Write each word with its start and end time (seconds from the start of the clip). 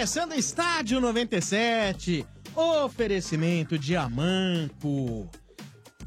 Começando 0.00 0.32
Estádio 0.32 0.98
97, 0.98 2.26
oferecimento 2.56 3.78
de 3.78 3.94
Amanco. 3.94 5.28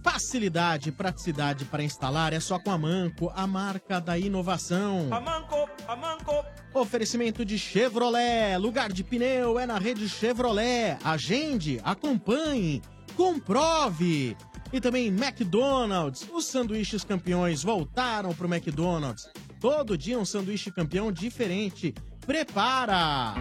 Facilidade 0.01 0.89
e 0.89 0.91
praticidade 0.91 1.63
para 1.65 1.83
instalar 1.83 2.33
é 2.33 2.39
só 2.39 2.57
com 2.57 2.71
a 2.71 2.77
Manco, 2.77 3.31
a 3.35 3.45
marca 3.45 4.01
da 4.01 4.17
inovação. 4.17 5.13
Amanco, 5.13 5.69
Amanco. 5.87 6.43
Oferecimento 6.73 7.45
de 7.45 7.59
Chevrolet, 7.59 8.57
lugar 8.57 8.91
de 8.91 9.03
pneu 9.03 9.59
é 9.59 9.67
na 9.67 9.77
rede 9.77 10.09
Chevrolet. 10.09 10.97
Agende, 11.03 11.79
acompanhe, 11.83 12.81
comprove. 13.15 14.35
E 14.73 14.81
também 14.81 15.09
McDonald's, 15.09 16.27
os 16.33 16.47
sanduíches 16.47 17.03
campeões 17.03 17.61
voltaram 17.61 18.33
pro 18.33 18.51
McDonald's. 18.51 19.29
Todo 19.61 19.95
dia 19.95 20.17
um 20.17 20.25
sanduíche 20.25 20.71
campeão 20.71 21.11
diferente. 21.11 21.93
Prepara! 22.25 23.35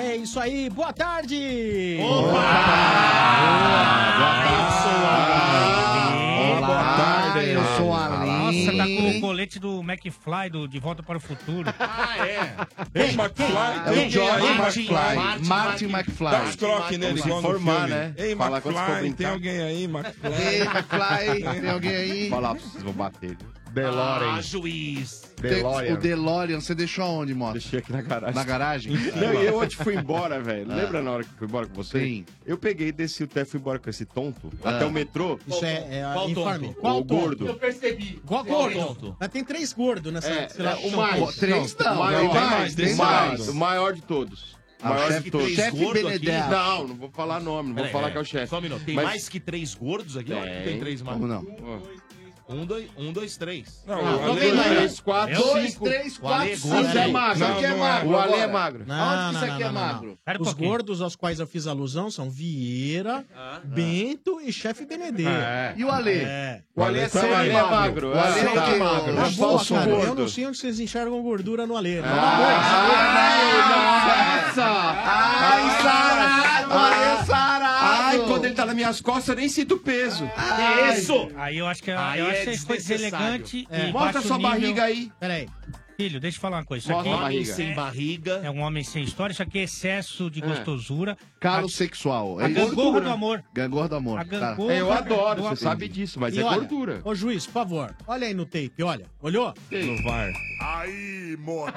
É 0.00 0.14
isso 0.14 0.38
aí, 0.38 0.70
boa 0.70 0.92
tarde! 0.92 1.98
Boa 6.66 6.94
tarde, 6.96 7.50
eu 7.50 7.64
sou 7.76 7.92
a 7.94 8.08
Nossa, 8.08 8.76
tá 8.76 8.84
com 8.84 9.08
o 9.10 9.20
colete 9.20 9.58
do 9.58 9.80
McFly 9.80 10.50
do 10.50 10.68
De 10.68 10.78
Volta 10.78 11.02
para 11.02 11.16
o 11.16 11.20
Futuro. 11.20 11.72
Ah, 11.80 12.16
é? 12.26 12.54
Ei, 12.94 13.10
McFly, 13.14 13.56
É 13.86 14.06
o 14.06 14.10
George 14.10 14.46
aí, 14.46 14.58
McFly. 14.58 15.46
Martin 15.46 15.84
McFly. 15.86 16.30
Dá 16.30 16.42
uns 16.42 16.56
croques 16.56 16.98
nele, 16.98 17.18
igual 17.20 17.42
no 17.42 17.48
filme. 17.58 17.88
né? 17.88 18.14
Ei, 18.16 18.36
Fala 18.36 18.58
McFly, 18.58 19.12
tem 19.14 19.26
alguém 19.26 19.60
aí, 19.60 19.84
McFly? 19.84 20.32
Ei, 20.46 20.60
McFly, 20.62 21.60
tem 21.60 21.70
alguém 21.70 21.96
aí? 21.96 22.30
Falar 22.30 22.54
pra 22.54 22.62
vocês, 22.64 22.82
vão 22.84 22.92
bater. 22.92 23.36
DeLorean. 23.72 24.34
Ah, 24.34 24.40
juiz. 24.40 25.22
DeLorean. 25.40 25.94
O 25.94 25.96
DeLorean, 25.96 26.60
você 26.60 26.74
deixou 26.74 27.04
aonde, 27.04 27.32
moto? 27.34 27.52
Deixei 27.52 27.78
aqui 27.78 27.92
na 27.92 28.02
garagem. 28.02 28.34
Na 28.34 28.44
garagem? 28.44 28.92
Não, 28.92 29.42
e 29.42 29.46
eu 29.46 29.58
ontem 29.58 29.76
fui 29.76 29.94
embora, 29.96 30.40
velho. 30.40 30.66
Ah. 30.70 30.74
Lembra 30.74 31.02
na 31.02 31.10
hora 31.12 31.24
que 31.24 31.30
eu 31.30 31.38
fui 31.38 31.46
embora 31.46 31.66
com 31.66 31.74
você? 31.74 32.00
Sim. 32.00 32.24
Eu 32.44 32.58
peguei, 32.58 32.90
desci 32.92 33.22
o 33.22 33.26
teto 33.26 33.46
e 33.48 33.50
fui 33.52 33.60
embora 33.60 33.78
com 33.78 33.88
esse 33.88 34.04
tonto 34.04 34.50
Ah. 34.64 34.70
até 34.76 34.84
o 34.86 34.90
metrô. 34.90 35.38
Isso 35.46 35.64
é, 35.64 35.98
é 36.00 36.10
Qual 36.12 36.28
informe. 36.30 36.66
tonto? 36.68 36.80
Qual 36.80 36.98
o 36.98 37.04
gordo. 37.04 37.46
tonto? 37.46 37.58
percebi. 37.60 38.20
Qual 38.26 38.44
Qual 38.44 38.62
gordo? 38.70 38.76
tonto? 38.86 39.16
Mas 39.20 39.28
tem 39.30 39.44
três 39.44 39.72
gordos 39.72 40.12
nessa. 40.12 40.28
É, 40.30 40.48
é, 40.58 40.86
o 40.88 40.96
mais. 40.96 41.36
Três 41.36 41.76
Não, 41.78 41.86
não, 41.86 41.94
o 41.94 41.98
maior, 41.98 42.20
tem 42.20 42.28
mais, 42.28 42.76
mais, 42.76 42.96
mais, 42.98 43.48
o 43.48 43.54
maior 43.54 43.92
de 43.92 44.02
todos. 44.02 44.52
O 44.52 44.86
Ah, 44.86 44.88
maior 44.90 45.08
chefe- 45.08 45.22
de 45.24 45.30
todos. 45.32 45.50
chefe? 45.54 45.92
Benedetto. 45.92 46.50
Não, 46.50 46.86
não 46.88 46.94
vou 46.94 47.10
falar 47.10 47.40
nome, 47.40 47.68
não 47.70 47.74
vou 47.74 47.84
Peraí, 47.84 47.90
falar 47.92 48.02
peraí. 48.10 48.12
que 48.12 48.18
é 48.18 48.20
o 48.20 48.24
chefe. 48.24 48.46
Só 48.46 48.58
um 48.58 48.60
minuto. 48.60 48.84
Tem 48.84 48.94
Mas- 48.94 49.04
mais 49.06 49.28
que 49.28 49.40
três 49.40 49.74
gordos 49.74 50.16
aqui? 50.16 50.32
Ó, 50.32 50.40
Tem. 50.40 50.62
tem 50.64 50.78
três 50.78 51.02
mais. 51.02 51.16
Como 51.18 51.26
não? 51.26 51.42
Um, 52.48 52.64
dois, 52.64 52.88
um, 52.96 53.12
dois, 53.12 53.36
três. 53.36 53.84
Não, 53.86 53.98
Ah, 54.06 54.16
o 54.16 54.18
tô 54.20 54.30
Ale- 54.32 54.40
aí. 54.40 54.76
Três, 54.76 55.00
quatro, 55.00 55.34
Dois, 55.36 55.72
cinco. 55.72 55.84
três, 55.84 56.18
O 56.18 56.26
Ale 56.28 56.52
é 56.52 56.56
quatro, 56.56 56.86
cinco. 56.86 56.98
é 56.98 57.04
hein? 57.06 57.12
magro. 57.12 57.38
Não, 57.40 57.54
Quem 57.56 57.64
é 57.64 57.68
não 57.68 57.76
é. 57.76 57.78
magro? 57.78 58.08
O 58.08 58.16
Ale 58.18 58.32
é 58.34 58.46
magro. 58.46 58.84
Não, 58.86 58.94
Aonde 58.94 59.16
não, 59.16 59.28
que 59.28 59.36
isso 59.36 59.46
não, 59.46 59.54
aqui 59.54 59.62
é 59.62 59.66
não, 59.66 59.72
não, 59.72 59.80
magro? 59.80 60.18
não. 60.26 60.40
Os 60.40 60.52
gordos 60.54 61.02
aos 61.02 61.14
quais 61.14 61.40
eu 61.40 61.46
fiz 61.46 61.66
alusão 61.66 62.10
são 62.10 62.30
Vieira, 62.30 63.24
Bento 63.64 64.40
e 64.40 64.50
chefe 64.52 64.86
Benedetto. 64.86 65.28
É. 65.28 65.74
E 65.76 65.84
o 65.84 65.90
Ale? 65.90 66.10
É. 66.24 66.62
O 66.74 66.82
Ale 66.82 67.00
é 67.00 67.08
sempre 67.08 67.28
o 67.30 67.36
Ale 67.36 67.50
é 67.50 67.52
magro. 67.52 67.70
magro. 67.76 68.08
O 68.08 68.18
Ale 68.18 68.26
É, 68.26 68.30
é 68.30 68.34
sempre 68.48 68.58
o- 68.58 68.78
magro. 68.78 69.12
o 69.12 69.14
Na 69.14 69.26
É 69.26 69.30
boa, 69.30 69.48
falso 69.50 69.74
cara, 69.74 69.90
eu 69.90 69.96
gordo. 69.98 70.14
não 70.22 70.28
sei 70.28 70.46
onde 70.46 70.56
vocês 70.58 70.80
enxergam 70.80 71.22
gordura 71.22 71.66
no 71.66 71.76
Ale. 71.76 72.00
né? 72.00 72.08
Nossa! 72.08 72.18
Ai, 74.64 75.82
sarado! 75.82 76.72
Ale 76.72 77.26
sarado! 77.26 77.47
Ai, 78.08 78.18
quando 78.26 78.44
ele 78.44 78.54
tá 78.54 78.64
nas 78.66 78.74
minhas 78.74 79.00
costas, 79.00 79.28
eu 79.28 79.36
nem 79.36 79.48
sinto 79.48 79.74
o 79.74 79.78
peso. 79.78 80.28
Que 80.28 80.98
isso? 80.98 81.30
Aí 81.36 81.58
eu 81.58 81.66
acho 81.66 81.82
que, 81.82 81.90
Aí 81.90 82.20
eu 82.20 82.26
é 82.26 82.30
acho 82.42 82.50
que 82.50 82.58
foi 82.66 82.76
deselegante 82.76 83.66
É. 83.70 83.88
e 83.88 83.92
Mostra 83.92 84.12
baixo 84.14 84.28
sua 84.28 84.36
nível. 84.38 84.50
barriga 84.50 84.84
aí. 84.84 85.12
Peraí. 85.20 85.48
Filho, 86.00 86.20
deixa 86.20 86.36
eu 86.36 86.40
falar 86.40 86.58
uma 86.58 86.64
coisa. 86.64 86.84
Isso 86.84 86.92
Mostra 86.92 87.10
aqui 87.12 87.20
a 87.20 87.24
Homem 87.26 87.38
barriga. 87.38 87.54
sem 87.54 87.74
barriga. 87.74 88.40
é 88.44 88.48
um 88.52 88.60
homem 88.60 88.84
sem 88.84 89.02
história, 89.02 89.32
isso 89.32 89.42
aqui 89.42 89.58
é 89.58 89.62
excesso 89.64 90.30
de 90.30 90.40
É. 90.40 90.46
gostosura. 90.46 91.18
Calo 91.40 91.68
sexual. 91.68 92.38
A 92.38 92.44
É 92.44 92.50
isso? 92.52 92.68
gangorra 92.68 93.00
do 93.00 93.10
amor. 93.10 93.42
Gangorra 93.52 93.88
do 93.88 93.96
amor. 93.96 94.20
A 94.20 94.24
Tá. 94.24 94.30
gangorra 94.30 94.72
É, 94.74 94.80
eu 94.80 94.92
adoro, 94.92 95.42
do 95.42 95.48
você 95.48 95.56
sabe 95.64 95.88
disso, 95.88 96.20
mas 96.20 96.36
E 96.36 96.38
é 96.40 96.44
olha, 96.44 96.58
gordura. 96.60 97.00
Ô 97.04 97.16
juiz, 97.16 97.46
por 97.46 97.52
favor, 97.52 97.96
olha 98.06 98.28
aí 98.28 98.32
no 98.32 98.44
tape, 98.46 98.80
olha. 98.80 99.06
Olhou? 99.20 99.52
No 99.72 100.02
VAR. 100.04 100.30
Aí, 100.62 101.36
mota, 101.40 101.72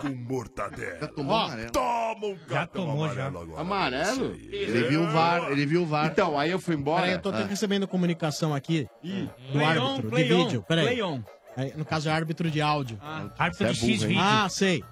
com 0.00 0.08
mortadela. 0.08 0.98
Já 1.02 1.06
tomou 1.08 1.34
Ó. 1.36 1.44
amarelo. 1.44 1.70
Toma 1.72 2.26
um 2.28 2.38
Já 2.48 2.66
tomou, 2.66 3.06
já. 3.08 3.26
amarelo 3.26 3.38
agora. 3.42 3.60
Amarelo? 3.60 4.34
Ele 4.50 4.88
viu 4.88 5.02
o 5.02 5.10
VAR, 5.10 5.52
ele 5.52 5.66
viu 5.66 5.82
o 5.82 5.86
VAR. 5.86 6.06
Então, 6.06 6.38
aí 6.38 6.50
eu 6.50 6.58
fui 6.58 6.74
embora. 6.74 7.02
Peraí, 7.02 7.16
eu 7.16 7.20
tô 7.20 7.28
Ah. 7.28 7.44
recebendo 7.44 7.86
comunicação 7.86 8.54
aqui 8.54 8.88
do 9.02 9.28
Play 9.52 9.66
on, 9.78 9.86
árbitro 9.90 10.08
play 10.10 10.24
de 10.26 10.32
on, 10.32 10.44
vídeo. 10.46 10.64
Peraí. 10.66 10.86
play 10.86 11.02
on. 11.02 11.22
No 11.76 11.84
caso, 11.84 12.08
é 12.08 12.12
árbitro 12.12 12.50
de 12.50 12.60
áudio. 12.60 12.98
Árbitro 13.38 13.72
de 13.72 13.78
é 13.78 13.80
burro, 13.80 13.92
X 13.92 14.02
hein? 14.02 14.08
vídeo. 14.08 14.22
Ah, 14.22 14.48
sei. 14.48 14.84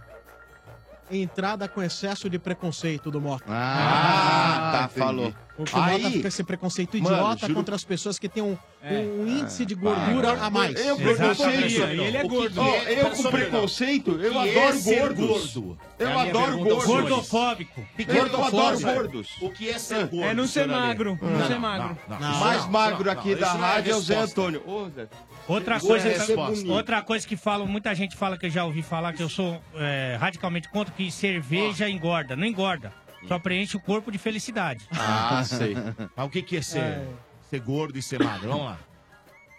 Entrada 1.10 1.66
com 1.68 1.82
excesso 1.82 2.30
de 2.30 2.38
preconceito 2.38 3.10
do 3.10 3.20
Mota. 3.20 3.44
Ah, 3.48 4.70
tá, 4.72 4.84
entendi. 4.84 4.98
falou. 4.98 5.34
Aí, 5.72 6.10
fica 6.12 6.28
esse 6.28 6.42
preconceito 6.44 6.96
Mano, 6.98 7.14
idiota 7.16 7.40
juro- 7.46 7.54
contra 7.54 7.74
as 7.74 7.84
pessoas 7.84 8.18
que 8.18 8.28
têm 8.28 8.42
um, 8.42 8.56
um 8.82 9.26
índice 9.26 9.64
de 9.66 9.74
gordura 9.74 10.32
a 10.42 10.50
mais. 10.50 10.74
Eu 10.84 10.96
preconceito. 10.96 11.82
Ele 11.82 12.16
é 12.16 12.24
gordo. 12.26 12.60
Ó, 12.60 12.66
É, 12.74 13.02
eu 13.02 13.10
com 13.10 13.22
preconceito, 13.30 14.10
eu 14.12 14.32
Que 14.32 14.38
adoro 14.58 14.78
é 14.78 14.82
gordos. 14.82 15.54
gordo? 15.56 15.78
Eu 15.98 16.08
É 16.08 16.12
adoro 16.28 16.58
gordos. 16.58 16.84
Gordofóbico. 16.84 17.84
Eu 17.98 18.22
adoro 18.24 18.50
gordofóbico? 18.50 18.92
gordos. 18.94 19.28
O 19.40 19.50
que 19.50 19.68
é 19.68 19.78
ser 19.78 20.06
gordo? 20.06 20.24
É 20.24 20.34
não 20.34 20.46
ser 20.46 20.66
magro, 20.66 21.18
não 21.20 21.46
ser 21.46 21.58
magro. 21.58 21.96
Mais 22.08 22.66
magro 22.68 23.10
aqui 23.10 23.34
da 23.34 23.48
é 23.48 23.50
rádio 23.56 23.92
é 23.92 23.96
o 23.96 24.00
Zé. 24.00 24.16
Antônio. 24.16 24.62
Outra 25.48 25.80
coisa, 25.80 26.08
é 26.08 26.70
outra 26.70 27.02
coisa 27.02 27.26
que 27.26 27.36
falam, 27.36 27.66
muita 27.66 27.94
gente 27.94 28.16
fala 28.16 28.38
que 28.38 28.46
eu 28.46 28.50
já 28.50 28.64
ouvi 28.64 28.82
falar 28.82 29.12
que 29.12 29.22
eu 29.22 29.28
sou 29.28 29.60
é, 29.74 30.16
radicalmente 30.20 30.68
contra 30.68 30.92
que 30.94 31.10
cerveja 31.10 31.88
engorda. 31.88 32.36
Não 32.36 32.46
engorda. 32.46 32.92
Só 33.26 33.38
preenche 33.38 33.76
o 33.76 33.80
corpo 33.80 34.10
de 34.10 34.18
felicidade. 34.18 34.86
Ah, 34.92 35.42
sei. 35.44 35.74
Mas 36.16 36.26
o 36.26 36.30
que 36.30 36.42
que 36.42 36.56
é 36.56 36.62
ser, 36.62 37.06
ser 37.48 37.60
gordo 37.60 37.98
e 37.98 38.02
ser 38.02 38.22
magro? 38.22 38.50
Vamos 38.50 38.66
lá. 38.66 38.78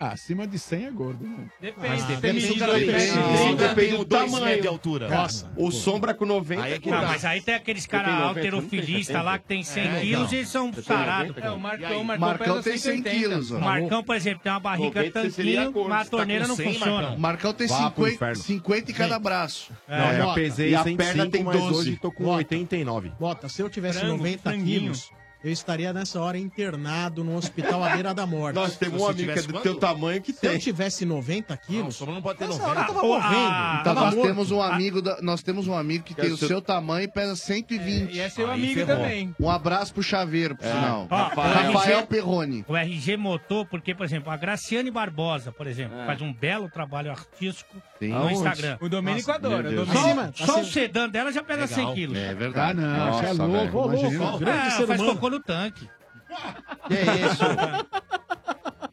Ah, 0.03 0.13
acima 0.13 0.47
de 0.47 0.57
100 0.57 0.85
é 0.87 0.89
gordo, 0.89 1.23
né? 1.23 1.45
Depende. 1.61 1.87
Ah, 2.01 2.05
tem 2.07 2.15
depende 2.15 2.47
do 2.47 2.55
cara 2.57 2.79
que 2.79 2.85
que. 2.85 2.99
Sim, 3.01 3.49
Eu 3.51 3.55
depende 3.55 3.97
do 3.97 4.05
tamanho. 4.05 4.59
de 4.61 4.67
altura. 4.67 5.07
Nossa. 5.07 5.51
O 5.55 5.69
Sombra 5.69 6.11
com 6.15 6.25
90 6.25 6.63
Aí 6.63 6.73
é 6.73 6.79
que 6.79 6.89
Não, 6.89 7.01
dá. 7.01 7.07
mas 7.09 7.23
aí 7.23 7.39
tem 7.39 7.53
aqueles 7.53 7.85
caras 7.85 8.07
tenho 8.07 8.19
90, 8.19 8.39
alterofilistas 8.39 9.15
não 9.15 9.23
lá 9.23 9.37
que 9.37 9.45
tem 9.45 9.63
100 9.63 9.83
É, 9.83 9.99
quilos 10.01 10.21
então. 10.23 10.33
e 10.33 10.35
eles 10.37 10.49
são. 10.49 10.65
90, 10.71 11.39
É, 11.39 11.51
o 11.51 11.59
Marcão, 11.59 12.01
o 12.01 12.03
Marcão, 12.03 12.27
Marcão 12.27 12.53
pesa 12.55 12.63
tem 12.63 12.77
100 12.79 12.93
180. 13.03 13.09
quilos, 13.11 13.51
O 13.51 13.57
ó. 13.57 13.59
Marcão, 13.59 14.03
por 14.03 14.15
exemplo, 14.15 14.39
tem 14.41 14.51
uma 14.51 14.59
barriga 14.59 15.03
90 15.03 15.29
seria 15.29 15.53
tanquinho, 15.55 15.71
gordo. 15.71 15.89
mas 15.89 15.99
a 15.99 16.03
Você 16.03 16.09
tá 16.09 16.17
torneira 16.17 16.41
com 16.43 16.47
não 16.49 16.55
100, 16.55 16.73
funciona. 16.73 16.91
Marcão? 17.01 17.19
Marcão 17.19 17.53
tem 17.53 17.67
Vá 17.67 17.91
pro 17.91 18.05
50, 18.05 18.15
inferno. 18.15 18.43
50 18.43 18.91
em 18.91 18.93
cada 18.95 19.19
braço. 19.19 19.71
É, 19.87 19.97
Não, 19.99 20.17
já 20.17 20.33
pesei 20.33 20.69
E 20.71 20.75
a 20.75 20.83
105, 20.83 20.97
perna 20.97 21.29
tem 21.31 21.43
mas 21.43 21.57
12. 21.59 21.73
hoje 21.75 21.99
tô 22.01 22.11
com 22.11 22.23
Bota. 22.23 22.37
89. 22.37 23.11
Bota, 23.19 23.47
se 23.47 23.61
eu 23.61 23.69
tivesse 23.69 23.99
Frango, 23.99 24.17
90 24.17 24.41
franguinho. 24.49 24.79
quilos, 24.81 25.11
eu 25.43 25.51
estaria 25.51 25.91
nessa 25.91 26.19
hora 26.21 26.37
internado 26.37 27.23
no 27.23 27.35
hospital 27.35 27.83
à 27.83 27.89
beira 27.89 28.13
da 28.13 28.25
morte. 28.25 28.55
Nós 28.55 28.75
temos 28.77 29.01
um 29.01 29.05
amigo 29.07 29.17
que 29.17 29.23
é 29.23 29.27
tivesse 29.27 29.47
do 29.47 29.53
quanto? 29.53 29.63
teu 29.63 29.75
tamanho 29.75 30.21
que 30.21 30.33
Se 30.33 30.45
eu 30.45 30.51
tem. 30.51 30.59
tivesse 30.59 31.05
90 31.05 31.53
Não, 31.53 31.61
o 31.61 31.65
quilos, 31.67 31.95
Sombra 31.95 32.13
não 32.15 32.21
pode 32.21 32.39
ter 32.39 32.47
nessa 32.47 32.61
hora 32.63 32.81
eu 32.81 32.93
90. 32.93 32.93
tava 32.93 32.99
Ah, 33.01 33.07
morrendo. 33.07 33.47
ah, 33.51 33.77
Então 33.81 33.93
tava 33.95 34.05
nós 34.05 34.15
morto. 34.15 34.27
temos 34.27 34.51
um 34.51 34.61
amigo, 34.61 35.01
da- 35.01 35.21
nós 35.21 35.41
temos 35.43 35.67
um 35.67 35.73
amigo 35.75 36.03
que 36.03 36.13
Que 36.13 36.21
tem 36.21 36.29
é 36.29 36.33
o 36.33 36.37
seu- 36.37 36.47
seu 36.47 36.61
tamanho 36.61 37.05
e 37.05 37.07
pesa 37.07 37.35
120. 37.35 38.13
E 38.13 38.19
é 38.19 38.29
seu 38.29 38.47
Aí 38.49 38.53
amigo 38.59 38.73
ferrou. 38.73 38.95
também. 38.97 39.35
Um 39.39 39.49
abraço 39.49 39.93
pro 39.93 40.03
Chaveiro, 40.03 40.55
por 40.55 40.65
sinal. 40.65 41.07
Ó, 41.09 41.15
Rafael, 41.15 41.71
o 41.73 41.81
RG 41.81 42.07
Perrone. 42.07 42.65
O 42.67 42.75
RG 42.75 43.17
motou 43.17 43.65
porque, 43.65 43.95
por 43.95 44.05
exemplo, 44.05 44.31
a 44.31 44.37
Graciane 44.37 44.91
Barbosa, 44.91 45.51
por 45.51 45.65
exemplo, 45.67 45.97
faz 46.05 46.21
um 46.21 46.31
belo 46.33 46.69
trabalho 46.69 47.11
artístico 47.11 47.81
Sim. 48.07 48.13
no? 48.13 48.31
Instagram. 48.31 48.77
O 48.81 48.89
Domênico 48.89 49.31
adora. 49.31 49.63
meu 49.63 49.71
Deus. 49.71 49.89
o 49.89 49.93
Domênico- 49.93 50.19
Acima, 50.19 50.33
Só 50.47 50.59
o 50.61 50.65
sedã 50.65 51.07
dela 51.09 51.31
já 51.31 51.43
pesa 51.43 51.61
Legal. 51.61 51.75
100 51.75 51.93
quilos. 51.93 52.17
É 52.17 52.29
Ah, 52.29 52.33
verdade. 52.33 52.79
não, 52.81 53.13
você 53.13 53.25
é 53.25 53.27
Nossa, 53.33 53.43
louco. 53.45 53.77
Ô, 53.77 53.87
louco, 53.87 54.37
grande 54.39 54.67
É, 54.67 54.69
ser 54.71 54.87
faz 54.87 54.99
humano. 55.01 55.15
cocô 55.15 55.29
no 55.29 55.39
tanque. 55.39 55.89
Que 56.87 56.93
é 56.93 57.03
isso? 57.27 57.43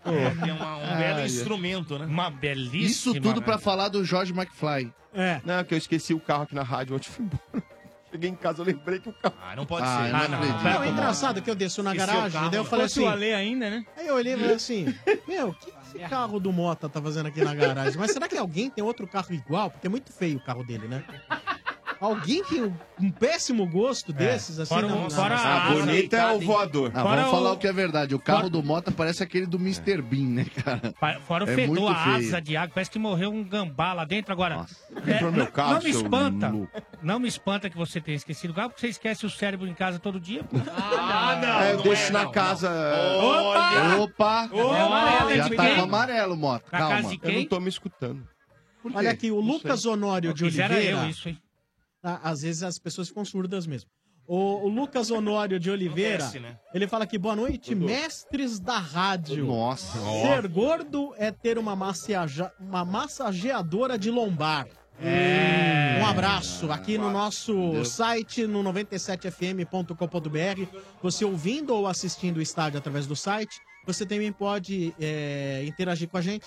É 0.05 0.53
uma- 0.53 0.77
um 0.77 0.97
belo 0.97 1.21
instrumento, 1.27 1.99
né? 1.99 2.07
Uma 2.07 2.31
belíssima. 2.31 2.87
Isso 2.87 3.13
tudo 3.21 3.43
pra 3.43 3.55
velho. 3.57 3.65
falar 3.65 3.89
do 3.89 4.03
George 4.05 4.33
McFly. 4.33 4.91
É. 5.13 5.41
Não, 5.45 5.63
que 5.65 5.75
eu 5.75 5.79
esqueci 5.79 6.15
o 6.15 6.21
carro 6.21 6.45
aqui 6.45 6.55
na 6.55 6.63
rádio 6.63 6.97
ontem 6.97 7.11
fui 7.11 7.25
embora. 7.27 7.43
Cheguei 8.11 8.31
em 8.31 8.35
casa, 8.35 8.63
eu 8.63 8.65
lembrei 8.65 9.01
que 9.01 9.11
o 9.11 9.13
carro. 9.13 9.35
Ah, 9.43 9.55
não 9.55 9.67
pode 9.67 9.85
Ah, 9.87 9.99
ser. 10.03 10.09
eu 10.09 10.13
não 10.13 10.19
Ah, 10.19 10.29
não. 10.29 10.63
Pera, 10.63 10.75
Não, 10.77 10.83
é 10.83 10.89
engraçado 10.89 11.43
que 11.43 11.51
eu 11.51 11.55
desço 11.55 11.83
na 11.83 11.95
Esqueci 11.95 12.07
garagem, 12.11 12.41
daí 12.51 12.55
eu 12.59 12.65
né? 12.65 12.71
falei 12.71 12.87
assim. 12.87 13.05
o 13.05 13.09
Ale 13.09 13.35
ainda, 13.35 13.69
né? 13.69 13.85
Aí 13.99 14.07
eu 14.07 14.15
olhei 14.15 14.33
e 14.33 14.37
falei 14.39 14.55
assim: 14.55 14.95
Meu, 15.29 15.49
o 15.51 15.55
que 15.55 15.71
esse 15.89 15.99
carro 16.09 16.39
do 16.39 16.53
Mota 16.53 16.89
tá 16.89 17.01
fazendo 17.01 17.27
aqui 17.27 17.43
na 17.43 17.55
garagem? 17.55 17.99
Mas 17.99 18.13
será 18.13 18.29
que 18.29 18.37
alguém 18.37 18.69
tem 18.71 18.85
outro 18.85 19.07
carro 19.07 19.33
igual? 19.33 19.71
Porque 19.71 19.87
é 19.87 19.91
muito 19.91 20.13
feio 20.13 20.37
o 20.37 20.41
carro 20.41 20.63
dele, 20.63 20.87
né? 20.87 21.03
Alguém 22.01 22.45
tem 22.45 22.63
um, 22.63 22.73
um 23.01 23.11
péssimo 23.11 23.67
gosto 23.67 24.13
desses, 24.13 24.59
assim, 24.61 24.69
Fora 24.73 24.87
na- 24.87 24.95
o- 24.95 25.03
na- 25.03 25.11
fora 25.11 25.35
A 25.37 25.71
bonita 25.73 26.17
é 26.17 26.33
o 26.33 26.41
voador. 26.41 26.93
Ah, 26.95 27.03
Fora 27.03 27.17
vamos 27.23 27.31
falar 27.37 27.51
o- 27.51 27.55
o 27.55 27.59
que 27.59 27.67
é 27.67 27.73
verdade. 27.73 28.15
O 28.15 28.19
carro 28.21 28.49
do 28.49 28.63
Mota 28.63 28.93
parece 28.93 29.23
aquele 29.23 29.47
do 29.47 29.57
Mr. 29.59 30.01
Bean, 30.01 30.29
né, 30.29 30.47
cara? 30.65 30.95
Fora 31.27 31.45
o 31.45 31.51
É 31.51 31.55
fedor, 31.55 31.91
a 31.91 32.15
asa 32.15 32.41
de 32.41 32.57
água, 32.57 32.71
parece 32.75 32.91
que 32.91 32.99
morreu 32.99 33.31
um 33.33 33.43
gambá 33.43 33.93
lá 33.93 34.05
dentro. 34.05 34.33
Agora, 34.33 34.57
Nossa. 34.59 34.77
é, 35.07 35.11
Entrou 35.15 35.31
no 35.31 35.37
meu 35.39 35.45
não- 35.47 35.53
carro, 35.53 35.73
não 35.75 35.83
me 35.83 35.91
espanta. 35.91 36.49
louco. 36.49 36.83
Não 37.03 37.19
me 37.19 37.29
espanta 37.29 37.69
que 37.69 37.77
você 37.77 38.01
tenha 38.01 38.17
esquecido 38.17 38.51
o 38.51 38.55
carro, 38.55 38.69
porque 38.71 38.81
você 38.83 38.89
esquece 38.89 39.27
o 39.27 39.31
cérebro 39.31 39.67
em 39.67 39.75
casa 39.75 39.99
todo 39.99 40.21
dia. 40.21 40.45
pô. 40.45 40.57
Ah, 41.11 41.39
não. 41.43 41.61
É, 41.61 41.73
eu 41.73 41.77
não 41.79 41.83
deixo 41.83 42.09
é, 42.09 42.11
na 42.11 42.25
não, 42.25 42.31
casa. 42.33 42.71
Opa! 43.21 43.97
Opa! 43.99 44.49
É 44.53 44.81
amarelo, 44.81 45.37
Já 45.37 45.51
tá 45.57 45.75
com 45.75 45.83
amarelo, 45.83 46.37
Mota. 46.37 46.71
Calma. 46.71 47.11
Eu 47.23 47.33
não 47.33 47.45
tô 47.47 47.61
me 47.61 47.69
escutando. 47.69 48.23
Olha 48.95 49.11
aqui, 49.11 49.31
o 49.31 49.43
Não 49.43 49.53
Lucas 49.55 49.85
Honório 49.85 50.33
de 50.33 50.45
Oliveira. 50.45 50.75
eu 51.05 51.09
isso, 51.09 51.29
hein? 51.29 51.39
Tá? 52.03 52.21
às 52.23 52.43
vezes 52.43 52.63
as 52.63 52.79
pessoas 52.79 53.09
ficam 53.09 53.25
surdas 53.25 53.67
mesmo. 53.67 53.89
O, 54.27 54.67
o 54.67 54.69
Lucas 54.69 55.11
Honório 55.11 55.59
de 55.59 55.71
Oliveira, 55.71 56.17
Acontece, 56.25 56.39
né? 56.39 56.59
ele 56.75 56.87
fala 56.87 57.07
que 57.07 57.17
boa 57.17 57.35
noite, 57.35 57.75
mestres 57.75 58.61
da 58.61 58.77
rádio. 58.79 59.47
Nossa. 59.47 59.99
Ser 60.21 60.47
gordo 60.49 61.15
é 61.17 61.33
ter 61.33 61.57
uma, 61.59 61.75
massaja- 61.75 62.53
uma 62.61 62.85
massageadora 62.85 63.97
de 63.99 64.11
lombar. 64.11 64.67
Um 66.01 66.05
abraço 66.07 66.71
aqui 66.71 66.99
no 66.99 67.11
nosso 67.11 67.85
site, 67.87 68.47
no 68.47 68.63
97fm.com.br. 68.65 70.77
Você 71.03 71.25
ouvindo 71.25 71.75
ou 71.75 71.87
assistindo 71.87 72.37
o 72.39 72.43
estádio 72.43 72.79
através 72.79 73.07
do 73.07 73.17
site, 73.17 73.59
você 73.87 74.05
também 74.05 74.31
pode 74.33 74.93
é, 75.01 75.65
interagir 75.67 76.09
com 76.09 76.19
a 76.19 76.21
gente. 76.21 76.47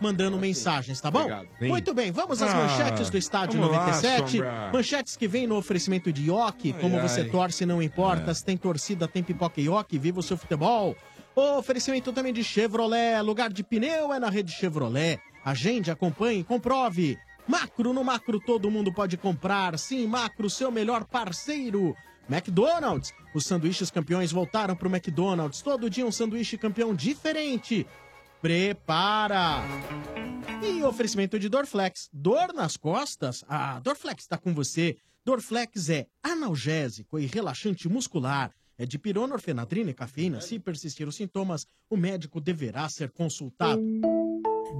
Mandando 0.00 0.36
mensagens, 0.38 1.00
tá 1.00 1.10
bom? 1.10 1.20
Obrigado. 1.20 1.48
Sim. 1.58 1.68
Muito 1.68 1.94
bem, 1.94 2.10
vamos 2.10 2.42
às 2.42 2.52
Ah, 2.52 2.56
manchetes 2.56 3.10
do 3.10 3.16
Estádio 3.16 3.60
vamos 3.60 3.76
lá, 3.76 3.86
97. 3.86 4.32
Sombra. 4.32 4.70
manchetes 4.72 5.16
que 5.16 5.28
vêm 5.28 5.46
no 5.46 5.56
oferecimento 5.56 6.12
de 6.12 6.26
Ioki. 6.26 6.72
Como 6.74 6.96
Ai, 6.96 7.02
você 7.08 7.20
ai. 7.22 7.28
torce, 7.28 7.64
não 7.64 7.82
importa. 7.82 8.30
É. 8.30 8.34
Se 8.34 8.44
tem 8.44 8.56
torcida, 8.56 9.06
tem 9.08 9.22
pipoca 9.22 9.60
e 9.60 9.64
Ioki. 9.64 9.98
Viva 9.98 10.20
o 10.20 10.22
seu 10.22 10.36
futebol. 10.36 10.96
Oferecimento 11.34 12.12
também 12.12 12.32
de 12.32 12.44
Chevrolet. 12.44 13.20
Lugar 13.22 13.52
de 13.52 13.62
pneu 13.64 14.12
é 14.12 14.18
na 14.18 14.30
rede 14.30 14.52
Chevrolet. 14.52 15.18
Agende, 15.44 15.90
acompanhe, 15.90 16.44
comprove. 16.44 17.18
Macro, 17.46 17.92
no 17.92 18.02
Macro 18.04 18.40
todo 18.40 18.70
mundo 18.70 18.92
pode 18.92 19.16
comprar. 19.16 19.78
Sim, 19.78 20.06
Macro, 20.06 20.48
seu 20.48 20.70
melhor 20.70 21.04
parceiro. 21.04 21.94
McDonald's. 22.30 23.12
Os 23.34 23.44
sanduíches 23.44 23.90
campeões 23.90 24.32
voltaram 24.32 24.74
pro 24.74 24.88
McDonald's. 24.88 25.60
Todo 25.60 25.90
dia 25.90 26.06
um 26.06 26.12
sanduíche 26.12 26.56
campeão 26.56 26.94
diferente. 26.94 27.86
Prepara! 28.44 29.62
E 30.62 30.82
oferecimento 30.82 31.38
de 31.38 31.48
Dorflex. 31.48 32.10
Dor 32.12 32.52
nas 32.52 32.76
costas? 32.76 33.42
A 33.48 33.80
Dorflex 33.80 34.24
está 34.24 34.36
com 34.36 34.52
você. 34.52 34.98
Dorflex 35.24 35.88
é 35.88 36.06
analgésico 36.22 37.18
e 37.18 37.24
relaxante 37.24 37.88
muscular. 37.88 38.52
É 38.76 38.84
de 38.84 38.98
pirona, 38.98 39.32
orfenadrina 39.32 39.92
e 39.92 39.94
cafeína. 39.94 40.42
Se 40.42 40.58
persistir 40.58 41.08
os 41.08 41.16
sintomas, 41.16 41.66
o 41.88 41.96
médico 41.96 42.38
deverá 42.38 42.86
ser 42.90 43.10
consultado. 43.12 43.80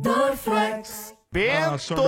Dorflex. 0.03 1.15
Ah, 1.37 1.77
Sombra. 1.79 2.05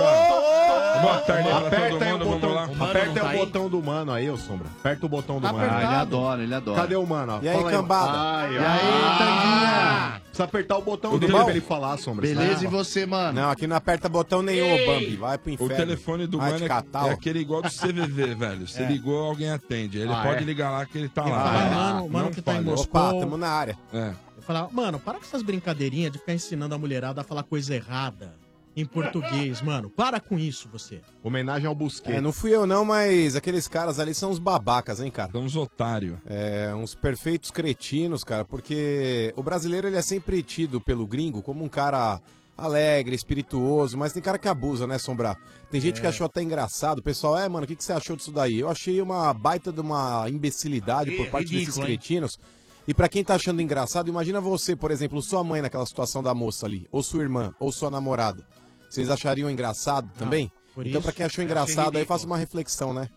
Boa 1.01 1.17
tarde 1.25 1.49
pra 1.49 1.57
Aperta 1.57 1.89
todo 1.89 2.01
aí 2.03 2.13
o 2.13 2.17
mundo, 2.17 2.25
vamos 2.39 2.41
botão, 2.41 2.87
aperta 2.87 3.05
não 3.07 3.11
aí 3.11 3.13
tá 3.19 3.23
o 3.23 3.27
aí? 3.27 3.37
botão 3.37 3.69
do 3.69 3.83
mano 3.83 4.11
aí, 4.13 4.29
ô 4.29 4.37
Sombra. 4.37 4.67
Aperta 4.79 5.05
o 5.05 5.09
botão 5.09 5.35
do 5.39 5.47
Tá 5.47 5.53
mano. 5.53 5.69
Ah, 5.71 5.83
ele 5.83 5.93
adora, 5.95 6.43
ele 6.43 6.55
adora. 6.55 6.81
Cadê 6.81 6.95
o 6.95 7.05
mano? 7.05 7.33
ó? 7.33 7.39
E 7.43 7.49
aí, 7.49 7.57
Fala 7.57 7.71
cambada? 7.71 8.11
Ai, 8.17 8.53
E 8.53 8.57
ai. 8.57 8.65
aí, 8.65 9.17
Tanguinha? 9.17 10.21
Precisa 10.27 10.43
apertar 10.43 10.77
o 10.77 10.81
botão 10.81 11.11
Tudo 11.11 11.27
dele 11.27 11.33
pra 11.39 11.49
ele 11.51 11.61
falar, 11.61 11.97
Sombra. 11.97 12.25
Beleza, 12.27 12.63
e 12.63 12.67
você, 12.67 13.05
mano? 13.05 13.41
Não, 13.41 13.49
aqui 13.49 13.67
não 13.67 13.75
aperta 13.75 14.07
botão 14.07 14.41
nenhum, 14.41 14.73
ô 14.73 14.85
Bambi. 14.85 15.15
Vai 15.17 15.37
pro 15.37 15.51
O 15.51 15.53
inferno. 15.55 15.75
telefone 15.75 16.25
do 16.27 16.37
Vai 16.37 16.47
mano 16.51 16.59
te 16.59 16.65
é, 16.65 16.67
catar, 16.69 17.03
ó. 17.05 17.07
é 17.07 17.11
aquele 17.11 17.39
igual 17.39 17.61
do 17.61 17.69
CVV, 17.69 18.33
velho. 18.35 18.67
Se 18.67 18.83
ligou, 18.85 19.25
alguém 19.27 19.51
atende. 19.51 19.99
Ele 19.99 20.11
Ah, 20.13 20.23
pode 20.23 20.41
é? 20.43 20.45
ligar 20.45 20.71
lá 20.71 20.85
que 20.85 20.97
ele 20.97 21.09
tá 21.09 21.23
lá. 21.23 21.43
fala, 21.43 21.61
É. 21.65 21.69
mano, 21.75 22.09
mano 22.09 22.25
Não 22.25 22.31
que 22.31 22.41
tá 22.41 22.53
em. 22.55 22.61
Moscou. 22.61 23.01
Opa, 23.01 23.19
tamo 23.19 23.37
na 23.37 23.49
área. 23.49 23.77
É. 23.93 24.13
Eu 24.37 24.41
falava, 24.43 24.69
mano, 24.71 24.99
para 24.99 25.15
com 25.17 25.25
essas 25.25 25.41
brincadeirinhas 25.41 26.11
de 26.13 26.19
ficar 26.19 26.33
ensinando 26.33 26.73
a 26.73 26.77
mulherada 26.77 27.21
a 27.21 27.23
falar 27.23 27.43
coisa 27.43 27.75
errada 27.75 28.33
em 28.77 28.85
português, 28.85 29.61
mano. 29.61 29.89
Para 29.89 30.19
com 30.19 30.37
isso, 30.37 30.69
você. 30.71 31.01
Homenagem 31.23 31.65
ao 31.65 31.73
É, 31.73 31.75
Busquets. 31.75 32.21
não 32.21 32.31
fui 32.31 32.55
eu 32.55 32.67
não, 32.67 32.85
mas 32.85 33.35
aqueles 33.35 33.67
caras 33.67 33.99
ali 33.99 34.13
são 34.13 34.29
uns 34.29 34.37
babacas, 34.39 34.99
hein, 35.01 35.09
cara? 35.09 35.31
São 35.31 35.41
uns 35.41 35.55
otários. 35.55 36.17
É, 36.27 36.71
uns 36.75 36.93
perfeitos 36.93 37.49
cretinos, 37.49 38.23
cara, 38.23 38.45
porque 38.45 39.33
o 39.35 39.41
brasileiro 39.41 39.87
ele 39.87 39.97
é 39.97 40.01
sempre 40.01 40.43
tido 40.43 40.79
pelo 40.79 41.07
gringo 41.07 41.41
como 41.41 41.63
um 41.63 41.67
cara 41.69 42.21
alegre, 42.55 43.15
espirituoso, 43.15 43.97
mas 43.97 44.13
tem 44.13 44.21
cara 44.21 44.37
que 44.37 44.47
abusa, 44.47 44.87
né, 44.87 44.97
Sombra? 44.97 45.35
Tem 45.71 45.81
gente 45.81 45.99
que 45.99 46.07
achou 46.07 46.25
até 46.25 46.41
engraçado. 46.41 46.99
O 46.99 47.03
pessoal, 47.03 47.37
é, 47.37 47.47
mano, 47.49 47.65
o 47.65 47.67
que, 47.67 47.75
que 47.75 47.83
você 47.83 47.93
achou 47.93 48.15
disso 48.15 48.31
daí? 48.31 48.59
Eu 48.59 48.69
achei 48.69 49.01
uma 49.01 49.33
baita 49.33 49.71
de 49.71 49.79
uma 49.81 50.27
imbecilidade 50.29 51.11
por 51.11 51.27
parte 51.29 51.49
desses 51.49 51.59
ridículo, 51.75 51.81
hein? 51.87 51.97
cretinos. 51.97 52.39
E 52.87 52.93
pra 52.93 53.09
quem 53.09 53.21
tá 53.23 53.35
achando 53.35 53.61
engraçado, 53.61 54.07
imagina 54.07 54.39
você, 54.39 54.73
por 54.73 54.91
exemplo, 54.91 55.21
sua 55.21 55.43
mãe 55.43 55.61
naquela 55.61 55.85
situação 55.85 56.23
da 56.23 56.33
moça 56.33 56.65
ali, 56.65 56.87
ou 56.89 57.03
sua 57.03 57.21
irmã, 57.21 57.53
ou 57.59 57.69
sua 57.69 57.91
namorada. 57.91 58.47
Vocês 58.89 59.09
achariam 59.09 59.49
engraçado 59.49 60.09
também? 60.17 60.51
então, 60.77 61.01
pra 61.01 61.11
quem 61.11 61.25
achou 61.25 61.43
engraçado, 61.43 61.97
aí 61.97 62.05
faça 62.05 62.25
uma 62.25 62.37
reflexão, 62.37 62.93
né? 62.93 63.09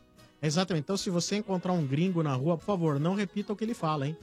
Exatamente. 0.42 0.84
Então, 0.84 0.96
se 0.96 1.10
você 1.10 1.36
encontrar 1.36 1.72
um 1.72 1.86
gringo 1.86 2.22
na 2.22 2.34
rua, 2.34 2.56
por 2.56 2.64
favor, 2.64 2.98
não 2.98 3.14
repita 3.14 3.52
o 3.52 3.56
que 3.56 3.64
ele 3.64 3.74
fala, 3.74 4.06
hein? 4.06 4.16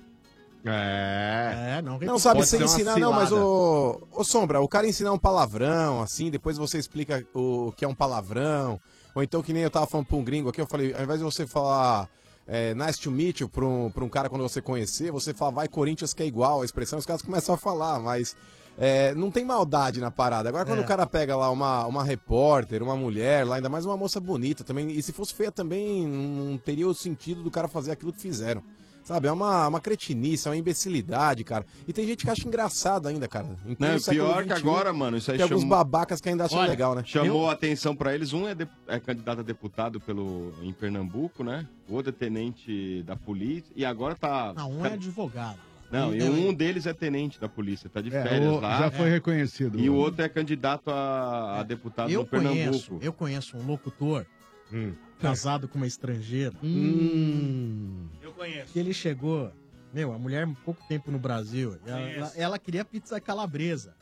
É. 0.65 1.75
É, 1.77 1.81
não 1.81 1.93
repita. 1.93 2.11
Não 2.11 2.19
sabe 2.19 2.39
Pode 2.39 2.49
se 2.49 2.61
ensinar, 2.61 2.97
não, 2.97 3.11
mas 3.11 3.31
o. 3.31 4.01
Ô, 4.11 4.23
Sombra, 4.23 4.59
o 4.59 4.67
cara 4.67 4.87
ensinar 4.87 5.13
um 5.13 5.19
palavrão, 5.19 6.01
assim, 6.01 6.31
depois 6.31 6.57
você 6.57 6.77
explica 6.77 7.25
o 7.33 7.71
que 7.75 7.85
é 7.85 7.87
um 7.87 7.95
palavrão. 7.95 8.79
Ou 9.13 9.23
então, 9.23 9.41
que 9.41 9.53
nem 9.53 9.63
eu 9.63 9.71
tava 9.71 9.87
falando 9.87 10.07
pra 10.07 10.17
um 10.17 10.23
gringo 10.23 10.49
aqui, 10.49 10.59
eu 10.59 10.67
falei, 10.67 10.93
ao 10.93 11.03
invés 11.03 11.19
de 11.19 11.25
você 11.25 11.47
falar 11.47 12.09
é, 12.47 12.73
nice 12.73 12.99
to 12.99 13.11
meet 13.11 13.41
you 13.41 13.49
pra 13.49 13.65
um, 13.65 13.89
pra 13.89 14.03
um 14.03 14.09
cara 14.09 14.29
quando 14.29 14.41
você 14.41 14.61
conhecer, 14.61 15.11
você 15.11 15.33
fala 15.33 15.51
vai 15.51 15.67
Corinthians 15.67 16.13
que 16.13 16.23
é 16.23 16.25
igual, 16.25 16.61
a 16.61 16.65
expressão, 16.65 16.97
os 16.97 17.05
caras 17.05 17.21
começam 17.21 17.53
a 17.53 17.57
falar, 17.57 17.99
mas. 17.99 18.35
É, 18.77 19.13
não 19.15 19.31
tem 19.31 19.43
maldade 19.43 19.99
na 19.99 20.11
parada. 20.11 20.47
Agora, 20.49 20.65
quando 20.65 20.79
É. 20.79 20.83
o 20.83 20.87
cara 20.87 21.05
pega 21.07 21.35
lá 21.35 21.49
uma, 21.49 21.85
uma 21.87 22.03
repórter, 22.03 22.83
uma 22.83 22.95
mulher, 22.95 23.45
lá, 23.45 23.55
ainda 23.55 23.69
mais 23.69 23.85
uma 23.85 23.97
moça 23.97 24.19
bonita 24.19 24.63
também, 24.63 24.91
e 24.91 25.01
se 25.01 25.11
fosse 25.11 25.33
feia 25.33 25.51
também, 25.51 26.05
não 26.07 26.57
teria 26.57 26.87
o 26.87 26.93
sentido 26.93 27.41
do 27.43 27.49
cara 27.51 27.67
fazer 27.67 27.91
aquilo 27.91 28.13
que 28.13 28.21
fizeram. 28.21 28.61
Sabe, 29.03 29.29
é 29.29 29.31
uma, 29.31 29.69
uma 29.69 29.79
cretinice, 29.79 30.49
é 30.49 30.51
uma 30.51 30.57
imbecilidade, 30.57 31.41
cara. 31.45 31.65
E 31.87 31.93
tem 31.93 32.05
gente 32.05 32.25
que 32.25 32.29
acha 32.29 32.45
engraçado 32.45 33.07
ainda, 33.07 33.25
cara. 33.25 33.47
Não, 33.79 33.97
século 33.97 34.27
pior 34.33 34.43
que 34.45 34.51
agora, 34.51 34.91
mano, 34.91 35.15
isso 35.15 35.31
aí 35.31 35.37
Tem 35.37 35.43
alguns 35.43 35.61
chamou, 35.61 35.77
babacas 35.77 36.19
que 36.19 36.27
ainda 36.27 36.43
acham 36.43 36.59
Olha, 36.59 36.69
legal, 36.69 36.93
né? 36.93 37.03
chamou 37.05 37.49
a 37.49 37.53
atenção 37.53 37.95
pra 37.95 38.13
eles. 38.13 38.33
Um 38.33 38.45
é, 38.49 38.53
de- 38.53 38.67
é 38.85 38.99
candidato 38.99 39.39
a 39.39 39.43
deputado 39.43 40.01
pelo, 40.01 40.53
em 40.61 40.73
Pernambuco, 40.73 41.41
né? 41.41 41.65
O 41.87 41.93
outro 41.95 42.09
é 42.09 42.11
tenente 42.13 43.01
da 43.03 43.15
polícia. 43.15 43.71
E 43.77 43.85
agora 43.85 44.13
tá. 44.13 44.51
Não, 44.53 44.69
um 44.73 44.85
é 44.85 44.91
advogado. 44.91 45.57
Não, 45.91 46.13
e 46.13 46.21
um 46.21 46.53
deles 46.53 46.85
é 46.85 46.93
tenente 46.93 47.39
da 47.39 47.47
polícia, 47.47 47.89
tá 47.89 48.01
de 48.01 48.13
É, 48.13 48.21
férias 48.23 48.51
o- 48.53 48.59
lá. 48.59 48.79
já 48.79 48.91
foi 48.91 49.09
reconhecido. 49.09 49.79
E 49.79 49.89
o 49.89 49.95
outro 49.95 50.21
é 50.21 50.27
candidato 50.29 50.89
a, 50.89 51.59
a 51.59 51.63
deputado 51.63 52.09
Eu 52.11 52.21
no 52.21 52.27
Pernambuco. 52.27 52.65
conheço, 52.65 52.97
eu 53.01 53.13
conheço 53.13 53.57
um 53.57 53.65
locutor 53.65 54.25
Hum. 54.73 54.93
casado 55.19 55.67
com 55.67 55.77
uma 55.77 55.87
estrangeira. 55.87 56.53
Hum. 56.61 58.07
Eu 58.21 58.31
conheço. 58.33 58.73
Que 58.73 58.79
ele 58.79 58.93
chegou, 58.93 59.51
meu, 59.93 60.11
a 60.13 60.19
mulher 60.19 60.47
pouco 60.65 60.81
tempo 60.87 61.09
no 61.11 61.19
Brasil. 61.19 61.77
Ela, 61.85 61.99
Conheço. 62.01 62.19
ela- 62.19 62.31
ela 62.35 62.59
queria 62.59 62.83
pizza 62.85 63.19
calabresa. 63.19 63.93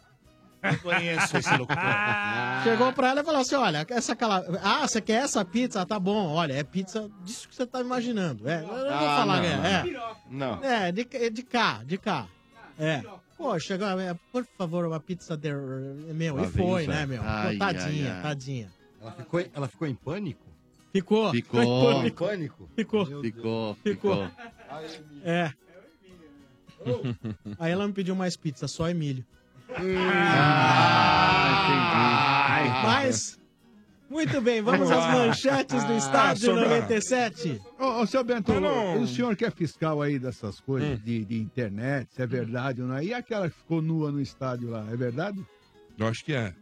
Eu 0.72 0.80
conheço 0.80 1.38
esse 1.38 1.58
locutor. 1.58 1.84
Chegou 2.64 2.94
pra 2.94 3.10
ela 3.10 3.22
e 3.22 3.24
falou 3.24 3.42
assim: 3.42 3.56
olha, 3.56 3.86
essa 3.90 4.16
cala... 4.16 4.44
Ah, 4.64 4.88
você 4.88 5.02
quer 5.02 5.24
essa 5.24 5.44
pizza? 5.46 5.82
Ah, 5.82 5.86
tá 5.86 6.00
bom, 6.00 6.28
olha, 6.34 6.54
é 6.54 6.64
pizza 6.64 7.10
disso 7.24 7.48
que 7.50 7.56
você 7.56 7.66
tá 7.66 7.80
imaginando. 7.82 8.48
É, 8.50 8.62
eu 8.62 8.68
não 8.68 8.76
vou 8.76 8.90
Ah, 8.90 9.18
falar, 9.18 9.38
não, 9.42 9.46
é. 9.46 9.58
não. 9.58 9.66
é. 9.66 10.16
Não. 10.30 10.64
É, 10.64 10.92
de, 10.92 11.04
de 11.30 11.44
cá, 11.44 11.82
de 11.86 11.98
cá. 11.98 12.28
É. 12.80 13.04
Pô, 13.38 13.58
chegou, 13.60 13.88
é, 14.00 14.16
por 14.32 14.46
favor, 14.58 14.86
uma 14.86 15.00
pizza 15.00 15.36
de... 15.36 15.52
Meu, 15.54 16.36
Lá 16.36 16.44
e 16.44 16.48
foi, 16.52 16.88
né, 16.88 17.02
é. 17.02 17.06
meu? 17.06 17.22
Pô, 17.22 17.28
Ai, 17.28 17.58
tadinha, 17.58 18.12
ai, 18.12 18.16
ai. 18.18 18.22
tadinha. 18.22 18.72
Ela 19.02 19.12
ficou, 19.12 19.46
ela 19.54 19.68
ficou 19.68 19.88
em 19.88 19.96
pânico? 19.96 20.46
Ficou. 20.94 21.32
Ficou. 21.32 21.60
Ficou. 21.62 22.02
Ficou. 22.04 22.28
Pânico. 22.28 22.70
ficou. 22.76 23.06
Ficou, 23.06 23.22
Ficou. 23.22 23.76
ficou. 23.84 24.32
É. 25.24 25.52
Aí 27.60 27.72
ela 27.72 27.88
me 27.88 27.94
pediu 27.94 28.16
mais 28.16 28.36
pizza, 28.38 28.68
só 28.68 28.90
Emílio. 28.90 29.26
Ah, 32.68 32.82
Mas, 32.84 33.38
muito 34.10 34.40
bem, 34.42 34.62
vamos 34.62 34.90
às 34.92 35.14
manchetes 35.14 35.84
do 35.84 35.94
Ah, 35.94 35.98
estádio 35.98 36.46
Sombra. 36.48 36.66
97. 36.70 37.62
Ô, 37.80 37.86
ô, 38.02 38.06
seu 38.08 38.24
Bento, 38.24 38.54
Não, 38.60 39.02
o 39.02 39.08
senhor 39.08 39.36
que 39.36 39.46
é 39.46 39.52
fiscal 39.52 40.02
aí 40.02 40.18
dessas 40.20 40.60
coisas 40.60 41.02
de, 41.04 41.26
de 41.26 41.38
internet, 41.40 42.08
se 42.14 42.22
é 42.22 42.28
verdade 42.28 42.82
ou 42.82 42.88
não 42.88 42.98
é? 42.98 43.04
E 43.06 43.14
aquela 43.14 43.50
que 43.50 43.56
ficou 43.58 43.82
nua 43.82 44.12
no 44.12 44.22
estádio 44.22 44.70
lá, 44.70 44.86
é 44.92 44.96
verdade? 44.96 45.44
Eu 45.98 46.08
acho 46.08 46.24
que 46.24 46.34
é. 46.34 46.54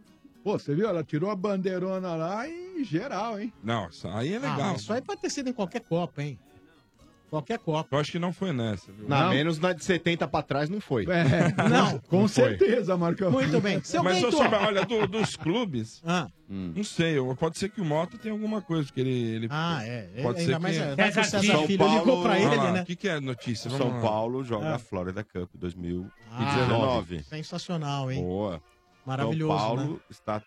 Pô, 0.44 0.60
você 0.60 0.76
viu? 0.76 0.88
Ela 0.88 1.04
tirou 1.04 1.30
a 1.32 1.36
bandeirona 1.36 2.16
lá 2.16 2.48
e 2.48 2.84
geral, 2.84 3.40
hein? 3.40 3.52
Não, 3.64 3.88
isso 3.88 4.08
aí 4.10 4.34
é 4.34 4.38
Ah, 4.38 4.40
legal. 4.40 4.72
mas 4.74 4.82
isso 4.82 4.92
aí 4.94 5.02
pode 5.02 5.22
ter 5.22 5.30
sido 5.30 5.50
em 5.50 5.54
qualquer 5.54 5.82
Copa, 5.82 6.22
hein? 6.22 6.38
Qualquer 7.34 7.58
Copa. 7.58 7.88
Eu 7.96 8.00
acho 8.00 8.12
que 8.12 8.20
não 8.20 8.32
foi 8.32 8.54
nessa, 8.54 8.92
viu? 8.92 9.08
Na 9.10 9.24
Não. 9.24 9.30
menos 9.32 9.58
na 9.58 9.74
de 9.74 9.84
70 9.84 10.28
pra 10.28 10.44
trás 10.44 10.70
não 10.70 10.80
foi. 10.80 11.04
É, 11.06 11.52
Não. 11.68 11.98
com 12.02 12.28
foi. 12.28 12.28
certeza, 12.28 12.96
Marcão. 12.96 13.32
Muito 13.32 13.60
bem. 13.60 13.82
Seu 13.84 14.04
Mas, 14.04 14.22
Bento. 14.22 14.32
Sombra, 14.38 14.60
olha, 14.68 14.86
do- 14.86 15.08
dos 15.08 15.36
clubes, 15.36 16.00
Ah, 16.06 16.28
não 16.48 16.84
sei, 16.84 17.18
eu- 17.18 17.36
pode 17.36 17.58
ser 17.58 17.70
que 17.70 17.82
o 17.82 17.86
Mota 17.86 18.20
tenha 18.20 18.32
alguma 18.36 18.62
coisa, 18.62 18.84
porque 18.86 19.02
ele... 19.02 19.10
ele 19.36 19.48
ah, 19.50 19.80
é. 19.84 20.22
Pode 20.22 20.42
Ainda 20.42 20.54
ser 20.54 20.60
mais 20.60 20.78
que- 20.78 20.84
é, 20.84 20.96
vai 20.96 21.08
que 21.08 21.14
César 21.24 21.42
São 21.44 21.66
Filho 21.66 21.80
Paulo- 21.80 22.00
ligou 22.00 22.22
pra 22.22 22.40
ele, 22.40 22.56
lá, 22.56 22.72
né? 22.72 22.82
O 22.84 22.86
que, 22.86 22.96
que 22.96 23.10
é 23.10 23.20
notícia? 23.20 23.68
Vamos 23.72 23.84
São 23.88 23.96
lá. 23.96 24.02
Paulo 24.02 24.44
joga 24.44 24.68
Ah. 24.70 24.76
a 24.76 24.80
Florida 24.80 25.24
Cup 25.24 25.50
2019. 25.56 27.18
Ah, 27.18 27.24
sensacional, 27.24 28.12
hein? 28.12 28.22
Boa. 28.22 28.62
Maravilhoso, 29.06 29.58
São 29.58 29.66
Paulo 29.76 29.94
né? 29.94 30.00
está 30.12 30.42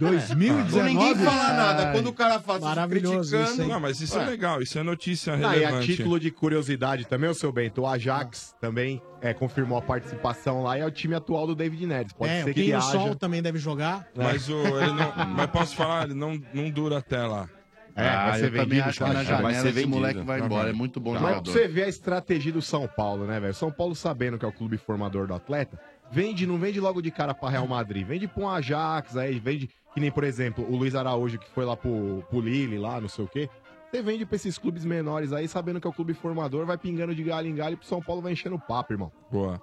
2019. 0.00 0.88
Ninguém 0.88 1.14
fala 1.16 1.52
nada. 1.52 1.86
Ai. 1.88 1.92
Quando 1.92 2.06
o 2.08 2.12
cara 2.12 2.40
faz 2.40 2.58
isso 2.58 2.68
Maravilhoso 2.68 3.30
criticando... 3.30 3.52
isso, 3.52 3.62
hein? 3.62 3.68
Não, 3.68 3.80
mas 3.80 4.00
isso 4.00 4.16
é 4.18 4.20
Ué. 4.22 4.26
legal, 4.26 4.62
isso 4.62 4.78
é 4.78 4.82
notícia 4.82 5.34
Ah, 5.34 5.38
e 5.38 5.44
a 5.44 5.50
relevante. 5.50 5.86
título 5.96 6.18
de 6.20 6.30
curiosidade 6.30 7.06
também, 7.06 7.28
o 7.30 7.34
seu 7.34 7.52
Bento, 7.52 7.82
o 7.82 7.86
Ajax 7.86 8.54
também 8.60 9.00
é, 9.20 9.32
confirmou 9.34 9.78
a 9.78 9.82
participação 9.82 10.62
lá 10.62 10.78
e 10.78 10.80
é 10.80 10.86
o 10.86 10.90
time 10.90 11.14
atual 11.14 11.46
do 11.46 11.54
David 11.54 11.86
Neres. 11.86 12.12
Pode 12.12 12.32
é, 12.32 12.42
ser 12.44 12.50
o 12.50 12.54
que 12.54 12.62
Pinho 12.62 12.76
haja. 12.76 12.90
Sol 12.90 13.14
também 13.14 13.42
deve 13.42 13.58
jogar. 13.58 14.06
Mas, 14.16 14.48
o, 14.48 14.54
ele 14.78 14.92
não, 14.92 15.12
mas 15.36 15.46
posso 15.50 15.76
falar, 15.76 16.04
ele 16.04 16.14
não, 16.14 16.40
não 16.52 16.70
dura 16.70 16.98
até 16.98 17.24
lá. 17.26 17.48
É, 17.96 18.08
Ah, 18.08 18.30
vai 18.30 18.38
ser 18.38 18.44
eu 18.46 18.50
também 18.50 18.66
vendido, 18.66 18.88
acho 18.88 18.98
que 18.98 19.04
cara. 19.04 19.14
na 19.14 19.24
janela 19.24 19.68
esse 19.68 19.86
moleque 19.86 20.20
vai 20.20 20.40
embora. 20.40 20.70
É 20.70 20.72
muito 20.72 21.00
bom 21.00 21.12
Mas 21.12 21.20
jogador. 21.20 21.42
pra 21.42 21.52
você 21.52 21.68
ver 21.68 21.82
a 21.84 21.88
estratégia 21.88 22.52
do 22.52 22.62
São 22.62 22.86
Paulo, 22.88 23.26
né, 23.26 23.40
velho? 23.40 23.52
São 23.52 23.70
Paulo 23.70 23.94
sabendo 23.96 24.38
que 24.38 24.44
é 24.44 24.48
o 24.48 24.52
clube 24.52 24.76
formador 24.78 25.26
do 25.26 25.34
atleta, 25.34 25.78
vende, 26.10 26.46
não 26.46 26.56
vende 26.56 26.78
logo 26.80 27.02
de 27.02 27.10
cara 27.10 27.34
pra 27.34 27.50
Real 27.50 27.66
Madrid, 27.66 28.06
vende 28.06 28.28
pra 28.28 28.42
um 28.44 28.48
Ajax, 28.48 29.16
aí 29.16 29.38
vende, 29.40 29.68
que 29.94 30.00
nem, 30.00 30.10
por 30.10 30.24
exemplo, 30.24 30.64
o 30.68 30.76
Luiz 30.76 30.94
Araújo 30.94 31.38
que 31.38 31.50
foi 31.50 31.64
lá 31.64 31.76
pro, 31.76 32.24
pro 32.28 32.40
Lille, 32.40 32.78
lá, 32.78 33.00
não 33.00 33.08
sei 33.08 33.24
o 33.24 33.28
quê. 33.28 33.48
Você 33.90 34.02
vende 34.02 34.24
pra 34.24 34.36
esses 34.36 34.56
clubes 34.56 34.84
menores 34.84 35.32
aí, 35.32 35.48
sabendo 35.48 35.80
que 35.80 35.86
é 35.86 35.90
o 35.90 35.92
clube 35.92 36.14
formador, 36.14 36.64
vai 36.64 36.78
pingando 36.78 37.14
de 37.14 37.24
galho 37.24 37.48
em 37.48 37.54
galho 37.54 37.74
e 37.74 37.76
pro 37.76 37.86
São 37.86 38.00
Paulo 38.00 38.22
vai 38.22 38.32
enchendo 38.32 38.54
o 38.54 38.60
papo, 38.60 38.92
irmão. 38.92 39.10
Boa. 39.30 39.60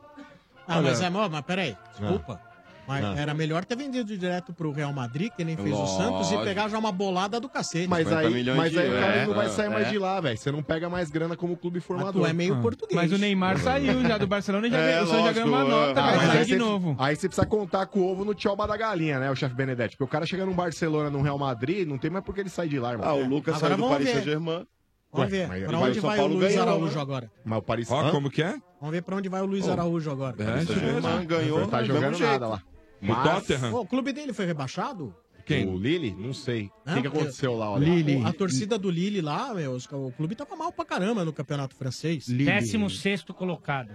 Ah, 0.68 0.82
mas 0.82 1.02
é, 1.02 1.10
mas 1.10 1.42
peraí, 1.46 1.78
desculpa. 1.98 2.42
Mas 2.88 3.04
Ah. 3.04 3.14
era 3.18 3.34
melhor 3.34 3.66
ter 3.66 3.76
vendido 3.76 4.18
direto 4.18 4.54
pro 4.54 4.72
Real 4.72 4.94
Madrid, 4.94 5.30
que 5.36 5.44
nem 5.44 5.58
fez 5.58 5.76
o. 5.76 5.86
Santos, 5.88 6.32
e 6.32 6.38
pegar 6.38 6.70
já 6.70 6.78
uma 6.78 6.92
bolada 6.92 7.40
do 7.40 7.50
cacete. 7.50 7.88
Mas 7.88 8.12
aí, 8.12 8.44
mas 8.56 8.78
aí 8.78 8.90
o 8.90 8.94
cara 9.00 9.26
não 9.28 9.34
vai 9.34 9.46
É, 9.48 9.50
sair 9.50 9.70
mais 9.70 9.88
é. 9.88 9.92
de 9.92 9.98
lá, 10.00 10.22
velho. 10.22 10.38
Você 10.38 10.52
não 10.52 10.64
pega 10.64 10.90
mais 10.90 11.10
grana 11.10 11.36
como 11.36 11.58
clube 11.58 11.80
formador. 11.82 12.22
tu 12.24 12.26
é 12.26 12.32
meio 12.34 12.62
português. 12.62 12.96
Mas 12.96 13.12
o 13.12 13.18
Neymar 13.18 13.58
saiu 13.60 14.02
já 14.08 14.18
do 14.18 14.26
Barcelona 14.26 14.68
e 14.68 14.72
já 14.72 14.78
É, 14.78 14.92
ganhou- 14.92 15.04
o 15.04 15.08
Santos 15.08 15.26
já 15.26 15.32
ganhou 15.34 15.50
uma 15.50 15.64
nota, 15.66 16.00
é. 16.00 16.04
vai 16.18 16.28
sair 16.28 16.46
de 16.46 16.52
você- 16.54 16.58
novo. 16.58 16.96
Aí 16.98 17.16
você 17.16 17.28
precisa 17.28 17.46
contar 17.46 17.86
com 17.88 18.00
o 18.00 18.08
ovo 18.12 18.24
no 18.24 18.34
tchauba 18.34 18.66
da 18.66 18.78
galinha, 18.78 19.20
né, 19.20 19.30
o 19.30 19.36
chefe 19.36 19.54
Benedetti? 19.54 19.98
Porque 19.98 20.04
o 20.06 20.08
cara 20.08 20.26
chega 20.26 20.46
num 20.46 20.54
Barcelona, 20.54 21.10
num 21.10 21.22
Real 21.22 21.38
Madrid, 21.38 21.86
não 21.88 21.98
tem 21.98 22.10
mais 22.10 22.24
por 22.24 22.34
que 22.34 22.42
ele 22.42 22.50
sair 22.50 22.70
de 22.70 22.80
lá, 22.80 22.94
irmão. 22.94 23.08
Ah, 23.08 23.14
o 23.14 23.26
Lucas 23.28 23.56
Agora 23.56 23.60
saiu 23.60 23.78
do 23.78 23.82
vamos 23.82 23.92
Paris 23.98 24.08
ver. 24.08 24.14
Saint-Germain. 24.14 24.68
Vamos 25.12 25.32
ver, 25.32 25.48
pra 25.68 25.80
onde 25.80 26.00
vai 26.00 26.20
o 26.20 26.28
Luiz 26.28 26.50
ganhou, 26.54 26.62
Araújo 26.64 26.96
né? 26.96 27.02
agora? 27.02 27.32
Mas 27.44 27.60
o 27.60 27.62
Paris 27.62 27.90
Ó, 27.92 28.12
como 28.12 28.30
que 28.30 28.44
é? 28.44 28.56
Vamos 28.80 28.92
ver 28.96 29.02
pra 29.02 29.16
onde 29.16 29.30
vai 29.30 29.42
o 29.42 29.46
Luiz 29.46 29.68
Oh. 29.68 29.72
Araújo 29.72 30.12
agora. 30.12 30.36
É, 30.38 30.64
isso 30.64 30.74
mesmo. 30.76 31.26
ganhou, 31.26 31.60
Não 31.62 31.68
tá 31.68 31.82
do 31.82 31.88
jogando 31.88 32.20
nada 32.20 32.48
lá. 32.48 32.62
O 33.02 33.16
Tottenham? 33.24 33.74
O 33.74 33.86
clube 33.86 34.12
dele 34.14 34.34
foi 34.34 34.46
rebaixado? 34.46 35.16
Quem? 35.46 35.66
O 35.68 35.78
Lille? 35.78 36.12
Não 36.14 36.34
sei. 36.34 36.70
O 36.86 36.94
que, 36.96 37.02
que 37.02 37.08
aconteceu 37.08 37.56
lá, 37.56 37.70
olha? 37.72 37.86
Lille. 37.86 38.22
A 38.26 38.34
torcida 38.34 38.78
do 38.78 38.90
Lille 38.90 39.22
lá, 39.22 39.54
meu, 39.54 39.72
os- 39.72 39.86
o 39.90 40.12
clube 40.12 40.36
tava 40.36 40.56
mal 40.58 40.72
pra 40.74 40.84
caramba 40.84 41.24
no 41.24 41.32
campeonato 41.32 41.74
francês. 41.76 42.28
Décimo 42.28 42.90
sexto 42.90 43.34
colocado. 43.34 43.92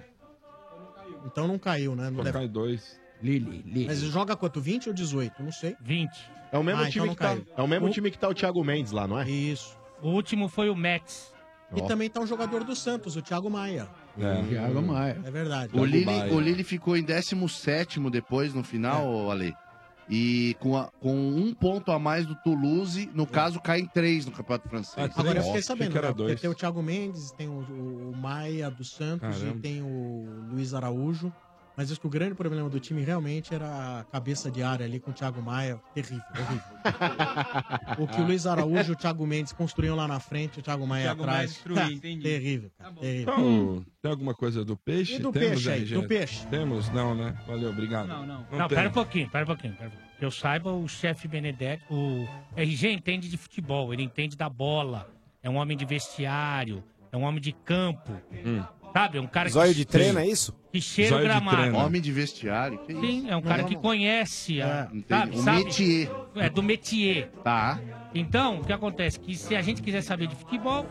Então 1.27 1.47
não 1.47 1.59
caiu, 1.59 1.95
né? 1.95 2.11
Não 2.11 2.23
Cai 2.25 2.33
deve... 2.33 2.49
dois. 2.49 2.99
Lille, 3.23 3.63
Lille. 3.67 3.87
Mas 3.87 4.01
joga 4.01 4.35
quanto? 4.35 4.61
20 4.61 4.89
ou 4.89 4.95
18? 4.95 5.43
Não 5.43 5.53
sei. 5.53 5.77
20. 5.81 6.11
É 6.51 6.59
o 6.59 6.63
mesmo 6.65 6.83
Ah, 6.83 6.89
time 6.91 7.09
então 7.09 7.15
que 7.15 7.45
tá, 7.45 7.53
é 7.57 7.63
o 7.63 7.69
mesmo 7.69 7.87
O- 7.87 7.91
time 7.91 8.11
que 8.11 8.19
tá 8.19 8.29
o 8.29 8.35
Thiago 8.35 8.65
Mendes 8.65 8.91
lá, 8.93 9.07
não 9.07 9.19
é? 9.19 9.29
Isso. 9.31 9.77
O 10.03 10.09
último 10.09 10.49
foi 10.49 10.69
o 10.71 10.75
Mets. 10.75 11.33
E 11.75 11.81
também 11.83 12.11
tá 12.11 12.21
um 12.21 12.27
jogador 12.27 12.65
do 12.65 12.75
Santos, 12.75 13.15
o 13.17 13.23
Thiago 13.23 13.49
Maia. 13.49 13.89
É. 14.19 14.43
Thiago 14.49 14.83
Maia. 14.83 15.21
É 15.25 15.31
verdade. 15.31 15.73
O 15.79 15.85
Lille, 15.85 16.33
o 16.33 16.41
Lille 16.41 16.65
ficou 16.65 16.97
em 16.97 17.03
17 17.03 17.99
depois, 18.11 18.53
no 18.55 18.63
final, 18.63 19.31
Ale. 19.31 19.55
E 20.11 20.57
com, 20.61 20.77
a- 20.77 20.91
com 21.01 21.15
um 21.17 21.55
ponto 21.55 21.91
a 21.93 21.99
mais 21.99 22.27
do 22.27 22.35
Toulouse, 22.35 23.09
no 23.15 23.27
caso, 23.27 23.61
cai 23.61 23.79
em 23.81 23.87
três 23.87 24.27
no 24.27 24.33
Campeonato 24.33 24.69
Francês. 24.69 25.11
Agora 25.17 25.39
eu 25.39 25.45
fiquei 25.45 25.63
sabendo, 25.63 25.93
que 25.93 25.99
era 25.99 26.09
né? 26.09 26.15
porque 26.15 26.35
tem 26.37 26.51
o 26.51 26.55
Thiago 26.55 26.83
Mendes, 26.83 27.31
tem 27.33 27.49
o, 27.49 27.53
o- 27.61 28.11
o 28.11 28.17
Maia 28.17 28.69
do 28.71 28.85
Santos 28.85 29.39
Caramba. 29.39 29.57
e 29.59 29.61
tem 29.61 29.81
o 29.81 30.27
Luiz 30.51 30.75
Araújo. 30.75 31.33
Mas 31.77 31.91
acho 31.91 32.01
que 32.01 32.07
o 32.07 32.11
grande 32.11 32.35
problema 32.35 32.69
do 32.69 32.79
time 32.79 33.03
realmente 33.03 33.55
era 33.55 34.01
a 34.01 34.05
cabeça 34.05 34.51
de 34.51 34.63
área 34.63 34.85
ali 34.85 35.01
com 35.01 35.11
o 35.11 35.15
Thiago 35.15 35.41
Maia. 35.41 35.81
Terrível, 35.95 36.23
horrível. 36.39 36.63
o 37.99 38.07
que 38.07 38.21
o 38.21 38.25
Luiz 38.25 38.47
Araújo 38.47 38.91
e 38.91 38.95
o 38.95 38.97
Thiago 38.97 39.27
Mendes 39.27 39.53
construíam 39.53 39.97
lá 39.97 40.07
na 40.07 40.21
frente, 40.21 40.59
o 40.59 40.63
Thiago 40.63 40.87
Maia 40.87 41.05
Thiago 41.05 41.21
Maia 41.23 41.33
atrás. 41.33 41.51
destruía, 41.53 41.85
entendi. 41.93 42.23
terrível, 42.23 42.71
cara, 42.79 42.93
terrível. 42.93 43.33
Então, 43.33 43.87
tem 44.03 44.11
alguma 44.11 44.35
coisa 44.35 44.65
do 44.65 44.77
peixe? 44.77 45.15
E 45.15 45.19
do 45.19 45.33
Temos, 45.33 45.49
peixe 45.49 45.71
aí, 45.71 45.81
RG? 45.83 45.95
do 45.95 46.09
peixe? 46.09 46.47
Temos? 46.49 46.89
Não, 46.91 47.15
né? 47.15 47.35
Valeu, 47.47 47.71
obrigado. 47.71 48.09
Não, 48.09 48.27
não. 48.27 48.47
Não, 48.51 48.59
Não, 48.59 48.69
pera 48.69 48.89
um 48.89 48.93
pouquinho, 48.93 49.31
pera 49.31 49.45
um 49.45 49.47
pouquinho. 49.47 49.75
Pera 49.75 49.89
um 49.89 49.91
pouquinho. 49.91 50.13
Que 50.19 50.25
eu 50.25 50.31
saiba, 50.31 50.73
o 50.73 50.87
chefe 50.87 51.27
Benedetti, 51.27 51.85
o 51.91 52.29
RG 52.55 52.93
entende 52.93 53.29
de 53.29 53.37
futebol, 53.37 53.93
ele 53.93 54.03
entende 54.03 54.37
da 54.37 54.49
bola. 54.49 55.11
É 55.43 55.51
um 55.51 55.57
homem 55.57 55.77
de 55.77 55.85
vestiário, 55.85 56.85
é 57.11 57.17
um 57.17 57.23
homem 57.23 57.41
de 57.41 57.51
campo. 57.53 58.13
Sabe? 58.93 59.19
É 59.19 59.21
um 59.21 59.27
cara 59.27 59.49
Zóio 59.49 59.71
que. 59.73 59.79
de 59.79 59.85
treino, 59.85 60.19
é 60.19 60.27
isso? 60.27 60.55
Que 60.73 60.81
cheira 60.81 61.17
o 61.17 61.21
gramado. 61.23 61.77
Homem 61.77 62.01
de 62.01 62.11
vestiário, 62.13 62.79
que 62.79 62.93
Sim, 62.95 63.19
isso? 63.21 63.31
é 63.31 63.37
um 63.37 63.43
cara 63.43 63.63
Não, 63.63 63.69
que 63.69 63.77
conhece, 63.77 64.61
a, 64.63 64.89
entendi. 64.93 65.05
sabe? 65.09 65.37
O 65.37 65.43
sabe? 65.43 65.65
métier. 65.65 66.11
É, 66.37 66.49
do 66.51 66.63
métier. 66.63 67.31
Tá. 67.45 67.81
Então, 68.15 68.61
o 68.61 68.65
que 68.65 68.73
acontece? 68.73 69.19
Que 69.21 69.35
se 69.37 69.55
a 69.57 69.63
gente 69.63 69.83
quiser 69.83 70.03
saber 70.03 70.27
de 70.27 70.37
futebol, 70.37 70.87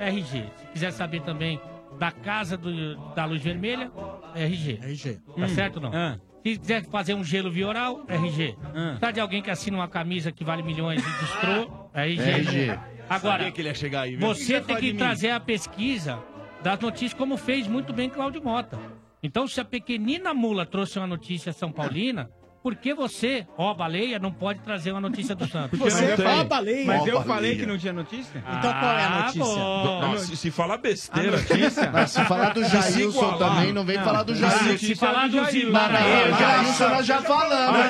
RG. 0.00 0.44
Se 0.58 0.66
quiser 0.72 0.90
saber 0.92 1.22
também 1.22 1.60
da 1.98 2.10
casa 2.10 2.56
do- 2.56 2.96
da 3.14 3.24
luz 3.24 3.42
vermelha, 3.42 3.90
RG. 4.34 4.78
RG. 4.82 5.14
Tá 5.14 5.44
Hum. 5.44 5.48
certo 5.48 5.76
ou 5.76 5.82
não? 5.82 5.90
Ah. 5.94 6.18
Se 6.44 6.58
quiser 6.58 6.84
fazer 6.86 7.14
um 7.14 7.22
gelo 7.22 7.50
vioral, 7.50 8.04
RG. 8.08 8.56
Ah. 8.74 8.96
Tá 8.98 9.10
de 9.10 9.20
alguém 9.20 9.40
que 9.42 9.50
assina 9.50 9.76
uma 9.76 9.88
camisa 9.88 10.32
que 10.32 10.42
vale 10.44 10.62
milhões 10.62 11.00
e 11.00 11.20
destrou, 11.20 11.90
RG. 11.94 12.22
RG. 12.30 12.78
Agora, 13.08 13.38
Sabia 13.38 13.52
que 13.52 13.60
ele 13.60 13.68
ia 13.68 13.74
chegar 13.74 14.00
aí, 14.02 14.16
viu? 14.16 14.26
você 14.26 14.54
tem 14.54 14.62
Fala 14.62 14.80
de 14.80 14.86
que 14.86 14.92
mim. 14.92 14.98
trazer 14.98 15.30
a 15.30 15.38
pesquisa 15.40 16.18
das 16.62 16.78
notícias, 16.80 17.14
como 17.14 17.36
fez 17.36 17.66
muito 17.66 17.92
bem 17.92 18.08
Cláudio 18.08 18.42
Mota. 18.42 18.78
Então, 19.22 19.46
se 19.46 19.60
a 19.60 19.64
pequenina 19.64 20.34
mula 20.34 20.66
trouxe 20.66 20.98
uma 20.98 21.06
notícia 21.06 21.52
São 21.52 21.70
Paulina, 21.70 22.28
por 22.62 22.76
que 22.76 22.94
você, 22.94 23.44
ó 23.58 23.74
baleia, 23.74 24.18
não 24.20 24.30
pode 24.32 24.60
trazer 24.60 24.92
uma 24.92 25.00
notícia 25.00 25.34
do 25.34 25.48
Santos? 25.48 25.76
Você 25.78 26.04
é 26.04 26.16
ó 26.40 26.44
baleia. 26.44 26.86
Mas 26.86 27.06
eu 27.06 27.16
Ó, 27.16 27.22
falei 27.22 27.34
baleia. 27.34 27.56
que 27.56 27.66
não 27.66 27.76
tinha 27.76 27.92
notícia? 27.92 28.38
Então 28.38 28.72
qual 28.72 28.92
é 28.98 29.02
a 29.02 29.06
Ah, 29.08 29.20
notícia? 29.24 29.42
Não, 29.42 30.18
se, 30.18 30.36
se 30.36 30.50
falar 30.52 30.76
besteira 30.78 31.36
A 31.36 31.40
notícia? 31.40 31.90
Mas 31.92 32.10
se 32.12 32.24
falar 32.24 32.52
do 32.54 32.64
Se 32.64 32.70
Jailson 32.70 33.36
também, 33.38 33.72
não 33.72 33.84
vem 33.84 33.96
Não. 33.96 34.04
falar 34.04 34.22
do 34.22 34.34
Jailson. 34.34 34.64
notícia 34.64 34.88
Se 34.88 34.94
falar 34.94 35.24
é 35.24 35.28
do 35.28 35.34
Jailson. 35.38 35.70
Não, 35.72 36.38
Jailson 36.38 36.88
nós 36.88 37.06
já 37.06 37.22
falamos. 37.22 37.80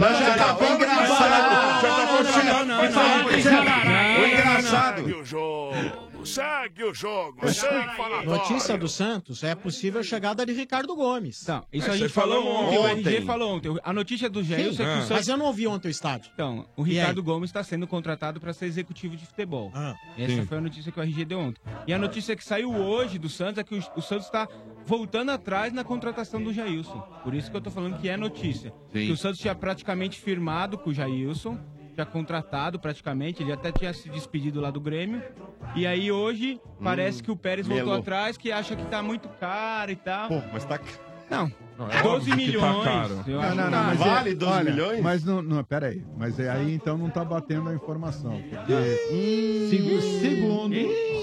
Nós 0.00 0.18
já 0.18 0.34
acabou 0.34 0.74
engraçado. 0.74 1.82
tá 1.82 2.44
Não, 2.44 2.64
não, 2.64 2.90
não. 2.90 4.22
O 4.22 4.26
engraçado. 4.26 6.11
Segue 6.24 6.84
o 6.84 6.94
jogo, 6.94 7.48
segue 7.48 7.50
o 7.50 7.52
jogo, 7.52 7.84
sem 7.84 7.96
falatório. 7.96 8.30
Notícia 8.30 8.78
do 8.78 8.88
Santos 8.88 9.42
é 9.42 9.54
possível 9.54 10.00
a 10.00 10.02
chegada 10.02 10.44
de 10.46 10.52
Ricardo 10.52 10.94
Gomes. 10.94 11.44
Não, 11.46 11.64
isso 11.72 11.88
É, 11.88 11.92
a 11.92 11.96
gente 11.96 12.10
falou 12.10 12.46
ontem, 12.46 12.78
o. 12.78 12.86
RG 12.86 13.22
falou 13.22 13.56
ontem. 13.56 13.76
A 13.82 13.92
notícia 13.92 14.28
do 14.30 14.42
Jailson 14.42 14.82
é 14.82 14.86
que 14.86 14.92
o 14.92 14.96
Mas 14.96 15.06
Santos... 15.06 15.28
eu 15.28 15.36
não 15.36 15.46
ouvi 15.46 15.66
ontem 15.66 15.88
o 15.88 15.90
estádio. 15.90 16.30
Então, 16.34 16.66
o 16.76 16.82
Ricardo? 16.82 17.22
Gomes 17.22 17.50
está 17.50 17.62
sendo 17.62 17.86
contratado 17.86 18.40
para 18.40 18.52
ser 18.52 18.66
executivo 18.66 19.16
de 19.16 19.24
futebol. 19.26 19.70
Ah. 19.74 19.94
Essa 20.18 20.34
Sim. 20.36 20.46
foi 20.46 20.58
a 20.58 20.60
notícia 20.60 20.90
que 20.92 20.98
o 20.98 21.02
RG 21.02 21.24
deu 21.24 21.38
ontem. 21.38 21.60
E 21.86 21.92
a 21.92 21.98
notícia 21.98 22.34
que 22.36 22.44
saiu 22.44 22.74
hoje 22.74 23.18
do 23.18 23.28
Santos 23.28 23.58
é 23.58 23.64
que 23.64 23.74
o, 23.74 23.78
o 23.96 24.02
Santos 24.02 24.26
está 24.26 24.48
voltando 24.84 25.30
atrás 25.30 25.72
na 25.72 25.84
contratação 25.84 26.42
do 26.42 26.52
Jailson. 26.52 27.00
Por 27.22 27.34
isso 27.34 27.50
que 27.50 27.56
eu 27.56 27.60
tô 27.60 27.70
falando 27.70 27.98
que 28.00 28.08
é 28.08 28.16
notícia. 28.16 28.72
Sim. 28.92 29.06
Que 29.06 29.12
o 29.12 29.16
Santos 29.16 29.38
tinha 29.40 29.54
praticamente 29.54 30.20
firmado 30.20 30.76
com 30.78 30.90
o 30.90 30.94
Jailson, 30.94 31.58
tinha 31.94 32.06
contratado 32.06 32.78
praticamente, 32.78 33.42
ele 33.42 33.52
até 33.52 33.70
tinha 33.70 33.92
se 33.92 34.08
despedido 34.08 34.60
lá 34.60 34.70
do 34.70 34.80
Grêmio. 34.80 35.22
E 35.74 35.86
aí 35.86 36.10
hoje 36.10 36.60
parece 36.82 37.22
que 37.22 37.30
o 37.30 37.36
Pérez 37.36 37.66
voltou 37.66 37.86
melou. 37.86 38.00
atrás, 38.00 38.36
que 38.36 38.50
acha 38.50 38.74
que 38.74 38.84
tá 38.86 39.02
muito 39.02 39.28
caro 39.28 39.90
e 39.90 39.96
tal. 39.96 40.28
Pô, 40.28 40.42
mas 40.52 40.64
tá. 40.64 40.80
Não, 41.30 41.50
é 41.90 42.02
12 42.02 42.06
óbvio 42.08 42.36
que 42.36 42.46
milhões. 42.46 42.84
Tá 42.84 42.84
caro. 42.84 43.20
eu 43.26 43.32
Não, 43.34 43.42
acho 43.42 43.54
não, 43.56 43.64
que 43.64 43.70
não, 43.70 43.78
tá. 43.78 43.82
mas 43.84 43.98
Vale 43.98 44.30
é- 44.30 44.34
12 44.34 44.52
olha, 44.52 44.70
milhões? 44.70 45.00
Mas 45.02 45.24
não, 45.24 45.42
não, 45.42 45.64
peraí. 45.64 46.04
Mas 46.16 46.38
é 46.40 46.50
aí 46.50 46.74
então 46.74 46.96
não 46.98 47.10
tá 47.10 47.24
batendo 47.24 47.68
a 47.68 47.74
informação. 47.74 48.40
Porque 48.50 48.72
segu- 49.70 50.00
segundo, 50.20 50.74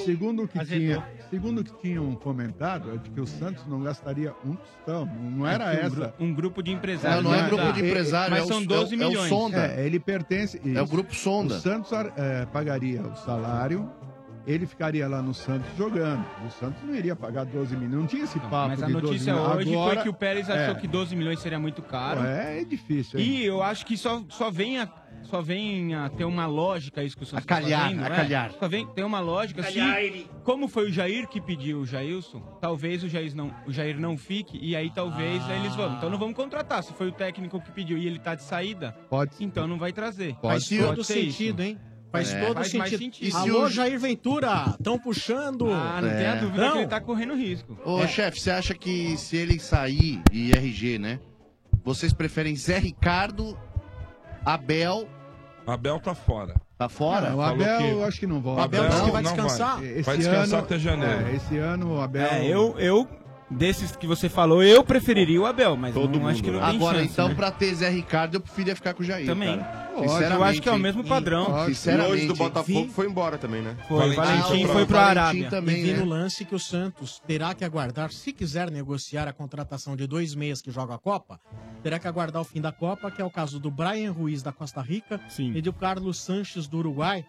segundo 0.05 0.43
o 0.43 0.47
que 0.47 0.65
tinha, 0.65 1.03
segundo 1.29 1.63
que 1.63 1.71
tinham 1.81 2.11
comentado, 2.15 2.91
é 2.93 2.97
de 2.97 3.09
que 3.09 3.19
o 3.21 3.27
Santos 3.27 3.65
não 3.67 3.81
gastaria 3.81 4.33
um 4.45 4.55
tostão. 4.55 5.05
Não, 5.05 5.31
não 5.31 5.47
era 5.47 5.65
um, 5.65 5.69
essa. 5.69 6.13
um 6.19 6.33
grupo 6.33 6.61
de 6.63 6.71
empresários. 6.71 7.23
Não, 7.23 7.31
não 7.31 7.37
é 7.39 7.47
grupo 7.47 7.71
de 7.73 7.81
Tá. 7.81 8.29
Mas 8.31 8.39
é 8.39 8.43
o- 8.43 8.47
são 8.47 8.59
é 8.59 8.61
o- 8.63 8.67
12 8.67 8.93
é 8.95 9.05
o 9.05 9.09
milhões. 9.09 9.29
Sonda. 9.29 9.57
É, 9.67 9.85
ele 9.85 9.99
pertence. 9.99 10.57
É 10.63 10.81
o 10.81 10.83
isso. 10.83 10.91
grupo 10.91 11.13
Sonda. 11.15 11.55
O 11.55 11.59
Santos 11.59 11.91
é, 12.17 12.45
pagaria 12.47 13.01
o 13.01 13.15
salário, 13.15 13.89
ele 14.51 14.65
ficaria 14.65 15.07
lá 15.07 15.21
no 15.21 15.33
Santos 15.33 15.69
jogando. 15.77 16.25
O 16.45 16.49
Santos 16.51 16.81
não 16.83 16.95
iria 16.95 17.15
pagar 17.15 17.45
12 17.45 17.75
milhões. 17.75 17.93
Não 18.01 18.07
tinha 18.07 18.23
esse 18.23 18.39
papo 18.39 18.69
Mas 18.69 18.83
a 18.83 18.87
de 18.87 18.93
12 18.93 19.05
notícia 19.05 19.33
milhões. 19.33 19.55
hoje 19.57 19.73
Agora, 19.73 19.93
foi 19.95 20.03
que 20.03 20.09
o 20.09 20.13
Pérez 20.13 20.49
achou 20.49 20.75
é. 20.75 20.79
que 20.79 20.87
12 20.87 21.15
milhões 21.15 21.39
seria 21.39 21.59
muito 21.59 21.81
caro. 21.81 22.21
É, 22.25 22.61
é 22.61 22.63
difícil. 22.63 23.19
hein? 23.19 23.25
E 23.25 23.45
eu 23.45 23.61
acho 23.61 23.85
que 23.85 23.95
só, 23.97 24.23
só 24.29 24.49
vem 24.49 24.79
a. 24.79 24.89
Só 25.23 25.41
vem 25.41 25.93
a 25.93 26.09
ter 26.09 26.23
uma 26.23 26.47
lógica 26.47 27.03
isso 27.03 27.15
que 27.15 27.23
o 27.23 27.25
Santos 27.25 27.43
A 27.43 27.47
calhar, 27.47 27.81
tá 27.81 27.85
fazendo, 27.89 28.05
a 28.05 28.09
né? 28.09 28.15
calhar. 28.15 28.51
Só 28.57 28.67
vem 28.69 28.87
ter 28.87 29.03
uma 29.03 29.19
lógica 29.19 29.61
se, 29.63 30.25
como 30.45 30.67
foi 30.67 30.87
o 30.89 30.91
Jair 30.91 31.27
que 31.27 31.41
pediu 31.41 31.81
o 31.81 31.85
Jailson, 31.85 32.39
talvez 32.61 33.03
o 33.03 33.09
Jair 33.09 33.35
não, 33.35 33.53
o 33.67 33.71
Jair 33.71 33.99
não 33.99 34.17
fique 34.17 34.57
e 34.59 34.75
aí 34.77 34.89
talvez 34.89 35.43
Ah. 35.45 35.55
eles 35.57 35.75
vão. 35.75 35.93
Então 35.97 36.09
não 36.09 36.17
vamos 36.17 36.35
contratar. 36.35 36.81
Se 36.83 36.93
foi 36.93 37.09
o 37.09 37.11
técnico 37.11 37.59
que 37.61 37.69
pediu 37.69 37.97
e 37.97 38.07
ele 38.07 38.17
tá 38.17 38.33
de 38.33 38.43
saída, 38.43 38.93
Pode 39.09 39.35
então 39.41 39.67
não 39.67 39.77
vai 39.77 39.91
trazer. 39.91 40.35
Ser- 40.61 40.79
todo 40.79 40.95
pode 40.95 41.03
ser 41.05 41.19
isso. 41.19 41.37
sentido, 41.37 41.61
hein? 41.63 41.77
Faz 42.11 42.33
É. 42.33 42.43
todo 42.45 42.55
Faz 42.55 42.71
sentido. 42.71 42.97
sentido. 42.99 43.27
E 43.27 43.31
se 43.31 43.37
Alô, 43.37 43.65
o- 43.65 43.69
Jair 43.69 43.99
Ventura, 43.99 44.73
estão 44.77 44.97
puxando. 44.97 45.71
Ah, 45.71 45.99
não 46.01 46.09
É. 46.09 46.17
tenha 46.17 46.35
dúvida 46.37 46.65
Não. 46.65 46.71
que 46.73 46.77
ele 46.79 46.87
tá 46.87 46.99
correndo 46.99 47.35
risco. 47.35 47.77
Ô, 47.85 48.05
chefe, 48.07 48.39
você 48.41 48.49
acha 48.51 48.73
que 48.73 49.15
se 49.17 49.37
ele 49.37 49.59
sair 49.59 50.21
e 50.31 50.51
RG, 50.51 50.97
né? 50.97 51.19
Vocês 51.83 52.11
preferem 52.11 52.55
Zé 52.55 52.79
Ricardo, 52.79 53.57
Abel, 54.45 55.07
Abel 55.67 55.99
tá 55.99 56.15
fora. 56.15 56.55
tá 56.77 56.89
fora? 56.89 57.29
Não, 57.29 57.37
o 57.37 57.41
Abel 57.41 57.77
que- 57.77 57.83
eu 57.89 58.03
acho 58.05 58.19
que 58.19 58.27
não 58.27 58.41
volta. 58.41 58.61
O 58.61 58.63
Abel 58.65 58.87
disse 58.89 59.03
que 59.03 59.11
vai 59.11 59.21
não 59.21 59.33
descansar. 59.33 59.83
Esse 59.83 60.01
Vai 60.03 60.17
descansar 60.17 60.59
ano- 60.59 60.65
até 60.65 60.79
janeiro. 60.79 61.27
É, 61.27 61.35
esse 61.35 61.57
ano 61.57 61.95
o 61.97 62.01
Abel. 62.01 62.25
É, 62.25 62.45
eu, 62.47 62.75
eu, 62.79 63.07
desses 63.51 63.95
que 63.95 64.07
você 64.07 64.27
falou, 64.29 64.63
eu 64.63 64.83
preferiria 64.83 65.41
o 65.41 65.45
Abel, 65.45 65.75
mas 65.75 65.93
Todo 65.93 66.11
não 66.13 66.19
mundo, 66.19 66.29
acho 66.29 66.41
que 66.41 66.49
não 66.49 66.59
né? 66.59 66.67
tem 66.67 66.75
Agora, 66.77 66.99
chance, 66.99 67.11
então, 67.11 67.29
né? 67.29 67.35
pra 67.35 67.51
ter 67.51 67.73
Zé 67.75 67.89
Ricardo, 67.89 68.35
eu 68.35 68.41
preferia 68.41 68.75
ficar 68.75 68.93
com 68.93 69.03
o 69.03 69.05
Jair. 69.05 69.25
Também. 69.27 69.59
cara. 69.59 69.88
Eu 70.05 70.43
acho 70.43 70.61
que 70.61 70.69
é 70.69 70.71
o 70.71 70.79
mesmo 70.79 71.03
padrão. 71.03 71.47
E 71.67 72.11
hoje 72.11 72.27
do 72.27 72.35
Botafogo 72.35 72.89
foi 72.89 73.07
embora 73.07 73.37
também, 73.37 73.61
né? 73.61 73.77
Foi, 73.87 74.15
Valentim 74.15 74.65
foi 74.67 74.85
pro 74.85 74.97
Arábia. 74.97 75.49
e 75.53 75.61
vi 75.61 75.93
no 75.93 76.05
lance 76.05 76.45
que 76.45 76.55
o 76.55 76.59
Santos 76.59 77.21
terá 77.25 77.53
que 77.53 77.63
aguardar, 77.63 78.11
se 78.11 78.31
quiser 78.33 78.71
negociar 78.71 79.27
a 79.27 79.33
contratação 79.33 79.95
de 79.95 80.07
dois 80.07 80.35
meias 80.35 80.61
que 80.61 80.71
joga 80.71 80.95
a 80.95 80.97
Copa, 80.97 81.39
terá 81.83 81.99
que 81.99 82.07
aguardar 82.07 82.41
o 82.41 82.45
fim 82.45 82.61
da 82.61 82.71
Copa, 82.71 83.11
que 83.11 83.21
é 83.21 83.25
o 83.25 83.29
caso 83.29 83.59
do 83.59 83.71
Brian 83.71 84.11
Ruiz 84.11 84.41
da 84.41 84.51
Costa 84.51 84.81
Rica 84.81 85.19
e 85.55 85.61
do 85.61 85.73
Carlos 85.73 86.21
Sanches 86.21 86.67
do 86.67 86.77
Uruguai, 86.79 87.25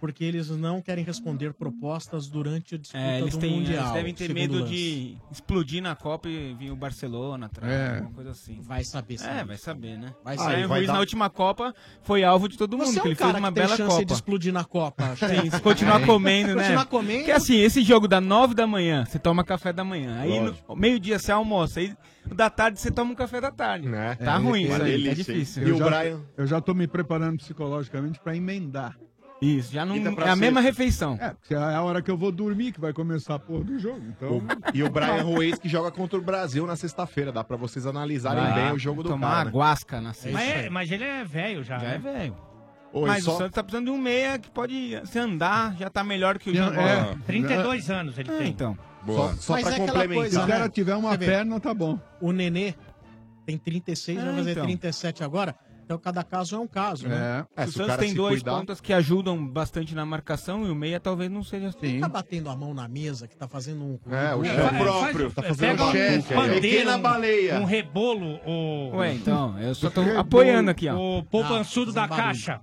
porque 0.00 0.24
eles 0.24 0.50
não 0.50 0.80
querem 0.80 1.04
responder 1.04 1.52
propostas 1.54 2.28
durante 2.28 2.74
a 2.74 2.78
disputa 2.78 3.02
É, 3.02 3.20
eles, 3.20 3.34
do 3.34 3.40
têm, 3.40 3.56
Mundial. 3.60 3.82
eles 3.82 3.92
devem 3.92 4.14
ter 4.14 4.32
medo 4.32 4.60
lance. 4.60 4.70
de 4.72 5.16
explodir 5.30 5.82
na 5.82 5.94
Copa 5.96 6.28
e 6.28 6.54
vir 6.54 6.70
o 6.70 6.76
Barcelona 6.76 7.46
atrás, 7.46 7.72
É. 7.72 7.94
alguma 7.96 8.12
coisa 8.12 8.30
assim. 8.30 8.60
Vai 8.62 8.84
saber, 8.84 9.16
É, 9.22 9.44
vai 9.44 9.56
saber, 9.56 9.98
né? 9.98 10.14
Vai 10.24 10.36
o 10.36 10.38
saber. 10.38 10.52
Brian 10.54 10.68
Vai 10.68 10.78
Ruiz 10.78 10.86
dar- 10.88 10.92
na 10.94 11.00
última 11.00 11.30
Copa 11.30 11.74
foi 12.02 12.22
alvo 12.24 12.48
de 12.48 12.56
todo 12.56 12.76
mundo, 12.76 12.86
Você 12.88 12.98
é 12.98 13.02
um 13.02 13.06
ele 13.06 13.14
fez 13.14 13.30
uma 13.30 13.38
que 13.38 13.42
tem 13.44 13.52
bela 13.64 13.76
chance 13.76 13.90
Copa. 13.90 14.04
de 14.04 14.12
explodir 14.12 14.52
na 14.52 14.64
Copa. 14.64 15.16
Sim, 15.16 15.50
se 15.50 15.60
continuar 15.60 16.04
comendo, 16.06 16.54
né? 16.54 16.62
Continuar 16.62 16.86
comendo. 16.86 17.18
Porque 17.18 17.32
assim, 17.32 17.56
esse 17.56 17.82
jogo 17.82 18.06
da 18.06 18.20
9 18.20 18.54
da 18.54 18.66
manhã, 18.66 19.04
você 19.04 19.18
toma 19.18 19.44
café 19.44 19.72
da 19.72 19.84
manhã. 19.84 20.18
Aí 20.20 20.30
meio-dia 20.76 21.18
você 21.18 21.32
almoça. 21.32 21.80
Aí 21.80 21.94
da 22.34 22.50
tarde 22.50 22.80
você 22.80 22.90
toma 22.90 23.12
um 23.12 23.14
café 23.14 23.40
da 23.40 23.50
tarde. 23.52 23.88
Tá 24.18 24.34
É, 24.34 24.36
ruim 24.38 24.64
ele- 24.64 24.72
isso 24.72 24.82
aí, 24.82 25.08
é 25.08 25.14
difícil. 25.14 25.62
Eu 25.68 25.78
já, 25.78 26.04
eu 26.36 26.46
já 26.46 26.60
tô 26.60 26.74
me 26.74 26.86
preparando 26.86 27.38
psicologicamente 27.38 28.18
pra 28.20 28.36
emendar. 28.36 28.96
Isso, 29.40 29.70
já 29.72 29.84
não 29.84 29.94
é 29.96 30.28
a 30.30 30.36
mesma 30.36 30.60
refeição. 30.60 31.18
É, 31.20 31.30
porque 31.34 31.52
é 31.54 31.58
a 31.58 31.82
hora 31.82 32.00
que 32.00 32.10
eu 32.10 32.16
vou 32.16 32.32
dormir 32.32 32.72
que 32.72 32.80
vai 32.80 32.92
começar 32.92 33.34
a 33.34 33.38
porra 33.38 33.64
do 33.64 33.78
jogo. 33.78 34.00
Então... 34.08 34.42
E 34.72 34.82
o 34.82 34.88
Brian 34.90 35.22
Ruiz 35.22 35.58
que 35.58 35.68
joga 35.68 35.90
contra 35.90 36.18
o 36.18 36.22
Brasil 36.22 36.66
na 36.66 36.74
sexta-feira. 36.74 37.30
Dá 37.30 37.44
pra 37.44 37.56
vocês 37.56 37.86
analisarem 37.86 38.42
Vai. 38.42 38.54
bem 38.54 38.72
o 38.72 38.78
jogo 38.78 39.02
do 39.02 39.10
Tomar 39.10 39.28
cara. 39.30 39.48
uma 39.48 39.50
guasca 39.52 40.00
na 40.00 40.12
Mas, 40.32 40.48
é- 40.48 40.70
mas 40.70 40.90
ele 40.90 41.04
é 41.04 41.22
velho 41.24 41.62
já. 41.62 41.78
Já 41.78 41.86
é 41.86 41.90
né? 41.92 41.98
velho. 41.98 42.36
Oi, 42.94 43.08
Mas 43.08 43.24
só- 43.24 43.34
o 43.34 43.38
Santos 43.38 43.52
tá 43.54 43.62
precisando 43.62 43.84
de 43.86 43.90
um 43.90 43.98
meia 43.98 44.38
que 44.38 44.48
pode 44.50 44.98
se 45.04 45.18
andar, 45.18 45.76
já 45.76 45.90
tá 45.90 46.02
melhor 46.02 46.38
que 46.38 46.48
o 46.48 46.54
Jean 46.54 46.72
É. 46.72 47.02
Bola. 47.02 47.18
32 47.26 47.90
anos 47.90 48.18
ele 48.18 48.30
É, 48.30 48.38
tem. 48.38 48.48
então. 48.48 48.78
Só, 49.06 49.32
só 49.34 49.52
Mas 49.52 49.62
pra 49.64 49.72
é 49.72 49.74
aquela 49.74 49.86
complementar. 49.88 50.16
coisa, 50.16 50.30
Se 50.30 50.38
o 50.38 50.46
né? 50.46 50.52
cara 50.54 50.68
tiver 50.70 50.94
uma 50.96 51.18
perna, 51.18 51.60
tá 51.60 51.74
bom. 51.74 52.00
O 52.20 52.32
Nenê 52.32 52.74
tem 53.44 53.58
36, 53.58 54.18
vai 54.18 54.32
É, 54.32 54.36
fazer 54.36 54.50
então. 54.52 54.64
37 54.64 55.22
agora. 55.22 55.54
Então 55.86 55.98
cada 55.98 56.24
caso 56.24 56.56
é 56.56 56.58
um 56.58 56.66
caso, 56.66 57.06
né? 57.06 57.46
É. 57.56 57.64
o 57.64 57.70
Santos 57.70 57.96
tem 57.98 58.12
dois 58.12 58.42
pontas 58.42 58.80
que 58.80 58.92
ajudam 58.92 59.46
bastante 59.46 59.94
na 59.94 60.04
marcação 60.04 60.66
e 60.66 60.70
o 60.70 60.74
meia 60.74 60.98
talvez 60.98 61.30
não 61.30 61.44
seja 61.44 61.68
assim. 61.68 62.00
Tá 62.00 62.08
batendo 62.08 62.50
a 62.50 62.56
mão 62.56 62.74
na 62.74 62.88
mesa 62.88 63.28
que 63.28 63.36
tá 63.36 63.46
fazendo 63.46 63.84
um. 63.84 63.98
É, 64.12 64.34
o 64.34 64.40
um- 64.40 64.44
chefe 64.44 64.60
Faz- 64.60 64.82
próprio. 64.82 65.30
faz- 65.30 65.34
Tá 65.34 65.42
fazendo 65.54 65.70
pega 65.78 65.84
um 65.84 65.92
chefe. 65.92 66.34
um- 66.96 67.02
baleia. 67.02 67.60
Um 67.60 67.64
rebolo, 67.64 68.40
o. 68.44 68.96
Ué, 68.96 69.14
então, 69.14 69.56
eu 69.60 69.76
só 69.76 69.88
tô 69.88 70.00
apoiando 70.18 70.72
aqui, 70.72 70.88
ó. 70.88 70.96
O 70.96 71.22
poupançudo 71.22 71.92
da 71.92 72.08
barulho. 72.08 72.26
caixa. 72.26 72.60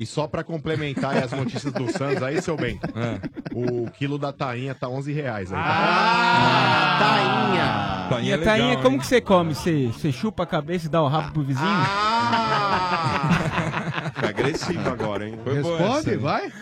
E 0.00 0.06
só 0.06 0.28
pra 0.28 0.44
complementar 0.44 1.16
aí 1.16 1.24
as 1.24 1.32
notícias 1.32 1.72
do 1.72 1.90
Santos 1.90 2.22
aí, 2.22 2.40
seu 2.40 2.56
bem. 2.56 2.78
É. 2.94 3.18
O 3.52 3.90
quilo 3.90 4.16
da 4.16 4.32
tainha 4.32 4.72
tá 4.74 4.88
11 4.88 5.12
reais 5.12 5.52
aí. 5.52 5.58
Ah, 5.60 6.96
tainha. 7.00 8.06
Tainha 8.08 8.28
E 8.28 8.30
é 8.30 8.34
a 8.34 8.38
tainha, 8.44 8.66
legal, 8.68 8.82
como 8.82 8.94
hein? 8.94 9.00
que 9.00 9.06
você 9.06 9.20
come? 9.20 9.54
Você, 9.54 9.86
você 9.88 10.12
chupa 10.12 10.44
a 10.44 10.46
cabeça 10.46 10.86
e 10.86 10.88
dá 10.88 11.02
o 11.02 11.08
rabo 11.08 11.32
pro 11.32 11.42
vizinho? 11.42 11.68
Agressivo 14.28 14.88
agora, 14.88 15.28
hein? 15.28 15.38
Foi 15.42 15.60
boa 15.62 15.78
Responde, 15.78 15.98
essa 15.98 16.10
aí. 16.10 16.16
vai. 16.16 16.52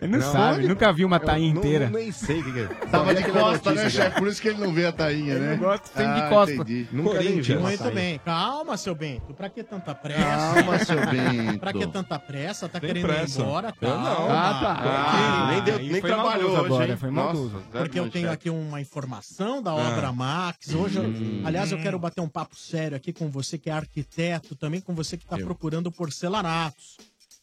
Ele 0.00 0.12
não, 0.12 0.18
Não, 0.18 0.32
sabe, 0.32 0.66
nunca 0.66 0.92
viu 0.92 1.06
uma 1.06 1.20
tainha 1.20 1.50
inteira. 1.50 1.90
Não, 1.90 1.98
nem 1.98 2.10
sei 2.10 2.40
o 2.40 2.44
que, 2.44 2.52
que 2.52 2.60
é. 2.60 2.66
Tava 2.90 3.14
de 3.14 3.22
aquela 3.22 3.40
costa, 3.50 3.72
né, 3.72 3.90
chefe? 3.90 4.18
Por 4.18 4.28
isso 4.28 4.40
que 4.40 4.48
ele 4.48 4.58
não 4.58 4.72
vê 4.72 4.86
a 4.86 4.92
tainha, 4.92 5.34
Ele 5.34 5.40
né? 5.40 5.50
não 5.52 5.58
gosta 5.58 5.86
sempre 5.88 6.14
de 6.14 6.20
Ah, 6.22 6.28
costa. 6.30 6.54
entendi. 6.54 6.88
Nunca 6.90 7.10
nem 7.18 7.20
vi 7.20 7.28
Corinthians. 7.54 7.60
Muito 7.62 7.90
bem. 7.94 8.18
Calma, 8.24 8.76
seu 8.78 8.94
Bento. 8.94 9.34
Pra 9.34 9.50
que 9.50 9.62
tanta 9.62 9.94
pressa? 9.94 10.54
Calma, 10.54 10.78
seu 10.78 10.96
Bento. 11.06 11.58
Pra 11.58 11.72
que 11.72 11.86
tanta 11.86 12.18
pressa? 12.18 12.68
Tá 12.68 12.80
Tem 12.80 12.88
querendo 12.88 13.06
pressa. 13.06 13.40
ir 13.40 13.42
embora? 13.42 13.74
Eu 13.80 13.88
não. 13.90 14.04
Calma. 14.04 14.34
Ah, 14.34 14.60
tá. 14.60 14.80
Ah, 14.82 15.48
nem, 15.52 15.62
deu, 15.62 15.78
nem 15.78 16.00
foi 16.00 16.10
trabalhou 16.10 16.50
hoje, 16.52 16.64
agora, 16.64 16.90
hein? 16.92 16.96
foi 16.96 17.10
Nossa, 17.10 17.34
maldoso. 17.34 17.50
zero 17.72 17.84
Porque 17.84 18.00
eu 18.00 18.10
tenho 18.10 18.30
aqui 18.30 18.48
uma 18.48 18.80
informação 18.80 19.62
da 19.62 19.70
Ah. 19.72 19.74
obra 19.74 20.12
Max. 20.12 20.74
Hoje, 20.74 20.96
eu- 20.96 21.04
Hum. 21.04 21.42
aliás, 21.44 21.70
eu 21.72 21.78
quero 21.78 21.98
bater 21.98 22.22
um 22.22 22.28
papo 22.28 22.56
sério 22.56 22.96
aqui 22.96 23.12
com 23.12 23.28
você 23.30 23.58
que 23.58 23.68
é 23.68 23.72
arquiteto, 23.74 24.56
também 24.56 24.80
com 24.80 24.94
você 24.94 25.16
que 25.18 25.24
está 25.24 25.36
procurando 25.36 25.90
porcelanatos. 25.92 26.96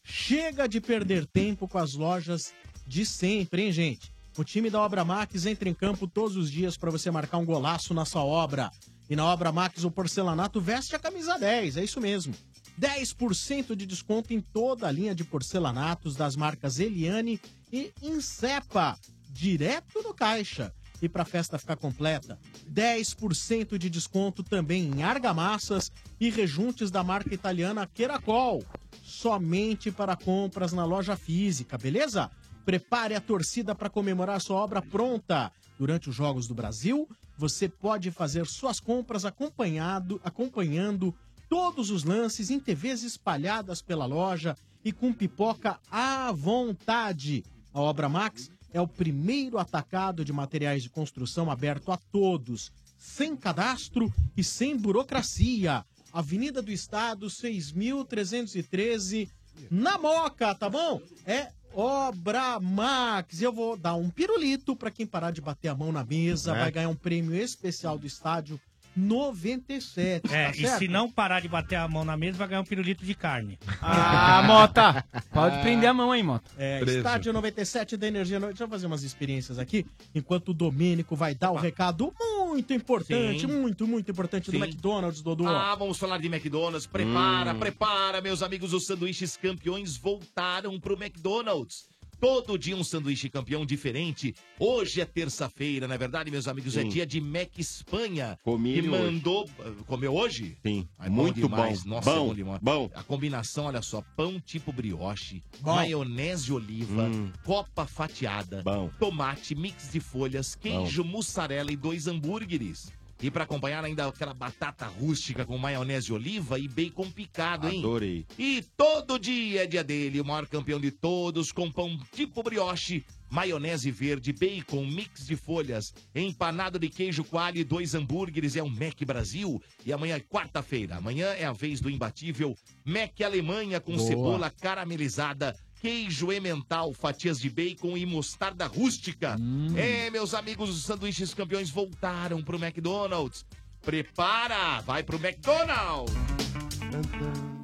Chega 0.09 0.69
de 0.69 0.79
perder 0.79 1.25
tempo 1.25 1.67
com 1.67 1.77
as 1.77 1.93
lojas 1.93 2.53
de 2.87 3.05
sempre, 3.05 3.63
hein, 3.63 3.73
gente? 3.73 4.09
O 4.37 4.43
time 4.43 4.69
da 4.69 4.79
Obra 4.79 5.03
Max 5.03 5.45
entra 5.45 5.67
em 5.67 5.73
campo 5.73 6.07
todos 6.07 6.37
os 6.37 6.49
dias 6.49 6.77
para 6.77 6.89
você 6.89 7.11
marcar 7.11 7.39
um 7.39 7.45
golaço 7.45 7.93
na 7.93 8.05
sua 8.05 8.23
obra. 8.23 8.71
E 9.09 9.17
na 9.17 9.25
Obra 9.25 9.51
Max 9.51 9.83
o 9.83 9.91
porcelanato 9.91 10.61
veste 10.61 10.95
a 10.95 10.99
camisa 10.99 11.37
10, 11.37 11.75
é 11.75 11.83
isso 11.83 11.99
mesmo. 11.99 12.33
10% 12.79 13.75
de 13.75 13.85
desconto 13.85 14.33
em 14.33 14.39
toda 14.39 14.87
a 14.87 14.91
linha 14.91 15.13
de 15.13 15.25
porcelanatos 15.25 16.15
das 16.15 16.37
marcas 16.37 16.79
Eliane 16.79 17.37
e 17.71 17.91
Incepa, 18.01 18.97
direto 19.29 20.01
no 20.01 20.13
caixa. 20.13 20.73
E 21.01 21.09
para 21.09 21.23
a 21.23 21.25
festa 21.25 21.59
ficar 21.59 21.75
completa, 21.75 22.39
10% 22.73 23.77
de 23.77 23.89
desconto 23.89 24.41
também 24.41 24.89
em 24.89 25.03
argamassas 25.03 25.91
e 26.17 26.29
rejuntes 26.29 26.89
da 26.89 27.03
marca 27.03 27.33
italiana 27.33 27.85
Queracol. 27.85 28.63
Somente 29.07 29.89
para 29.89 30.17
compras 30.17 30.73
na 30.73 30.83
loja 30.83 31.15
física, 31.15 31.77
beleza? 31.77 32.29
Prepare 32.65 33.15
a 33.15 33.21
torcida 33.21 33.73
para 33.73 33.89
comemorar 33.89 34.41
sua 34.41 34.57
obra 34.57 34.81
pronta. 34.81 35.49
Durante 35.79 36.09
os 36.09 36.15
Jogos 36.15 36.45
do 36.45 36.53
Brasil, 36.53 37.07
você 37.37 37.69
pode 37.69 38.11
fazer 38.11 38.45
suas 38.45 38.81
compras 38.81 39.23
acompanhado, 39.23 40.19
acompanhando 40.25 41.15
todos 41.49 41.89
os 41.89 42.03
lances 42.03 42.49
em 42.49 42.59
TVs 42.59 43.03
espalhadas 43.03 43.81
pela 43.81 44.05
loja 44.05 44.57
e 44.83 44.91
com 44.91 45.13
pipoca 45.13 45.79
à 45.89 46.29
vontade. 46.33 47.45
A 47.73 47.79
Obra 47.79 48.09
Max 48.09 48.51
é 48.73 48.81
o 48.81 48.87
primeiro 48.87 49.57
atacado 49.57 50.25
de 50.25 50.33
materiais 50.33 50.83
de 50.83 50.89
construção 50.89 51.49
aberto 51.49 51.93
a 51.93 51.97
todos, 52.11 52.73
sem 52.97 53.37
cadastro 53.37 54.13
e 54.35 54.43
sem 54.43 54.75
burocracia. 54.75 55.85
Avenida 56.17 56.63
do 56.63 56.71
Estado, 56.71 57.27
6.313, 57.27 59.29
na 59.69 59.99
Moca, 59.99 60.55
tá 60.55 60.67
bom? 60.67 60.99
É 61.27 61.51
Obra 61.71 62.59
Max. 62.59 63.39
Eu 63.39 63.53
vou 63.53 63.77
dar 63.77 63.93
um 63.93 64.09
pirulito 64.09 64.75
para 64.75 64.89
quem 64.89 65.05
parar 65.05 65.29
de 65.29 65.41
bater 65.41 65.67
a 65.67 65.75
mão 65.75 65.91
na 65.91 66.03
mesa. 66.03 66.55
É. 66.55 66.59
Vai 66.59 66.71
ganhar 66.71 66.89
um 66.89 66.95
prêmio 66.95 67.35
especial 67.35 67.99
do 67.99 68.07
estádio 68.07 68.59
97. 68.97 70.33
É, 70.33 70.45
tá 70.45 70.51
e 70.51 70.61
certo? 70.61 70.79
se 70.79 70.87
não 70.87 71.09
parar 71.09 71.39
de 71.39 71.47
bater 71.47 71.75
a 71.75 71.87
mão 71.87 72.03
na 72.03 72.17
mesa, 72.17 72.37
vai 72.37 72.47
ganhar 72.47 72.61
um 72.61 72.65
pirulito 72.65 73.05
de 73.05 73.13
carne. 73.13 73.57
Ah, 73.81 74.43
Mota! 74.45 75.05
Pode 75.31 75.59
prender 75.61 75.89
a 75.89 75.93
mão 75.93 76.11
aí, 76.11 76.23
Mota. 76.23 76.49
É, 76.57 76.79
Preso. 76.79 76.97
estádio 76.99 77.33
97 77.33 77.95
da 77.97 78.07
Energia. 78.07 78.39
Deixa 78.39 78.63
eu 78.63 78.67
fazer 78.67 78.87
umas 78.87 79.03
experiências 79.03 79.59
aqui, 79.59 79.85
enquanto 80.13 80.49
o 80.49 80.53
Domênico 80.53 81.15
vai 81.15 81.33
dar 81.35 81.51
o 81.51 81.55
recado 81.55 82.13
muito 82.47 82.73
importante, 82.73 83.41
Sim. 83.41 83.47
muito, 83.47 83.87
muito 83.87 84.09
importante 84.11 84.45
do 84.49 84.57
Sim. 84.57 84.63
McDonald's, 84.63 85.21
Dodô. 85.21 85.47
Ah, 85.47 85.75
vamos 85.75 85.97
falar 85.97 86.17
de 86.17 86.27
McDonald's. 86.27 86.87
Prepara, 86.87 87.53
Hum. 87.53 87.59
prepara, 87.59 88.21
meus 88.21 88.41
amigos. 88.41 88.73
Os 88.73 88.85
sanduíches 88.85 89.37
campeões 89.37 89.97
voltaram 89.97 90.79
pro 90.79 90.95
McDonald's. 91.01 91.87
Todo 92.19 92.57
dia 92.57 92.75
um 92.75 92.83
sanduíche 92.83 93.29
campeão 93.29 93.63
diferente. 93.63 94.33
Hoje 94.59 94.99
é 95.01 95.05
terça-feira, 95.05 95.87
não 95.87 95.93
é 95.93 95.97
verdade, 95.99 96.31
meus 96.31 96.47
amigos? 96.47 96.75
É 96.75 96.81
Sim. 96.81 96.89
dia 96.89 97.05
de 97.05 97.21
Mac 97.21 97.59
Espanha. 97.59 98.39
Comi 98.43 98.73
que 98.73 98.79
ele 98.79 98.89
hoje. 98.89 99.03
mandou. 99.03 99.49
Comeu 99.85 100.15
hoje? 100.15 100.57
Sim, 100.65 100.87
Ai, 100.97 101.09
muito 101.09 101.35
demais. 101.39 101.83
bom. 101.83 101.89
Nossa, 101.91 102.09
Bom, 102.11 102.31
é 102.31 102.43
bom 102.43 102.59
bom. 102.59 102.89
A 102.95 103.03
combinação, 103.03 103.65
olha 103.65 103.83
só: 103.83 104.01
pão 104.15 104.39
tipo 104.39 104.71
brioche, 104.73 105.43
Bom. 105.59 105.75
maionese 105.75 106.51
oliva, 106.51 107.03
Hum. 107.03 107.31
copa 107.45 107.85
fatiada, 107.85 108.63
Bom. 108.63 108.89
tomate, 108.99 109.53
mix 109.53 109.91
de 109.91 109.99
folhas, 109.99 110.55
queijo, 110.55 111.03
mussarela 111.03 111.71
e 111.71 111.75
dois 111.75 112.07
hambúrgueres. 112.07 112.91
E 113.21 113.31
pra 113.31 113.45
acompanhar 113.45 113.83
ainda 113.83 114.05
aquela 114.07 114.33
batata 114.33 114.85
rústica 114.85 115.45
com 115.45 115.57
maionese 115.57 116.13
oliva 116.13 116.59
e 116.59 116.67
bacon 116.67 117.09
picado, 117.09 117.67
hein? 117.67 117.79
Adorei. 117.79 118.25
E 118.37 118.63
todo 118.75 119.17
dia 119.17 119.63
é 119.63 119.67
dia 119.67 119.83
dele, 119.83 120.21
o 120.21 120.25
maior 120.25 120.45
campeão 120.45 120.79
de 120.79 120.91
todos, 120.91 121.51
com 121.51 121.71
pão 121.71 121.99
tipo 122.13 122.43
brioche, 122.43 123.03
maionese 123.29 123.89
verde, 123.89 124.31
bacon, 124.31 124.85
mix 124.85 125.25
de 125.25 125.35
folhas, 125.35 125.93
empanado 126.13 126.77
de 126.77 126.89
queijo 126.89 127.23
coalho 127.23 127.57
e 127.57 127.63
dois 127.63 127.95
hambúrgueres. 127.95 128.55
É 128.55 128.61
o 128.61 128.69
Mac 128.69 129.01
Brasil. 129.05 129.61
E 129.85 129.91
amanhã 129.91 130.15
é 130.15 130.19
quarta-feira. 130.19 130.97
Amanhã 130.97 131.27
é 131.29 131.45
a 131.45 131.53
vez 131.53 131.81
do 131.81 131.89
imbatível 131.89 132.55
Mac 132.85 133.19
Alemanha 133.21 133.79
com 133.79 133.95
Boa. 133.95 134.07
cebola 134.07 134.49
caramelizada. 134.51 135.55
Queijo 135.81 136.31
emmental, 136.31 136.91
fatias 136.93 137.39
de 137.39 137.49
bacon 137.49 137.95
e 137.95 138.05
mostarda 138.05 138.65
rústica. 138.65 139.35
É, 139.75 140.09
meus 140.09 140.33
amigos, 140.33 140.69
os 140.69 140.83
sanduíches 140.83 141.33
campeões 141.33 141.69
voltaram 141.69 142.41
pro 142.41 142.57
McDonald's. 142.57 143.45
Prepara, 143.81 144.81
vai 144.81 145.03
pro 145.03 145.17
McDonald's. 145.17 146.13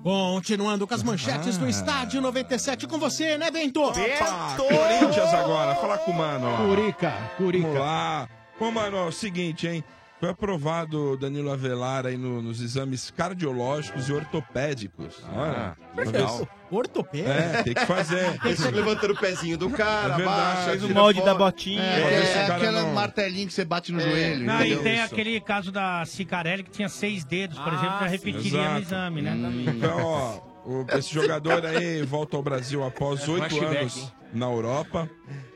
Continuando 0.04 0.86
com 0.86 0.94
as 0.94 1.02
manchetes 1.02 1.58
do 1.58 1.68
Estádio 1.68 2.22
97 2.22 2.88
com 2.88 3.00
você, 3.00 3.38
né, 3.38 3.50
Bento? 3.50 3.82
Opa, 3.82 4.56
Corinthians 4.58 5.34
agora, 5.34 5.76
falar 5.76 5.98
com 6.00 6.12
o 6.12 6.14
mano. 6.14 6.46
ó. 6.48 6.58
Curica, 6.68 7.12
Curica. 7.38 7.68
Vamos 7.68 7.80
lá. 7.80 8.30
Ô, 8.60 8.72
mano, 8.72 8.98
é 8.98 9.06
o 9.06 9.12
seguinte, 9.12 9.68
hein? 9.68 9.84
Foi 10.24 10.30
aprovado 10.30 11.12
o 11.12 11.18
Danilo 11.18 11.52
Avelar 11.52 12.06
aí 12.06 12.16
no- 12.16 12.42
nos 12.42 12.62
exames 12.62 13.12
cardiológicos 13.12 14.08
e 14.08 14.14
ortopédicos. 14.14 15.22
Ah, 15.28 15.76
Olha, 15.98 16.06
legal. 16.06 16.48
Ortopédico? 16.72 17.30
É, 17.30 17.62
tem 17.64 17.74
que 17.74 17.86
fazer. 17.86 18.40
Esse 18.48 18.72
levantando 18.72 19.12
o 19.12 19.18
pezinho 19.20 19.58
do 19.58 19.70
cara, 19.70 20.14
É 20.14 20.16
verdade. 20.16 20.70
abaixa, 20.70 20.86
o 20.86 20.94
molde 20.94 21.20
fora. 21.20 21.34
da 21.34 21.38
botinha. 21.38 21.82
É, 21.84 22.38
é 22.38 22.46
aquele 22.46 22.72
não- 22.72 22.94
martelinho 22.94 23.48
que 23.48 23.54
você 23.54 23.66
bate 23.66 23.92
no 23.92 24.00
É. 24.00 24.04
joelho. 24.10 24.46
Não, 24.46 24.64
e 24.64 24.78
tem 24.78 25.02
aquele 25.02 25.42
caso 25.42 25.74
da 25.74 26.06
Cicarelli 26.06 26.64
que 26.64 26.72
tinha 26.72 26.88
seis 26.88 27.26
dedos, 27.26 27.60
por 27.60 27.74
exemplo, 27.74 28.00
já 28.00 28.08
repetiria 28.08 28.70
no 28.76 28.80
exame, 28.80 29.22
né? 29.22 29.36
Então, 29.76 29.98
ó, 30.06 30.40
o- 30.66 30.86
esse 30.98 31.14
jogador 31.14 31.66
aí 31.66 32.02
volta 32.04 32.38
ao 32.38 32.42
Brasil 32.42 32.82
após 32.82 33.28
oito 33.28 33.50
Flashback, 33.50 33.76
anos 33.78 33.98
hein? 33.98 34.12
na 34.34 34.46
Europa, 34.46 35.10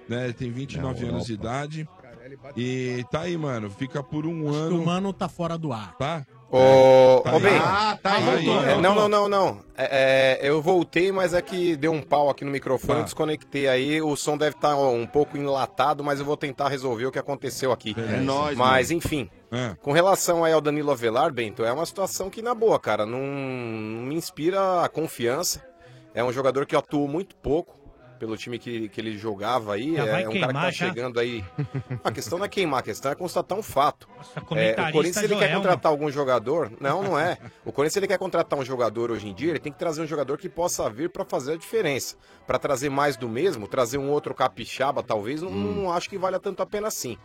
né? 0.10 0.26
Ele 0.26 0.34
tem 0.34 0.52
29 0.52 1.06
Na 1.06 1.12
anos 1.14 1.26
de 1.26 1.32
idade. 1.36 1.88
E 2.56 3.04
tá 3.12 3.22
aí, 3.22 3.38
mano. 3.38 3.70
Fica 3.70 4.02
por 4.04 4.26
um 4.26 4.48
ano. 4.50 4.82
O 4.82 4.86
mano 4.86 5.12
tá 5.14 5.28
fora 5.28 5.58
do 5.58 5.74
ar. 5.74 5.96
Tá? 5.98 6.26
Ô, 6.50 7.20
Tá 7.24 7.34
ô 7.34 7.36
aí. 7.36 7.42
bem. 7.42 7.58
Ah, 7.62 8.00
tá 8.02 8.16
aí. 8.16 8.48
É, 8.50 8.78
não, 8.80 8.96
não, 8.96 9.10
não, 9.10 9.28
não. 9.28 9.60
É, 9.78 10.40
é, 10.42 10.50
eu 10.50 10.62
voltei, 10.62 11.12
mas 11.12 11.34
é 11.34 11.42
que 11.42 11.76
deu 11.76 11.92
um 11.92 12.02
pau 12.02 12.30
aqui 12.30 12.46
no 12.46 12.52
microfone, 12.52 12.94
Tá. 12.94 13.00
eu 13.00 13.04
desconectei 13.04 13.68
aí. 13.68 14.02
O 14.02 14.16
som 14.16 14.38
deve 14.38 14.56
estar 14.56 14.78
um 14.78 15.06
pouco 15.06 15.38
enlatado, 15.38 16.04
mas 16.04 16.20
eu 16.20 16.26
vou 16.26 16.38
tentar 16.38 16.70
resolver 16.70 17.06
o 17.06 17.12
que 17.12 17.20
aconteceu 17.20 17.72
aqui. 17.74 17.94
É 17.98 18.18
nóis, 18.22 18.58
Mas, 18.58 18.88
mano. 18.90 18.98
enfim. 18.98 19.30
É. 19.52 19.76
Com 19.82 19.92
relação 19.92 20.44
aí 20.44 20.54
ao 20.54 20.62
Danilo 20.62 20.92
Avelar, 20.92 21.34
Bento, 21.34 21.66
é 21.66 21.72
uma 21.74 21.86
situação 21.86 22.30
que, 22.30 22.42
na 22.42 22.56
boa, 22.56 22.80
cara, 22.80 23.06
não, 23.06 23.20
não 23.20 24.04
me 24.04 24.16
inspira 24.16 24.84
a 24.84 24.90
confiança. 24.90 25.62
É 26.14 26.24
um 26.24 26.32
jogador 26.32 26.66
que 26.66 26.76
atuou 26.76 27.08
muito 27.08 27.36
pouco 27.36 27.77
pelo 28.18 28.36
time 28.36 28.58
que, 28.60 28.90
que 28.90 29.00
ele 29.00 29.18
jogava 29.18 29.74
aí. 29.76 29.96
Já 29.96 30.04
é 30.06 30.06
um 30.06 30.08
cara 30.08 30.32
que 30.32 30.40
tá 30.40 30.46
queimar 30.48 30.72
já? 30.74 30.88
chegando 30.88 31.20
aí. 31.20 31.44
A 32.04 32.12
questão 32.12 32.38
não 32.38 32.46
é 32.46 32.50
queimar, 32.50 32.80
a 32.80 32.84
questão 32.84 33.12
é 33.12 33.16
constatar 33.16 33.58
um 33.58 33.64
fato. 33.64 34.08
É, 34.36 34.40
comentarista 34.42 34.90
o 34.90 34.92
Corinthians, 34.92 35.24
ele 35.24 35.36
quer 35.36 35.40
Joelma. 35.48 35.56
contratar 35.58 35.92
algum 35.92 36.12
jogador. 36.12 36.72
Não, 36.80 37.04
não 37.04 37.20
é. 37.20 37.38
O 37.64 37.72
Corinthians, 37.72 37.98
ele 37.98 38.08
quer 38.08 38.18
contratar 38.18 38.58
um 38.60 38.66
jogador 38.66 39.12
hoje 39.12 39.28
em 39.28 39.34
dia, 39.34 39.52
ele 39.52 39.60
tem 39.60 39.72
que 39.72 39.80
trazer 39.80 40.02
um 40.02 40.08
jogador 40.08 40.38
que 40.38 40.50
possa 40.50 40.90
vir 40.90 41.10
pra 41.10 41.24
fazer 41.24 41.54
a 41.54 41.58
diferença. 41.58 42.16
Pra 42.46 42.58
trazer 42.60 42.90
mais 42.90 43.16
do 43.18 43.30
mesmo, 43.30 43.68
trazer 43.68 43.98
um 43.98 44.10
outro 44.10 44.34
capixaba, 44.34 45.02
talvez, 45.04 45.42
não, 45.42 45.52
não 45.52 45.92
acho 45.92 46.10
que 46.10 46.18
valha 46.18 46.40
tanto 46.40 46.62
a 46.62 46.66
pena 46.66 46.88
assim. 46.88 47.18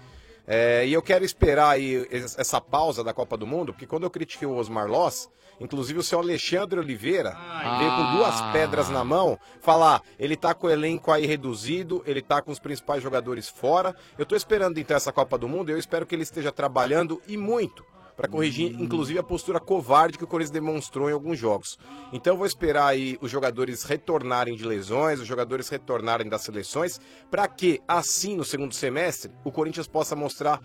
É, 0.46 0.84
e 0.84 0.92
eu 0.92 1.00
quero 1.00 1.24
esperar 1.24 1.70
aí 1.70 2.06
es- 2.10 2.36
essa 2.36 2.60
pausa 2.60 3.04
da 3.04 3.12
Copa 3.12 3.36
do 3.36 3.46
Mundo, 3.46 3.72
porque 3.72 3.86
quando 3.86 4.02
eu 4.02 4.10
critiquei 4.10 4.46
o 4.48 4.56
Osmar 4.56 4.88
Loss, 4.88 5.28
inclusive 5.62 5.98
o 5.98 6.02
seu 6.02 6.18
Alexandre 6.18 6.78
Oliveira 6.78 7.30
veio 7.78 7.90
com 7.96 8.16
duas 8.16 8.40
Ah. 8.40 8.50
pedras 8.52 8.88
na 8.88 9.04
mão, 9.04 9.38
falar, 9.60 10.02
ele 10.18 10.36
tá 10.36 10.52
com 10.54 10.66
o 10.66 10.70
elenco 10.70 11.10
aí 11.10 11.26
reduzido, 11.26 12.02
ele 12.06 12.20
tá 12.20 12.42
com 12.42 12.50
os 12.50 12.58
principais 12.58 13.02
jogadores 13.02 13.48
fora. 13.48 13.94
Eu 14.18 14.26
tô 14.26 14.34
esperando 14.36 14.78
então 14.78 14.96
essa 14.96 15.12
Copa 15.12 15.38
do 15.38 15.48
Mundo 15.48 15.70
e 15.70 15.72
eu 15.72 15.78
espero 15.78 16.04
que 16.06 16.14
ele 16.14 16.22
esteja 16.22 16.52
trabalhando 16.52 17.20
e 17.26 17.36
muito 17.36 17.84
para 18.14 18.28
corrigir, 18.28 18.78
inclusive, 18.78 19.18
a 19.18 19.22
postura 19.22 19.58
covarde 19.58 20.18
que 20.18 20.24
o 20.24 20.26
Corinthians 20.26 20.50
demonstrou 20.52 21.08
em 21.08 21.14
alguns 21.14 21.38
jogos. 21.38 21.78
Então 22.12 22.34
eu 22.34 22.36
vou 22.36 22.46
esperar 22.46 22.88
aí 22.88 23.16
os 23.22 23.30
jogadores 23.30 23.84
retornarem 23.84 24.54
de 24.54 24.66
lesões, 24.66 25.18
os 25.18 25.26
jogadores 25.26 25.70
retornarem 25.70 26.28
das 26.28 26.42
seleções, 26.42 27.00
para 27.30 27.48
que, 27.48 27.80
assim, 27.88 28.36
no 28.36 28.44
segundo 28.44 28.74
semestre, 28.74 29.32
o 29.42 29.50
Corinthians 29.50 29.88
possa 29.88 30.14
mostrar 30.14 30.60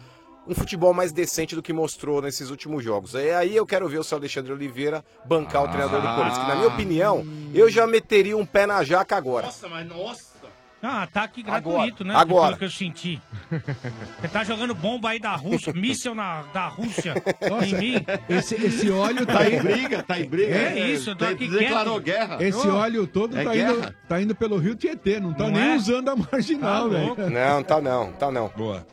um 0.48 0.56
futebol 0.56 0.94
mais 0.94 1.12
decente 1.12 1.56
do 1.56 1.62
que 1.62 1.74
mostrou 1.74 2.22
nesses 2.22 2.50
últimos 2.50 2.84
jogos. 2.84 3.16
É 3.16 3.36
aí 3.36 3.56
eu 3.56 3.66
quero 3.66 3.88
ver 3.90 4.00
o 4.00 4.04
seu 4.04 4.18
Alexandre 4.18 4.52
Oliveira 4.54 5.04
bancar 5.26 5.64
o 5.64 5.68
treinador 5.68 6.02
do 6.02 6.08
Corinthians, 6.16 6.38
que 6.38 6.48
na 6.48 6.56
minha 6.56 6.68
opinião, 6.68 7.26
eu 7.54 7.70
já 7.70 7.86
meteria 7.86 8.38
um 8.38 8.46
pé 8.46 8.66
na 8.66 8.84
jaca 8.84 9.16
agora. 9.18 9.48
Nossa, 9.48 9.68
mas 9.68 9.88
nossa. 9.88 10.38
Ah, 10.80 11.02
ataque 11.02 11.42
gratuito, 11.42 12.06
né? 12.06 12.14
Agora. 12.16 12.50
Pelo 12.56 12.60
que 12.60 12.66
eu 12.66 12.70
senti. 12.70 13.20
Você 14.22 14.28
tá 14.32 14.44
jogando 14.44 14.76
bomba 14.76 15.10
aí 15.10 15.20
da 15.20 15.36
Rússia, 15.36 15.74
míssel 15.74 16.14
na, 16.14 16.44
da 16.54 16.68
Rússia 16.68 17.16
em 17.66 17.74
mim. 17.76 18.06
Esse, 18.30 18.54
esse 18.64 18.90
óleo 18.92 19.26
Tá 19.26 19.44
em 19.50 19.60
briga, 19.60 20.04
tá 20.04 20.20
em 20.20 20.26
briga. 20.30 20.54
É 20.56 20.92
isso, 20.92 21.10
eu 21.10 21.16
tô 21.16 21.26
De- 21.26 21.32
aqui 21.34 21.48
Declarou 21.48 22.00
quieto. 22.00 22.06
guerra. 22.28 22.44
Esse 22.44 22.68
óleo 22.68 23.08
todo 23.08 23.36
É 23.36 23.44
tá, 23.44 23.54
guerra. 23.54 23.72
indo, 23.74 23.96
tá 24.08 24.22
indo 24.22 24.36
pelo 24.36 24.58
Rio 24.58 24.76
Tietê, 24.76 25.20
não 25.20 25.34
tá 25.34 25.46
Não 25.46 25.52
nem 25.52 25.72
é? 25.74 25.76
usando 25.76 26.10
a 26.10 26.16
marginal, 26.16 26.90
velho. 26.90 27.16
Não, 27.32 27.64
tá 27.64 27.82
não, 27.82 28.12
tá 28.14 28.32
não. 28.32 28.48
Boa. 28.56 28.86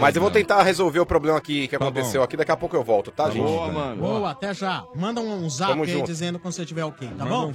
Mas 0.00 0.14
eu 0.16 0.22
vou 0.22 0.30
tentar 0.30 0.62
resolver 0.62 1.00
o 1.00 1.06
problema 1.06 1.40
que, 1.40 1.66
que 1.68 1.76
Tá 1.78 1.84
aconteceu 1.84 2.22
aqui, 2.22 2.36
daqui 2.36 2.50
a 2.52 2.56
pouco 2.56 2.76
eu 2.76 2.84
volto, 2.84 3.10
tá, 3.10 3.24
Tá 3.24 3.30
gente? 3.30 3.42
boa, 3.42 3.70
mano. 3.72 4.02
Boa, 4.02 4.30
até 4.30 4.52
já. 4.54 4.84
Manda 4.94 5.20
um 5.20 5.48
zap 5.50 5.70
Tamo 5.72 5.84
aí 5.84 5.90
junto. 5.92 6.06
dizendo 6.06 6.38
quando 6.38 6.54
você 6.54 6.64
tiver 6.64 6.84
ok, 6.84 7.08
tá 7.16 7.24
bom? 7.24 7.52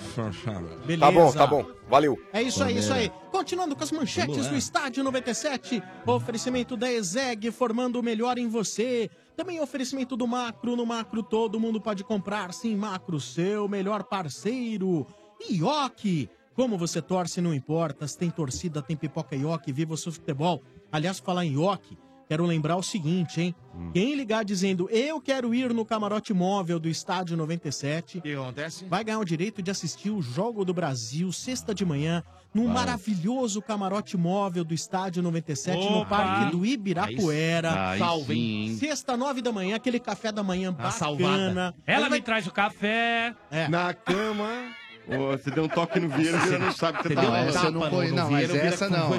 Beleza. 0.86 1.00
Tá 1.00 1.12
bom, 1.12 1.32
tá 1.32 1.48
bom. 1.48 1.66
Valeu. 1.90 2.20
É 2.34 2.42
isso 2.42 2.64
aí, 2.64 2.78
isso 2.78 2.94
aí. 2.94 3.12
Continuando 3.32 3.76
com 3.76 3.84
as 3.84 3.92
manchetes 3.92 4.48
do 4.48 4.56
Estádio 4.56 5.04
97, 5.04 5.82
oferecimento 6.06 6.76
da 6.78 6.92
ESEG, 6.92 7.52
formando 7.52 8.00
o 8.00 8.04
melhor 8.04 8.38
em 8.38 8.48
você. 8.48 9.10
Também 9.36 9.60
oferecimento 9.62 10.18
do 10.18 10.28
Macro, 10.28 10.76
no 10.76 10.86
Macro 10.86 11.24
todo 11.24 11.60
mundo 11.60 11.80
pode 11.80 12.04
comprar, 12.04 12.54
sim, 12.54 12.76
Macro, 12.76 13.20
seu 13.22 13.68
melhor 13.70 14.04
parceiro. 14.04 15.08
Ioki, 15.50 16.30
como 16.54 16.78
você 16.78 17.02
torce 17.02 17.40
não 17.40 17.54
importa, 17.54 18.06
se 18.06 18.18
tem 18.18 18.30
torcida, 18.30 18.82
tem 18.82 18.98
pipoca 18.98 19.36
Ioki, 19.36 19.72
viva 19.72 19.94
o 19.94 19.98
seu 19.98 20.12
futebol. 20.12 20.62
Aliás, 20.92 21.20
falar 21.20 21.46
em 21.46 21.54
Ioki, 21.54 21.98
quero 22.30 22.46
lembrar 22.46 22.76
o 22.76 22.84
seguinte, 22.84 23.42
hein? 23.42 23.56
Quem 23.92 24.14
ligar 24.14 24.46
dizendo, 24.46 24.88
eu 24.92 25.20
quero 25.20 25.54
ir 25.54 25.74
no 25.74 25.84
camarote 25.84 26.32
móvel 26.32 26.80
do 26.80 26.88
Estádio 26.88 27.36
97... 27.36 28.20
O 28.20 28.22
que 28.22 28.36
acontece? 28.36 28.86
Vai 28.86 29.04
ganhar 29.04 29.18
o 29.18 29.26
direito 29.26 29.64
de 29.64 29.72
assistir 29.72 30.12
o 30.12 30.22
Jogo 30.22 30.64
do 30.64 30.72
Brasil, 30.72 31.32
sexta 31.32 31.74
de 31.74 31.84
manhã, 31.84 32.24
num 32.54 32.66
Vai. 32.66 32.76
maravilhoso 32.76 33.64
camarote 33.64 34.16
móvel 34.16 34.64
do 34.64 34.76
Estádio 34.76 35.24
97, 35.24 35.76
no 35.76 36.02
Opa! 36.02 36.18
Parque 36.18 36.52
do 36.52 36.64
Ibirapuera. 36.64 37.90
Aí 37.90 37.98
sim. 37.98 38.06
Salve, 38.06 38.34
hein? 38.36 38.76
Sexta, 38.76 39.18
nove 39.18 39.42
da 39.42 39.52
manhã, 39.52 39.76
aquele 39.76 40.00
café 40.00 40.32
da 40.32 40.44
manhã 40.44 40.72
Tá 40.72 40.92
bacana. 41.00 41.74
Ela 41.84 42.06
Ele 42.06 42.16
me 42.16 42.22
traz 42.22 42.46
o 42.46 42.52
café. 42.52 43.34
É. 43.50 43.68
Na 43.68 43.92
cama. 43.92 44.72
Você 45.10 45.52
deu 45.52 45.64
um 45.64 45.68
toque 45.68 46.00
no 46.00 46.10
Vieira, 46.10 46.38
o 46.38 46.40
Vieira 46.42 46.60
não 46.60 46.72
sabe 46.72 47.00
o 47.00 47.02
que 47.02 47.08
você 47.10 47.16
tá 47.16 47.22
Não, 47.24 47.36
essa 47.36 47.66
eu 47.66 47.72
não 47.72 47.90
conheço. 47.90 48.16
Não, 48.16 48.32
mas 48.32 48.56
essa 48.56 48.90
não. 48.90 49.10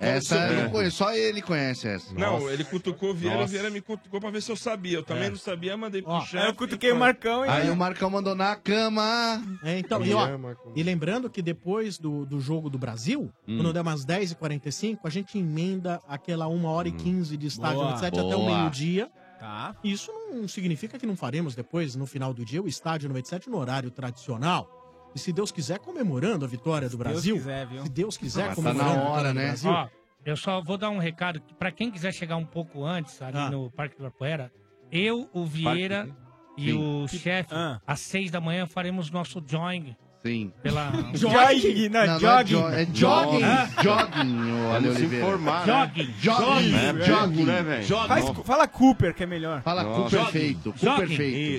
Essa 0.00 0.36
eu 0.36 0.62
não 0.64 0.70
conheço. 0.70 0.96
Só 0.96 1.12
ele 1.14 1.42
conhece 1.42 1.88
essa. 1.88 2.14
Não, 2.14 2.48
ele 2.50 2.64
cutucou 2.64 3.10
o 3.10 3.14
Vieira, 3.14 3.42
o. 3.42 3.46
Vieira 3.46 3.70
me 3.70 3.80
cutucou 3.80 4.20
pra 4.20 4.30
ver 4.30 4.42
se 4.42 4.50
eu 4.52 4.56
sabia. 4.56 4.98
Eu 4.98 5.02
também 5.02 5.24
É. 5.24 5.30
não 5.30 5.36
sabia, 5.36 5.76
mandei 5.76 6.02
pro 6.02 6.20
chefe. 6.20 6.38
aí 6.38 6.46
eu 6.48 6.54
cutuquei 6.54 6.92
o 6.92 6.96
Marcão 6.96 7.44
e- 7.44 7.48
Aí 7.48 7.70
o 7.70 7.76
Marcão 7.76 8.08
mandou 8.10 8.34
na 8.34 8.54
cama. 8.56 9.42
É, 9.62 9.78
então, 9.78 10.04
e, 10.04 10.12
ó, 10.14 10.28
e 10.74 10.82
lembrando 10.82 11.28
que 11.30 11.42
depois 11.42 11.98
do, 11.98 12.24
do 12.26 12.40
jogo 12.40 12.68
do 12.70 12.78
Brasil, 12.78 13.30
Hum. 13.48 13.56
quando 13.58 13.72
der 13.72 13.80
umas 13.80 14.04
10h45, 14.04 15.00
a 15.04 15.10
gente 15.10 15.38
emenda 15.38 16.00
aquela 16.08 16.46
1 16.48 16.64
hora 16.64 16.88
e 16.88 16.92
15 16.92 17.36
de 17.36 17.46
estádio 17.46 17.76
Boa. 17.76 17.90
97 17.92 18.20
até 18.20 18.36
o 18.36 18.44
meio-dia. 18.46 19.10
Tá. 19.40 19.74
Isso 19.84 20.10
não 20.32 20.48
significa 20.48 20.98
que 20.98 21.06
não 21.06 21.16
faremos 21.16 21.54
depois, 21.54 21.94
no 21.94 22.06
final 22.06 22.32
do 22.32 22.44
dia, 22.44 22.62
o 22.62 22.68
estádio 22.68 23.08
97 23.08 23.50
no 23.50 23.58
horário 23.58 23.90
tradicional. 23.90 24.73
E 25.14 25.18
se 25.18 25.32
Deus 25.32 25.52
quiser, 25.52 25.78
comemorando 25.78 26.44
a 26.44 26.48
vitória 26.48 26.88
do 26.88 26.96
Deus 26.96 27.02
tá 27.04 27.10
Brasil. 27.10 27.36
quiser, 27.36 27.66
viu? 27.66 27.82
Se 27.84 27.88
Deus 27.88 28.16
quiser, 28.16 28.46
Mas 28.48 28.54
comemorando 28.56 28.90
a 28.90 28.94
vitória 29.02 29.28
do 29.30 29.34
Brasil. 29.34 29.70
Ó, 29.70 29.88
eu 30.24 30.36
só 30.36 30.60
vou 30.60 30.76
dar 30.76 30.90
um 30.90 30.98
recado 30.98 31.40
que 31.40 31.54
pra 31.54 31.70
quem 31.70 31.90
quiser 31.90 32.12
chegar 32.12 32.36
um 32.36 32.44
pouco 32.46 32.84
antes 32.84 33.20
ali 33.22 33.36
Ah. 33.38 33.50
no 33.50 33.70
Parque 33.70 33.94
do 33.96 34.00
Ibirapuera, 34.00 34.52
eu, 34.90 35.28
o 35.32 35.44
Vieira 35.44 36.08
e 36.56 36.70
Sim. 36.70 36.78
o 37.02 37.08
chefe, 37.08 37.54
às 37.86 38.00
seis 38.00 38.30
da 38.30 38.40
manhã 38.40 38.66
faremos 38.66 39.10
nosso 39.10 39.42
join. 39.46 39.94
Sim. 40.24 40.52
Pela... 40.62 40.90
Jogging, 41.14 41.88
não, 41.90 42.06
Não, 42.06 42.06
não 42.06 42.14
é 42.14 42.18
jogging. 42.44 42.50
jo- 42.54 42.68
é 42.68 42.86
jogging. 42.94 43.40
Jogging, 43.82 44.52
ô 44.52 44.72
Ale 44.72 44.84
Vamos 44.88 44.96
se 44.96 45.02
Oliveira. 45.02 45.24
informar, 45.26 45.66
Jogging. 45.66 46.14
Jogging. 46.18 46.74
É 46.74 47.04
Jogging. 47.04 47.44
né, 47.44 47.62
velho? 47.62 47.82
Jogging. 47.84 48.08
Faz- 48.08 48.46
fala 48.46 48.66
Cooper, 48.68 49.14
que 49.14 49.22
é 49.22 49.26
melhor. 49.26 49.62
Fala 49.62 49.82
Nossa. 49.82 50.02
Cu 50.02 50.08
Jogging. 50.08 50.30
perfeito. 50.30 50.74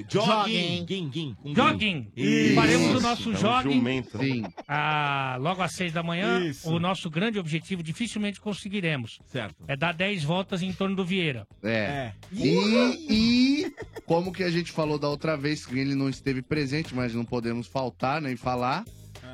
Jogging. 0.09 0.85
Guim, 0.85 1.09
guim, 1.09 1.35
com 1.35 1.43
guim. 1.49 1.55
Jogging. 1.55 2.11
Isso. 2.17 2.55
Faremos 2.55 2.95
o 2.95 3.01
nosso 3.01 3.29
Então, 3.29 3.41
jogging. 3.63 4.03
Sim. 4.19 4.43
ah, 4.67 5.37
logo 5.39 5.61
às 5.61 5.71
seis 5.73 5.93
da 5.93 6.01
manhã. 6.01 6.39
Isso. 6.43 6.67
O 6.67 6.79
nosso 6.79 7.07
grande 7.09 7.37
objetivo, 7.37 7.83
dificilmente 7.83 8.41
conseguiremos. 8.41 9.19
Certo. 9.27 9.55
É 9.67 9.75
dar 9.77 9.93
10 9.93 10.23
voltas 10.23 10.63
em 10.63 10.73
torno 10.73 10.95
do 10.95 11.05
Vieira. 11.05 11.45
É. 11.63 12.13
E, 12.33 13.05
e 13.09 13.73
como 14.07 14.31
que 14.31 14.43
a 14.43 14.49
gente 14.49 14.71
falou 14.71 14.97
da 14.97 15.07
outra 15.07 15.37
vez, 15.37 15.65
que 15.67 15.77
ele 15.77 15.93
não 15.93 16.09
esteve 16.09 16.41
presente, 16.41 16.95
mas 16.95 17.13
não 17.13 17.23
podemos 17.23 17.67
faltar 17.67 18.19
nem 18.21 18.35
falar. 18.35 18.54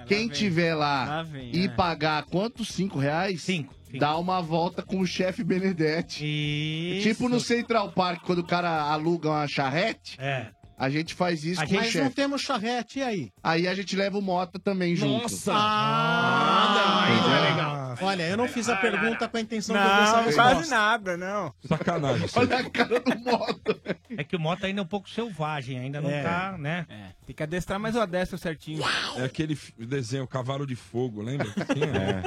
Quem 0.07 0.27
vem. 0.27 0.29
tiver 0.29 0.73
lá, 0.75 1.05
Lá 1.05 1.23
vem, 1.23 1.51
e 1.55 1.65
é. 1.65 1.69
pagar 1.69 2.23
quantos? 2.23 2.69
Cinco 2.69 2.97
reais? 2.99 3.41
Cinco. 3.43 3.73
Dá 3.99 4.17
uma 4.17 4.41
volta 4.41 4.81
com 4.81 4.99
o 4.99 5.05
chefe 5.07 5.43
Benedetti. 5.43 6.23
Isso. 6.25 7.07
Tipo 7.10 7.27
no 7.29 7.39
Central 7.39 7.91
Park, 7.91 8.23
quando 8.23 8.39
o 8.39 8.47
cara 8.47 8.69
aluga 8.84 9.29
uma 9.29 9.47
charrete. 9.47 10.17
É. 10.19 10.47
A 10.77 10.89
gente 10.89 11.13
faz 11.13 11.43
isso 11.43 11.62
A 11.62 11.67
com 11.67 11.75
o 11.75 11.75
gente 11.84 11.97
não 11.97 12.03
chefe. 12.05 12.15
temos 12.15 12.41
charrete, 12.41 12.99
e 12.99 13.03
aí? 13.03 13.29
Aí 13.43 13.67
a 13.67 13.75
gente 13.75 13.95
leva 13.95 14.17
o 14.17 14.21
Mota 14.21 14.57
também 14.57 14.95
junto. 14.95 15.21
Nossa! 15.23 15.53
Ah, 15.53 17.03
aí 17.05 17.21
não 17.21 17.36
é 17.36 17.49
legal. 17.49 17.97
Olha, 18.01 18.23
eu 18.23 18.38
não 18.38 18.47
fiz 18.47 18.67
a 18.67 18.75
pergunta 18.77 19.27
com 19.27 19.38
a 19.38 19.41
intenção 19.41 19.75
de 19.75 19.81
ouvir 19.88 20.01
essa 20.01 20.21
Não, 20.23 20.34
quase 20.34 20.69
nada, 20.71 21.17
não. 21.17 21.53
Sacanagem. 21.67 22.27
Olha 22.36 22.57
a 22.57 22.69
cara 22.69 22.99
do 22.99 23.19
Mota. 23.19 23.79
É 24.17 24.25
que 24.25 24.36
o 24.36 24.39
Mota 24.39 24.67
ainda 24.67 24.81
é 24.81 24.84
um 24.84 24.88
pouco 24.88 25.10
selvagem, 25.10 25.79
ainda 25.79 26.01
não 26.01 26.10
É. 26.10 26.21
tá, 26.21 26.57
né? 26.57 26.86
Tem 27.31 27.35
que 27.37 27.43
adestrar 27.43 27.79
mais 27.79 27.95
o 27.95 28.01
adestro 28.01 28.37
certinho. 28.37 28.83
É 29.15 29.23
aquele 29.23 29.57
desenho 29.77 30.27
Cavalo 30.27 30.67
de 30.67 30.75
Fogo, 30.75 31.21
lembra? 31.21 31.47
que 31.49 31.73
tinha? 31.75 32.23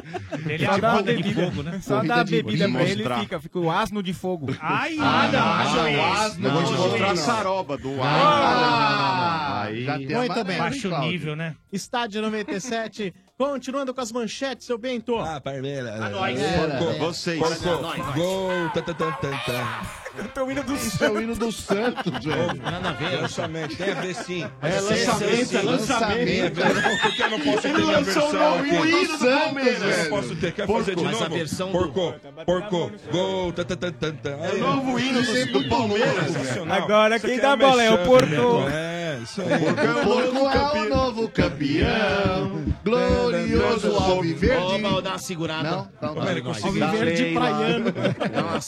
Ele 0.50 0.64
é 0.64 0.66
Só 0.66 0.74
de 0.76 0.80
dá 0.80 0.88
uma 0.92 0.98
boca 1.02 1.14
de 1.14 1.22
bebida, 1.22 1.44
fogo, 1.50 1.62
né? 1.62 1.80
Só 1.82 2.02
dá 2.02 2.14
a 2.20 2.24
bebida 2.24 2.68
pra 2.70 2.82
ele 2.84 3.02
e 3.04 3.20
fica, 3.20 3.38
fica 3.40 3.58
o 3.58 3.70
asno 3.70 4.02
de 4.02 4.14
fogo. 4.14 4.46
Ai, 4.58 4.96
Ah, 4.98 5.28
não, 5.30 5.82
juiz. 5.82 5.98
asno, 5.98 6.48
Eu 6.48 6.52
vou 6.52 6.64
te 6.64 6.72
não, 6.72 6.78
mostrar 6.88 7.04
a 7.04 7.08
não. 7.10 7.16
saroba 7.16 7.76
do 7.76 8.02
Ah, 8.02 9.66
já 9.74 9.98
tem 9.98 10.06
Muito 10.16 10.44
bem. 10.44 10.56
Baixo 10.58 10.88
Cláudio? 10.88 11.10
nível, 11.10 11.36
né? 11.36 11.54
Estádio 11.70 12.22
97, 12.22 13.14
continuando 13.36 13.92
com 13.92 14.00
as 14.00 14.10
manchetes, 14.10 14.66
seu 14.66 14.78
Bento. 14.78 15.16
Ah, 15.18 15.38
Parmeira. 15.38 16.02
A 16.02 16.08
nós. 16.08 16.38
Porco, 16.40 16.98
Vocês. 16.98 17.38
porco, 17.38 17.62
Nós, 17.82 17.98
nós. 17.98 18.14
Gol. 18.14 18.50
Tá. 20.16 20.22
Eu 20.22 20.28
tô 20.28 20.50
indo 20.50 20.62
do 20.62 20.74
Isso 20.74 21.04
é 21.04 21.10
o 21.10 21.20
hino 21.20 21.34
do 21.34 21.50
Santos, 21.52 22.24
velho. 22.24 22.62
Nada 22.62 22.90
a 22.90 22.92
ver. 22.92 23.20
Lançamento, 23.20 23.76
tem 23.76 23.90
a 23.90 23.94
ver 23.94 24.14
sim. 24.14 24.46
É 24.62 24.80
lançamento, 24.80 25.56
é 25.56 25.62
lançamento. 25.62 26.24
Tem 26.24 26.40
a 26.42 26.48
ver. 26.50 27.00
Por 27.02 27.14
que 27.14 27.22
eu 27.22 27.30
não 27.30 27.40
posso 27.40 27.62
ter 27.62 27.72
minha 27.74 27.98
o 27.98 28.04
versão 28.04 28.54
aqui? 28.58 28.68
hino 28.68 28.84
do 28.84 29.18
Santos, 29.18 29.22
Eu 29.66 29.80
não 29.80 29.86
velho. 29.88 30.10
posso 30.10 30.36
ter. 30.36 30.52
Quer 30.52 30.66
Porco. 30.66 30.80
fazer 30.84 30.96
de 30.96 31.02
novo? 31.04 31.28
versão 31.34 31.66
do- 31.66 31.72
Porco, 31.72 32.14
porco, 32.46 32.92
gol. 33.10 33.52
Tá. 33.52 33.64
Aí, 34.52 34.60
Novo 34.60 34.98
hino 34.98 35.22
do, 35.22 35.52
do 35.62 35.68
Palmeiras, 35.68 36.14
velho. 36.14 36.32
sensacional. 36.32 36.76
Agora 36.82 37.18
quem 37.18 37.38
dá 37.38 37.50
é 37.52 37.56
bola 37.56 37.82
é 37.82 37.90
o 37.90 37.98
porco. 38.04 38.24
É, 38.70 38.93
isso 39.24 39.42
aí. 39.42 39.48
O 39.48 40.04
porco 40.04 40.48
é 40.48 40.80
o 40.82 40.88
novo 40.88 41.28
campeão, 41.28 42.64
glorioso 42.84 43.96
alviverde. 43.96 44.82
vamos 44.82 45.02
dar 45.02 45.10
uma 45.10 45.18
segurada. 45.18 45.88
Não, 46.00 46.14
não. 46.14 46.42
conseguiu? 46.42 46.88
Verde 46.88 47.34
praiano. 47.34 47.84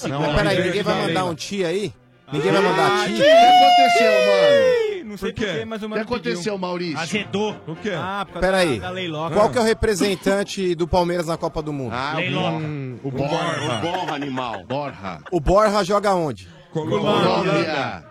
Não, 0.09 0.35
peraí, 0.35 0.63
ninguém 0.65 0.83
vai 0.83 1.07
mandar 1.07 1.25
um 1.25 1.35
tia 1.35 1.69
aí? 1.69 1.93
Ninguém 2.33 2.51
vai 2.51 2.63
mandar 2.63 3.05
O 3.05 3.07
que 3.07 3.15
tia? 3.15 3.25
aconteceu, 3.25 4.13
mano? 4.13 4.87
Não 5.11 5.17
sei 5.17 5.33
Por 5.33 5.39
quê? 5.39 5.47
porquê, 5.47 5.65
mas 5.65 5.83
o 5.83 5.87
O 5.87 5.91
que 5.93 5.99
aconteceu, 6.01 6.59
Maurício? 6.59 6.99
Azedou. 6.99 7.57
O 7.69 7.77
quê? 7.77 7.93
Ah, 7.95 8.25
por 8.27 8.33
causa 8.35 8.49
Peraí. 8.49 8.81
da, 8.81 8.89
da 8.89 8.93
Leiloca. 8.93 9.35
Qual 9.37 9.51
que 9.51 9.59
é 9.59 9.61
o 9.61 9.65
representante 9.65 10.75
do 10.75 10.89
Palmeiras 10.89 11.29
na 11.29 11.37
Copa 11.37 11.63
do 11.63 11.73
Mundo? 11.73 11.93
Ah, 11.95 12.15
Leiloca. 12.17 12.57
Hum, 12.57 12.99
o 13.05 13.09
o 13.09 13.11
Borja. 13.13 13.81
borra 13.81 14.15
animal. 14.17 14.65
Borja. 14.67 15.21
O 15.31 15.41
Borja 15.41 15.85
joga 15.85 16.13
onde? 16.15 16.49
Colômbia. 16.73 16.99
Colômbia. 16.99 18.05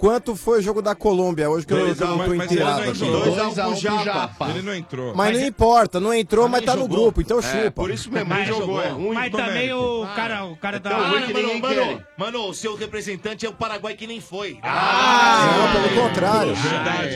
Quanto 0.00 0.34
foi 0.34 0.60
o 0.60 0.62
jogo 0.62 0.80
da 0.80 0.94
Colômbia 0.94 1.50
hoje 1.50 1.66
que 1.66 1.74
eu 1.74 1.78
Dois 1.78 2.00
não 2.00 2.06
tô 2.08 2.16
mas- 2.16 2.28
mas 2.38 2.46
inteirado 2.50 2.78
ele 2.80 2.86
não 2.86 2.92
aqui? 2.92 3.04
entrou. 3.04 3.22
Dois 3.22 3.38
a 3.38 3.42
um 3.42 3.46
2 3.48 3.58
a 3.58 3.68
1 3.68 3.70
pro 3.96 4.04
Japa. 4.04 4.48
Ele 4.50 4.62
não 4.62 4.74
entrou. 4.74 5.14
Mas 5.14 5.38
não 5.38 5.46
importa, 5.46 6.00
não 6.00 6.14
entrou, 6.14 6.48
mas 6.48 6.64
tá 6.64 6.74
no 6.74 6.82
jogou. 6.82 6.96
grupo, 7.02 7.20
então 7.20 7.38
É, 7.38 7.42
chupa. 7.42 7.70
por 7.82 7.90
isso 7.90 8.10
mesmo, 8.10 8.28
Mas 8.30 8.48
ele 8.48 8.58
jogou. 8.58 8.82
É 8.82 8.88
ruim. 8.88 9.12
Mas 9.14 9.30
do 9.30 9.36
também 9.36 9.72
o 9.74 10.06
cara, 10.16 10.44
o 10.46 10.56
cara 10.56 10.80
da. 10.80 10.90
Então, 10.90 11.04
Ah, 11.04 11.08
ruim 11.10 11.22
que 11.22 11.32
mano, 11.34 11.60
mano, 11.60 12.02
mano, 12.16 12.48
o 12.48 12.54
seu 12.54 12.74
representante 12.74 13.44
é 13.44 13.48
o 13.48 13.52
Paraguai 13.52 13.94
que 13.94 14.06
nem 14.06 14.20
foi. 14.22 14.58
Não, 14.62 15.72
pelo 15.90 16.02
contrário. 16.08 16.52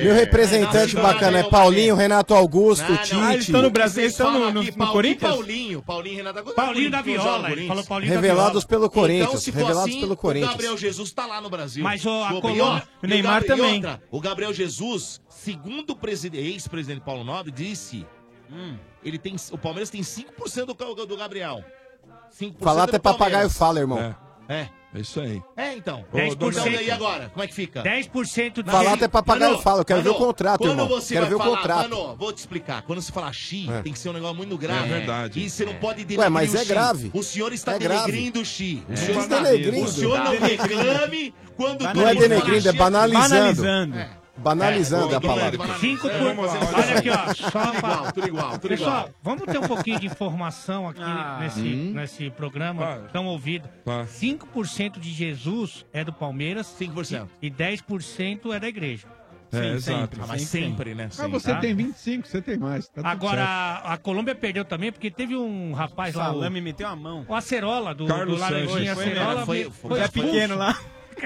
Meu 0.02 0.14
representante 0.14 0.94
bacana 0.96 1.38
é 1.38 1.42
Paulinho, 1.44 1.94
Renato 1.94 2.34
Augusto. 2.34 2.84
Tite. 2.98 3.14
Ah, 3.16 3.32
eles 3.32 3.46
estão 3.46 3.62
no 3.62 3.70
Brasil, 3.70 4.02
eles 4.02 4.12
estão 4.12 4.30
no, 4.30 4.50
no, 4.50 4.62
no 4.62 4.86
Corinthians? 4.92 5.32
Paulinho, 5.32 5.82
Paulinho, 5.82 6.16
Renato 6.16 6.38
Agora. 6.38 6.54
Paulinho 6.54 6.90
da 6.90 6.98
Corinthians, 6.98 7.22
Viola. 7.24 7.38
Ele 7.38 7.46
Corinthians. 7.48 7.68
falou 7.68 7.84
Paulinho 7.84 8.10
da 8.14 8.20
Revelados 8.20 8.50
Viola. 8.64 8.66
pelo 8.68 8.84
Então, 8.84 9.00
Corinthians. 9.02 9.42
se 9.42 9.52
for 9.52 9.58
Revelados 9.58 9.90
assim, 9.90 10.00
pelo 10.00 10.12
O 10.12 10.16
Corinthians. 10.16 10.50
Gabriel 10.52 10.76
Jesus 10.76 11.12
tá 11.12 11.26
lá 11.26 11.40
no 11.40 11.48
Brasil. 11.48 11.82
Mas, 11.82 12.02
a 12.06 12.28
Colômbia- 12.40 12.73
ó. 12.74 12.80
o 13.02 13.06
Neymar 13.06 13.42
E 13.42 13.44
e 13.44 13.48
também. 13.48 13.74
outra, 13.76 14.02
o 14.10 14.20
Gabriel 14.20 14.52
Jesus, 14.52 15.20
segundo 15.28 15.90
o 15.90 15.96
preside- 15.96 16.37
ex-presidente 16.38 17.02
Paulo 17.02 17.24
Nobre, 17.24 17.50
disse. 17.52 18.06
Ele 19.02 19.18
tem, 19.18 19.37
o 19.50 19.58
Palmeiras 19.58 19.90
tem 19.90 20.02
5% 20.02 20.66
do, 20.74 21.06
do 21.06 21.16
Gabriel. 21.16 21.64
5% 22.30 22.56
Falar 22.62 22.87
do 22.87 22.90
até 22.90 22.98
papagaio 22.98 23.50
fala, 23.50 23.80
irmão. 23.80 23.98
É, 23.98 24.16
É. 24.48 24.68
é 24.94 25.00
isso 25.00 25.20
aí. 25.20 25.42
É, 25.57 25.74
então. 25.74 26.04
Ô, 26.12 26.16
10%. 26.16 26.33
Então, 26.33 26.66
e 26.83 26.90
agora? 26.90 27.28
Como 27.33 27.42
é 27.44 27.46
que 27.48 27.54
fica? 27.54 27.83
10% 27.83 28.62
do 28.62 28.70
Falar 28.70 28.94
até 28.94 29.09
papagaio 29.09 29.52
Mano, 29.52 29.62
fala, 29.62 29.80
eu 29.80 29.85
quero 29.85 30.02
ver 30.02 30.09
o 30.11 30.12
mano, 30.12 30.24
contrato, 30.26 30.59
quando 30.59 30.70
irmão. 30.70 30.88
Você 30.88 31.14
Quero 31.14 31.26
vai 31.26 31.30
ver 31.30 31.35
o 31.35 31.38
falar, 31.38 31.57
contrato. 31.57 31.90
Mano, 31.90 32.16
vou 32.16 32.33
te 32.33 32.38
explicar. 32.38 32.83
Quando 32.83 33.02
se 33.02 33.11
fala 33.12 33.33
xi, 33.33 33.68
É. 33.70 33.83
tem 33.83 33.92
que 33.92 33.98
ser 33.98 34.09
um 34.11 34.12
negócio 34.12 34.37
muito 34.37 34.57
grave. 34.57 34.85
É 34.92 34.98
verdade. 34.98 35.40
E 35.44 35.50
você 35.50 35.64
não 35.64 35.74
pode 35.74 36.07
Ué, 36.16 36.28
mas 36.28 36.54
o 36.54 36.57
é 36.57 36.61
xi. 36.61 36.66
grave. 36.68 37.11
O 37.12 37.22
senhor 37.22 37.52
está 37.52 37.74
É 37.74 37.78
grave. 37.78 38.07
denegrindo 38.12 38.40
o 38.40 38.44
xi. 38.44 38.83
O 38.88 38.92
É. 38.92 38.96
senhor, 38.96 39.22
Está 39.22 39.38
denegrindo. 39.40 39.85
o 39.85 39.88
senhor 39.88 40.18
não 40.18 40.33
reclame 40.38 41.35
quando 41.57 41.83
Não 41.83 42.09
é 42.09 42.14
denegrindo, 42.14 42.68
é 42.68 42.72
xi. 42.72 42.78
banalizando. 42.78 43.98
É. 43.98 44.23
Banalizando 44.36 45.12
É, 45.12 45.16
a 45.16 45.20
palavra. 45.20 45.56
banalizando. 45.58 45.80
Cinco 45.80 46.08
por... 46.08 46.78
Olha 46.78 46.98
aqui, 46.98 47.10
ó. 47.10 47.34
Só 47.34 47.62
Tudo 47.70 47.76
igual, 47.82 48.12
tudo 48.12 48.26
igual, 48.28 48.50
tudo 48.58 48.68
Pessoal, 48.68 48.90
igual. 49.00 49.10
vamos 49.22 49.44
ter 49.44 49.58
um 49.58 49.68
pouquinho 49.68 50.00
de 50.00 50.06
informação 50.06 50.88
aqui 50.88 51.00
Ah. 51.02 51.38
nesse, 51.40 51.60
Hum. 51.60 51.92
nesse 51.94 52.30
programa 52.30 52.82
Claro. 52.82 53.02
tão 53.12 53.26
ouvido. 53.26 53.68
Tá. 53.84 54.06
5% 54.06 54.98
de 54.98 55.10
Jesus 55.12 55.86
é 55.92 56.02
do 56.04 56.12
Palmeiras 56.12 56.66
5%. 56.66 57.28
e 57.40 57.48
10% 57.50 58.52
é 58.52 58.58
da 58.60 58.68
igreja. 58.68 59.06
É, 59.52 59.56
Sim, 59.56 59.66
exato. 59.74 60.00
sempre, 60.00 60.20
Ah, 60.20 60.26
mas 60.26 60.42
sempre, 60.42 60.94
né? 60.96 61.04
Mas 61.04 61.14
Sempre. 61.14 61.30
você 61.32 61.52
tá? 61.52 61.60
tem 61.60 61.74
25, 61.76 62.26
você 62.26 62.42
tem 62.42 62.58
mais. 62.58 62.88
tá 62.88 63.02
Agora, 63.08 63.36
certo. 63.46 63.86
a, 63.92 63.96
Colômbia 63.98 64.34
perdeu 64.34 64.64
também 64.64 64.90
porque 64.90 65.12
teve 65.12 65.36
um 65.36 65.72
rapaz 65.72 66.12
lá, 66.16 66.30
o, 66.30 66.34
Salame 66.34 66.60
meteu 66.60 66.88
a 66.88 66.96
mão. 66.96 67.24
o 67.28 67.32
Acerola, 67.36 67.94
do, 67.94 68.04
Carlos 68.06 68.34
do 68.34 68.40
Laranjinha. 68.40 68.92
Acerola. 68.94 69.46
Foi- 69.46 69.62
foi, 69.64 69.70
foi- 69.70 69.90
foi 69.90 70.00
É 70.00 70.04
expulso. 70.06 70.28
pequeno 70.28 70.56
lá. 70.56 70.76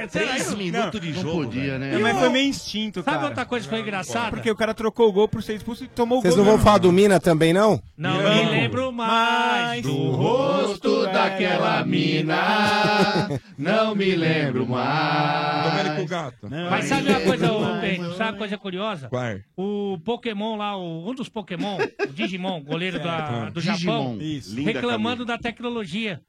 Três 0.07 0.55
minutos 0.55 1.01
de 1.01 1.13
Não 1.13 1.23
jogo. 1.23 1.45
podia, 1.45 1.63
velho. 1.63 1.79
né? 1.79 1.93
Não, 1.93 2.01
mas 2.01 2.19
foi 2.19 2.29
meio 2.29 2.49
instinto, 2.49 3.03
Sabe 3.03 3.17
cara. 3.17 3.29
outra 3.29 3.45
coisa 3.45 3.65
que 3.67 3.71
foi 3.71 3.81
engraçada? 3.83 4.31
Porque 4.31 4.51
o 4.51 4.57
cara 4.57 4.73
trocou 4.75 5.09
o 5.09 5.13
gol 5.13 5.27
pro 5.29 5.43
ser 5.43 5.55
expulso 5.55 5.85
e 5.85 5.89
tomou 5.89 6.21
Vocês 6.21 6.35
o 6.35 6.37
gol. 6.37 6.45
não 6.47 6.53
vão 6.53 6.63
falar 6.65 6.79
do 6.79 6.93
Mina 6.93 7.19
também, 7.19 7.53
não? 7.53 7.81
Não 7.97 8.23
Não. 8.23 8.35
me 8.45 8.51
lembro 8.51 8.93
mais 8.93 9.83
do 9.83 10.11
rosto 10.11 11.05
daquela 11.07 11.85
mina, 11.85 13.29
não 13.59 13.95
me 13.95 14.15
lembro 14.15 14.67
mais. 14.67 15.73
Domênico 15.73 16.07
Gato. 16.09 16.49
Não, 16.49 16.71
Mas 16.71 16.85
sabe 16.87 17.09
uma 17.11 17.21
coisa, 17.21 17.49
Pedro, 17.81 18.15
sabe 18.17 18.31
uma 18.33 18.39
coisa 18.39 18.59
curiosa? 18.59 19.09
Vai. 19.11 19.41
O 19.57 19.99
Pokémon 20.05 20.57
lá, 20.57 20.77
o- 20.77 21.09
um 21.11 21.15
dos 21.15 21.29
Pokémon, 21.29 21.79
o 21.79 22.07
Digimon, 22.13 22.63
goleiro 22.63 22.99
da- 22.99 23.51
do 23.51 23.61
Digimon. 23.61 23.77
Japão, 24.03 24.19
Isso. 24.21 24.55
Linda 24.55 24.73
reclamando 24.73 25.25
da 25.25 25.37
tecnologia. 25.39 26.21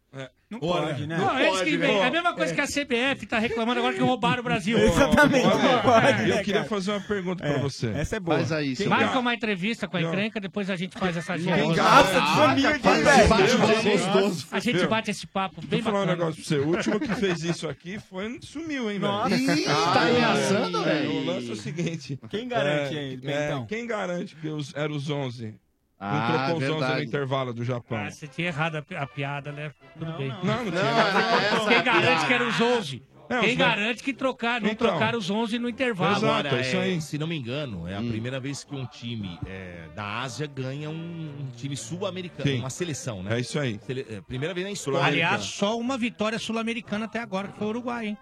Não 0.50 0.58
Olha, 0.64 0.88
pode, 0.88 1.06
né? 1.06 1.16
Não, 1.16 1.40
eles 1.40 1.52
pode, 1.52 1.70
que 1.70 1.78
né? 1.78 1.88
vem. 1.88 1.98
É 2.00 2.08
a 2.08 2.12
mesma 2.12 2.34
coisa 2.34 2.56
que 2.56 2.62
a 2.62 2.66
CBF 2.66 3.28
tá 3.28 3.38
reclamando 3.38 3.80
agora 3.80 3.94
que 3.94 4.02
roubaram 4.02 4.40
o 4.40 4.44
Brasil. 4.44 4.76
Exatamente, 4.82 5.46
Olha, 5.46 5.58
não 5.76 5.82
pode, 5.84 6.22
Eu 6.30 6.36
né, 6.36 6.44
queria 6.44 6.64
fazer 6.64 6.92
uma 6.92 7.02
pergunta 7.02 7.44
pra 7.44 7.54
É, 7.54 7.60
você. 7.60 7.88
Essa 7.92 8.16
é 8.16 8.20
boa. 8.20 8.38
Faz 8.38 8.52
aí, 8.52 8.76
seu 8.76 8.90
Marca 8.90 9.20
uma 9.20 9.36
entrevista 9.36 9.88
com 9.88 9.98
a 9.98 10.02
Não. 10.02 10.10
encrenca, 10.10 10.40
depois 10.40 10.68
a 10.72 10.76
gente 10.76 10.98
faz 10.98 11.16
essa 11.16 11.36
Quem 11.36 11.44
gente. 11.44 11.78
Nossa, 11.78 12.22
que 12.22 12.62
humilde, 12.64 12.80
Faz 12.80 13.04
velho. 13.04 14.46
A 14.52 14.60
gente 14.60 14.88
bate 14.88 15.12
esse 15.12 15.28
papo 15.28 15.62
bem 15.64 15.82
Vou 15.82 15.92
falar 15.94 16.04
um 16.06 16.08
negócio 16.08 16.36
pra 16.36 16.44
você. 16.44 16.58
O 16.58 16.68
último 16.70 17.00
que 17.00 17.16
fez 17.16 17.44
isso 17.44 17.70
aqui 17.70 18.00
foi 18.00 18.40
sumiu, 18.42 18.90
hein, 18.90 18.98
velho? 19.00 19.12
Nossa. 19.12 19.36
Ih, 19.36 19.66
tá 19.66 20.02
ameaçando, 20.02 20.78
É, 20.78 20.82
o 20.82 20.84
velho? 20.84 21.26
lance 21.26 21.50
é 21.50 21.54
o 21.54 21.56
seguinte. 21.56 22.20
Quem 22.28 22.48
garante 22.48 22.96
é, 22.96 23.00
aí, 23.00 23.14
é, 23.14 23.18
Bentão? 23.18 23.66
Quem 23.68 23.86
garante 23.86 24.36
que 24.36 24.48
os, 24.48 24.74
eram 24.74 24.96
os 24.96 25.10
11? 25.12 25.54
Não 26.00 26.08
Ah, 26.08 26.46
trocou 26.48 26.58
os 26.64 26.70
11 26.84 26.94
no 26.96 27.04
intervalo 27.04 27.54
do 27.54 27.64
Japão. 27.66 27.98
Ah, 27.98 28.10
você 28.10 28.26
tinha 28.28 28.48
errado 28.48 28.76
a, 28.78 28.82
pi- 28.82 28.96
a 28.96 29.06
piada, 29.06 29.52
né? 29.52 29.72
Tudo 29.98 30.14
bem. 30.14 30.30
Não, 30.30 30.44
não, 30.44 30.72
tinha. 30.72 31.60
Não, 31.60 31.68
Quem 31.68 31.84
garante 31.84 32.26
que 32.26 32.34
eram 32.34 32.48
os 32.48 32.62
11? 32.62 33.04
Não, 33.30 33.42
Quem 33.42 33.52
os- 33.52 33.58
garante 33.58 34.02
que 34.04 34.14
trocar, 34.14 34.60
não 34.62 34.70
Então. 34.70 34.88
trocaram 34.88 35.20
os 35.20 35.30
11 35.30 35.60
no 35.60 35.68
intervalo? 35.70 36.16
Exato. 36.16 36.26
Agora, 36.48 36.58
é 36.58 36.62
isso 36.62 36.78
é, 36.78 36.82
aí. 36.84 37.02
se 37.02 37.18
não 37.18 37.28
me 37.28 37.38
engano, 37.38 37.86
é 37.88 37.96
a 37.96 38.00
Hum. 38.00 38.10
primeira 38.10 38.40
vez 38.40 38.64
que 38.64 38.74
um 38.74 38.86
time 38.86 39.38
é, 39.46 39.84
da 39.94 40.22
Ásia 40.22 40.48
ganha 40.48 40.90
um, 40.90 40.94
um 40.94 41.52
time 41.56 41.76
sul-americano, 41.78 42.50
Sim. 42.50 42.60
uma 42.60 42.70
seleção, 42.72 43.22
né? 43.22 43.36
É 43.36 43.40
isso 43.42 43.60
aí. 43.60 43.78
Sele- 43.86 44.06
é, 44.10 44.22
primeira 44.22 44.54
vez 44.54 44.66
na 44.66 44.72
história. 44.72 45.02
Aliás, 45.04 45.44
só 45.44 45.78
uma 45.78 45.98
vitória 45.98 46.40
sul-americana 46.40 47.06
até 47.06 47.20
agora, 47.20 47.50
que 47.50 47.58
foi 47.58 47.68
o 47.68 47.72
Uruguai, 47.72 48.08
hein? 48.08 48.18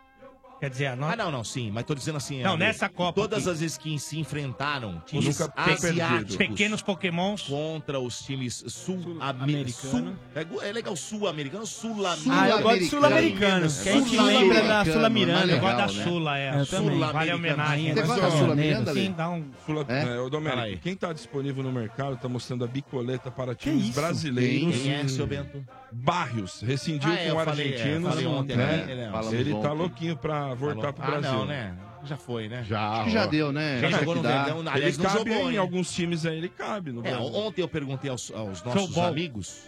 Quer 0.60 0.70
dizer, 0.72 0.88
a 0.88 0.96
nossa... 0.96 1.14
Ah, 1.14 1.16
não, 1.16 1.32
não, 1.32 1.44
sim, 1.44 1.70
mas 1.72 1.84
tô 1.84 1.94
dizendo 1.94 2.18
assim. 2.18 2.42
Não, 2.42 2.58
nessa 2.58 2.90
Copa 2.90 3.22
Todas 3.22 3.42
aqui. 3.44 3.50
as 3.52 3.60
vezes 3.60 3.78
que 3.78 4.00
se 4.00 4.20
enfrentaram 4.20 5.00
times 5.06 5.38
Nunca 5.40 5.54
asiáticos 5.56 6.36
pequenos 6.36 6.82
pokémons. 6.82 7.44
contra 7.44 8.00
os 8.00 8.20
times 8.22 8.64
sul-americanos. 8.68 9.76
Sul-americano. 9.76 10.20
é, 10.64 10.70
é 10.70 10.72
legal 10.72 10.96
sul-americano, 10.96 11.66
sul-americano. 11.66 12.36
Ah, 12.40 12.50
eu 12.50 12.62
gosto 12.62 12.80
de 12.80 12.86
sul-americano. 12.88 13.68
Que 13.84 13.90
a 13.90 13.92
gente 13.94 14.10
Sul-americano, 14.10 14.40
lembra 14.40 14.62
da 14.62 14.68
mais 14.84 14.94
Sula 14.94 15.10
Miranda. 15.10 15.46
legal, 15.46 15.56
Eu 15.56 15.62
gosto 15.62 15.78
da 15.78 16.00
né? 16.00 16.04
Sula, 16.04 16.38
é. 16.38 16.66
Sula, 16.66 17.14
vale 17.14 17.32
a 17.32 17.36
homenagem. 17.36 17.94
Você 17.94 18.02
gosta 18.02 18.22
da 18.22 18.28
ó, 18.28 18.32
Sula 18.32 18.56
Miranda, 18.56 18.94
Sim, 18.94 19.14
dá 19.16 19.30
um... 19.30 19.52
É? 19.88 20.16
é, 20.16 20.20
ô, 20.20 20.30
Domênico, 20.30 20.82
quem 20.82 20.96
tá 20.96 21.14
disponível 21.14 21.64
no 21.64 21.72
mercado 21.72 22.18
tá 22.18 22.28
mostrando 22.28 22.64
a 22.64 22.68
bicoleta 22.68 23.30
para 23.30 23.54
times 23.54 23.90
brasileiros. 23.92 24.76
Quem 24.82 24.94
é, 24.94 25.08
seu 25.08 25.28
Bento? 25.28 25.64
Barrios 25.92 26.62
rescindiu 26.62 27.10
Ah, 27.12 27.16
é, 27.16 27.32
com 27.32 27.40
é, 27.40 27.44
argentinos. 27.44 28.16
né? 28.48 28.86
né? 28.88 29.12
Ele 29.32 29.56
tá 29.62 29.72
louquinho 29.72 30.18
pra 30.18 30.47
voltar 30.56 30.94
pro 30.94 31.04
ah, 31.04 31.08
Brasil. 31.08 31.32
não, 31.32 31.46
né? 31.46 31.76
Já 32.04 32.16
foi, 32.16 32.48
né? 32.48 32.64
Já, 32.64 32.90
Acho 32.90 33.04
que 33.06 33.10
já 33.12 33.24
ó. 33.24 33.28
deu, 33.28 33.52
né? 33.52 33.80
Já 33.82 33.88
Acho 33.88 34.00
jogou 34.00 34.14
que 34.14 34.20
no 34.22 34.24
dá. 34.24 34.44
Verdão. 34.44 34.60
Ele 34.62 34.70
Aliás, 34.70 34.98
não 34.98 35.06
cabe 35.06 35.18
jogou, 35.32 35.50
em 35.50 35.54
hein? 35.54 35.58
alguns 35.58 35.92
times 35.92 36.26
aí, 36.26 36.38
ele 36.38 36.50
cabe 36.50 36.92
no 36.92 37.00
É, 37.06 37.10
Brasil. 37.12 37.34
ontem 37.36 37.62
eu 37.62 37.68
perguntei 37.68 38.10
aos, 38.10 38.32
aos 38.32 38.64
nossos 38.64 38.98
amigos 38.98 39.64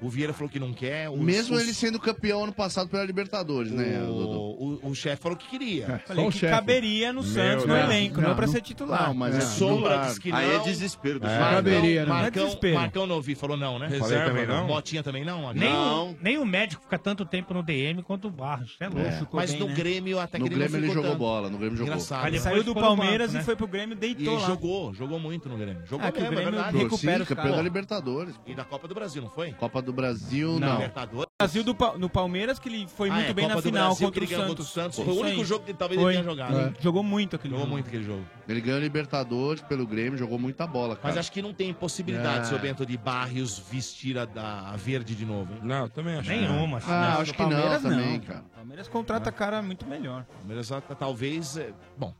O 0.00 0.08
Vieira 0.10 0.32
falou 0.34 0.48
que 0.50 0.58
não 0.60 0.72
quer. 0.74 1.08
os- 1.08 1.18
Mesmo 1.18 1.56
os- 1.56 1.62
ele 1.62 1.72
sendo 1.72 1.98
campeão 1.98 2.44
ano 2.44 2.52
passado 2.52 2.88
pela 2.88 3.02
Libertadores, 3.04 3.72
né, 3.72 3.98
Dodô? 4.06 4.40
O, 4.58 4.80
o, 4.82 4.90
o 4.90 4.94
chefe 4.94 5.22
falou 5.22 5.38
que 5.38 5.48
queria. 5.48 6.02
Falei 6.06 6.28
que 6.30 6.40
caberia 6.40 7.12
no 7.12 7.22
Santos, 7.22 7.64
no 7.64 7.74
elenco, 7.76 8.20
não, 8.20 8.34
pra 8.36 8.46
ser 8.46 8.60
titular. 8.60 9.08
Não, 9.08 9.14
mas 9.14 9.34
é 9.34 9.40
sombra, 9.40 9.98
diz 10.06 10.18
que 10.18 10.30
não. 10.30 10.36
Aí 10.38 10.54
é 10.54 10.58
desespero 10.58 11.18
do 11.20 11.26
É. 11.26 11.30
Marcão. 11.38 11.54
Caberia, 11.56 12.00
né? 12.02 12.06
Não 12.08 12.16
é 12.18 12.22
Marcão, 12.22 12.44
desespero. 12.44 12.74
Marcão 12.74 13.06
não 13.06 13.14
ouvi, 13.16 13.34
falou 13.34 13.56
não, 13.56 13.78
né? 13.78 13.86
Reserva, 13.86 14.06
Falei 14.28 14.44
também 14.44 14.46
não. 14.46 14.66
Motinha 14.66 15.02
também 15.02 15.24
não? 15.24 15.52
Nem, 15.54 15.72
não. 15.72 16.10
O, 16.10 16.16
nem 16.20 16.38
o 16.38 16.44
médico 16.44 16.82
fica 16.82 16.98
tanto 16.98 17.24
tempo 17.24 17.54
no 17.54 17.62
DM 17.62 18.02
quanto 18.02 18.28
o 18.28 18.30
Barros. 18.30 18.76
É 18.80 18.88
louco. 18.88 19.00
É. 19.06 19.26
Mas 19.32 19.54
no 19.54 19.66
Grêmio 19.68 20.18
até 20.20 20.38
No 20.38 20.44
que 20.44 20.52
ele 20.52 20.58
Grêmio 20.60 20.78
não 20.78 20.84
ele 20.86 20.94
jogou 20.94 21.10
tanto. 21.10 21.18
bola, 21.18 21.48
no 21.50 21.56
Grêmio 21.58 21.76
jogou. 21.78 21.92
Engraçado. 21.94 22.26
Ele 22.26 22.38
saiu 22.38 22.62
do 22.62 22.74
no 22.74 22.80
Palmeiras 22.80 23.32
e 23.32 23.36
né? 23.36 23.42
foi 23.42 23.56
pro 23.56 23.66
Grêmio, 23.66 23.94
E 23.94 23.98
deitou 23.98 24.34
ele 24.34 24.42
lá. 24.42 24.46
jogou, 24.46 24.92
jogou 24.92 25.18
muito 25.18 25.48
no 25.48 25.56
Grêmio. 25.56 25.82
Jogou 25.86 26.06
Ah, 26.06 26.10
o 26.10 26.20
mesmo, 26.20 26.38
é 26.38 26.42
verdade. 26.44 26.76
recupera 26.78 27.24
Sim, 27.24 27.34
campeão 27.34 27.56
da 27.56 27.62
Libertadores. 27.62 28.34
E 28.46 28.54
da 28.54 28.64
Copa 28.64 28.86
do 28.86 28.94
Brasil, 28.94 29.22
não 29.22 29.30
foi? 29.30 29.52
Copa 29.52 29.85
do 29.86 29.92
Brasil, 29.92 30.58
não. 30.60 30.72
Libertadores. 30.72 31.26
Brasil 31.40 31.62
do, 31.64 31.74
Pa- 31.74 31.96
no 31.98 32.08
Palmeiras, 32.10 32.58
que 32.58 32.68
ele 32.68 32.86
foi 32.88 33.08
Ah, 33.10 33.14
muito 33.14 33.30
é, 33.30 33.34
bem 33.34 33.44
Copa 33.44 33.54
na 33.56 33.60
do 33.60 33.62
final 33.64 33.86
Brasil, 33.88 34.06
contra 34.06 34.24
o 34.24 34.26
ganhou 34.26 34.40
Santos. 34.42 34.48
contra 34.48 34.62
o 34.62 34.66
Santos. 34.66 34.98
Foi 34.98 35.14
o 35.14 35.20
único 35.20 35.44
jogo 35.44 35.64
que 35.64 35.74
talvez 35.74 35.98
ele 36.00 36.04
Foi. 36.06 36.12
tenha 36.14 36.24
jogado. 36.24 36.58
É. 36.58 36.72
Jogou 36.80 37.02
muito 37.02 37.36
aquele 37.36 37.50
Jogou 37.50 37.64
jogo. 37.66 37.72
muito 37.74 37.86
aquele 37.88 38.04
jogo. 38.04 38.24
Ele 38.48 38.60
ganhou 38.60 38.80
Libertadores 38.80 39.62
pelo 39.62 39.86
Grêmio, 39.86 40.18
jogou 40.18 40.38
muita 40.38 40.66
bola, 40.66 40.96
cara. 40.96 41.08
Mas 41.08 41.16
acho 41.18 41.30
que 41.32 41.40
não 41.42 41.52
tem 41.54 41.72
possibilidade, 41.74 42.40
É. 42.40 42.44
seu 42.44 42.58
Bento, 42.58 42.84
de 42.86 42.96
Barrios 42.96 43.58
vestir 43.70 44.18
a, 44.18 44.24
da, 44.24 44.70
a 44.70 44.76
verde 44.76 45.14
de 45.14 45.24
novo, 45.26 45.52
hein? 45.52 45.60
Não, 45.62 45.88
também 45.88 46.16
acho. 46.16 46.28
Nenhuma. 46.28 46.80
Ah, 46.86 47.12
Não, 47.14 47.20
acho 47.22 47.32
do 47.32 47.36
que 47.36 47.42
não 47.42 47.50
Palmeiras, 47.50 47.82
cara. 48.26 48.44
Palmeiras 48.54 48.88
contrata 48.88 49.30
cara 49.32 49.62
muito 49.62 49.86
melhor. 49.86 50.24
Palmeiras 50.38 50.72
ah, 50.72 50.80
talvez. 50.80 51.56
é, 51.56 51.70
Bom, 51.98 52.14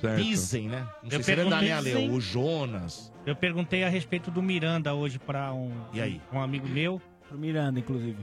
Certo. 0.00 0.22
dizem, 0.22 0.68
né? 0.68 0.86
Não 1.02 1.10
sei 1.10 1.18
Eu 1.18 1.22
se 1.22 1.32
é 1.32 1.36
perguntei- 1.36 1.72
Ale? 1.72 2.08
O 2.10 2.20
Jonas. 2.20 3.12
Eu 3.24 3.34
perguntei 3.34 3.82
a 3.84 3.88
respeito 3.88 4.30
do 4.30 4.42
Miranda 4.42 4.94
hoje 4.94 5.18
pra 5.18 5.52
um, 5.52 5.72
E 5.92 6.00
aí? 6.00 6.20
um 6.32 6.40
amigo 6.40 6.68
meu. 6.68 7.00
Pro 7.28 7.36
Miranda, 7.38 7.80
inclusive. 7.80 8.18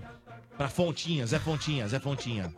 Pra 0.58 0.70
Fontinha, 0.70 1.26
Zé 1.26 1.40
Fontinha, 1.40 1.88
Zé 1.88 2.00
Fontinha. 2.00 2.54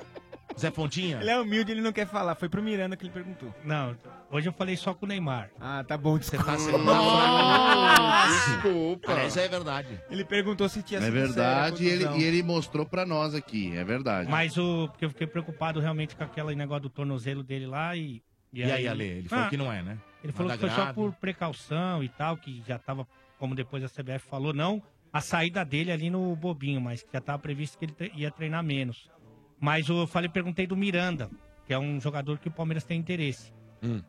Zé 0.59 0.69
Fontinha? 0.69 1.19
Ele 1.19 1.29
é 1.29 1.39
humilde, 1.39 1.71
ele 1.71 1.81
não 1.81 1.91
quer 1.91 2.07
falar. 2.07 2.35
Foi 2.35 2.47
pro 2.47 2.61
Miranda 2.61 2.95
que 2.95 3.03
ele 3.03 3.11
perguntou. 3.11 3.53
Não, 3.63 3.95
hoje 4.31 4.47
eu 4.47 4.53
falei 4.53 4.77
só 4.77 4.93
com 4.93 5.05
o 5.05 5.09
Neymar. 5.09 5.49
Ah, 5.59 5.83
tá 5.83 5.97
bom, 5.97 6.17
Você 6.17 6.37
desculpa. 6.37 6.51
tá 6.51 6.57
sendo 6.59 6.77
Desculpa. 8.27 9.11
Aliás, 9.11 9.37
é 9.37 9.47
verdade. 9.47 9.99
Ele 10.09 10.23
perguntou 10.23 10.67
se 10.69 10.81
tinha 10.83 10.99
É 10.99 11.03
sido 11.03 11.13
verdade, 11.13 11.83
e 11.85 11.89
séria 11.89 12.09
a 12.09 12.13
ele, 12.13 12.21
e 12.23 12.27
ele 12.27 12.43
mostrou 12.43 12.85
pra 12.85 13.05
nós 13.05 13.33
aqui, 13.33 13.75
é 13.75 13.83
verdade. 13.83 14.29
Mas 14.29 14.57
o. 14.57 14.87
Porque 14.89 15.05
eu 15.05 15.09
fiquei 15.09 15.27
preocupado 15.27 15.79
realmente 15.79 16.15
com 16.15 16.23
aquele 16.23 16.55
negócio 16.55 16.83
do 16.83 16.89
tornozelo 16.89 17.43
dele 17.43 17.65
lá 17.65 17.95
e. 17.95 18.21
E 18.59 18.71
aí, 18.71 18.87
Ale? 18.87 19.03
Ele 19.05 19.29
falou 19.29 19.45
Ah, 19.45 19.49
que 19.49 19.57
não 19.57 19.71
é, 19.71 19.81
né? 19.83 19.97
Ele 20.23 20.33
falou 20.33 20.47
Nada 20.49 20.57
que 20.59 20.67
foi 20.67 20.69
só 20.75 20.83
grave. 20.83 20.95
por 20.95 21.13
precaução 21.13 22.03
e 22.03 22.09
tal, 22.09 22.37
que 22.37 22.63
já 22.67 22.79
tava, 22.79 23.07
como 23.37 23.53
depois 23.53 23.83
a 23.83 23.87
CBF 23.89 24.27
falou, 24.27 24.53
não 24.53 24.81
a 25.13 25.21
saída 25.21 25.63
dele 25.63 25.91
ali 25.91 26.09
no 26.09 26.35
bobinho, 26.35 26.81
mas 26.81 27.03
que 27.03 27.09
já 27.13 27.21
tava 27.21 27.39
previsto 27.39 27.77
que 27.77 27.85
ele 27.85 27.93
tre- 27.93 28.11
ia 28.15 28.31
treinar 28.31 28.63
menos. 28.63 29.09
Mas 29.59 29.87
eu 29.87 30.05
falei, 30.07 30.29
perguntei 30.29 30.65
do 30.67 30.75
Miranda, 30.75 31.29
que 31.65 31.73
é 31.73 31.79
um 31.79 31.99
jogador 32.01 32.37
que 32.39 32.47
o 32.47 32.51
Palmeiras 32.51 32.83
tem 32.83 32.99
interesse. 32.99 33.53
Hum. 33.83 34.01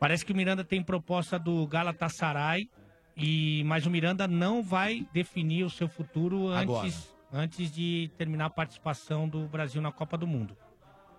Parece 0.00 0.24
que 0.26 0.32
o 0.32 0.36
Miranda 0.36 0.64
tem 0.64 0.82
proposta 0.82 1.38
do 1.38 1.66
Galatasaray, 1.66 2.68
e 3.16 3.62
mas 3.64 3.86
o 3.86 3.90
Miranda 3.90 4.26
não 4.26 4.62
vai 4.62 5.06
definir 5.12 5.64
o 5.64 5.70
seu 5.70 5.86
futuro 5.88 6.50
Agora. 6.52 6.86
antes, 6.86 7.14
antes 7.32 7.70
de 7.70 8.10
terminar 8.18 8.46
a 8.46 8.50
participação 8.50 9.28
do 9.28 9.46
Brasil 9.46 9.80
na 9.80 9.92
Copa 9.92 10.16
do 10.18 10.26
Mundo. 10.26 10.56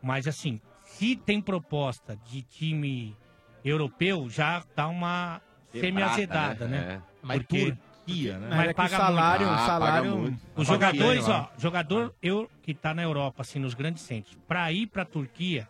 Mas 0.01 0.27
assim, 0.27 0.59
se 0.97 1.15
tem 1.15 1.41
proposta 1.41 2.17
de 2.29 2.41
time 2.41 3.15
europeu, 3.63 4.29
já 4.29 4.63
dá 4.75 4.87
uma 4.87 5.41
semi-azedada, 5.71 6.67
né? 6.67 7.01
Mas 7.21 7.37
Porque 7.39 7.75
Turquia, 8.05 8.37
né? 8.37 8.47
Mas 8.49 8.59
é 8.59 8.65
que 8.65 8.71
o 8.71 8.75
paga 8.75 8.97
salário, 8.97 9.47
muito. 9.47 9.59
o 9.59 9.61
Ah, 9.61 9.65
salário... 9.65 10.03
paga 10.11 10.15
muito. 10.21 10.39
Os 10.55 10.67
jogadores, 10.67 11.27
ó, 11.29 11.51
jogador 11.57 12.13
eu 12.21 12.49
que 12.61 12.73
tá 12.73 12.93
na 12.93 13.01
Europa, 13.01 13.41
assim, 13.41 13.59
nos 13.59 13.73
grandes 13.73 14.03
centros, 14.03 14.37
pra 14.47 14.71
ir 14.71 14.87
pra 14.87 15.05
Turquia 15.05 15.67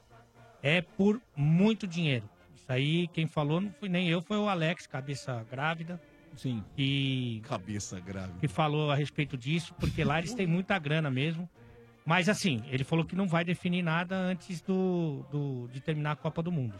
é 0.61 0.81
por 0.81 1.21
muito 1.35 1.85
dinheiro. 1.87 2.27
Isso 2.55 2.71
aí, 2.71 3.07
quem 3.09 3.27
falou 3.27 3.59
não 3.61 3.71
fui 3.79 3.89
nem 3.89 4.09
eu, 4.09 4.21
foi 4.21 4.37
o 4.37 4.47
Alex, 4.49 4.87
cabeça 4.87 5.45
grávida, 5.51 6.01
Sim. 6.35 6.63
É. 6.77 6.81
e 6.81 7.41
Cabeça 7.43 7.99
grave. 7.99 8.33
que 8.39 8.47
falou 8.47 8.89
a 8.89 8.95
respeito 8.95 9.37
disso, 9.37 9.73
porque 9.79 10.03
lá 10.03 10.17
eles 10.19 10.33
têm 10.33 10.47
muita 10.47 10.77
grana 10.79 11.11
mesmo. 11.11 11.47
Mas 12.05 12.27
assim, 12.27 12.61
ele 12.69 12.83
falou 12.83 13.05
que 13.05 13.15
não 13.15 13.27
vai 13.27 13.43
definir 13.45 13.81
nada 13.81 14.15
antes 14.17 14.61
do, 14.61 15.25
do- 15.31 15.69
de 15.71 15.79
terminar 15.79 16.11
a 16.11 16.15
Copa 16.15 16.43
do 16.43 16.51
Mundo. 16.51 16.73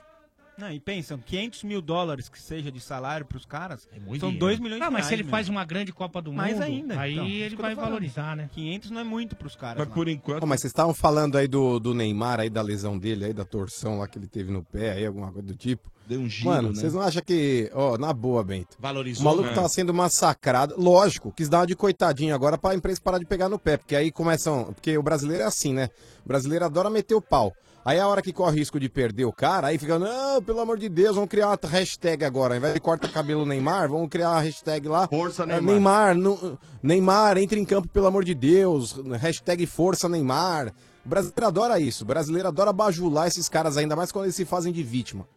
Não, 0.56 0.72
e 0.72 0.80
pensam, 0.80 1.18
500 1.18 1.64
mil 1.64 1.82
dólares 1.82 2.30
que 2.30 2.40
seja 2.40 2.72
de 2.72 2.80
salário 2.80 3.26
pros 3.26 3.44
caras, 3.44 3.90
É 3.92 4.00
muito 4.00 4.20
são 4.20 4.30
dinheiro. 4.30 4.40
2 4.40 4.60
milhões 4.60 4.80
Não, 4.80 4.88
de 4.90 4.94
mas 4.94 5.00
reais. 5.02 5.08
se 5.08 5.14
ele 5.16 5.24
meu. 5.24 5.32
faz 5.32 5.50
uma 5.50 5.66
grande 5.66 5.92
Copa 5.92 6.22
do 6.22 6.32
Mais 6.32 6.54
Mundo, 6.54 6.64
ainda, 6.64 7.00
aí 7.00 7.14
então, 7.14 7.26
ele 7.28 7.56
vai 7.56 7.74
valorizar, 7.74 8.36
né? 8.36 8.50
500 8.54 8.92
não 8.92 9.02
é 9.02 9.04
muito 9.04 9.36
pros 9.36 9.56
caras. 9.56 9.80
Mas 9.80 9.88
lá. 9.88 9.94
por 9.96 10.08
enquanto. 10.08 10.42
Pô, 10.42 10.46
mas 10.46 10.62
vocês 10.62 10.70
estavam 10.70 10.94
falando 10.94 11.38
aí 11.40 11.48
do, 11.48 11.80
do 11.80 11.96
Neymar, 11.96 12.40
aí 12.40 12.52
da 12.52 12.62
lesão 12.62 13.00
dele, 13.00 13.26
aí 13.26 13.34
da 13.34 13.44
torção 13.46 13.98
lá 13.98 14.08
que 14.08 14.20
ele 14.20 14.28
teve 14.28 14.52
no 14.52 14.64
pé, 14.64 14.92
aí 14.92 15.06
alguma 15.08 15.32
coisa 15.32 15.48
do 15.48 15.56
tipo. 15.56 15.92
Deu 16.08 16.20
um 16.20 16.28
giro, 16.30 16.50
Mano, 16.50 16.70
né? 16.70 16.76
vocês 16.76 16.94
não 16.94 17.02
acham 17.02 17.22
que, 17.26 17.72
ó, 17.74 17.98
na 17.98 18.12
boa, 18.12 18.44
Bento, 18.44 18.76
o 18.78 18.82
Valorizou. 18.82 19.24
maluco 19.24 19.48
né? 19.48 19.54
tá 19.54 19.68
sendo 19.70 19.94
massacrado. 19.94 20.76
Lógico, 20.78 21.32
quis 21.36 21.48
dar 21.50 21.60
uma 21.60 21.68
de 21.68 21.76
coitadinho 21.76 22.36
agora 22.36 22.58
pra 22.58 22.76
imprensa 22.76 23.00
parar 23.02 23.18
de 23.20 23.26
pegar 23.26 23.48
no 23.50 23.58
pé, 23.58 23.78
porque 23.78 23.96
aí 23.96 24.12
começam, 24.12 24.66
porque 24.74 24.98
o 24.98 25.04
brasileiro 25.04 25.44
é 25.44 25.46
assim, 25.46 25.74
né? 25.74 25.90
O 26.26 26.28
brasileiro 26.28 26.66
adora 26.66 26.90
meter 26.90 27.16
o 27.16 27.22
pau. 27.22 27.54
Aí 27.86 28.00
a 28.00 28.08
hora 28.08 28.22
que 28.22 28.32
corre 28.32 28.60
risco 28.60 28.80
de 28.80 28.88
perder 28.88 29.26
o 29.26 29.34
cara, 29.34 29.68
aí 29.68 29.78
fica, 29.78 30.00
não, 30.00 30.42
pelo 30.42 30.62
amor 30.62 30.78
de 30.78 30.88
Deus, 30.88 31.16
vamos 31.16 31.30
criar 31.30 31.48
uma 31.50 31.60
hashtag 31.70 32.24
agora. 32.24 32.54
Ao 32.54 32.58
invés 32.58 32.74
de 32.74 32.80
corta 32.80 33.10
cabelo 33.10 33.46
Neymar, 33.46 33.90
vamos 33.90 34.08
criar 34.10 34.30
uma 34.32 34.40
hashtag 34.40 34.88
lá. 34.88 35.06
Força, 35.08 35.44
É, 35.44 35.60
Neymar. 35.60 36.16
Neymar, 36.16 36.58
Neymar, 36.82 37.38
entre 37.38 37.60
em 37.60 37.66
campo, 37.66 37.88
pelo 37.90 38.08
amor 38.08 38.24
de 38.24 38.34
Deus. 38.34 38.96
Hashtag 39.20 39.66
Força 39.66 40.08
Neymar. 40.08 40.74
O 41.06 41.10
brasileiro 41.10 41.46
adora 41.48 41.80
isso. 41.80 42.06
O 42.06 42.08
brasileiro 42.08 42.48
adora 42.48 42.72
bajular 42.72 43.28
esses 43.28 43.50
caras, 43.50 43.76
ainda 43.76 43.96
mais 43.98 44.12
quando 44.14 44.26
eles 44.26 44.36
se 44.36 44.46
fazem 44.46 44.72
de 44.72 44.82
vítima. 44.82 45.28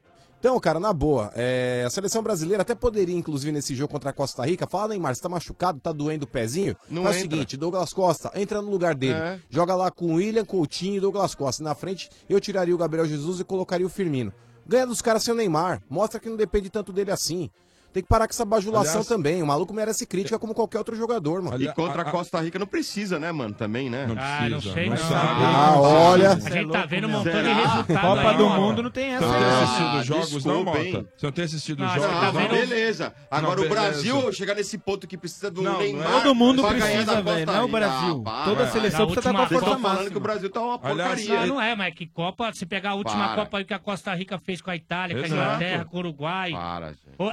Então, 0.46 0.60
cara, 0.60 0.78
na 0.78 0.92
boa, 0.92 1.32
é, 1.34 1.82
a 1.84 1.90
seleção 1.90 2.22
brasileira 2.22 2.62
até 2.62 2.72
poderia, 2.72 3.16
inclusive, 3.16 3.50
nesse 3.50 3.74
jogo 3.74 3.90
contra 3.90 4.10
a 4.10 4.12
Costa 4.12 4.46
Rica, 4.46 4.64
fala, 4.64 4.90
Neymar, 4.90 5.12
você 5.12 5.20
tá 5.20 5.28
machucado, 5.28 5.80
tá 5.80 5.90
doendo 5.90 6.24
o 6.24 6.28
pezinho? 6.28 6.76
Não 6.88 7.02
Faz 7.02 7.16
o 7.16 7.18
entra. 7.18 7.30
seguinte, 7.32 7.56
Douglas 7.56 7.92
Costa, 7.92 8.30
entra 8.32 8.62
no 8.62 8.70
lugar 8.70 8.94
dele. 8.94 9.18
É. 9.18 9.40
Joga 9.50 9.74
lá 9.74 9.90
com 9.90 10.04
o 10.12 10.14
William, 10.14 10.44
Coutinho 10.44 10.98
e 10.98 11.00
Douglas 11.00 11.34
Costa. 11.34 11.64
Na 11.64 11.74
frente, 11.74 12.08
eu 12.30 12.38
tiraria 12.38 12.72
o 12.72 12.78
Gabriel 12.78 13.08
Jesus 13.08 13.40
e 13.40 13.44
colocaria 13.44 13.84
o 13.84 13.90
Firmino. 13.90 14.32
Ganha 14.64 14.86
dos 14.86 15.02
caras 15.02 15.24
sem 15.24 15.34
o 15.34 15.36
Neymar. 15.36 15.82
Mostra 15.90 16.20
que 16.20 16.28
não 16.28 16.36
depende 16.36 16.70
tanto 16.70 16.92
dele 16.92 17.10
assim. 17.10 17.50
Tem 17.96 18.02
que 18.02 18.10
parar 18.10 18.26
com 18.26 18.32
essa 18.34 18.44
bajulação 18.44 18.90
Aliás- 19.00 19.06
também. 19.08 19.42
O 19.42 19.46
maluco 19.46 19.72
merece 19.72 20.04
crítica 20.04 20.38
como 20.38 20.52
qualquer 20.52 20.76
outro 20.76 20.94
jogador, 20.94 21.40
mano. 21.40 21.58
E 21.62 21.72
contra 21.72 22.02
a 22.02 22.04
Costa 22.04 22.38
Rica 22.42 22.58
não 22.58 22.66
precisa, 22.66 23.18
né, 23.18 23.32
mano? 23.32 23.54
Também, 23.54 23.88
né? 23.88 24.06
Ah, 24.18 24.46
não 24.50 24.60
sei, 24.60 24.90
não. 24.90 24.96
Ah, 25.14 25.74
olha. 25.80 26.32
A 26.32 26.38
gente 26.38 26.70
tá 26.70 26.84
vendo 26.84 27.06
um 27.06 27.10
montão 27.12 27.32
de 27.32 27.38
Será? 27.38 27.54
resultado 27.54 28.00
Copa 28.02 28.28
aí, 28.32 28.36
do 28.36 28.48
mano. 28.50 28.60
Mundo 28.62 28.82
não 28.82 28.90
tem 28.90 29.14
essa. 29.14 29.26
Você 29.26 29.32
não 29.32 29.40
né? 29.40 29.46
tem 29.46 29.54
Ah, 29.56 29.62
assistido 29.62 29.96
os 29.96 30.06
jogos, 30.06 30.44
não, 30.44 30.62
Mota? 30.64 30.78
hein? 30.78 31.08
Você 31.16 31.24
não 31.26 31.32
tem 31.32 31.44
assistido 31.46 31.80
os 31.80 31.86
Não, 31.86 31.94
jogos, 31.94 32.16
Ah, 32.16 32.20
tá 32.20 32.26
não? 32.26 32.32
vendo- 32.42 32.50
beleza. 32.50 33.14
Agora 33.30 33.56
Não, 33.60 33.66
o 33.66 33.68
Brasil 33.70 34.14
beleza. 34.16 34.32
chegar 34.36 34.54
nesse 34.56 34.76
ponto 34.76 35.06
que 35.06 35.16
precisa 35.16 35.50
do 35.50 35.62
Não, 35.62 35.72
não 35.72 35.80
é. 35.80 35.84
Neymar. 35.84 36.12
Todo 36.12 36.34
mundo 36.34 36.62
precisa, 36.68 37.22
velho. 37.22 37.46
Não 37.46 37.54
é 37.54 37.62
o. 37.62 37.68
Brasil. 37.68 38.24
Ah, 38.26 38.42
Toda 38.44 38.56
para. 38.56 38.70
seleção 38.72 39.06
precisa 39.06 39.20
estar 39.20 39.32
com 39.32 39.38
a 39.38 39.46
força 39.46 39.54
estão 39.54 39.80
falando 39.80 39.82
máxima. 39.96 40.10
que 40.10 40.16
o 40.18 40.20
Brasil 40.20 40.50
tá 40.50 40.60
uma 40.60 40.78
Aliás, 40.82 41.20
porcaria. 41.22 41.40
Não, 41.46 41.54
não 41.54 41.62
é, 41.62 41.74
mas 41.74 41.94
que 41.94 42.06
Copa, 42.06 42.52
se 42.52 42.66
pegar 42.66 42.90
a 42.90 42.94
última 42.94 43.28
Para. 43.28 43.36
Copa 43.44 43.56
aí 43.56 43.64
que 43.64 43.72
a 43.72 43.78
Costa 43.78 44.12
Rica 44.14 44.38
fez 44.38 44.60
com 44.60 44.70
a 44.70 44.76
Itália, 44.76 45.16
com 45.16 45.24
a. 45.24 45.28
Inglaterra, 45.28 45.84
com 45.86 45.96
o 45.96 46.00
Uruguai. 46.00 46.52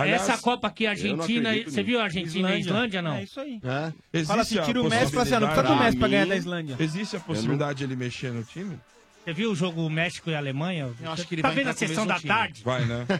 Essa 0.07 0.37
Copa 0.37 0.52
aqui, 0.67 0.83
eu 0.85 0.89
Argentina, 0.91 1.15
não 1.17 1.23
acredito 1.49 1.71
você 1.71 1.83
viu 1.83 1.99
a 1.99 2.03
Argentina 2.03 2.49
e 2.49 2.53
a 2.53 2.57
Islândia, 2.59 3.01
não? 3.01 3.13
É 3.15 3.23
isso 3.23 3.39
aí. 3.39 3.59
Existe 4.13 4.27
Fala 4.27 4.41
assim, 4.41 4.57
a 4.59 4.63
tira 4.63 4.81
o 4.81 4.83
Messi 4.89 5.05
e 5.05 5.09
fala 5.11 5.21
assim, 5.23 5.31
não 5.33 5.39
precisa 5.47 5.63
do 5.63 5.67
possibilidade- 5.73 5.83
Messi 5.83 5.97
pra 5.97 6.07
ganhar 6.07 6.25
da 6.27 6.35
Islândia. 6.35 6.75
Existe 6.79 7.15
a 7.15 7.19
possibilidade 7.19 7.77
de 7.79 7.83
ele 7.85 7.95
mexer 7.95 8.31
no 8.31 8.43
time? 8.43 8.79
Você 9.23 9.31
viu 9.31 9.51
o 9.51 9.55
jogo 9.55 9.89
México 9.89 10.29
e 10.29 10.35
Alemanha? 10.35 10.91
Eu 11.01 11.11
acho 11.11 11.25
que 11.25 11.35
ele 11.35 11.41
tá 11.41 11.47
vai 11.47 11.55
vendo 11.55 11.69
a 11.69 11.73
sessão 11.73 12.05
da 12.05 12.15
time. 12.15 12.27
tarde? 12.27 12.61
Vai, 12.63 12.83
né? 12.83 13.05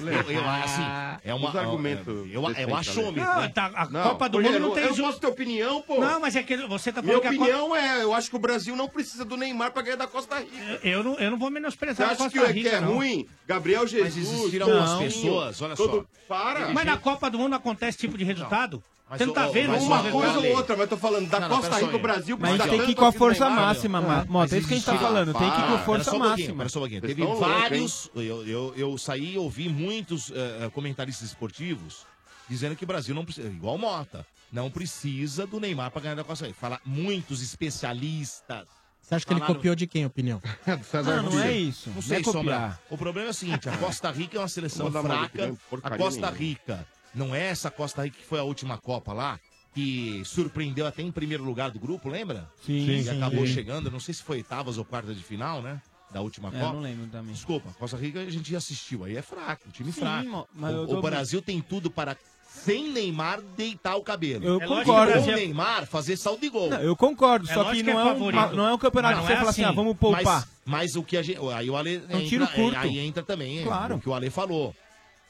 Eu, 0.00 0.30
eu, 0.30 0.48
assim, 0.48 0.82
é 1.24 1.34
uma. 1.34 1.48
Os 1.48 1.56
argumentos 1.56 2.06
Eu, 2.30 2.42
eu, 2.44 2.50
eu 2.52 2.76
achômetro, 2.76 3.22
Não, 3.24 3.40
né? 3.40 3.48
tá, 3.48 3.70
a 3.74 3.88
Não, 3.88 4.02
Copa 4.10 4.28
do 4.28 4.40
Mundo 4.40 4.54
eu 4.54 4.60
não 4.60 4.70
tem 4.72 4.82
Eu 4.84 4.90
não 4.90 4.96
jogo. 4.96 5.08
posso 5.08 5.20
ter 5.20 5.26
opinião, 5.26 5.82
pô. 5.82 5.98
Não, 6.00 6.20
mas 6.20 6.36
é 6.36 6.42
que 6.42 6.56
você 6.68 6.92
tá 6.92 7.02
Minha 7.02 7.14
falando 7.20 7.22
que 7.22 7.28
a 7.28 7.38
Copa... 7.38 7.44
opinião 7.62 7.76
é, 7.76 8.02
eu 8.04 8.12
acho 8.14 8.28
que 8.30 8.36
o 8.36 8.38
Brasil 8.38 8.76
não 8.76 8.88
precisa 8.88 9.24
do 9.24 9.36
Neymar 9.36 9.72
pra 9.72 9.82
ganhar 9.82 9.96
da 9.96 10.06
Costa 10.06 10.38
Rica. 10.38 10.80
Eu 10.86 11.02
não, 11.02 11.14
eu 11.18 11.30
não 11.30 11.38
vou 11.38 11.48
Você 11.48 11.54
menosprezar 11.54 12.08
a 12.08 12.12
acha 12.12 12.28
que, 12.30 12.38
Costa 12.38 12.50
é- 12.50 12.52
que 12.52 12.58
Rica, 12.60 12.76
é 12.76 12.80
não. 12.80 12.94
ruim? 12.94 13.26
Gabriel 13.48 13.86
Jesus. 13.86 14.28
existiram 14.28 14.66
algumas 14.66 14.90
Coutinho, 14.90 15.10
pessoas, 15.22 15.62
olha 15.62 15.76
todo- 15.76 16.00
só. 16.02 16.06
Para. 16.28 16.68
Mas 16.68 16.84
na 16.84 16.96
Copa 16.98 17.30
do 17.30 17.38
Mundo 17.38 17.54
acontece 17.54 17.90
esse 17.96 17.98
tipo 18.06 18.16
de 18.18 18.24
resultado? 18.24 18.82
Mas, 19.08 19.18
Você 19.18 19.26
não 19.26 19.34
tá 19.34 19.46
vendo? 19.46 19.72
Uma 19.76 20.10
coisa 20.10 20.38
ou 20.40 20.56
outra, 20.56 20.76
mas 20.76 20.88
tô 20.88 20.96
falando 20.96 21.28
da 21.28 21.38
Não, 21.38 21.48
não, 21.48 21.56
Costa 21.58 21.78
Rica, 21.78 21.96
o. 21.96 21.98
Brasil 22.00 22.36
Mas 22.40 22.60
a 22.60 22.64
gente 22.64 22.70
tem 22.70 22.86
que 22.86 22.90
ir 22.90 22.94
com 22.96 23.04
a 23.04 23.12
força 23.12 23.48
máxima, 23.48 24.00
Ma- 24.00 24.24
Mota. 24.24 24.56
É 24.56 24.58
isso 24.58 24.66
que 24.66 24.74
a 24.74 24.76
gente 24.76 24.86
tá 24.86 24.98
falando. 24.98 25.32
Tem 25.32 25.48
que 25.48 25.56
ir 25.58 25.60
com 25.60 25.66
para. 25.68 25.74
a 25.76 25.84
força 25.84 26.14
um 26.14 26.18
máxima. 26.18 26.56
pera 26.56 26.68
só 26.68 26.78
um 26.78 26.82
pouquinho. 26.82 27.00
Teve 27.02 27.24
vários. 27.24 28.10
Eu, 28.16 28.44
eu, 28.44 28.74
eu 28.76 28.98
saí 28.98 29.34
e 29.34 29.38
ouvi 29.38 29.68
muitos 29.68 30.32
eh, 30.34 30.68
comentaristas 30.74 31.28
esportivos 31.28 32.04
dizendo 32.48 32.74
que 32.74 32.82
o 32.82 32.86
Brasil 32.86 33.14
não 33.14 33.24
precisa. 33.24 33.46
Igual 33.48 33.78
Mota. 33.78 34.26
Não 34.52 34.70
precisa 34.70 35.46
do 35.46 35.60
Neymar 35.60 35.90
pra 35.92 36.00
ganhar 36.00 36.14
da 36.16 36.24
Costa 36.24 36.46
Rica. 36.46 36.58
Fala 36.60 36.80
muitos 36.84 37.42
especialistas. 37.42 38.66
Você 39.00 39.14
acha 39.14 39.24
que 39.24 39.32
ele 39.32 39.40
copiou 39.40 39.76
de 39.76 39.86
quem 39.86 40.02
a 40.02 40.08
opinião? 40.08 40.42
Não, 40.66 41.22
não 41.30 41.40
é 41.40 41.52
isso. 41.52 41.88
Não 41.90 41.94
Não 41.96 42.02
sei, 42.02 42.18
é 42.18 42.24
Sombra. 42.24 42.40
copiar. 42.40 42.80
O 42.90 42.98
problema 42.98 43.28
é 43.28 43.30
o 43.30 43.34
seguinte: 43.34 43.68
a 43.68 43.76
Costa 43.76 44.10
Rica 44.10 44.36
é 44.36 44.40
uma 44.40 44.48
seleção 44.48 44.90
fraca. 44.90 45.54
A 45.84 45.96
Costa 45.96 46.20
nenhuma. 46.22 46.36
Rica 46.36 46.86
não 47.16 47.34
é 47.34 47.46
essa 47.48 47.70
Costa 47.70 48.02
Rica 48.04 48.18
que 48.18 48.24
foi 48.26 48.38
a 48.38 48.42
última 48.44 48.76
Copa 48.78 49.12
lá. 49.12 49.40
que 49.74 50.22
surpreendeu 50.24 50.86
até 50.86 51.02
em 51.02 51.12
primeiro 51.12 51.44
lugar 51.44 51.70
do 51.70 51.78
grupo, 51.78 52.08
lembra? 52.08 52.48
Sim, 52.64 52.78
E 52.88 53.02
sim, 53.04 53.10
acabou 53.10 53.46
sim. 53.46 53.52
chegando, 53.52 53.90
não 53.90 54.00
sei 54.00 54.14
se 54.14 54.22
foi 54.22 54.38
oitavas 54.38 54.78
ou 54.78 54.84
quartas 54.86 55.14
de 55.14 55.22
final, 55.22 55.60
né? 55.60 55.82
Da 56.10 56.22
última 56.22 56.48
É, 56.48 56.52
Copa. 56.52 56.72
não 56.72 56.80
lembro 56.80 57.06
também. 57.08 57.34
Desculpa, 57.34 57.68
Costa 57.78 57.96
Rica 57.98 58.20
a 58.20 58.30
gente 58.30 58.50
já 58.50 58.56
assistiu, 58.56 59.04
aí 59.04 59.16
é 59.18 59.20
fraco, 59.20 59.68
time 59.72 59.92
Sim, 59.92 60.00
fraco. 60.00 60.48
o, 60.58 60.94
o 60.96 61.02
Brasil 61.02 61.42
tem 61.42 61.60
tudo 61.60 61.90
para, 61.90 62.16
sem 62.48 62.88
Neymar, 62.90 63.42
deitar 63.54 63.96
o 63.96 64.02
cabelo. 64.02 64.42
Eu 64.46 64.62
É 64.62 64.66
concordo. 64.66 65.12
Com 65.20 65.26
Neymar 65.32 65.86
fazer 65.86 66.16
saldo 66.16 66.40
de 66.40 66.48
gol. 66.48 66.70
Não, 66.70 66.80
eu 66.80 66.96
concordo, 66.96 67.46
É 67.50 67.52
só 67.52 67.64
que 67.70 67.82
não 67.82 67.92
que 67.92 67.98
é, 67.98 68.02
é 68.02 68.14
um, 68.14 68.56
não 68.56 68.66
é 68.68 68.72
um 68.72 68.78
campeonato 68.78 69.16
Mas 69.16 69.26
que 69.26 69.32
você 69.32 69.36
fala 69.36 69.50
assim, 69.50 69.64
ah, 69.64 69.72
vamos 69.72 69.94
poupar. 69.98 70.22
Mas, 70.24 70.48
mas 70.64 70.96
o 70.96 71.02
que 71.02 71.18
a 71.18 71.22
gente. 71.22 71.38
Aí 71.54 71.68
o 71.68 71.76
Ale. 71.76 72.02
É 72.08 72.16
um 72.16 72.24
tiro 72.26 72.44
entra, 72.44 72.56
curto. 72.56 72.78
Aí 72.78 72.98
entra 72.98 73.22
também 73.22 73.62
Claro. 73.62 73.96
o 73.96 74.00
que 74.00 74.08
o 74.08 74.14
Ale 74.14 74.30
falou. 74.30 74.74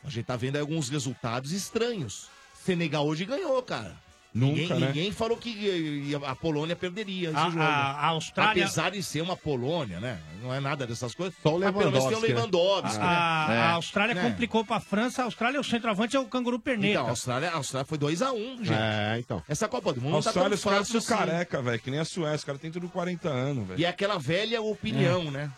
A 0.06 0.10
gente 0.10 0.24
tá 0.24 0.36
vendo 0.36 0.54
aí 0.56 0.60
alguns 0.60 0.88
resultados 0.88 1.52
estranhos. 1.52 2.28
Senegal 2.64 3.06
hoje 3.06 3.24
ganhou, 3.24 3.60
cara. 3.62 3.94
Nunca, 4.34 4.52
ninguém, 4.60 4.80
né? 4.80 4.86
ninguém 4.88 5.12
falou 5.12 5.34
que 5.38 5.48
ia- 5.48 6.18
a 6.18 6.36
Polônia 6.36 6.76
perderia 6.76 7.30
esse 7.30 7.38
A- 7.38 7.44
jogo. 7.48 7.62
a- 7.62 7.64
a 7.64 8.06
Austrália- 8.08 8.64
Apesar 8.66 8.90
de 8.90 9.02
ser 9.02 9.22
uma 9.22 9.34
Polônia, 9.34 9.98
né? 9.98 10.18
Não 10.42 10.52
é 10.52 10.60
nada 10.60 10.86
dessas 10.86 11.14
coisas. 11.14 11.34
Só 11.42 11.56
o 11.56 11.60
Mas 11.60 11.70
pelo 11.74 11.90
menos 11.90 12.04
tem 12.06 12.16
o 12.18 12.20
Lewandowski, 12.20 12.28
né? 12.28 12.34
Lewandowski. 12.34 12.98
A, 13.00 13.44
a- 13.44 13.48
né? 13.48 13.58
a 13.62 13.70
Austrália 13.70 14.14
Né? 14.14 14.22
complicou 14.30 14.62
pra 14.62 14.78
França. 14.78 15.22
A 15.22 15.24
Austrália, 15.24 15.58
o 15.58 15.64
centroavante 15.64 16.16
é 16.16 16.20
o 16.20 16.26
canguru 16.26 16.58
perneta. 16.60 16.92
Então, 16.92 17.06
a 17.06 17.10
Austrália, 17.10 17.48
a 17.48 17.54
Austrália 17.54 17.86
foi 17.86 17.96
2x1, 17.96 18.58
gente. 18.58 18.72
É, 18.78 19.16
então. 19.18 19.42
Essa 19.48 19.68
Copa 19.68 19.94
do 19.94 20.02
Mundo 20.02 20.12
A 20.12 20.16
não 20.16 20.22
tá 20.22 20.32
tão 20.34 20.42
Austrália, 20.42 20.54
os 20.54 20.62
caras 20.64 20.78
fácil 20.88 21.00
são 21.00 21.16
assim. 21.16 21.26
careca, 21.30 21.62
velho, 21.62 21.80
que 21.80 21.90
nem 21.90 22.00
a 22.00 22.04
Suécia. 22.04 22.36
Os 22.36 22.44
caras 22.44 22.60
têm 22.60 22.70
tudo 22.70 22.90
40 22.90 23.30
anos, 23.30 23.66
velho. 23.68 23.80
E 23.80 23.86
é 23.86 23.88
aquela 23.88 24.18
velha 24.18 24.60
opinião, 24.60 25.30
né? 25.30 25.50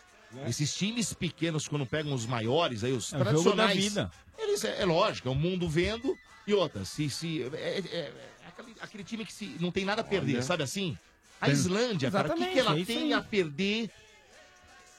Esses 0.47 0.75
times 0.75 1.13
pequenos, 1.15 1.67
quando 1.67 1.87
pegam 1.87 2.13
os 2.13 2.27
maiores, 2.27 2.85
aí 2.85 2.93
os 2.93 3.13
É 3.13 3.17
o 3.17 3.19
jogo 3.21 3.31
tradicionais. 3.31 3.75
da 3.77 3.81
vida. 3.83 4.13
Eles, 4.39 4.65
é, 4.65 4.83
é 4.83 4.85
lógico, 4.85 5.29
é 5.29 5.33
o 5.33 5.35
mundo 5.35 5.69
vendo. 5.69 6.17
E 6.47 6.55
outra, 6.55 6.85
se. 6.85 7.09
se 7.11 7.43
é, 7.55 7.57
é- 7.57 7.99
é 7.99 8.13
aquele, 8.49 8.77
aquele 8.81 9.05
time 9.05 9.25
que 9.25 9.33
se, 9.33 9.57
não 9.61 9.71
tem 9.71 9.85
nada 9.85 10.03
a 10.03 10.05
perder, 10.05 10.35
Olha. 10.35 10.43
sabe 10.43 10.63
assim? 10.63 10.97
A 11.41 11.47
Tem. 11.47 11.55
Islândia, 11.55 12.11
cara, 12.11 12.33
o 12.33 12.35
que, 12.37 12.47
que 12.47 12.59
ela 12.59 12.75
é 12.75 12.79
isso 12.81 12.87
tem 12.87 13.03
aí. 13.05 13.13
a 13.13 13.23
perder 13.23 13.91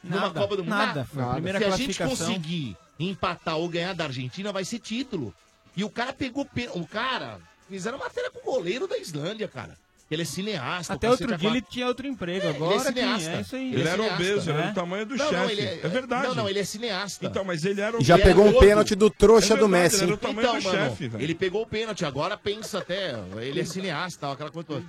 numa 0.04 0.22
Nada, 0.22 0.40
Copa 0.40 0.56
do 0.56 0.64
Mundo? 0.64 0.70
nada. 0.76 1.06
Foi 1.06 1.24
a 1.24 1.30
primeira 1.34 1.60
Se 1.60 1.66
a 1.66 1.70
gente 1.72 1.98
classificação. 1.98 2.28
conseguir 2.28 2.78
empatar 3.00 3.58
ou 3.58 3.68
ganhar 3.68 3.94
da 3.94 4.06
Argentina, 4.06 4.52
vai 4.54 4.64
ser 4.64 4.80
título. 4.80 5.34
E 5.76 5.84
o 5.84 5.90
cara 5.90 6.14
pegou. 6.14 6.46
pe- 6.46 6.70
O 6.74 6.86
cara. 6.88 7.40
Fizeram 7.70 7.98
matéria 8.00 8.32
com 8.32 8.40
o 8.40 8.54
goleiro 8.54 8.88
da 8.88 8.98
Islândia, 8.98 9.48
cara. 9.48 9.78
Ele 10.12 10.24
é 10.24 10.26
cineasta. 10.26 10.94
Até 10.94 11.08
o 11.08 11.12
outro 11.12 11.28
cacete 11.28 11.42
dia 11.42 11.50
ele 11.52 11.62
tinha 11.62 11.88
outro 11.88 12.08
emprego, 12.08 12.48
É, 12.48 12.50
agora 12.50 12.74
ele 12.76 12.82
é 12.82 12.86
cineasta. 12.86 13.30
é 13.32 13.42
isso 13.42 13.56
aí. 13.56 13.74
Ele, 13.74 13.84
é 13.88 13.92
era 13.92 14.04
obeso, 14.04 14.50
ele 14.50 14.54
né? 14.58 14.60
era 14.64 14.72
do 14.72 14.74
tamanho 14.76 15.06
do 15.06 15.16
Não, 15.16 15.30
chefe. 15.30 15.52
ele 15.52 15.62
é... 15.62 15.88
verdade. 15.88 16.28
Não, 16.28 16.36
não, 16.36 16.50
ele 16.50 16.60
é 16.60 16.64
cineasta. 16.64 17.26
Então, 17.28 17.44
mas 17.44 17.64
ele 17.64 17.80
era 17.80 17.98
E 18.02 18.04
já 18.04 18.16
ele 18.16 18.24
pegou 18.24 18.46
um 18.48 18.52
gordo. 18.52 18.66
pênalti 18.68 18.96
do 18.96 19.10
trouxa 19.10 19.54
É 19.54 19.58
do 19.58 19.68
verdade, 19.68 19.84
Messi. 19.84 19.96
Ele 19.98 20.04
era 20.04 20.12
hein? 20.12 20.16
o 20.16 20.18
tamanho 20.18 20.48
Então, 20.48 20.60
do 20.60 20.64
mano, 20.64 20.90
chefe, 20.90 21.08
velho. 21.10 21.24
ele 21.24 21.36
pegou 21.36 21.62
o 21.62 21.68
pênalti, 21.68 22.06
agora 22.06 22.36
pensa 22.36 22.80
até, 22.80 23.14
ele 23.40 23.60
é 23.60 23.66
cineasta, 23.66 24.22
tal, 24.22 24.32
aquela 24.32 24.50
coisa 24.50 24.68
toda. 24.68 24.86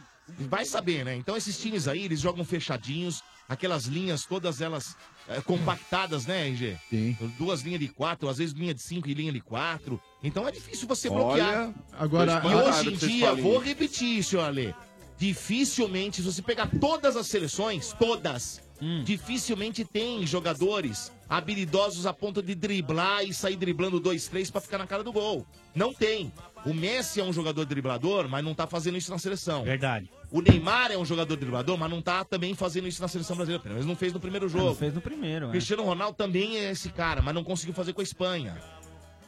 Vai 0.49 0.65
saber, 0.65 1.05
né? 1.05 1.17
Então 1.17 1.37
esses 1.37 1.59
times 1.59 1.89
aí, 1.89 2.05
eles 2.05 2.21
jogam 2.21 2.45
fechadinhos, 2.45 3.21
aquelas 3.49 3.87
linhas, 3.87 4.25
todas 4.25 4.61
elas 4.61 4.97
é, 5.29 5.41
compactadas, 5.41 6.25
né, 6.25 6.47
RG? 6.47 6.77
Sim. 6.89 7.17
Duas 7.37 7.63
linhas 7.63 7.81
de 7.81 7.89
quatro, 7.89 8.29
às 8.29 8.39
vezes 8.39 8.55
linha 8.55 8.73
de 8.73 8.81
cinco 8.81 9.09
e 9.09 9.13
linha 9.15 9.33
de 9.33 9.41
quatro. 9.41 10.01
Então 10.23 10.47
é 10.47 10.53
difícil 10.53 10.87
você 10.89 11.09
Olha, 11.09 11.19
bloquear. 11.45 11.75
agora- 11.99 12.43
e 12.45 12.55
hoje 12.55 12.89
em 12.95 12.97
dia, 12.97 13.35
vou 13.35 13.59
repetir, 13.59 14.23
senhor 14.23 14.45
Ale. 14.45 14.73
Dificilmente, 15.21 16.17
se 16.17 16.23
você 16.23 16.41
pegar 16.41 16.67
todas 16.81 17.15
as 17.15 17.27
seleções, 17.27 17.93
todas, 17.93 18.63
dificilmente 19.05 19.85
tem 19.85 20.27
jogadores 20.27 21.13
habilidosos 21.29 22.07
a 22.07 22.13
ponto 22.15 22.43
de 22.43 22.55
driblar 22.55 23.23
e 23.23 23.35
sair 23.35 23.55
driblando 23.55 24.01
dois, 24.01 24.27
três 24.29 24.51
pra 24.51 24.63
ficar 24.63 24.79
na 24.79 24.87
cara 24.87 25.05
do 25.05 25.13
gol. 25.13 25.47
Não 25.75 25.93
tem. 25.93 26.33
O 26.65 26.73
Messi 26.73 27.21
é 27.21 27.25
um 27.25 27.35
jogador 27.35 27.67
driblador, 27.67 28.31
mas 28.31 28.43
não 28.43 28.55
tá 28.55 28.67
fazendo 28.67 28.97
isso 28.97 29.11
na 29.11 29.19
seleção. 29.19 29.63
Verdade. 29.63 30.11
O 30.31 30.41
Neymar 30.41 30.91
é 30.91 30.97
um 30.97 31.05
jogador 31.05 31.37
driblador, 31.37 31.77
mas 31.77 31.91
não 31.91 32.01
tá 32.01 32.25
também 32.25 32.55
fazendo 32.55 32.89
isso 32.89 33.03
na 33.03 33.09
seleção 33.09 33.37
brasileira. 33.37 33.63
Pelo 33.63 33.75
menos 33.75 33.87
não 33.87 33.97
fez 33.97 34.15
no 34.15 34.21
primeiro 34.21 34.49
jogo. 34.49 34.65
Não 34.65 34.75
fez 34.75 34.95
no 34.95 35.03
primeiro, 35.03 35.49
é. 35.49 35.51
Cristiano 35.51 35.85
Ronaldo 35.85 36.17
também 36.17 36.57
é 36.57 36.71
esse 36.71 36.89
cara, 36.89 37.21
mas 37.21 37.35
não 37.35 37.45
conseguiu 37.45 37.75
fazer 37.75 37.93
com 37.93 38.01
a 38.01 38.05
Espanha. 38.05 38.57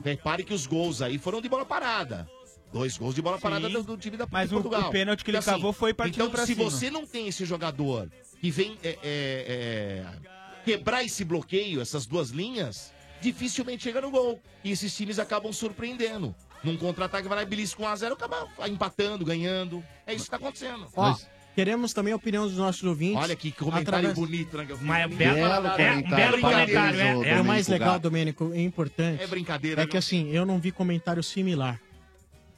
Repare 0.02 0.42
que 0.42 0.54
os 0.54 0.66
gols 0.66 1.02
aí 1.02 1.18
foram 1.18 1.42
de 1.42 1.50
bola 1.50 1.66
parada. 1.66 2.26
Dois 2.72 2.96
gols 2.96 3.14
de 3.14 3.20
bola 3.22 3.36
Sim. 3.36 3.42
parada 3.42 3.68
do, 3.68 3.82
do 3.82 3.96
time 3.96 4.16
da 4.16 4.26
Mas 4.30 4.48
de 4.48 4.54
o- 4.54 4.62
Portugal. 4.62 4.88
o 4.88 4.92
pênalti 4.92 5.22
que 5.24 5.30
ele 5.30 5.38
Então, 5.38 5.52
assim, 5.52 5.60
cavou 5.60 5.72
foi 5.72 5.92
partindo 5.92 6.14
Então, 6.22 6.30
pra 6.30 6.46
se 6.46 6.54
cima. 6.54 6.64
você 6.70 6.90
não 6.90 7.06
tem 7.06 7.28
esse 7.28 7.44
jogador 7.44 8.10
que 8.40 8.50
vem 8.50 8.78
é, 8.82 8.88
é, 8.88 8.98
é, 9.02 10.06
quebrar 10.64 11.04
esse 11.04 11.24
bloqueio, 11.24 11.80
essas 11.80 12.06
duas 12.06 12.30
linhas, 12.30 12.92
dificilmente 13.20 13.82
chega 13.82 14.00
no 14.00 14.10
gol. 14.10 14.40
E 14.64 14.70
esses 14.70 14.94
times 14.96 15.18
acabam 15.18 15.52
surpreendendo. 15.52 16.34
Num 16.64 16.76
contra-ataque 16.76 17.26
vai 17.28 17.36
lá 17.38 17.42
e 17.42 17.46
belisca 17.46 17.82
1x0, 17.82 18.12
acaba 18.12 18.48
empatando, 18.68 19.24
ganhando. 19.24 19.82
É 20.06 20.14
isso 20.14 20.24
que 20.24 20.30
tá 20.30 20.36
acontecendo. 20.36 20.86
Ó, 20.96 21.16
queremos 21.56 21.92
também 21.92 22.12
a 22.12 22.16
opinião 22.16 22.46
dos 22.46 22.56
nossos 22.56 22.82
ouvintes. 22.84 23.20
Olha 23.20 23.34
que 23.36 23.50
comentário 23.50 24.08
através- 24.08 24.14
bonito, 24.14 24.56
né? 24.56 24.66
Mas 24.80 25.04
é 25.04 25.08
belo, 25.08 25.34
Belo 25.34 25.44
é, 25.44 25.58
um 25.58 25.62
comentário. 25.62 26.16
belo 26.16 26.40
comentário. 26.40 27.00
É, 27.00 27.04
é, 27.04 27.28
É 27.34 27.40
o 27.40 27.44
mais 27.44 27.66
legal. 27.68 27.98
Domênico, 27.98 28.52
é 28.54 28.60
importante. 28.62 29.22
É 29.22 29.26
brincadeira, 29.26 29.82
É 29.82 29.86
que 29.86 29.92
viu? 29.92 29.98
assim, 29.98 30.30
eu 30.30 30.46
não 30.46 30.58
vi 30.60 30.70
comentário 30.70 31.22
similar. 31.22 31.80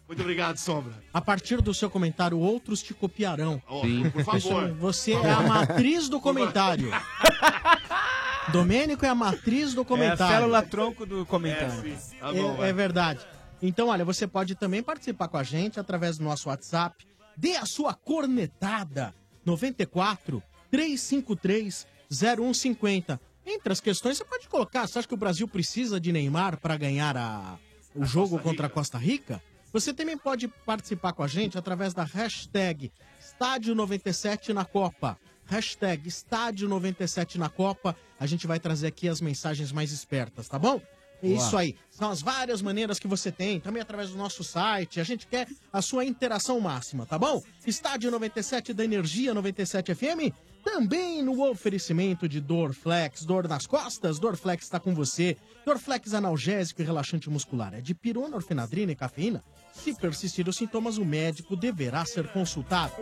Muito 0.07 0.21
obrigado, 0.21 0.57
Sombra. 0.59 0.93
A 1.13 1.21
partir 1.21 1.63
do 1.63 1.73
seu 1.73 1.89
comentário, 1.89 2.39
outros 2.39 2.83
te 2.83 2.93
copiarão. 2.93 3.61
Sim. 3.83 4.11
por 4.11 4.23
favor. 4.25 4.71
Você 4.75 5.13
é 5.13 5.31
a 5.31 5.41
matriz 5.41 6.09
do 6.09 6.21
comentário. 6.21 6.91
Domênico 8.53 9.05
é 9.05 9.09
a 9.09 9.15
matriz 9.15 9.73
do 9.73 9.81
É 9.81 9.85
a 9.85 9.87
comentário. 9.87 10.35
célula 10.37 10.63
tronco 10.63 11.07
do 11.07 11.25
comentário. 11.25 11.97
Tá 12.21 12.31
É, 12.65 12.69
é 12.69 12.73
verdade. 12.73 13.21
Então, 13.63 13.89
olha, 13.89 14.05
você 14.05 14.27
pode 14.27 14.55
também 14.55 14.83
participar 14.83 15.29
com 15.29 15.39
a 15.39 15.43
gente 15.43 15.81
através 15.81 16.19
do 16.19 16.25
nosso 16.25 16.49
WhatsApp. 16.51 17.07
Dê 17.37 17.57
a 17.57 17.65
sua 17.65 17.95
cornetada. 17.95 19.15
94 19.47 20.43
353 20.71 21.87
0150. 22.11 23.21
Entre 23.47 23.73
as 23.73 23.81
questões, 23.81 24.19
você 24.19 24.25
pode 24.25 24.49
colocar. 24.49 24.87
Você 24.87 24.99
acha 24.99 25.09
que 25.09 25.15
o 25.15 25.19
Brasil 25.19 25.49
precisa 25.49 25.99
de 25.99 26.13
Neymar 26.13 26.59
para 26.59 26.77
ganhar 26.77 27.17
a- 27.17 27.57
o 27.95 28.05
jogo 28.05 28.39
contra 28.39 28.67
a 28.67 28.71
Costa 28.71 28.99
Rica? 28.99 29.43
Você 29.75 29.93
também 29.93 30.17
pode 30.17 30.47
participar 30.47 31.13
com 31.13 31.25
a 31.25 31.27
gente 31.27 31.59
através 31.59 31.93
da 31.93 32.05
hashtag 32.05 32.93
Estádio 33.19 33.75
97 33.75 34.53
na 34.53 34.65
Copa. 34.65 35.19
Hashtag 35.47 36.09
Estádio 36.09 36.69
97 36.69 37.39
na 37.39 37.49
Copa. 37.49 37.97
A 38.21 38.25
gente 38.25 38.47
vai 38.47 38.61
trazer 38.61 38.87
aqui 38.87 39.09
as 39.09 39.21
mensagens 39.21 39.73
mais 39.73 39.91
espertas, 39.91 40.49
tá 40.49 40.61
bom? 40.61 40.81
É 41.21 41.27
isso 41.27 41.57
aí. 41.57 41.75
São 41.91 42.09
as 42.09 42.23
várias 42.23 42.63
maneiras 42.63 43.01
que 43.01 43.09
você 43.09 43.33
tem, 43.33 43.59
também 43.59 43.83
através 43.83 44.11
do 44.11 44.17
nosso 44.17 44.45
site. 44.45 45.01
A 45.01 45.05
gente 45.05 45.27
quer 45.27 45.49
a 45.73 45.83
sua 45.83 46.05
interação 46.05 46.61
máxima, 46.61 47.05
tá 47.05 47.19
bom? 47.19 47.43
Estádio 47.67 48.13
97 48.13 48.73
da 48.73 48.85
Energia 48.85 49.35
97 49.35 49.93
FM, 49.93 50.33
também 50.63 51.23
no 51.23 51.43
oferecimento 51.51 52.29
de 52.29 52.41
Dorflex. 52.41 53.25
Dor 53.25 53.49
nas 53.49 53.67
costas? 53.67 54.21
Dorflex 54.21 54.65
está 54.65 54.79
com 54.79 54.95
você. 54.95 55.37
Dorflex 55.67 56.15
analgésico 56.15 56.81
e 56.81 56.85
relaxante 56.85 57.29
muscular. 57.29 57.75
É 57.75 57.81
de 57.81 57.95
pirona, 57.95 58.37
orfenadrina 58.37 58.93
e 58.93 58.97
cafeína. 58.97 59.43
Se 59.75 59.93
persistir 59.93 60.49
os 60.49 60.57
sintomas, 60.57 60.99
o 60.99 61.05
médico 61.05 61.57
deverá 61.57 62.05
ser 62.07 62.29
consultado. 62.33 62.95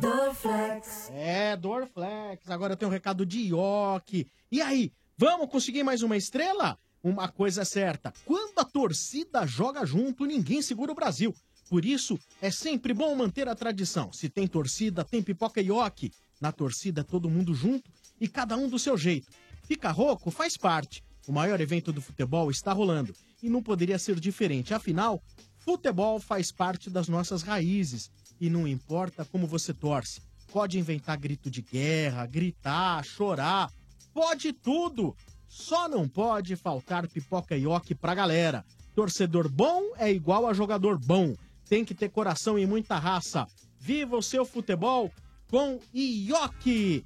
Dorflex. 0.00 1.10
É, 1.12 1.56
Dorflex. 1.56 2.48
Agora 2.50 2.74
eu 2.74 2.76
tenho 2.76 2.90
um 2.90 2.92
recado 2.92 3.24
de 3.24 3.48
Ioki. 3.48 4.28
E 4.52 4.60
aí, 4.60 4.92
vamos 5.16 5.50
conseguir 5.50 5.82
mais 5.82 6.02
uma 6.02 6.16
estrela? 6.16 6.78
Uma 7.02 7.28
coisa 7.28 7.62
é 7.62 7.64
certa: 7.64 8.12
quando 8.24 8.58
a 8.58 8.64
torcida 8.64 9.46
joga 9.46 9.84
junto, 9.86 10.26
ninguém 10.26 10.60
segura 10.60 10.92
o 10.92 10.94
Brasil. 10.94 11.34
Por 11.68 11.84
isso, 11.84 12.18
é 12.40 12.50
sempre 12.50 12.92
bom 12.92 13.14
manter 13.16 13.48
a 13.48 13.54
tradição. 13.54 14.12
Se 14.12 14.28
tem 14.28 14.46
torcida, 14.46 15.04
tem 15.04 15.22
pipoca 15.22 15.60
e 15.60 15.66
Ioki. 15.66 16.12
Na 16.40 16.52
torcida, 16.52 17.02
todo 17.02 17.30
mundo 17.30 17.54
junto 17.54 17.90
e 18.20 18.28
cada 18.28 18.56
um 18.56 18.68
do 18.68 18.78
seu 18.78 18.96
jeito. 18.96 19.28
Fica 19.64 19.90
rouco? 19.90 20.30
Faz 20.30 20.56
parte. 20.56 21.02
O 21.26 21.32
maior 21.32 21.60
evento 21.60 21.92
do 21.92 22.00
futebol 22.00 22.50
está 22.50 22.72
rolando 22.72 23.12
e 23.46 23.48
não 23.48 23.62
poderia 23.62 23.98
ser 23.98 24.18
diferente. 24.18 24.74
Afinal, 24.74 25.22
futebol 25.58 26.18
faz 26.18 26.50
parte 26.50 26.90
das 26.90 27.08
nossas 27.08 27.42
raízes 27.42 28.10
e 28.40 28.50
não 28.50 28.66
importa 28.66 29.24
como 29.24 29.46
você 29.46 29.72
torce. 29.72 30.20
Pode 30.52 30.78
inventar 30.78 31.16
grito 31.16 31.48
de 31.48 31.62
guerra, 31.62 32.26
gritar, 32.26 33.04
chorar, 33.04 33.70
pode 34.12 34.52
tudo. 34.52 35.14
Só 35.48 35.88
não 35.88 36.08
pode 36.08 36.56
faltar 36.56 37.06
pipoca 37.06 37.56
e 37.56 37.66
oque 37.68 37.94
pra 37.94 38.16
galera. 38.16 38.64
Torcedor 38.96 39.48
bom 39.48 39.92
é 39.96 40.10
igual 40.10 40.46
a 40.48 40.52
jogador 40.52 40.98
bom. 40.98 41.36
Tem 41.68 41.84
que 41.84 41.94
ter 41.94 42.08
coração 42.08 42.58
e 42.58 42.66
muita 42.66 42.98
raça. 42.98 43.46
Viva 43.78 44.16
o 44.16 44.22
seu 44.22 44.44
futebol 44.44 45.12
com 45.48 45.78
Ioki! 45.94 47.04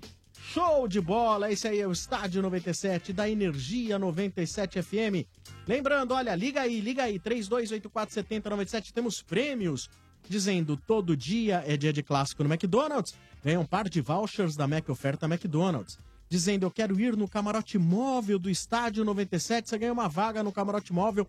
Show 0.48 0.88
de 0.88 1.00
bola! 1.00 1.52
Esse 1.52 1.68
aí 1.68 1.80
é 1.80 1.86
o 1.86 1.92
Estádio 1.92 2.42
97 2.42 3.12
da 3.12 3.28
Energia 3.28 3.98
97 3.98 4.82
FM. 4.82 5.24
Lembrando, 5.66 6.12
olha, 6.12 6.34
liga 6.34 6.62
aí, 6.62 6.80
liga 6.80 7.04
aí, 7.04 7.20
32847097, 7.20 8.92
temos 8.92 9.22
prêmios. 9.22 9.88
Dizendo 10.28 10.76
todo 10.76 11.16
dia 11.16 11.62
é 11.66 11.76
dia 11.76 11.92
de 11.92 12.02
clássico 12.02 12.42
no 12.42 12.52
McDonald's, 12.52 13.14
ganha 13.44 13.60
um 13.60 13.64
par 13.64 13.88
de 13.88 14.00
vouchers 14.00 14.56
da 14.56 14.66
Mac 14.66 14.88
Oferta 14.88 15.26
McDonald's. 15.26 15.98
Dizendo 16.28 16.64
eu 16.64 16.70
quero 16.70 16.98
ir 17.00 17.16
no 17.16 17.28
camarote 17.28 17.78
móvel 17.78 18.38
do 18.38 18.50
Estádio 18.50 19.04
97, 19.04 19.68
você 19.68 19.78
ganha 19.78 19.92
uma 19.92 20.08
vaga 20.08 20.42
no 20.42 20.52
camarote 20.52 20.92
móvel 20.92 21.26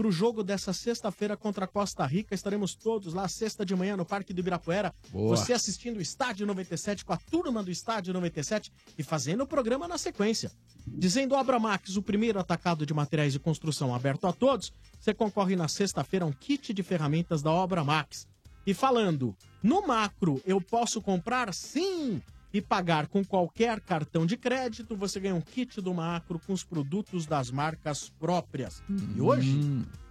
para 0.00 0.08
o 0.08 0.12
jogo 0.12 0.42
dessa 0.42 0.72
sexta-feira 0.72 1.36
contra 1.36 1.66
a 1.66 1.68
Costa 1.68 2.06
Rica. 2.06 2.34
Estaremos 2.34 2.74
todos 2.74 3.12
lá 3.12 3.28
sexta 3.28 3.66
de 3.66 3.76
manhã 3.76 3.98
no 3.98 4.06
Parque 4.06 4.32
do 4.32 4.40
Ibirapuera. 4.40 4.94
Boa. 5.10 5.36
Você 5.36 5.52
assistindo 5.52 5.98
o 5.98 6.00
Estádio 6.00 6.46
97 6.46 7.04
com 7.04 7.12
a 7.12 7.18
turma 7.18 7.62
do 7.62 7.70
Estádio 7.70 8.14
97 8.14 8.72
e 8.96 9.02
fazendo 9.02 9.42
o 9.42 9.46
programa 9.46 9.86
na 9.86 9.98
sequência. 9.98 10.50
Dizendo 10.86 11.34
Obra 11.34 11.58
Max, 11.58 11.96
o 11.96 12.02
primeiro 12.02 12.40
atacado 12.40 12.86
de 12.86 12.94
materiais 12.94 13.34
de 13.34 13.38
construção 13.38 13.94
aberto 13.94 14.26
a 14.26 14.32
todos, 14.32 14.72
você 14.98 15.12
concorre 15.12 15.54
na 15.54 15.68
sexta-feira 15.68 16.24
a 16.24 16.28
um 16.28 16.32
kit 16.32 16.72
de 16.72 16.82
ferramentas 16.82 17.42
da 17.42 17.50
Obra 17.50 17.84
Max. 17.84 18.26
E 18.66 18.72
falando, 18.72 19.36
no 19.62 19.86
macro 19.86 20.40
eu 20.46 20.62
posso 20.62 21.02
comprar 21.02 21.52
sim 21.52 22.22
e 22.52 22.60
pagar 22.60 23.06
com 23.06 23.24
qualquer 23.24 23.80
cartão 23.80 24.26
de 24.26 24.36
crédito, 24.36 24.96
você 24.96 25.20
ganha 25.20 25.34
um 25.34 25.40
kit 25.40 25.80
do 25.80 25.94
macro 25.94 26.40
com 26.46 26.52
os 26.52 26.64
produtos 26.64 27.26
das 27.26 27.50
marcas 27.50 28.10
próprias. 28.18 28.82
E 29.16 29.20
hoje 29.20 29.60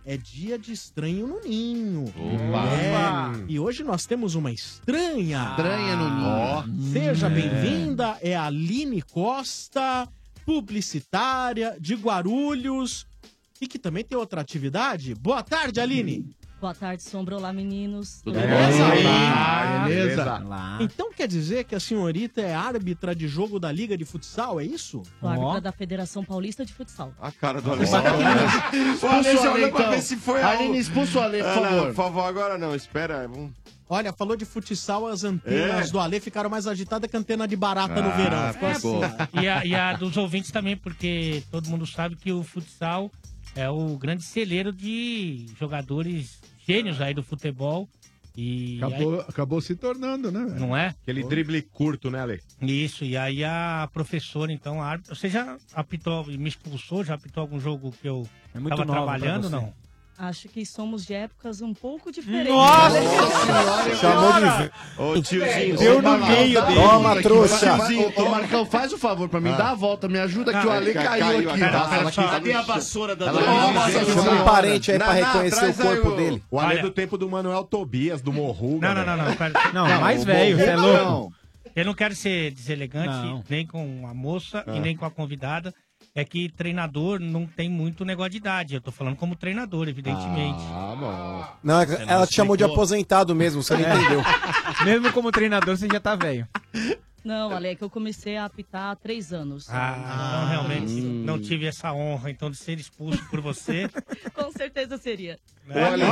é 0.05 0.15
dia 0.15 0.57
de 0.57 0.71
estranho 0.71 1.27
no 1.27 1.41
ninho. 1.41 2.05
Opa. 2.05 3.33
É. 3.37 3.45
E 3.47 3.59
hoje 3.59 3.83
nós 3.83 4.05
temos 4.05 4.35
uma 4.35 4.51
estranha. 4.51 5.49
Estranha 5.51 5.95
no 5.97 6.65
ninho. 6.65 6.91
Seja 6.93 7.27
É. 7.27 7.29
bem-vinda, 7.29 8.17
é 8.21 8.35
a 8.35 8.45
Aline 8.45 9.01
Costa, 9.01 10.07
publicitária 10.45 11.75
de 11.79 11.95
Guarulhos 11.95 13.05
e 13.61 13.67
que 13.67 13.77
também 13.77 14.03
tem 14.03 14.17
outra 14.17 14.39
atividade. 14.41 15.13
Boa 15.13 15.43
tarde, 15.43 15.81
Aline. 15.81 16.25
Boa 16.59 16.75
tarde, 16.75 17.01
Sombra. 17.03 17.37
Olá, 17.37 17.53
meninos. 17.53 18.21
Tudo 18.21 18.37
beleza? 18.37 18.83
Olá, 18.83 19.85
beleza. 19.87 20.39
Então 20.81 21.13
quer 21.13 21.25
dizer 21.25 21.63
que 21.63 21.73
a 21.73 21.79
senhorita 21.79 22.41
é 22.41 22.53
árbitra 22.53 23.15
de 23.15 23.29
jogo 23.29 23.59
da 23.59 23.71
Liga 23.71 23.97
de 23.97 24.03
Futsal, 24.03 24.59
é 24.59 24.65
isso? 24.65 25.01
Sou 25.21 25.29
árbitra 25.29 25.61
da 25.61 25.71
Federação 25.71 26.23
Paulista 26.25 26.65
de 26.65 26.73
Futsal. 26.73 27.13
A 27.21 27.31
cara 27.31 27.61
do 27.61 27.71
Ale. 27.71 27.83
Expulsa 27.83 29.07
O 29.07 29.09
Ale 29.09 29.29
Ale, 29.29 29.63
então. 29.69 29.89
ver 29.89 30.01
se 30.01 30.17
foi 30.17 30.41
a... 30.41 30.49
Aline, 30.49 30.77
expulsa 30.79 31.19
o 31.19 31.21
Ale, 31.21 31.37
por 31.41 31.47
Ah, 31.47 31.55
não, 31.55 31.63
favor. 31.63 31.85
por 31.87 31.95
favor, 31.95 32.21
agora 32.25 32.57
não, 32.57 32.75
espera. 32.75 33.25
Vamos... 33.25 33.51
Olha, 33.91 34.11
falou 34.13 34.35
de 34.35 34.43
futsal, 34.45 35.07
as 35.07 35.23
antenas 35.23 35.87
É. 35.87 35.91
do 35.91 35.99
Alê 35.99 36.19
ficaram 36.19 36.49
mais 36.49 36.67
agitadas 36.67 37.09
que 37.09 37.15
a 37.15 37.19
antena 37.19 37.47
de 37.47 37.55
barata 37.55 38.01
no 38.01 38.09
Ah, 38.09 38.11
verão. 38.11 38.53
Ficou 38.53 38.75
ficou. 38.75 39.03
assim. 39.03 39.15
E 39.41 39.47
a, 39.47 39.65
e 39.65 39.73
a 39.73 39.93
dos 39.93 40.15
ouvintes 40.17 40.51
também, 40.51 40.75
porque 40.75 41.41
todo 41.49 41.67
mundo 41.69 41.87
sabe 41.87 42.15
que 42.17 42.31
o 42.33 42.43
futsal 42.43 43.09
é 43.59 43.69
o 43.69 43.97
grande 43.97 44.23
celeiro 44.23 44.71
de 44.71 45.45
jogadores 45.59 46.39
gênios 46.65 47.01
aí 47.01 47.13
do 47.13 47.21
futebol. 47.23 47.89
E 48.37 48.77
Acabou, 48.77 49.19
acabou 49.21 49.59
se 49.61 49.75
tornando, 49.75 50.31
né? 50.31 50.45
velho? 50.45 50.59
Não 50.59 50.77
é? 50.77 50.95
Aquele 51.01 51.23
drible 51.25 51.61
curto, 51.61 52.09
né, 52.09 52.21
Ale? 52.21 52.41
Isso, 52.61 53.03
e 53.03 53.17
aí 53.17 53.43
a 53.43 53.89
professora, 53.91 54.53
então, 54.53 54.81
a 54.81 54.85
árbitra, 54.85 55.13
você 55.13 55.27
já 55.27 55.57
apitou, 55.73 56.25
me 56.25 56.47
expulsou, 56.47 57.03
já 57.03 57.15
apitou 57.15 57.41
algum 57.41 57.59
jogo 57.59 57.91
que 57.91 58.07
eu 58.07 58.25
É 58.55 58.59
muito 58.59 58.77
tava 58.77 58.89
trabalhando, 58.89 59.49
não? 59.49 59.73
Acho 60.21 60.49
que 60.49 60.65
somos 60.65 61.05
de 61.05 61.13
épocas 61.13 61.61
um 61.61 61.73
pouco 61.73 62.11
diferentes. 62.11 62.51
Nossa 62.51 62.99
Senhora! 63.01 63.95
Chamou 63.95 64.33
de. 64.33 65.19
Ô, 65.19 65.21
tiozinho. 65.21 65.77
Deu 65.77 66.01
no 66.01 66.17
meio 66.17 66.61
dele. 66.65 66.75
Toma, 66.81 67.21
trouxa. 67.21 67.77
Ô, 68.17 68.29
Marcão, 68.29 68.65
faz 68.65 68.91
o 68.91 68.97
favor 68.97 69.29
pra 69.29 69.39
mim, 69.39 69.51
Ah. 69.51 69.55
dá 69.57 69.69
a 69.71 69.75
volta, 69.75 70.09
me 70.09 70.19
ajuda 70.19 70.51
que 70.59 70.67
o 70.67 70.69
Ale 70.69 70.91
Ca- 70.93 71.03
caiu, 71.03 71.25
caiu, 71.25 71.49
aqui. 71.51 71.59
tá? 71.61 72.11
Tá 72.11 72.11
Cadê 72.31 72.53
a 72.53 72.61
vassoura 72.61 73.15
da? 73.15 73.31
Chama 73.31 74.31
um 74.41 74.43
parente 74.43 74.91
aí 74.91 74.97
pra 74.97 75.07
Não, 75.07 75.13
não, 75.21 75.25
reconhecer 75.31 75.69
o 75.69 75.73
corpo 75.75 76.11
dele. 76.17 76.43
O 76.51 76.59
Ale 76.59 76.73
Olha- 76.73 76.81
do 76.81 76.91
tempo 76.91 77.17
do 77.17 77.29
Manuel 77.29 77.63
Tobias, 77.63 78.21
do 78.21 78.33
Morruga. 78.33 78.93
Não, 78.93 79.05
não, 79.05 79.17
não, 79.17 79.25
não. 79.25 79.87
Não, 79.87 80.01
mais 80.01 80.25
velho, 80.25 80.57
você 80.57 80.63
é 80.65 80.75
Morro 80.75 80.87
louco. 80.87 81.05
não. 81.05 81.33
Eu 81.75 81.85
não 81.85 81.93
quero 81.93 82.13
ser 82.13 82.51
deselegante, 82.51 83.41
nem 83.49 83.65
com 83.65 84.05
a 84.05 84.13
moça 84.13 84.65
Ah. 84.67 84.75
e 84.75 84.79
nem 84.81 84.97
com 84.97 85.05
a 85.05 85.11
convidada. 85.11 85.73
É 86.15 86.25
que 86.25 86.49
treinador 86.49 87.19
não 87.19 87.45
tem 87.45 87.69
muito 87.69 88.03
negócio 88.03 88.31
de 88.31 88.37
idade. 88.37 88.75
Eu 88.75 88.81
tô 88.81 88.91
falando 88.91 89.15
como 89.15 89.35
treinador, 89.35 89.87
evidentemente. 89.87 90.59
Ah, 90.71 90.95
bom. 90.99 91.57
Não, 91.63 91.79
Você 91.85 91.97
não 92.05 92.11
ela 92.11 92.27
te 92.27 92.33
chamou 92.33 92.57
de 92.57 92.63
aposentado 92.63 93.33
mesmo, 93.35 93.61
você 93.63 93.75
não 93.75 93.81
entendeu. 93.81 94.21
Mesmo 94.83 95.11
como 95.13 95.31
treinador, 95.31 95.77
você 95.77 95.87
já 95.87 95.99
tá 95.99 96.15
velho. 96.15 96.47
Não, 97.23 97.51
Ale, 97.53 97.67
é 97.69 97.75
que 97.75 97.83
eu 97.83 97.89
comecei 97.89 98.37
a 98.37 98.45
apitar 98.45 98.91
há 98.91 98.95
três 98.95 99.33
anos. 99.33 99.67
Ah, 99.69 99.97
então 99.99 100.47
realmente 100.49 101.01
Hum. 101.01 101.23
não 101.25 101.39
tive 101.39 101.65
essa 101.67 101.91
honra 101.93 102.31
então 102.31 102.49
de 102.49 102.55
ser 102.57 102.79
expulso 102.79 103.21
por 103.29 103.41
você. 103.41 103.89
Com 104.33 104.51
certeza 104.51 104.97
seria. 104.97 105.37
Olha. 105.69 106.05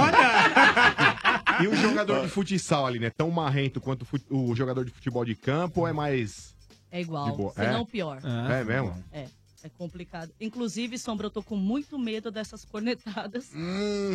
E 1.64 1.68
o 1.68 1.76
jogador 1.76 2.22
de 2.24 2.28
futsal 2.30 2.86
ali, 2.86 3.00
né? 3.00 3.10
Tão 3.10 3.32
marrento 3.32 3.80
quanto 3.82 4.06
o 4.30 4.54
jogador 4.56 4.84
de 4.86 4.92
futebol 4.92 5.24
de 5.26 5.34
campo 5.34 5.82
ou 5.82 5.88
é 5.88 5.94
mais. 5.94 6.54
É 6.92 7.02
igual, 7.02 7.52
se 7.56 7.62
É? 7.62 7.72
não 7.72 7.86
pior. 7.86 8.20
é 8.50 8.64
mesmo? 8.64 8.94
É, 9.12 9.26
é 9.64 9.70
complicado. 9.70 10.32
Inclusive, 10.40 10.98
Sombra, 10.98 11.28
eu 11.28 11.32
tô 11.32 11.42
com 11.44 11.56
muito 11.56 11.98
medo 11.98 12.30
dessas 12.32 12.64
cornetadas. 12.66 13.50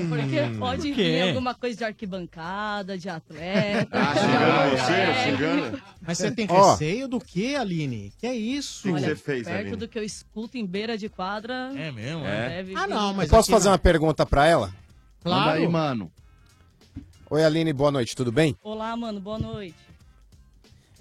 Porque 0.09 0.59
pode 0.59 0.89
Por 0.89 0.97
vir 0.97 1.23
alguma 1.23 1.55
coisa 1.55 1.77
de 1.79 1.85
arquibancada, 1.85 2.97
de 2.97 3.09
atleta. 3.09 3.99
Ah, 3.99 4.15
xingando, 4.15 4.87
técnico. 4.87 5.37
xingando. 5.39 5.83
Mas 6.01 6.19
você 6.19 6.31
tem 6.31 6.47
Ó. 6.49 6.71
receio 6.73 7.09
do 7.09 7.19
que, 7.21 7.57
Aline? 7.57 8.13
Que 8.19 8.27
é 8.27 8.35
isso? 8.35 8.83
que 8.85 8.91
Olha, 8.93 9.09
você 9.09 9.17
fez, 9.17 9.45
perto 9.45 9.61
Aline? 9.61 9.77
do 9.77 9.89
que 9.89 9.99
eu 9.99 10.03
escuto 10.05 10.57
em 10.57 10.65
beira 10.65 10.97
de 10.97 11.09
quadra. 11.09 11.73
É 11.77 11.91
mesmo? 11.91 12.25
É. 12.25 12.49
deve 12.49 12.75
Ah, 12.77 12.87
não, 12.87 13.13
mas 13.15 13.29
Posso 13.29 13.51
aqui 13.51 13.53
fazer 13.53 13.65
não. 13.67 13.73
uma 13.73 13.79
pergunta 13.79 14.25
pra 14.25 14.47
ela? 14.47 14.67
Manda 15.25 15.43
Claro. 15.45 15.51
aí, 15.61 15.69
mano. 15.69 16.11
Oi, 17.31 17.43
Aline, 17.45 17.73
boa 17.73 17.91
noite, 17.91 18.15
tudo 18.15 18.31
bem? 18.31 18.57
Olá, 18.63 18.97
mano, 18.97 19.19
boa 19.21 19.39
noite. 19.39 19.75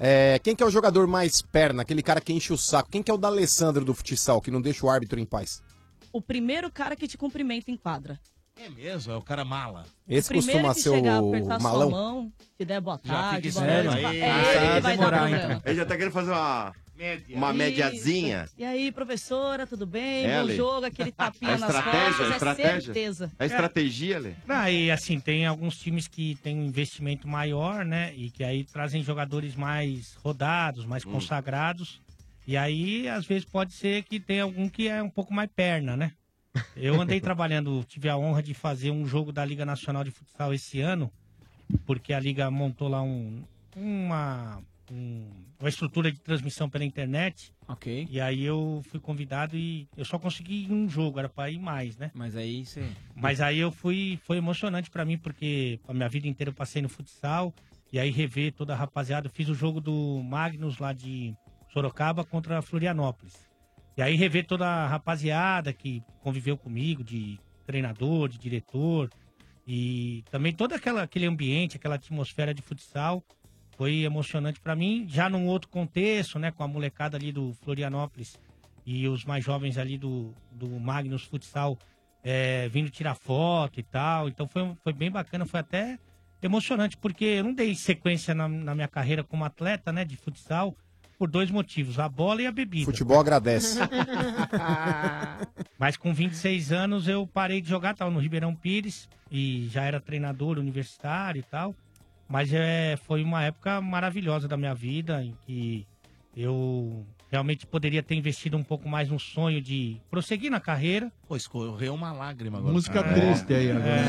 É, 0.04 0.39
quem 0.39 0.56
que 0.56 0.64
é 0.64 0.66
o 0.66 0.70
jogador 0.72 1.06
mais 1.06 1.43
perna, 1.43 1.84
aquele 1.84 2.02
cara 2.02 2.20
que 2.20 2.34
enche 2.34 2.52
o 2.52 2.58
saco? 2.58 2.89
Quem 2.89 3.04
que 3.04 3.12
é 3.12 3.14
o 3.14 3.18
da 3.18 3.28
Alessandro 3.28 3.86
do 3.86 3.93
futsal, 3.93 4.41
que 4.41 4.49
não 4.49 4.60
deixa 4.60 4.84
o 4.84 4.89
árbitro 4.89 5.20
em 5.20 5.26
paz? 5.26 5.62
O 6.12 6.20
primeiro 6.20 6.72
cara 6.72 6.95
que 6.95 7.08
te 7.08 7.20
cumprimenta 7.20 7.70
em 7.70 7.78
quadra. 7.78 8.20
É 8.60 8.68
mesmo, 8.68 9.14
é 9.14 9.16
o 9.16 9.22
cara 9.22 9.45
mala. 9.45 9.86
Esse 10.08 10.32
o 10.32 10.36
costuma 10.36 10.74
que 10.74 10.82
ser 10.82 10.89
o 10.89 11.62
malão? 11.62 11.91
mão, 11.91 12.34
te 12.58 12.66
der 12.66 12.82
boa 12.82 12.99
Já 13.04 13.14
tarde, 13.14 13.52
boa 13.52 13.66
noite. 13.84 14.06
Aí, 14.06 14.20
É 14.20 14.32
ah, 14.32 14.38
ele 14.39 14.41
que 14.41 14.52
vai 14.52 14.82
vai 14.82 14.82
dar 14.82 14.89
demorar, 14.89 15.20
problema. 15.30 15.62
Ele 15.64 15.76
já 15.76 15.86
tá 15.86 15.95
querendo 15.95 16.14
fazer 16.14 16.32
uma, 16.32 16.74
uma 17.34 17.54
mediazinha. 17.54 18.43
Isso. 18.45 18.54
E 18.58 18.64
aí, 18.64 18.91
professora, 18.91 19.66
tudo 19.66 19.86
bem? 19.86 20.26
É, 20.26 20.34
Bom 20.36 20.39
Ale. 20.41 20.56
jogo, 20.56 20.86
aquele 20.86 21.12
tapinha 21.14 21.52
É 21.54 21.58
nas 21.58 21.70
estratégia, 21.70 22.08
costas, 22.08 22.28
é 22.32 22.34
estratégia. 22.34 22.82
certeza. 22.82 23.32
É 23.39 23.45
estratégia, 23.45 24.20
Lê? 24.20 24.34
Aí, 24.47 24.91
assim, 24.91 25.20
tem 25.20 25.45
alguns 25.45 25.78
times 25.78 26.08
que 26.08 26.36
têm 26.36 26.58
um 26.58 26.66
investimento 26.66 27.28
maior, 27.28 27.84
né? 27.86 28.14
E 28.16 28.30
que 28.30 28.43
aí 28.43 28.64
trazem 28.64 29.04
jogadores 29.04 29.56
mais 29.56 30.16
rodados, 30.24 30.86
mais 30.86 31.06
Hum. 31.06 31.12
consagrados. 31.12 32.02
E 32.47 32.58
aí, 32.58 33.08
às 33.08 33.26
vezes, 33.26 33.45
pode 33.45 33.74
ser 33.74 34.04
que 34.04 34.20
tenha 34.20 34.43
algum 34.43 34.68
que 34.68 34.88
é 34.88 35.02
um 35.02 35.10
pouco 35.10 35.34
mais 35.34 35.49
perna, 35.56 35.95
né? 35.95 36.12
Eu 36.76 36.99
andei 36.99 37.20
trabalhando, 37.22 37.84
tive 37.88 38.10
a 38.10 38.18
honra 38.18 38.43
de 38.43 38.54
fazer 38.54 38.91
um 38.91 39.06
jogo 39.08 39.32
da 39.32 39.45
Liga 39.45 39.66
Nacional 39.66 40.04
de 40.04 40.12
Futsal 40.12 40.54
esse 40.54 40.82
ano, 40.82 41.12
porque 41.86 42.14
a 42.14 42.20
Liga 42.20 42.52
montou 42.52 42.88
lá 42.89 43.02
um, 43.02 43.43
uma, 43.76 44.62
um- 44.91 45.30
uma 45.62 45.70
estrutura 45.70 46.12
de 46.12 46.20
transmissão 46.20 46.70
pela 46.70 46.84
internet. 46.84 47.53
Ok. 47.68 48.07
E 48.09 48.20
aí 48.20 48.43
eu 48.43 48.82
fui 48.89 48.99
convidado 48.99 49.55
e 49.55 49.88
eu 49.95 50.03
só 50.03 50.18
consegui 50.18 50.68
um 50.70 50.89
jogo, 50.89 51.20
era 51.20 51.30
pra 51.30 51.49
ir 51.49 51.59
mais, 51.59 51.97
né? 51.97 52.12
Mas 52.14 52.36
aí 52.36 52.66
você. 52.66 52.84
Mas 53.16 53.39
aí 53.39 53.59
eu 53.59 53.72
fui, 53.72 54.20
foi 54.26 54.38
emocionante 54.38 54.89
pra 54.89 55.05
mim, 55.05 55.18
porque 55.18 55.80
a 55.88 55.93
minha 55.93 56.09
vida 56.09 56.28
inteira 56.28 56.49
eu 56.49 56.55
passei 56.55 56.82
no 56.82 56.89
futsal, 56.89 57.53
e 57.93 57.99
aí 57.99 58.09
rever 58.09 58.53
toda 58.53 58.74
a 58.74 58.76
rapaziada. 58.76 59.28
Eu 59.28 59.32
fiz 59.32 59.47
o 59.47 59.55
jogo 59.55 59.80
do 59.80 60.22
Magnus 60.24 60.80
lá 60.80 60.91
de 60.91 61.36
Sorocaba 61.72 62.26
contra 62.26 62.62
Florianópolis. 62.62 63.36
E 63.95 64.01
aí 64.01 64.16
rever 64.16 64.47
toda 64.47 64.66
a 64.66 64.88
rapaziada 64.88 65.72
que 65.72 66.01
conviveu 66.22 66.57
comigo, 66.57 67.03
de 67.03 67.39
treinador, 67.66 68.28
de 68.30 68.39
diretor, 68.39 69.09
e 69.68 70.24
também 70.32 70.53
todo 70.53 70.74
aquela, 70.74 71.03
aquele 71.03 71.26
ambiente, 71.26 71.78
aquela 71.78 71.95
atmosfera 71.95 72.53
de 72.53 72.62
futsal, 72.62 73.24
foi 73.78 74.03
emocionante 74.03 74.59
pra 74.59 74.76
mim, 74.76 75.05
já 75.07 75.30
num 75.30 75.47
outro 75.47 75.69
contexto, 75.69 76.38
né, 76.38 76.51
com 76.51 76.63
a 76.63 76.67
molecada 76.67 77.17
ali 77.17 77.32
do 77.32 77.53
Florianópolis 77.63 78.39
e 78.86 79.07
os 79.07 79.26
mais 79.26 79.43
jovens 79.43 79.78
ali 79.78 79.97
do, 79.97 80.34
do 80.51 80.67
Magnus 80.80 81.24
Futsal 81.24 81.78
é, 82.24 82.67
vindo 82.69 82.89
tirar 82.89 83.15
foto 83.15 83.80
e 83.80 83.84
tal. 83.84 84.28
Então 84.28 84.47
foi, 84.47 84.74
foi 84.84 84.93
bem 84.93 85.11
bacana, 85.11 85.45
foi 85.45 85.59
até 85.59 85.97
emocionante, 86.41 86.97
porque 86.97 87.26
eu 87.26 87.43
não 87.43 87.53
dei 87.53 87.76
sequência 87.76 88.34
na, 88.34 88.47
na 88.47 88.74
minha 88.74 88.88
carreira 88.88 89.24
como 89.24 89.45
atleta, 89.45 89.91
né, 89.91 90.03
de 90.03 90.17
futsal, 90.17 90.76
por 91.17 91.30
dois 91.30 91.51
motivos, 91.51 91.99
a 91.99 92.09
bola 92.09 92.41
e 92.41 92.47
a 92.47 92.51
bebida. 92.51 92.86
Futebol 92.86 93.19
agradece. 93.19 93.78
Mas 95.78 95.95
com 95.95 96.11
26 96.11 96.72
anos 96.72 97.07
eu 97.07 97.28
parei 97.28 97.61
de 97.61 97.69
jogar, 97.69 97.95
tava 97.95 98.09
no 98.09 98.19
Ribeirão 98.19 98.55
Pires 98.55 99.07
e 99.32 99.67
já 99.69 99.84
era 99.84 99.99
treinador 99.99 100.57
universitário 100.57 101.39
e 101.39 101.43
tal. 101.43 101.76
Mas 102.32 102.53
é, 102.53 102.97
foi 103.05 103.23
uma 103.23 103.43
época 103.43 103.82
maravilhosa 103.82 104.47
da 104.47 104.55
minha 104.55 104.73
vida 104.73 105.21
em 105.23 105.36
que 105.45 105.86
eu 106.36 107.05
realmente 107.29 107.65
poderia 107.67 108.01
ter 108.01 108.15
investido 108.15 108.55
um 108.57 108.63
pouco 108.63 108.88
mais 108.88 109.09
no 109.09 109.19
sonho 109.19 109.61
de 109.61 109.97
prosseguir 110.09 110.49
na 110.49 110.59
carreira. 110.59 111.11
Pô, 111.27 111.36
escorreu 111.36 111.93
uma 111.93 112.13
lágrima 112.13 112.57
agora. 112.57 112.73
Música 112.73 112.99
É. 112.99 113.13
triste 113.13 113.53
aí 113.53 113.71
agora. 113.71 114.01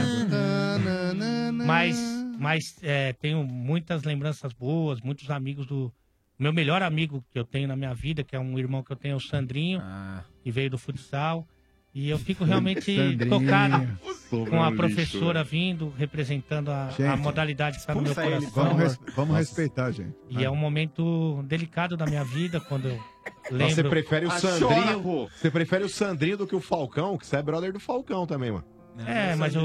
Mas, 1.66 1.98
mas 2.38 2.76
é, 2.82 3.12
tenho 3.12 3.44
muitas 3.44 4.04
lembranças 4.04 4.52
boas, 4.52 5.00
muitos 5.00 5.30
amigos 5.30 5.66
do. 5.66 5.92
Meu 6.38 6.52
melhor 6.52 6.82
amigo 6.82 7.24
que 7.30 7.38
eu 7.38 7.44
tenho 7.44 7.68
na 7.68 7.76
minha 7.76 7.94
vida, 7.94 8.24
que 8.24 8.34
é 8.34 8.40
um 8.40 8.58
irmão 8.58 8.82
que 8.82 8.90
eu 8.90 8.96
tenho, 8.96 9.12
é 9.12 9.16
o 9.16 9.20
Sandrinho, 9.20 9.80
que 10.42 10.50
veio 10.50 10.70
do 10.70 10.78
futsal. 10.78 11.46
E 11.95 12.09
eu 12.09 12.18
fico 12.18 12.43
realmente 12.43 12.97
tocado 13.28 13.86
com 14.30 14.62
a 14.62 14.70
lixo, 14.70 14.76
professora 14.78 15.45
vindo, 15.45 15.93
representando 15.99 16.70
a, 16.70 16.86
a 16.86 16.90
Gente, 16.90 17.18
modalidade 17.20 17.76
que 17.76 17.80
está 17.82 17.95
no 17.95 18.01
meu 18.01 18.14
coração. 18.14 18.51
Vamos 18.51 18.78
res- 18.78 18.99
vamos 19.14 19.36
respeitar, 19.36 19.90
gente. 19.90 20.14
E 20.30 20.43
é 20.43 20.51
um 20.51 20.57
momento 20.57 21.43
delicado 21.47 21.95
da 21.95 22.07
minha 22.07 22.24
vida, 22.24 22.59
quando 22.61 22.88
eu 22.88 22.99
lembro... 23.51 23.74
Você 23.74 23.84
prefere 23.84 24.24
o 24.24 24.30
Ah, 24.30 24.38
Sandrinho? 24.38 25.03
chora, 25.03 25.28
você 25.36 25.51
prefere 25.51 25.84
o 25.84 25.88
Sandrinho 25.88 26.38
do 26.38 26.47
que 26.47 26.57
o 26.57 26.61
Falcão, 26.61 27.18
que 27.18 27.26
você 27.26 27.36
é 27.36 27.43
brother 27.43 27.74
do 27.74 27.80
Falcão 27.80 28.26
também, 28.26 28.51
mano. 28.53 28.64
É, 29.07 29.34
mas 29.36 29.55
o, 29.57 29.61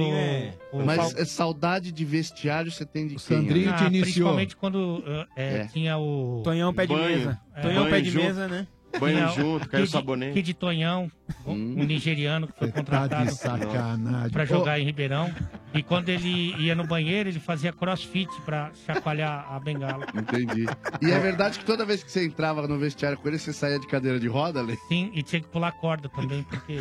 o 0.71 0.85
Mas 0.85 0.97
Fal- 0.97 1.11
é 1.21 1.25
saudade 1.25 1.91
de 1.91 2.05
vestiário 2.05 2.71
você 2.71 2.85
tem 2.85 3.03
de 3.07 3.15
quem? 3.15 3.19
Sandrinho 3.19 3.71
né? 3.71 3.77
te 3.77 3.83
Ah, 3.83 3.87
iniciou. 3.87 4.03
Principalmente 4.03 4.55
quando 4.55 5.03
é, 5.35 5.57
É. 5.59 5.65
tinha 5.67 5.97
o... 5.97 6.41
Tonhão 6.45 6.73
pé 6.73 6.85
de 6.85 6.93
Banho. 6.93 7.17
mesa. 7.17 7.39
É. 7.55 7.61
Tonhão 7.61 7.83
Banho 7.83 7.95
pé 7.95 8.01
de 8.01 8.09
junto. 8.09 8.25
mesa, 8.25 8.47
né? 8.47 8.67
Banho 8.99 9.17
Tinha 9.17 9.27
o 9.29 9.33
junto, 9.33 9.69
caiu 9.69 9.83
Kid- 9.83 9.91
sabonete. 9.91 10.33
Kid 10.33 10.53
Tonhão, 10.53 11.11
um 11.45 11.51
um 11.53 11.83
nigeriano 11.83 12.47
que 12.47 12.53
foi 12.57 12.67
Tá 12.69 12.73
contratado 12.79 13.31
sacanagem. 13.31 14.29
para 14.31 14.43
Ô, 14.43 14.45
jogar 14.45 14.79
em 14.79 14.85
Ribeirão. 14.85 15.33
E 15.73 15.83
quando 15.83 16.09
ele 16.09 16.55
ia 16.57 16.73
no 16.73 16.85
banheiro, 16.87 17.29
ele 17.29 17.39
fazia 17.39 17.71
crossfit 17.73 18.29
para 18.45 18.71
chacoalhar 18.85 19.45
a 19.51 19.59
bengala. 19.59 20.05
Entendi. 20.15 20.65
E 21.01 21.11
é 21.11 21.19
verdade 21.19 21.59
que 21.59 21.65
toda 21.65 21.85
vez 21.85 22.01
que 22.03 22.11
você 22.11 22.25
entrava 22.25 22.67
no 22.67 22.77
vestiário 22.79 23.17
com 23.17 23.27
ele, 23.27 23.37
você 23.37 23.51
saía 23.53 23.77
de 23.79 23.85
cadeira 23.85 24.19
de 24.19 24.27
roda, 24.27 24.59
Ale? 24.61 24.77
Sim, 24.87 25.11
e 25.13 25.21
tinha 25.21 25.41
que 25.41 25.47
pular 25.47 25.71
corda 25.73 26.09
também, 26.09 26.41
porque. 26.43 26.79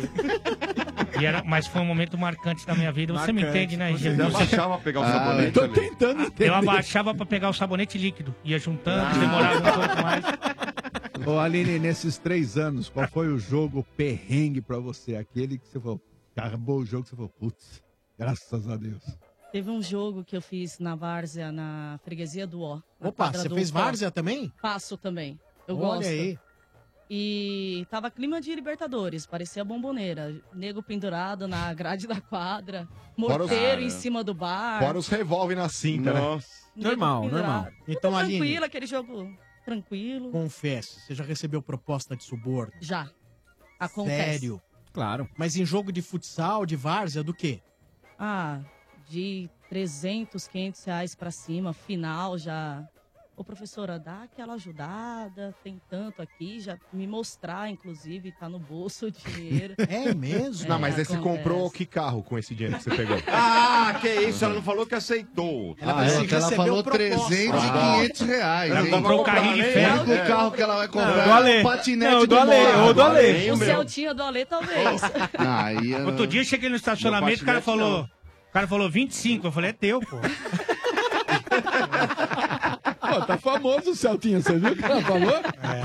E 1.19 1.25
era, 1.25 1.43
mas 1.43 1.67
foi 1.67 1.81
um 1.81 1.85
momento 1.85 2.17
marcante 2.17 2.65
da 2.65 2.73
minha 2.75 2.91
vida. 2.91 3.13
Você 3.13 3.31
me 3.31 3.41
Marcante. 3.41 3.57
entende, 3.65 3.77
né, 3.77 3.91
Você 3.91 4.09
abaixava 4.09 4.73
pra 4.75 4.83
pegar 4.83 4.99
o 4.99 5.03
Ah, 5.03 5.11
sabonete, 5.11 5.51
Tô 5.51 5.61
Ale? 5.61 5.73
tentando 5.73 6.21
entender. 6.23 6.49
Eu 6.49 6.55
abaixava 6.55 7.13
para 7.13 7.25
pegar 7.25 7.49
o 7.49 7.53
sabonete 7.53 7.97
líquido. 7.97 8.33
Ia 8.43 8.57
juntando, 8.57 9.05
Ah. 9.05 9.19
demorava 9.19 9.57
um 9.57 9.73
pouco 9.87 10.01
mais. 10.01 10.25
Ô, 11.27 11.39
Aline, 11.39 11.77
nesses 11.77 12.17
três 12.17 12.57
anos, 12.57 12.87
qual 12.87 13.07
foi 13.09 13.27
o 13.27 13.37
jogo 13.37 13.85
perrengue 13.97 14.61
pra 14.61 14.77
você? 14.79 15.15
Aquele 15.17 15.57
que 15.57 15.67
você 15.67 15.79
falou, 15.79 16.01
acabou 16.35 16.79
o 16.79 16.85
jogo, 16.85 17.05
você 17.05 17.15
falou, 17.15 17.29
putz, 17.29 17.83
graças 18.17 18.69
a 18.69 18.77
Deus. 18.77 19.03
Teve 19.51 19.69
um 19.69 19.81
jogo 19.81 20.23
que 20.23 20.37
eu 20.37 20.41
fiz 20.41 20.79
na 20.79 20.95
Várzea, 20.95 21.51
na 21.51 21.99
freguesia 22.03 22.47
do 22.47 22.61
Ó. 22.61 22.75
na 22.99 23.09
Opa, 23.09 23.25
quadra 23.25 23.41
você 23.41 23.49
do 23.49 23.55
fez 23.55 23.71
Ó. 23.71 23.73
várzea 23.73 24.09
também? 24.11 24.51
Faço 24.61 24.95
também. 24.97 25.37
Eu 25.67 25.77
Olha 25.77 25.97
gosto. 25.97 26.07
aí. 26.09 26.39
E 27.09 27.85
tava 27.89 28.11
clima 28.11 28.39
de 28.41 28.53
Libertadores, 28.53 29.25
parecia 29.25 29.63
bomboneira. 29.63 30.35
Nego 30.53 30.81
pendurado 30.83 31.47
na 31.47 31.71
grade 31.75 32.07
da 32.07 32.19
quadra, 32.21 32.87
Fora 33.17 33.43
os- 33.43 33.49
morteiro 33.49 33.65
Cara. 33.67 33.81
em 33.81 33.89
cima 33.89 34.23
do 34.23 34.33
bar. 34.33 34.79
Fora 34.79 34.97
os 34.97 35.07
revólver 35.07 35.55
na 35.55 35.67
cinta, 35.69 36.13
né? 36.13 36.21
Nego 36.75 37.21
pendurado. 37.21 37.71
Então, 37.87 38.15
Aline, 38.15 38.37
Tranquilo, 38.37 38.65
aquele 38.65 38.85
jogo 38.85 39.33
tranquilo. 39.67 40.31
confesse, 40.31 41.01
você 41.01 41.13
já 41.13 41.25
recebeu 41.25 41.61
proposta 41.61 42.15
de 42.15 42.23
suborno? 42.23 42.73
Já. 42.79 43.11
Acontece. 43.77 44.39
Sério? 44.39 44.61
Claro. 44.93 45.29
Mas 45.37 45.57
em 45.57 45.65
jogo 45.65 45.91
de 45.91 46.01
futsal, 46.01 46.65
de 46.65 46.75
várzea, 46.75 47.21
do 47.21 47.33
quê? 47.33 47.61
Ah, 48.17 48.61
de 49.09 49.49
300, 49.69 50.47
500 50.47 50.83
reais 50.85 51.15
pra 51.15 51.31
cima, 51.31 51.73
final 51.73 52.37
já. 52.37 52.87
Ô, 53.39 53.43
professora, 53.43 53.99
dá 53.99 54.23
aquela 54.23 54.55
ajudada, 54.55 55.53
tem 55.63 55.79
tanto 55.91 56.23
aqui, 56.23 56.59
já 56.59 56.75
me 56.91 57.05
mostrar, 57.05 57.69
inclusive, 57.69 58.31
tá 58.31 58.49
no 58.49 58.57
bolso 58.57 59.05
o 59.05 59.11
dinheiro. 59.11 59.75
É 59.87 60.11
mesmo? 60.11 60.67
Não, 60.67 60.79
mas 60.79 60.97
aí 60.97 61.05
você 61.05 61.13
acontece. 61.13 61.37
comprou 61.37 61.69
que 61.69 61.85
carro 61.85 62.23
com 62.23 62.35
esse 62.35 62.55
dinheiro 62.55 62.77
que 62.79 62.83
você 62.85 62.89
pegou? 62.95 63.15
Ah, 63.29 63.95
que 64.01 64.07
isso, 64.21 64.43
ela 64.43 64.55
não 64.55 64.63
falou 64.63 64.87
que 64.87 64.95
aceitou. 64.95 65.75
Ah, 65.79 66.03
é, 66.03 66.25
que 66.25 66.33
ela 66.33 66.51
falou 66.51 66.81
300 66.81 67.29
e 67.63 67.71
500 67.71 68.21
reais. 68.21 68.71
Ela 68.71 68.81
hein? 68.85 68.89
comprou 68.91 69.21
um 69.21 69.23
carrinho 69.23 69.53
de 69.53 69.61
O 69.61 69.73
ferro. 69.73 70.03
único 70.03 70.27
carro 70.27 70.51
que 70.51 70.61
ela 70.63 70.75
vai 70.77 70.87
comprar 70.87 71.13
do 71.13 71.19
é 71.19 71.31
Ale. 71.31 71.59
um 71.59 71.63
patinete 71.63 72.11
Não, 72.11 72.19
do 72.21 72.27
do 72.27 72.37
Ale, 72.39 72.65
ou 72.87 72.93
do 72.95 73.01
Ale. 73.03 73.51
O 73.51 73.53
o 73.53 73.57
meu. 73.57 73.67
Celtinha 73.67 74.13
do 74.15 74.23
Alê, 74.23 74.45
talvez. 74.45 75.01
Aí, 75.37 75.91
eu- 75.91 76.07
Outro 76.07 76.25
dia 76.25 76.41
eu 76.41 76.45
cheguei 76.45 76.69
no 76.69 76.75
estacionamento, 76.75 77.43
o 77.43 77.45
cara 77.45 77.61
patinete, 77.61 77.79
falou. 77.85 77.97
não. 77.99 78.09
O 78.49 78.51
cara 78.51 78.67
falou 78.67 78.89
25. 78.89 79.45
Eu 79.45 79.51
falei, 79.51 79.69
é 79.69 79.73
teu, 79.73 79.99
pô. 79.99 80.17
Pô, 83.19 83.25
tá 83.25 83.37
famoso 83.37 83.91
o 83.91 83.95
Celtinha, 83.95 84.41
você 84.41 84.57
viu 84.57 84.71
o 84.71 84.75
que 84.75 84.83
ela 84.85 85.01
falou? 85.01 85.33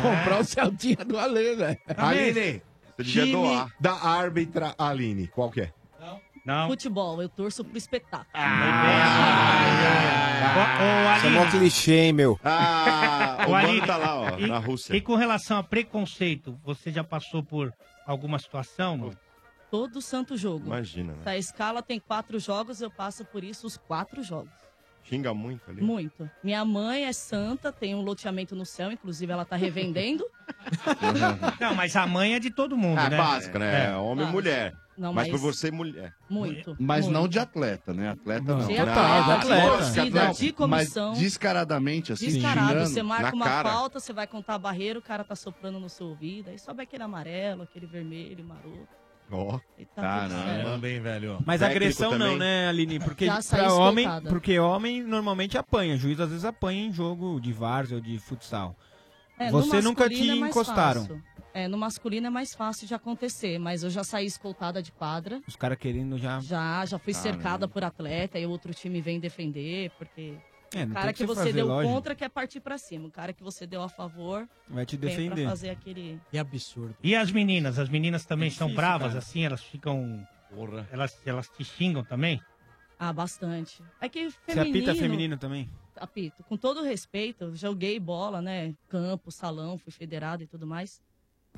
Comprar 0.03 0.41
o 0.41 0.45
Celtinha 0.45 1.05
do 1.05 1.19
Ale, 1.19 1.57
velho. 1.57 1.79
Aline, 1.97 2.63
Você 2.97 3.03
devia 3.05 3.23
time 3.25 3.33
doar. 3.33 3.75
da 3.81 3.93
árbitra 3.95 4.75
Aline, 4.79 5.27
qual 5.29 5.51
que 5.51 5.63
é? 5.63 5.73
Não. 6.45 6.67
Futebol, 6.67 7.23
eu 7.23 7.29
torço 7.29 7.65
pro 7.65 7.79
espetáculo. 7.79 8.27
Ô, 10.55 11.17
Isso 11.17 11.27
é 11.27 11.31
mó 11.31 11.47
clichê, 11.51 11.95
hein, 12.07 12.13
meu? 12.13 12.39
Ah, 12.45 13.47
o 13.49 13.55
Aline, 13.55 13.87
tá 13.87 13.97
lá, 13.97 14.17
ó, 14.21 14.39
e, 14.39 14.47
na 14.49 14.59
Rússia. 14.59 14.95
E 14.97 15.01
com 15.01 15.15
relação 15.15 15.59
a 15.59 15.63
preconceito, 15.63 16.59
você 16.65 16.91
já 16.91 17.05
passou 17.05 17.43
por 17.45 17.73
alguma 18.07 18.39
situação? 18.41 18.97
Não? 18.97 19.11
Todo 19.71 20.03
santo 20.03 20.37
jogo. 20.37 20.67
Imagina, 20.67 21.13
Se 21.15 21.19
né? 21.25 21.31
a 21.33 21.39
escala 21.39 21.81
tem 21.81 21.99
quatro 22.01 22.39
jogos, 22.41 22.81
eu 22.83 22.91
passo 22.91 23.25
por 23.25 23.43
isso 23.45 23.67
os 23.67 23.77
quatro 23.77 24.23
jogos. 24.23 24.51
Xinga 25.13 25.35
muito 25.35 25.71
ali. 25.71 25.83
Muito. 25.83 26.31
Minha 26.43 26.65
mãe 26.65 27.05
é 27.05 27.13
santa, 27.13 27.71
tem 27.71 27.95
um 27.95 28.01
loteamento 28.01 28.57
no 28.57 28.65
céu, 28.65 28.91
inclusive 28.91 29.31
ela 29.31 29.45
tá 29.45 29.57
revendendo. 29.57 30.25
Não, 31.61 31.75
mas 31.75 31.95
a 31.97 32.07
mãe 32.07 32.35
é 32.35 32.39
de 32.39 32.51
todo 32.51 32.77
mundo, 32.79 32.99
É 32.99 33.11
né? 33.11 33.17
básica, 33.19 33.59
né? 33.59 33.91
É. 33.91 33.97
Homem 33.97 34.13
e 34.13 34.17
Básico. 34.17 34.33
mulher. 34.33 34.75
Não, 34.97 35.13
mas 35.13 35.29
mas- 35.29 35.31
por 35.31 35.41
você, 35.53 35.71
mulher. 35.71 36.15
Muito. 36.31 36.77
Mas 36.79 37.05
muito. 37.07 37.19
não 37.19 37.29
de 37.29 37.39
atleta, 37.39 37.93
né? 37.95 38.11
Atleta 38.11 38.43
não. 38.57 38.67
De 38.67 38.75
Não, 38.75 38.83
atleta, 38.83 39.23
de 39.25 39.31
atleta. 39.33 39.69
torcida, 39.69 40.25
Não, 40.27 40.33
de 40.33 40.53
comissão. 40.53 41.09
Mas 41.11 41.19
descaradamente, 41.19 42.13
assim, 42.13 42.27
Descarado, 42.31 42.81
você 42.81 43.03
marca 43.03 43.35
uma 43.35 43.45
cara. 43.45 43.71
falta, 43.71 44.01
você 44.01 44.13
vai 44.13 44.27
contar 44.27 44.55
a 44.55 44.59
barreira, 44.59 44.99
o 44.99 45.03
cara 45.03 45.25
tá 45.25 45.35
soprando 45.35 45.79
no 45.81 45.89
seu 45.89 46.07
ouvido, 46.09 46.51
aí 46.51 46.59
sobe 46.59 46.83
aquele 46.83 47.03
amarelo, 47.03 47.63
aquele 47.63 47.87
vermelho, 47.87 48.45
maroto. 48.45 49.02
Ó. 49.31 49.59
Caramba, 49.97 50.89
hein, 50.89 51.01
velho. 51.01 51.39
Mas 51.47 51.61
Técnico 51.61 51.77
agressão 51.85 52.11
não, 52.13 52.19
também. 52.19 52.39
né, 52.39 52.69
Aline? 52.69 52.99
Porque 53.01 53.27
Já 53.27 53.41
saí 53.41 53.61
pra 53.61 53.73
homem, 53.75 54.07
porque 54.29 54.59
homem 54.59 55.03
normalmente 55.03 55.57
apanha. 55.57 55.97
Juiz 55.97 56.21
às 56.21 56.29
vezes 56.29 56.45
apanha 56.45 56.87
em 56.87 56.93
jogo 56.93 57.41
de 57.41 57.53
várzea 57.53 57.97
ou 57.97 58.01
de 58.03 58.19
futsal. 58.19 58.77
É, 59.39 59.51
no 59.51 59.63
Você 59.63 59.81
nunca 59.81 60.09
te 60.09 60.15
masculino 60.15 60.37
é 60.37 60.41
mais 60.41 60.51
encostaram. 60.51 61.01
fácil. 61.03 61.23
É, 61.55 61.69
no 61.69 61.77
masculino 61.77 62.27
é 62.27 62.31
mais 62.31 62.55
fácil 62.55 62.87
de 62.87 62.95
acontecer, 62.95 63.59
mas 63.59 63.83
eu 63.83 63.91
já 63.91 64.03
saí 64.05 64.25
escoltada 64.27 64.83
de 64.83 64.91
quadra. 64.93 65.41
Os 65.47 65.57
caras 65.57 65.77
querendo 65.79 66.17
já. 66.19 66.41
Já, 66.41 66.85
já 66.87 66.99
fui 66.99 67.13
Caramba. 67.13 67.33
cercada 67.33 67.69
por 67.69 67.85
atleta 67.85 68.39
e 68.39 68.47
outro 68.47 68.73
time 68.73 69.01
vem 69.01 69.21
defender, 69.21 69.91
porque 69.99 70.35
É, 70.75 70.85
o 70.85 70.91
cara 70.91 71.13
que, 71.13 71.19
que 71.19 71.27
você 71.27 71.41
fazer, 71.41 71.53
deu 71.53 71.67
lógico. 71.67 71.95
contra 71.95 72.15
quer 72.15 72.29
partir 72.31 72.61
pra 72.61 72.79
cima. 72.79 73.09
O 73.09 73.11
cara 73.11 73.33
que 73.33 73.43
você 73.43 73.67
deu 73.67 73.83
a 73.83 73.89
favor 73.89 74.49
Vai 74.69 74.87
te 74.87 74.97
vem 74.97 75.11
defender. 75.11 75.43
pra 75.43 75.51
fazer 75.51 75.71
aquele... 75.71 76.21
Que 76.31 76.39
absurdo. 76.39 76.97
E 77.03 77.15
as 77.15 77.31
meninas? 77.31 77.79
As 77.79 77.89
meninas 77.89 78.25
também 78.25 78.51
são 78.51 78.69
difícil, 78.69 78.77
bravas, 78.77 79.09
cara. 79.09 79.19
assim? 79.19 79.45
Elas 79.45 79.63
ficam. 79.63 80.27
Porra. 80.55 80.89
Elas, 80.91 81.19
elas 81.25 81.49
te 81.49 81.65
xingam 81.65 82.05
também? 82.05 82.41
Ah, 82.99 83.13
bastante. 83.13 83.83
É 84.01 84.09
que 84.09 84.31
Você 84.31 84.39
feminino... 84.47 84.79
apita 84.79 84.95
feminino 84.95 85.37
também? 85.37 85.69
apito. 85.97 86.43
Com 86.45 86.57
todo 86.57 86.83
respeito, 86.83 87.45
eu 87.45 87.55
joguei 87.55 87.99
bola, 88.01 88.41
né? 88.41 88.75
Campo, 88.89 89.31
salão, 89.31 89.79
fui 89.79 89.93
federado 89.93 90.43
e 90.43 90.47
tudo 90.47 90.67
mais. 90.67 91.01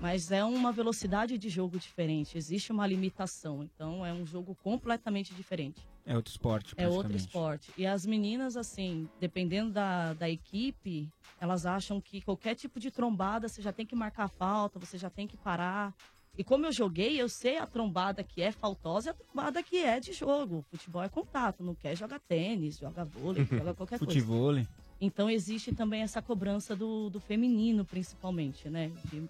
Mas 0.01 0.33
é 0.33 0.45
uma 0.45 0.73
velocidade 0.73 1.39
de 1.39 1.49
jogo 1.49 1.79
diferente. 1.79 2.37
Existe 2.37 2.73
uma 2.73 2.87
limitação. 2.87 3.63
Então 3.63 4.05
é 4.05 4.13
um 4.13 4.27
jogo 4.27 4.55
completamente 4.57 5.33
diferente. 5.35 5.87
É 6.07 6.15
outro 6.17 6.31
esporte. 6.31 6.75
É 6.77 6.89
outro 6.89 7.17
esporte. 7.17 7.73
E 7.77 7.87
as 7.87 8.05
meninas, 8.05 8.57
assim, 8.57 9.09
dependendo 9.19 9.73
da, 9.73 10.13
da 10.13 10.29
equipe, 10.29 11.09
elas 11.41 11.65
acham 11.65 12.01
que 12.01 12.21
qualquer 12.21 12.55
tipo 12.55 12.79
de 12.79 12.91
trombada 12.91 13.49
você 13.49 13.63
já 13.63 13.73
tem 13.73 13.87
que 13.87 13.97
marcar 13.97 14.29
falta, 14.29 14.79
você 14.79 14.99
já 14.99 15.09
tem 15.09 15.27
que 15.27 15.37
parar. 15.37 15.95
E 16.37 16.45
como 16.45 16.67
eu 16.67 16.73
joguei, 16.73 17.21
eu 17.21 17.29
sei 17.29 17.59
a 17.59 17.67
trombada 17.67 18.23
que 18.23 18.43
é 18.43 18.51
faltosa 18.53 19.09
e 19.09 19.11
a 19.11 19.15
trombada 19.15 19.63
que 19.63 19.79
é 19.79 19.99
de 19.99 20.13
jogo. 20.13 20.65
Futebol 20.71 21.03
é 21.03 21.09
contato, 21.09 21.63
não 21.63 21.75
quer 21.75 21.97
jogar 21.97 22.19
tênis, 22.19 22.79
joga 22.79 23.05
vôlei, 23.05 23.45
joga 23.51 23.73
qualquer 23.73 23.99
coisa. 23.99 24.13
Futevôlei. 24.13 24.67
Então 25.01 25.31
existe 25.31 25.75
também 25.75 26.03
essa 26.03 26.21
cobrança 26.21 26.75
do, 26.75 27.09
do 27.09 27.21
feminino, 27.21 27.85
principalmente, 27.85 28.69
né? 28.69 28.91
De 29.07 29.29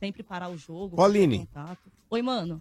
sempre 0.00 0.22
parar 0.22 0.48
o 0.48 0.56
jogo. 0.56 0.96
Contato. 1.40 1.90
Oi, 2.10 2.22
mano. 2.22 2.60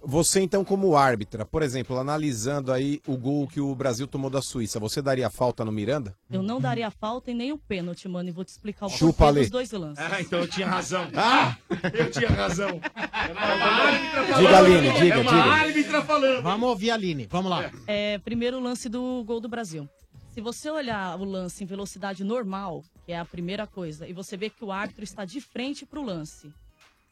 Você, 0.00 0.40
então, 0.40 0.64
como 0.64 0.96
árbitra, 0.96 1.44
por 1.44 1.60
exemplo, 1.62 1.98
analisando 1.98 2.72
aí 2.72 3.00
o 3.06 3.16
gol 3.16 3.48
que 3.48 3.60
o 3.60 3.74
Brasil 3.74 4.06
tomou 4.06 4.30
da 4.30 4.40
Suíça, 4.40 4.78
você 4.78 5.02
daria 5.02 5.28
falta 5.28 5.64
no 5.64 5.72
Miranda? 5.72 6.14
Eu 6.30 6.42
não 6.42 6.60
daria 6.60 6.90
falta 6.90 7.30
e 7.30 7.34
nem 7.34 7.50
o 7.52 7.58
pênalti, 7.58 8.08
mano. 8.08 8.28
E 8.28 8.32
vou 8.32 8.44
te 8.44 8.48
explicar 8.48 8.86
o 8.86 8.88
Chupa, 8.90 9.26
porquê 9.26 9.40
dos 9.40 9.50
dois 9.50 9.70
lances. 9.72 10.04
Ah, 10.04 10.20
então 10.20 10.38
eu 10.38 10.48
tinha 10.48 10.66
razão. 10.68 11.08
Ah, 11.14 11.56
eu 11.92 12.10
tinha 12.10 12.28
razão. 12.30 12.80
É 12.94 13.32
uma 13.32 13.40
árbitra 13.40 14.24
Diga, 14.24 14.50
falando. 14.50 14.54
Aline, 14.56 14.92
diga, 15.00 15.14
É 15.14 15.18
uma 15.18 15.30
diga. 15.30 15.42
árbitra 15.42 16.04
falando. 16.04 16.42
Vamos 16.42 16.68
ouvir 16.68 16.90
a 16.90 16.94
Aline, 16.94 17.26
vamos 17.30 17.50
lá. 17.50 17.70
É, 17.86 18.18
primeiro 18.18 18.60
lance 18.60 18.88
do 18.88 19.24
gol 19.24 19.40
do 19.40 19.48
Brasil. 19.48 19.88
Se 20.32 20.40
você 20.40 20.70
olhar 20.70 21.18
o 21.18 21.24
lance 21.24 21.64
em 21.64 21.66
velocidade 21.66 22.22
normal, 22.22 22.84
que 23.04 23.12
é 23.12 23.18
a 23.18 23.24
primeira 23.24 23.66
coisa, 23.66 24.06
e 24.06 24.12
você 24.12 24.36
vê 24.36 24.48
que 24.48 24.64
o 24.64 24.70
árbitro 24.70 25.02
está 25.02 25.24
de 25.24 25.40
frente 25.40 25.84
para 25.84 25.98
o 25.98 26.04
lance, 26.04 26.52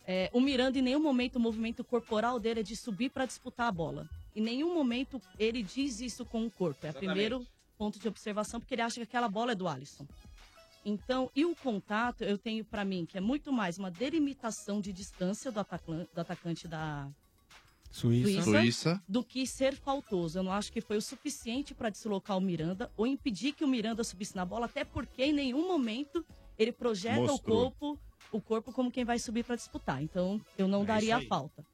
é, 0.07 0.31
o 0.33 0.41
Miranda, 0.41 0.79
em 0.79 0.83
nenhum 0.83 1.01
momento, 1.01 1.37
o 1.37 1.41
movimento 1.41 1.83
corporal 1.83 2.39
dele 2.39 2.61
é 2.61 2.63
de 2.63 2.77
subir 2.77 3.11
para 3.11 3.27
disputar 3.27 3.67
a 3.69 3.73
bola. 3.73 4.09
Em 4.35 4.41
nenhum 4.41 4.75
momento 4.75 5.21
ele 5.39 5.63
diz 5.63 6.01
isso 6.01 6.25
com 6.25 6.47
o 6.47 6.51
corpo. 6.51 6.87
É 6.87 6.91
o 6.91 6.95
primeiro 6.95 7.47
ponto 7.77 7.99
de 7.99 8.07
observação, 8.09 8.61
porque 8.61 8.75
ele 8.75 8.83
acha 8.83 8.97
que 8.97 9.03
aquela 9.03 9.29
bola 9.29 9.53
é 9.53 9.55
do 9.55 9.67
Alisson. 9.67 10.07
Então, 10.85 11.31
e 11.35 11.45
o 11.45 11.55
contato, 11.57 12.23
eu 12.23 12.39
tenho 12.39 12.65
para 12.65 12.85
mim 12.85 13.05
que 13.05 13.19
é 13.19 13.21
muito 13.21 13.53
mais 13.53 13.77
uma 13.77 13.91
delimitação 13.91 14.81
de 14.81 14.93
distância 14.93 15.51
do, 15.51 15.59
atacan- 15.59 16.07
do 16.15 16.21
atacante 16.21 16.69
da, 16.69 17.09
Suíça. 17.91 18.43
Suíça. 18.43 19.03
do 19.09 19.25
que 19.25 19.47
ser 19.47 19.75
faltoso. 19.75 20.39
Eu 20.39 20.43
não 20.43 20.53
acho 20.53 20.71
que 20.73 20.81
foi 20.81 20.97
o 20.97 21.03
suficiente 21.03 21.75
para 21.75 21.89
deslocar 21.91 22.37
o 22.37 22.41
Miranda 22.41 22.91
ou 22.97 23.07
impedir 23.07 23.53
que 23.53 23.65
o 23.65 23.69
Miranda 23.69 24.05
subisse 24.05 24.37
na 24.37 24.45
bola, 24.45 24.67
até 24.67 24.85
porque 24.85 25.25
em 25.25 25.33
nenhum 25.33 25.67
momento 25.67 26.25
ele 26.59 26.73
projeta 26.73 27.17
Mostrou. 27.21 27.67
o 27.67 27.71
corpo, 27.73 28.01
o 28.37 28.41
corpo 28.41 28.73
como 28.73 28.91
quem 28.91 29.05
vai 29.05 29.19
subir 29.19 29.45
para 29.45 29.57
disputar. 29.57 30.03
Então, 30.03 30.41
eu 30.57 30.69
não 30.69 30.83
É 30.83 30.87
daria 30.87 31.17
a 31.17 31.23
falta. 31.23 31.65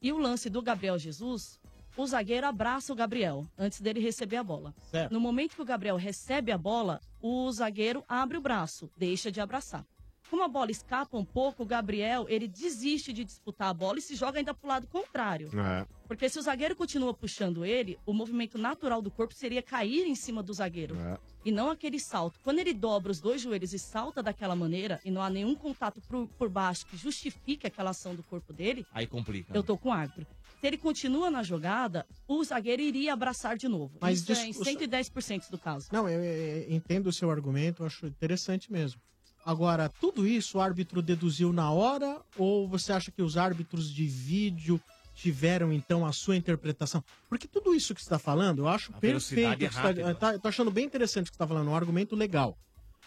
E 0.00 0.12
o 0.12 0.18
lance 0.18 0.50
do 0.50 0.60
Gabriel 0.62 0.98
Jesus, 0.98 1.58
o 1.96 2.06
zagueiro 2.06 2.46
abraça 2.46 2.92
o 2.92 2.96
Gabriel 2.96 3.46
antes 3.56 3.80
dele 3.80 4.00
receber 4.00 4.36
a 4.36 4.42
bola. 4.42 4.74
Certo. 4.90 5.12
No 5.12 5.20
momento 5.20 5.54
que 5.54 5.62
o 5.62 5.64
Gabriel 5.64 5.96
recebe 5.96 6.52
a 6.52 6.58
bola, 6.58 7.00
o 7.20 7.50
zagueiro 7.52 8.04
abre 8.08 8.36
o 8.36 8.40
braço, 8.40 8.90
deixa 8.96 9.30
de 9.30 9.40
abraçar. 9.40 9.86
Como 10.34 10.42
a 10.42 10.48
bola 10.48 10.72
escapa 10.72 11.16
um 11.16 11.24
pouco, 11.24 11.62
o 11.62 11.66
Gabriel, 11.66 12.26
ele 12.28 12.48
desiste 12.48 13.12
de 13.12 13.24
disputar 13.24 13.68
a 13.68 13.72
bola 13.72 14.00
e 14.00 14.02
se 14.02 14.16
joga 14.16 14.40
ainda 14.40 14.52
pro 14.52 14.66
lado 14.66 14.84
contrário. 14.88 15.48
É. 15.56 15.86
Porque 16.08 16.28
se 16.28 16.40
o 16.40 16.42
zagueiro 16.42 16.74
continua 16.74 17.14
puxando 17.14 17.64
ele, 17.64 17.96
o 18.04 18.12
movimento 18.12 18.58
natural 18.58 19.00
do 19.00 19.12
corpo 19.12 19.32
seria 19.32 19.62
cair 19.62 20.08
em 20.08 20.16
cima 20.16 20.42
do 20.42 20.52
zagueiro. 20.52 20.96
É. 20.98 21.18
E 21.44 21.52
não 21.52 21.70
aquele 21.70 22.00
salto. 22.00 22.40
Quando 22.42 22.58
ele 22.58 22.74
dobra 22.74 23.12
os 23.12 23.20
dois 23.20 23.42
joelhos 23.42 23.72
e 23.72 23.78
salta 23.78 24.24
daquela 24.24 24.56
maneira, 24.56 25.00
e 25.04 25.10
não 25.12 25.22
há 25.22 25.30
nenhum 25.30 25.54
contato 25.54 26.00
por, 26.08 26.26
por 26.26 26.48
baixo 26.48 26.84
que 26.86 26.96
justifique 26.96 27.64
aquela 27.64 27.90
ação 27.90 28.12
do 28.16 28.24
corpo 28.24 28.52
dele, 28.52 28.84
Aí 28.92 29.06
complica. 29.06 29.56
eu 29.56 29.62
tô 29.62 29.78
com 29.78 29.90
o 29.90 29.92
árbitro. 29.92 30.26
Se 30.60 30.66
ele 30.66 30.78
continua 30.78 31.30
na 31.30 31.44
jogada, 31.44 32.04
o 32.26 32.42
zagueiro 32.42 32.82
iria 32.82 33.12
abraçar 33.12 33.56
de 33.56 33.68
novo. 33.68 33.96
Mas 34.00 34.18
Isso 34.18 34.32
é 34.32 34.46
em 34.46 34.48
discussa- 34.48 34.70
110% 34.72 35.48
do 35.48 35.58
caso. 35.58 35.90
Não, 35.92 36.08
eu, 36.08 36.24
eu 36.24 36.72
entendo 36.74 37.06
o 37.06 37.12
seu 37.12 37.30
argumento, 37.30 37.84
eu 37.84 37.86
acho 37.86 38.04
interessante 38.08 38.72
mesmo. 38.72 39.00
Agora, 39.44 39.88
tudo 40.00 40.26
isso 40.26 40.56
o 40.58 40.60
árbitro 40.60 41.02
deduziu 41.02 41.52
na 41.52 41.70
hora 41.70 42.20
ou 42.38 42.66
você 42.66 42.92
acha 42.92 43.10
que 43.10 43.20
os 43.22 43.36
árbitros 43.36 43.92
de 43.92 44.06
vídeo 44.06 44.80
tiveram 45.14 45.72
então 45.72 46.06
a 46.06 46.12
sua 46.12 46.34
interpretação? 46.36 47.04
Porque 47.28 47.46
tudo 47.46 47.74
isso 47.74 47.94
que 47.94 48.00
você 48.00 48.06
está 48.06 48.18
falando, 48.18 48.60
eu 48.60 48.68
acho 48.68 48.90
A 48.94 48.98
perfeito. 48.98 49.62
é 49.64 49.70
você 49.70 50.02
tá- 50.02 50.14
tá- 50.14 50.32
eu 50.32 50.38
tô 50.40 50.48
achando 50.48 50.70
bem 50.70 50.86
interessante 50.86 51.28
o 51.28 51.30
que 51.30 51.36
você 51.36 51.42
está 51.42 51.46
falando, 51.46 51.68
um 51.70 51.76
argumento 51.76 52.16
legal. 52.16 52.56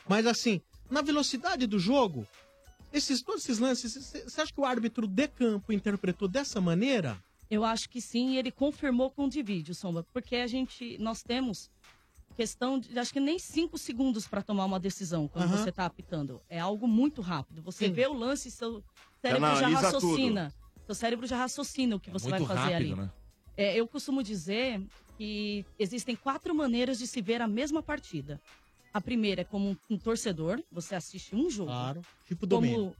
Mas 0.08 0.26
assim, 0.28 0.62
na 0.92 1.02
velocidade 1.02 1.66
do 1.66 1.80
jogo, 1.80 2.26
esses, 2.94 3.22
todos 3.22 3.44
esses 3.44 3.58
lances, 3.60 3.94
você 4.26 4.42
acha 4.42 4.54
que 4.54 4.62
o 4.62 4.66
árbitro 4.66 5.08
de 5.08 5.28
campo 5.28 5.74
interpretou 5.74 6.28
dessa 6.28 6.62
maneira? 6.62 7.18
Eu 7.50 7.64
acho 7.64 7.90
que 7.90 8.00
sim, 8.02 8.38
ele 8.38 8.52
confirmou 8.52 9.10
com 9.10 9.26
o 9.26 9.30
de 9.30 9.42
vídeo, 9.42 9.74
Sombra, 9.74 10.04
porque 10.14 10.36
a 10.36 10.48
gente, 10.48 10.98
nós 11.00 11.24
temos 11.24 11.70
questão 12.38 12.80
de, 12.80 12.98
acho 12.98 13.12
que 13.12 13.20
nem 13.20 13.40
cinco 13.40 13.78
segundos 13.80 14.28
para 14.28 14.44
tomar 14.44 14.66
uma 14.66 14.80
decisão 14.80 15.28
quando 15.28 15.46
Aham. 15.46 15.58
você 15.58 15.70
está 15.70 15.86
apitando. 15.86 16.40
É 16.48 16.60
algo 16.60 16.88
muito 16.88 17.20
rápido. 17.22 17.64
Você 17.64 17.88
Sim. 17.88 17.92
vê 17.94 18.06
o 18.06 18.14
lance 18.14 18.48
e 18.48 18.52
seu 18.52 18.84
cérebro 19.20 19.56
já 19.56 19.68
raciocina. 19.68 20.54
Seu 20.86 20.96
cérebro 20.96 21.26
já 21.28 21.36
raciocina 21.38 21.96
o 21.96 22.00
que 22.00 22.12
você 22.12 22.30
vai 22.30 22.40
fazer 22.46 22.60
rápido, 22.74 22.76
ali. 22.76 22.96
né? 22.96 23.12
É, 23.58 23.76
eu 23.76 23.88
costumo 23.88 24.22
dizer 24.22 24.80
que 25.18 25.66
existem 25.80 26.16
quatro 26.16 26.54
maneiras 26.54 27.00
de 27.00 27.08
se 27.08 27.22
ver 27.24 27.42
a 27.42 27.48
mesma 27.48 27.82
partida. 27.82 28.40
A 28.94 29.02
primeira 29.02 29.42
é 29.42 29.44
como 29.44 29.72
um, 29.72 29.78
um 29.90 29.98
torcedor, 29.98 30.64
você 30.72 30.94
assiste 30.94 31.36
um 31.36 31.50
jogo. 31.50 31.72
Claro, 31.72 32.02
tipo 32.28 32.48
como, 32.48 32.62
domínio. 32.62 32.96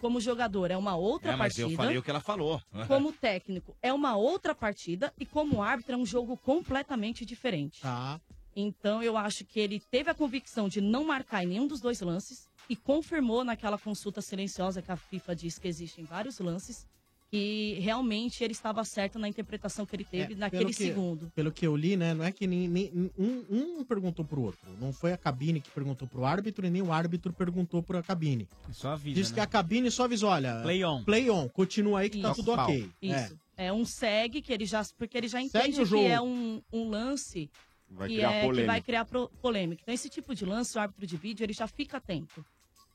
como 0.00 0.20
jogador 0.20 0.72
é 0.72 0.76
uma 0.76 0.96
outra 0.96 1.32
É, 1.32 1.36
mas 1.36 1.54
partida. 1.54 1.68
eu 1.70 1.76
falei 1.76 1.96
o 1.96 2.02
que 2.02 2.10
ela 2.10 2.20
falou. 2.20 2.60
Como 2.88 3.12
técnico 3.12 3.76
é 3.80 3.92
uma 3.92 4.16
outra 4.16 4.54
partida 4.54 5.12
e 5.18 5.24
como 5.24 5.62
árbitro 5.62 5.94
é 5.94 5.96
um 5.96 6.04
jogo 6.06 6.36
completamente 6.36 7.24
diferente. 7.24 7.80
Tá. 7.80 8.20
Então 8.56 9.02
eu 9.02 9.16
acho 9.18 9.44
que 9.44 9.60
ele 9.60 9.78
teve 9.90 10.08
a 10.10 10.14
convicção 10.14 10.66
de 10.68 10.80
não 10.80 11.04
marcar 11.04 11.44
em 11.44 11.48
nenhum 11.48 11.66
dos 11.66 11.80
dois 11.80 12.00
lances 12.00 12.48
e 12.70 12.74
confirmou 12.74 13.44
naquela 13.44 13.76
consulta 13.78 14.22
silenciosa 14.22 14.80
que 14.80 14.90
a 14.90 14.96
FIFA 14.96 15.36
diz 15.36 15.58
que 15.58 15.68
existem 15.68 16.04
vários 16.04 16.38
lances 16.38 16.86
que 17.28 17.76
realmente 17.80 18.42
ele 18.44 18.52
estava 18.52 18.84
certo 18.84 19.18
na 19.18 19.28
interpretação 19.28 19.84
que 19.84 19.94
ele 19.96 20.04
teve 20.04 20.34
É, 20.34 20.36
naquele 20.36 20.62
pelo 20.66 20.74
que- 20.74 20.84
segundo. 20.84 21.30
Pelo 21.34 21.50
que 21.50 21.66
eu 21.66 21.76
li, 21.76 21.96
né? 21.96 22.14
Não 22.14 22.24
é 22.24 22.30
que 22.30 22.46
nem, 22.46 22.68
nem- 22.68 23.10
um, 23.18 23.44
um 23.50 23.84
perguntou 23.84 24.24
pro 24.24 24.40
outro. 24.42 24.60
Não 24.80 24.92
foi 24.92 25.12
a 25.12 25.16
cabine 25.18 25.60
que 25.60 25.68
perguntou 25.70 26.06
pro 26.06 26.24
árbitro 26.24 26.64
e 26.64 26.70
nem 26.70 26.82
o 26.82 26.92
árbitro 26.92 27.32
perguntou 27.32 27.82
pro 27.82 28.00
cabine. 28.02 28.48
Só 28.72 28.90
avisa, 28.92 29.16
Diz 29.16 29.30
né? 29.30 29.34
que 29.34 29.40
a 29.40 29.46
cabine 29.46 29.90
só 29.90 30.04
avisou, 30.04 30.30
olha. 30.30 30.62
Play 30.62 30.84
on. 30.84 31.02
Play 31.04 31.28
on. 31.28 31.48
Continua 31.48 31.98
aí 32.00 32.10
que 32.10 32.22
tá 32.22 32.30
Isso. 32.30 32.36
tudo 32.44 32.52
ok. 32.52 32.88
Isso. 33.02 33.36
É. 33.56 33.72
um 33.72 33.84
segue 33.84 34.40
que 34.40 34.52
ele 34.52 34.64
já. 34.66 34.86
Porque 34.96 35.16
ele 35.18 35.28
já 35.28 35.40
entende 35.42 35.80
o 35.82 35.88
que 35.88 36.06
é 36.06 36.20
um, 36.20 36.62
um 36.72 36.88
lance 36.90 37.50
Vai 37.90 38.08
que, 38.08 38.14
criar 38.16 38.32
é, 38.32 38.50
que 38.52 38.62
vai 38.64 38.80
criar 38.82 39.04
pro- 39.04 39.28
polêmica. 39.40 39.80
Então, 39.82 39.94
esse 39.94 40.08
tipo 40.08 40.34
de 40.34 40.44
lance, 40.44 40.76
o 40.76 40.80
árbitro 40.80 41.06
de 41.06 41.16
vídeo, 41.16 41.44
ele 41.44 41.52
já 41.52 41.66
fica 41.66 41.96
atento. 41.98 42.44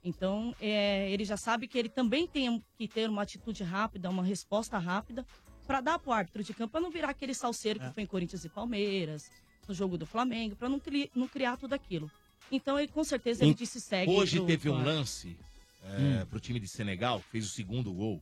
Então, 0.04 0.54
é, 0.60 1.10
ele 1.12 1.24
já 1.24 1.38
sabe 1.38 1.68
que 1.68 1.78
ele 1.78 1.90
também 1.90 2.28
tem 2.28 2.62
que 2.78 2.88
ter 2.88 3.08
uma 3.10 3.22
atitude 3.22 3.64
rápida, 3.64 4.10
uma 4.10 4.24
resposta 4.24 4.78
rápida, 4.78 5.26
para 5.68 5.80
dar 5.80 6.00
pro 6.00 6.12
árbitro 6.12 6.44
de 6.44 6.54
campo, 6.54 6.72
para 6.72 6.82
não 6.82 6.90
virar 6.92 7.10
aquele 7.10 7.34
salseiro 7.34 7.82
É. 7.82 7.88
que 7.88 7.94
foi 7.94 8.04
em 8.04 8.08
Corinthians 8.08 8.44
e 8.44 8.50
Palmeiras, 8.50 9.30
no 9.68 9.74
jogo 9.74 9.98
do 9.98 10.06
Flamengo, 10.06 10.56
para 10.56 10.68
não, 10.68 10.80
cri- 10.80 11.10
não 11.16 11.28
criar 11.28 11.56
tudo 11.56 11.74
aquilo. 11.74 12.10
Então, 12.52 12.78
ele 12.78 12.88
com 12.90 13.04
certeza 13.04 13.46
ele 13.46 13.54
disse 13.54 13.80
segue. 13.80 14.12
Hoje 14.12 14.38
pro- 14.38 14.48
teve 14.48 14.70
um 14.70 14.84
lance 14.84 15.38
é, 15.84 16.26
pro 16.26 16.40
time 16.40 16.60
de 16.60 16.68
Senegal, 16.68 17.20
fez 17.32 17.46
o 17.46 17.50
segundo 17.50 17.94
gol. 17.94 18.22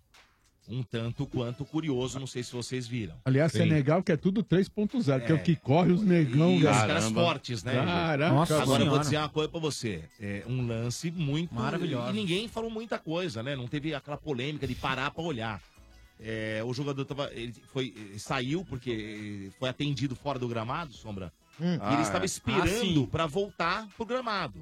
Um 0.70 0.84
tanto 0.84 1.26
quanto 1.26 1.66
curioso, 1.66 2.20
não 2.20 2.28
sei 2.28 2.44
se 2.44 2.52
vocês 2.54 2.86
viram. 2.88 3.16
Aliás, 3.26 3.52
Sim. 3.52 3.60
Senegal 3.60 4.04
que 4.04 4.12
é 4.12 4.18
tudo 4.18 4.44
3.0, 4.44 5.26
que 5.26 5.32
é 5.32 5.36
o 5.36 5.38
É. 5.38 5.42
que 5.42 5.56
corre 5.56 5.92
os 5.92 6.04
negão, 6.04 6.52
E 6.52 6.58
os 6.58 6.64
caras 6.64 7.10
fortes, 7.12 7.64
né? 7.64 7.74
Caraca, 7.74 8.62
Agora 8.62 8.84
eu 8.84 8.90
vou 8.92 9.00
dizer 9.00 9.18
uma 9.18 9.30
coisa 9.30 9.50
pra 9.50 9.60
você. 9.60 10.04
É 10.20 10.44
um 10.48 10.68
lance 10.68 11.10
muito. 11.10 11.56
Maravilhoso. 11.56 12.10
E 12.12 12.14
ninguém 12.14 12.48
falou 12.48 12.70
muita 12.70 13.00
coisa, 13.00 13.42
né? 13.42 13.56
Não 13.56 13.68
teve 13.68 13.96
aquela 13.96 14.18
polêmica 14.18 14.68
de 14.68 14.76
parar 14.76 15.10
pra 15.10 15.24
olhar. 15.24 15.60
É, 16.22 16.62
o 16.66 16.74
jogador 16.74 17.04
tava, 17.06 17.32
ele 17.34 17.54
foi, 17.74 17.94
saiu 18.18 18.64
porque 18.66 19.50
foi 19.58 19.70
atendido 19.70 20.16
fora 20.16 20.38
do 20.38 20.48
gramado, 20.48 20.94
Sombra. 20.94 21.32
Hum. 21.60 21.76
E 21.76 21.80
Ah, 21.82 21.90
ele 21.94 22.00
é. 22.00 22.02
estava 22.04 22.24
Ah, 22.24 22.26
esperando 22.26 22.80
sim. 23.02 23.06
pra 23.10 23.26
voltar 23.26 23.88
pro 23.98 24.06
gramado. 24.06 24.60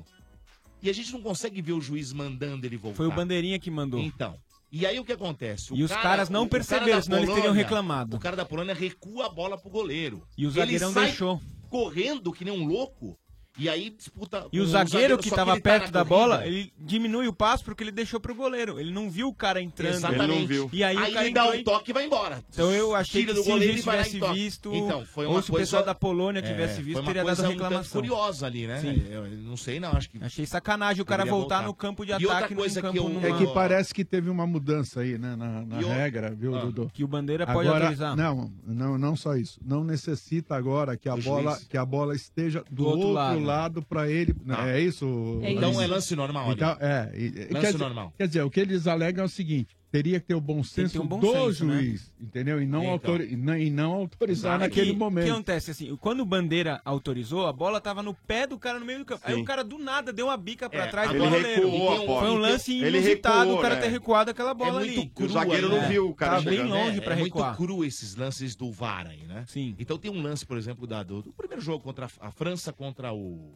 E 0.82 0.90
a 0.90 0.94
gente 0.94 1.12
não 1.12 1.22
consegue 1.22 1.62
ver 1.62 1.74
o 1.74 1.82
juiz 1.82 2.14
mandando 2.14 2.66
ele 2.66 2.78
voltar. 2.78 2.98
Foi 2.98 3.08
o 3.08 3.12
Bandeirinha 3.12 3.58
que 3.60 3.70
mandou. 3.72 4.00
Então. 4.00 4.38
E 4.72 4.86
aí 4.86 5.00
o 5.00 5.06
que 5.06 5.14
acontece? 5.14 5.72
O 5.74 5.78
E 5.78 5.84
os 5.84 5.92
caras 5.92 6.30
não 6.30 6.42
cara 6.42 6.50
perceberam, 6.50 6.98
da 6.98 7.02
senão 7.02 7.18
eles 7.20 7.30
teriam 7.30 7.44
Polônia- 7.46 7.64
reclamado. 7.64 8.18
O 8.18 8.20
cara 8.20 8.36
da 8.36 8.46
Polônia 8.46 8.74
recua 8.74 9.28
a 9.28 9.30
bola 9.30 9.58
pro 9.58 9.70
goleiro. 9.70 10.28
E 10.38 10.46
o 10.46 10.52
zagueirão 10.52 10.94
deixou. 10.94 11.40
Correndo 11.70 12.32
que 12.34 12.44
nem 12.44 12.54
um 12.54 12.66
louco. 12.66 13.18
E 13.58 13.68
aí 13.68 13.90
disputa. 13.90 14.46
E 14.54 14.60
o 14.60 14.66
zagueiro 14.68 15.18
que 15.18 15.30
só 15.30 15.36
tava 15.36 15.54
ele 15.54 15.62
tá 15.62 15.70
perto 15.72 15.86
na 15.86 16.04
da 16.04 16.06
corrida. 16.06 16.28
bola, 16.36 16.46
ele 16.48 16.72
diminui 16.78 17.28
o 17.28 17.34
passo 17.34 17.64
porque 17.66 17.84
ele 17.84 17.92
deixou 17.92 18.20
pro 18.20 18.36
goleiro. 18.36 18.80
Ele 18.80 18.92
não 18.92 19.10
viu 19.10 19.28
o 19.30 19.34
cara 19.34 19.62
entrando. 19.62 19.96
Exatamente. 19.96 20.70
E 20.72 20.84
aí, 20.84 20.96
o 20.96 21.00
cara 21.14 21.26
ele 21.26 21.34
dá 21.34 21.50
o 21.50 21.56
e- 21.56 21.64
toque 21.64 21.90
e 21.92 21.94
vai 21.94 22.06
embora. 22.06 22.44
Então 22.52 22.72
eu 22.72 22.94
achei 22.96 23.22
Tira 23.22 23.34
que 23.34 23.42
se 23.44 23.50
o 23.50 23.52
goleiro 23.52 23.74
juiz 23.74 23.84
e 23.84 23.86
vai 23.86 23.98
lá 23.98 24.02
e 24.08 24.10
tivesse 24.12 24.34
visto, 24.34 24.74
Então, 24.76 25.06
foi 25.06 25.26
ou 25.26 25.32
uma 25.34 25.42
se 25.42 25.50
o 25.50 25.54
coisa... 25.54 25.66
pessoal 25.66 25.84
da 25.84 25.96
Polônia 25.96 26.42
tivesse 26.42 26.80
É, 26.80 26.84
visto, 26.84 27.04
teria 27.04 27.24
dado 27.24 27.26
coisa 27.26 27.48
um 27.48 27.52
reclamação. 27.52 28.02
curiosa 28.02 28.46
ali, 28.46 28.68
né? 28.68 28.80
Sim. 28.80 29.06
Eu 29.10 29.28
não 29.28 29.58
sei 29.58 29.80
não, 29.80 29.92
acho 29.94 30.10
que... 30.10 30.24
Achei 30.24 30.46
sacanagem 30.46 31.02
o 31.02 31.06
cara 31.06 31.26
voltar, 31.26 31.38
voltar. 31.58 31.62
no 31.68 31.74
campo 31.74 32.06
de 32.06 32.12
E 32.12 32.16
ataque 32.16 32.54
coisa 32.54 32.82
campo 32.82 32.94
que 32.94 33.00
eu- 33.00 33.10
numa- 33.10 33.28
É 33.28 33.34
que 33.38 33.48
parece 33.54 33.94
que 33.94 34.06
teve 34.06 34.30
uma 34.30 34.46
mudança 34.46 35.02
aí, 35.02 35.18
né, 35.18 35.36
na, 35.36 35.62
na 35.66 35.82
E 35.82 35.84
o- 35.84 35.88
regra, 35.90 36.30
viu, 36.36 36.56
Ah. 36.56 36.60
Dudu? 36.62 36.92
Que 36.94 37.04
o 37.04 37.08
Bandeira 37.08 37.46
pode 37.48 37.68
Agora, 37.68 37.86
autorizar. 37.86 38.16
Não, 38.16 38.52
não, 38.66 38.98
não 38.98 39.16
só 39.16 39.36
isso. 39.36 39.60
Não 39.66 39.84
necessita 39.84 40.56
agora 40.56 40.96
que 40.96 41.10
a 41.10 41.16
bola, 41.18 41.60
que 41.70 41.76
a 41.78 41.86
bola 41.86 42.16
esteja 42.16 42.64
do, 42.70 42.86
outro, 42.86 43.12
lado. 43.12 43.47
Lado, 43.48 43.82
para 43.82 44.10
ele. 44.10 44.36
Não. 44.44 44.60
É 44.62 44.80
isso? 44.82 45.40
É 45.44 45.52
Então 45.52 45.72
isso. 45.72 45.82
é 45.82 45.88
lance 45.88 46.16
normal. 46.16 46.52
Então, 46.52 46.78
é, 46.80 47.12
e- 47.16 47.30
Lance 47.30 47.48
quer, 47.62 47.72
dizer, 47.74 47.78
normal. 47.78 48.14
quer 48.18 48.28
dizer, 48.28 48.42
o 48.44 48.50
que 48.50 48.60
eles 48.60 48.88
alegam 48.88 49.24
é 49.24 49.26
o 49.26 49.30
seguinte: 49.30 49.77
teria 49.92 50.20
que 50.20 50.28
ter 50.28 50.36
o 50.36 50.42
bom 50.42 50.62
senso 50.64 51.02
um 51.02 51.08
bom 51.08 51.20
do 51.20 51.32
senso, 51.32 51.66
né? 51.66 51.76
juiz, 51.82 52.14
entendeu? 52.20 52.62
E 52.62 52.66
não, 52.66 52.82
Então. 52.82 52.92
autori- 52.92 53.32
e 53.34 53.38
não- 53.38 53.58
e 53.58 53.70
não 53.70 53.94
autorizar 53.94 54.60
naquele 54.60 54.88
E 54.88 54.92
O 54.92 54.94
que 54.94 55.00
momento. 55.00 55.32
acontece 55.32 55.72
assim, 55.72 55.96
quando 55.96 56.20
o 56.20 56.26
Bandeira 56.26 56.82
autorizou, 56.84 57.48
a 57.48 57.54
bola 57.54 57.80
tava 57.80 58.04
no 58.04 58.14
pé 58.14 58.46
do 58.46 58.60
cara 58.60 58.80
no 58.80 58.86
meio 58.86 59.00
do 59.00 59.06
campo. 59.06 59.22
Aí 59.26 59.36
Sim. 59.36 59.42
o 59.42 59.46
cara 59.46 59.64
do 59.64 59.78
nada 59.80 60.12
deu 60.12 60.26
uma 60.28 60.36
bica 60.38 60.70
pra 60.70 60.84
É, 60.86 60.88
trás 60.88 61.10
ele 61.10 61.20
do 61.20 61.30
goleiro. 61.30 61.70
recuou 61.70 62.18
a 62.18 62.20
Foi 62.22 62.30
um 62.32 62.38
lance 62.38 62.74
Ele 62.80 62.98
inusitado 62.98 63.40
recuou, 63.40 63.58
o 63.58 63.62
cara 63.62 63.76
né? 63.76 63.82
ter 63.82 63.88
recuado 63.88 64.32
aquela 64.32 64.54
bola 64.54 64.70
é 64.82 64.86
muito 64.86 65.00
ali. 65.00 65.10
cru 65.10 65.26
O 65.26 65.30
zagueiro 65.30 65.68
ali, 65.68 65.76
não 65.76 65.82
né? 65.82 65.88
viu 65.90 66.10
o 66.10 66.14
cara 66.16 66.36
Tá 66.36 66.42
bem 66.42 66.54
chegando. 66.58 66.70
longe 66.74 66.98
É, 66.98 67.02
pra 67.02 67.14
é 67.14 67.18
recuar. 67.24 67.46
muito 67.48 67.58
cru 67.58 67.86
esses 67.86 68.16
lances 68.16 68.56
do 68.56 68.72
VAR 68.72 69.08
aí, 69.08 69.24
né? 69.24 69.46
Sim. 69.48 69.74
Então 69.80 69.98
tem 69.98 70.12
um 70.12 70.22
lance, 70.22 70.46
por 70.46 70.58
exemplo, 70.58 70.86
da, 70.86 71.02
do, 71.02 71.22
do 71.22 71.32
primeiro 71.32 71.62
jogo 71.62 71.82
contra 71.84 72.08
a, 72.20 72.28
a 72.28 72.32
França 72.32 72.74
contra 72.74 73.14
o. 73.14 73.54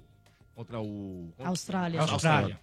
Contra 0.56 0.80
o. 0.80 1.30
contra- 1.36 1.50
Austrália. 1.50 2.00
Austrália. 2.02 2.60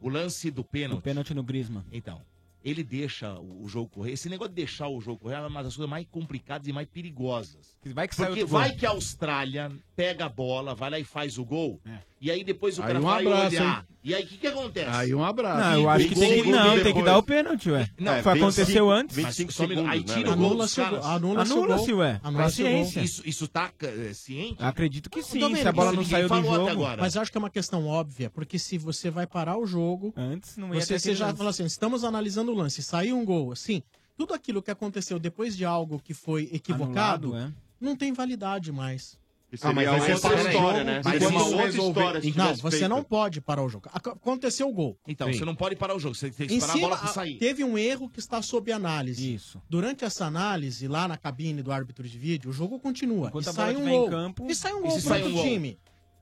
O 0.00 0.08
lance 0.08 0.50
do 0.50 0.60
O 0.60 0.64
pênalti. 0.64 1.02
pênalti 1.02 1.32
no 1.34 1.42
Griezmann. 1.42 1.84
Então, 1.92 2.20
ele 2.66 2.82
deixa 2.82 3.38
o, 3.38 3.68
jogo 3.68 3.88
correr. 3.88 4.10
Esse 4.10 4.28
negócio 4.28 4.48
de 4.50 4.56
deixar 4.56 4.88
o 4.88 5.00
jogo 5.00 5.20
correr 5.20 5.36
é 5.36 5.46
uma 5.46 5.62
das 5.62 5.76
coisas 5.76 5.88
mais 5.88 6.04
complicadas 6.10 6.66
e 6.66 6.72
mais 6.72 6.88
perigosas. 6.88 7.76
Vai 7.94 8.08
que 8.08 8.16
Porque 8.16 8.30
outro 8.40 8.48
gol. 8.48 8.58
vai 8.58 8.72
que 8.72 8.84
a 8.84 8.90
Austrália 8.90 9.70
pega 9.94 10.24
a 10.24 10.28
bola, 10.28 10.74
vai 10.74 10.90
lá 10.90 10.98
e 10.98 11.04
faz 11.04 11.38
o 11.38 11.44
gol. 11.44 11.80
É. 11.86 11.98
E 12.20 12.30
aí 12.30 12.42
depois 12.42 12.78
o 12.78 12.82
Aí 12.82 12.88
cara 12.88 12.98
um 12.98 13.02
vai 13.02 13.26
abraço, 13.26 13.56
olhar. 13.56 13.78
hein? 13.78 13.96
E 14.02 14.14
aí 14.14 14.22
o 14.22 14.26
que, 14.26 14.38
que 14.38 14.46
acontece? 14.46 14.88
Aí 14.90 15.14
um 15.14 15.24
abraço. 15.24 15.60
Não, 15.60 15.82
eu 15.82 15.90
acho 15.90 16.08
que 16.08 16.14
tem 16.14 16.42
que, 16.42 16.50
não, 16.50 16.82
tem 16.82 16.94
que 16.94 17.02
dar 17.02 17.18
o 17.18 17.22
pênalti, 17.22 17.70
ué. 17.70 17.90
Não, 17.98 18.12
É, 18.14 18.22
Foi, 18.22 18.34
25 18.34 18.46
aconteceu 18.46 18.90
antes. 18.90 19.16
25 19.16 19.46
Mas 19.48 19.54
só 19.54 19.66
minuto, 19.66 19.88
aí 19.88 19.98
segundos, 19.98 20.14
tira 20.14 20.28
né, 20.30 20.34
o 20.34 20.36
gol 20.38 20.46
Anula 20.46 20.64
dos 20.64 20.74
caras. 20.74 21.04
Anula-se 21.04 21.52
Anula-se, 21.52 21.92
ué. 21.92 22.20
Anula-se. 22.22 23.00
Isso, 23.02 23.22
isso 23.28 23.48
tá 23.48 23.70
é, 23.82 24.12
ciente? 24.14 24.56
Acredito 24.60 25.10
que 25.10 25.22
sim, 25.22 25.54
se 25.56 25.68
a 25.68 25.72
bola 25.72 25.92
não 25.92 26.04
saiu 26.04 26.28
do 26.28 26.42
jogo. 26.42 26.82
Mas 26.98 27.16
eu 27.16 27.22
acho 27.22 27.30
que 27.30 27.36
é 27.36 27.40
uma 27.40 27.50
questão 27.50 27.86
óbvia, 27.86 28.30
porque 28.30 28.58
se 28.58 28.78
você 28.78 29.10
vai 29.10 29.26
parar 29.26 29.58
o 29.58 29.66
jogo, 29.66 30.14
Antes 30.16 30.56
não 30.56 30.74
ia 30.74 30.80
você, 30.80 31.14
já 31.14 31.34
fala 31.34 31.50
assim, 31.50 31.64
estamos 31.64 32.04
analisando 32.04 32.52
o 32.52 32.55
lance, 32.56 32.82
saiu 32.82 33.16
um 33.18 33.24
gol, 33.24 33.52
assim, 33.52 33.82
tudo 34.16 34.34
aquilo 34.34 34.62
que 34.62 34.70
aconteceu 34.70 35.18
depois 35.18 35.56
de 35.56 35.64
algo 35.64 36.00
que 36.02 36.14
foi 36.14 36.48
equivocado 36.52 37.28
Anulado, 37.34 37.54
não 37.80 37.94
tem 37.94 38.12
validade 38.12 38.72
mais. 38.72 39.18
Ah, 39.62 39.72
mas 39.72 39.88
aí 39.88 40.00
você 40.00 40.20
para 40.28 40.34
o 40.48 40.52
jogo, 40.52 40.72
né? 40.84 41.00
Mas 41.04 41.22
uma 41.24 41.44
outra 41.44 41.64
resolver- 41.66 42.18
história 42.18 42.34
Não, 42.34 42.56
você 42.56 42.78
feito. 42.78 42.88
não 42.90 43.02
pode 43.04 43.40
parar 43.40 43.62
o 43.62 43.68
jogo. 43.68 43.88
Ac- 43.92 44.08
Aconteceu 44.10 44.68
o 44.68 44.72
gol. 44.72 44.98
Então, 45.06 45.32
você 45.32 45.44
não 45.44 45.54
pode 45.54 45.76
parar 45.76 45.94
o 45.94 46.00
jogo, 46.00 46.14
você 46.16 46.30
tem 46.30 46.48
que 46.48 46.54
Em 46.54 46.56
esperar 46.58 46.74
cima, 46.74 46.86
a 46.88 46.90
bola 46.96 47.02
a- 47.10 47.12
sair. 47.12 47.38
teve 47.38 47.62
um 47.62 47.78
erro 47.78 48.10
que 48.10 48.18
está 48.18 48.42
sob 48.42 48.72
análise. 48.72 49.34
Isso. 49.34 49.62
Durante 49.70 50.04
essa 50.04 50.26
análise, 50.26 50.88
lá 50.88 51.06
na 51.06 51.16
cabine 51.16 51.62
do 51.62 51.70
árbitro 51.70 52.06
de 52.06 52.18
vídeo, 52.18 52.50
o 52.50 52.52
jogo 52.52 52.78
continua. 52.80 53.28
Enquanto 53.28 53.46
e 53.48 53.52
sai 53.52 53.76
um 53.76 53.88
gol. 53.88 54.10
campo- 54.10 54.46
E 54.50 54.54
sai 54.54 54.74
um 54.74 54.82
gol 54.82 55.00
sai 55.00 55.18
outro 55.22 55.30
um 55.32 55.34
gol? 55.36 55.44
time. 55.44 55.78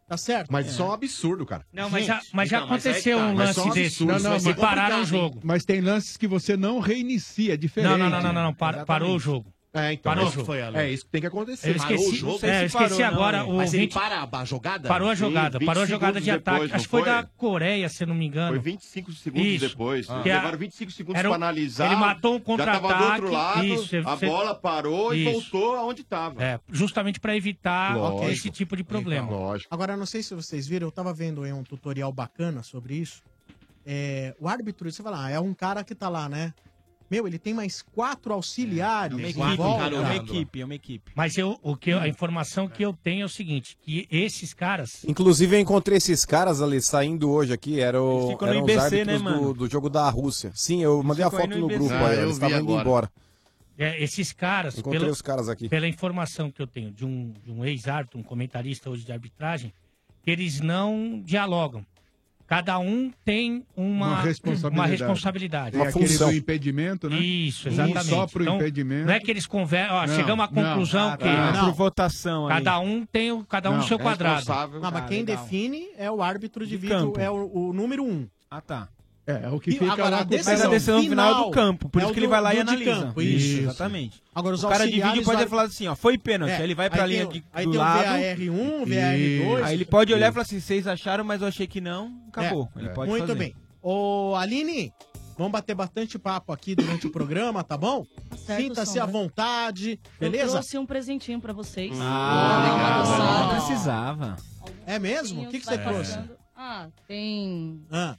Tá 0.07 0.19
certo? 0.19 0.53
Mas 0.53 0.67
isso 0.71 0.83
é 0.83 0.85
um 0.85 0.93
absurdo, 0.93 1.47
cara. 1.47 1.65
Não, 1.73 1.89
mas 1.89 2.05
já, 2.05 2.21
mas 2.33 2.49
já 2.51 2.59
então, 2.59 2.69
mas 2.69 2.85
aí 2.87 2.93
aconteceu 2.93 3.19
tá, 3.19 3.25
um 3.25 3.35
mas 3.35 3.47
lance 3.57 3.61
um 3.61 3.73
desse. 3.73 3.81
absurdo, 4.03 4.13
Não, 4.13 4.19
não, 4.31 4.43
mas- 4.45 4.57
pararam 4.57 5.01
o 5.01 5.05
jogo. 5.07 5.41
Mas 5.43 5.65
tem 5.65 5.81
lances 5.81 6.17
que 6.19 6.27
você 6.29 6.57
não 6.59 6.79
reinicia, 6.79 7.55
é 7.55 7.57
diferente. 7.57 7.91
Não, 7.91 7.99
não, 7.99 8.11
não, 8.11 8.21
não, 8.23 8.33
não, 8.33 8.43
não, 8.45 8.55
para- 8.55 8.85
parou 8.85 9.17
o 9.17 9.19
jogo. 9.19 9.54
É, 9.75 9.93
então. 9.93 10.13
Parou 10.13 10.25
é 10.25 10.27
o 10.29 10.31
isso 10.31 10.45
foi. 10.45 10.59
É 10.61 10.89
isso 10.89 11.05
que 11.05 11.11
tem 11.11 11.21
que 11.21 11.27
acontecer. 11.27 11.71
Eu 11.71 11.77
esqueci, 11.77 12.05
Parou 12.05 12.13
o 12.13 12.17
jogo? 12.17 12.47
é, 12.47 12.63
eu 12.63 12.67
esqueci 12.67 13.03
agora 13.03 13.45
o 13.45 13.57
Mas 13.57 13.75
ele 13.75 13.83
20 13.87 13.93
para 13.95 14.29
a 14.31 14.45
jogada? 14.45 14.89
Parou 14.89 15.09
a 15.11 15.17
Sim, 15.17 15.21
jogada, 15.21 15.59
20 15.59 15.67
parou 15.67 15.83
a 15.83 15.87
jogada 15.87 16.21
de 16.21 16.31
ataque. 16.31 16.73
Acho 16.73 16.85
que 16.85 16.91
foi 16.91 17.05
da 17.05 17.25
Coreia, 17.25 17.89
se 17.89 18.05
eu 18.05 18.07
não 18.07 18.15
me 18.15 18.25
engano. 18.25 18.51
Foi 18.51 18.59
25 18.61 19.13
segundos 19.13 19.47
Isso. 19.49 19.69
depois. 19.69 20.09
Ah. 20.09 20.23
Levaram 20.25 20.59
25 20.59 20.93
segundos 20.93 21.19
Era 21.19 21.29
um- 21.29 21.33
pra 21.33 21.37
analisar. 21.37 21.87
Ele 21.87 21.97
matou 21.97 22.35
um 22.37 22.57
Já 22.57 22.65
tava 22.65 22.79
do 22.79 22.83
contra-ataque. 22.83 23.11
outro 23.23 23.33
lado, 23.33 23.65
Isso, 23.67 23.97
a 23.97 24.15
você- 24.17 24.27
bola 24.27 24.55
parou 24.55 25.13
e 25.13 25.23
Isso. 25.25 25.33
voltou 25.33 25.75
aonde 25.75 26.03
estava. 26.03 26.41
É, 26.45 26.61
justamente 26.71 27.19
para 27.19 27.37
evitar 27.37 27.97
Lógico. 27.97 28.31
esse 28.31 28.51
tipo 28.51 28.77
de 28.77 28.85
problema. 28.85 29.29
Agora, 29.69 29.95
eu 29.95 29.97
não 29.97 30.07
sei 30.07 30.23
se 30.23 30.35
vocês 30.37 30.69
viram, 30.69 30.87
eu 30.87 30.93
tava 30.93 31.13
vendo 31.13 31.43
aí 31.43 31.53
um 31.53 31.65
tutorial 31.65 32.13
bacana 32.13 32.63
sobre 32.63 32.95
isso. 32.95 33.23
É, 33.85 34.35
o 34.39 34.49
árbitro, 34.49 34.91
você 34.91 35.03
fala, 35.03 35.25
ah, 35.27 35.31
é 35.31 35.41
um 35.41 35.53
cara 35.53 35.83
que 35.83 35.95
tá 35.97 36.09
lá, 36.09 36.29
né? 36.29 36.55
Meu, 37.15 37.29
ele 37.29 37.39
tem 37.39 37.55
mais 37.55 37.81
quatro 37.81 38.33
auxiliares. 38.33 39.13
É 39.17 39.21
uma 39.21 39.27
em 39.27 39.31
equipe, 39.31 39.57
volta. 39.57 39.83
cara, 39.85 39.95
é 39.95 39.99
uma 40.01 40.17
equipe, 40.17 40.61
é 40.61 40.65
uma 40.65 40.75
equipe. 40.75 41.13
Mas 41.15 41.39
eu, 41.39 41.57
o 41.63 41.77
que 41.77 41.91
eu- 41.91 42.01
a 42.01 42.09
informação 42.09 42.67
que 42.67 42.85
eu 42.85 42.93
tenho 42.93 43.23
é 43.23 43.25
o 43.25 43.29
seguinte, 43.29 43.77
que 43.83 44.09
esses 44.11 44.53
caras... 44.53 45.05
Inclusive, 45.05 45.55
eu 45.55 45.61
encontrei 45.61 45.99
esses 45.99 46.25
caras 46.25 46.61
ali 46.61 46.81
saindo 46.83 47.31
hoje 47.31 47.53
aqui. 47.53 47.79
Era 47.81 48.03
o, 48.03 48.33
eram 48.43 48.65
IBC, 48.65 48.77
os 48.79 48.83
árbitros 48.85 49.23
né, 49.23 49.31
do, 49.33 49.55
do 49.55 49.71
jogo 49.71 49.89
da 49.89 50.11
Rússia. 50.11 50.51
Sim, 50.57 50.83
eu 50.83 51.01
mandei 51.05 51.25
a 51.25 51.31
foto 51.31 51.47
no 51.51 51.59
no 51.59 51.69
grupo 51.69 51.93
Ah, 51.95 52.09
aí. 52.09 52.19
Eles 52.19 52.33
estavam 52.35 52.59
indo 52.61 52.81
embora. 52.81 53.09
É, 53.79 54.03
esses 54.03 54.33
caras, 54.33 54.77
Encontrei 54.77 55.09
os 55.09 55.23
caras 55.23 55.49
aqui. 55.49 55.69
pela 55.69 55.87
informação 55.87 56.51
que 56.51 56.61
eu 56.61 56.67
tenho 56.67 56.91
de 56.91 57.05
um, 57.05 57.33
de 57.45 57.51
um 57.53 57.65
ex-árbitro, 57.65 58.19
um 58.19 58.23
comentarista 58.25 58.91
hoje 58.91 59.05
de 59.05 59.13
arbitragem, 59.13 59.73
que 60.25 60.31
eles 60.33 60.61
não 60.61 61.21
dialogam. 61.25 61.87
Cada 62.47 62.79
um 62.79 63.11
tem 63.25 63.65
uma, 63.75 64.07
Uma 64.09 64.21
responsabilidade. 64.23 64.75
uma 64.75 64.87
responsabilidade. 64.87 65.71
Tem 65.79 65.87
aquele 65.87 66.19
do 66.19 66.33
impedimento, 66.33 67.09
né? 67.09 67.17
Isso, 67.19 67.69
Um 67.69 67.73
exatamente. 67.73 68.05
só 68.07 68.27
pro 68.27 68.43
Então, 68.43 68.57
impedimento. 68.57 69.07
Não 69.07 69.15
é 69.15 69.21
que 69.21 69.31
eles 69.31 69.47
conversam, 69.47 69.97
ó, 69.97 70.07
Não, 70.07 70.15
chegamos 70.15 70.45
à 70.45 70.51
não. 70.53 70.63
conclusão 70.63 71.09
Ah, 71.09 71.17
que... 71.17 71.25
tá. 71.25 71.53
Não. 71.53 71.65
Por 71.67 71.73
votação 71.75 72.47
aí. 72.49 72.55
Cada 72.55 72.79
um 72.81 73.07
tem 73.07 73.33
o- 73.33 73.45
cada 73.45 73.71
um 73.71 73.79
no 73.79 73.83
seu 73.85 73.99
quadrado. 73.99 74.45
Não, 74.47 74.81
mas 74.91 74.97
Ah, 74.97 75.07
quem 75.07 75.25
define 75.25 75.87
é 75.97 76.11
o 76.11 76.23
árbitro 76.23 76.65
de, 76.67 76.73
De 76.73 76.77
vídeo, 76.77 76.99
campo. 76.99 77.19
é 77.21 77.31
o, 77.31 77.51
o 77.53 77.73
número 77.73 78.05
um. 78.05 78.27
Ah, 78.51 78.61
tá. 78.61 78.89
É, 79.27 79.49
o 79.49 79.59
que 79.59 79.71
fica 79.73 79.91
agora, 79.91 80.09
lá 80.11 80.21
a 80.21 80.23
decisão 80.25 80.53
Mas 80.53 80.63
a 80.65 80.69
decisão 80.69 81.03
final 81.03 81.41
é 81.43 81.45
do 81.47 81.51
campo, 81.51 81.89
por 81.89 81.99
é 82.01 82.05
isso 82.05 82.13
que 82.13 82.19
ele 82.21 82.27
do- 82.27 82.31
vai 82.31 82.41
lá 82.43 82.55
e 82.55 82.61
analisa. 82.61 82.91
campo, 83.07 83.23
isso. 83.23 83.61
Exatamente. 83.61 84.23
Agora, 84.35 84.55
os 84.55 84.63
o 84.63 84.69
cara 84.69 84.85
de 84.85 85.01
vídeo 85.01 85.23
pode 85.25 85.39
vai- 85.39 85.47
falar 85.49 85.63
assim, 85.63 85.87
ó, 85.87 85.97
foi 85.97 86.19
pênalti. 86.19 86.53
É, 86.53 86.57
Aí 86.57 86.63
ele 86.65 86.75
vai 86.75 86.91
pra 86.91 87.05
aí 87.05 87.11
linha 87.11 87.27
tem 87.27 87.41
de, 87.41 87.47
aí 87.53 87.65
do 87.65 87.71
tem 87.73 87.81
o 87.81 87.83
lado. 87.83 88.05
VAR1, 88.05 88.85
VAR2. 88.87 89.63
Aí 89.65 89.75
ele 89.75 89.85
pode 89.87 90.13
olhar 90.13 90.29
e 90.29 90.33
falar 90.33 90.43
assim, 90.43 90.61
vocês 90.61 90.87
acharam, 90.87 91.25
mas 91.25 91.41
eu 91.41 91.49
achei 91.49 91.67
que 91.67 91.81
não, 91.81 92.13
acabou. 92.29 92.69
É. 92.77 92.81
Ele 92.81 92.89
pode 92.91 93.11
Muito 93.11 93.27
fazer. 93.27 93.39
bem. 93.39 93.55
Ô, 93.81 94.35
Aline, 94.37 94.93
vamos 95.39 95.53
bater 95.53 95.75
bastante 95.75 96.19
papo 96.19 96.53
aqui 96.53 96.75
durante 96.75 97.07
o 97.07 97.11
programa, 97.11 97.65
tá 97.65 97.79
bom? 97.79 98.05
certo, 98.37 98.61
Sinta-se 98.61 99.01
à 99.01 99.07
vontade, 99.07 99.99
Eu 100.21 100.31
beleza? 100.31 100.53
trouxe 100.53 100.77
um 100.77 100.85
presentinho 100.85 101.41
pra 101.41 101.55
vocês. 101.55 101.97
Ah, 101.99 103.49
não 103.49 103.57
precisava. 103.57 104.37
É 104.87 104.99
mesmo? 104.99 105.45
O 105.45 105.49
que, 105.49 105.61
que 105.61 105.65
você 105.65 105.79
trouxe? 105.79 106.13
passando. 106.13 106.31
Ah, 106.57 106.87
tem 107.09 107.81
Ah. 107.91 108.17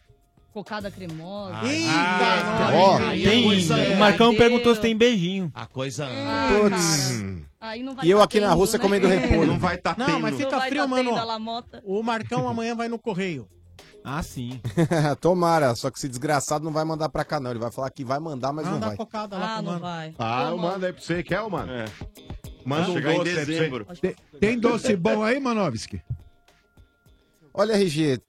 Cocada 0.55 0.89
cremosa. 0.89 1.53
Eita, 1.67 2.71
Ó, 2.73 2.97
Aí 3.09 3.23
tem, 3.23 3.43
coisa- 3.43 3.75
o 3.75 3.97
Marcão 3.97 4.29
Meu 4.31 4.37
perguntou 4.37 4.73
se 4.73 4.79
tem 4.79 4.95
beijinho. 4.95 5.51
A 5.53 5.65
coisa... 5.65 6.07
Ah, 6.07 6.47
Putz. 6.49 7.11
cara. 7.11 7.45
Aí 7.59 7.83
não 7.83 7.93
vai 7.93 8.05
E 8.05 8.11
eu 8.11 8.19
tá 8.19 8.23
aqui 8.23 8.39
na 8.39 8.47
tendo, 8.49 8.57
Rússia 8.57 8.77
né? 8.77 8.81
comendo 8.83 9.07
repolho. 9.07 9.47
Não 9.47 9.59
vai 9.59 9.77
tá 9.77 9.93
Não, 9.97 10.19
mas 10.19 10.31
Não 10.31 10.39
fica 10.39 10.57
vai 10.57 10.69
frio, 10.69 10.81
tá 10.83 10.87
mano. 10.87 11.09
tendo 11.13 11.19
ó. 11.19 11.81
O 11.83 12.01
Marcão 12.01 12.47
amanhã 12.49 12.73
vai 12.73 12.87
no 12.87 12.97
correio. 12.97 13.49
Ah, 14.01 14.23
sim. 14.23 14.61
Tomara, 15.19 15.75
só 15.75 15.89
que 15.91 15.97
esse 15.97 16.07
desgraçado 16.07 16.63
não 16.63 16.71
vai 16.71 16.85
mandar 16.85 17.09
pra 17.09 17.25
cá, 17.25 17.37
não. 17.39 17.49
Ele 17.51 17.59
vai 17.59 17.71
falar 17.71 17.89
que 17.89 18.05
vai 18.05 18.19
mandar, 18.19 18.53
mas 18.53 18.65
não 18.65 18.73
Manda 18.73 18.87
vai. 18.87 18.95
cocada 18.95 19.37
lá 19.37 19.45
Ah, 19.45 19.53
pro 19.55 19.63
não 19.63 19.71
mano. 19.73 19.81
vai. 19.83 20.15
Ah, 20.17 20.47
eu 20.51 20.57
mando. 20.57 20.85
aí 20.85 20.93
pra 20.93 21.01
você. 21.01 21.21
Quer, 21.23 21.49
mano? 21.49 21.71
É. 21.71 21.85
Manda 22.63 22.89
um 22.91 22.93
Chegar 22.93 23.13
em 23.13 23.17
doce 23.17 23.33
pra 23.33 23.43
dezembro. 23.43 23.87
tem 24.39 24.57
doce 24.59 24.95
bom 24.95 25.21
aí, 25.21 25.39
Manovski? 25.39 26.01
Olha, 27.53 27.73
RG, 27.73 28.19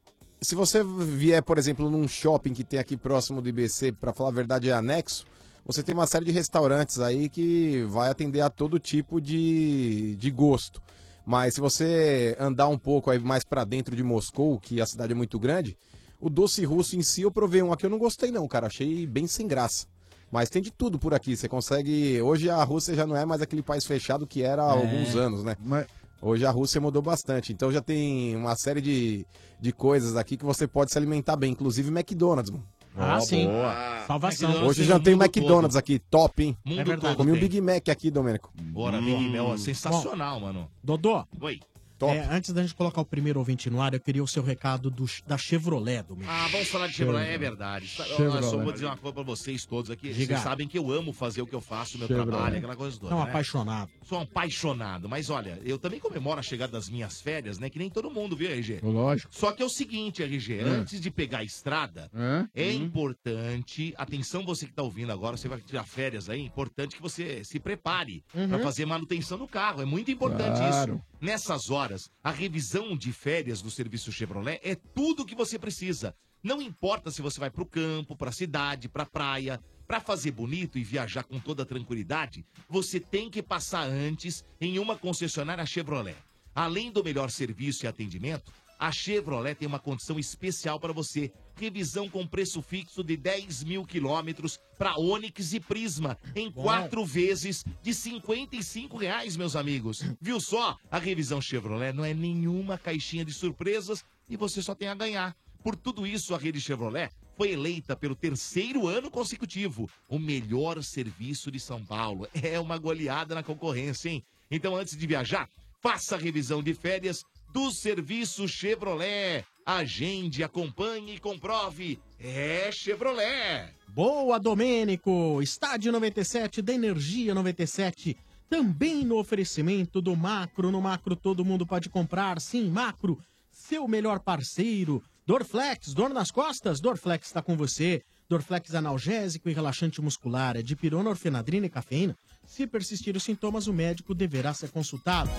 se 0.47 0.55
você 0.55 0.83
vier, 0.85 1.43
por 1.43 1.59
exemplo, 1.59 1.91
num 1.91 2.07
shopping 2.07 2.53
que 2.55 2.63
tem 2.65 2.79
aqui 2.79 2.97
próximo 2.97 3.43
do 3.43 3.49
IBC, 3.49 3.93
pra 3.93 4.13
falar 4.13 4.31
a 4.31 4.33
verdade, 4.33 4.71
é 4.71 4.73
anexo, 4.73 5.25
você 5.65 5.83
tem 5.83 5.95
uma 5.95 6.07
série 6.07 6.25
de 6.25 6.31
restaurantes 6.31 7.01
aí 7.01 7.29
que 7.29 7.85
vai 7.89 8.09
atender 8.09 8.41
a 8.41 8.49
todo 8.49 8.79
tipo 8.79 9.21
de, 9.21 10.15
de 10.17 10.31
gosto. 10.31 10.81
Mas 11.25 11.55
se 11.55 11.61
você 11.61 12.37
andar 12.39 12.69
um 12.69 12.79
pouco 12.79 13.11
aí 13.11 13.19
mais 13.19 13.43
pra 13.43 13.65
dentro 13.65 13.97
de 13.97 14.03
Moscou, 14.05 14.61
que 14.61 14.81
a 14.81 14.87
cidade 14.87 15.11
é 15.13 15.17
muito 15.17 15.39
grande, 15.41 15.77
o 16.21 16.31
doce 16.31 16.65
russo 16.65 16.97
em 16.97 17.03
si 17.03 17.23
eu 17.23 17.33
provei 17.33 17.61
um 17.63 17.73
aqui, 17.73 17.85
eu 17.85 17.91
não 17.91 17.99
gostei 17.99 18.31
não, 18.31 18.47
cara, 18.47 18.69
achei 18.69 19.05
bem 19.07 19.27
sem 19.27 19.49
graça. 19.49 19.87
Mas 20.31 20.49
tem 20.49 20.63
de 20.63 20.71
tudo 20.71 20.99
por 20.99 21.13
aqui, 21.15 21.37
você 21.37 21.49
consegue... 21.49 22.21
Hoje 22.23 22.49
a 22.49 22.63
Rússia 22.63 22.95
já 22.95 23.05
não 23.07 23.17
é 23.17 23.25
mais 23.25 23.43
aquele 23.43 23.63
país 23.63 23.85
fechado 23.85 24.27
que 24.27 24.43
era 24.43 24.63
há 24.65 24.77
É. 24.77 24.79
alguns 24.81 25.17
anos, 25.17 25.43
né? 25.43 25.57
Mas, 25.65 25.87
Hoje 26.27 26.45
a 26.45 26.51
Rússia 26.51 26.81
mudou 26.81 27.01
bastante, 27.01 27.53
então 27.53 27.71
já 27.71 27.81
tem 27.81 28.35
uma 28.35 28.57
série 28.57 28.81
de, 28.81 29.25
de 29.61 29.73
coisas 29.73 30.17
aqui 30.17 30.37
que 30.37 30.45
você 30.45 30.67
pode 30.67 30.91
se 30.91 30.99
alimentar 30.99 31.37
bem, 31.37 31.53
inclusive 31.53 31.89
McDonald's, 31.89 32.51
mano. 32.51 32.65
Ah, 32.97 33.19
Ó, 33.19 33.21
sim. 33.21 33.47
boa. 33.47 34.05
Salvação. 34.09 34.49
McDonald's 34.49 34.79
Hoje 34.81 34.89
já 34.89 34.99
tem 34.99 35.15
mundo 35.15 35.23
McDonald's 35.25 35.75
todo. 35.75 35.79
aqui, 35.79 36.01
top, 36.11 36.43
hein? 36.43 36.57
Mundo 36.65 36.81
É 36.81 36.85
verdade. 36.85 37.17
Comi 37.17 37.31
um 37.31 37.35
tem. 37.35 37.43
Big 37.43 37.61
Mac 37.61 37.89
aqui, 37.89 38.11
Domênico. 38.11 38.51
Bora, 38.61 39.01
Big 39.01 39.29
Mel, 39.29 39.55
é 39.55 39.57
sensacional, 39.57 40.41
mano. 40.41 40.69
Dodô, 40.83 41.25
Oi. 41.41 41.61
Top. 41.99 42.15
é, 42.15 42.27
antes 42.31 42.53
da 42.53 42.63
gente 42.63 42.75
colocar 42.75 43.01
o 43.01 43.05
primeiro 43.05 43.39
ouvinte 43.39 43.71
no 43.71 43.81
ar, 43.81 43.95
eu 43.95 44.01
queria 44.01 44.23
o 44.23 44.29
seu 44.29 44.43
recado 44.43 44.91
do- 44.91 45.07
da 45.27 45.39
Chevrolet, 45.39 46.03
Domingo. 46.03 46.31
Ah, 46.31 46.47
vamos 46.53 46.69
falar 46.69 46.87
de 46.89 46.95
Chevrolet, 46.95 47.29
é 47.33 47.39
verdade. 47.39 47.89
Sa- 47.89 48.05
Chevrolet. 48.05 48.37
Eu 48.45 48.51
só 48.51 48.59
vou 48.59 48.73
dizer 48.73 48.87
uma 48.87 48.97
coisa 48.97 49.15
pra 49.15 49.23
vocês 49.23 49.65
todos 49.65 49.91
aqui. 49.91 50.13
Diga. 50.13 50.35
Vocês 50.35 50.41
sabem 50.41 50.69
que 50.69 50.79
eu 50.79 50.91
amo 50.91 51.13
fazer 51.13 51.43
o 51.43 51.47
que 51.47 51.55
eu 51.55 51.61
faço, 51.61 51.99
meu 51.99 52.07
Chevrolet. 52.07 52.31
trabalho, 52.33 52.57
aquela 52.59 52.77
coisa 52.77 52.99
toda. 52.99 53.15
Não, 53.15 53.25
né? 53.25 53.31
apaixonado. 53.31 53.91
Sou 54.05 54.19
um 54.19 54.23
apaixonado, 54.23 55.09
mas 55.09 55.31
olha, 55.31 55.61
eu 55.65 55.79
também 55.79 55.99
comemoro 55.99 56.39
a 56.39 56.43
chegada 56.43 56.73
das 56.73 56.89
minhas 56.89 57.21
férias, 57.21 57.59
né? 57.59 57.71
Que 57.71 57.79
nem 57.79 57.89
todo 57.91 58.11
mundo, 58.11 58.37
viu, 58.37 58.51
RG? 58.51 58.81
lógico. 58.83 59.35
Só 59.35 59.53
que 59.53 59.63
é 59.63 59.67
o 59.67 59.69
seguinte, 59.71 60.23
RG, 60.23 60.63
Hum. 60.63 60.67
antes 60.81 61.01
de 61.01 61.11
pegar 61.11 61.39
a 61.39 61.45
estrada, 61.45 62.11
Hã? 62.15 62.49
é 62.55 62.73
importante, 62.73 63.95
atenção 63.97 64.45
você 64.45 64.67
que 64.67 64.73
tá 64.73 64.83
ouvindo 64.83 65.11
agora, 65.13 65.37
você 65.37 65.49
vai 65.49 65.59
tirar 65.61 65.85
férias 65.85 66.29
aí, 66.29 66.41
é 66.41 66.45
importante 66.45 66.97
que 66.97 67.03
você 67.03 67.43
se 67.45 67.59
prepare 67.59 68.23
Uhum. 68.35 68.49
pra 68.49 68.59
fazer 68.61 68.85
manutenção 68.87 69.39
no 69.39 69.49
carro, 69.49 69.81
é 69.83 69.85
muito 69.85 70.11
importante 70.11 70.59
Claro. 70.59 70.95
isso. 70.95 71.03
Nessas 71.21 71.71
horas, 71.71 72.11
a 72.23 72.31
revisão 72.31 72.97
de 72.97 73.13
férias 73.13 73.63
do 73.63 73.71
serviço 73.71 74.13
Chevrolet 74.13 74.61
é 74.63 74.75
tudo 74.75 75.23
o 75.23 75.27
que 75.27 75.35
você 75.35 75.59
precisa. 75.59 76.15
Não 76.43 76.61
importa 76.61 77.11
se 77.11 77.23
você 77.23 77.41
vai 77.41 77.51
pro 77.51 77.67
campo, 77.67 78.15
pra 78.15 78.31
cidade, 78.31 78.89
pra 78.89 79.07
praia, 79.07 79.61
Pra 79.87 80.01
fazer 80.01 80.33
bonito 80.33 80.79
e 80.79 80.85
viajar 80.85 81.23
com 81.23 81.39
toda 81.39 81.65
tranquilidade, 81.65 82.45
você 82.69 82.99
tem 82.99 83.31
que 83.31 83.41
passar 83.41 83.85
antes 83.85 84.45
em 84.61 84.81
uma 84.81 84.97
concessionária 84.97 85.65
Chevrolet. 85.65 86.17
Além 86.53 86.91
do 86.91 87.05
melhor 87.05 87.31
serviço 87.31 87.85
e 87.85 87.87
atendimento, 87.87 88.53
a 88.81 88.91
Chevrolet 88.91 89.55
tem 89.55 89.69
uma 89.69 89.79
condição 89.79 90.19
especial 90.19 90.81
para 90.81 90.93
você. 90.93 91.33
Revisão 91.59 92.07
com 92.07 92.27
preço 92.27 92.61
fixo 92.61 93.03
de 93.03 93.17
10 93.17 93.65
mil 93.65 93.85
quilômetros 93.87 94.61
para 94.79 94.99
Onix 94.99 95.55
e 95.55 95.61
Prisma, 95.61 96.19
em 96.35 96.53
quatro 96.53 97.03
vezes 97.03 97.65
de 97.83 97.95
55 97.95 98.99
reais, 98.99 99.39
meus 99.39 99.57
amigos. 99.57 100.05
Viu 100.21 100.39
só? 100.39 100.77
A 100.91 100.99
revisão 100.99 101.41
Chevrolet 101.41 101.95
não 101.95 102.05
é 102.05 102.13
nenhuma 102.13 102.77
caixinha 102.77 103.25
de 103.25 103.33
surpresas 103.33 104.05
e 104.29 104.37
você 104.37 104.61
só 104.61 104.75
tem 104.75 104.89
a 104.89 104.95
ganhar. 104.95 105.35
Por 105.65 105.75
tudo 105.75 106.07
isso, 106.07 106.35
a 106.35 106.39
rede 106.39 106.61
Chevrolet 106.61 107.11
foi 107.39 107.53
eleita 107.53 107.97
pelo 107.97 108.15
terceiro 108.15 108.87
ano 108.87 109.11
consecutivo 109.11 109.89
o 110.09 110.19
melhor 110.19 110.83
serviço 110.85 111.51
de 111.51 111.59
São 111.59 111.83
Paulo. 111.83 112.29
É 112.35 112.61
uma 112.61 112.77
goleada 112.77 113.35
na 113.35 113.43
concorrência, 113.43 114.11
hein? 114.11 114.23
Então, 114.51 114.77
antes 114.77 114.95
de 114.95 115.07
viajar, 115.07 115.49
faça 115.81 116.17
a 116.17 116.19
revisão 116.19 116.63
de 116.63 116.75
férias 116.75 117.25
do 117.51 117.71
serviço 117.71 118.47
Chevrolet. 118.47 119.45
Agende, 119.67 120.45
acompanhe 120.45 121.17
e 121.17 121.19
comprove. 121.19 121.99
É 122.21 122.71
Chevrolet. 122.71 123.75
Boa, 123.89 124.39
Domênico! 124.39 125.43
Estádio 125.43 125.91
97 125.91 126.63
da 126.63 126.73
Energia 126.73 127.35
97. 127.35 128.17
Também 128.49 129.05
no 129.05 129.19
oferecimento 129.19 130.01
do 130.01 130.15
Macro. 130.15 130.71
No 130.71 130.81
Macro 130.81 131.17
todo 131.17 131.45
mundo 131.45 131.67
pode 131.67 131.89
comprar. 131.89 132.41
Sim, 132.41 132.71
Macro, 132.71 133.19
seu 133.51 133.89
melhor 133.89 134.21
parceiro. 134.21 135.03
Dorflex, 135.27 135.93
dor 135.93 136.11
nas 136.11 136.31
costas? 136.31 136.79
Dorflex 136.79 137.27
está 137.27 137.43
com 137.43 137.57
você. 137.57 138.05
Dorflex 138.29 138.73
analgésico 138.73 139.49
e 139.49 139.53
relaxante 139.53 140.01
muscular, 140.01 140.57
é 140.57 140.63
de 140.63 140.77
pirona, 140.77 141.11
orfenadrina 141.11 141.67
e 141.67 141.71
cafeína. 141.71 142.17
Se 142.47 142.69
persistir 142.69 143.17
os 143.17 143.25
sintomas, 143.25 143.67
o 143.67 143.73
médico 143.73 144.15
deverá 144.15 144.55
ser 144.55 144.71
consultado. 144.71 145.31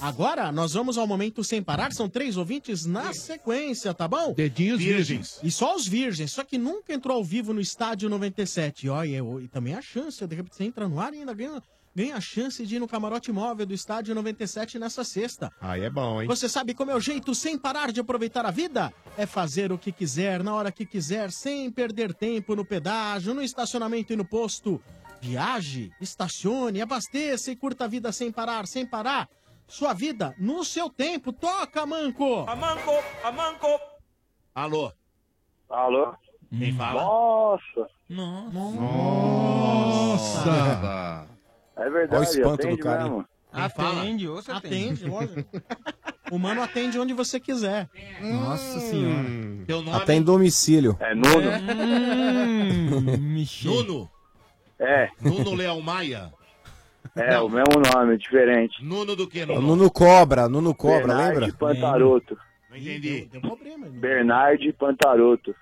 Agora, 0.00 0.52
nós 0.52 0.72
vamos 0.72 0.96
ao 0.96 1.06
momento 1.06 1.42
sem 1.42 1.62
parar. 1.62 1.92
São 1.92 2.08
três 2.08 2.36
ouvintes 2.36 2.86
na 2.86 3.12
sequência, 3.12 3.92
tá 3.92 4.06
bom? 4.06 4.32
Dedinhos 4.32 4.78
virgens. 4.78 5.40
E 5.42 5.50
só 5.50 5.74
os 5.74 5.86
virgens, 5.86 6.32
só 6.32 6.44
que 6.44 6.56
nunca 6.56 6.92
entrou 6.92 7.16
ao 7.16 7.24
vivo 7.24 7.52
no 7.52 7.60
estádio 7.60 8.08
97. 8.08 8.86
E, 8.86 8.88
ó, 8.88 9.04
e, 9.04 9.16
e 9.44 9.48
também 9.48 9.74
a 9.74 9.82
chance, 9.82 10.26
de 10.26 10.34
repente 10.34 10.56
você 10.56 10.64
entra 10.64 10.88
no 10.88 11.00
ar 11.00 11.12
e 11.12 11.18
ainda 11.18 11.34
ganha, 11.34 11.62
ganha 11.94 12.16
a 12.16 12.20
chance 12.20 12.64
de 12.64 12.76
ir 12.76 12.78
no 12.78 12.88
camarote 12.88 13.32
móvel 13.32 13.66
do 13.66 13.74
estádio 13.74 14.14
97 14.14 14.78
nessa 14.78 15.02
sexta. 15.04 15.50
Aí 15.60 15.82
é 15.82 15.90
bom, 15.90 16.22
hein? 16.22 16.28
Você 16.28 16.48
sabe 16.48 16.72
como 16.74 16.90
é 16.90 16.94
o 16.94 17.00
jeito 17.00 17.34
sem 17.34 17.58
parar 17.58 17.92
de 17.92 18.00
aproveitar 18.00 18.46
a 18.46 18.50
vida? 18.50 18.92
É 19.16 19.26
fazer 19.26 19.72
o 19.72 19.78
que 19.78 19.92
quiser, 19.92 20.42
na 20.42 20.54
hora 20.54 20.72
que 20.72 20.86
quiser, 20.86 21.30
sem 21.30 21.70
perder 21.70 22.14
tempo 22.14 22.54
no 22.54 22.64
pedágio, 22.64 23.34
no 23.34 23.42
estacionamento 23.42 24.12
e 24.12 24.16
no 24.16 24.24
posto. 24.24 24.80
Viaje, 25.20 25.92
estacione, 26.00 26.80
abasteça 26.80 27.50
e 27.50 27.56
curta 27.56 27.84
a 27.84 27.88
vida 27.88 28.10
sem 28.10 28.32
parar, 28.32 28.66
sem 28.66 28.86
parar. 28.86 29.28
Sua 29.66 29.92
vida 29.92 30.34
no 30.38 30.64
seu 30.64 30.88
tempo. 30.88 31.32
Toca, 31.32 31.84
Manco! 31.86 32.44
Amanco, 32.48 32.90
amanco. 33.22 33.68
Alô? 34.54 34.92
Alô? 35.68 36.14
Quem 36.50 36.72
fala? 36.74 37.02
Nossa! 37.02 37.86
Nossa! 40.08 41.28
É 41.76 41.88
verdade, 41.88 42.16
Olha 42.16 42.20
o 42.20 42.24
espanto 42.32 42.62
atende 42.62 42.76
do 42.76 42.82
cara, 42.82 43.04
mesmo. 43.04 43.24
Atende, 43.52 44.28
ou 44.28 44.36
você 44.36 44.52
Atende, 44.52 45.04
lógico. 45.06 45.44
O 46.30 46.38
mano 46.38 46.62
atende 46.62 46.98
onde 46.98 47.12
você 47.12 47.38
quiser. 47.38 47.88
Nossa 48.20 48.80
senhora. 48.80 49.64
Teu 49.66 49.82
nome? 49.82 49.96
Até 49.96 50.14
em 50.14 50.22
domicílio. 50.22 50.96
É 51.00 51.14
Nuno? 51.14 51.50
Nuno? 53.64 54.10
É. 54.80 55.10
Nuno 55.20 55.54
Leão 55.54 55.80
Maia? 55.82 56.32
É, 57.14 57.38
o 57.38 57.48
mesmo 57.48 57.82
nome, 57.94 58.16
diferente. 58.16 58.82
Nuno 58.82 59.14
do 59.14 59.28
que, 59.28 59.42
O 59.42 59.46
Nuno? 59.46 59.60
Nuno 59.60 59.90
Cobra, 59.90 60.48
Nuno 60.48 60.74
Cobra, 60.74 61.08
Bernardi 61.08 61.40
lembra? 61.40 61.56
Pantaroto. 61.58 62.38
Não 62.70 62.76
entendi. 62.76 63.28
Bernardi 63.92 64.72
Pantaroto. 64.72 65.54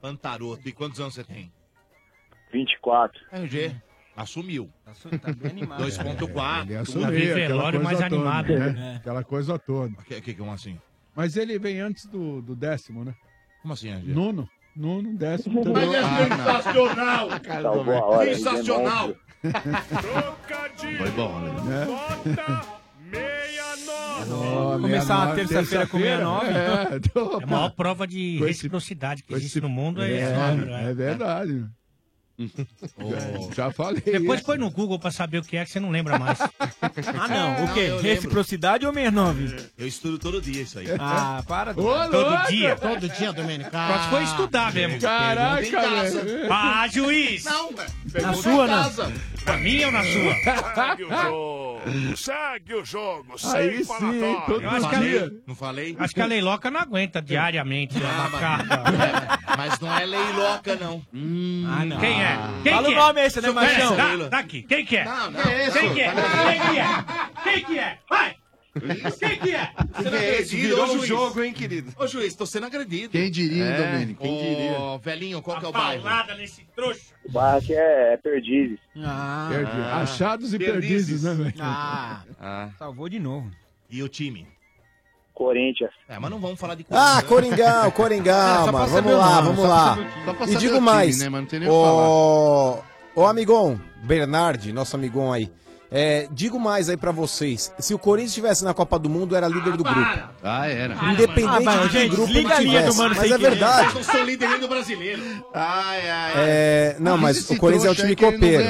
Pantaroto. 0.00 0.68
E 0.68 0.72
quantos 0.72 1.00
anos 1.00 1.14
você 1.14 1.24
tem? 1.24 1.50
24. 2.52 3.20
RG. 3.32 3.76
Assumiu. 4.16 4.68
Tá 5.22 5.32
bem 5.32 5.50
animado. 5.52 5.84
2.4. 5.84 6.62
Ele 6.62 6.76
assumiu, 6.76 7.36
aquela 7.36 7.72
coisa 7.72 8.08
toda, 8.10 8.72
né? 8.72 8.96
Aquela 8.96 9.24
coisa 9.24 9.58
toda. 9.58 9.94
O 9.98 10.04
que, 10.04 10.20
que, 10.20 10.34
como 10.34 10.52
assim? 10.52 10.78
Mas 11.14 11.36
ele 11.36 11.58
vem 11.58 11.80
antes 11.80 12.06
do, 12.06 12.42
do 12.42 12.54
décimo, 12.54 13.04
né? 13.04 13.14
Como 13.62 13.72
assim, 13.72 13.90
RG? 13.90 14.12
Nono. 14.12 14.48
Nono, 14.80 15.14
décimo. 15.16 15.62
Mas 15.70 15.92
é 15.92 16.02
sensacional! 16.28 17.28
Salvou 17.62 17.94
a 17.98 18.04
hora, 18.06 18.34
Sensacional! 18.34 19.12
Foi 20.98 21.10
bom, 21.10 21.38
né? 21.40 21.86
Ó, 24.32 24.78
Começar 24.80 25.16
uma 25.26 25.34
terça-feira 25.34 25.86
com 25.86 25.98
69. 25.98 26.46
É, 26.46 26.50
É 27.40 27.44
a 27.44 27.46
maior 27.46 27.70
prova 27.70 28.06
de 28.06 28.38
reciprocidade 28.38 29.22
que 29.22 29.32
existe 29.34 29.58
esse- 29.58 29.60
no 29.60 29.68
mundo. 29.68 30.02
É, 30.02 30.10
É, 30.10 30.20
esse 30.22 30.32
número, 30.56 30.72
é 30.74 30.94
verdade. 30.94 31.64
Oh. 32.98 33.52
Já 33.54 33.70
falei. 33.70 34.00
Depois 34.00 34.40
põe 34.40 34.56
no 34.58 34.70
Google 34.70 34.98
pra 34.98 35.10
saber 35.10 35.38
o 35.38 35.42
que 35.42 35.56
é 35.56 35.64
que 35.64 35.70
você 35.70 35.78
não 35.80 35.90
lembra 35.90 36.18
mais. 36.18 36.38
Ah, 37.18 37.28
não. 37.28 37.64
O 37.64 37.74
quê? 37.74 37.90
Reciprocidade 38.02 38.86
ou 38.86 38.92
69? 38.92 39.56
Eu 39.78 39.86
estudo 39.86 40.18
todo 40.18 40.40
dia 40.40 40.62
isso 40.62 40.78
aí. 40.78 40.86
Ah, 40.98 41.42
para. 41.46 41.74
Todo 41.74 42.46
dia. 42.48 42.76
Todo 42.76 43.08
dia, 43.08 43.32
Domênico. 43.32 43.70
Se 43.70 44.10
for 44.10 44.22
estudar 44.22 44.72
mesmo. 44.72 45.00
Caraca, 45.00 45.60
velho. 45.62 46.52
Ah, 46.52 46.86
juiz! 46.88 47.44
Não, 47.44 47.70
velho. 47.72 47.90
Na 48.22 48.34
sua, 48.34 48.66
casa. 48.66 49.12
Na 49.46 49.56
minha 49.58 49.86
ou 49.86 49.92
na 49.92 50.02
sua? 50.02 50.34
Segue 50.86 51.04
o 51.04 51.08
jogo. 51.10 51.80
Segue 52.16 52.74
o 52.74 52.84
jogo. 52.84 53.26
Aí 53.54 53.84
sim, 53.84 54.40
todo 54.46 54.62
Eu 54.62 54.70
acho 54.70 54.88
que 54.88 54.94
a 54.94 54.98
dia. 54.98 55.20
lei- 55.26 55.40
Não 55.46 55.54
falei? 55.54 55.96
Acho 55.98 56.14
que 56.14 56.20
a 56.20 56.26
Leiloca 56.26 56.70
não 56.70 56.80
aguenta 56.80 57.22
diariamente 57.22 57.96
Ah, 58.02 58.28
uma 58.28 58.38
carga. 58.40 59.39
É, 59.64 59.68
mas 59.68 59.80
não 59.80 59.98
é 59.98 60.06
leiloca, 60.06 60.76
não. 60.76 61.02
Ah, 61.68 61.84
não. 61.84 61.98
Quem 62.00 62.22
é? 62.22 62.38
Quem 62.62 62.72
Fala 62.72 62.86
que 62.88 62.94
o 62.94 62.96
é? 62.96 63.00
nome 63.00 63.20
é 63.20 63.30
Pera, 63.30 63.52
machão. 63.52 63.96
Tá, 63.96 64.28
tá 64.30 64.38
aqui. 64.38 64.62
Quem 64.62 64.84
que 64.84 64.96
é? 64.96 65.04
Não, 65.04 65.30
não. 65.30 65.40
Quem 65.42 65.92
que 65.94 66.00
é? 66.00 66.12
Quem 66.12 66.60
que 66.60 66.78
é? 66.78 67.42
Quem 67.44 67.64
que 67.64 67.78
é? 67.78 67.98
Vai! 68.08 68.36
Quem 69.18 69.38
que 69.40 69.54
é? 69.54 69.72
Sendo 70.00 70.16
agredido, 70.16 70.62
Virou 70.68 70.96
o 70.96 71.04
jogo, 71.06 71.42
hein, 71.42 71.52
querido? 71.52 71.92
Ô 71.98 72.06
juiz, 72.06 72.34
tô 72.36 72.46
sendo 72.46 72.66
agredido. 72.66 73.10
Quem 73.10 73.28
diria, 73.28 73.64
hein, 73.64 73.72
É, 73.72 73.76
Domênico? 73.76 74.22
quem 74.22 74.38
diria? 74.38 74.78
Ô, 74.78 74.98
velhinho, 74.98 75.42
qual 75.42 75.58
que 75.58 75.64
é 75.64 75.68
o 75.68 75.72
Uma 75.72 75.80
bairro? 75.80 76.02
paulada 76.04 76.34
nesse 76.36 76.64
trouxa. 76.76 77.00
O 77.28 77.32
bairro 77.32 77.58
aqui 77.58 77.74
é, 77.74 78.12
é 78.12 78.16
Perdizes. 78.16 78.78
Ah, 79.04 79.48
Perdi-. 79.50 79.80
Achados 80.02 80.54
e 80.54 80.58
Perdizes. 80.58 81.20
perdidos, 81.20 81.22
né, 81.24 81.44
velho? 81.44 81.54
ah, 81.60 82.22
Ah. 82.40 82.70
salvou 82.78 83.08
de 83.08 83.18
novo. 83.18 83.50
E 83.90 84.02
o 84.04 84.08
time? 84.08 84.46
Corinthians. 85.40 85.90
É, 86.06 86.18
mas 86.18 86.30
não 86.30 86.38
vamos 86.38 86.60
falar 86.60 86.74
de 86.74 86.84
Ah, 86.90 87.22
Corinthians, 87.26 87.58
né? 87.58 87.62
Coringão, 87.62 87.86
É, 87.88 87.90
Coringão, 87.90 88.62
pra 88.64 88.72
mano. 88.72 88.86
Vamos 88.88 89.12
o 89.12 89.16
lá, 89.16 89.42
nome, 89.42 89.56
vamos 89.56 89.70
lá. 89.70 89.98
o 90.38 90.44
E 90.44 90.56
digo 90.56 90.74
o 90.74 90.76
time, 90.76 90.80
mais, 90.80 91.18
né, 91.18 91.28
o 91.66 92.78
ô 93.14 93.26
amigão, 93.26 93.80
Bernardi, 94.02 94.70
nosso 94.70 94.96
amigão 94.96 95.32
aí. 95.32 95.50
É, 95.92 96.28
digo 96.30 96.60
mais 96.60 96.88
aí 96.88 96.96
pra 96.96 97.10
vocês. 97.10 97.72
Se 97.80 97.92
o 97.92 97.98
Corinthians 97.98 98.30
estivesse 98.30 98.62
na 98.64 98.72
Copa 98.72 98.96
do 98.96 99.08
Mundo, 99.10 99.34
era 99.34 99.48
líder 99.48 99.76
do 99.76 99.82
grupo. 99.82 100.20
Ah, 100.42 100.66
era. 100.68 100.94
Independente 101.12 101.68
Ah, 101.68 101.76
de 101.82 101.88
que 101.88 101.98
gente, 101.98 102.14
grupo 102.14 102.30
ele 102.32 102.48
tivesse. 102.48 102.96
Mano 102.96 103.14
Mas 103.16 103.24
é 103.24 103.36
Querer. 103.36 103.50
verdade. 103.50 103.96
Eu 103.96 104.04
sou 104.04 104.22
líder 104.22 104.48
nem 104.50 104.60
do 104.60 104.68
brasileiro. 104.68 105.22
Ai, 105.52 106.00
ai, 106.08 106.08
ai. 106.08 106.32
É, 106.36 106.96
não, 107.00 107.18
Mas 107.18 107.50
o 107.50 107.56
Corinthians 107.56 107.86
é 107.86 107.90
um 107.90 107.94
time 107.94 108.16
não 108.20 108.32
copeiro. 108.32 108.64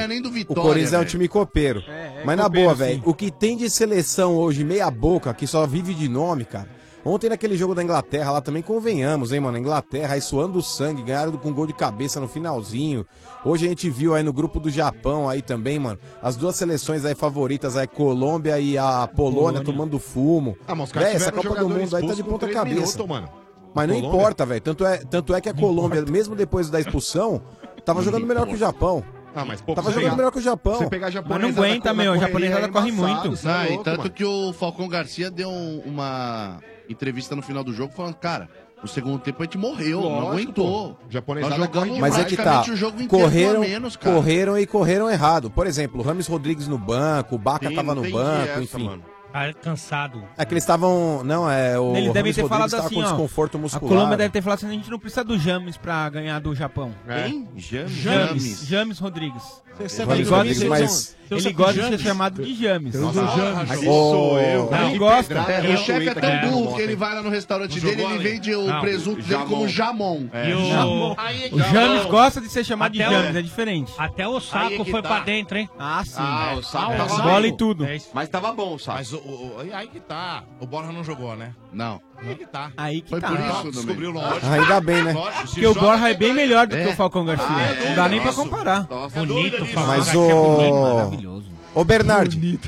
O 0.48 0.54
Corinthians 0.54 0.92
é 0.94 0.98
um 0.98 1.04
time 1.04 1.28
copeiro. 1.28 1.84
É, 1.86 2.20
é 2.20 2.22
mas 2.24 2.36
na 2.38 2.48
boa, 2.48 2.74
velho, 2.74 3.02
o 3.04 3.12
que 3.12 3.30
tem 3.30 3.56
de 3.56 3.68
seleção 3.68 4.36
hoje, 4.36 4.64
meia 4.64 4.90
boca, 4.90 5.34
que 5.34 5.46
só 5.46 5.66
vive 5.66 5.92
de 5.92 6.08
nome, 6.08 6.44
cara. 6.46 6.79
Ontem 7.04 7.30
naquele 7.30 7.56
jogo 7.56 7.74
da 7.74 7.82
Inglaterra, 7.82 8.30
lá 8.30 8.40
também 8.42 8.62
convenhamos, 8.62 9.32
hein, 9.32 9.40
mano? 9.40 9.56
Inglaterra 9.56 10.14
aí 10.14 10.20
suando 10.20 10.58
o 10.58 10.62
sangue, 10.62 11.02
ganharam 11.02 11.32
com 11.32 11.52
gol 11.52 11.66
de 11.66 11.72
cabeça 11.72 12.20
no 12.20 12.28
finalzinho. 12.28 13.06
Hoje 13.42 13.64
a 13.64 13.68
gente 13.70 13.88
viu 13.88 14.14
aí 14.14 14.22
no 14.22 14.32
grupo 14.34 14.60
do 14.60 14.68
Japão 14.68 15.26
aí 15.28 15.40
também, 15.40 15.78
mano. 15.78 15.98
As 16.22 16.36
duas 16.36 16.56
seleções 16.56 17.04
aí 17.06 17.14
favoritas 17.14 17.74
aí, 17.74 17.86
Colômbia 17.86 18.58
e 18.60 18.76
a 18.76 19.06
Polônia, 19.06 19.60
Polônia. 19.60 19.64
tomando 19.64 19.98
fumo. 19.98 20.56
Ah, 20.68 20.74
mas 20.74 20.88
os 20.88 20.92
caras 20.92 21.08
Véi, 21.08 21.16
essa 21.16 21.32
Copa 21.32 21.54
do 21.54 21.68
Mundo 21.70 21.96
aí 21.96 22.06
tá 22.06 22.12
de 22.14 22.22
ponta 22.22 22.46
cabeça. 22.48 22.74
minutos, 22.76 23.06
mano. 23.06 23.28
Mas 23.74 23.88
não 23.88 23.94
Colômbia. 23.94 24.18
importa, 24.18 24.44
velho. 24.46 24.60
Tanto 24.60 24.84
é, 24.84 24.98
tanto 24.98 25.34
é 25.34 25.40
que 25.40 25.48
a 25.48 25.54
Colômbia, 25.54 26.02
mesmo 26.02 26.34
depois 26.34 26.68
da 26.68 26.78
expulsão, 26.80 27.40
tava 27.84 28.02
jogando 28.02 28.26
melhor 28.26 28.46
que 28.46 28.54
o 28.54 28.58
Japão. 28.58 29.02
Ah, 29.34 29.44
mas 29.44 29.60
pô, 29.62 29.74
Tava 29.74 29.90
jogando 29.90 30.02
pegar- 30.04 30.16
melhor 30.16 30.32
que 30.32 30.38
o 30.38 30.42
Japão. 30.42 30.74
Você 30.74 30.88
pegar 30.88 31.06
Mas 31.06 31.14
japonesa 31.14 31.52
não 31.56 31.64
aguenta, 31.64 31.94
meu. 31.94 32.12
A 32.12 32.18
japonesada 32.18 32.68
corre 32.68 32.90
muito. 32.92 33.32
Ah, 33.46 33.68
e 33.70 33.78
tanto 33.82 34.10
que 34.10 34.24
o 34.24 34.52
Falcão 34.52 34.86
Garcia 34.88 35.30
deu 35.30 35.48
um- 35.48 35.80
uma 35.86 36.58
entrevista 36.92 37.34
no 37.36 37.42
final 37.42 37.62
do 37.64 37.72
jogo 37.72 37.92
falando, 37.94 38.14
cara, 38.14 38.48
no 38.82 38.88
segundo 38.88 39.18
tempo 39.18 39.42
a 39.42 39.44
gente 39.44 39.58
morreu, 39.58 40.00
não 40.00 40.08
Lógico, 40.08 40.32
aguentou. 40.32 40.94
pô. 40.94 40.96
Japonesada 41.10 41.56
Nós 41.56 41.66
jogamos 41.66 41.98
Mas 41.98 42.18
é 42.18 42.24
que 42.24 42.36
tá. 42.36 42.62
o 42.62 43.08
Correram, 43.08 43.62
a 43.62 43.66
menos, 43.66 43.96
cara. 43.96 44.16
correram 44.16 44.58
e 44.58 44.66
correram 44.66 45.10
errado. 45.10 45.50
Por 45.50 45.66
exemplo, 45.66 46.00
o 46.00 46.02
Rames 46.02 46.26
Rodrigues 46.26 46.66
no 46.66 46.78
banco, 46.78 47.34
o 47.34 47.38
Baca 47.38 47.68
Sim, 47.68 47.74
tava 47.74 47.94
não 47.94 48.02
no 48.02 48.10
banco, 48.10 48.48
essa, 48.50 48.62
enfim. 48.62 48.84
mano. 48.84 49.04
Tá 49.32 49.52
cansado. 49.52 50.24
É 50.36 50.44
que 50.44 50.52
eles 50.52 50.64
estavam. 50.64 51.22
Não, 51.22 51.48
é. 51.48 51.78
O 51.78 51.94
Eles 51.94 52.12
devem 52.12 52.32
Rames 52.32 52.36
ter 52.36 52.42
Rodrigues 52.42 52.70
falado 52.72 52.74
assim, 52.86 52.94
com 52.96 53.00
ó. 53.00 53.04
desconforto 53.04 53.56
A 53.58 53.60
muscular. 53.60 53.88
Colômbia 53.94 54.16
deve 54.16 54.30
ter 54.30 54.42
falado 54.42 54.58
assim, 54.58 54.66
a 54.66 54.72
gente 54.72 54.90
não 54.90 54.98
precisa 54.98 55.22
do 55.22 55.38
James 55.38 55.76
pra 55.76 56.08
ganhar 56.10 56.40
do 56.40 56.52
Japão. 56.52 56.92
Quem? 57.06 57.48
James? 57.56 57.92
James. 57.92 58.66
James 58.66 58.98
Rodrigues. 58.98 59.62
Vai 60.06 60.22
gosta 60.24 60.54
de- 60.54 60.64
mas. 60.68 61.16
Ele 61.30 61.52
gosta 61.52 61.74
de 61.80 61.88
ser 61.88 61.98
chamado 62.00 62.42
de 62.42 62.54
James. 62.60 62.92
Eu 62.92 63.06
uso 63.08 63.20
James. 63.20 63.70
Aqui 63.70 63.84
sou 63.84 64.40
eu. 64.40 64.68
Ele 64.74 64.98
gosta. 64.98 65.34
É, 65.34 65.74
o 65.74 65.76
chefe 65.78 66.08
é 66.08 66.14
tão 66.14 66.28
né, 66.28 66.48
burro 66.48 66.74
que 66.74 66.82
ele 66.82 66.96
vai 66.96 67.14
lá 67.14 67.22
no 67.22 67.30
restaurante 67.30 67.78
dele 67.78 68.02
ele 68.02 68.18
vende 68.18 68.54
o 68.54 68.80
presunto 68.80 69.22
dele 69.22 69.44
como 69.44 69.68
jamon. 69.68 70.28
E 70.32 70.52
o... 70.52 71.12
É 71.12 71.54
O 71.54 71.58
James 71.72 72.04
gosta 72.06 72.40
de 72.40 72.48
ser 72.48 72.64
chamado 72.64 72.92
de 72.92 72.98
James, 72.98 73.36
é 73.36 73.42
diferente. 73.42 73.92
Até 73.96 74.26
o 74.26 74.40
saco 74.40 74.74
é 74.74 74.84
que 74.84 74.90
foi 74.90 75.02
tá. 75.02 75.08
pra 75.08 75.20
dentro, 75.20 75.56
hein? 75.56 75.68
Ah, 75.78 76.02
sim. 76.04 76.14
Ah, 76.16 76.54
o 76.58 76.62
saco 76.62 77.22
Bola 77.22 77.46
e 77.46 77.56
tudo. 77.56 77.84
É. 77.84 77.98
Mas 78.12 78.28
tava 78.28 78.52
bom? 78.52 78.76
Mas 78.86 79.12
o, 79.12 79.18
o- 79.18 79.56
o- 79.58 79.74
aí 79.74 79.86
que 79.86 80.00
tá. 80.00 80.42
O 80.58 80.66
Borja 80.66 80.90
não 80.92 81.04
jogou, 81.04 81.36
né? 81.36 81.54
Não. 81.72 82.00
Aí 82.22 82.34
que 82.36 82.46
tá. 82.46 82.72
Aí 82.76 83.00
que 83.00 83.10
Foi 83.10 83.20
tá. 83.20 83.28
por 83.28 83.38
Então, 83.40 83.50
isso, 83.60 83.70
descobriu 83.72 84.12
Domênico. 84.12 84.34
lógico. 84.34 84.52
Ainda 84.52 84.80
bem, 84.80 85.02
né? 85.04 85.12
Lógico, 85.12 85.38
se 85.40 85.46
Porque 85.54 85.66
o 85.66 85.74
joga, 85.74 85.86
Borja 85.86 86.08
é 86.10 86.14
bem 86.14 86.34
melhor 86.34 86.66
do 86.66 86.76
É. 86.76 86.84
que 86.84 86.88
o 86.90 86.96
Falcão 86.96 87.24
Garcia. 87.24 87.46
Ah, 87.48 87.88
não 87.88 87.94
dá 87.96 88.08
nem 88.08 88.20
pra 88.20 88.26
nossa. 88.32 88.42
comparar. 88.42 88.86
Nossa, 88.88 89.18
Bonito, 89.24 89.50
disso. 89.62 89.66
Falcão 89.74 89.86
Mas 89.86 90.04
Garcia 90.06 90.20
é 90.20 90.34
bonito. 90.34 90.74
o. 90.74 90.94
Maravilhoso. 90.94 91.50
Ô, 91.74 91.84
Bernardi. 91.84 92.60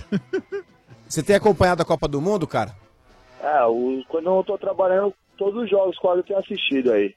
Você 1.09 1.23
tem 1.23 1.37
acompanhado 1.37 1.83
a 1.83 1.85
Copa 1.85 2.09
do 2.09 2.21
Mundo, 2.21 2.47
cara? 2.47 2.75
É, 3.43 3.65
o, 3.65 4.03
quando 4.09 4.27
eu 4.35 4.45
tô 4.45 4.57
trabalhando, 4.57 5.13
todos 5.37 5.65
os 5.65 5.69
jogos 5.71 5.99
quase 5.99 6.21
eu 6.21 6.25
tenho 6.25 6.39
assistido 6.39 6.93
aí. 6.93 7.15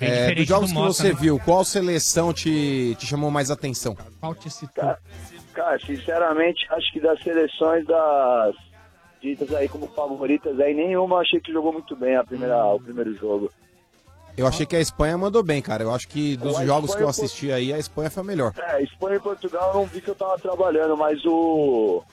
É, 0.00 0.34
dos 0.34 0.46
jogos 0.46 0.70
do 0.72 0.76
que 0.80 0.86
você 0.86 1.08
né? 1.12 1.18
viu, 1.18 1.40
qual 1.44 1.64
seleção 1.64 2.32
te, 2.32 2.94
te 2.98 3.06
chamou 3.06 3.30
mais 3.30 3.50
atenção? 3.50 3.96
Qual 4.20 4.34
te 4.34 4.48
citou? 4.48 4.84
Cara, 4.84 4.98
cara, 5.54 5.78
sinceramente, 5.80 6.66
acho 6.70 6.92
que 6.92 7.00
das 7.00 7.20
seleções 7.22 7.84
das 7.86 8.54
ditas 9.20 9.52
aí 9.54 9.68
como 9.68 9.86
favoritas 9.88 10.58
aí, 10.60 10.74
nenhuma 10.74 11.16
eu 11.16 11.20
achei 11.20 11.40
que 11.40 11.52
jogou 11.52 11.72
muito 11.72 11.94
bem 11.96 12.16
a 12.16 12.24
primeira, 12.24 12.64
o 12.66 12.80
primeiro 12.80 13.14
jogo. 13.14 13.50
Eu 14.36 14.46
achei 14.46 14.64
que 14.64 14.76
a 14.76 14.80
Espanha 14.80 15.18
mandou 15.18 15.42
bem, 15.42 15.60
cara. 15.60 15.82
Eu 15.82 15.92
acho 15.92 16.06
que 16.06 16.36
dos 16.36 16.56
A 16.56 16.64
jogos 16.64 16.94
que 16.94 17.02
eu 17.02 17.08
Espanha, 17.08 17.26
assisti 17.26 17.50
aí, 17.52 17.72
a 17.72 17.78
Espanha 17.78 18.08
foi 18.08 18.20
a 18.22 18.24
melhor. 18.26 18.52
É, 18.56 18.82
Espanha 18.82 19.16
e 19.16 19.20
Portugal 19.20 19.70
eu 19.74 19.80
não 19.80 19.86
vi 19.86 20.00
que 20.00 20.08
eu 20.08 20.14
tava 20.14 20.38
trabalhando, 20.38 20.96
mas 20.96 21.18
o. 21.26 22.04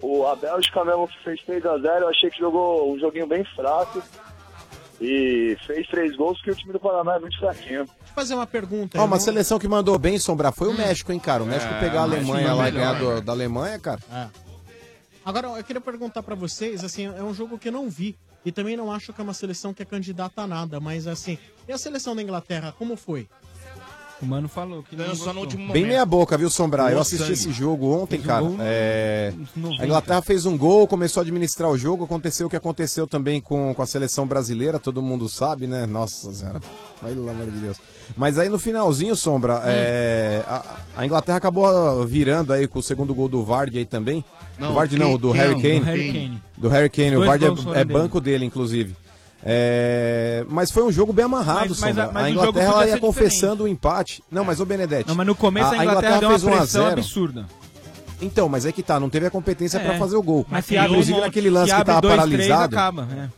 o 0.00 0.24
a 0.26 0.36
Bélgica 0.36 0.84
mesmo 0.84 1.08
que 1.08 1.18
fez 1.24 1.40
3x0, 1.44 1.84
eu 2.02 2.08
achei 2.08 2.30
que 2.30 2.38
jogou 2.38 2.92
um 2.94 2.98
joguinho 3.00 3.26
bem 3.26 3.44
fraco. 3.56 4.00
E 5.00 5.56
fez 5.66 5.86
três 5.88 6.16
gols 6.16 6.40
que 6.40 6.50
o 6.50 6.54
time 6.54 6.72
do 6.72 6.78
Paraná 6.78 7.16
é 7.16 7.18
muito 7.18 7.36
fraquinho. 7.40 7.84
Deixa 7.84 7.92
eu 8.00 8.14
fazer 8.14 8.34
uma 8.34 8.46
pergunta. 8.46 8.96
Ó, 8.96 9.00
uma 9.00 9.06
irmão. 9.06 9.18
seleção 9.20 9.58
que 9.58 9.66
mandou 9.66 9.98
bem, 9.98 10.16
Sombrar, 10.18 10.52
foi 10.52 10.68
o 10.68 10.72
México, 10.72 11.10
hein, 11.12 11.18
cara? 11.18 11.42
O 11.42 11.46
México 11.46 11.74
É, 11.74 11.80
pegar 11.80 12.00
a 12.00 12.02
Alemanha 12.04 12.48
foi 12.50 12.56
lá 12.56 12.68
e 12.68 12.70
ganhar 12.70 12.92
do- 13.00 13.14
né? 13.16 13.20
da 13.20 13.32
Alemanha, 13.32 13.78
cara. 13.80 13.98
É. 14.12 14.43
Agora, 15.24 15.48
eu 15.48 15.64
queria 15.64 15.80
perguntar 15.80 16.22
pra 16.22 16.34
vocês, 16.34 16.84
assim, 16.84 17.06
é 17.06 17.22
um 17.22 17.32
jogo 17.32 17.58
que 17.58 17.68
eu 17.68 17.72
não 17.72 17.88
vi. 17.88 18.14
E 18.44 18.52
também 18.52 18.76
não 18.76 18.92
acho 18.92 19.10
que 19.10 19.20
é 19.20 19.24
uma 19.24 19.32
seleção 19.32 19.72
que 19.72 19.82
é 19.82 19.86
candidata 19.86 20.42
a 20.42 20.46
nada, 20.46 20.78
mas 20.78 21.06
assim, 21.06 21.38
e 21.66 21.72
a 21.72 21.78
seleção 21.78 22.14
da 22.14 22.22
Inglaterra, 22.22 22.74
como 22.76 22.94
foi? 22.94 23.26
O 24.24 24.26
Mano 24.26 24.48
falou 24.48 24.82
que 24.82 24.96
não 24.96 25.04
Ganhou 25.04 25.16
só 25.16 25.32
no 25.34 25.40
último 25.40 25.70
Bem 25.70 25.84
meia 25.84 26.06
boca, 26.06 26.38
viu, 26.38 26.48
Sombrar? 26.48 26.90
Eu 26.90 26.98
assisti 26.98 27.30
esse 27.32 27.52
jogo 27.52 27.92
ontem, 27.92 28.16
Fez 28.16 28.24
um 28.24 28.26
cara. 28.26 28.40
no- 28.42 28.56
É, 28.60 29.32
nos 29.36 29.48
90. 29.54 29.82
A 29.82 29.86
Inglaterra 29.86 30.22
fez 30.22 30.46
um 30.46 30.56
gol, 30.56 30.88
começou 30.88 31.20
a 31.20 31.22
administrar 31.24 31.70
o 31.70 31.76
jogo. 31.76 32.04
Aconteceu 32.04 32.46
o 32.46 32.50
que 32.50 32.56
aconteceu 32.56 33.06
também 33.06 33.40
com, 33.40 33.74
com 33.74 33.82
a 33.82 33.86
seleção 33.86 34.26
brasileira, 34.26 34.78
todo 34.78 35.02
mundo 35.02 35.28
sabe, 35.28 35.66
né? 35.66 35.84
Nossa 35.84 36.32
senhora, 36.32 36.60
pelo 37.02 37.28
amor 37.28 37.50
de 37.50 37.58
Deus. 37.58 37.76
Mas 38.16 38.38
aí 38.38 38.48
no 38.48 38.58
finalzinho, 38.58 39.14
Sombra, 39.14 39.60
é, 39.64 40.42
a, 40.46 40.76
a 40.96 41.04
Inglaterra 41.06 41.36
acabou 41.38 41.66
ah, 41.66 42.04
virando 42.06 42.52
aí 42.52 42.66
com 42.66 42.78
o 42.78 42.82
segundo 42.82 43.14
gol 43.14 43.28
do 43.28 43.44
Vardy 43.44 43.78
aí 43.78 43.84
também. 43.86 44.24
Não, 44.58 44.68
do 44.68 44.74
Vardy 44.74 44.98
não, 44.98 45.18
do? 45.18 45.32
Harry 45.32 45.54
Do 45.54 45.60
Kane. 45.60 45.80
Harry 45.80 46.12
Kane. 46.12 46.42
Do 46.56 46.68
Harry 46.68 46.88
Kane. 46.90 47.16
O 47.16 47.24
Vardy 47.26 47.44
é, 47.74 47.80
é 47.80 47.84
banco 47.84 48.20
dele, 48.20 48.44
inclusive. 48.44 48.94
É, 49.46 50.44
mas 50.48 50.70
foi 50.70 50.82
um 50.84 50.90
jogo 50.90 51.12
bem 51.12 51.26
amarrado, 51.26 51.68
Mas- 51.70 51.80
mas 51.80 51.98
a- 51.98 52.10
mas 52.10 52.24
a 52.24 52.30
o 52.30 52.32
jogo 52.32 52.48
Inglaterra 52.48 52.72
ela 52.72 52.86
ia 52.88 52.98
confessando 52.98 53.64
o 53.64 53.68
empate. 53.68 54.24
Não, 54.30 54.42
mas 54.44 54.58
o 54.58 54.64
Benedetti. 54.66 55.06
Não, 55.08 55.14
mas 55.14 55.26
no 55.26 55.34
começo 55.34 55.70
a, 55.72 55.84
Inglaterra, 55.84 56.18
deu 56.18 56.28
uma 56.30 56.38
fez 56.38 56.44
1 56.44 56.48
a 56.54 56.56
pressão 56.58 56.82
0. 56.86 56.92
absurda. 57.00 57.46
Então, 58.22 58.48
mas 58.48 58.64
é 58.64 58.72
que 58.72 58.82
tá, 58.82 58.98
não 58.98 59.10
teve 59.10 59.26
a 59.26 59.30
competência 59.30 59.76
É. 59.78 59.84
pra 59.84 59.98
fazer 59.98 60.16
o 60.16 60.22
gol. 60.22 60.46
Mas 60.48 60.64
se 60.64 60.76
Inclusive 60.76 61.18
um- 61.18 61.20
naquele 61.20 61.50
lance 61.50 61.74
que 61.74 61.84
tava 61.84 62.00
dois, 62.00 62.14
três, 62.14 62.26
paralisado. 62.48 62.74
acaba, 62.76 63.08
é. 63.12 63.28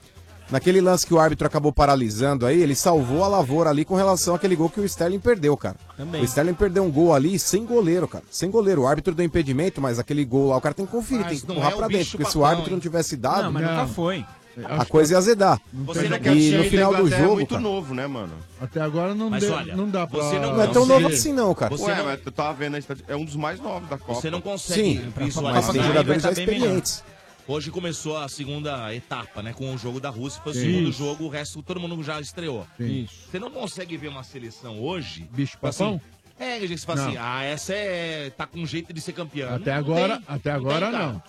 Naquele 0.49 0.81
lance 0.81 1.05
que 1.05 1.13
o 1.13 1.19
árbitro 1.19 1.45
acabou 1.45 1.73
paralisando 1.73 2.47
aí, 2.47 2.63
ele 2.63 2.77
salvou 2.77 3.25
a 3.25 3.27
lavoura 3.27 3.69
ali 3.71 3.85
com 3.85 3.97
relação 3.97 4.33
àquele 4.37 4.55
gol 4.55 4.71
que 4.71 4.79
o 4.79 4.85
Sterling 4.85 5.19
perdeu, 5.19 5.57
cara. 5.57 5.75
Também. 5.97 6.23
O 6.23 6.25
Sterling 6.25 6.55
perdeu 6.55 6.85
um 6.85 6.91
gol 6.91 7.13
ali 7.13 7.37
sem 7.37 7.65
goleiro, 7.65 8.07
cara. 8.07 8.23
Sem 8.31 8.49
goleiro. 8.49 8.83
O 8.83 8.87
árbitro 8.87 9.13
deu 9.13 9.27
impedimento, 9.27 9.81
mas 9.81 9.99
aquele 9.99 10.25
gol 10.25 10.51
lá, 10.51 10.57
o 10.57 10.61
cara 10.61 10.73
tem 10.73 10.87
que 10.87 10.93
conferir, 10.93 11.23
Mas 11.25 11.31
tem 11.31 11.41
que 11.41 11.47
não 11.49 11.55
empurrar 11.57 11.73
é 11.73 11.77
pra 11.77 11.89
dentro. 11.89 12.11
Porque 12.17 12.25
se 12.31 12.31
o 12.39 12.41
papão, 12.43 12.45
árbitro 12.49 12.71
não 12.71 12.77
hein? 12.77 12.81
tivesse 12.81 13.17
dado. 13.17 13.43
Não, 13.43 13.53
mas 13.53 13.63
nunca 13.65 13.87
foi. 13.89 14.25
A 14.65 14.85
coisa 14.87 15.15
ia 15.15 15.19
azedar. 15.19 15.61
Você 15.73 16.09
não 16.09 16.19
quer 16.19 16.35
e 16.37 16.51
no 16.57 16.65
final 16.65 16.95
a 16.95 17.01
do 17.03 17.13
é 17.13 17.19
jogo. 17.19 17.35
muito 17.35 17.49
cara, 17.51 17.61
novo, 17.61 17.95
né, 17.95 18.07
mano? 18.07 18.33
Até 18.61 18.81
agora 18.81 19.15
não, 19.15 19.29
Mas 19.29 19.43
dê- 19.45 19.51
olha, 19.51 19.77
não 19.77 19.89
dá 19.91 20.07
pra... 20.07 20.21
você 20.23 20.39
não- 20.39 20.55
Não 20.55 20.63
é 20.63 20.67
tão 20.69 20.87
novo 20.87 21.07
assim, 21.09 21.33
não, 21.33 21.55
cara. 21.55 21.77
Você 21.77 21.85
Ué, 21.91 21.97
não- 21.97 22.05
mas 22.07 22.21
eu 22.25 22.33
tava 22.33 22.55
vendo 22.55 22.75
a 22.77 22.79
estatística, 22.79 23.13
é 23.13 23.17
um 23.17 23.25
dos 23.25 23.37
mais 23.37 23.61
novos 23.61 23.89
da 23.89 23.99
Copa. 23.99 24.15
Você 24.21 24.31
não 24.31 24.41
consegue 24.41 24.81
Sim, 24.83 25.13
visualizar. 25.17 25.63
mas 25.65 25.69
tem 25.69 25.83
jogadores 25.83 26.23
já 26.23 26.31
experientes. 26.33 27.05
Hoje 27.49 27.71
começou 27.71 28.17
a 28.17 28.29
segunda 28.29 28.93
etapa, 28.93 29.41
né? 29.43 29.53
Com 29.53 29.73
o 29.73 29.79
jogo 29.79 30.01
da 30.01 30.09
Rússia. 30.11 30.41
Foi 30.43 30.51
o 30.53 30.55
segundo 30.55 30.89
Isso. 30.89 30.99
jogo, 30.99 31.25
o 31.25 31.29
resto 31.29 31.63
todo 31.63 31.79
mundo 31.79 32.03
já 32.03 32.21
estreou. 32.21 32.67
Isso. 32.81 33.13
Você 33.31 33.39
não 33.39 33.51
consegue 33.51 33.97
ver 33.97 34.09
uma 34.09 34.25
seleção 34.25 34.81
hoje. 34.83 35.29
Bicho 35.31 35.53
tipo 35.53 35.67
assim, 35.67 35.85
papão? 35.85 36.01
É, 36.41 36.59
gente, 36.61 36.79
você 36.81 36.87
fala 36.87 37.03
Não. 37.03 37.09
assim, 37.09 37.17
ah, 37.21 37.45
essa 37.45 37.73
é. 37.73 38.31
tá 38.37 38.47
com 38.47 38.67
jeito 38.67 38.93
de 38.93 39.01
ser 39.01 39.13
campeã. 39.13 39.55
Até 39.55 39.71
Não 39.73 39.79
agora, 39.79 40.17
tem. 40.17 40.25
até 40.29 40.51
Não 40.51 40.57
agora 40.59 40.91
não. 40.91 41.23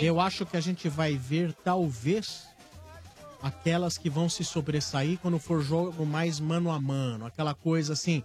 Eu 0.00 0.20
acho 0.20 0.44
que 0.46 0.56
a 0.56 0.60
gente 0.60 0.88
vai 0.88 1.16
ver, 1.16 1.52
talvez, 1.64 2.46
aquelas 3.42 3.96
que 3.96 4.10
vão 4.10 4.28
se 4.28 4.44
sobressair 4.44 5.18
quando 5.20 5.38
for 5.38 5.62
jogo 5.62 6.04
mais 6.04 6.38
mano 6.40 6.70
a 6.70 6.80
mano. 6.80 7.26
Aquela 7.26 7.54
coisa 7.54 7.92
assim, 7.94 8.22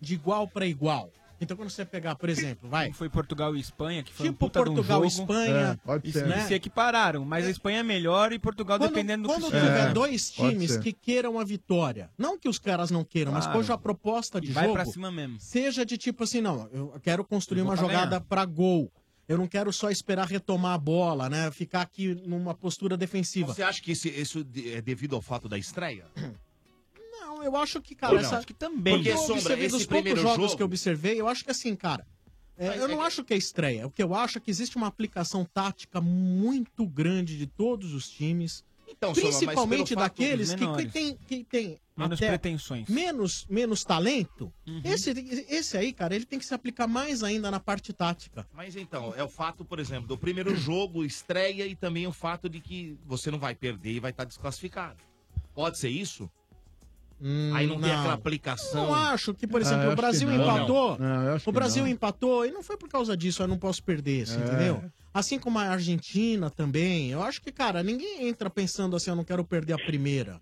de 0.00 0.14
igual 0.14 0.46
pra 0.46 0.66
igual. 0.66 1.10
Então 1.40 1.56
quando 1.56 1.70
você 1.70 1.84
pegar, 1.84 2.16
por 2.16 2.28
exemplo, 2.28 2.68
vai. 2.68 2.92
Foi 2.92 3.08
Portugal 3.08 3.54
e 3.54 3.60
Espanha, 3.60 4.02
que 4.02 4.12
foi 4.12 4.28
um 4.28 4.32
Tipo 4.32 4.46
um 4.46 4.48
Portugal 4.48 5.04
e 5.04 5.08
jogo. 5.08 5.22
Espanha. 5.22 5.78
É, 5.80 5.86
pode 5.86 6.08
E 6.08 6.12
ser. 6.12 6.26
se- 6.40 6.46
se 6.48 6.54
equipararam, 6.54 7.24
mas 7.24 7.46
a 7.46 7.50
Espanha 7.50 7.78
é 7.78 7.82
melhor 7.84 8.32
e 8.32 8.40
Portugal 8.40 8.76
Quando, 8.76 8.88
dependendo 8.90 9.22
do 9.22 9.28
quando 9.28 9.44
tiver 9.44 9.90
É, 9.90 9.92
dois 9.92 10.32
times 10.32 10.76
que 10.78 10.92
queiram 10.92 11.38
a 11.38 11.44
vitória, 11.44 12.10
não 12.18 12.36
que 12.36 12.48
os 12.48 12.58
caras 12.58 12.90
não 12.90 13.04
queiram, 13.04 13.30
mas 13.30 13.44
Claro. 13.44 13.60
cuja 13.60 13.74
a 13.74 13.78
proposta 13.78 14.40
de 14.40 14.48
E 14.48 14.52
vai 14.52 14.64
jogo 14.64 14.74
pra 14.74 14.84
cima 14.84 15.12
mesmo. 15.12 15.36
seja 15.38 15.86
de 15.86 15.96
tipo 15.96 16.24
assim, 16.24 16.40
não, 16.40 16.68
eu 16.72 16.98
quero 17.04 17.24
construir 17.24 17.62
uma 17.62 17.76
jogada 17.76 18.06
ganhar. 18.18 18.20
pra 18.22 18.44
gol. 18.44 18.90
Eu 19.28 19.36
não 19.36 19.46
quero 19.46 19.70
só 19.72 19.90
esperar 19.90 20.26
retomar 20.26 20.72
a 20.74 20.78
bola, 20.78 21.28
né? 21.28 21.50
Ficar 21.50 21.82
aqui 21.82 22.14
numa 22.26 22.54
postura 22.54 22.96
defensiva. 22.96 23.52
Você 23.52 23.62
acha 23.62 23.82
que 23.82 23.92
isso, 23.92 24.08
isso 24.08 24.46
é 24.72 24.80
devido 24.80 25.14
ao 25.14 25.20
fato 25.20 25.48
da 25.48 25.58
estreia? 25.58 26.06
Não, 27.10 27.42
eu 27.42 27.54
acho 27.56 27.80
que, 27.82 27.94
cara, 27.94 28.14
Ou 28.14 28.18
não? 28.20 28.26
essa... 28.26 28.38
Acho 28.38 28.46
que 28.46 28.54
também. 28.54 28.94
Porque 28.94 29.10
Porque, 29.10 29.10
eu 29.10 29.16
Sombra, 29.18 29.34
observei 29.34 29.66
esse 29.66 29.76
dos 29.76 29.86
poucos 29.86 30.20
jogos 30.20 30.36
jogo- 30.44 30.56
que 30.56 30.62
eu 30.62 30.66
observei, 30.66 31.20
eu 31.20 31.28
acho 31.28 31.44
que 31.44 31.50
assim, 31.50 31.76
cara, 31.76 32.06
é, 32.56 32.78
eu 32.78 32.88
não 32.88 33.02
acho 33.02 33.22
que 33.22 33.34
é 33.34 33.36
estreia. 33.36 33.86
O 33.86 33.90
que 33.90 34.02
eu 34.02 34.14
acho 34.14 34.38
é 34.38 34.40
que 34.40 34.50
existe 34.50 34.76
uma 34.76 34.86
aplicação 34.86 35.44
tática 35.44 36.00
muito 36.00 36.86
grande 36.86 37.36
de 37.36 37.46
todos 37.46 37.92
os 37.92 38.08
times. 38.08 38.64
Então, 38.88 39.14
Sombra, 39.14 39.30
principalmente 39.30 39.94
dos 39.94 40.02
daqueles 40.02 40.54
que, 40.54 40.66
que 40.66 40.86
tem, 40.86 41.16
que 41.16 41.44
tem 41.44 41.78
Menos 42.04 42.18
até 42.18 42.28
pretensões. 42.28 42.88
menos, 42.88 43.46
menos 43.48 43.84
talento. 43.84 44.52
Uhum. 44.66 44.80
Esse, 44.84 45.10
esse 45.48 45.76
aí, 45.76 45.92
cara, 45.92 46.14
ele 46.14 46.24
tem 46.24 46.38
que 46.38 46.44
se 46.46 46.54
aplicar 46.54 46.86
mais 46.86 47.22
ainda 47.22 47.50
na 47.50 47.58
parte 47.60 47.92
tática. 47.92 48.46
Mas 48.54 48.76
então, 48.76 49.12
é 49.16 49.22
o 49.24 49.28
fato, 49.28 49.64
por 49.64 49.78
exemplo, 49.78 50.06
do 50.06 50.16
primeiro 50.18 50.54
jogo, 50.56 51.04
estreia, 51.04 51.66
e 51.66 51.74
também 51.74 52.06
o 52.06 52.12
fato 52.12 52.48
de 52.48 52.60
que 52.60 52.98
você 53.04 53.30
não 53.30 53.38
vai 53.38 53.54
perder 53.54 53.92
e 53.92 54.00
vai 54.00 54.10
estar 54.10 54.24
desclassificado. 54.24 54.98
Pode 55.54 55.78
ser 55.78 55.88
isso? 55.88 56.30
Aí 57.52 57.66
não, 57.66 57.80
tem 57.80 57.90
Hum, 57.90 57.92
não. 57.92 57.98
aquela 57.98 58.14
aplicação. 58.14 58.86
Não 58.86 58.94
acho 58.94 59.34
que, 59.34 59.44
por 59.44 59.60
Ah, 59.60 59.64
exemplo, 59.64 59.86
eu 59.86 59.92
o 59.92 59.96
Brasil 59.96 60.32
empatou. 60.32 60.96
Não, 61.00 61.22
eu 61.24 61.40
o 61.44 61.50
Brasil 61.52 61.82
não. 61.82 61.90
empatou 61.90 62.46
e 62.46 62.52
não 62.52 62.62
foi 62.62 62.76
por 62.76 62.88
causa 62.88 63.16
disso, 63.16 63.42
eu 63.42 63.48
não 63.48 63.58
posso 63.58 63.82
perder, 63.82 64.22
assim, 64.22 64.40
É. 64.40 64.44
entendeu? 64.44 64.84
Assim 65.12 65.36
como 65.36 65.58
a 65.58 65.64
Argentina 65.64 66.48
também. 66.48 67.10
Eu 67.10 67.20
acho 67.20 67.42
que, 67.42 67.50
cara, 67.50 67.82
ninguém 67.82 68.28
entra 68.28 68.48
pensando 68.48 68.94
assim, 68.94 69.10
eu 69.10 69.16
não 69.16 69.24
quero 69.24 69.44
perder 69.44 69.72
a 69.72 69.78
primeira. 69.78 70.40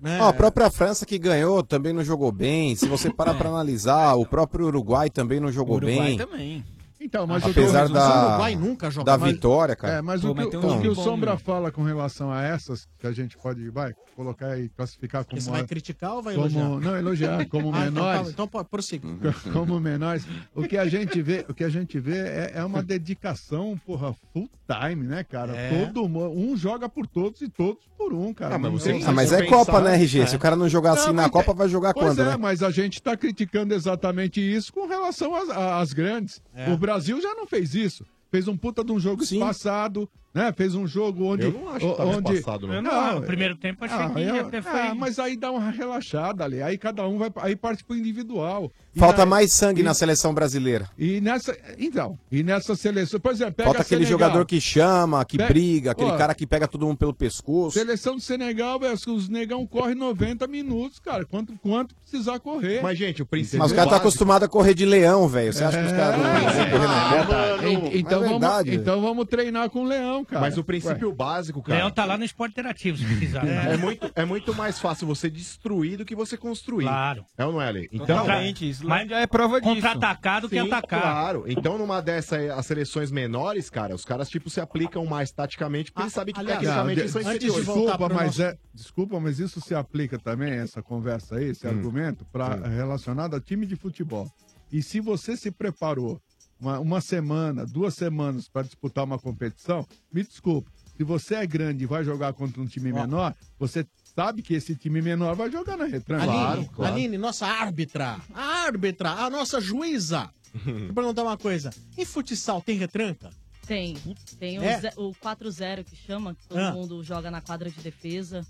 Né? 0.00 0.18
Ó, 0.20 0.28
a 0.28 0.32
própria 0.32 0.70
França 0.70 1.04
que 1.04 1.18
ganhou 1.18 1.62
também 1.62 1.92
não 1.92 2.02
jogou 2.02 2.32
bem. 2.32 2.74
Se 2.74 2.88
você 2.88 3.10
parar 3.10 3.34
pra 3.34 3.50
analisar, 3.50 4.14
o 4.14 4.24
próprio 4.24 4.66
Uruguai 4.66 5.10
também 5.10 5.40
não 5.40 5.52
jogou 5.52 5.76
Uruguai 5.76 6.16
bem. 6.16 6.16
também. 6.16 6.64
Então, 7.10 7.26
mas 7.26 7.44
o 7.44 7.48
Apesar 7.50 7.88
da, 7.88 8.22
o 8.24 8.28
Uruguai 8.28 8.54
nunca 8.54 8.88
joga 8.88 9.10
da 9.10 9.18
mais. 9.18 9.32
vitória, 9.34 9.74
cara. 9.74 9.94
É, 9.94 10.00
mas 10.00 10.20
Pô, 10.20 10.28
o 10.30 10.34
que, 10.34 10.44
mas 10.44 10.54
o- 10.54 10.66
um 10.68 10.78
o 10.78 10.80
que 10.80 10.86
o 10.88 10.94
Sombra 10.94 11.36
fala 11.36 11.72
com 11.72 11.82
relação 11.82 12.30
a 12.30 12.40
essas, 12.44 12.86
que 13.00 13.04
a 13.06 13.10
gente 13.10 13.36
pode, 13.36 13.68
vai, 13.68 13.92
colocar 14.14 14.56
e 14.56 14.68
classificar 14.68 15.24
como... 15.24 15.30
Porque 15.30 15.40
você 15.40 15.50
vai 15.50 15.64
criticar 15.66 16.12
ou 16.14 16.22
vai 16.22 16.36
como, 16.36 16.46
elogiar? 16.46 16.68
Não, 16.80 16.96
elogiar, 16.96 17.46
como 17.50 17.74
Ah, 17.74 17.86
então 17.88 17.94
tá, 18.04 18.10
menores. 18.12 18.28
Então, 18.30 18.46
pode 18.46 18.68
prossiga. 18.68 19.08
como 19.52 19.80
menores. 19.80 20.24
O 20.54 20.62
que 20.62 20.78
a 20.78 20.86
gente 20.86 21.20
vê, 21.20 21.44
o 21.48 21.52
que 21.52 21.64
a 21.64 21.68
gente 21.68 21.98
vê 21.98 22.16
é, 22.18 22.52
é 22.54 22.64
uma 22.64 22.80
dedicação, 22.80 23.76
porra, 23.84 24.14
full 24.32 24.48
time, 24.68 25.04
né, 25.04 25.24
cara? 25.24 25.56
É. 25.56 25.84
Todo 25.86 26.04
um 26.04 26.56
joga 26.56 26.88
por 26.88 27.08
todos 27.08 27.40
e 27.42 27.48
todos 27.48 27.84
por 27.98 28.12
um, 28.14 28.32
cara. 28.32 28.54
Ah, 28.54 28.58
mas 28.58 28.70
você- 28.72 28.92
tem- 28.92 29.04
Ah, 29.04 29.10
mas 29.12 29.32
é 29.32 29.44
Copa, 29.46 29.80
né, 29.80 29.94
RG? 29.96 30.20
É. 30.20 30.26
Se 30.26 30.36
o 30.36 30.38
cara 30.38 30.54
não 30.54 30.68
jogar 30.68 30.92
assim 30.92 31.08
Não, 31.08 31.14
na 31.14 31.22
mas 31.22 31.30
Copa, 31.32 31.52
vai 31.52 31.68
jogar 31.68 31.92
Pois 31.92 32.06
quando, 32.06 32.20
é, 32.22 32.24
né? 32.30 32.36
mas 32.36 32.62
a 32.62 32.70
gente 32.70 33.02
tá 33.02 33.16
criticando 33.16 33.74
exatamente 33.74 34.40
isso 34.40 34.72
com 34.72 34.86
relação 34.86 35.34
às, 35.34 35.50
às 35.50 35.92
grandes. 35.92 36.40
É. 36.54 36.70
O 36.70 36.76
Brasil 36.78 36.99
já 37.20 37.34
não 37.34 37.46
fez 37.46 37.74
isso. 37.74 38.04
Fez 38.30 38.46
um 38.46 38.56
puta 38.56 38.84
de 38.84 38.92
um 38.92 39.00
jogo 39.00 39.22
espaçado, 39.22 40.08
né? 40.34 40.52
Fez 40.52 40.74
um 40.74 40.86
jogo 40.86 41.24
onde. 41.24 41.44
Eu 41.44 41.52
não 41.52 41.68
acho 41.70 41.80
que 41.90 41.96
tava 41.96 42.10
onde... 42.16 42.32
espaçado, 42.34 42.66
não. 42.66 42.74
Eu 42.74 42.82
não, 42.82 43.14
no 43.20 43.22
primeiro 43.22 43.56
tempo 43.56 43.84
achei 43.84 43.98
que 44.14 44.20
eu- 44.20 44.46
até 44.46 44.62
foi. 44.62 44.80
ah, 44.80 44.94
mas 44.94 45.18
aí 45.18 45.36
dá 45.36 45.50
uma 45.50 45.70
relaxada 45.70 46.44
ali. 46.44 46.62
Aí 46.62 46.78
cada 46.78 47.06
um 47.06 47.18
vai. 47.18 47.30
Aí 47.36 47.56
parte 47.56 47.84
pro 47.84 47.96
individual. 47.96 48.70
E 48.94 48.98
Falta 48.98 49.18
na- 49.18 49.26
mais 49.26 49.52
sangue 49.52 49.80
e- 49.82 49.84
na 49.84 49.94
seleção 49.94 50.34
brasileira. 50.34 50.88
E 50.98 51.20
nessa. 51.20 51.56
Então, 51.78 52.18
e 52.30 52.42
nessa 52.42 52.74
seleção. 52.74 53.20
Por 53.20 53.30
exemplo, 53.32 53.54
pega 53.54 53.68
Falta 53.68 53.82
aquele 53.82 54.04
Senegal. 54.04 54.28
jogador 54.28 54.44
que 54.46 54.60
chama, 54.60 55.24
que 55.24 55.36
Pega- 55.36 55.48
briga, 55.48 55.90
aquele 55.92 56.10
Ó, 56.10 56.16
cara 56.16 56.34
que 56.34 56.46
pega 56.46 56.66
todo 56.66 56.86
mundo 56.86 56.96
pelo 56.98 57.14
pescoço. 57.14 57.78
Seleção 57.78 58.16
do 58.16 58.20
Senegal, 58.20 58.78
velho, 58.80 58.98
os 59.08 59.28
negão 59.28 59.64
corre 59.66 59.94
90 59.94 60.46
minutos, 60.48 60.98
cara. 60.98 61.24
Quanto, 61.24 61.52
quanto 61.62 61.94
precisar 61.94 62.40
correr. 62.40 62.82
Mas, 62.82 62.98
gente, 62.98 63.22
o 63.22 63.26
princípio 63.26 63.60
Mas 63.60 63.70
os 63.70 63.76
caras 63.76 63.90
tá 63.90 63.96
acostumado 63.98 64.44
a 64.44 64.48
correr 64.48 64.74
de 64.74 64.84
leão, 64.84 65.28
velho. 65.28 65.52
Você 65.52 65.62
acha 65.62 65.78
que 65.80 65.86
os 65.86 65.92
caras 65.92 66.18
não 66.18 66.26
É, 66.26 66.40
vão 66.40 66.70
correr 66.70 66.88
na 66.88 67.10
Copa? 67.10 67.32
mano. 67.32 67.68
En- 67.68 67.98
Então, 68.00 68.24
É 68.24 68.28
vamos, 68.28 68.66
então 68.68 69.00
vamos 69.00 69.24
treinar 69.26 69.70
com 69.70 69.82
o 69.84 69.86
leão, 70.20 70.24
cara. 70.24 70.40
Mas 70.40 70.58
o 70.58 70.64
princípio 70.64 71.12
básico, 71.12 71.62
cara. 71.62 71.78
Leão 71.78 71.90
tá 71.90 72.04
lá 72.04 72.16
no 72.16 72.24
esporte 72.24 72.52
interativo, 72.52 72.98
se 72.98 73.04
precisar. 73.04 73.46
É 73.46 73.76
muito, 73.76 74.10
é 74.14 74.24
muito 74.24 74.54
mais 74.54 74.78
fácil 74.78 75.06
você 75.06 75.28
destruir 75.30 75.96
do 75.98 76.04
que 76.04 76.14
você 76.14 76.36
construir. 76.36 76.84
Claro. 76.84 77.24
É 77.36 77.44
ou 77.44 77.52
não 77.52 77.62
é, 77.62 77.68
Ale? 77.68 77.88
Então, 77.92 78.06
Totalmente. 78.06 78.68
Islândia 78.68 79.16
é 79.16 79.26
prova 79.26 79.60
disso. 79.60 79.74
Contra-atacado 79.74 80.48
que 80.48 80.60
Sim, 80.60 80.66
atacar. 80.66 81.00
Claro. 81.00 81.44
Então, 81.46 81.78
numa 81.78 82.00
dessas 82.00 82.50
as 82.50 82.66
seleções 82.66 83.10
menores, 83.10 83.68
cara, 83.70 83.94
os 83.94 84.04
caras, 84.04 84.28
tipo, 84.28 84.48
se 84.50 84.60
aplicam 84.60 85.04
mais 85.06 85.30
taticamente, 85.30 85.90
porque 85.92 86.04
eles 86.04 86.12
sabem 86.12 86.34
que 86.34 86.40
aliás, 86.40 86.60
tecnicamente 86.60 86.96
Não, 86.96 87.02
eles 87.02 87.12
são 87.12 87.20
inferiores. 87.20 87.64
Desculpa, 87.66 88.08
mas 88.08 88.26
nosso- 88.26 88.42
é, 88.42 88.56
desculpa, 88.74 89.20
mas 89.20 89.38
isso 89.38 89.60
se 89.60 89.74
aplica 89.74 90.18
também, 90.18 90.52
essa 90.52 90.82
conversa 90.82 91.36
aí, 91.36 91.46
esse 91.50 91.66
argumento, 91.66 92.24
pra, 92.32 92.56
relacionado 92.68 93.34
a 93.34 93.40
time 93.40 93.66
de 93.66 93.76
futebol. 93.76 94.30
E 94.72 94.82
se 94.82 95.00
você 95.00 95.36
se 95.36 95.50
preparou 95.50 96.20
uma, 96.60 96.78
uma 96.78 97.00
semana, 97.00 97.64
duas 97.66 97.94
semanas 97.94 98.48
para 98.48 98.62
disputar 98.62 99.04
uma 99.04 99.18
competição, 99.18 99.86
me 100.12 100.22
desculpa. 100.22 100.70
Se 100.96 101.02
você 101.04 101.36
é 101.36 101.46
grande 101.46 101.84
e 101.84 101.86
vai 101.86 102.04
jogar 102.04 102.32
contra 102.34 102.60
um 102.60 102.66
time 102.66 102.92
menor, 102.92 103.34
você 103.58 103.86
sabe 104.14 104.42
que 104.42 104.52
esse 104.52 104.74
time 104.76 105.00
menor 105.00 105.34
vai 105.34 105.50
jogar 105.50 105.76
na 105.78 105.86
retranca. 105.86 106.24
Aline, 106.30 106.68
Aline, 106.78 107.18
nossa 107.18 107.46
árbitra, 107.46 108.20
a 108.34 108.42
árbitra, 108.66 109.10
a 109.10 109.30
nossa 109.30 109.60
juíza. 109.60 110.28
Vou 110.64 110.92
perguntar 110.94 111.22
uma 111.22 111.38
coisa. 111.38 111.70
Em 111.96 112.04
futsal 112.04 112.60
tem 112.60 112.76
retranca? 112.76 113.30
Tem. 113.66 113.96
Tem 114.38 114.58
o, 114.58 114.62
É? 114.62 114.80
ze- 114.80 114.92
o 114.96 115.12
4-0 115.14 115.84
que 115.84 115.94
chama, 115.96 116.34
que 116.34 116.46
todo 116.48 116.58
Ah. 116.58 116.72
mundo 116.72 117.02
joga 117.04 117.30
na 117.30 117.40
quadra 117.40 117.70
de 117.70 117.80
defesa. 117.80 118.44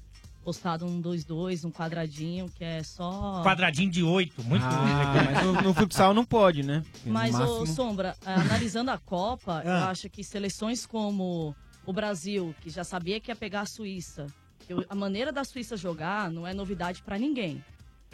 Postado 0.51 0.85
um 0.85 1.01
2-2, 1.01 1.65
um 1.65 1.71
quadradinho, 1.71 2.49
que 2.57 2.65
é 2.65 2.83
só. 2.83 3.41
Quadradinho 3.45 3.89
de 3.89 4.03
oito, 4.03 4.43
muito 4.43 4.65
Ah, 4.65 5.13
mas 5.33 5.45
no, 5.47 5.53
no 5.63 5.73
futsal 5.75 6.13
não 6.13 6.25
pode, 6.25 6.65
né? 6.65 6.83
No 7.07 7.13
Mas, 7.13 7.37
ô, 7.37 7.39
máximo- 7.39 7.67
Sombra, 7.69 8.17
eh, 8.27 8.35
analisando 8.35 8.91
a 8.91 8.99
Copa, 8.99 9.63
eu 9.65 9.71
Ah. 9.71 9.91
acho 9.91 10.11
que 10.11 10.25
seleções 10.25 10.85
como 10.85 11.55
o 11.87 11.93
Brasil, 11.93 12.53
que 12.63 12.69
já 12.69 12.83
sabia 12.83 13.21
que 13.21 13.31
ia 13.31 13.37
pegar 13.37 13.61
a 13.61 13.65
Suíça, 13.67 14.27
o- 14.69 14.85
a 14.89 14.95
maneira 14.97 15.31
da 15.31 15.45
Suíça 15.45 15.77
jogar 15.77 16.29
não 16.33 16.45
é 16.45 16.53
novidade 16.53 17.01
pra 17.05 17.17
ninguém. 17.17 17.65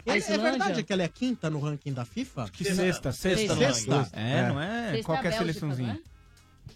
A 0.05 0.11
É, 0.11 0.13
é 0.13 0.17
Islândia- 0.19 0.43
verdade 0.51 0.83
que 0.83 0.93
ela 0.93 1.01
é 1.01 1.07
quinta 1.07 1.49
no 1.49 1.59
ranking 1.59 1.91
da 1.91 2.05
FIFA? 2.05 2.49
Que 2.53 2.63
sexta, 2.65 3.11
sexta 3.11 3.55
no 3.55 3.59
Sexta? 3.61 3.97
ranking. 3.97 4.09
É, 4.13 4.47
não 4.47 4.61
é 4.61 4.91
Sexta 4.91 5.05
qualquer 5.07 5.31
é 5.33 5.35
a 5.35 5.39
Bélgica, 5.39 5.59
seleçãozinha. 5.59 5.87
não 5.87 5.95
é? 5.95 6.17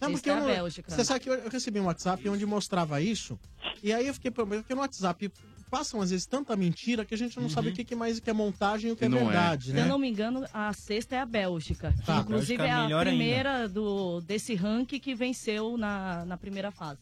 Não, 0.02 0.10
Sexta 0.10 0.34
porque 0.34 0.50
é 0.52 0.60
eu. 0.60 0.64
Você 0.88 1.06
sabe 1.06 1.20
que 1.20 1.30
eu, 1.30 1.34
eu 1.36 1.50
recebi 1.52 1.80
um 1.80 1.86
WhatsApp 1.86 2.28
onde 2.28 2.44
mostrava 2.48 3.00
isso, 3.00 3.38
e 3.84 3.94
aí 3.94 4.08
eu 4.08 4.14
fiquei 4.16 4.32
porque 4.32 4.74
no 4.74 4.82
WhatsApp 4.82 5.32
passam 5.72 6.02
às 6.02 6.12
vezes 6.12 6.26
tanta 6.26 6.56
mentira 6.56 7.06
que 7.06 7.14
a 7.16 7.18
gente 7.18 7.40
não 7.40 7.50
sabe 7.50 7.70
o 7.70 7.74
que, 7.74 7.84
que 7.86 7.96
mais 7.96 8.20
que 8.20 8.30
é 8.30 8.34
montagem 8.34 8.90
e 8.90 8.94
o 8.94 8.96
que 8.98 9.06
é 9.06 9.10
não 9.10 9.20
verdade, 9.20 9.68
Se 9.68 9.74
né? 9.74 9.82
eu 9.84 9.86
não 9.88 9.98
me 9.98 10.10
engano, 10.10 10.46
a 10.54 10.74
sexta 10.74 11.16
é 11.16 11.20
a 11.22 11.26
Bélgica. 11.26 11.94
que 11.94 12.06
Tá, 12.06 12.18
a 12.18 12.22
inclusive 12.22 12.58
Bélgica 12.58 12.66
é 12.66 12.92
é 12.92 12.94
a 12.94 13.00
ainda. 13.00 13.10
primeira 13.10 13.70
do, 13.70 14.20
desse 14.22 14.54
ranking 14.54 15.00
que 15.00 15.16
venceu 15.16 15.78
na, 15.78 16.26
na 16.26 16.38
primeira 16.38 16.70
fase. 16.72 17.00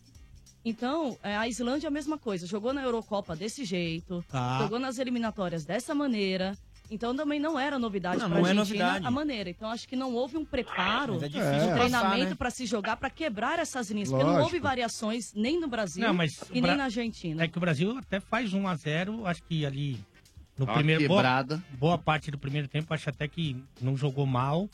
Então, 0.64 1.18
é, 1.24 1.36
a 1.36 1.48
Islândia 1.48 1.88
é 1.88 1.90
a 1.90 1.92
mesma 1.92 2.18
coisa. 2.18 2.46
Jogou 2.46 2.74
na 2.74 2.84
Eurocopa 2.84 3.36
desse 3.36 3.64
jeito, 3.66 4.24
Tá. 4.30 4.60
jogou 4.60 4.78
nas 4.78 5.00
eliminatórias 5.00 5.66
dessa 5.66 5.96
maneira. 5.96 6.56
Então 6.92 7.16
também 7.16 7.40
não 7.40 7.60
era 7.60 7.78
novidade 7.78 8.20
Não, 8.20 8.30
pra 8.30 8.40
não 8.40 8.48
é 8.48 8.50
Argentina 8.50 8.84
novidade. 8.86 9.06
a 9.06 9.12
maneira. 9.12 9.50
Então 9.50 9.70
acho 9.70 9.88
que 9.88 9.96
não 9.96 10.14
houve 10.14 10.38
um 10.38 10.46
preparo, 10.46 11.16
é 11.24 11.28
difícil 11.28 11.70
um 11.70 11.74
treinamento 11.76 12.30
né? 12.30 12.36
pra 12.36 12.50
se 12.50 12.66
jogar, 12.66 12.98
pra 12.98 13.10
quebrar 13.10 13.60
essas 13.60 13.92
linhas. 13.92 14.10
Porque 14.10 14.24
não 14.24 14.32
Lógico. 14.32 14.46
houve 14.48 14.60
variações 14.60 15.34
nem 15.34 15.60
no 15.60 15.68
Brasil 15.68 16.06
Não, 16.06 16.14
mas 16.14 16.42
e 16.52 16.60
nem 16.62 16.76
na 16.76 16.86
Argentina. 16.86 17.44
É 17.44 17.48
que 17.48 17.58
o 17.58 17.62
Brasil 17.62 17.98
até 17.98 18.20
faz 18.20 18.54
1 18.54 18.68
a 18.68 18.76
0 18.76 19.26
acho 19.28 19.44
que 19.44 19.66
ali 19.66 20.00
no 20.58 20.66
uma 20.66 20.74
primeiro 20.74 21.02
quebrada. 21.08 21.56
boa, 21.58 21.78
boa 21.80 21.98
parte 21.98 22.32
do 22.32 22.38
primeiro 22.38 22.68
tempo 22.68 22.94
acho 22.94 23.10
até 23.10 23.28
que 23.28 23.56
não 23.82 23.96
jogou 23.96 24.26
mal 24.26 24.68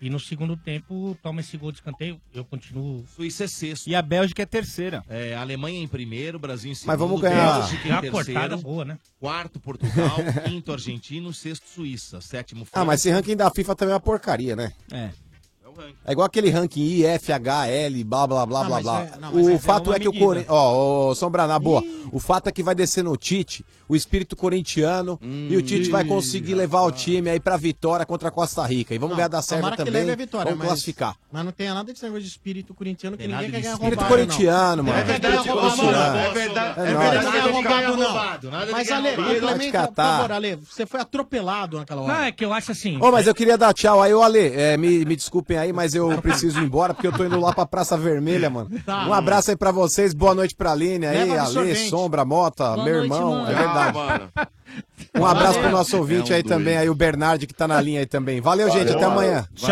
e 0.00 0.10
no 0.10 0.18
segundo 0.20 0.56
tempo 0.56 1.16
toma 1.22 1.40
esse 1.40 1.56
gol 1.56 1.70
de 1.72 1.78
escanteio, 1.78 2.20
eu 2.34 2.44
continuo 2.44 3.04
Suíça 3.14 3.44
é 3.44 3.46
sexto. 3.46 3.86
E 3.88 3.94
a 3.94 4.02
Bélgica 4.02 4.42
é 4.42 4.46
terceira. 4.46 5.02
É, 5.08 5.34
Alemanha 5.34 5.80
em 5.80 5.88
primeiro, 5.88 6.38
Brasil 6.38 6.70
em 6.70 6.74
segundo. 6.74 6.88
Mas 6.88 6.98
vamos 6.98 7.20
ganhar. 7.20 7.60
Bélgica 7.60 7.76
É 7.88 7.90
em 7.90 8.00
terceiro. 8.00 8.12
cortada 8.12 8.56
boa, 8.56 8.84
né? 8.84 8.98
Quarto, 9.18 9.58
Portugal. 9.60 10.16
quinto, 10.46 10.72
Argentina. 10.72 11.32
Sexto, 11.32 11.64
Suíça. 11.68 12.20
Sétimo, 12.20 12.64
França. 12.64 12.82
Ah, 12.82 12.84
mas 12.84 13.00
esse 13.00 13.10
ranking 13.10 13.36
da 13.36 13.50
FIFA 13.50 13.74
também 13.76 13.92
é 13.92 13.94
uma 13.94 14.00
porcaria, 14.00 14.54
né? 14.54 14.72
É. 14.92 15.10
É 16.04 16.12
igual 16.12 16.26
aquele 16.26 16.50
ranking 16.50 16.80
I, 16.82 17.04
F, 17.04 17.32
H, 17.32 17.66
L, 17.66 18.04
blá, 18.04 18.28
blá, 18.28 18.46
blá, 18.46 18.60
Não, 18.62 18.68
blá, 18.68 18.80
blá. 18.80 19.02
é- 19.02 19.18
não, 19.18 19.34
o 19.34 19.50
é- 19.50 19.54
é 19.54 19.58
fato 19.58 19.88
uma 19.90 19.96
é 19.96 19.98
que 19.98 20.06
o 20.06 20.12
medida. 20.12 20.24
Corinthians... 20.24 20.50
Ó, 20.50 21.08
ô, 21.10 21.14
Sombra, 21.16 21.48
na 21.48 21.58
boa. 21.58 21.82
O 22.12 22.20
fato 22.20 22.48
é 22.48 22.52
que 22.52 22.62
vai 22.62 22.76
descer 22.76 23.02
no 23.02 23.16
Tite, 23.16 23.64
o 23.88 23.94
espírito 23.96 24.34
corintiano, 24.36 25.18
e 25.22 25.56
o 25.56 25.62
Tite 25.62 25.90
vai 25.90 26.04
conseguir 26.04 26.54
levar 26.54 26.82
o 26.82 26.90
time 26.92 27.28
aí 27.30 27.38
pra 27.40 27.56
vitória 27.56 28.04
contra 28.06 28.28
a 28.28 28.30
Costa 28.30 28.64
Rica. 28.66 28.94
E 28.94 28.98
vamos 28.98 29.16
ganhar 29.16 29.28
da 29.28 29.42
Sérvia 29.42 29.70
que 29.72 29.76
também. 29.78 29.92
leve 29.92 30.12
a 30.12 30.16
vitória, 30.16 30.44
vamos 30.46 30.58
mas, 30.60 30.68
classificar. 30.68 31.16
Mas 31.32 31.44
não 31.44 31.52
tem 31.52 31.68
nada 31.68 31.84
desse 31.92 32.02
negócio 32.02 32.22
de 32.22 32.28
espírito 32.28 32.72
corintiano 32.74 33.16
que 33.16 33.24
Tem 33.24 33.32
ninguém 33.32 33.50
quer 33.50 33.56
de 33.56 33.62
ganhar 33.62 33.74
espírito 33.74 34.00
roubado, 34.00 34.14
corintiano, 34.26 34.76
não. 34.76 34.84
mano. 34.84 34.98
É 34.98 35.04
verdade, 35.04 35.36
Espírito 35.36 35.60
corintiano. 35.60 35.92
não. 35.92 36.18
É 36.18 36.30
verdade, 36.32 36.80
É 36.80 36.84
verdade, 36.84 37.24
não 37.24 37.34
é 37.34 37.40
roubado, 37.86 38.50
não. 38.50 38.66
de 38.66 38.72
Mas, 38.72 38.90
Ale, 38.90 39.08
complementa, 39.16 39.86
por 39.88 39.94
favor, 39.94 40.32
Ale. 40.32 40.56
Você 40.56 40.86
foi 40.86 41.00
atropelado 41.00 41.78
naquela 41.78 42.02
hora. 42.02 42.12
Não, 42.14 42.20
é 42.24 42.32
que 42.32 42.44
eu 42.44 42.52
acho 42.52 42.72
assim. 42.72 42.98
Ô, 43.00 43.10
mas 43.12 43.26
eu 43.26 43.34
queria 43.34 43.58
dar 43.58 43.72
tchau 43.74 44.02
aí, 44.02 44.12
ô 44.14 44.22
Ale. 44.22 44.38
é, 44.54 44.76
me, 44.76 45.04
me 45.04 45.16
desculpem 45.16 45.56
aí, 45.58 45.72
mas 45.72 45.94
eu 45.94 46.20
preciso 46.22 46.60
ir 46.60 46.64
embora 46.64 46.94
porque 46.94 47.06
eu 47.06 47.12
tô 47.12 47.24
indo 47.24 47.38
lá 47.40 47.52
pra 47.52 47.66
Praça 47.66 47.96
Vermelha, 47.96 48.48
mano. 48.48 48.70
Tá. 48.84 49.06
Um 49.06 49.12
abraço 49.12 49.50
aí 49.50 49.56
pra 49.56 49.70
vocês, 49.70 50.12
boa 50.14 50.34
noite 50.34 50.54
pra 50.54 50.72
Aline 50.72 51.06
aí, 51.06 51.36
Ale. 51.36 51.74
Sombra, 51.88 52.24
Mota, 52.24 52.72
Boa 52.74 52.84
meu 52.84 52.94
noite, 52.98 53.12
irmão, 53.12 53.30
mano. 53.32 53.50
é 53.50 53.54
verdade. 53.54 53.73
Tchau, 53.82 53.92
mano. 53.94 54.32
Um 55.16 55.24
abraço 55.26 55.52
pro 55.54 55.62
Valeu. 55.62 55.78
nosso 55.78 55.96
ouvinte 55.96 56.30
É 56.32 56.34
um 56.34 56.36
aí 56.38 56.42
também, 56.42 56.76
aí 56.76 56.88
o 56.88 56.94
Bernard 56.94 57.46
que 57.46 57.54
tá 57.54 57.68
na 57.68 57.80
linha 57.80 58.00
aí 58.00 58.06
também. 58.06 58.40
Valeu, 58.40 58.70
gente, 58.70 58.92
até 58.92 59.04
amanhã. 59.04 59.46
Tchau, 59.54 59.68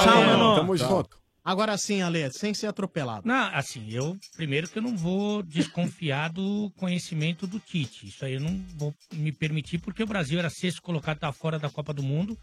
tchau, 0.00 0.24
mano. 0.24 0.54
Tamo 0.56 0.76
Tchau. 0.76 0.88
junto. 0.88 1.20
Agora 1.44 1.76
sim, 1.78 2.02
Ale, 2.02 2.30
sem 2.32 2.52
ser 2.54 2.66
atropelado. 2.66 3.26
Não, 3.26 3.50
assim, 3.54 3.86
eu 3.90 4.16
primeiro 4.36 4.68
que 4.68 4.78
eu 4.78 4.82
não 4.82 4.96
vou 4.96 5.42
desconfiar 5.42 6.30
do 6.30 6.70
conhecimento 6.76 7.46
do 7.46 7.58
Tite. 7.58 8.06
Isso 8.08 8.24
aí 8.24 8.34
eu 8.34 8.40
não 8.40 8.60
vou 8.76 8.94
me 9.14 9.32
permitir, 9.32 9.78
porque 9.78 10.02
o 10.02 10.06
Brasil 10.06 10.38
era 10.38 10.50
sexto 10.50 10.82
colocado, 10.82 11.18
tá 11.18 11.32
fora 11.32 11.58
da 11.58 11.70
Copa 11.70 11.92
do 11.94 12.02
Mundo. 12.02 12.36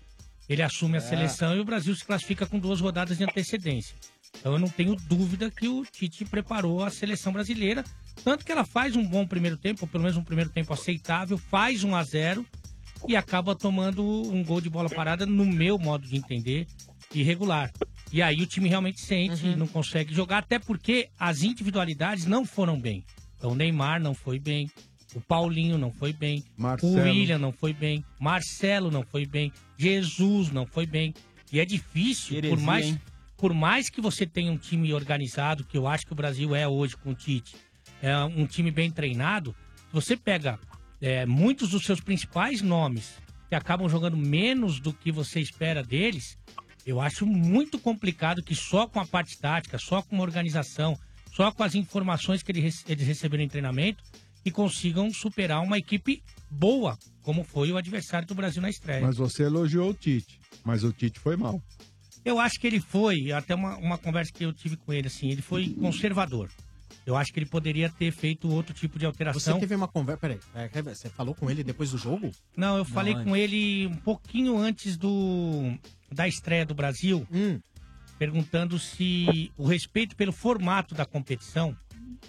Ele 0.49 0.64
assume 0.64 0.95
a 0.95 0.98
É. 0.98 1.02
seleção 1.02 1.56
e 1.56 1.60
o 1.60 1.65
Brasil 1.65 1.94
se 1.95 2.06
classifica 2.06 2.45
com 2.45 2.57
duas 2.57 2.80
rodadas 2.82 3.18
de 3.18 3.24
antecedência. 3.24 3.95
Então 4.40 4.54
eu 4.54 4.60
não 4.60 4.70
tenho 4.70 4.95
dúvida 4.95 5.49
que 5.49 5.68
o 5.68 5.84
Tite 5.86 6.26
preparou 6.26 6.84
a 6.84 6.90
seleção 6.90 7.34
brasileira. 7.34 7.84
Tanto 8.24 8.45
que 8.45 8.52
ela 8.52 8.66
faz 8.66 8.95
um 8.95 9.06
bom 9.06 9.26
primeiro 9.26 9.58
tempo, 9.58 9.84
ou 9.84 9.88
pelo 9.88 10.04
menos 10.04 10.18
um 10.18 10.24
primeiro 10.24 10.49
tempo 10.49 10.74
aceitável, 10.74 11.38
faz 11.38 11.84
1 11.84 11.95
a 11.95 12.04
0 12.04 12.45
e 13.08 13.16
acaba 13.16 13.56
tomando 13.56 14.04
um 14.04 14.44
gol 14.44 14.60
de 14.60 14.70
bola 14.70 14.90
parada, 14.90 15.26
no 15.26 15.45
meu 15.45 15.78
modo 15.78 16.08
de 16.08 16.18
entender, 16.18 16.68
irregular. 17.14 17.72
E 18.12 18.22
aí 18.22 18.41
o 18.41 18.48
time 18.48 18.70
realmente 18.70 19.02
sente, 19.02 19.56
não 19.56 19.68
consegue 19.68 20.14
jogar, 20.14 20.40
até 20.40 20.58
porque 20.58 21.10
as 21.20 21.44
individualidades 21.44 22.26
não 22.26 22.45
foram 22.45 22.80
bem. 22.80 23.04
Então 23.38 23.52
o 23.52 23.56
Neymar 23.56 24.02
não 24.02 24.14
foi 24.14 24.40
bem, 24.40 24.70
o 25.14 25.22
Paulinho 25.22 25.78
não 25.78 25.91
foi 25.91 26.12
bem, 26.14 26.44
Marcelo. 26.58 26.94
o 26.94 27.04
William 27.04 27.38
não 27.38 27.52
foi 27.52 27.74
bem, 27.74 28.04
Marcelo 28.20 28.90
não 28.90 29.04
foi 29.04 29.26
bem, 29.26 29.52
Jesus 29.78 30.52
não 30.52 30.66
foi 30.66 30.86
bem. 30.86 31.14
E 31.52 31.60
é 31.60 31.66
difícil, 31.66 32.38
Heresia, 32.38 32.58
por 32.58 32.64
mais, 32.64 32.88
hein? 32.88 33.02
Por 33.38 33.53
mais 33.53 33.89
que 33.89 34.01
você 34.01 34.26
tenha 34.26 34.51
um 34.51 34.57
time 34.57 34.91
organizado, 34.93 35.64
que 35.64 35.77
eu 35.77 35.88
acho 35.88 36.05
que 36.05 36.14
o 36.14 36.15
Brasil 36.15 36.55
é 36.55 36.68
hoje 36.68 36.97
com 36.97 37.11
o 37.11 37.15
Tite, 37.15 37.55
é 38.01 38.18
um 38.18 38.45
time 38.45 38.72
bem 38.72 38.91
treinado, 38.91 39.55
você 39.93 40.18
pega 40.18 40.59
é, 40.99 41.26
muitos 41.26 41.69
dos 41.69 41.85
seus 41.85 42.01
principais 42.01 42.61
nomes 42.61 43.15
que 43.47 43.55
acabam 43.55 43.88
jogando 43.88 44.18
menos 44.18 44.80
do 44.80 44.91
que 44.91 45.11
você 45.11 45.39
espera 45.39 45.84
deles, 45.84 46.38
eu 46.85 46.99
acho 46.99 47.26
muito 47.26 47.77
complicado 47.80 48.41
que 48.41 48.55
só 48.55 48.88
com 48.88 48.99
a 48.99 49.05
parte 49.05 49.38
tática, 49.38 49.77
só 49.77 50.01
com 50.01 50.18
a 50.18 50.22
organização, 50.22 50.97
só 51.34 51.51
com 51.51 51.64
as 51.64 51.76
informações 51.76 52.41
que 52.41 52.51
eles 52.51 52.84
receberam 52.85 53.43
em 53.43 53.47
treinamento, 53.47 54.03
que 54.43 54.51
consigam 54.51 55.14
superar 55.14 55.61
uma 55.61 55.77
equipe 55.77 56.23
boa, 56.49 56.97
como 57.22 57.43
foi 57.43 57.72
o 57.72 57.77
adversário 57.77 58.27
do 58.27 58.34
Brasil 58.34 58.61
na 58.61 58.69
estreia. 58.69 59.01
Mas 59.01 59.18
você 59.18 59.43
elogiou 59.43 59.89
o 59.89 59.93
Tite, 59.93 60.39
mas 60.64 60.84
o 60.84 60.91
Tite 60.91 61.19
foi 61.19 61.35
mal. 61.35 61.61
Eu 62.26 62.39
acho 62.39 62.60
que 62.60 62.68
ele 62.68 62.80
foi, 62.80 63.31
até 63.31 63.56
uma, 63.56 63.77
uma 63.77 63.98
conversa 63.98 64.31
que 64.34 64.44
eu 64.44 64.52
tive 64.53 64.76
com 64.77 64.91
ele, 64.94 65.07
assim, 65.07 65.30
ele 65.30 65.41
foi 65.41 65.69
conservador. 65.69 66.49
Eu 67.06 67.15
acho 67.15 67.31
que 67.31 67.39
ele 67.39 67.45
poderia 67.45 67.89
ter 67.89 68.11
feito 68.11 68.49
outro 68.49 68.73
tipo 68.73 68.95
de 68.99 69.06
Você 69.06 69.07
alteração. 69.07 69.60
teve 69.60 69.73
uma 69.73 69.88
conversa. 69.88 70.19
Peraí, 70.19 70.39
é, 70.53 70.68
você 70.81 71.07
falou 71.10 71.34
com 71.34 71.49
ele 71.49 71.64
depois 71.64 71.91
do 71.91 71.98
jogo? 71.98 72.30
Não, 72.56 72.76
eu 72.77 72.84
falei 72.84 73.14
Não, 73.14 73.23
com 73.23 73.35
ele 73.35 73.88
um 73.88 73.95
pouquinho 73.95 74.57
antes 74.57 74.98
do 74.98 75.73
da 76.11 76.27
estreia 76.27 76.65
do 76.65 76.76
Brasil, 76.76 77.26
Hum. 77.31 77.60
perguntando 78.19 78.77
se 78.77 79.52
o 79.57 79.65
respeito 79.65 80.15
pelo 80.18 80.34
formato 80.34 80.94
da 80.95 81.06
competição, 81.06 81.77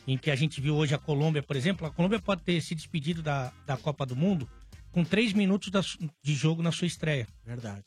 em 0.06 0.16
que 0.16 0.30
a 0.30 0.36
gente 0.36 0.60
viu 0.60 0.76
hoje 0.76 0.94
a 0.94 0.98
Colômbia, 0.98 1.42
por 1.42 1.56
exemplo, 1.56 1.84
a 1.86 1.90
Colômbia 1.90 2.20
pode 2.20 2.42
ter 2.42 2.60
se 2.60 2.74
despedido 2.74 3.20
da, 3.22 3.52
da 3.66 3.76
Copa 3.76 4.06
do 4.06 4.14
Mundo 4.14 4.48
com 4.92 5.02
três 5.04 5.32
minutos 5.32 5.70
da 5.70 5.80
de 6.22 6.34
jogo 6.34 6.62
na 6.62 6.70
sua 6.70 6.86
estreia. 6.86 7.26
Verdade. 7.44 7.84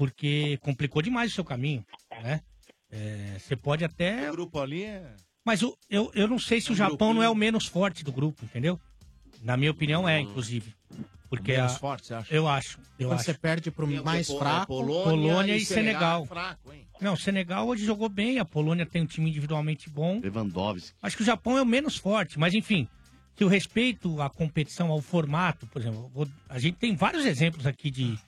Porque 0.00 0.56
complicou 0.62 1.02
demais 1.02 1.30
o 1.30 1.34
seu 1.34 1.44
caminho, 1.44 1.84
né? 2.22 2.40
É, 2.90 3.36
Você 3.38 3.54
pode 3.54 3.84
até. 3.84 4.30
O 4.30 4.32
grupo 4.32 4.58
ali 4.58 4.84
é. 4.84 5.14
Mas 5.44 5.62
o- 5.62 5.76
eu, 5.90 6.10
eu 6.14 6.26
não 6.26 6.38
sei 6.38 6.58
se 6.58 6.70
o 6.70 6.72
Um 6.72 6.76
Japão 6.76 7.12
não 7.12 7.22
é 7.22 7.28
o 7.28 7.34
menos 7.34 7.66
forte 7.66 8.02
do 8.02 8.10
grupo, 8.10 8.42
entendeu? 8.46 8.80
Na 9.42 9.58
minha 9.58 9.70
opinião 9.70 10.08
é, 10.08 10.18
inclusive. 10.18 10.74
Porque 11.28 11.52
Menos 11.52 11.74
a- 11.74 11.78
forte, 11.78 12.06
você 12.06 12.14
acha? 12.14 12.34
Eu 12.34 12.48
acho. 12.48 12.78
Eu 12.98 13.08
Quando 13.10 13.16
acho. 13.18 13.24
você 13.26 13.34
perde 13.34 13.70
pro 13.70 13.86
mais 14.02 14.26
Pol- 14.26 14.36
é, 14.36 14.38
fraco. 14.40 14.66
Polônia 14.68 15.04
Polônia, 15.04 15.54
e 15.54 15.60
e 15.60 15.66
Senegal 15.66 15.92
Senegal. 16.00 16.22
é 16.22 16.26
fraco, 16.26 16.72
hein? 16.72 16.86
Não, 16.98 17.12
o 17.12 17.16
Senegal 17.18 17.68
hoje 17.68 17.84
jogou 17.84 18.08
bem, 18.08 18.38
a 18.38 18.44
Polônia 18.46 18.86
tem 18.86 19.02
um 19.02 19.06
time 19.06 19.28
individualmente 19.28 19.90
bom. 19.90 20.18
Lewandowski. 20.22 20.96
Acho 21.02 21.14
que 21.14 21.22
o 21.22 21.26
Japão 21.26 21.58
é 21.58 21.62
o 21.62 21.66
menos 21.66 21.98
forte, 21.98 22.38
mas 22.38 22.54
enfim, 22.54 22.88
se 23.36 23.44
o 23.44 23.48
respeito 23.48 24.18
à 24.22 24.30
competição, 24.30 24.90
ao 24.90 25.02
formato, 25.02 25.66
por 25.66 25.78
exemplo, 25.82 26.04
eu 26.04 26.08
vou- 26.08 26.28
a 26.48 26.58
gente 26.58 26.76
tem 26.78 26.96
vários 26.96 27.26
exemplos 27.26 27.66
aqui 27.66 27.90
de, 27.90 28.18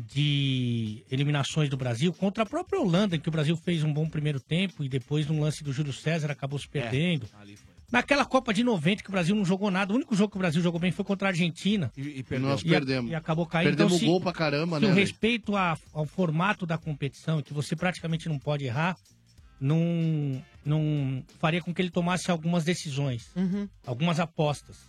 de 0.00 1.04
eliminações 1.10 1.68
do 1.68 1.76
Brasil 1.76 2.12
contra 2.12 2.42
a 2.42 2.46
própria 2.46 2.80
Holanda, 2.80 3.16
em 3.16 3.20
que 3.20 3.28
o 3.28 3.32
Brasil 3.32 3.56
fez 3.56 3.82
um 3.84 3.92
bom 3.92 4.08
primeiro 4.08 4.40
tempo 4.40 4.82
e 4.84 4.88
depois, 4.88 5.26
num 5.26 5.40
lance 5.40 5.62
do 5.62 5.72
Júlio 5.72 5.92
César, 5.92 6.30
acabou 6.30 6.58
se 6.58 6.68
perdendo. 6.68 7.26
Naquela 7.92 8.24
Copa 8.24 8.54
de 8.54 8.62
90 8.62 9.02
que 9.02 9.08
o 9.08 9.12
Brasil 9.12 9.34
não 9.34 9.44
jogou 9.44 9.68
nada, 9.70 9.92
o 9.92 9.96
único 9.96 10.14
jogo 10.14 10.30
que 10.30 10.36
o 10.36 10.38
Brasil 10.38 10.62
jogou 10.62 10.78
bem 10.80 10.92
foi 10.92 11.04
contra 11.04 11.26
a 11.28 11.30
Argentina. 11.30 11.90
E, 11.96 12.24
E 12.30 12.38
nós 12.38 12.62
perdemos. 12.62 13.10
E 13.10 13.14
acabou 13.14 13.44
caindo. 13.46 13.68
Perdemos 13.70 13.92
Então, 13.94 13.98
se- 14.00 14.06
gol 14.06 14.20
pra 14.20 14.32
caramba, 14.32 14.78
se 14.78 14.86
né, 14.86 14.92
o 14.92 14.94
respeito 14.94 15.56
a- 15.56 15.76
ao 15.92 16.06
formato 16.06 16.64
da 16.64 16.78
competição, 16.78 17.42
que 17.42 17.52
você 17.52 17.74
praticamente 17.74 18.28
não 18.28 18.38
pode 18.38 18.64
errar, 18.64 18.96
não, 19.60 20.42
não 20.64 21.22
faria 21.38 21.60
com 21.60 21.74
que 21.74 21.82
ele 21.82 21.90
tomasse 21.90 22.30
algumas 22.30 22.64
decisões, 22.64 23.30
Uhum. 23.36 23.68
algumas 23.86 24.20
apostas. 24.20 24.88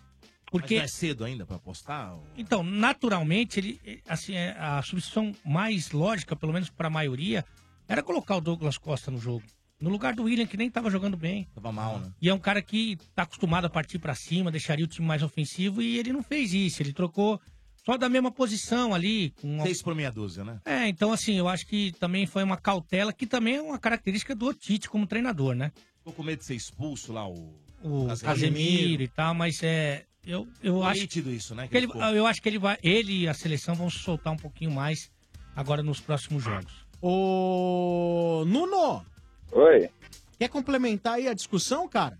Porque 0.51 0.75
Mas 0.75 0.81
não 0.81 0.85
é 0.85 0.87
cedo 0.89 1.23
ainda 1.23 1.45
pra 1.45 1.55
apostar? 1.55 2.13
Então, 2.37 2.61
naturalmente, 2.61 3.57
ele, 3.57 3.79
eh, 3.85 3.99
assim, 4.05 4.35
é, 4.35 4.51
a 4.59 4.81
substituição 4.81 5.33
mais 5.45 5.91
lógica, 5.91 6.35
pelo 6.35 6.51
menos 6.51 6.69
para 6.69 6.87
a 6.87 6.91
maioria, 6.91 7.45
era 7.87 8.03
colocar 8.03 8.35
o 8.35 8.41
Douglas 8.41 8.77
Costa 8.77 9.09
no 9.09 9.17
jogo. 9.17 9.43
No 9.79 9.89
lugar 9.89 10.13
do 10.13 10.23
William, 10.23 10.45
que 10.45 10.57
nem 10.57 10.69
tava 10.69 10.91
jogando 10.91 11.15
bem. 11.15 11.47
Tava 11.55 11.71
mal, 11.71 11.99
né? 11.99 12.11
E 12.21 12.29
é 12.29 12.33
um 12.33 12.39
cara 12.39 12.61
que 12.61 12.97
tá 13.15 13.23
acostumado 13.23 13.65
a 13.65 13.69
partir 13.69 13.97
para 13.97 14.13
cima, 14.13 14.51
deixaria 14.51 14.85
o 14.85 14.87
time 14.87 15.07
mais 15.07 15.23
ofensivo, 15.23 15.81
e 15.81 15.97
ele 15.97 16.11
não 16.13 16.21
fez 16.21 16.53
isso. 16.53 16.83
Ele 16.83 16.93
trocou 16.93 17.41
só 17.83 17.97
da 17.97 18.09
mesma 18.09 18.29
posição 18.29 18.93
ali. 18.93 19.33
Com 19.41 19.63
Seis 19.63 19.81
por 19.81 19.95
meia 19.95 20.11
dúzia, 20.11 20.43
né? 20.43 20.59
É, 20.65 20.87
então 20.87 21.11
assim, 21.11 21.35
eu 21.35 21.47
acho 21.47 21.65
que 21.65 21.93
também 21.93 22.27
foi 22.27 22.43
uma 22.43 22.57
cautela, 22.57 23.11
que 23.13 23.25
também 23.25 23.55
é 23.55 23.61
uma 23.61 23.79
característica 23.79 24.35
do 24.35 24.53
Tite 24.53 24.89
como 24.89 25.07
treinador, 25.07 25.55
né? 25.55 25.71
Ficou 25.97 26.13
com 26.13 26.23
medo 26.23 26.39
de 26.39 26.45
ser 26.45 26.55
expulso 26.55 27.13
lá, 27.13 27.27
o... 27.27 27.55
o 27.81 28.07
Casemiro. 28.07 28.25
Casemiro 28.25 29.03
e 29.03 29.07
tal, 29.07 29.33
mas 29.33 29.63
é. 29.63 30.05
Eu, 30.25 30.47
eu 30.63 30.83
acho. 30.83 31.01
nítido 31.01 31.31
isso, 31.31 31.55
né, 31.55 31.63
que 31.63 31.69
que 31.69 31.77
ele- 31.77 31.87
eu 32.15 32.27
acho 32.27 32.41
que 32.41 32.47
ele 32.49 32.59
vai. 32.59 32.77
Ele 32.83 33.21
e 33.23 33.27
a 33.27 33.33
seleção 33.33 33.73
vão 33.75 33.89
se 33.89 33.99
soltar 33.99 34.31
um 34.33 34.37
pouquinho 34.37 34.71
mais 34.71 35.09
agora 35.55 35.81
nos 35.81 35.99
próximos 35.99 36.43
jogos. 36.43 36.73
Ô. 37.01 38.43
Nuno! 38.45 39.05
Oi. 39.51 39.89
Quer 40.37 40.47
complementar 40.49 41.15
aí 41.15 41.27
a 41.27 41.33
discussão, 41.33 41.87
cara? 41.87 42.17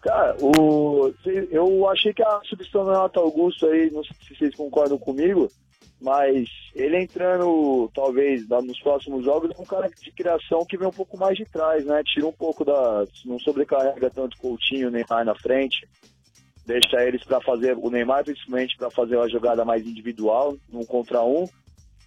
Cara, 0.00 0.36
o, 0.40 1.12
eu 1.50 1.88
achei 1.88 2.12
que 2.14 2.22
a 2.22 2.40
substituição 2.44 2.84
do 2.84 2.90
Renato 2.92 3.18
Augusto 3.20 3.66
aí, 3.66 3.90
não 3.90 4.02
sei 4.04 4.14
se 4.26 4.36
vocês 4.36 4.54
concordam 4.54 4.96
comigo, 4.96 5.50
mas 6.00 6.48
ele 6.74 7.02
entrando, 7.02 7.90
talvez, 7.92 8.48
lá 8.48 8.62
nos 8.62 8.78
próximos 8.80 9.24
jogos, 9.24 9.50
é 9.56 9.60
um 9.60 9.64
cara 9.66 9.88
de 9.88 10.12
criação 10.12 10.64
que 10.64 10.76
vem 10.78 10.86
um 10.88 10.92
pouco 10.92 11.18
mais 11.18 11.36
de 11.36 11.44
trás, 11.46 11.84
né? 11.84 12.02
Tira 12.04 12.26
um 12.26 12.32
pouco 12.32 12.64
da. 12.64 13.04
não 13.24 13.38
sobrecarrega 13.40 14.08
tanto 14.10 14.34
o 14.36 14.40
Coutinho, 14.40 14.88
o 14.88 14.90
Neymar 14.90 15.24
na 15.24 15.34
frente. 15.34 15.86
Deixa 16.68 17.02
eles 17.02 17.24
para 17.24 17.40
fazer, 17.40 17.74
o 17.78 17.88
Neymar 17.88 18.22
principalmente 18.24 18.76
para 18.76 18.90
fazer 18.90 19.16
uma 19.16 19.26
jogada 19.30 19.64
mais 19.64 19.86
individual, 19.86 20.54
um 20.70 20.84
contra 20.84 21.22
um, 21.24 21.48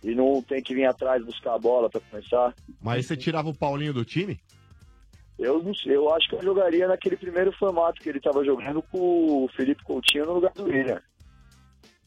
e 0.04 0.14
não 0.14 0.40
tem 0.44 0.62
que 0.62 0.76
vir 0.76 0.86
atrás 0.86 1.26
buscar 1.26 1.56
a 1.56 1.58
bola 1.58 1.90
para 1.90 2.00
começar. 2.00 2.54
Mas 2.80 2.98
aí 2.98 3.04
você 3.04 3.18
tirava 3.18 3.50
o 3.50 3.58
Paulinho 3.58 3.92
do 3.92 4.06
time? 4.06 4.40
Eu, 5.40 5.64
não 5.64 5.74
sei, 5.74 5.96
eu 5.96 6.14
acho 6.14 6.30
que 6.30 6.36
eu 6.36 6.44
jogaria 6.44 6.88
naquele 6.88 7.18
primeiro 7.18 7.52
formato 7.54 8.00
que 8.00 8.08
ele 8.08 8.20
estava 8.20 8.46
jogando 8.46 8.84
com 8.84 9.46
o 9.46 9.50
Felipe 9.56 9.84
Coutinho 9.84 10.28
no 10.28 10.34
lugar 10.36 10.54
do 10.54 10.66
William. 10.66 11.02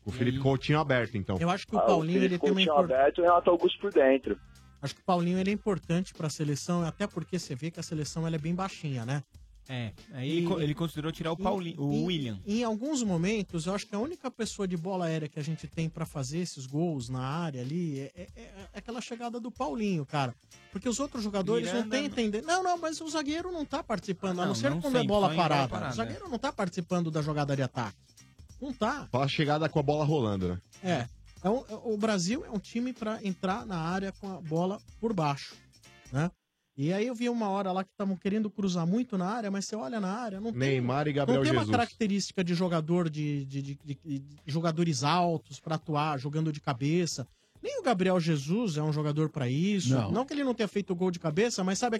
O 0.06 0.12
Felipe 0.12 0.39
Coutinho 0.39 0.78
aberto, 0.78 1.16
então. 1.16 1.36
Eu 1.40 1.51
acho 1.51 1.66
que 1.66 1.74
o 1.74 1.78
Ah, 1.81 1.82
Paulinho 1.82 2.20
Felipe 2.20 2.35
ele 2.35 2.39
tem 2.39 2.51
uma 2.51 2.55
Coutinho 2.55 2.72
impor- 2.72 2.85
aberto 2.97 3.18
e 3.18 3.20
o 3.22 3.24
Renato 3.24 3.51
Augusto 3.51 3.81
por 3.81 3.93
dentro. 3.93 4.39
Acho 4.81 4.94
que 4.94 5.01
o 5.01 5.05
Paulinho 5.05 5.40
ele 5.40 5.51
é 5.51 5.52
importante 5.52 6.14
pra 6.14 6.28
seleção, 6.31 6.82
até 6.86 7.09
porque 7.09 7.36
você 7.36 7.56
vê 7.56 7.68
que 7.72 7.81
a 7.81 7.82
seleção 7.82 8.24
ela 8.24 8.36
é 8.36 8.39
bem 8.39 8.55
baixinha, 8.55 9.05
né? 9.05 9.24
É, 9.66 9.93
aí 10.12 10.31
ele 10.39 10.47
co- 10.47 10.61
ele 10.61 10.74
considerou 10.74 11.11
tirar 11.11 11.32
o 11.32 11.36
Paulinho- 11.39 11.81
o 11.81 12.05
William. 12.05 12.39
Em 12.47 12.62
alguns 12.62 13.03
momentos, 13.03 13.65
eu 13.65 13.74
acho 13.74 13.86
que 13.86 13.95
a 13.95 13.99
única 13.99 14.31
pessoa 14.31 14.69
de 14.69 14.77
bola 14.77 15.07
aérea 15.07 15.27
que 15.27 15.39
a 15.39 15.43
gente 15.43 15.66
tem 15.66 15.89
pra 15.89 16.05
fazer 16.05 16.39
esses 16.41 16.66
gols 16.66 17.09
na 17.09 17.20
área 17.27 17.62
ali 17.62 18.01
é, 18.01 18.12
é- 18.15 18.28
é 18.36 18.78
aquela 18.78 19.01
chegada 19.01 19.41
do 19.41 19.51
Paulinho, 19.51 20.05
cara. 20.05 20.35
Porque 20.70 20.86
os 20.86 21.01
outros 21.01 21.23
jogadores 21.24 21.66
não 21.69 21.77
Miranda- 21.85 21.97
têm 21.97 22.05
entender. 22.07 22.43
Não, 22.43 22.62
não, 22.62 22.77
mas 22.77 23.01
o 23.01 23.09
zagueiro 23.09 23.51
não 23.51 23.65
tá 23.65 23.82
participando, 23.82 24.41
a 24.41 24.43
Não, 24.43 24.49
não 24.49 24.55
ser 24.55 24.69
não 24.70 24.81
quando 24.82 24.97
é 24.97 24.99
sempre, 24.99 25.09
bola 25.09 25.35
parada. 25.35 25.69
parada, 25.69 25.93
O 25.93 25.97
zagueiro 25.97 26.28
não 26.28 26.39
tá 26.39 26.53
participando 26.53 27.11
da 27.11 27.23
jogada 27.23 27.57
de 27.57 27.62
ataque. 27.62 27.97
Não 28.61 28.73
tá. 28.73 29.09
Só 29.11 29.23
a 29.23 29.28
chegada 29.28 29.66
com 29.69 29.78
a 29.78 29.82
bola 29.82 30.05
rolando, 30.05 30.49
né? 30.49 30.61
É. 30.82 31.09
É 31.43 31.49
um- 31.51 31.65
é- 31.69 31.81
o 31.85 31.97
Brasil 31.97 32.45
é 32.45 32.51
um 32.51 32.59
time 32.59 32.93
pra 32.93 33.19
entrar 33.24 33.65
na 33.66 33.77
área 33.78 34.12
com 34.12 34.31
a 34.31 34.41
bola 34.43 34.78
por 35.01 35.12
baixo, 35.15 35.55
né? 36.12 36.31
E 36.76 36.92
aí 36.92 37.06
eu 37.06 37.14
vi 37.14 37.28
uma 37.28 37.48
hora 37.48 37.70
lá 37.70 37.84
que 37.84 37.90
estavam 37.90 38.16
querendo 38.16 38.51
cruzar 38.51 38.84
muito 38.86 39.16
na 39.16 39.26
área, 39.28 39.48
mas 39.51 39.64
você 39.64 39.76
olha 39.76 40.01
na 40.01 40.12
área, 40.12 40.40
não 40.40 40.51
tem, 40.51 40.59
Neymar 40.59 41.06
e 41.06 41.12
Gabriel 41.12 41.38
não 41.38 41.44
tem 41.44 41.52
uma 41.52 41.60
Jesus. 41.60 41.76
característica 41.76 42.42
de 42.42 42.52
jogador 42.55 43.09
de, 43.09 43.44
de- 43.44 43.62
de- 43.62 43.78
de- 43.84 44.18
de 44.18 44.34
jogadores 44.46 45.05
altos 45.05 45.60
pra 45.60 45.76
atuar, 45.76 46.18
jogando 46.18 46.52
de 46.52 46.60
cabeça. 46.60 47.28
Nem 47.62 47.78
o 47.78 47.82
Gabriel 47.82 48.18
Jesus 48.18 48.76
é 48.76 48.82
um 48.82 48.92
jogador 48.92 49.28
pra 49.30 49.48
isso. 49.48 49.94
Não. 49.94 50.10
Não. 50.10 50.26
que 50.26 50.34
ele 50.34 50.42
não 50.44 50.52
tenha 50.52 50.68
feito 50.68 50.94
gol 50.96 51.10
de 51.12 51.18
cabeça, 51.20 51.62
mas 51.62 51.78
sabe 51.78 51.96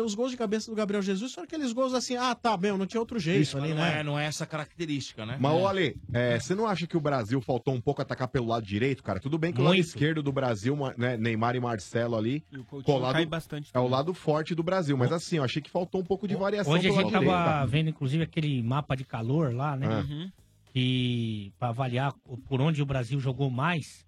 os 0.00 0.14
gols 0.14 0.30
de 0.30 0.36
cabeça 0.36 0.70
do 0.70 0.74
Gabriel 0.76 1.02
Jesus 1.02 1.32
são 1.32 1.44
aqueles 1.44 1.72
gols 1.72 1.94
assim, 1.94 2.16
ah, 2.16 2.34
tá, 2.34 2.56
bem, 2.56 2.76
não 2.76 2.86
tinha 2.86 3.00
outro 3.00 3.18
jeito 3.18 3.42
Isso, 3.42 3.56
ali, 3.58 3.68
mas 3.68 3.76
não, 3.76 3.84
né? 3.84 4.00
é, 4.00 4.02
não 4.02 4.18
é 4.18 4.24
essa 4.26 4.46
característica, 4.46 5.24
né? 5.26 5.36
Mas, 5.40 5.52
ô 5.52 5.66
Ale, 5.66 5.96
é, 6.12 6.38
você 6.38 6.54
não 6.54 6.66
acha 6.66 6.86
que 6.86 6.96
o 6.96 7.00
Brasil 7.00 7.40
faltou 7.40 7.74
um 7.74 7.80
pouco 7.80 8.02
atacar 8.02 8.28
pelo 8.28 8.46
lado 8.46 8.64
direito, 8.64 9.02
cara? 9.02 9.20
Tudo 9.20 9.38
bem 9.38 9.52
que 9.52 9.60
o 9.60 9.64
lado 9.64 9.74
Muito. 9.74 9.86
esquerdo 9.86 10.22
do 10.22 10.32
Brasil, 10.32 10.76
né, 10.96 11.16
Neymar 11.16 11.56
e 11.56 11.60
Marcelo 11.60 12.16
ali, 12.16 12.44
colado, 12.84 13.12
cai 13.14 13.26
bastante 13.26 13.70
é 13.72 13.78
o 13.78 13.88
lado 13.88 14.12
forte 14.14 14.54
do 14.54 14.62
Brasil. 14.62 14.96
Mas 14.96 15.12
assim, 15.12 15.36
eu 15.36 15.44
achei 15.44 15.60
que 15.62 15.70
faltou 15.70 16.00
um 16.00 16.04
pouco 16.04 16.26
de 16.28 16.34
variação 16.34 16.72
Hoje 16.72 16.88
a 16.88 16.92
gente 16.92 17.10
tava 17.12 17.24
direito. 17.24 17.66
vendo, 17.68 17.90
inclusive, 17.90 18.22
aquele 18.22 18.62
mapa 18.62 18.94
de 18.96 19.04
calor 19.04 19.54
lá, 19.54 19.76
né? 19.76 19.86
Ah. 19.88 20.04
Uhum. 20.08 20.30
E 20.74 21.52
para 21.58 21.68
avaliar 21.68 22.12
o- 22.24 22.36
por 22.36 22.60
onde 22.60 22.80
o 22.82 22.86
Brasil 22.86 23.18
jogou 23.18 23.50
mais. 23.50 24.06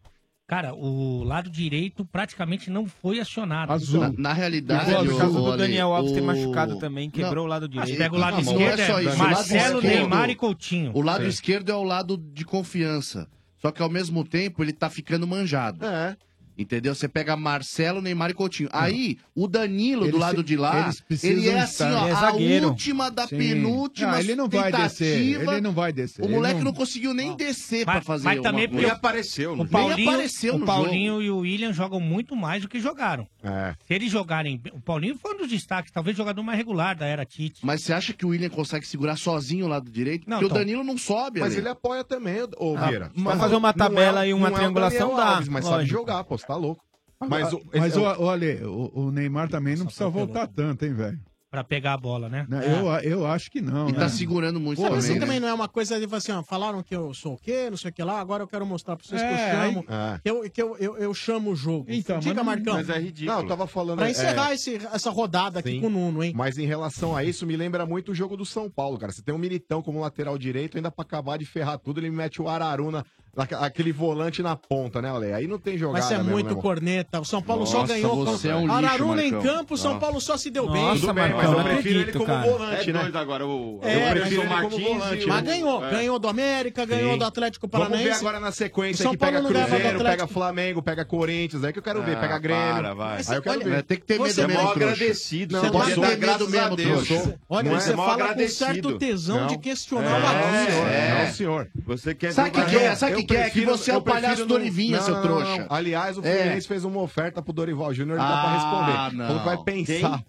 Cara, 0.50 0.74
o 0.74 1.22
lado 1.22 1.48
direito 1.48 2.04
praticamente 2.04 2.70
não 2.70 2.84
foi 2.84 3.20
acionado. 3.20 3.72
Na, 3.96 4.12
na 4.18 4.32
realidade, 4.32 4.90
no 5.04 5.16
caso 5.16 5.40
do 5.44 5.56
Daniel 5.56 5.92
Alves 5.94 6.10
ter 6.10 6.20
o- 6.20 6.24
machucado 6.24 6.76
também, 6.80 7.08
quebrou 7.08 7.36
Não, 7.36 7.42
o 7.44 7.46
lado 7.46 7.68
direito. 7.68 7.88
Mas 7.90 7.96
pega 7.98 8.16
o 8.16 8.18
lado 8.18 8.42
Não, 8.42 8.42
mas 8.42 8.52
esquerdo, 8.52 8.76
não 8.78 8.84
é 8.84 8.86
só 8.88 8.98
é 8.98 9.02
isso. 9.04 9.14
O 9.14 9.18
lado 9.18 9.30
Marcelo, 9.30 9.78
esquerdo- 9.78 9.82
Neymar 9.86 10.28
e 10.30 10.34
Coutinho. 10.34 10.90
O 10.92 11.02
lado 11.02 11.22
Sim. 11.22 11.28
esquerdo 11.28 11.70
é 11.70 11.74
o 11.76 11.84
lado 11.84 12.16
de 12.16 12.44
confiança. 12.44 13.28
Só 13.62 13.70
que 13.70 13.80
ao 13.80 13.88
mesmo 13.88 14.24
tempo 14.24 14.60
ele 14.64 14.72
tá 14.72 14.90
ficando 14.90 15.24
manjado. 15.24 15.84
É. 15.86 16.16
Entendeu? 16.60 16.94
Você 16.94 17.08
pega 17.08 17.36
Marcelo, 17.36 18.02
Neymar 18.02 18.30
e 18.30 18.34
Coutinho. 18.34 18.68
Aí, 18.72 19.16
o 19.34 19.48
Danilo 19.48 20.02
do 20.02 20.08
Eles 20.08 20.20
lado 20.20 20.36
se- 20.38 20.42
de 20.44 20.56
lá, 20.56 20.80
eles 20.84 21.00
precisam 21.00 21.38
ele 21.38 21.48
é 21.48 21.60
assim, 21.60 21.84
estar- 21.84 21.94
ó, 21.94 22.02
Ele 22.02 22.10
é 22.10 22.12
a 22.12 22.20
zagueiro. 22.20 22.68
última 22.68 23.10
da 23.10 23.26
Sim. 23.26 23.38
penúltima 23.38 24.12
Não, 24.12 24.18
ele 24.18 24.34
não 24.36 24.48
vai 24.48 24.64
tentativa. 24.64 24.88
descer, 24.88 25.20
ele 25.40 25.60
não 25.62 25.72
vai 25.72 25.92
descer. 25.92 26.22
O 26.22 26.26
Ele 26.26 26.34
moleque 26.34 26.56
não- 26.58 26.64
não... 26.64 26.72
conseguiu 26.74 27.14
nem 27.14 27.34
descer 27.34 27.84
pra 27.86 28.02
fazer 28.02 28.24
mas 28.24 28.40
também 28.42 28.64
uma 28.66 28.72
porque 28.72 28.86
o- 28.86 28.92
apareceu, 28.92 29.52
o 29.52 29.56
nem 29.56 29.66
Paulinho, 29.66 30.08
apareceu 30.10 30.54
o 30.54 30.58
no 30.58 30.66
Paulinho 30.66 31.12
jogo. 31.14 31.22
e 31.22 31.30
o 31.30 31.38
William 31.38 31.72
jogam 31.72 31.98
muito 32.00 32.36
mais 32.36 32.60
do 32.62 32.68
que 32.68 32.78
jogaram. 32.78 33.26
É. 33.42 33.74
Se 33.86 33.94
eles 33.94 34.12
jogarem, 34.12 34.58
bem- 34.58 34.72
o 34.74 34.80
Paulinho 34.80 35.16
foi 35.16 35.34
um 35.34 35.38
dos 35.38 35.48
destaques, 35.48 35.90
talvez 35.90 36.14
o 36.14 36.18
jogador 36.18 36.42
mais 36.42 36.58
regular 36.58 36.94
da 36.94 37.06
era 37.06 37.24
Tite. 37.24 37.60
Mas 37.64 37.82
você 37.82 37.92
acha 37.94 38.12
que 38.12 38.26
o 38.26 38.28
William 38.30 38.50
consegue 38.50 38.86
segurar 38.86 39.16
sozinho 39.16 39.64
o 39.64 39.68
lado 39.68 39.90
direito? 39.90 40.28
Não, 40.28 40.38
Porque 40.38 40.46
então- 40.52 40.56
o 40.56 40.60
Danilo 40.60 40.84
não 40.84 40.98
sobe, 40.98 41.40
Mas 41.40 41.52
Ale. 41.52 41.62
ele 41.62 41.68
apoia 41.70 42.04
também, 42.04 42.42
ô 42.58 42.76
Ah, 42.76 42.86
Vieira. 42.86 43.10
mas 43.14 43.38
fazer 43.38 43.56
uma 43.56 43.70
é- 43.70 43.72
tabela 43.72 44.26
e 44.26 44.34
uma 44.34 44.48
é 44.48 44.50
o 44.50 44.54
triangulação 44.54 45.16
dá, 45.16 45.42
mas 45.48 45.64
sabe 45.64 45.76
lógico. 45.76 45.98
jogar, 45.98 46.24
pô, 46.24 46.36
você 46.36 46.44
tá 46.52 46.56
louco. 46.56 46.82
Mas, 47.28 47.52
o- 47.52 47.60
Mas, 47.72 47.92
esse- 47.92 47.98
o, 47.98 48.02
olha, 48.02 48.68
o, 48.68 49.06
o 49.06 49.10
Neymar 49.12 49.48
também 49.48 49.76
não 49.76 49.84
precisa 49.86 50.08
voltar 50.08 50.46
tanto, 50.46 50.84
hein, 50.86 50.94
velho? 50.94 51.18
Pra 51.50 51.64
pegar 51.64 51.94
a 51.94 51.96
bola, 51.96 52.28
né? 52.28 52.46
Né, 52.48 52.62
Eu, 52.64 52.86
eu 53.10 53.26
acho 53.26 53.50
que 53.50 53.60
não. 53.60 53.88
E 53.88 53.92
né? 53.92 53.98
tá 53.98 54.08
segurando 54.08 54.60
muito 54.60 54.78
Pô, 54.78 54.84
também, 54.84 55.00
isso 55.00 55.12
né? 55.14 55.18
também 55.18 55.40
não 55.40 55.48
é 55.48 55.52
uma 55.52 55.66
coisa 55.66 55.98
de 55.98 56.14
assim, 56.14 56.30
ó, 56.30 56.44
falaram 56.44 56.80
que 56.80 56.94
eu 56.94 57.12
sou 57.12 57.34
o 57.34 57.36
quê, 57.36 57.68
não 57.68 57.76
sei 57.76 57.90
o 57.90 57.92
que 57.92 58.04
lá, 58.04 58.20
agora 58.20 58.44
eu 58.44 58.46
quero 58.46 58.64
mostrar 58.64 58.96
pra 58.96 59.04
vocês 59.04 59.20
que 59.20 59.26
eu 59.26 59.32
É, 59.32 59.50
chamo, 59.50 59.84
aí- 59.88 60.20
que, 60.20 60.30
eu, 60.30 60.50
que 60.50 60.62
eu, 60.62 60.76
eu, 60.78 60.96
eu 60.96 61.12
chamo 61.12 61.50
o 61.50 61.56
jogo. 61.56 61.86
Então, 61.88 62.20
Diga, 62.20 62.44
mas 62.44 62.56
não- 62.62 62.72
Marcão. 62.72 62.74
mas 62.74 62.88
é 62.88 63.00
ridículo. 63.00 63.36
Não, 63.36 63.42
eu 63.42 63.48
tava 63.48 63.66
falando- 63.66 63.98
Pra 63.98 64.06
é- 64.06 64.12
encerrar 64.12 64.54
esse, 64.54 64.76
essa 64.76 65.10
rodada 65.10 65.58
aqui 65.58 65.72
Sim. 65.72 65.80
com 65.80 65.88
o 65.88 65.90
Nuno, 65.90 66.22
hein? 66.22 66.32
Mas 66.36 66.56
em 66.56 66.66
relação 66.66 67.16
a 67.16 67.24
isso, 67.24 67.44
me 67.44 67.56
lembra 67.56 67.84
muito 67.84 68.12
o 68.12 68.14
jogo 68.14 68.36
do 68.36 68.46
São 68.46 68.70
Paulo, 68.70 68.96
cara. 68.96 69.10
Você 69.12 69.20
tem 69.20 69.34
um 69.34 69.38
militão 69.38 69.82
como 69.82 69.98
lateral 70.00 70.38
direito, 70.38 70.76
ainda 70.76 70.88
pra 70.92 71.02
acabar 71.02 71.36
de 71.36 71.44
ferrar 71.46 71.80
tudo, 71.80 71.98
ele 71.98 72.10
mete 72.12 72.40
o 72.40 72.48
Araruna, 72.48 73.04
aquele 73.36 73.92
volante 73.92 74.42
na 74.42 74.56
ponta, 74.56 75.00
né, 75.00 75.08
Ale? 75.10 75.32
Aí 75.32 75.46
não 75.46 75.58
tem 75.58 75.78
jogada 75.78 76.04
Mas 76.04 76.12
é 76.12 76.16
mesmo, 76.18 76.30
muito 76.32 76.54
né, 76.54 76.60
corneta. 76.60 77.20
O 77.20 77.24
São 77.24 77.40
Paulo 77.40 77.66
só 77.66 77.80
Nossa, 77.80 77.92
ganhou 77.94 78.24
você 78.24 78.48
com 78.48 78.54
é 78.54 78.56
um 78.56 78.60
lixo, 78.62 78.74
Araruna 78.76 79.24
em 79.24 79.32
Marcão. 79.32 79.54
campo, 79.56 79.74
o 79.74 79.78
São 79.78 79.92
Nossa. 79.94 80.00
Paulo 80.06 80.20
só 80.20 80.36
se 80.36 80.50
deu 80.50 80.66
Nossa, 80.66 80.78
bem. 80.92 81.00
Tudo 81.00 81.14
bem, 81.14 81.22
Marcão, 81.32 81.36
mas 81.38 81.50
eu 81.50 81.58
não 81.58 81.64
prefiro 81.64 82.00
ele 82.00 82.12
como 82.12 82.26
cara. 82.26 82.50
volante, 82.50 82.90
É 82.90 82.92
né? 82.92 83.10
agora, 83.14 83.46
o... 83.46 83.80
É, 83.82 84.06
eu 84.08 84.10
prefiro 84.10 84.42
ele 84.42 84.48
como 84.48 84.60
Martins 84.62 84.84
volante. 84.98 85.24
o- 85.24 85.28
Mas 85.28 85.42
né? 85.44 85.50
ganhou, 85.52 85.84
É. 85.86 85.90
ganhou 85.90 86.18
do 86.18 86.28
América, 86.28 86.84
ganhou 86.84 87.12
Sim. 87.12 87.18
do 87.18 87.24
Atlético 87.24 87.68
Vamos 87.70 87.86
Paranaense. 87.88 88.10
ver 88.12 88.16
agora 88.20 88.40
na 88.40 88.52
sequência 88.52 89.02
São 89.02 89.12
que 89.12 89.18
Paulo 89.18 89.36
pega 89.36 89.48
Cruzeiro, 89.48 89.74
Atlético. 89.76 90.04
pega 90.04 90.26
Flamengo, 90.26 90.82
pega 90.82 91.04
Corinthians, 91.04 91.64
aí 91.64 91.72
que 91.72 91.78
eu 91.78 91.82
quero 91.82 92.02
ver, 92.02 92.16
Ah, 92.16 92.20
pega 92.20 92.38
Grêmio. 92.38 92.74
para, 92.74 92.94
vai. 92.94 93.16
Aí 93.26 93.36
eu 93.36 93.42
quero 93.42 93.60
Olha, 93.60 93.70
ver. 93.70 93.82
Tem 93.84 93.98
que 93.98 94.04
ter 94.06 94.20
medo 94.20 94.40
é 94.40 94.46
mesmo, 94.46 94.62
trouxa. 94.62 94.72
agradecido, 94.84 95.52
Não, 95.54 95.60
você 95.62 95.70
pode 95.70 95.94
ter 95.94 96.18
medo 96.18 96.48
mesmo, 96.48 96.76
Deus. 96.76 97.06
trouxa. 97.08 97.40
Olha, 97.48 97.68
é? 97.68 97.70
você 97.80 97.94
fala 97.96 98.34
com 98.34 98.48
certo 98.48 98.98
tesão 98.98 99.46
de 99.46 99.58
questionar 99.58 100.10
É, 100.10 100.64
o 100.64 100.70
senhor. 100.70 100.86
É. 100.88 101.24
Não, 101.26 101.32
senhor. 101.32 101.68
Você 101.86 102.14
quer 102.14 102.32
Sabe 102.32 102.48
o 102.50 102.52
que 102.52 102.76
é? 102.76 102.94
Sabe 102.94 103.19
o 103.22 103.26
que, 103.26 103.32
Eu 103.34 103.36
que 103.36 103.42
é? 103.42 103.44
Que 103.44 103.50
prefiro- 103.52 103.76
você 103.78 103.90
é 103.90 103.96
o 103.96 104.02
palhaço 104.02 104.26
prefiro 104.26 104.48
do 104.48 104.54
não- 104.54 104.60
Olivinha, 104.60 104.96
não, 104.98 105.04
seu 105.04 105.14
não, 105.14 105.22
trouxa. 105.22 105.56
não. 105.58 105.66
Aliás, 105.70 106.18
o 106.18 106.24
É. 106.24 106.36
Fluminense 106.38 106.68
fez 106.68 106.84
uma 106.84 107.00
oferta 107.00 107.42
pro 107.42 107.52
Dorival 107.52 107.92
Júnior, 107.94 108.18
ele 108.18 108.26
dá 108.26 108.38
Ah, 108.38 108.42
pra 108.42 108.52
responder. 108.54 109.16
não. 109.16 109.26
Falou 109.26 109.40
que 109.40 109.46
vai 109.46 109.64
pensar. 109.64 110.24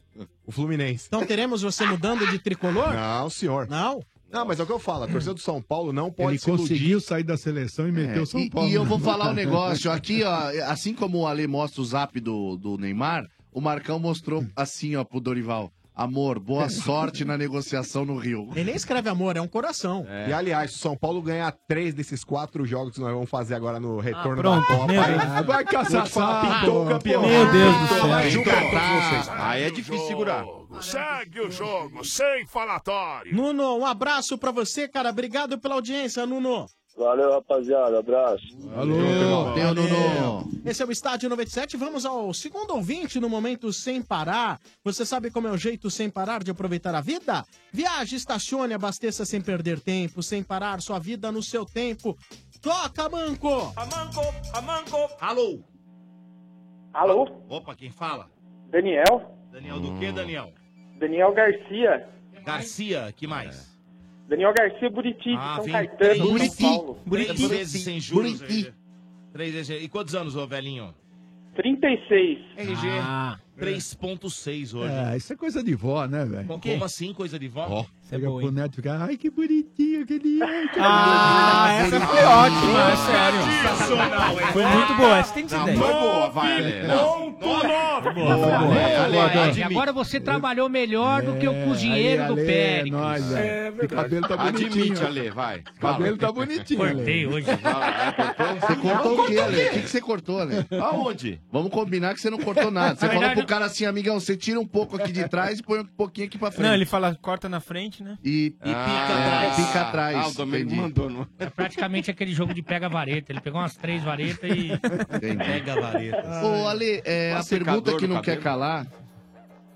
O 0.46 0.52
Fluminense. 0.52 1.06
Então 1.08 1.26
teremos 1.26 1.62
você 1.62 1.86
mudando 1.86 2.28
de 2.28 2.38
tricolor? 2.40 2.94
Não, 2.94 3.30
senhor. 3.30 3.68
Não? 3.68 4.02
Não, 4.32 4.46
mas 4.46 4.60
é 4.60 4.64
o 4.64 4.66
que 4.66 4.72
eu 4.72 4.80
falo. 4.80 5.04
A 5.04 5.08
torcida 5.08 5.34
do 5.34 5.40
São 5.42 5.62
Paulo 5.62 5.92
não 5.92 6.10
pode 6.12 6.32
Ele 6.32 6.40
se 6.40 6.48
iludir. 6.50 6.64
conseguiu 6.70 7.02
sair 7.02 7.24
da 7.24 7.36
seleção 7.38 7.88
e 7.88 7.92
meteu 7.92 8.24
o 8.24 8.26
São 8.26 8.40
É, 8.40 8.44
e, 8.44 8.50
Paulo. 8.50 8.70
e 8.70 8.74
eu 8.74 8.86
vou 8.86 8.98
falar 9.00 9.30
um 9.32 9.34
negócio. 9.34 9.92
Aqui, 9.92 10.24
ó, 10.24 10.72
assim 10.72 10.94
como 10.94 11.20
o 11.20 11.28
Ale 11.28 11.48
mostra 11.48 11.82
o 11.82 11.86
zap 11.86 12.18
do, 12.20 12.56
do 12.56 12.78
Neymar, 12.78 13.26
o 13.52 13.60
Marcão 13.60 14.00
mostrou 14.00 14.46
assim, 14.56 14.96
ó, 14.96 15.04
pro 15.04 15.20
Dorival. 15.20 15.70
Amor, 16.02 16.40
boa 16.40 16.68
sorte 16.68 17.24
na 17.24 17.38
negociação 17.38 18.04
no 18.04 18.18
Rio. 18.18 18.50
Ele 18.56 18.64
nem 18.66 18.76
escreve 18.76 19.08
amor, 19.08 19.38
é 19.38 19.42
um 19.42 19.48
coração. 19.48 20.04
E 20.28 20.34
aliás, 20.34 20.72
se 20.72 20.78
o 20.78 20.80
São 20.80 20.98
Paulo 20.98 21.22
ganhar 21.22 21.52
três 21.68 21.94
desses 21.94 22.24
quatro 22.24 22.66
jogos 22.66 22.96
que 22.96 23.00
nós 23.00 23.14
vamos 23.14 23.30
fazer 23.30 23.54
agora 23.54 23.80
no 23.80 24.00
retorno 24.00 24.32
Ah, 24.40 24.42
pronto, 24.42 24.62
da 24.62 24.68
Copa, 24.78 24.88
meu 24.92 25.02
aí- 25.02 25.18
Deus. 25.20 25.46
vai 25.46 25.64
caçar 25.64 26.04
pintou 26.60 26.86
o 26.86 26.88
campeão. 26.88 27.22
Meu 27.22 27.52
Deus 27.52 27.76
do 27.78 27.88
céu. 27.88 28.08
Vai 28.08 28.32
todos 28.32 28.44
vocês. 28.44 29.30
Aí 29.30 29.64
é 29.64 29.70
difícil 29.70 30.08
segurar. 30.08 30.44
Segue 30.82 31.40
o 31.42 31.52
jogo, 31.52 32.04
sem 32.04 32.48
falatório. 32.48 33.36
Nuno, 33.36 33.78
um 33.78 33.86
abraço 33.86 34.38
pra 34.40 34.52
você, 34.52 34.88
cara. 34.88 35.10
Obrigado 35.12 35.60
pela 35.60 35.76
audiência, 35.76 36.26
Nuno. 36.26 36.66
Valeu, 36.98 37.32
rapaziada. 37.32 38.00
Abraço. 38.00 38.46
Alô, 38.76 39.46
Valeu, 39.46 39.74
Nuno. 39.74 40.52
Esse 40.66 40.84
é 40.84 40.86
o 40.86 40.92
Estádio 40.92 41.30
97. 41.30 41.78
Vamos 41.78 42.06
ao 42.06 42.34
segundo 42.34 42.76
ouvinte 42.76 43.20
no 43.20 43.30
momento 43.30 43.72
sem 43.74 44.02
parar. 44.02 44.60
Você 44.84 45.06
sabe 45.06 45.32
como 45.32 45.48
é 45.48 45.52
o 45.52 45.58
jeito 45.58 45.90
sem 45.90 46.10
parar 46.10 46.44
de 46.44 46.52
aproveitar 46.52 46.94
a 46.94 47.02
vida? 47.02 47.44
Viaje, 47.72 48.16
estacione, 48.16 48.74
abasteça 48.74 49.26
sem 49.26 49.42
perder 49.42 49.80
tempo, 49.80 50.22
sem 50.22 50.44
parar 50.44 50.82
sua 50.82 51.00
vida 51.00 51.32
no 51.32 51.42
seu 51.42 51.66
tempo. 51.66 52.16
Toca, 52.62 53.10
Manco! 53.10 53.74
Amanco, 53.76 54.22
Amanco. 54.54 54.98
Alô? 55.20 55.60
Alô? 56.94 57.28
Opa, 57.50 57.74
quem 57.76 57.90
fala? 57.90 58.30
Daniel? 58.70 59.36
Daniel 59.52 59.80
do 59.80 59.98
que, 59.98 60.12
Daniel? 60.12 60.52
Daniel 61.00 61.34
Garcia. 61.34 62.08
Garcia, 62.46 63.12
que 63.16 63.26
mais? 63.26 63.71
Daniel 64.32 64.54
Garcia 64.54 64.90
Buriti, 64.90 65.36
Ah, 65.38 65.58
São 65.62 65.70
Caetano, 65.70 66.36
três, 66.38 66.54
São 66.54 66.70
Paulo. 66.78 66.98
três 67.10 67.42
vezes 67.50 67.84
sem 67.84 68.00
juros. 68.00 68.40
Buriti. 68.40 68.74
Três 69.34 69.54
vezes. 69.54 69.84
E 69.84 69.90
quantos 69.90 70.16
anos, 70.16 70.38
ô 70.38 70.48
velhinho? 70.48 70.94
36. 71.54 72.40
RG. 72.56 72.88
3.6 73.60 74.74
hoje. 74.74 74.94
É, 74.94 75.18
isso 75.18 75.34
é 75.34 75.36
coisa 75.36 75.62
de 75.62 75.76
vó, 75.76 76.06
né, 76.08 76.24
velho? 76.26 76.48
Como 76.48 76.84
assim, 76.86 77.14
coisa 77.14 77.38
de 77.38 77.50
vó? 77.50 77.86
Chega 78.12 78.28
pro 78.30 78.52
neto 78.52 78.74
e 78.74 78.76
fica, 78.76 78.98
ai, 79.04 79.18
que 79.18 79.30
bonitinho 79.30 80.06
que 80.06 80.20
Ah, 80.80 81.68
bonitinho." 81.80 81.96
essa 81.96 82.08
foi 82.08 82.24
ótima, 82.24 82.92
é 82.92 82.96
sério. 82.98 84.52
Foi 84.52 84.66
muito 84.66 84.94
boa, 84.96 85.18
essa 85.18 85.34
tem 85.34 85.44
que 85.46 85.50
ser 85.52 85.58
Não, 85.58 85.66
10. 85.66 85.80
foi 85.80 85.94
boa, 85.94 86.30
vai. 86.30 86.84
Não. 86.84 87.32
Ponto. 87.32 87.68
Boa, 87.68 88.12
boa. 88.38 88.76
É, 88.78 89.10
Boa. 89.10 89.66
Agora 89.66 89.94
você 89.94 90.20
trabalhou 90.20 90.68
melhor 90.70 91.22
do 91.22 91.36
que 91.38 91.48
o 91.48 91.54
cozinheiro 91.66 92.28
do 92.28 92.36
Péricles. 92.36 92.92
Nós, 92.92 93.32
É. 93.32 93.72
O 93.82 93.88
cabelo 93.88 94.28
tá 94.28 94.38
bonitinho. 94.38 94.72
Admite, 94.72 95.04
Ale, 95.04 95.30
vai. 95.32 95.60
O 95.60 95.80
cabelo 95.80 96.18
tá 96.18 96.32
bonitinho. 96.32 96.80
Cortei 96.80 97.26
hoje. 97.26 97.48
Você 97.48 98.76
cortou 98.76 99.22
o 99.22 99.26
quê, 99.28 99.38
Ale? 99.40 99.62
O 99.66 99.70
que, 99.72 99.80
você 99.88 100.02
cortou, 100.02 100.40
Ale? 100.42 100.66
Aonde? 100.82 101.42
Vamos 101.52 101.72
combinar 101.72 102.14
que 102.14 102.22
você 102.22 102.30
não 102.30 102.38
cortou 102.40 102.70
nada. 102.72 102.96
Você 102.96 103.08
falou 103.08 103.32
pro 103.32 103.46
cara 103.46 103.66
assim, 103.66 103.86
amigão, 103.86 104.20
você 104.20 104.36
tira 104.36 104.60
um 104.60 104.68
pouco 104.68 104.96
aqui 104.98 105.12
de 105.12 105.28
trás 105.28 105.60
e 105.60 105.64
põe 105.64 105.80
um 105.80 105.86
pouquinho 105.86 106.28
aqui 106.28 106.38
pra 106.38 106.52
frente. 106.52 106.68
Não, 106.68 106.74
ele 106.74 106.86
fala, 106.86 107.18
corta 107.22 107.48
na 107.50 107.60
frente, 107.60 108.01
né? 108.02 108.18
E, 108.24 108.56
Ah, 108.62 108.66
pica 108.66 109.14
atrás. 109.14 109.56
Pica 109.56 109.82
atrás. 109.82 110.18
Ah, 110.18 110.42
o 110.42 110.46
Entendi. 110.48 110.76
mandou. 110.76 111.10
Não... 111.10 111.28
É 111.40 111.50
praticamente 111.50 112.12
aquele 112.12 112.34
jogo 112.34 112.54
de 112.54 112.62
pega-vareta. 112.62 113.32
Ele 113.32 113.42
pegou 113.42 113.60
umas 113.62 113.76
três 113.76 114.04
varetas 114.04 114.50
e. 114.50 114.72
Pega 115.38 115.74
a 115.74 115.80
vareta. 115.80 116.42
Ô, 116.44 116.68
Ale, 116.68 117.02
é, 117.06 117.34
a 117.34 117.44
pergunta 117.44 117.96
que 117.98 118.08
não 118.08 118.22
quer 118.22 118.40
calar: 118.40 118.88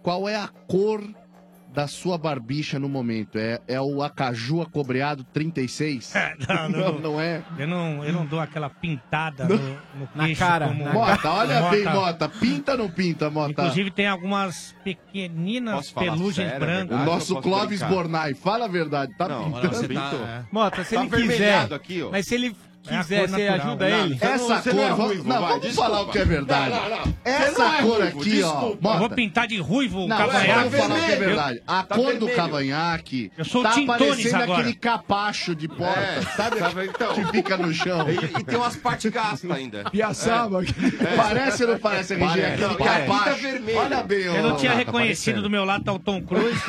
qual 0.02 0.28
é 0.28 0.36
a 0.36 0.48
cor 0.68 1.04
da 1.76 1.88
sua 1.88 2.18
barbicha 2.18 2.80
no 2.80 2.88
momento? 2.88 3.38
É, 3.38 3.60
é 3.68 3.80
o 3.82 4.02
acaju 4.02 4.62
acobreado 4.62 5.24
36? 5.26 6.14
Não, 6.48 6.70
não, 6.70 6.80
não, 6.94 7.00
não 7.00 7.22
é? 7.22 7.42
Eu 7.58 7.68
não, 7.68 8.04
eu 8.04 8.14
não 8.14 8.26
dou 8.26 8.40
aquela 8.40 8.70
pintada 8.70 9.46
no, 9.46 9.58
no 9.58 10.10
Na 10.16 10.26
queixo 10.26 10.40
cara, 10.40 10.68
como- 10.70 10.84
na 10.86 10.94
Mota, 10.94 11.32
olha 11.32 11.60
Mota. 11.62 11.76
bem, 11.76 11.84
Mota. 11.86 12.30
Pinta 12.30 12.72
ou 12.74 12.78
não 12.78 12.90
pinta, 12.90 13.30
Mota? 13.30 13.52
Inclusive 13.52 13.92
tem 13.92 14.08
algumas 14.08 14.74
pequeninas 14.84 15.92
pelugens 15.92 16.50
sério, 16.50 16.56
é 16.56 16.60
brancas. 16.60 17.00
o 17.02 17.04
nosso 17.06 17.42
Clóvis 17.42 17.80
brincar? 17.80 17.90
Bornai, 17.90 18.34
fala 18.34 18.66
a 18.66 18.68
verdade, 18.68 19.14
tá 19.18 19.28
Não, 19.28 19.52
pintando? 19.52 19.76
Você 19.76 19.88
tá, 19.88 20.12
é. 20.14 20.44
Mota, 20.52 20.84
se 20.84 20.96
Tá 20.96 21.04
ele 21.04 21.28
quiser. 21.28 21.74
aqui, 21.74 22.02
ó. 22.04 22.12
Mas 22.12 22.26
se 22.26 22.36
ele 22.36 22.48
É 22.48 22.65
quiser, 22.90 23.20
cor 23.20 23.30
você 23.30 23.46
natural, 23.50 23.68
ajuda 23.68 23.86
né? 23.90 24.00
ele? 24.02 24.18
Essa 24.22 24.38
Você 24.62 24.70
cor, 24.70 24.76
não 24.76 24.84
é 24.84 24.90
vamos- 24.90 25.06
ruivo, 25.06 25.24
não, 25.30 25.36
vai, 25.42 25.48
vamos 25.50 25.62
desculpa. 25.66 25.90
falar 25.90 26.02
o 26.02 26.08
que 26.12 26.18
é 26.20 26.26
verdade. 26.26 26.70
Não, 26.70 26.90
não, 26.90 27.06
não. 27.06 27.16
Essa 27.26 27.60
não 27.64 27.74
é 27.74 27.82
cor 27.82 27.98
ruivo, 28.02 28.20
aqui, 28.20 28.30
desculpa. 28.30 28.88
ó, 28.90 28.94
Eu 28.94 29.00
vou 29.00 29.10
pintar 29.10 29.48
de 29.48 29.58
ruivo 29.60 30.00
o 30.06 30.08
Não, 30.08 30.18
cavanhaque. 30.18 30.54
vamos 30.70 30.76
falar 30.80 30.96
o 30.96 31.06
que 31.06 31.12
é 31.12 31.16
verdade. 31.16 31.62
A 31.68 31.84
Tá 31.84 31.96
cor 31.96 32.06
do 32.14 32.26
vermelho. 32.26 32.36
cavanhaque 32.36 33.32
Eu 33.38 33.46
sou 33.46 33.64
tá 33.64 33.76
parecendo 33.88 34.36
agora. 34.44 34.60
aquele 34.62 34.76
capacho 34.76 35.56
de 35.56 35.68
porta, 35.68 36.00
É, 36.00 36.22
sabe? 36.36 36.60
sabe, 36.60 36.86
então. 36.86 37.14
Que 37.14 37.26
fica 37.32 37.58
no 37.58 37.74
chão. 37.74 38.06
E, 38.10 38.40
e 38.40 38.44
tem 38.44 38.58
umas 38.58 38.76
partes 38.76 39.12
gastas 39.12 39.50
ainda. 39.52 39.84
Piaçaba. 39.90 40.62
Parece 41.16 41.64
ou 41.64 41.72
não 41.72 41.80
parece, 41.80 42.14
RG? 42.14 42.26
Parece. 42.26 42.46
Aquele 42.46 42.68
Não, 42.68 42.76
capacho. 42.76 43.46
Olha 43.78 44.04
bem, 44.04 44.20
Eu 44.22 44.44
não 44.44 44.56
tinha 44.58 44.72
tá 44.72 44.78
reconhecido 44.78 45.42
do 45.42 45.50
meu 45.50 45.64
lado 45.66 45.84
tá 45.84 45.94
o 45.94 46.00
Tom 46.00 46.22
Cruise. 46.22 46.56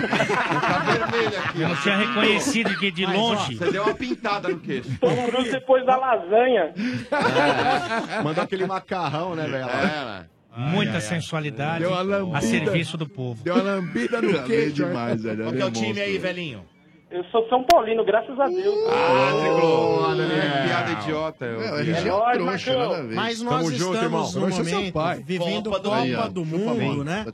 Tá 0.00 0.78
vermelho 0.78 1.38
aqui. 1.38 1.60
Eu 1.62 1.68
não 1.68 1.76
tinha 1.76 1.96
reconhecido 1.96 2.78
que 2.78 2.90
de 2.90 3.06
longe. 3.06 3.56
Você 3.56 3.70
deu 3.70 3.82
uma 3.84 3.94
pintada 3.94 4.48
no 4.48 4.58
queixo. 4.58 4.90
Tom 5.00 5.16
Cruise 5.28 5.49
depois 5.50 5.84
da 5.86 5.96
lasanha. 5.96 6.72
Mandou 8.24 8.44
aquele 8.44 8.66
macarrão, 8.66 9.34
né, 9.34 9.46
velho? 9.46 9.64
É, 9.68 10.04
né? 10.04 10.26
Muita 10.56 11.00
sensualidade 11.00 11.80
Deu 11.80 11.90
uma 11.92 12.02
lambida. 12.02 12.38
a 12.38 12.40
serviço 12.40 12.96
do 12.96 13.08
povo. 13.08 13.42
Deu 13.42 13.54
uma 13.54 13.62
lambida 13.62 14.20
no 14.20 14.42
queijo. 14.44 14.74
demais, 14.74 15.22
velho. 15.22 15.44
Qual 15.44 15.52
que 15.54 15.62
é 15.62 15.64
o 15.66 15.70
time 15.70 16.00
aí, 16.00 16.18
velhinho? 16.18 16.64
Eu 17.10 17.24
sou 17.24 17.48
São 17.48 17.64
Paulino, 17.64 18.04
graças 18.04 18.38
a 18.38 18.46
Deus. 18.46 18.74
Ah, 18.88 19.40
tricolor. 19.40 20.20
É, 20.20 20.66
piada 20.66 20.92
idiota. 20.92 21.44
Eu 21.44 21.60
É, 21.60 21.72
o 21.72 21.76
vi. 21.84 21.90
RG 21.90 22.08
é 22.08 22.10
nóis, 22.10 22.36
trouxa, 22.36 22.44
Marcão. 22.72 22.88
nada 22.90 22.98
a 23.02 23.06
ver. 23.06 23.14
Mas 23.16 23.42
nós 23.42 23.64
Tamo 23.64 23.76
junto, 23.76 23.96
irmão. 23.96 24.24
estamos 24.24 24.34
no 24.34 24.40
Trouxa 24.42 24.60
é 24.70 24.74
momento 24.74 24.92
pai. 24.92 25.22
vivendo 25.24 25.70
Copa 25.70 25.76
Copa, 25.76 25.80
do 25.80 25.92
Aí, 25.92 26.14
ó, 26.14 26.28
do 26.28 26.44
Mundo, 26.44 27.04
né? 27.04 27.26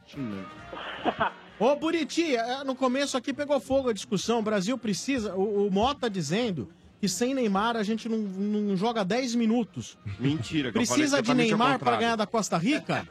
tá. 1.19 1.33
Ô, 1.59 1.75
Buriti, 1.77 2.37
é, 2.37 2.65
no 2.65 2.75
começo 2.75 3.17
aqui 3.19 3.33
pegou 3.35 3.59
fogo 3.61 3.91
a 3.91 3.93
discussão. 3.93 4.39
O 4.39 4.43
Brasil 4.43 4.77
precisa. 4.79 5.35
O, 5.35 5.67
o 5.67 5.71
Mota 5.71 6.09
dizendo 6.09 6.69
que 7.01 7.09
sem 7.09 7.35
Neymar 7.35 7.77
a 7.77 7.83
gente 7.83 8.09
não, 8.09 8.19
não 8.19 8.77
joga 8.77 9.05
10 9.05 9.35
minutos. 9.35 9.99
Mentira. 10.19 10.73
que 10.73 10.79
eu 10.79 10.87
falei 10.87 11.03
Precisa 11.05 11.17
de 11.17 11.23
exatamente 11.23 11.53
ao 11.53 11.59
Neymar 11.59 11.69
para 11.71 11.79
contrário. 11.79 12.01
ganhar 12.01 12.17
da 12.17 12.27
Costa 12.27 12.57
Rica? 12.59 13.07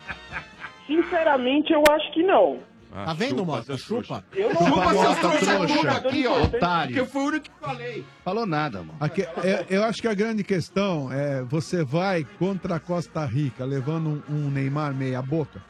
Sinceramente, 0.87 1.73
eu 1.73 1.83
acho 1.89 2.11
que 2.13 2.23
não. 2.23 2.59
Ah, 2.97 3.05
Tá 3.07 3.13
vendo, 3.13 3.39
chupa, 3.39 3.45
Mota? 3.45 3.63
seu 3.63 3.77
Chupa. 3.77 4.23
Eu 4.33 4.53
não 4.53 4.55
Chupa, 4.67 4.69
eu 4.69 4.93
Mota, 5.03 5.21
sou 5.21 5.31
trouxa. 5.31 5.67
jogador 5.67 6.07
Aqui, 6.09 6.27
ó. 6.27 6.43
Otário. 6.43 6.95
Porque 6.95 7.11
foi 7.11 7.21
o 7.21 7.25
único 7.25 7.45
que 7.45 7.51
falei. 7.59 8.05
Falou 8.23 8.45
nada, 8.45 8.77
mano. 8.79 8.95
Aqui, 9.01 9.21
é- 9.23 9.65
eu 9.69 9.83
acho 9.83 10.01
que 10.01 10.07
a 10.07 10.13
grande 10.13 10.43
questão 10.45 11.11
é 11.11 11.41
você 11.43 11.83
vai 11.83 12.23
contra 12.39 12.75
a 12.75 12.79
Costa 12.79 13.25
Rica 13.25 13.65
levando 13.65 14.23
um, 14.29 14.35
um 14.35 14.49
Neymar 14.49 14.93
meia 14.93 15.21
boca. 15.21 15.61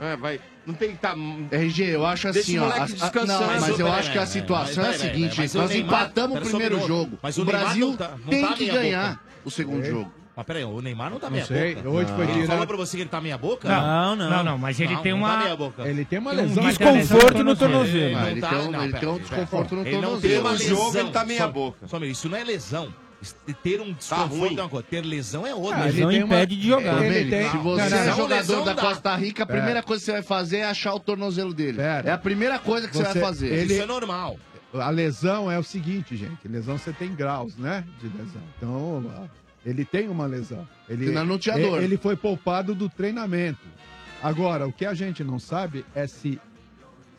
É, 0.00 0.16
vai. 0.16 0.40
Não 0.68 0.74
tem 0.74 0.90
que 0.90 0.96
estar. 0.96 1.14
RG, 1.50 1.82
eu 1.94 2.04
acho 2.04 2.28
assim, 2.28 2.58
ó. 2.58 2.66
a- 2.68 2.74
a- 2.84 3.26
não, 3.26 3.46
Mas, 3.46 3.60
mas 3.62 3.78
eu 3.80 3.90
acho 3.90 4.12
que 4.12 4.18
a 4.18 4.26
situação 4.26 4.84
é 4.84 4.90
a 4.90 4.92
seguinte: 4.92 5.40
nós 5.56 5.74
empatamos 5.74 6.36
o 6.38 6.40
primeiro 6.42 6.86
jogo. 6.86 7.18
Mas 7.22 7.38
o 7.38 7.44
Brasil 7.46 7.88
não 7.88 7.96
tá- 7.96 8.10
não 8.22 8.28
tem 8.28 8.46
tá 8.46 8.52
que 8.52 8.66
ganhar 8.66 9.08
boca. 9.12 9.20
o 9.46 9.50
segundo 9.50 9.82
jogo. 9.82 10.12
Mas 10.36 10.46
peraí, 10.46 10.62
o 10.64 10.80
Neymar 10.80 11.10
não 11.10 11.18
tá 11.18 11.26
Não 11.26 11.32
meia 11.32 11.46
sei, 11.46 11.74
boca. 11.74 11.88
hoje 11.88 12.12
foi 12.12 12.24
Ele 12.30 12.46
falou 12.46 12.66
pra 12.66 12.76
você 12.76 12.96
que 12.98 13.02
ele 13.02 13.10
tá 13.10 13.20
meia 13.20 13.36
boca? 13.38 13.66
Não, 13.66 14.14
não, 14.14 14.44
não, 14.44 14.58
mas 14.58 14.78
ele 14.78 14.94
Não, 14.94 15.02
tem 15.02 15.12
não 15.12 15.18
uma. 15.20 15.36
tá. 15.74 15.88
Ele 15.88 16.04
tem 16.04 16.18
uma 16.18 16.30
Tem 16.34 16.44
um 16.44 16.48
lesão. 16.48 16.64
Desconforto 16.64 17.42
no 17.42 17.56
tornozelo. 17.56 18.26
Ele 18.28 18.40
tá- 18.40 18.48
tem 18.50 18.58
um- 18.58 18.70
não, 18.70 19.18
desconforto 19.18 19.74
no 19.74 19.80
Ele 19.80 19.92
não 19.96 20.02
tornozelo. 20.02 20.20
tem 20.34 20.38
uma 20.40 20.56
jogo, 20.56 20.84
lesão. 20.84 21.00
ele 21.00 21.10
tá 21.10 21.24
meia 21.24 21.48
boca. 21.48 21.88
Só, 21.88 21.98
isso 22.04 22.28
não 22.28 22.36
é 22.38 22.44
lesão. 22.44 22.94
Ter 23.64 23.80
um 23.80 23.92
desconforto 23.92 24.36
ruim. 24.36 24.56
é 24.56 24.62
uma 24.62 24.68
coisa. 24.68 24.86
Ter 24.88 25.04
lesão 25.04 25.44
é 25.46 25.52
outra. 25.54 25.82
Ah, 25.82 25.88
ele 25.88 26.04
Lesão 26.04 26.08
uma- 26.08 26.36
impede 26.36 26.56
de 26.56 26.68
jogar. 26.68 27.02
Ele 27.04 27.24
Domênico, 27.24 27.30
tem- 27.30 27.50
se 27.50 27.56
você 27.56 27.76
Não, 27.90 27.96
é 27.96 28.00
não, 28.00 28.06
não. 28.10 28.16
jogador 28.16 28.64
da 28.64 28.72
dá. 28.74 28.82
Costa 28.82 29.16
Rica, 29.16 29.42
a 29.42 29.46
primeira 29.46 29.82
coisa 29.82 30.00
que 30.00 30.04
você 30.06 30.12
vai 30.12 30.22
fazer 30.22 30.56
é 30.58 30.64
achar 30.66 30.94
o 30.94 31.00
tornozelo 31.00 31.52
dele. 31.52 31.78
Pera. 31.78 32.08
É 32.08 32.12
a 32.12 32.18
primeira 32.18 32.58
coisa 32.60 32.86
que 32.86 32.96
você, 32.96 33.02
Você- 33.04 33.12
vai 33.14 33.22
fazer. 33.22 33.46
ele- 33.52 33.74
Isso 33.74 33.82
é 33.82 33.86
normal. 33.86 34.38
A 34.72 34.90
lesão 34.90 35.50
é 35.50 35.58
o 35.58 35.62
seguinte, 35.64 36.16
gente. 36.16 36.46
Lesão 36.46 36.78
você 36.78 36.92
tem 36.92 37.12
graus, 37.14 37.56
né? 37.56 37.84
De 38.00 38.06
lesão. 38.06 38.42
Então, 38.56 39.28
ele 39.66 39.84
tem 39.84 40.08
uma 40.08 40.26
lesão. 40.26 40.68
Ele, 40.88 41.06
Senão 41.06 41.24
não 41.24 41.38
tinha 41.38 41.58
e- 41.58 41.62
dor. 41.62 41.82
Ele 41.82 41.96
foi 41.96 42.14
poupado 42.16 42.72
do 42.74 42.88
treinamento. 42.88 43.66
Agora, 44.22 44.66
o 44.66 44.72
que 44.72 44.86
a 44.86 44.94
gente 44.94 45.24
não 45.24 45.38
sabe 45.40 45.84
é 45.94 46.06
se. 46.06 46.40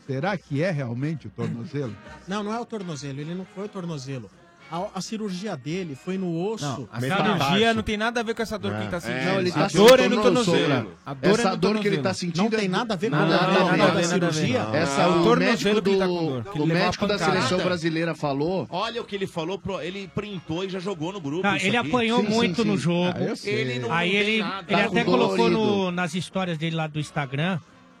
Será 0.06 0.36
que 0.36 0.62
é 0.62 0.70
realmente 0.70 1.26
o 1.26 1.30
tornozelo? 1.30 1.94
Não, 2.26 2.42
não 2.42 2.54
é 2.54 2.58
o 2.58 2.64
tornozelo. 2.64 3.20
Ele 3.20 3.34
não 3.34 3.44
foi 3.54 3.66
o 3.66 3.68
tornozelo. 3.68 4.30
A, 4.72 4.86
a 4.94 5.00
cirurgia 5.00 5.56
dele 5.56 5.96
foi 5.96 6.16
no 6.16 6.46
osso. 6.48 6.64
Não, 6.64 6.88
a 6.92 7.00
cirurgia 7.00 7.74
não 7.74 7.82
tem 7.82 7.96
nada 7.96 8.20
a 8.20 8.22
ver 8.22 8.34
com 8.36 8.42
essa 8.42 8.56
dor 8.56 8.72
que 8.74 8.82
ele 8.82 8.88
tá 8.88 9.00
sentindo. 9.00 9.24
Não, 9.24 9.40
ele 9.40 9.50
tá 9.50 9.64
a 9.64 9.66
dor 9.66 9.98
é 9.98 10.08
no 10.08 10.22
tornozelo. 10.22 10.92
A 11.04 11.12
dor 11.14 11.30
Essa 11.30 11.48
é 11.48 11.50
no 11.50 11.56
dor 11.56 11.78
que 11.80 11.88
ele 11.88 11.98
tá 11.98 12.14
sentindo 12.14 12.42
Não 12.44 12.50
tem 12.50 12.66
é- 12.66 12.68
nada 12.68 12.94
a 12.94 12.96
ver 12.96 13.10
com 13.10 13.16
Nada, 13.16 13.36
nada, 13.36 13.64
nada, 13.64 13.76
nada, 13.76 14.02
cirurgia. 14.04 14.60
Essa, 14.72 15.02
É 15.02 15.06
o 15.08 15.10
o 15.10 15.24
tornozelo 15.24 15.38
médico 15.40 15.82
que 15.82 15.90
ele 15.90 15.98
tá 15.98 16.06
do, 16.06 16.14
com 16.14 16.26
dor, 16.26 16.42
que 16.44 16.58
ele 16.58 16.62
o 16.62 16.66
médico 16.66 17.06
da 17.08 17.18
seleção 17.18 17.58
brasileira 17.58 18.14
falou. 18.14 18.68
Olha 18.70 19.02
o 19.02 19.04
que 19.04 19.16
ele 19.16 19.26
falou, 19.26 19.58
pro- 19.58 19.80
ele 19.80 20.08
printou 20.14 20.64
e 20.64 20.68
já 20.68 20.78
jogou 20.78 21.12
no 21.12 21.20
grupo. 21.20 21.44
Ah, 21.46 21.56
isso 21.56 21.66
ele 21.66 21.76
aqui. 21.76 21.88
apanhou 21.88 22.20
Sim, 22.20 22.28
muito 22.28 22.62
sim, 22.62 22.68
no 22.68 22.76
sim. 22.76 22.82
jogo. 22.84 23.18
Ah. 23.18 23.48
Ele 23.48 23.78
não- 23.80 23.92
Aí 23.92 24.10
tem 24.10 24.18
ele, 24.20 24.30
ele 24.34 24.42
Tá 24.68 24.84
até 24.84 25.04
colocou 25.04 25.90
nas 25.90 26.14
histórias 26.14 26.56
dele 26.56 26.76
lá 26.76 26.86
do 26.86 27.00
Instagram 27.00 27.58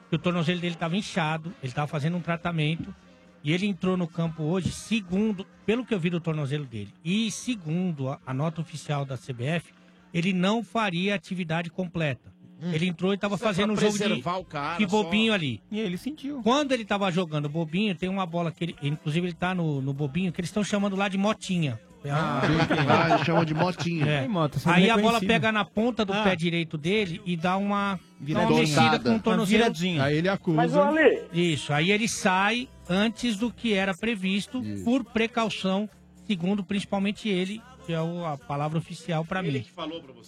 que 0.08 0.14
o 0.14 0.18
tornozelo 0.20 0.60
dele 0.60 0.74
estava 0.74 0.96
inchado, 0.96 1.52
ele 1.62 1.70
estava 1.72 1.88
fazendo 1.88 2.16
um 2.16 2.20
tratamento 2.20 2.94
e 3.42 3.52
ele 3.52 3.66
entrou 3.66 3.96
no 3.96 4.06
campo 4.06 4.42
hoje, 4.42 4.70
segundo, 4.70 5.46
pelo 5.64 5.84
que 5.84 5.94
eu 5.94 6.00
vi 6.00 6.10
do 6.10 6.20
tornozelo 6.20 6.64
dele, 6.64 6.92
e 7.04 7.30
segundo 7.30 8.08
a, 8.08 8.20
a 8.26 8.34
nota 8.34 8.60
oficial 8.60 9.04
da 9.04 9.16
CBF, 9.16 9.72
ele 10.12 10.32
não 10.32 10.62
faria 10.62 11.14
atividade 11.14 11.70
completa. 11.70 12.30
Ele 12.62 12.86
entrou 12.88 13.14
e 13.14 13.16
tava 13.16 13.36
Isso 13.36 13.44
é 13.44 13.46
fazendo 13.46 13.72
um 13.72 13.76
jogo 13.76 13.96
de, 13.96 14.22
cara 14.48 14.76
de 14.76 14.86
bobinho 14.86 15.32
só. 15.32 15.34
ali. 15.34 15.62
E 15.70 15.80
ele 15.80 15.96
sentiu. 15.96 16.42
Quando 16.42 16.72
ele 16.72 16.84
tava 16.84 17.10
jogando 17.10 17.48
bobinho, 17.48 17.94
tem 17.94 18.08
uma 18.08 18.26
bola 18.26 18.52
que 18.52 18.64
ele. 18.64 18.76
Inclusive, 18.82 19.28
ele 19.28 19.34
tá 19.34 19.54
no, 19.54 19.80
no 19.80 19.94
bobinho, 19.94 20.30
que 20.30 20.40
eles 20.40 20.50
estão 20.50 20.62
chamando 20.62 20.94
lá 20.94 21.08
de 21.08 21.16
motinha. 21.16 21.80
Ah, 22.08 22.40
ah, 22.88 23.10
eles 23.10 23.26
chamam 23.26 23.44
de 23.44 23.52
motinha. 23.52 24.06
É. 24.06 24.28
Aí 24.66 24.88
a 24.88 24.96
bola 24.96 25.20
pega 25.20 25.52
na 25.52 25.64
ponta 25.64 26.04
do 26.04 26.12
Ah. 26.12 26.22
pé 26.22 26.34
direito 26.34 26.78
dele 26.78 27.20
e 27.26 27.36
dá 27.36 27.56
uma, 27.56 28.00
dá 28.18 28.40
uma 28.40 28.58
mexida 28.58 28.98
com 28.98 29.16
o 29.16 29.20
tornozelo. 29.20 29.64
Aí 30.02 30.16
ele 30.16 30.28
acusa. 30.28 30.56
Mas, 30.56 30.72
Isso, 31.32 31.72
aí 31.72 31.90
ele 31.90 32.08
sai 32.08 32.68
antes 32.88 33.36
do 33.36 33.52
que 33.52 33.74
era 33.74 33.94
previsto, 33.94 34.62
por 34.84 35.04
precaução, 35.04 35.88
segundo 36.26 36.64
principalmente 36.64 37.28
ele, 37.28 37.60
que 37.84 37.92
é 37.92 37.96
a 37.96 38.38
palavra 38.48 38.78
oficial 38.78 39.24
pra 39.24 39.42
mim. 39.42 39.64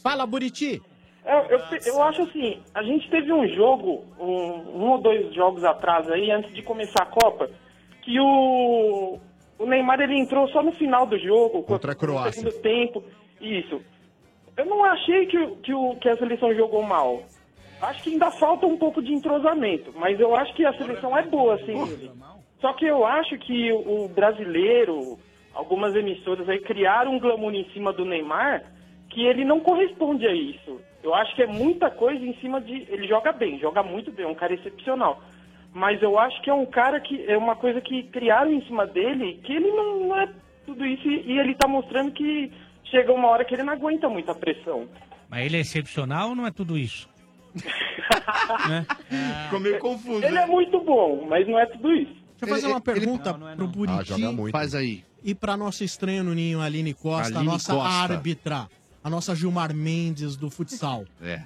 Fala, 0.02 0.26
Buriti! 0.26 0.82
Eu, 1.24 1.56
eu, 1.56 1.60
eu 1.86 2.02
acho 2.02 2.22
assim, 2.22 2.58
a 2.74 2.82
gente 2.82 3.08
teve 3.08 3.32
um 3.32 3.46
jogo, 3.54 4.04
um, 4.18 4.80
um 4.80 4.90
ou 4.90 5.00
dois 5.00 5.32
jogos 5.32 5.62
atrás 5.62 6.10
aí, 6.10 6.30
antes 6.32 6.52
de 6.52 6.62
começar 6.62 7.04
a 7.04 7.06
Copa, 7.06 7.48
que 8.02 8.18
o, 8.18 9.20
o 9.58 9.66
Neymar 9.66 10.00
ele 10.00 10.18
entrou 10.18 10.48
só 10.48 10.62
no 10.62 10.72
final 10.72 11.06
do 11.06 11.18
jogo, 11.18 11.62
Contra 11.62 11.92
a 11.92 11.94
Croácia. 11.94 12.42
no 12.42 12.50
segundo 12.50 12.62
tempo. 12.62 13.04
Isso. 13.40 13.80
Eu 14.56 14.66
não 14.66 14.84
achei 14.84 15.26
que, 15.26 15.46
que, 15.62 15.74
o, 15.74 15.96
que 15.96 16.08
a 16.08 16.16
seleção 16.16 16.54
jogou 16.54 16.82
mal. 16.82 17.22
Acho 17.80 18.02
que 18.02 18.10
ainda 18.10 18.30
falta 18.30 18.66
um 18.66 18.76
pouco 18.76 19.02
de 19.02 19.12
entrosamento, 19.12 19.92
mas 19.96 20.20
eu 20.20 20.36
acho 20.36 20.54
que 20.54 20.64
a 20.64 20.72
seleção 20.74 21.16
é 21.16 21.22
boa, 21.22 21.54
assim. 21.54 21.74
Só 22.60 22.72
que 22.74 22.86
eu 22.86 23.04
acho 23.04 23.36
que 23.38 23.72
o 23.72 24.08
brasileiro, 24.08 25.18
algumas 25.52 25.94
emissoras 25.96 26.48
aí 26.48 26.60
criaram 26.60 27.14
um 27.14 27.18
glamour 27.18 27.52
em 27.54 27.68
cima 27.72 27.92
do 27.92 28.04
Neymar 28.04 28.62
que 29.10 29.26
ele 29.26 29.44
não 29.44 29.60
corresponde 29.60 30.26
a 30.26 30.32
isso. 30.32 30.80
Eu 31.02 31.12
acho 31.14 31.34
que 31.34 31.42
é 31.42 31.46
muita 31.46 31.90
coisa 31.90 32.24
em 32.24 32.34
cima 32.36 32.60
de. 32.60 32.86
Ele 32.88 33.06
joga 33.08 33.32
bem, 33.32 33.58
joga 33.58 33.82
muito 33.82 34.12
bem, 34.12 34.24
é 34.24 34.28
um 34.28 34.34
cara 34.34 34.54
excepcional. 34.54 35.20
Mas 35.74 36.02
eu 36.02 36.18
acho 36.18 36.40
que 36.42 36.50
é 36.50 36.54
um 36.54 36.66
cara 36.66 37.00
que. 37.00 37.24
É 37.26 37.36
uma 37.36 37.56
coisa 37.56 37.80
que 37.80 38.02
criaram 38.04 38.52
em 38.52 38.64
cima 38.66 38.86
dele 38.86 39.40
que 39.44 39.52
ele 39.52 39.70
não, 39.70 40.08
não 40.08 40.20
é 40.20 40.28
tudo 40.66 40.84
isso 40.84 41.08
e, 41.08 41.32
e 41.32 41.38
ele 41.38 41.54
tá 41.54 41.66
mostrando 41.66 42.12
que 42.12 42.52
chega 42.84 43.12
uma 43.12 43.28
hora 43.28 43.44
que 43.44 43.54
ele 43.54 43.62
não 43.62 43.72
aguenta 43.72 44.08
muita 44.08 44.34
pressão. 44.34 44.86
Mas 45.28 45.46
ele 45.46 45.56
é 45.56 45.60
excepcional 45.60 46.30
ou 46.30 46.34
não 46.36 46.46
é 46.46 46.50
tudo 46.50 46.76
isso? 46.76 47.08
Ficou 49.44 49.60
meio 49.60 49.78
confuso. 49.78 50.24
Ele 50.24 50.38
é 50.38 50.46
muito 50.46 50.80
bom, 50.80 51.26
mas 51.28 51.46
não 51.48 51.58
é 51.58 51.66
tudo 51.66 51.92
isso. 51.94 52.12
Deixa 52.12 52.42
eu 52.42 52.48
fazer 52.48 52.66
uma 52.66 52.80
pergunta 52.80 53.34
pro 53.34 53.66
Buriti. 53.66 53.98
Ah, 53.98 54.04
joga 54.04 54.32
muito. 54.32 54.52
Faz 54.52 54.74
aí. 54.74 55.04
E 55.24 55.34
pra 55.34 55.56
nossa 55.56 55.84
estranha 55.84 56.22
no 56.22 56.34
ninho, 56.34 56.60
Aline 56.60 56.92
Costa, 56.92 57.34
a 57.34 57.38
Aline 57.38 57.52
nossa 57.52 57.72
Costa. 57.74 57.88
árbitra, 57.88 58.68
a 59.02 59.10
nossa 59.10 59.34
Gilmar 59.34 59.72
Mendes 59.72 60.36
do 60.36 60.50
futsal. 60.50 61.04
É. 61.22 61.42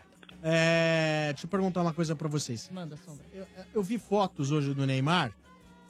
É, 0.49 1.33
deixa 1.33 1.47
eu 1.47 1.51
perguntar 1.51 1.83
uma 1.83 1.93
coisa 1.93 2.15
pra 2.15 2.29
vocês. 2.29 2.71
Manda, 2.73 2.97
Sombra. 3.05 3.25
Eu, 3.35 3.45
eu 3.75 3.83
vi 3.83 3.99
fotos 3.99 4.53
hoje 4.53 4.73
do 4.73 4.87
Neymar 4.87 5.33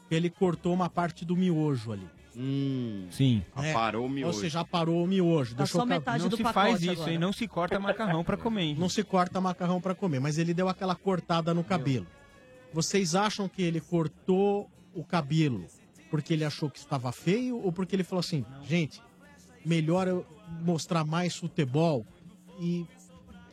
que 0.08 0.14
ele 0.14 0.30
cortou 0.30 0.72
uma 0.72 0.88
parte 0.88 1.26
do 1.26 1.36
miojo 1.36 1.92
ali. 1.92 2.08
Sim. 3.10 3.42
É, 3.56 3.70
Aparou 3.70 4.02
o 4.02 4.04
Ou 4.04 4.10
miojo. 4.10 4.38
seja, 4.40 4.60
aparou 4.60 5.02
o 5.04 5.06
miojo. 5.06 5.52
Tá 5.54 5.58
deixou 5.64 5.80
só 5.82 5.86
metade 5.86 6.22
Não 6.22 6.30
do 6.30 6.36
se 6.38 6.42
pacote 6.42 6.68
faz 6.70 6.82
isso, 6.82 6.92
agora. 6.92 7.10
hein? 7.12 7.18
Não 7.18 7.32
se 7.32 7.46
corta 7.48 7.78
macarrão 7.78 8.24
pra 8.24 8.36
comer. 8.36 8.62
hein? 8.62 8.76
Não 8.78 8.88
se 8.88 9.02
corta 9.04 9.40
macarrão 9.40 9.80
pra 9.80 9.94
comer, 9.94 10.20
mas 10.20 10.38
ele 10.38 10.54
deu 10.54 10.68
aquela 10.68 10.94
cortada 10.94 11.52
no 11.52 11.62
cabelo. 11.64 12.06
Vocês 12.72 13.14
acham 13.14 13.48
que 13.48 13.62
ele 13.62 13.80
cortou 13.80 14.70
o 14.94 15.04
cabelo 15.04 15.64
porque 16.10 16.32
ele 16.32 16.44
achou 16.44 16.70
que 16.70 16.78
estava 16.78 17.10
feio 17.12 17.58
ou 17.62 17.72
porque 17.72 17.94
ele 17.96 18.04
falou 18.04 18.20
assim, 18.20 18.44
gente, 18.64 19.02
melhor 19.64 20.06
eu 20.06 20.24
mostrar 20.62 21.04
mais 21.04 21.36
futebol 21.36 22.06
e 22.60 22.86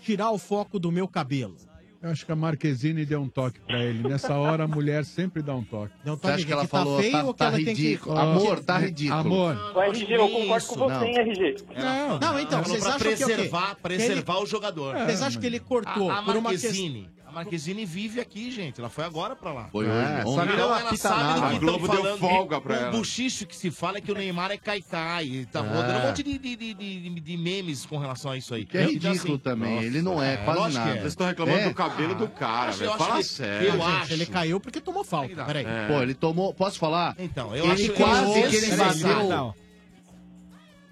tirar 0.04 0.32
o 0.32 0.38
foco 0.38 0.78
do 0.78 0.92
meu 0.92 1.08
cabelo? 1.08 1.56
Eu 2.02 2.10
acho 2.10 2.26
que 2.26 2.32
a 2.34 2.36
Marquezine 2.36 3.06
deu 3.06 3.22
um 3.22 3.30
toque 3.30 3.62
pra 3.62 3.82
ele. 3.82 4.06
Nessa 4.06 4.34
hora 4.36 4.66
a 4.66 4.68
mulher 4.68 5.06
sempre 5.06 5.42
dá 5.42 5.56
um 5.56 5.64
toque. 5.64 5.94
Deu 6.04 6.16
um 6.16 6.18
Você 6.18 6.28
acha 6.28 6.46
que 6.46 6.52
ela 6.52 6.68
falou, 6.68 7.02
tá, 7.02 7.34
tá 7.34 7.50
ridículo? 7.50 8.18
Amor, 8.18 8.60
tá 8.60 8.78
ridículo. 8.78 9.20
Amor. 9.22 9.72
O 9.74 9.82
RG, 9.82 10.14
eu 10.14 10.28
concordo 10.28 10.68
com 10.68 10.76
você, 10.76 10.94
Não. 10.94 11.04
hein, 11.06 11.18
RG? 11.18 11.56
Não, 11.78 12.20
não, 12.20 12.40
então, 12.40 12.62
Falou 12.62 12.78
vocês 12.78 12.84
pra 12.84 12.96
acham 12.96 13.00
que 13.00 13.24
é 13.24 13.26
o 13.26 13.30
quê? 13.30 13.36
preservar, 13.36 13.76
preservar 13.82 14.40
o 14.40 14.46
jogador. 14.46 14.98
Vocês 14.98 15.22
acham 15.22 15.40
que 15.40 15.48
ele 15.48 15.62
cortou 15.62 16.12
a, 16.12 16.20
a 16.20 16.24
por 16.24 16.36
uma 16.36 16.50
Marquezine, 16.50 17.10
a 17.23 17.23
Marquezine 17.34 17.86
vive 17.86 18.20
aqui, 18.20 18.50
gente. 18.52 18.80
Ela 18.80 18.90
foi 18.90 19.04
agora 19.04 19.36
pra 19.36 19.52
lá. 19.52 19.68
Foi 19.72 19.86
hoje. 19.86 19.94
É, 19.98 20.22
ontem. 20.26 20.36
sabe- 20.36 20.54
Então 20.54 20.70
Não 20.70 20.78
ela 20.80 20.96
sabe 20.96 21.44
do 21.44 21.50
que 21.50 21.56
A 21.56 21.60
Globo 21.60 21.88
deu 21.88 21.98
falando. 22.04 22.20
folga 22.20 22.62
pra 22.62 22.74
o 22.74 22.78
ela. 22.78 22.92
buchicho 22.92 23.46
que 23.46 23.56
se 23.56 23.72
fala 23.72 23.98
é 23.98 24.02
que 24.02 24.12
o 24.12 24.16
Neymar 24.16 24.52
é 24.52 24.58
caicai. 24.58 25.26
e 25.26 25.46
Tá 25.46 25.62
rodando 25.62 26.00
um 26.00 26.08
monte 26.08 26.24
de, 26.24 26.38
de, 26.38 26.56
de, 26.56 26.74
de- 26.74 27.10
de 27.20 27.38
memes 27.38 27.86
com 27.86 27.98
relação 27.98 28.32
a 28.32 28.38
isso 28.38 28.54
aí. 28.54 28.66
Que 28.66 28.78
é 28.78 28.82
Então, 28.84 28.94
ridículo 29.12 29.34
assim, 29.34 29.38
também. 29.44 29.76
nossa, 29.76 29.86
ele 29.86 30.02
não 30.02 30.22
é, 30.24 30.34
é, 30.34 30.38
quase 30.38 30.60
lógico 30.60 30.82
que 30.82 30.88
nada. 30.88 30.98
é. 30.98 31.02
Vocês 31.02 31.14
estão 31.14 31.28
reclamando 31.28 31.60
É. 31.60 31.70
do 31.70 31.74
cabelo 31.76 32.16
do 32.16 32.28
cara, 32.28 32.70
acho- 32.70 32.80
velho. 32.80 32.90
eu 32.90 32.94
acho 32.94 33.04
Fala 33.06 33.18
que- 33.18 33.24
sério. 33.24 33.68
eu 33.68 33.72
Gente, 33.74 33.84
acho. 33.84 34.14
ele 34.14 34.26
caiu 34.26 34.60
porque 34.60 34.80
tomou 34.80 35.04
falta. 35.04 35.44
Peraí. 35.46 35.66
É. 35.66 35.88
Pô, 35.88 36.02
ele 36.02 36.14
tomou. 36.14 36.54
Posso 36.54 36.78
falar? 36.80 37.16
Então, 37.20 37.56
eu 37.56 37.66
ele 37.66 37.74
acho 37.74 37.94
quase 37.94 38.22
eu 38.24 38.30
acho 38.32 38.34
que 38.34 38.40
ele 38.40 38.50
desnecessário. 38.68 39.28
bateu. 39.30 39.56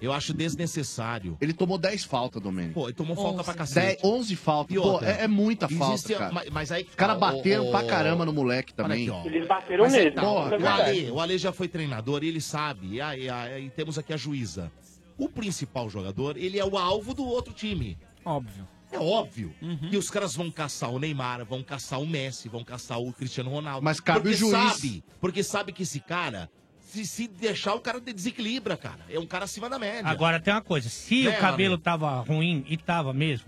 Eu 0.02 0.11
acho 0.11 0.34
desnecessário. 0.34 1.38
Ele 1.40 1.53
tomou 1.53 1.78
10 1.78 2.03
faltas, 2.06 2.41
Domênico. 2.41 2.73
Pô, 2.73 2.88
ele 2.88 2.94
tomou 2.94 3.15
falta 3.15 3.44
pra 3.44 3.53
10, 3.53 3.57
cacete. 3.57 4.06
11 4.06 4.36
faltas. 4.36 4.76
E 4.76 4.80
Pô, 4.80 4.88
outra? 4.88 5.10
é, 5.11 5.23
é 5.23 5.28
muita 5.28 5.69
falta, 5.69 5.94
Existe- 5.94 6.15
cara. 6.15 6.32
mas- 6.34 6.49
mas 6.49 6.72
aí 6.72 6.84
que 6.84 6.90
Os 6.90 6.95
caras 6.95 7.19
tá, 7.19 7.19
bateram 7.19 7.68
o- 7.68 7.72
pra 7.72 7.82
o- 7.84 7.88
caramba 7.88 8.26
no 8.26 8.34
moleque 8.34 8.73
Olha 8.78 8.84
também. 8.88 9.07
aqui, 9.07 9.11
ó. 9.11 9.26
Eles 9.26 9.48
bateram 9.48 9.84
Mas 9.84 9.94
é 9.94 9.98
mesmo. 9.98 10.11
que 10.11 10.15
tá, 10.15 10.22
é 10.23 10.26
o. 10.28 10.68
Ale, 10.68 11.11
o 11.11 11.19
Ale 11.19 11.38
já 11.38 11.52
foi 11.53 11.68
treinador 11.68 12.23
e 12.23 12.28
ele 12.28 12.41
sabe. 12.41 12.88
E 12.95 13.02
aí, 13.02 13.30
aí 13.30 13.69
temos 13.69 13.98
aqui 13.99 14.11
a 14.11 14.18
juíza. 14.18 14.72
O 15.18 15.30
principal 15.30 15.88
jogador, 15.90 16.36
ele 16.36 16.57
é 16.57 16.65
o 16.65 16.78
alvo 16.78 17.14
do 17.14 17.23
outro 17.23 17.53
time. 17.53 17.95
Óbvio. 18.26 18.68
É 18.91 18.99
óbvio 18.99 19.53
que 19.90 19.95
os 19.95 20.10
caras 20.10 20.36
vão 20.36 20.52
caçar 20.52 20.90
o 20.91 20.99
Neymar, 20.99 21.45
vão 21.45 21.64
caçar 21.64 22.02
o 22.02 22.06
Messi, 22.06 22.49
vão 22.49 22.61
caçar 22.61 22.99
o 22.99 23.14
Cristiano 23.14 23.49
Ronaldo. 23.49 23.84
Mas 23.86 24.02
cabe 24.02 24.22
porque 24.22 24.36
o 24.36 24.38
juiz. 24.38 24.52
Sabe, 24.73 25.03
porque 25.22 25.44
sabe 25.44 25.72
que 25.72 25.84
esse 25.84 25.99
cara, 26.02 26.49
se, 26.92 27.06
se 27.06 27.28
deixar, 27.28 27.74
o 27.74 27.80
cara 27.80 28.00
desequilibra, 28.00 28.76
cara. 28.76 29.00
É 29.10 29.18
um 29.20 29.26
cara 29.26 29.46
acima 29.46 29.70
da 29.70 29.80
média. 29.80 30.10
Agora 30.10 30.40
tem 30.40 30.54
uma 30.54 30.62
coisa, 30.62 30.90
se 30.90 31.28
É, 31.28 31.32
o 31.32 31.40
cabelo 31.40 31.74
amigo. 31.76 31.84
tava 31.84 32.20
ruim, 32.22 32.66
e 32.68 32.76
tava 32.78 33.14
mesmo, 33.14 33.48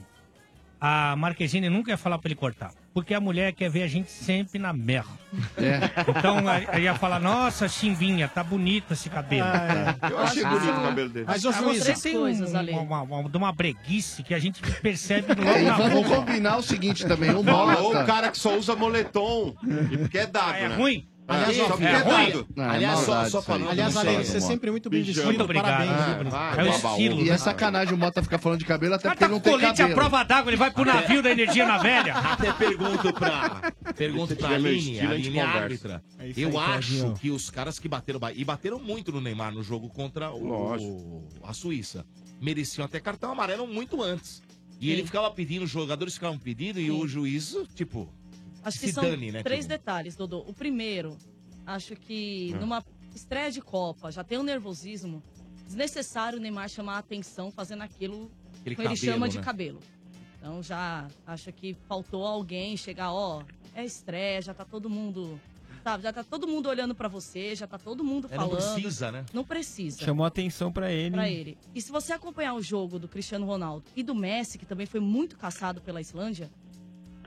a 0.80 1.16
Marquezine 1.16 1.70
nunca 1.70 1.92
ia 1.92 1.98
falar 1.98 2.18
pra 2.18 2.28
ele 2.30 2.36
cortar. 2.36 2.72
Porque 2.94 3.14
a 3.16 3.20
mulher 3.20 3.54
quer 3.54 3.70
ver 3.72 3.82
a 3.82 3.88
gente 3.88 4.12
sempre 4.12 4.60
na 4.60 4.72
merda. 4.72 5.10
Então 6.08 6.48
a- 6.48 6.78
ia 6.80 6.94
falar, 6.94 7.20
nossa, 7.20 7.68
Chimbinha, 7.68 8.28
tá 8.28 8.44
bonito 8.44 8.94
esse 8.94 9.10
cabelo. 9.10 9.48
Eu 10.12 10.20
achei 10.20 10.44
bonito 10.46 10.78
o 10.78 10.84
cabelo 10.84 11.10
dele. 11.10 11.26
Mas, 11.28 11.44
ô, 11.44 11.50
Ah, 11.50 11.54
juiz, 11.54 11.84
você 11.84 11.94
tem 11.96 12.18
um- 12.18 12.22
coisas, 12.22 12.54
Ale. 12.54 12.72
uma, 12.74 13.02
uma, 13.02 13.28
de 13.30 13.36
uma 13.36 13.52
breguice 13.52 14.22
que 14.22 14.32
a 14.34 14.38
gente 14.40 14.62
percebe 14.82 15.34
logo 15.34 15.50
É, 15.50 15.62
e 15.64 15.66
na 15.66 15.74
vamos 15.76 16.08
combinar 16.08 16.58
o 16.58 16.62
seguinte 16.62 17.04
também. 17.08 17.32
O 17.32 17.38
Ou 17.38 18.00
o 18.02 18.06
cara 18.06 18.30
que 18.30 18.38
só 18.38 18.56
usa 18.56 18.76
moletom. 18.76 19.56
e 19.92 19.98
Porque 19.98 20.20
é 20.20 20.28
dado, 20.28 20.52
Ah, 20.54 20.58
é 20.58 20.70
né? 20.70 20.76
ruim? 20.76 21.08
Aliás, 21.26 21.58
É, 21.58 21.62
ó, 21.64 21.68
só 21.70 21.78
é 21.78 21.86
é 21.86 21.98
ruim. 22.00 22.46
Não, 22.56 22.64
é 22.66 22.70
Aliás, 22.70 23.00
só- 23.00 23.06
maldade 23.12 23.32
só 23.32 23.38
aí. 23.40 23.44
falando- 23.46 23.70
aliás, 23.70 23.94
você 23.94 24.38
é 24.38 24.40
sempre 24.42 24.72
muito 24.72 24.90
bem 24.90 25.04
vestido. 25.04 25.26
Muito 25.26 25.44
obrigado. 25.44 25.66
Parabéns. 25.66 25.92
Ah, 25.92 26.04
viu, 26.06 26.16
Bruno? 26.16 26.30
vai, 26.32 26.60
É 26.60 26.64
o 26.64 26.68
estilo. 26.76 27.22
E 27.22 27.24
né? 27.24 27.30
é 27.34 27.38
sacanagem 27.38 27.94
o 27.94 27.98
Mota 27.98 28.22
ficar 28.22 28.38
falando 28.40 28.60
de 28.60 28.66
cabelo, 28.66 28.94
até 28.96 29.08
porque 29.08 29.20
tá 29.20 29.26
ele 29.26 29.34
não 29.34 29.40
com 29.40 29.44
tem 29.46 29.54
colete 29.54 29.82
à 29.82 29.86
cabelo. 29.88 29.96
prova 30.00 30.24
d'água, 30.24 30.50
ele 30.50 30.58
vai 30.58 30.72
pro 30.72 30.84
navio 30.86 31.24
da 31.24 31.32
energia 31.32 31.66
na 31.66 31.78
velha. 31.78 32.14
Até 32.34 32.52
pergunto 32.52 33.14
pra, 33.14 33.72
pergunto 33.96 34.36
pra 34.36 34.50
Aline, 34.50 35.00
a 35.00 35.08
a 35.10 35.12
Aline 35.12 35.38
é 35.38 35.42
árbitra. 35.42 36.04
É 36.20 36.32
Eu 36.36 36.60
acho 36.60 37.14
que 37.14 37.32
os 37.32 37.50
caras 37.50 37.80
que 37.80 37.88
bateram, 37.88 38.20
ba- 38.20 38.34
e 38.34 38.44
bateram 38.44 38.80
muito 38.80 39.12
no 39.12 39.22
Neymar 39.22 39.54
no 39.54 39.64
jogo 39.64 39.90
contra 39.90 40.30
o, 40.32 41.24
a 41.44 41.54
Suíça, 41.54 42.06
mereciam 42.42 42.84
até 42.86 43.00
cartão 43.00 43.32
amarelo 43.32 43.66
muito 43.66 44.02
antes. 44.04 44.42
E 44.82 44.88
Sim. 44.88 44.92
ele 44.92 45.04
ficava 45.06 45.32
pedindo, 45.32 45.64
os 45.64 45.70
jogadores 45.72 46.16
ficavam 46.16 46.38
pedindo, 46.38 46.80
e 46.80 46.92
o 46.92 47.08
juiz, 47.08 47.56
tipo, 47.76 48.10
Acho 48.64 48.80
que 48.80 48.88
se 48.88 48.94
são 48.94 49.04
dane, 49.04 49.32
né? 49.32 49.44
três 49.44 49.66
tipo. 49.66 49.70
detalhes, 49.78 50.16
Dodô. 50.16 50.40
O 50.48 50.54
primeiro, 50.54 51.18
acho 51.66 51.96
que 51.96 52.52
É. 52.54 52.58
numa 52.60 52.84
estreia 53.14 53.52
de 53.52 53.62
Copa, 53.62 54.12
já 54.12 54.24
tem 54.24 54.38
um 54.38 54.44
nervosismo 54.44 55.22
desnecessário 55.66 56.38
o 56.40 56.42
Neymar 56.42 56.70
chamar 56.70 56.96
a 56.96 56.98
atenção 57.00 57.52
fazendo 57.52 57.82
aquilo 57.82 58.32
Aquele 58.62 58.76
que 58.76 58.82
ele 58.82 58.90
cabelo, 58.90 58.98
chama 59.14 59.30
de 59.30 59.38
né? 59.38 59.44
cabelo. 59.44 59.80
Então 60.40 60.62
já 60.62 61.08
acho 61.26 61.52
que 61.52 61.74
faltou 61.88 62.26
alguém 62.26 62.76
chegar, 62.76 63.12
ó, 63.14 63.44
é 63.76 63.84
estreia, 63.86 64.42
já 64.42 64.54
tá 64.54 64.66
todo 64.66 64.90
mundo, 64.90 65.40
sabe, 65.84 66.04
já 66.04 66.12
tá 66.12 66.24
todo 66.24 66.48
mundo 66.48 66.68
olhando 66.68 66.94
pra 66.94 67.08
você, 67.08 67.56
já 67.56 67.66
tá 67.66 67.78
todo 67.78 68.04
mundo 68.04 68.28
É, 68.30 68.38
não 68.38 68.50
falando. 68.50 68.74
precisa, 68.76 69.12
né? 69.12 69.26
Não 69.34 69.44
precisa. 69.46 70.04
Chamou 70.04 70.26
atenção 70.26 70.72
pra 70.72 70.92
ele. 70.92 71.12
Pra 71.12 71.30
ele. 71.30 71.58
E 71.74 71.82
se 71.82 71.92
você 71.92 72.12
acompanhar 72.14 72.54
o 72.56 72.62
jogo 72.62 73.00
do 73.00 73.08
Cristiano 73.08 73.46
Ronaldo 73.46 73.86
e 73.96 74.04
do 74.04 74.14
Messi, 74.14 74.58
que 74.58 74.66
também 74.66 74.86
foi 74.86 75.00
muito 75.00 75.38
caçado 75.38 75.80
pela 75.82 76.02
Islândia, 76.02 76.50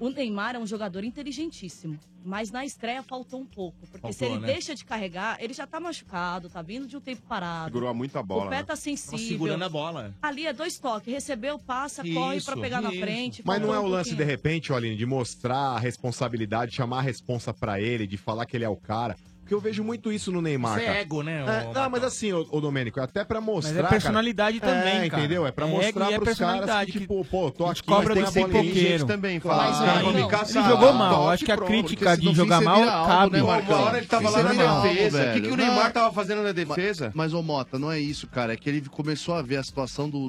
o 0.01 0.11
Neymar 0.11 0.55
é 0.57 0.59
um 0.59 0.67
jogador 0.67 1.05
inteligentíssimo. 1.05 1.99
Mas 2.25 2.51
na 2.51 2.65
estreia 2.65 3.05
faltou 3.05 3.41
um 3.41 3.47
pouco. 3.47 3.79
Porque 3.87 4.13
se 4.13 4.19
Faltou, 4.19 4.37
ele 4.37 4.47
né? 4.47 4.53
deixa 4.53 4.75
de 4.75 4.85
carregar, 4.85 5.37
ele 5.41 5.55
já 5.55 5.65
tá 5.65 5.79
machucado, 5.79 6.51
tá 6.51 6.61
vindo 6.61 6.85
de 6.85 6.97
um 6.97 7.01
tempo 7.01 7.23
parado. 7.23 7.67
Segurou 7.67 7.95
muita 7.95 8.21
bola. 8.21 8.47
O 8.47 8.49
pé 8.49 8.57
né? 8.57 8.63
tá 8.65 8.75
sensível. 8.75 9.17
Tava 9.17 9.29
segurando 9.29 9.63
a 9.63 9.69
bola. 9.69 10.15
Ali 10.21 10.45
é 10.45 10.53
dois 10.53 10.77
toques. 10.77 11.13
Recebeu, 11.13 11.57
passa, 11.57 12.03
corre 12.03 12.39
Isso, 12.39 12.47
pra 12.47 12.61
pegar 12.61 12.81
na 12.81 12.91
isso. 12.91 13.01
frente. 13.01 13.43
Mas 13.45 13.63
não 13.63 13.73
é 13.73 13.79
o 13.79 13.83
um 13.83 13.87
lance, 13.87 14.11
de 14.11 14.17
pouquinho. 14.17 14.29
repente, 14.37 14.73
ó, 14.73 14.77
Aline, 14.77 14.97
de 14.97 15.07
mostrar 15.07 15.57
a 15.57 15.79
responsabilidade, 15.79 16.75
chamar 16.75 16.99
a 16.99 17.03
responsa 17.03 17.55
pra 17.55 17.81
ele, 17.81 18.09
de 18.09 18.17
falar 18.17 18.45
que 18.45 18.57
ele 18.57 18.65
é 18.65 18.69
o 18.69 18.77
cara. 18.77 19.17
Porque 19.47 19.55
eu 19.55 19.61
vejo 19.61 19.85
muito 19.85 20.11
isso 20.11 20.33
no 20.33 20.43
Neymar. 20.43 20.73
Isso 20.73 20.81
é 20.81 20.87
cara. 20.87 20.99
ego, 20.99 21.23
né, 21.23 21.45
É, 21.47 21.69
ô, 21.69 21.73
não, 21.73 21.89
mas 21.89 22.03
assim, 22.03 22.33
ô, 22.33 22.45
ô 22.51 22.61
Domênico, 22.61 22.99
é 22.99 23.05
até 23.05 23.23
pra 23.23 23.41
mostrar. 23.41 23.75
Mas 23.75 23.85
é 23.85 23.89
personalidade 23.89 24.59
cara, 24.59 24.73
também, 24.73 24.97
é, 25.03 25.09
cara. 25.09 25.23
entendeu? 25.23 25.47
É 25.47 25.53
pra 25.53 25.67
É 25.69 25.71
mostrar 25.71 25.87
é 25.87 25.93
pros 25.93 26.05
caras 26.09 26.25
personalidade 26.25 26.91
que, 26.91 26.99
tipo, 26.99 27.25
pô, 27.27 27.49
tô 27.53 27.65
aqui, 27.67 27.85
cobra 27.85 28.17
mas 28.17 28.33
tem 28.33 28.43
a 28.43 28.47
bolinha. 28.49 28.63
pipoqueiro. 28.65 29.07
também. 29.07 29.39
Claro, 29.39 29.73
Fala, 29.73 30.03
não, 30.03 30.09
ah, 30.09 30.13
não. 30.15 30.29
caçar, 30.29 30.65
Ele 30.65 30.73
jogou 30.73 30.93
mal, 30.95 31.31
acho 31.31 31.45
que 31.45 31.53
a 31.53 31.57
crítica 31.59 32.17
de 32.17 32.35
jogar 32.35 32.61
mal 32.61 33.07
cabe. 33.07 33.37
né, 33.37 33.43
Uma 33.45 33.79
hora 33.85 33.99
ele 33.99 34.07
tava 34.09 34.31
lá 34.31 34.43
na 34.43 34.83
defesa. 34.83 35.31
O 35.31 35.33
que, 35.35 35.41
que 35.43 35.49
o. 35.53 35.57
Neymar 35.57 35.93
tava 35.93 36.13
fazendo 36.13 36.43
na 36.43 36.51
defesa? 36.51 37.13
Mas, 37.15 37.33
ô 37.33 37.41
Mota, 37.41 37.79
não 37.79 37.93
é 37.93 38.01
isso, 38.01 38.27
cara. 38.27 38.53
É 38.53 38.57
que 38.57 38.69
ele 38.69 38.81
começou 38.89 39.37
a 39.37 39.43
ver 39.43 39.59
a 39.59 39.63
situação 39.63 40.11
do, 40.11 40.29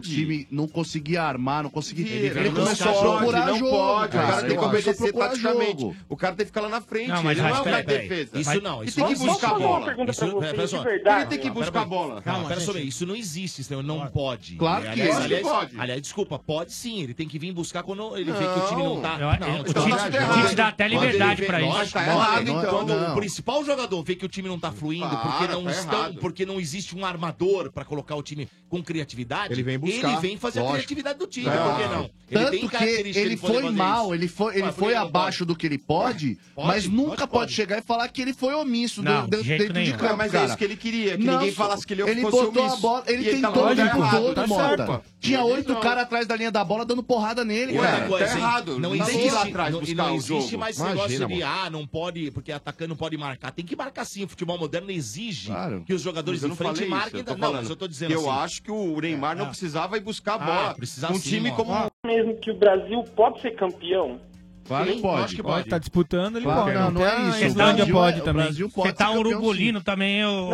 time 0.00 0.46
não 0.48 0.68
conseguir 0.68 1.16
armar, 1.16 1.64
não 1.64 1.70
conseguir. 1.70 2.06
Ele 2.06 2.50
não 2.50 2.62
começou 2.62 2.88
a 2.88 3.18
procurar 3.18 3.46
não 3.46 3.58
jogo. 3.58 3.70
pode. 3.72 4.16
O 4.16 4.20
cara 4.20 4.42
tem 4.42 4.56
que 4.56 4.64
obedecer 4.64 4.94
Começou 4.94 5.06
a 5.06 5.10
procurar 5.10 5.28
taticamente. 5.30 5.80
jogo. 5.80 5.96
O 6.08 6.16
cara 6.16 6.36
tem 6.36 6.46
que 6.46 6.52
ficar 6.52 6.60
lá 6.60 6.68
na 6.68 6.80
frente. 6.80 7.08
Não, 7.08 7.22
mas 7.24 7.36
ele 7.36 7.48
não 7.48 7.56
é 7.66 8.43
mas 8.43 8.43
Isso 8.52 8.62
não, 8.62 8.80
Ele 8.80 8.88
isso 8.88 8.96
tem 8.96 9.06
que 9.06 9.18
não. 9.18 9.26
buscar 9.26 9.50
a 9.50 9.58
bola. 9.58 9.94
Isso- 10.10 10.36
pera 10.38 10.66
só. 10.68 10.82
verdade? 10.82 11.20
Ele 11.22 11.26
tem 11.30 11.38
que 11.38 11.46
Não, 11.48 11.54
buscar 11.54 11.82
a 11.82 11.84
bola. 11.84 12.22
Calma, 12.22 12.48
pera 12.48 12.60
só, 12.60 12.72
bem, 12.72 12.86
isso 12.86 13.06
não 13.06 13.16
existe, 13.16 13.60
isso 13.62 13.82
não 13.82 14.06
pode. 14.08 14.56
Claro 14.56 14.82
que 14.82 14.88
aliás, 14.88 15.10
pode. 15.14 15.24
aliás, 15.24 15.42
Pode. 15.46 15.80
aliás, 15.80 16.02
desculpa, 16.02 16.38
pode 16.38 16.72
sim, 16.72 17.02
ele 17.02 17.14
tem 17.14 17.26
que 17.28 17.38
vir 17.38 17.52
buscar 17.52 17.82
quando 17.82 18.16
ele 18.16 18.32
vê 18.32 18.38
que 18.38 18.58
o 18.58 18.68
time 18.68 18.82
não 18.82 19.00
tá. 19.00 19.14
O 19.14 19.72
time 19.74 20.54
dá 20.54 20.68
até 20.68 20.84
ele 20.86 20.94
liberdade 20.98 21.44
pra 21.44 21.60
isso. 21.60 21.92
Tá 21.92 22.02
errado, 22.06 22.48
então. 22.48 22.64
Quando 22.70 22.92
o 22.92 23.14
principal 23.14 23.64
jogador 23.64 24.02
vê 24.02 24.14
que 24.16 24.24
o 24.24 24.28
time 24.28 24.48
não 24.48 24.58
tá 24.58 24.72
fluindo, 24.72 25.08
porque 25.16 25.46
não 25.48 25.64
tá 25.64 25.70
estão, 25.70 26.14
porque 26.16 26.46
não 26.46 26.60
existe 26.60 26.96
um 26.96 27.04
armador 27.04 27.70
pra 27.72 27.84
colocar 27.84 28.14
o 28.16 28.22
time 28.22 28.48
com 28.68 28.82
criatividade, 28.82 29.52
Ele 29.52 29.62
vem 29.62 29.78
buscar. 29.78 30.12
ele 30.12 30.20
vem 30.20 30.36
fazer 30.36 30.60
a 30.60 30.70
criatividade 30.72 31.18
do 31.18 31.26
time, 31.26 31.48
É. 31.48 31.56
por 31.56 31.76
que 31.76 31.86
não? 31.88 32.10
Tanto 32.32 32.68
que 32.68 32.84
ele 32.84 33.36
foi 33.36 33.70
mal, 33.70 34.06
isso. 34.06 34.14
ele 34.14 34.28
foi, 34.28 34.58
ele 34.58 34.72
foi 34.72 34.94
abaixo 34.94 35.44
do 35.44 35.54
que 35.54 35.66
ele 35.66 35.78
pode, 35.78 36.36
Pode, 36.54 36.68
mas 36.68 36.86
nunca 36.88 37.26
pode 37.26 37.52
chegar 37.52 37.78
e 37.78 37.82
falar 37.82 38.08
que 38.08 38.20
ele 38.20 38.32
foi 38.34 38.54
omisso 38.54 39.02
Não, 39.02 39.26
do- 39.28 39.42
de 39.42 39.48
dentro, 39.48 39.58
dentro 39.58 39.74
de 39.74 39.80
nenhum. 39.90 39.96
campo, 39.98 40.16
Mas 40.16 40.28
é 40.34 40.36
cara. 40.38 40.46
isso 40.48 40.56
que 40.56 40.64
ele 40.64 40.76
queria, 40.76 41.16
que 41.16 41.24
Não, 41.24 41.34
ninguém 41.34 41.52
falasse 41.52 41.86
que 41.86 41.92
ele 41.94 42.02
Ele 42.02 42.20
fosse 42.22 42.36
botou 42.46 42.62
omisso. 42.62 42.76
a 42.76 42.80
bola, 42.80 43.04
ele 43.06 43.22
E 43.22 43.28
ele 43.28 43.40
tentou 43.40 43.66
o 43.66 43.74
tempo 43.76 44.10
todo, 44.10 44.34
tá 44.34 44.46
Mota. 44.46 45.02
Tinha 45.20 45.42
oito 45.44 45.72
não. 45.72 45.80
caras 45.80 46.02
atrás 46.04 46.26
da 46.26 46.36
linha 46.36 46.50
da 46.50 46.62
bola 46.64 46.84
dando 46.84 47.02
porrada 47.02 47.44
nele, 47.44 47.72
Outra 47.76 47.90
cara. 47.92 48.06
coisa, 48.08 48.26
tá 48.26 48.32
hein? 48.32 48.38
errado. 48.38 48.78
Não 48.78 48.94
Não 48.94 48.96
existe, 48.96 49.30
lá 49.30 49.42
atrás 49.44 49.72
não, 49.72 49.80
buscar 49.80 49.94
não 49.96 50.12
o 50.12 50.16
existe 50.16 50.28
jogo. 50.50 50.58
mais 50.58 50.76
esse 50.76 50.82
Imagina, 50.84 51.00
negócio 51.20 51.28
de, 51.28 51.42
ah, 51.42 51.70
não 51.70 51.86
pode, 51.86 52.30
porque 52.30 52.52
atacante 52.52 52.88
não 52.88 52.96
pode 52.96 53.16
marcar. 53.16 53.50
Tem 53.52 53.64
que 53.64 53.74
marcar 53.74 54.04
sim. 54.04 54.24
O 54.24 54.28
futebol 54.28 54.58
moderno 54.58 54.90
exige 54.90 55.46
Claro. 55.46 55.82
que 55.86 55.94
os 55.94 56.02
jogadores 56.02 56.40
de 56.40 56.46
não 56.48 56.56
frente 56.56 56.80
isso, 56.82 56.90
marquem. 56.90 57.20
eu 57.20 57.24
tô 57.24 57.36
não, 57.36 57.52
mas 57.52 57.70
eu 57.70 57.76
tô 57.76 57.88
dizendo 57.88 58.12
Eu 58.12 58.30
assim. 58.30 58.40
acho 58.40 58.62
que 58.62 58.70
o 58.70 59.00
Neymar 59.00 59.36
não 59.36 59.46
Ah. 59.46 59.48
precisava 59.48 59.96
ir 59.96 60.00
buscar 60.00 60.32
a 60.32 60.34
Ah, 60.34 60.38
bola. 60.74 60.76
um 61.10 61.14
sim, 61.14 61.20
time 61.30 61.50
como 61.52 61.90
Mesmo 62.06 62.36
que 62.36 62.50
o 62.50 62.54
Brasil 62.54 63.02
pode 63.16 63.40
ser 63.40 63.52
campeão. 63.52 64.20
Claro 64.66 64.86
que 64.86 64.92
Sim, 64.94 65.02
pode. 65.02 65.22
acho 65.24 65.36
que 65.36 65.42
Pode, 65.42 65.68
tá 65.68 65.78
disputando, 65.78 66.36
ele 66.36 66.44
Claro, 66.44 66.62
pode. 66.64 66.74
não, 66.78 66.90
não 66.90 67.06
é 67.06 67.28
isso. 67.28 67.42
O 67.42 67.46
Islândia 67.46 67.86
pode 67.86 68.18
é- 68.18 68.22
o 68.22 68.24
também. 68.24 68.42
Brasil 68.44 68.70
pode 68.70 68.88
Você 68.88 68.94
tá 68.94 69.06
campeão, 69.06 69.20
urubulino 69.20 69.82
também, 69.82 70.24
ô, 70.24 70.48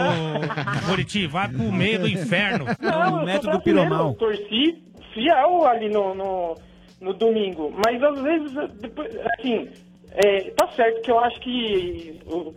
Buriti. 0.89 1.27
Vai 1.27 1.49
pro 1.49 1.71
meio 1.73 2.01
do 2.01 2.09
inferno. 2.09 2.67
Não, 2.81 3.29
eu 3.29 3.43
sou 3.43 3.61
brasileiro, 3.61 4.15
Torci 4.15 4.83
fiel 5.15 5.67
ali 5.67 5.89
no, 5.89 6.15
no, 6.15 6.55
no 7.01 7.15
domingo. 7.15 7.73
Mas 7.85 8.03
às 8.03 8.21
vezes, 8.21 8.53
depois, 8.81 9.15
assim, 9.39 9.69
é, 10.13 10.51
tá 10.57 10.69
certo 10.75 11.03
que 11.03 11.11
eu 11.11 11.19
acho 11.21 11.41
que 11.41 12.21
o, 12.27 12.53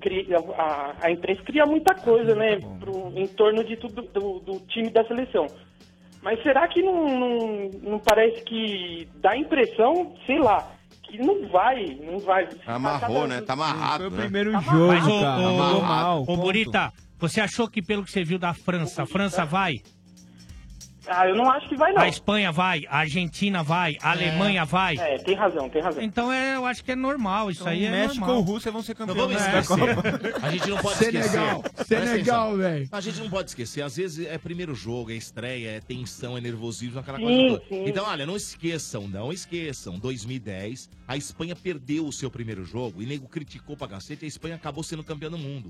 a, 0.57 0.95
a 1.01 1.11
imprensa 1.11 1.41
cria 1.43 1.65
muita 1.65 1.93
coisa, 1.95 2.33
né? 2.35 2.57
Pro, 2.79 3.11
em 3.15 3.27
torno 3.27 3.63
de 3.63 3.75
tudo 3.77 4.01
do, 4.01 4.39
do 4.39 4.59
time 4.67 4.89
da 4.89 5.03
seleção. 5.05 5.45
Mas 6.21 6.41
será 6.41 6.67
que 6.67 6.81
não, 6.81 7.05
não, 7.19 7.69
não 7.83 7.99
parece 7.99 8.41
que 8.43 9.07
dá 9.15 9.31
a 9.31 9.37
impressão, 9.37 10.13
sei 10.25 10.39
lá, 10.39 10.71
que 11.17 11.23
não 11.23 11.47
vai, 11.47 11.85
não 12.03 12.17
vai. 12.19 12.47
Amarrou, 12.65 13.27
né? 13.27 13.41
Tá 13.41 13.53
amarrado. 13.53 14.05
Foi 14.05 14.07
o 14.07 14.11
né? 14.11 14.21
primeiro 14.23 14.51
Tá 14.51 14.59
jogo, 14.61 14.87
Mas, 14.87 15.07
ô, 15.07 15.21
cara. 15.21 15.41
ô, 15.41 15.77
ô, 15.77 15.81
mal. 15.81 16.21
ô, 16.21 16.25
ponto. 16.25 16.41
Burita, 16.41 16.91
você 17.19 17.39
achou 17.39 17.69
que 17.69 17.81
pelo 17.81 18.03
que 18.03 18.11
você 18.11 18.23
viu 18.23 18.39
da 18.39 18.53
França, 18.53 19.03
a 19.03 19.05
França 19.05 19.45
vai? 19.45 19.81
Ah, 21.07 21.27
eu 21.27 21.35
não 21.35 21.49
acho 21.51 21.67
que 21.67 21.75
vai, 21.75 21.91
não. 21.91 22.01
A 22.01 22.07
Espanha 22.07 22.51
vai, 22.51 22.85
a 22.87 22.99
Argentina 22.99 23.61
vai, 23.61 23.97
a 24.01 24.11
Alemanha 24.11 24.63
vai. 24.63 24.95
É, 24.97 25.17
tem 25.17 25.35
razão, 25.35 25.69
tem 25.69 25.81
razão. 25.81 26.01
Então 26.01 26.31
é, 26.31 26.55
eu 26.55 26.65
acho 26.65 26.83
que 26.83 26.91
é 26.91 26.95
normal, 26.95 27.51
isso 27.51 27.67
aí 27.67 27.85
é 27.85 27.91
México 27.91 28.19
normal. 28.21 28.37
ou 28.37 28.41
Rússia 28.43 28.71
vão 28.71 28.81
ser 28.81 28.95
Não 28.97 29.07
campeões 29.07 29.33
vamos 29.33 29.43
da 29.43 29.59
esquecer. 29.59 29.95
Copa. 29.95 30.45
A 30.45 30.51
gente 30.51 30.69
não 30.69 30.77
pode 30.77 30.97
Senegal, 30.97 31.23
esquecer. 31.65 31.85
Senegal, 31.85 31.85
Presta 31.85 32.13
atenção. 32.15 32.57
velho. 32.57 32.89
A 32.91 33.01
gente 33.01 33.19
não 33.19 33.29
pode 33.29 33.49
esquecer. 33.49 33.81
Às 33.81 33.95
vezes 33.97 34.25
é 34.27 34.37
primeiro 34.37 34.73
jogo, 34.73 35.11
é 35.11 35.15
estreia, 35.15 35.69
é 35.71 35.79
tensão, 35.81 36.37
é 36.37 36.41
nervosismo, 36.41 36.99
aquela 36.99 37.17
Sim, 37.17 37.23
coisa 37.25 37.47
toda. 37.49 37.63
sim. 37.69 37.83
Então, 37.89 38.05
olha, 38.05 38.25
não 38.25 38.35
esqueçam, 38.37 39.07
não 39.07 39.31
esqueçam. 39.33 39.99
2010, 39.99 40.89
a 41.07 41.17
Espanha 41.17 41.55
perdeu 41.55 42.05
o 42.07 42.13
seu 42.13 42.31
primeiro 42.31 42.63
jogo 42.63 43.01
e 43.01 43.05
nego 43.05 43.27
criticou 43.27 43.75
pra 43.75 43.87
cacete. 43.87 44.23
A 44.23 44.27
Espanha 44.27 44.55
acabou 44.55 44.83
sendo 44.83 45.03
campeã 45.03 45.29
do 45.29 45.37
mundo. 45.37 45.69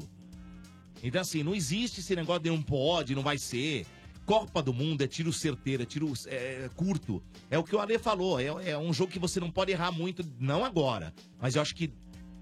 Então, 1.02 1.20
assim, 1.22 1.44
não 1.44 1.54
existe 1.54 2.00
esse 2.00 2.16
negócio 2.16 2.44
de 2.44 2.50
não 2.50 2.62
pode, 2.62 3.14
não 3.16 3.22
vai 3.24 3.38
ser. 3.38 3.86
Copa 4.26 4.62
do 4.62 4.74
Mundo 4.74 5.04
é 5.04 5.08
tiro 5.08 5.32
certeiro, 5.34 5.84
é 5.84 5.86
tiro 5.86 6.12
é, 6.28 6.70
curto. 6.76 7.22
É 7.50 7.58
o 7.58 7.64
que 7.64 7.76
o 7.76 7.80
Ale 7.80 7.98
falou. 8.00 8.40
É, 8.40 8.72
é 8.72 8.78
um 8.78 8.94
jogo 8.94 9.12
que 9.12 9.20
você 9.20 9.40
não 9.40 9.52
pode 9.52 9.72
errar 9.72 9.92
muito, 9.92 10.24
não 10.40 10.64
agora. 10.64 11.14
Mas 11.42 11.56
eu 11.56 11.62
acho 11.62 11.76
que 11.76 11.92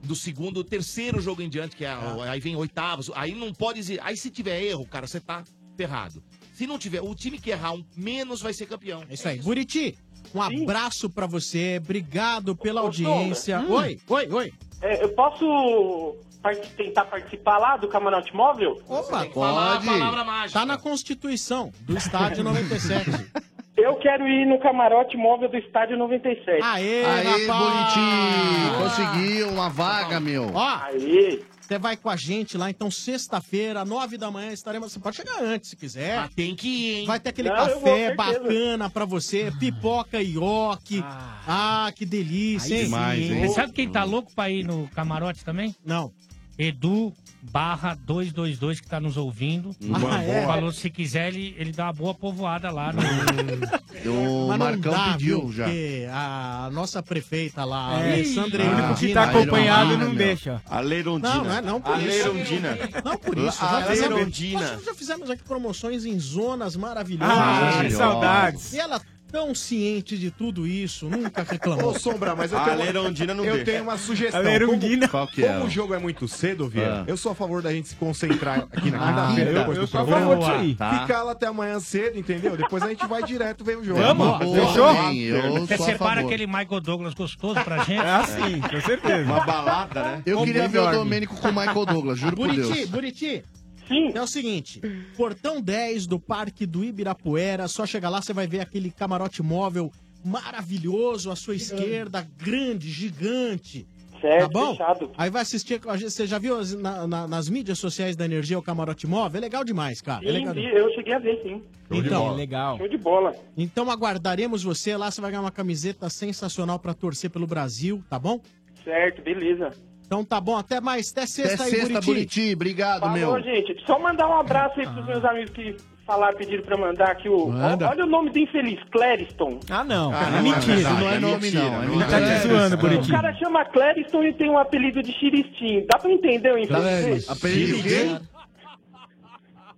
do 0.04 0.16
segundo, 0.16 0.64
terceiro 0.64 1.22
jogo 1.22 1.42
em 1.42 1.50
diante, 1.50 1.76
que 1.76 1.86
é, 1.86 1.96
o- 1.96 2.22
aí 2.22 2.40
vem 2.40 2.56
oitavos, 2.56 3.12
aí 3.16 3.34
não 3.36 3.54
pode. 3.54 4.00
Aí 4.02 4.18
se 4.18 4.30
tiver 4.30 4.62
erro, 4.64 4.86
cara, 4.86 5.06
você 5.08 5.20
tá 5.20 5.44
ferrado. 5.78 6.24
Se 6.54 6.68
não 6.68 6.78
tiver, 6.78 7.02
o 7.02 7.16
time 7.16 7.40
que 7.40 7.50
errar 7.50 7.74
um 7.74 7.84
menos 7.96 8.42
vai 8.42 8.54
ser 8.54 8.66
campeão. 8.68 9.04
É 9.10 9.14
isso 9.14 9.28
aí. 9.28 9.40
Buriti, 9.42 9.96
um 10.36 10.42
abraço 10.42 11.10
pra 11.10 11.26
você. 11.26 11.80
Obrigado 11.84 12.56
pela 12.56 12.82
Ô, 12.82 12.86
audiência. 12.86 13.60
Sombra. 13.60 13.76
Oi, 13.76 14.00
oi, 14.08 14.28
oi. 14.32 14.54
É, 14.82 15.04
eu 15.04 15.10
posso 15.14 16.16
part- 16.42 16.68
tentar 16.76 17.06
participar 17.06 17.58
lá 17.58 17.78
do 17.78 17.88
camarote 17.88 18.34
móvel? 18.36 18.82
Opa, 18.88 19.26
Falar 19.34 19.76
a 19.78 19.82
palavra 19.82 20.24
mágica. 20.24 20.60
Tá 20.60 20.66
na 20.66 20.78
Constituição 20.78 21.72
do 21.82 21.98
Estádio 21.98 22.44
97. 22.44 23.10
Eu 23.78 23.96
quero 23.96 24.28
ir 24.28 24.46
no 24.46 24.60
camarote 24.60 25.18
móvel 25.18 25.50
do 25.50 25.58
estádio 25.58 25.98
97. 25.98 26.62
Aê, 26.62 27.04
Aê, 27.06 27.24
rapaz! 27.24 27.96
bonitinho! 27.96 28.78
Conseguiu 28.78 29.50
uma 29.50 29.70
vaga, 29.70 30.20
meu. 30.20 30.52
Ó, 30.54 30.60
Aê! 30.84 31.42
você 31.60 31.80
vai 31.80 31.96
com 31.96 32.10
a 32.10 32.16
gente 32.16 32.58
lá, 32.58 32.70
então 32.70 32.92
sexta-feira, 32.92 33.84
nove 33.86 34.18
da 34.18 34.30
manhã, 34.30 34.52
estaremos. 34.52 34.92
Você 34.92 35.00
pode 35.00 35.16
chegar 35.16 35.42
antes 35.42 35.70
se 35.72 35.76
quiser. 35.78 36.18
Ah, 36.18 36.30
tem 36.36 36.54
que 36.56 36.68
ir, 36.68 37.00
hein? 37.00 37.06
Vai 37.08 37.20
ter 37.20 37.30
aquele 37.30 37.50
Não, 37.50 37.56
eu 37.58 37.80
vou, 37.80 37.90
café 37.90 38.08
certeza. 38.08 38.16
bacana 38.16 38.90
pra 38.90 39.06
você, 39.06 39.52
pipoca 39.58 40.22
e 40.22 40.34
ioki. 40.34 41.04
Ah, 41.48 41.92
que 41.96 42.06
delícia, 42.06 42.76
hein? 42.76 42.84
demais, 42.84 43.20
hein? 43.32 43.48
Você 43.48 43.54
sabe 43.56 43.72
quem 43.74 43.90
tá 43.90 44.04
louco 44.04 44.32
pra 44.36 44.50
ir 44.50 44.64
no 44.64 44.88
camarote 44.90 45.44
também? 45.46 45.74
Não. 45.84 46.12
Edu 46.58 47.14
barra 47.44 47.98
222 48.06 48.80
que 48.82 48.88
tá 48.88 49.00
nos 49.00 49.18
ouvindo. 49.18 49.76
Ah, 50.12 50.24
é? 50.24 50.46
Falou 50.46 50.72
se 50.72 50.90
quiser 50.92 51.30
ele, 51.30 51.56
ele 51.58 51.72
dá 51.72 51.86
uma 51.86 51.94
boa 51.94 52.14
povoada 52.14 52.70
lá 52.70 52.94
no. 52.94 53.02
O 53.02 54.48
Mas 54.48 54.58
não 54.60 54.66
Marcão 54.66 54.92
dá, 54.94 55.12
pediu 55.14 55.42
viu? 55.42 55.52
já. 55.54 55.64
Porque 55.66 56.08
a 56.12 56.70
nossa 56.72 57.02
prefeita 57.02 57.64
lá, 57.66 57.96
a 57.98 58.00
É, 58.02 58.14
Alessandra 58.14 58.64
o 58.64 58.68
único 58.74 58.96
que 59.00 59.14
tá 59.14 59.24
acompanhado 59.24 59.98
não 59.98 60.08
meu. 60.10 60.16
deixa. 60.16 60.62
A 60.70 60.80
Leirondina. 60.80 61.36
Não, 61.36 61.44
não 61.44 61.52
é 61.56 61.62
não 61.62 61.82
por 61.82 61.94
A 61.96 61.98
isso. 62.00 62.08
Leirondina. 62.08 62.78
Não 63.04 63.18
por 63.18 63.38
isso. 63.38 63.64
A 63.66 63.80
Leirondina. 63.88 64.72
nós 64.74 64.86
já 64.86 64.94
fizemos 64.94 65.30
aqui 65.30 65.44
promoções 65.44 66.06
em 66.06 66.20
zonas 66.20 66.76
maravilhosas. 66.76 67.36
Ah, 67.38 67.84
que 67.84 67.92
saudades. 67.92 68.74
E 68.74 68.80
ela 68.80 69.02
tão 69.32 69.56
ciente 69.56 70.18
de 70.18 70.30
tudo 70.32 70.68
isso, 70.68 71.08
nunca 71.10 71.44
reclamou. 71.44 71.92
Ô, 71.96 72.00
Sombra, 72.00 72.36
mas 72.36 72.52
eu 72.52 72.58
A 72.60 72.64
tenho, 72.64 72.76
uma, 72.78 72.84
Leirondina 72.84 73.34
não 73.34 73.44
eu 73.46 73.54
deixa. 73.56 73.72
tenho 73.72 73.84
uma 73.84 73.98
sugestão. 73.98 74.40
A 74.40 74.44
Leirondina. 74.44 75.08
Qual 75.08 75.28
que 75.28 75.42
Como, 75.42 75.48
é? 75.48 75.54
como 75.58 75.66
o 75.66 75.70
jogo 75.70 75.94
é 75.94 76.00
muito 76.00 76.28
cedo, 76.28 76.68
Vieira, 76.68 77.02
Ah. 77.02 77.04
eu 77.08 77.16
sou 77.18 77.32
a 77.32 77.36
favor 77.36 77.62
da 77.62 77.72
gente 77.72 77.88
se 77.90 77.96
concentrar 77.96 78.68
aqui 78.72 78.92
na 78.92 78.98
Ah, 78.98 79.08
quinta-feira, 79.28 79.50
eu- 79.52 79.60
depois 79.60 79.78
eu 79.78 79.84
do 79.86 79.90
sou 79.90 80.02
a 80.02 80.04
programa. 80.06 80.30
favor 80.32 80.40
disso 80.40 80.52
aí. 80.60 80.76
Tá. 80.76 81.00
Ficar 81.02 81.24
lá 81.24 81.32
até 81.32 81.48
amanhã 81.48 81.80
cedo, 81.80 82.18
entendeu? 82.20 82.58
Depois 82.58 82.84
a 82.84 82.90
gente 82.90 83.06
vai 83.08 83.24
direto 83.24 83.64
ver 83.64 83.78
o 83.78 83.84
jogo. 83.84 84.00
Vamos? 84.02 84.38
Boa, 84.40 84.68
Fechou? 84.68 84.90
eu 85.14 85.52
Você 85.66 85.78
sou 85.78 85.86
a 85.86 85.90
separa 85.92 86.16
favor. 86.16 86.28
aquele 86.34 86.48
Michael 86.48 86.82
Douglas 86.82 87.14
gostoso 87.14 87.64
pra 87.64 87.78
gente? 87.84 88.02
É 88.02 88.10
assim, 88.16 88.60
com 88.62 88.82
certeza. 88.82 89.24
Uma 89.24 89.40
balada, 89.46 90.04
né? 90.04 90.22
Eu 90.26 90.36
Como 90.36 90.46
queria 90.48 90.68
ver 90.68 90.80
o. 90.80 90.92
Domênico 90.92 91.36
com 91.38 91.48
o 91.48 91.52
Michael 91.54 91.86
Douglas, 91.86 92.20
juro 92.20 92.36
por 92.36 92.48
Buriti, 92.48 92.74
Deus. 92.74 92.90
Buriti, 92.90 93.44
Sim. 93.92 94.12
é 94.18 94.22
o 94.22 94.28
seguinte, 94.28 94.82
portão 95.18 95.62
10 95.62 96.08
do 96.08 96.20
Parque 96.20 96.66
do 96.66 96.84
Ibirapuera, 96.84 97.68
só 97.68 97.86
chegar 97.86 98.10
lá, 98.10 98.22
você 98.22 98.34
vai 98.34 98.48
ver 98.48 98.60
aquele 98.62 98.90
camarote 98.92 99.44
móvel 99.44 99.92
maravilhoso 100.24 101.32
à 101.32 101.36
sua 101.36 101.56
esquerda, 101.56 102.28
grande, 102.38 102.90
gigante. 102.90 103.88
Certo, 104.20 104.42
Tá 104.52 104.60
bom? 104.60 104.72
fechado. 104.74 105.12
Aí 105.18 105.32
vai 105.32 105.42
assistir, 105.42 105.80
você 105.84 106.28
já 106.28 106.38
viu 106.38 106.60
as- 106.60 106.76
na- 106.76 107.08
na- 107.08 107.28
nas 107.28 107.50
mídias 107.50 107.80
sociais 107.80 108.16
da 108.16 108.24
Energia 108.24 108.58
o 108.60 108.62
camarote 108.62 109.08
móvel? 109.08 109.40
É 109.40 109.42
legal 109.42 109.64
demais, 109.64 110.00
cara. 110.00 110.24
É 110.24 110.28
Sim, 110.28 110.34
legal. 110.34 110.54
vi, 110.54 110.64
eu 110.66 110.94
cheguei 110.94 111.14
a 111.16 111.18
ver, 111.20 111.42
sim. 111.42 111.64
Então, 111.90 112.36
Legal. 112.36 112.78
Show 112.78 112.88
de 112.88 112.98
bola. 112.98 113.36
então 113.58 113.90
aguardaremos 113.90 114.64
você 114.64 114.96
lá, 114.96 115.10
você 115.10 115.20
vai 115.22 115.32
ganhar 115.32 115.42
uma 115.42 115.50
camiseta 115.52 116.08
sensacional 116.08 116.78
pra 116.78 116.94
torcer 116.94 117.32
pelo 117.32 117.48
Brasil, 117.48 118.04
tá 118.10 118.20
bom? 118.20 118.40
Certo, 118.84 119.24
beleza. 119.24 119.72
Então 120.12 120.26
tá 120.26 120.42
bom, 120.42 120.58
até 120.58 120.82
mais, 120.82 121.10
até 121.10 121.22
Até 121.22 121.28
sexta 121.28 121.64
aí, 121.64 121.70
sexta, 121.70 122.02
Buriti. 122.02 122.06
Buriti. 122.06 122.54
Obrigado, 122.54 123.00
Falou, 123.00 123.16
meu. 123.16 123.42
gente. 123.44 123.82
Só 123.86 123.98
mandar 123.98 124.28
um 124.28 124.38
abraço 124.38 124.78
aí 124.78 124.86
pros 124.86 125.06
meus 125.06 125.24
amigos 125.24 125.52
que 125.52 125.78
falar, 126.06 126.34
pediram 126.34 126.64
pra 126.66 126.76
mandar 126.76 127.12
aqui 127.12 127.30
o. 127.30 127.48
Manda. 127.48 127.88
Olha 127.88 128.04
o 128.04 128.08
nome 128.10 128.30
do 128.30 128.38
infeliz, 128.38 128.78
Clériston. 128.92 129.62
Ah, 129.70 129.86
não. 129.86 130.12
Ah, 130.14 130.28
é 130.28 130.32
não, 130.32 130.42
mentira. 130.44 130.76
isso 130.82 130.94
não 130.96 131.10
é 131.10 131.18
nome, 131.18 131.52
não. 131.52 131.82
É 131.82 131.86
Ele 131.86 132.04
tá 132.04 132.20
te 132.20 132.46
zoando, 132.46 132.76
O 132.76 132.78
Bonitinho. 132.80 133.16
cara 133.16 133.34
chama 133.36 133.64
Clériston 133.64 134.24
e 134.26 134.34
tem 134.34 134.50
um 134.50 134.58
apelido 134.58 135.02
de 135.02 135.14
Xiristim. 135.14 135.86
Dá 135.90 135.98
pra 135.98 136.12
entender 136.12 136.52
o 136.52 136.58
infeliz? 136.58 137.30
Apelido 137.30 137.78
de 137.78 137.84
quê? 137.84 138.20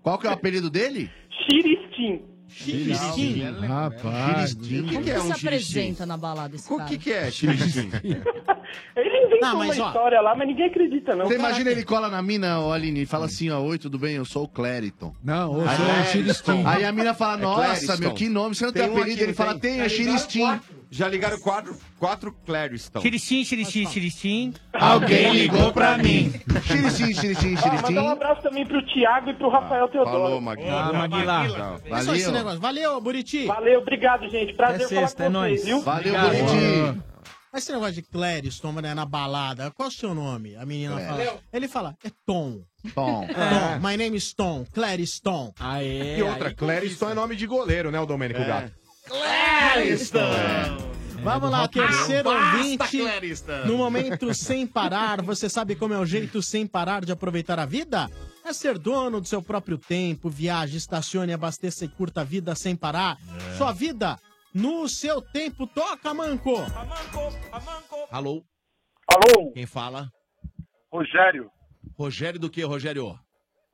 Qual 0.01 0.17
que 0.17 0.25
é 0.25 0.31
o 0.31 0.33
apelido 0.33 0.67
dele? 0.67 1.11
Xiristim. 1.47 2.23
Xiristim. 2.53 3.41
Rapaz. 3.67 4.51
Xiristim. 4.51 4.87
Como 4.87 5.03
que, 5.03 5.11
é 5.11 5.19
um 5.19 5.33
se 5.33 5.45
apresenta 5.47 6.05
na 6.05 6.17
balada 6.17 6.55
esse 6.55 6.69
cara? 6.69 6.83
O 6.83 6.85
que, 6.85 6.97
que 6.97 7.11
é 7.11 7.29
xiristim? 7.31 7.89
Ele 8.95 9.09
inventou 9.25 9.39
Não, 9.41 9.57
mas, 9.57 9.77
uma 9.77 9.85
ó, 9.85 9.87
história 9.89 10.21
lá, 10.21 10.35
mas 10.35 10.47
ninguém 10.47 10.67
acredita, 10.67 11.15
não. 11.15 11.25
Você 11.25 11.35
imagina 11.35 11.69
ele 11.71 11.83
cola 11.83 12.09
na 12.09 12.21
mina, 12.21 12.59
ô 12.59 12.71
Aline, 12.71 13.01
e 13.01 13.05
fala 13.05 13.25
assim, 13.25 13.49
ó, 13.49 13.59
oi, 13.61 13.77
tudo 13.77 13.97
bem? 13.99 14.15
Eu 14.15 14.25
sou 14.25 14.43
o 14.43 14.47
Clériton. 14.47 15.13
Não, 15.23 15.59
eu 15.61 15.67
Aí- 15.69 15.77
sou 15.77 15.85
o 15.85 16.05
Xiristim. 16.05 16.63
Aí 16.65 16.85
a 16.85 16.91
mina 16.91 17.13
fala, 17.13 17.33
É 17.39 17.41
nossa, 17.41 17.97
meu, 17.97 18.13
que 18.13 18.29
nome, 18.29 18.55
você 18.55 18.65
não 18.65 18.73
tem, 18.73 18.89
um 18.89 18.97
apelido? 18.97 19.21
Ele 19.23 19.33
fala, 19.33 19.57
tem? 19.59 19.81
é 19.81 19.89
Xiristim. 19.89 20.59
Já 20.95 21.07
ligaram 21.07 21.39
quatro, 21.39 21.75
quatro 21.97 22.31
Clériston. 22.45 23.01
Xiristim, 23.01 23.43
xiristim, 23.43 23.87
xiristim. 23.87 24.53
Alguém 24.73 25.33
ligou 25.33 25.73
pra 25.73 25.97
mim. 25.97 26.31
Xiristim, 26.67 27.13
xiristim, 27.15 27.55
Ah, 27.55 27.61
xiristim. 27.61 27.93
mandar 27.95 28.03
um 28.03 28.09
abraço 28.09 28.43
também 28.43 28.63
pro 28.63 28.85
Thiago 28.85 29.31
e 29.31 29.33
pro 29.33 29.49
Rafael 29.49 29.87
Teodoro. 29.87 30.21
Falou, 30.23 30.39
Maguila. 30.41 30.83
Ah, 30.89 30.93
Maguila. 30.93 31.81
É 31.85 32.01
só 32.03 32.13
esse 32.13 32.31
negócio. 32.31 32.59
Valeu, 32.59 33.01
Buriti. 33.01 33.47
Valeu, 33.47 33.79
obrigado, 33.81 34.29
gente. 34.29 34.53
Prazer 34.53 34.81
É 34.85 34.87
falar 34.87 35.01
sexta, 35.01 35.23
com 35.23 35.23
é 35.23 35.31
vocês, 35.31 35.33
nóis. 35.33 35.65
viu? 35.65 35.81
Valeu, 35.81 36.13
Obrigado. 36.13 36.29
Buriti. 36.29 37.01
Mas 37.51 37.63
esse 37.63 37.71
negócio 37.71 37.93
de 37.93 38.01
Clériston, 38.03 38.71
né, 38.73 38.93
na 38.93 39.05
balada, 39.05 39.71
qual 39.71 39.87
é 39.87 39.91
o 39.91 39.93
seu 39.93 40.13
nome? 40.13 40.55
A 40.55 40.65
menina 40.65 40.99
fala. 40.99 41.39
Ele 41.51 41.67
fala, 41.67 41.95
é 42.03 42.09
Tom. 42.25 42.61
Tom. 42.93 43.27
Tom. 43.33 43.79
My 43.87 43.95
name 43.97 44.15
is 44.17 44.31
Tom. 44.33 44.63
Clériston. 44.73 45.53
Aê. 45.59 46.17
E 46.19 46.23
outra, 46.23 46.53
Clériston 46.53 47.09
é 47.09 47.13
nome 47.15 47.35
de 47.35 47.45
goleiro, 47.47 47.89
né, 47.91 47.99
o 47.99 48.05
Domênico 48.05 48.39
É. 48.39 48.71
Gato? 49.07 50.93
Vamos 51.23 51.49
lá, 51.49 51.67
terceiro 51.69 52.29
Basta, 52.29 52.57
ouvinte. 52.57 52.97
Clériston. 52.97 53.65
No 53.65 53.77
momento 53.77 54.33
sem 54.33 54.67
parar, 54.67 55.21
você 55.21 55.47
sabe 55.47 55.75
como 55.75 55.93
é 55.93 55.97
o 55.97 56.05
jeito 56.05 56.41
sem 56.41 56.67
parar 56.67 57.05
de 57.05 57.11
aproveitar 57.13 57.59
a 57.59 57.65
vida? 57.65 58.09
É 58.45 58.51
ser 58.51 58.77
dono 58.77 59.21
do 59.21 59.27
seu 59.27 59.41
próprio 59.41 59.77
tempo, 59.77 60.29
viaje, 60.29 60.75
estacione, 60.75 61.31
abasteça 61.31 61.85
e 61.85 61.87
curta 61.87 62.21
a 62.21 62.23
vida 62.25 62.53
sem 62.55 62.75
parar. 62.75 63.17
Sua 63.57 63.71
vida 63.71 64.19
no 64.53 64.87
seu 64.89 65.21
tempo. 65.21 65.65
Toca, 65.65 66.13
Manco! 66.13 66.57
Alô? 68.11 68.43
Alô, 69.07 69.51
Quem 69.53 69.65
fala? 69.65 70.09
Rogério. 70.91 71.49
Rogério 71.97 72.39
do 72.39 72.49
que, 72.49 72.63
Rogério? 72.63 73.17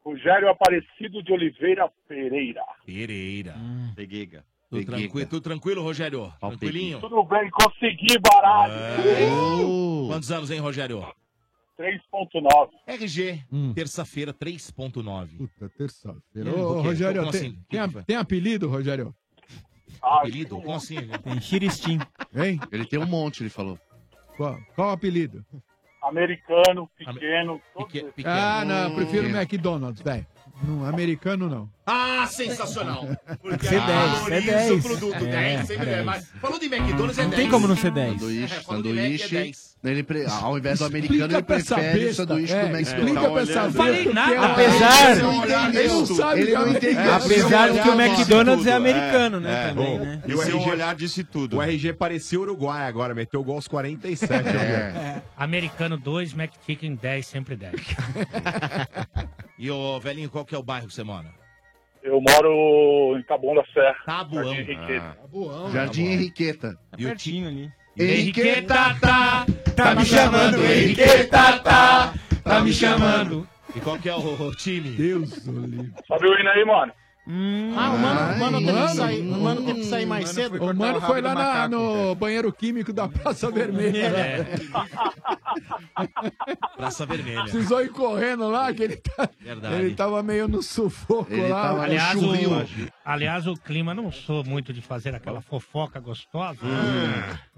Rogério 0.06 0.50
Aparecido 0.50 1.24
de 1.24 1.32
Oliveira 1.34 1.90
Pereira. 2.08 2.64
Pereira. 2.86 3.56
Peguega. 3.96 4.46
Tudo 4.70 4.86
tranquilo, 4.86 5.30
tudo 5.30 5.42
tranquilo, 5.42 5.82
Rogério? 5.84 6.32
Tranquilinho? 6.40 7.00
Tudo 7.00 7.24
bem, 7.24 7.50
consegui, 7.50 8.20
baralho. 8.20 8.74
É. 8.74 10.08
Quantos 10.08 10.32
anos, 10.32 10.52
hein, 10.52 10.60
Rogério? 10.60 11.04
3.9. 11.78 12.70
RG, 12.86 13.44
terça-feira, 13.74 14.34
3.9. 14.34 15.38
Puta, 15.38 15.70
terça-feira. 15.70 16.52
Hum, 16.52 16.62
Ô? 16.62 16.82
Rogério, 16.82 17.22
Como 17.22 17.32
tem, 17.32 17.42
assim? 17.42 17.60
tem, 17.70 17.80
a- 17.80 18.04
tem 18.04 18.16
apelido, 18.18 18.70
Rogério? 18.70 19.16
Apelido? 20.02 20.62
Como 20.62 20.76
assim? 20.76 20.96
Tem 21.24 21.42
Xiristim. 21.42 22.00
Hein? 22.36 22.60
Ele 22.72 22.86
tem 22.86 23.00
um 23.00 23.06
monte, 23.06 23.42
ele 23.42 23.50
falou. 23.50 23.78
Qual, 24.38 24.58
qual 24.76 24.90
o 24.90 24.92
apelido? 24.92 25.44
Americano, 26.02 26.90
pequeno. 26.98 27.62
esses. 27.78 28.26
Ah, 28.26 28.64
não, 28.64 28.90
eu 28.90 28.96
prefiro 28.96 29.28
Hum. 29.28 29.32
McDonald's, 29.36 30.02
velho. 30.02 30.26
Não, 30.62 30.86
americano 30.86 31.48
não. 31.50 31.70
Ah, 31.86 32.28
sensacional! 32.30 33.08
Porque 33.42 33.66
Ser 33.68 33.80
aí 33.80 33.88
10, 33.88 34.12
valoriza 34.12 34.52
é 34.52 34.56
10. 34.68 34.72
o 34.72 34.82
produto 34.88 35.16
É, 35.26 35.32
10, 35.56 35.68
sempre 35.68 35.90
é 35.90 35.94
10. 35.96 36.06
Mas 36.06 36.28
falou 36.40 36.60
de 36.60 36.66
McDonald's 36.68 37.18
é 37.18 37.22
10. 37.22 37.30
Não 37.32 37.38
tem 37.38 37.50
como 37.50 37.68
não 37.68 37.76
ser 37.76 37.92
10. 37.92 38.12
Sanduíche, 38.20 38.44
É, 38.44 38.56
Mac 38.58 38.60
é 38.60 38.64
sanduíche. 38.64 39.28
10. 39.36 39.70
Ele 39.82 40.04
pre... 40.04 40.26
Ao 40.26 40.58
invés 40.58 40.78
do 40.80 40.86
americano, 40.86 41.16
Explica 41.22 41.36
ele 41.38 41.44
pra 41.44 41.56
essa 41.56 41.76
prefere 41.76 42.14
sanduíche 42.14 42.54
é, 42.54 42.60
do 42.66 42.68
McDonald's. 42.78 42.90
explica 42.90 43.30
pra 43.32 43.42
essa 43.42 43.54
Tá 43.54 43.62
besta 43.68 43.82
o 43.82 43.94
que 44.14 44.20
é 44.20 44.40
uma- 44.40 44.46
Apesar- 44.52 45.12
Ele 45.12 45.22
não 45.22 45.38
entendeu. 45.46 45.80
Ele 45.82 45.88
não 45.88 46.06
sabe 46.06 46.42
Ele 46.42 46.52
não 46.54 46.64
que 46.64 46.70
é- 46.70 46.92
entendeu. 46.92 47.14
Apesar 47.16 47.70
de 47.72 47.82
que 47.82 47.90
o 47.90 48.02
McDonald's 48.02 48.68
é 48.68 48.74
americano, 48.74 49.40
né? 49.40 49.52
é, 49.66 49.70
também, 49.70 49.98
bom. 49.98 50.04
né? 50.06 50.22
E 50.28 50.34
o 50.36 50.42
RG 50.42 50.70
olhar 50.70 50.96
disse 50.96 51.24
tudo. 51.24 51.58
O 51.58 51.62
RG 51.62 51.94
parecia 51.94 52.40
Uruguai 52.40 52.86
agora, 52.88 53.16
meteu 53.16 53.42
gol 53.44 53.56
aos 53.56 53.68
47. 53.70 54.34
É. 54.50 55.22
Americano 55.38 55.98
2, 55.98 56.34
McChicken 56.34 56.94
10, 56.96 57.26
sempre 57.26 57.56
10. 57.56 57.74
E 59.60 59.70
ô, 59.70 60.00
velhinho, 60.00 60.30
qual 60.30 60.46
que 60.46 60.56
é 60.56 60.58
o 60.58 60.64
bairro 60.64 60.88
que 60.88 60.94
você 60.94 61.04
mora? 61.04 61.28
Eu 62.02 62.22
moro 62.22 63.18
em 63.20 63.24
Taboão 63.24 63.56
da 63.56 63.66
Serra. 63.74 63.98
Tabuão. 64.06 64.46
Jardim 64.46 64.62
Henriqueta. 64.62 65.18
Ah. 65.22 65.70
Jardim 65.74 66.06
Henriqueta. 66.06 66.80
E 66.98 67.06
o 67.06 67.08
Pertinho 67.10 67.48
ali. 67.50 67.70
Henriqueta, 67.98 68.96
tá, 69.02 69.46
Tá 69.76 69.96
me 69.96 70.06
chamando, 70.06 70.64
Henriqueta, 70.64 71.60
tá, 71.60 72.14
tá 72.42 72.60
me 72.62 72.72
chamando. 72.72 73.46
E 73.76 73.82
qual 73.82 74.00
que 74.00 74.08
é 74.08 74.16
o, 74.16 74.20
o 74.20 74.56
time? 74.56 74.92
Deus 74.92 75.44
do 75.44 75.60
livre. 75.60 75.92
Sobe 76.08 76.28
o 76.28 76.40
hino 76.40 76.50
aí, 76.50 76.64
mano. 76.64 76.94
Ah, 77.32 77.92
o 77.92 78.00
mano, 78.00 78.34
o 78.34 78.40
mano 78.40 78.58
teve 78.60 78.72
que 78.72 78.80
mano, 78.80 78.96
sair, 78.96 79.22
o 79.22 79.40
mano 79.40 79.62
teve 79.64 79.80
que 79.82 79.86
sair 79.86 80.06
mais 80.08 80.30
cedo. 80.30 80.64
O 80.64 80.74
mano 80.76 81.00
foi 81.02 81.22
lá 81.22 81.36
na- 81.36 81.68
no 81.68 82.16
banheiro 82.16 82.52
químico 82.52 82.92
da 82.92 83.08
Praça 83.08 83.52
Vermelha. 83.52 84.08
É. 84.08 84.46
Praça 86.76 87.06
Vermelha. 87.06 87.44
Precisou 87.44 87.82
ir 87.84 87.90
correndo 87.90 88.50
lá, 88.50 88.74
que 88.74 88.84
ele, 88.84 88.96
tá, 88.98 89.30
Verdade. 89.40 89.76
ele 89.76 89.96
tava 89.96 90.24
meio 90.24 90.48
no 90.48 90.62
sufoco 90.64 91.32
Ele 91.32 91.48
lá. 91.50 91.62
tava- 91.62 91.84
Aliás 91.84 92.18
o, 92.22 92.32
aliás, 93.06 93.48
o 93.48 93.54
clima, 93.56 93.94
não 93.94 94.12
sou 94.12 94.44
muito 94.44 94.74
de 94.74 94.82
fazer 94.82 95.14
aquela 95.14 95.42
fofoca 95.42 96.00
gostosa. 96.00 96.60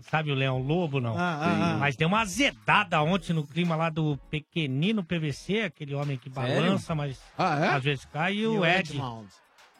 Sabe 0.02 0.32
o 0.32 0.36
Leão 0.36 0.60
Lobo, 0.60 1.00
não? 1.00 1.16
Ah, 1.18 1.38
ah, 1.42 1.74
ah. 1.74 1.78
Mas 1.80 1.96
deu 1.96 2.08
uma 2.08 2.22
azedada 2.22 3.02
ontem 3.02 3.34
no 3.34 3.46
clima 3.46 3.76
lá 3.76 3.90
do 3.90 4.18
pequenino 4.30 5.04
PVC, 5.04 5.62
aquele 5.62 5.94
homem 5.96 6.18
que 6.18 6.30
balança, 6.30 6.94
mas 6.96 7.20
Ah, 7.38 7.60
é? 7.60 7.68
às 7.70 7.84
vezes 7.84 8.06
cai, 8.06 8.34
e 8.34 8.42
E 8.42 8.48
o 8.48 8.66
Ed. 8.66 8.92
Edmond. 8.92 9.28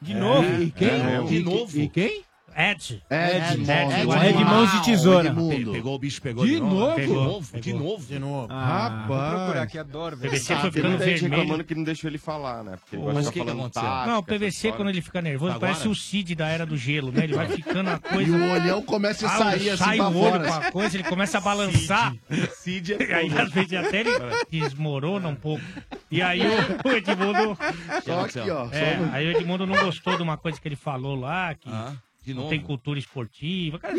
De 0.02 0.14
novo. 0.14 0.62
E 0.62 0.70
quem? 0.72 0.88
É, 0.88 1.22
de 1.22 1.38
novo. 1.44 1.78
E 1.78 1.88
quem? 1.88 2.24
Ed. 2.56 3.02
Edmond. 3.10 3.70
Ed- 3.70 4.28
Ed 4.28 4.44
Mãos 4.44 4.70
de 4.72 4.84
Tesoura. 4.84 5.34
Pegou 5.72 5.94
o 5.94 5.98
bicho, 5.98 6.20
pegou 6.22 6.44
De 6.46 6.60
novo? 6.60 6.90
De 6.90 6.96
Pegou, 7.02 7.24
novo? 7.24 7.60
De 7.60 7.72
novo? 7.72 8.06
De 8.06 8.18
novo. 8.18 8.48
Ah, 8.50 9.04
vou 9.06 9.16
Rapaz. 9.16 9.34
procurar 9.42 9.62
aqui, 9.62 9.78
adoro, 9.78 10.16
velho. 10.16 10.30
PVC 10.32 10.56
foi 10.56 10.70
ficando 10.70 10.98
vermelho. 10.98 11.28
reclamando 11.28 11.64
que 11.64 11.74
não 11.74 11.84
deixou 11.84 12.08
ele 12.10 12.18
falar, 12.18 12.62
né? 12.64 12.76
Porque 12.80 12.96
ele 12.96 13.04
Mas 13.04 13.14
gosta 13.14 13.30
o 13.30 13.32
que 13.32 13.38
de 13.38 13.44
que 13.44 13.50
ficar 13.50 13.56
falando 13.56 13.72
tática, 13.72 14.06
Não, 14.12 14.18
o 14.18 14.22
PVC, 14.22 14.72
quando 14.72 14.88
ele 14.88 15.02
fica 15.02 15.22
nervoso, 15.22 15.52
Agora? 15.52 15.72
parece 15.72 15.88
o 15.88 15.94
Cid 15.94 16.34
da 16.34 16.48
Era 16.48 16.66
do 16.66 16.76
Gelo, 16.76 17.10
né? 17.12 17.24
Ele 17.24 17.34
vai 17.34 17.48
ficando 17.48 17.90
a 17.90 17.94
E 17.94 17.98
coisa... 18.00 18.36
o 18.36 18.50
olhão 18.52 18.82
começa 18.82 19.26
a 19.26 19.34
Ah, 19.34 19.38
sair 19.38 19.70
assim 19.70 19.84
sai 19.84 19.98
o 20.00 20.04
olho 20.04 20.12
fora. 20.12 20.40
pra 20.60 20.70
coisa, 20.72 20.96
ele 20.96 21.04
começa 21.04 21.38
a 21.38 21.40
balançar. 21.40 22.14
Cid 22.56 22.96
E 23.08 23.12
aí, 23.14 23.38
às 23.38 23.50
vezes, 23.50 23.72
até 23.74 24.00
ele 24.00 24.10
desmorona 24.50 25.28
um 25.28 25.34
pouco. 25.34 25.62
E 26.10 26.20
aí, 26.22 26.40
o, 26.84 26.88
Edmundo... 26.90 27.58
Só 28.04 28.20
aqui, 28.24 28.50
ó. 28.50 28.68
É, 28.70 28.98
aí 29.12 29.26
o 29.26 29.30
Edmundo 29.36 29.66
não 29.66 29.76
gostou 29.84 30.16
de 30.16 30.22
uma 30.22 30.36
coisa 30.36 30.60
que 30.60 30.68
ele 30.68 30.76
falou 30.76 31.14
lá, 31.18 31.54
que 31.54 31.68
Ah, 31.70 31.92
de 32.22 32.32
não 32.34 32.42
novo. 32.42 32.50
tem 32.50 32.60
cultura 32.60 32.98
esportiva. 32.98 33.78
Cara, 33.78 33.94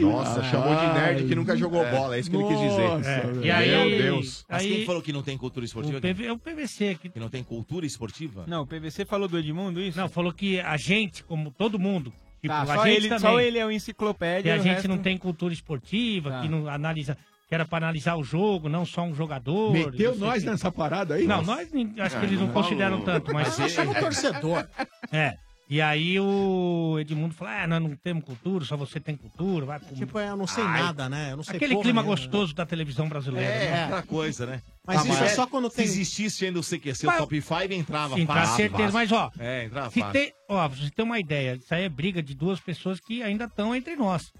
Nossa, 0.00 0.40
Ai. 0.40 0.50
chamou 0.50 0.74
de 0.76 0.86
nerd 0.94 1.24
que 1.26 1.34
nunca 1.34 1.56
jogou 1.56 1.84
bola, 1.90 2.16
é 2.16 2.20
isso 2.20 2.30
que 2.30 2.36
ele 2.36 2.46
quis 2.46 2.58
dizer. 2.60 2.88
Nossa, 2.88 3.10
é, 3.10 3.32
e 3.42 3.50
aí, 3.50 3.70
Meu 3.70 4.02
Deus. 4.02 4.44
Mas 4.48 4.62
aí 4.62 4.68
quem 4.76 4.86
falou 4.86 5.02
que 5.02 5.12
não 5.12 5.22
tem 5.22 5.36
cultura 5.36 5.64
o 5.64 5.66
esportiva? 5.66 6.00
PV, 6.00 6.26
é 6.26 6.32
o 6.32 6.38
PVC 6.38 6.96
que 7.00 7.08
Que 7.08 7.18
não 7.20 7.28
tem 7.28 7.42
cultura 7.42 7.84
esportiva? 7.84 8.44
Não, 8.46 8.62
o 8.62 8.66
PVC 8.66 9.04
falou 9.04 9.26
do 9.28 9.38
Edmundo, 9.38 9.80
isso? 9.80 9.98
não 9.98 10.08
falou 10.08 10.32
que 10.32 10.60
a 10.60 10.76
gente, 10.76 11.24
como 11.24 11.50
todo 11.50 11.78
mundo, 11.78 12.12
tipo, 12.40 12.54
Tá, 12.54 12.62
a 12.62 12.66
só, 12.66 12.84
gente 12.86 12.96
ele, 12.96 13.08
também, 13.08 13.20
só 13.20 13.40
ele 13.40 13.58
é 13.58 13.64
o 13.66 13.68
que 13.70 13.74
enciclopédia. 13.74 14.54
a 14.54 14.58
o 14.58 14.62
gente 14.62 14.72
resto- 14.74 14.88
não 14.88 14.98
tem 14.98 15.16
cultura 15.18 15.52
esportiva, 15.52 16.30
Tá. 16.30 16.40
que 16.42 16.48
não 16.48 16.68
analisa, 16.68 17.16
que 17.48 17.54
era 17.54 17.64
pra 17.64 17.78
analisar 17.78 18.16
o 18.16 18.22
jogo, 18.24 18.68
não 18.68 18.84
só 18.86 19.02
um 19.02 19.14
jogador. 19.14 19.72
Meteu 19.72 20.12
não 20.12 20.28
nós 20.28 20.42
o 20.42 20.44
quê. 20.44 20.50
nessa 20.50 20.70
parada 20.72 21.14
aí? 21.14 21.26
Não, 21.26 21.42
nós 21.42 21.68
acho 22.00 22.18
que 22.20 22.26
eles 22.26 22.40
não 22.40 22.48
consideram 22.48 23.00
tanto, 23.02 23.32
mas 23.34 23.58
Nós 23.58 23.72
somos 23.72 23.98
torcedor. 23.98 24.66
é. 25.12 25.38
E 25.68 25.80
aí 25.80 26.20
o 26.20 26.98
Edmundo 27.00 27.34
falou: 27.34 27.54
ah, 27.54 27.66
nós 27.66 27.80
não 27.82 27.96
temos 27.96 28.22
cultura, 28.24 28.64
só 28.66 28.76
você 28.76 29.00
tem 29.00 29.16
cultura, 29.16 29.64
vai 29.64 29.80
pro... 29.80 29.94
Tipo, 29.94 30.18
eu 30.18 30.36
não 30.36 30.46
sei 30.46 30.62
Ai, 30.62 30.82
nada, 30.82 31.08
né? 31.08 31.32
Eu 31.32 31.36
não 31.38 31.42
sei 31.42 31.56
Aquele 31.56 31.74
clima 31.76 32.02
nenhuma. 32.02 32.02
gostoso 32.02 32.54
da 32.54 32.66
televisão 32.66 33.08
brasileira. 33.08 33.48
É, 33.50 33.70
né? 33.70 33.84
aquela 33.84 34.02
coisa, 34.02 34.44
né? 34.44 34.60
Mas 34.86 34.98
Ah, 35.00 35.08
isso 35.08 35.24
é 35.24 35.28
só 35.30 35.46
quando 35.46 35.70
Se 35.70 35.76
tem... 35.76 35.84
existisse 35.86 36.44
ainda 36.44 36.60
o 36.60 36.62
CQC, 36.62 37.04
o 37.04 37.06
Mas- 37.06 37.18
top 37.18 37.40
5 37.40 37.72
entrava 37.72 38.14
Sim, 38.14 38.26
fácil. 38.26 38.50
com 38.50 38.56
certeza. 38.56 38.92
fácil. 38.92 38.92
Mas, 38.92 39.12
ó, 39.12 39.30
É, 39.38 39.64
entrava 39.64 39.90
se 39.90 40.00
fácil. 40.00 40.12
tem, 40.12 40.32
ó, 40.50 40.68
pra 40.68 40.76
você 40.78 40.90
ter 40.90 41.02
uma 41.02 41.18
ideia, 41.18 41.54
isso 41.56 41.74
aí 41.74 41.84
é 41.84 41.88
briga 41.88 42.22
de 42.22 42.34
duas 42.34 42.60
pessoas 42.60 43.00
que 43.00 43.22
ainda 43.22 43.44
estão 43.46 43.74
entre 43.74 43.96
nós. 43.96 44.30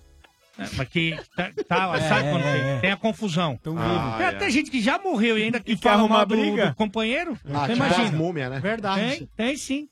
É, 0.57 0.67
Mas 0.77 0.89
que 0.89 1.17
tá, 1.37 1.51
tá- 1.69 1.97
É, 1.97 2.01
sabe 2.09 2.29
é, 2.29 2.31
quando 2.31 2.43
tem, 2.43 2.53
é. 2.63 2.79
tem 2.81 2.91
a 2.93 2.97
confusão. 2.97 3.57
Tão 3.57 3.77
Ah, 3.77 3.83
vivo. 3.83 4.17
tem 4.19 4.27
é. 4.27 4.29
até 4.29 4.51
gente 4.51 4.71
que 4.71 4.81
já 4.81 4.99
morreu 4.99 5.37
e 5.39 5.43
ainda 5.45 5.59
que 5.59 5.73
E 5.73 5.77
quer 5.77 5.89
fala 5.91 6.01
arrumar 6.03 6.17
mal 6.19 6.27
do, 6.27 6.37
briga? 6.37 6.67
do 6.71 6.75
companheiro. 6.77 7.37
Ah, 7.53 7.67
Você 7.67 7.73
tipo 7.73 7.85
as 7.85 7.97
imagina? 7.97 8.17
múmias, 8.19 8.51
né? 8.51 8.61
Verdade. 8.61 9.01
Tem, 9.19 9.29
tem 9.37 9.57
sim. 9.57 9.89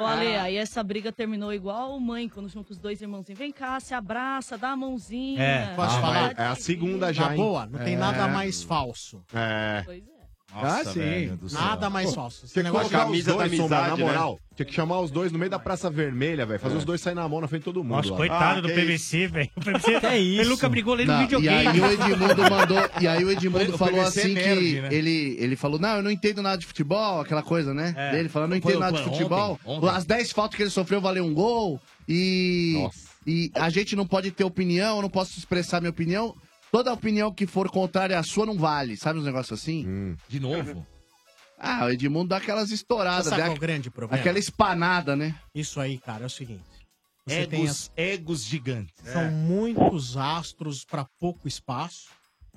Ô, 0.00 0.04
Ale, 0.06 0.36
aí 0.36 0.56
essa 0.56 0.82
briga 0.82 1.10
terminou 1.10 1.52
igual 1.52 1.98
mãe, 1.98 2.28
quando 2.28 2.48
junta 2.48 2.72
os 2.72 2.78
dois 2.78 3.00
irmãozinhos. 3.02 3.38
Vem 3.38 3.50
cá, 3.52 3.80
se 3.80 3.94
abraça, 3.94 4.56
dá 4.56 4.70
a 4.70 4.76
mãozinha. 4.76 5.42
É. 5.42 5.74
Posso 5.74 5.96
Ah, 5.96 6.00
falar? 6.00 6.22
mas 6.28 6.38
é 6.38 6.46
a 6.46 6.54
segunda 6.54 7.12
já, 7.12 7.26
Na 7.26 7.30
hein? 7.32 7.36
boa, 7.42 7.66
não 7.66 7.78
tem 7.80 7.96
nada 7.96 8.28
mais 8.28 8.62
falso. 8.62 9.22
É. 9.34 9.82
Pois 9.84 10.02
é. 10.06 10.19
Ah, 10.52 10.78
Nossa, 10.78 10.92
sim. 10.92 10.98
velho 11.00 11.36
do 11.36 11.48
céu. 11.48 11.60
Nada 11.60 11.88
mais 11.88 12.14
falso. 12.14 12.44
Esse 12.44 12.52
Tinha 12.54 12.64
que 12.64 12.70
colocar 12.70 12.98
os 12.98 13.04
Camisa 13.04 13.30
da 13.32 13.36
dois, 13.38 13.56
Sombra, 13.56 13.68
na 13.76 13.82
amizade, 13.84 14.00
né? 14.02 14.06
moral. 14.08 14.40
Tinha 14.56 14.66
que 14.66 14.74
chamar 14.74 15.00
os 15.00 15.10
dois 15.10 15.30
no 15.32 15.38
meio 15.38 15.50
da 15.50 15.58
Praça 15.58 15.88
Vermelha, 15.88 16.44
velho. 16.44 16.58
Fazer 16.60 16.74
É. 16.74 16.78
os 16.78 16.84
dois 16.84 17.00
sair 17.00 17.14
na 17.14 17.28
mão 17.28 17.40
na 17.40 17.48
frente 17.48 17.60
de 17.60 17.64
todo 17.66 17.82
mundo. 17.84 17.96
Nossa, 17.96 18.10
lá. 18.10 18.16
coitado 18.16 18.62
do 18.62 18.68
que 18.68 18.74
PVC, 18.74 19.26
velho. 19.28 19.50
O 19.56 19.60
PVC 19.60 19.94
é 20.06 20.18
isso? 20.18 20.40
Ele 20.42 20.48
nunca 20.50 20.68
brigou 20.68 20.96
nem 20.96 21.06
no 21.06 21.18
videogame. 21.18 21.64
E 21.64 21.68
aí 21.68 21.80
o 21.80 21.86
Edmundo 21.92 22.42
mandou. 22.50 22.90
E 23.00 23.08
aí 23.08 23.24
o 23.24 23.30
Edmundo 23.32 23.74
O 23.74 23.78
falou 23.78 23.94
PVC 24.04 24.20
assim 24.20 24.34
nerd, 24.34 24.60
que 24.60 24.80
né? 24.80 24.88
ele, 24.90 25.36
ele 25.38 25.56
falou: 25.56 25.78
Não, 25.78 25.96
eu 25.96 26.02
não 26.02 26.10
entendo 26.10 26.42
nada 26.42 26.58
de 26.58 26.66
futebol, 26.66 27.20
aquela 27.20 27.42
coisa, 27.42 27.72
né? 27.72 27.94
É. 27.96 28.18
Ele 28.18 28.28
falou, 28.28 28.48
não 28.48 28.60
Foi- 28.60 28.72
entendo 28.72 28.80
nada 28.80 28.96
foi 28.98 29.04
de 29.06 29.10
futebol. 29.16 29.52
ontem, 29.64 29.86
ontem. 29.86 29.96
As 29.96 30.04
10 30.04 30.32
faltas 30.32 30.56
que 30.56 30.62
ele 30.62 30.70
sofreu 30.70 31.00
valeu 31.00 31.24
um 31.24 31.32
gol. 31.32 31.80
E. 32.08 32.86
E 33.26 33.50
a 33.54 33.68
gente 33.68 33.94
não 33.94 34.06
pode 34.06 34.30
ter 34.30 34.44
opinião, 34.44 34.96
eu 34.96 35.02
não 35.02 35.10
posso 35.10 35.38
expressar 35.38 35.78
minha 35.80 35.90
opinião. 35.90 36.34
Toda 36.72 36.92
opinião 36.92 37.32
que 37.32 37.46
for 37.46 37.68
contrária 37.70 38.18
à 38.18 38.22
sua 38.22 38.46
não 38.46 38.56
vale. 38.56 38.96
Sabe 38.96 39.18
uns 39.18 39.24
negócios 39.24 39.58
assim? 39.60 39.86
Hum. 39.86 40.16
De 40.28 40.38
novo? 40.38 40.86
Ah, 41.58 41.84
o 41.84 41.90
Edmundo 41.90 42.28
dá 42.28 42.36
aquelas 42.38 42.70
estouradas. 42.70 43.24
Você 43.24 43.30
sabe 43.30 43.42
dá 43.42 43.46
qual 43.48 43.54
é 43.54 43.58
o 43.58 43.60
grande 43.60 43.90
problema? 43.90 44.20
Aquela 44.20 44.38
espanada, 44.38 45.14
né? 45.14 45.34
Isso 45.54 45.78
aí, 45.80 45.98
cara, 45.98 46.22
é 46.22 46.26
o 46.26 46.30
seguinte. 46.30 46.62
Você 47.26 47.46
tem 47.46 47.60
Egos, 47.64 47.70
as- 47.70 47.92
egos 47.96 48.44
gigantes. 48.44 48.94
São 49.04 49.30
muitos 49.30 50.16
astros 50.16 50.84
para 50.84 51.04
pouco 51.18 51.46
espaço. 51.46 52.08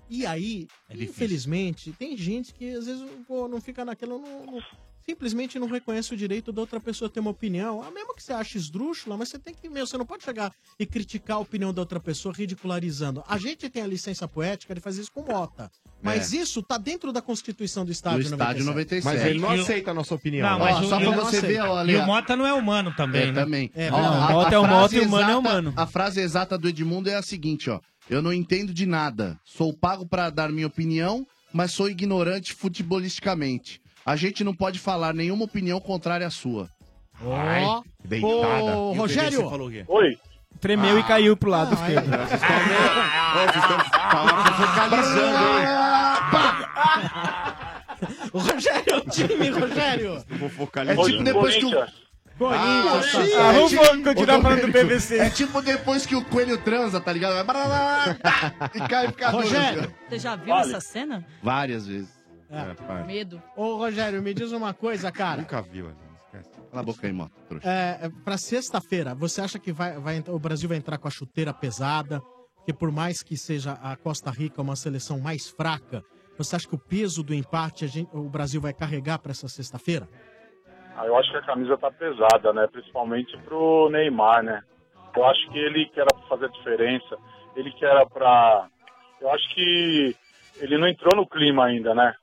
E 0.10 0.26
aí, 0.26 0.68
É 0.90 0.96
infelizmente, 1.04 1.92
tem 1.94 2.16
gente 2.16 2.54
que 2.54 2.72
às 2.76 2.86
vezes 2.86 3.04
pô, 3.28 3.48
não 3.48 3.60
fica 3.60 3.84
naquela. 3.84 4.18
Não, 4.18 4.46
não- 4.46 4.62
simplesmente 5.08 5.60
não 5.60 5.68
reconhece 5.68 6.14
o 6.14 6.18
direito 6.18 6.52
da 6.52 6.62
outra 6.62 6.80
pessoa 6.80 7.10
ter 7.10 7.20
uma 7.20 7.32
opinião. 7.32 7.82
Ah, 7.84 7.92
mesmo 7.92 8.16
que 8.16 8.24
você 8.24 8.34
ache 8.34 8.58
esdrúxula, 8.58 9.18
mas 9.18 9.30
você 9.30 9.40
tem 9.40 9.54
que. 9.54 9.68
Meu, 9.70 9.86
você 9.86 9.98
não 9.98 10.06
pode 10.06 10.24
chegar 10.24 10.52
e 10.80 10.86
criticar 10.86 11.38
a 11.38 11.40
opinião 11.40 11.74
da 11.74 11.82
outra 11.82 12.00
pessoa 12.00 12.34
ridicularizando. 12.34 13.24
A 13.28 13.38
gente 13.38 13.70
tem 13.70 13.84
a 13.84 13.88
licença 13.88 14.28
poética 14.28 14.74
de 14.74 14.82
fazer 14.82 15.02
isso 15.02 15.12
com 15.12 15.22
Mota. 15.24 15.72
Mas 16.02 16.34
É. 16.34 16.38
isso 16.38 16.62
tá 16.62 16.78
dentro 16.78 17.14
da 17.14 17.22
Constituição 17.22 17.86
do 17.86 17.92
Estádio, 17.92 18.28
Do 18.28 18.34
Estádio 18.34 18.66
97. 18.66 19.06
Mas 19.06 19.26
ele 19.26 19.40
não 19.40 19.56
E 19.56 19.60
o- 19.60 19.62
aceita 19.62 19.92
a 19.92 19.94
nossa 19.94 20.14
opinião. 20.16 20.50
Não, 20.50 20.60
mas 20.60 20.76
Ó, 20.76 20.80
o- 20.82 20.90
só 20.90 21.00
pra 21.00 21.10
o- 21.10 21.16
você 21.16 21.40
ver, 21.42 21.62
ó, 21.62 21.78
Ale, 21.78 21.94
E 21.94 21.96
o 21.96 22.06
Mota 22.06 22.36
não 22.36 22.46
é 22.46 22.54
humano 22.54 22.94
também, 22.96 23.24
É, 23.24 23.32
né? 23.32 23.34
também. 23.42 23.72
É, 23.74 23.90
Ó, 23.90 23.96
verdade. 23.96 24.16
a- 24.16 24.30
Mota 24.36 24.50
a 24.50 24.54
é 24.54 24.60
o 24.60 24.64
frase 24.64 24.82
Mota 24.82 24.96
e 24.96 25.00
o 25.00 25.04
humano 25.08 25.22
é 25.24 25.26
exata- 25.28 25.40
humano. 25.40 25.74
A 25.78 25.88
frase 25.88 26.20
exata 26.20 26.58
do 26.58 26.68
Edmundo 26.68 27.10
é 27.10 27.16
a 27.16 27.22
seguinte, 27.22 27.70
ó. 27.70 27.80
Eu 28.10 28.22
não 28.22 28.34
entendo 28.34 28.74
de 28.74 28.86
nada. 28.86 29.40
Sou 29.46 29.74
pago 29.74 30.06
pra 30.06 30.30
dar 30.30 30.52
minha 30.52 30.68
opinião, 30.68 31.26
mas 31.54 31.72
sou 31.72 31.90
ignorante 31.90 32.54
futebolisticamente. 32.54 33.80
A 34.06 34.16
gente 34.16 34.44
não 34.44 34.54
pode 34.54 34.80
falar 34.80 35.14
nenhuma 35.14 35.46
opinião 35.46 35.80
contrária 35.80 36.28
à 36.28 36.30
sua. 36.30 36.70
Ó, 37.22 37.82
ô, 38.22 38.92
Rogério. 38.94 39.48
Oi. 39.88 40.18
Tremeu 40.60 41.00
e 41.00 41.04
caiu 41.04 41.36
pro 41.38 41.50
lado 41.50 41.76
Ah, 41.80 41.88
esquerdo. 41.88 42.10
O 48.34 48.40
Rogério, 48.40 48.98
o 48.98 49.10
time, 49.10 49.50
Rogério. 49.50 50.24
Vou 50.30 50.48
É 50.48 50.52
focalizar. 50.52 51.06
tipo 51.06 51.24
depois 51.24 51.56
que 51.56 51.66
o... 51.66 51.72
Corinthians. 52.38 53.16
Ah, 53.16 53.18
tá- 53.38 53.50
é 53.50 53.54
vamos 53.54 53.70
tipo- 53.72 54.04
continuar 54.04 54.42
falando 54.42 54.62
do 54.66 54.72
PVC. 54.74 55.18
É 55.20 55.30
tipo 55.30 55.62
depois 55.62 56.06
que 56.06 56.16
o 56.16 56.26
coelho 56.26 56.58
transa, 56.58 57.00
tá 57.00 57.14
ligado? 57.14 57.34
Vai 57.36 57.46
tá, 57.46 58.72
e 58.74 58.80
cai 58.88 59.06
e 59.06 59.08
fica 59.10 59.32
duro, 59.32 59.44
Rogério. 59.44 59.82
assim, 59.82 59.92
Você 60.10 60.20
já 60.20 60.36
viu 60.36 60.48
Vale. 60.56 60.70
essa 60.72 60.82
cena? 60.82 61.24
Várias 61.44 61.86
vezes. 61.88 62.10
É. 62.54 63.04
Medo. 63.04 63.42
Ô, 63.56 63.76
Rogério, 63.78 64.22
me 64.22 64.34
diz 64.34 64.52
uma 64.52 64.74
coisa, 64.74 65.12
cara. 65.12 65.42
Nunca 65.42 65.62
viu, 65.62 65.88
ali, 65.88 65.96
esquece. 66.16 66.52
Cala 66.70 66.82
a 66.82 66.86
boca 66.86 67.08
aí, 67.08 67.14
moto. 67.14 67.32
trouxa. 67.48 67.68
É, 67.70 68.06
é, 68.06 68.10
pra 68.24 68.38
sexta-feira, 68.38 69.16
você 69.16 69.42
acha 69.42 69.58
que 69.60 69.72
vai, 69.72 69.98
vai 70.00 70.18
entrar- 70.18 70.34
o 70.34 70.40
Brasil 70.40 70.70
vai 70.70 70.78
entrar 70.78 70.98
com 70.98 71.08
a 71.08 71.12
chuteira 71.12 71.54
pesada? 71.54 72.22
Que 72.66 72.72
por 72.74 72.92
mais 72.92 73.22
que 73.22 73.36
seja 73.36 73.74
a 73.74 73.96
Costa 73.98 74.32
Rica 74.32 74.62
uma 74.62 74.76
seleção 74.76 75.20
mais 75.20 75.50
fraca, 75.50 76.02
você 76.38 76.56
acha 76.56 76.68
que 76.68 76.76
o 76.76 76.80
peso 76.80 77.22
do 77.22 77.34
empate 77.34 77.84
a 77.84 77.88
gente- 77.88 78.10
o 78.14 78.30
Brasil 78.30 78.62
vai 78.62 78.74
carregar 78.74 79.20
pra 79.20 79.32
essa 79.32 79.48
sexta-feira? 79.50 80.08
Ah, 80.96 81.06
eu 81.06 81.18
acho 81.18 81.30
que 81.32 81.38
a 81.38 81.42
camisa 81.42 81.78
tá 81.78 81.92
pesada, 81.92 82.54
né? 82.54 82.68
Principalmente 82.72 83.36
pro 83.40 83.90
Neymar, 83.92 84.44
né? 84.44 84.62
Eu 85.16 85.26
acho 85.26 85.52
que 85.52 85.58
ele 85.60 85.86
que 85.88 86.00
era 86.00 86.08
pra 86.14 86.26
fazer 86.28 86.46
a 86.46 86.50
diferença, 86.50 87.18
ele 87.56 87.72
que 87.72 87.84
era 87.86 88.06
pra. 88.06 88.68
Eu 89.20 89.30
acho 89.32 89.54
que 89.54 90.16
ele 90.58 90.78
não 90.78 90.88
entrou 90.88 91.16
no 91.16 91.28
clima 91.28 91.66
ainda, 91.66 91.94
né? 91.94 92.14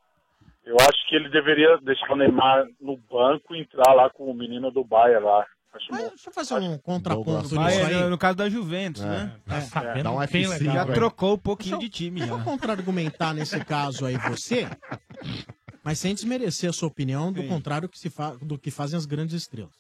Eu 0.71 0.77
acho 0.79 1.09
que 1.09 1.17
ele 1.17 1.29
deveria 1.31 1.77
deixar 1.79 2.13
o 2.13 2.17
Neymar 2.17 2.65
no 2.81 2.97
banco 3.11 3.55
e 3.57 3.61
entrar 3.61 3.93
lá 3.93 4.09
com 4.09 4.31
o 4.31 4.35
menino 4.35 4.71
do 4.71 4.85
Bayern 4.85 5.25
lá. 5.25 5.45
Acho 5.73 5.91
bom. 5.91 5.97
Deixa 6.11 6.31
eu 6.31 6.33
fazer 6.33 6.55
um 6.55 6.79
contraponto 6.79 7.43
nisso 7.43 7.61
aí. 7.61 8.09
no, 8.09 8.17
caso 8.19 8.37
da 8.37 8.49
Juventus, 8.49 9.03
É. 9.03 9.07
né? 9.09 9.37
Tá 9.47 9.61
sabendo 9.63 10.05
Dá 10.05 10.11
um 10.13 10.19
bem 10.19 10.27
F5, 10.45 10.49
legal. 10.49 10.75
Já 10.75 10.85
velho. 10.85 10.95
trocou 10.95 11.35
um 11.35 11.39
pouquinho 11.39 11.79
de 11.79 11.89
time 11.89 12.21
Deixa 12.21 12.35
eu 12.35 12.43
contra-argumentar 12.45 13.35
nesse 13.35 13.65
caso 13.65 14.07
aí 14.07 14.17
você, 14.17 14.69
mas 15.85 15.99
sem 15.99 16.15
desmerecer 16.15 16.71
a 16.71 16.73
sua 16.73 16.89
opinião, 16.89 17.33
do 17.33 17.41
Sim. 17.43 17.49
contrário 17.49 17.89
que 17.89 17.99
se 17.99 18.09
fa- 18.11 18.37
do 18.43 18.57
que 18.59 18.71
fazem 18.71 18.97
as 18.97 19.07
grandes 19.07 19.35
estrelas. 19.35 19.75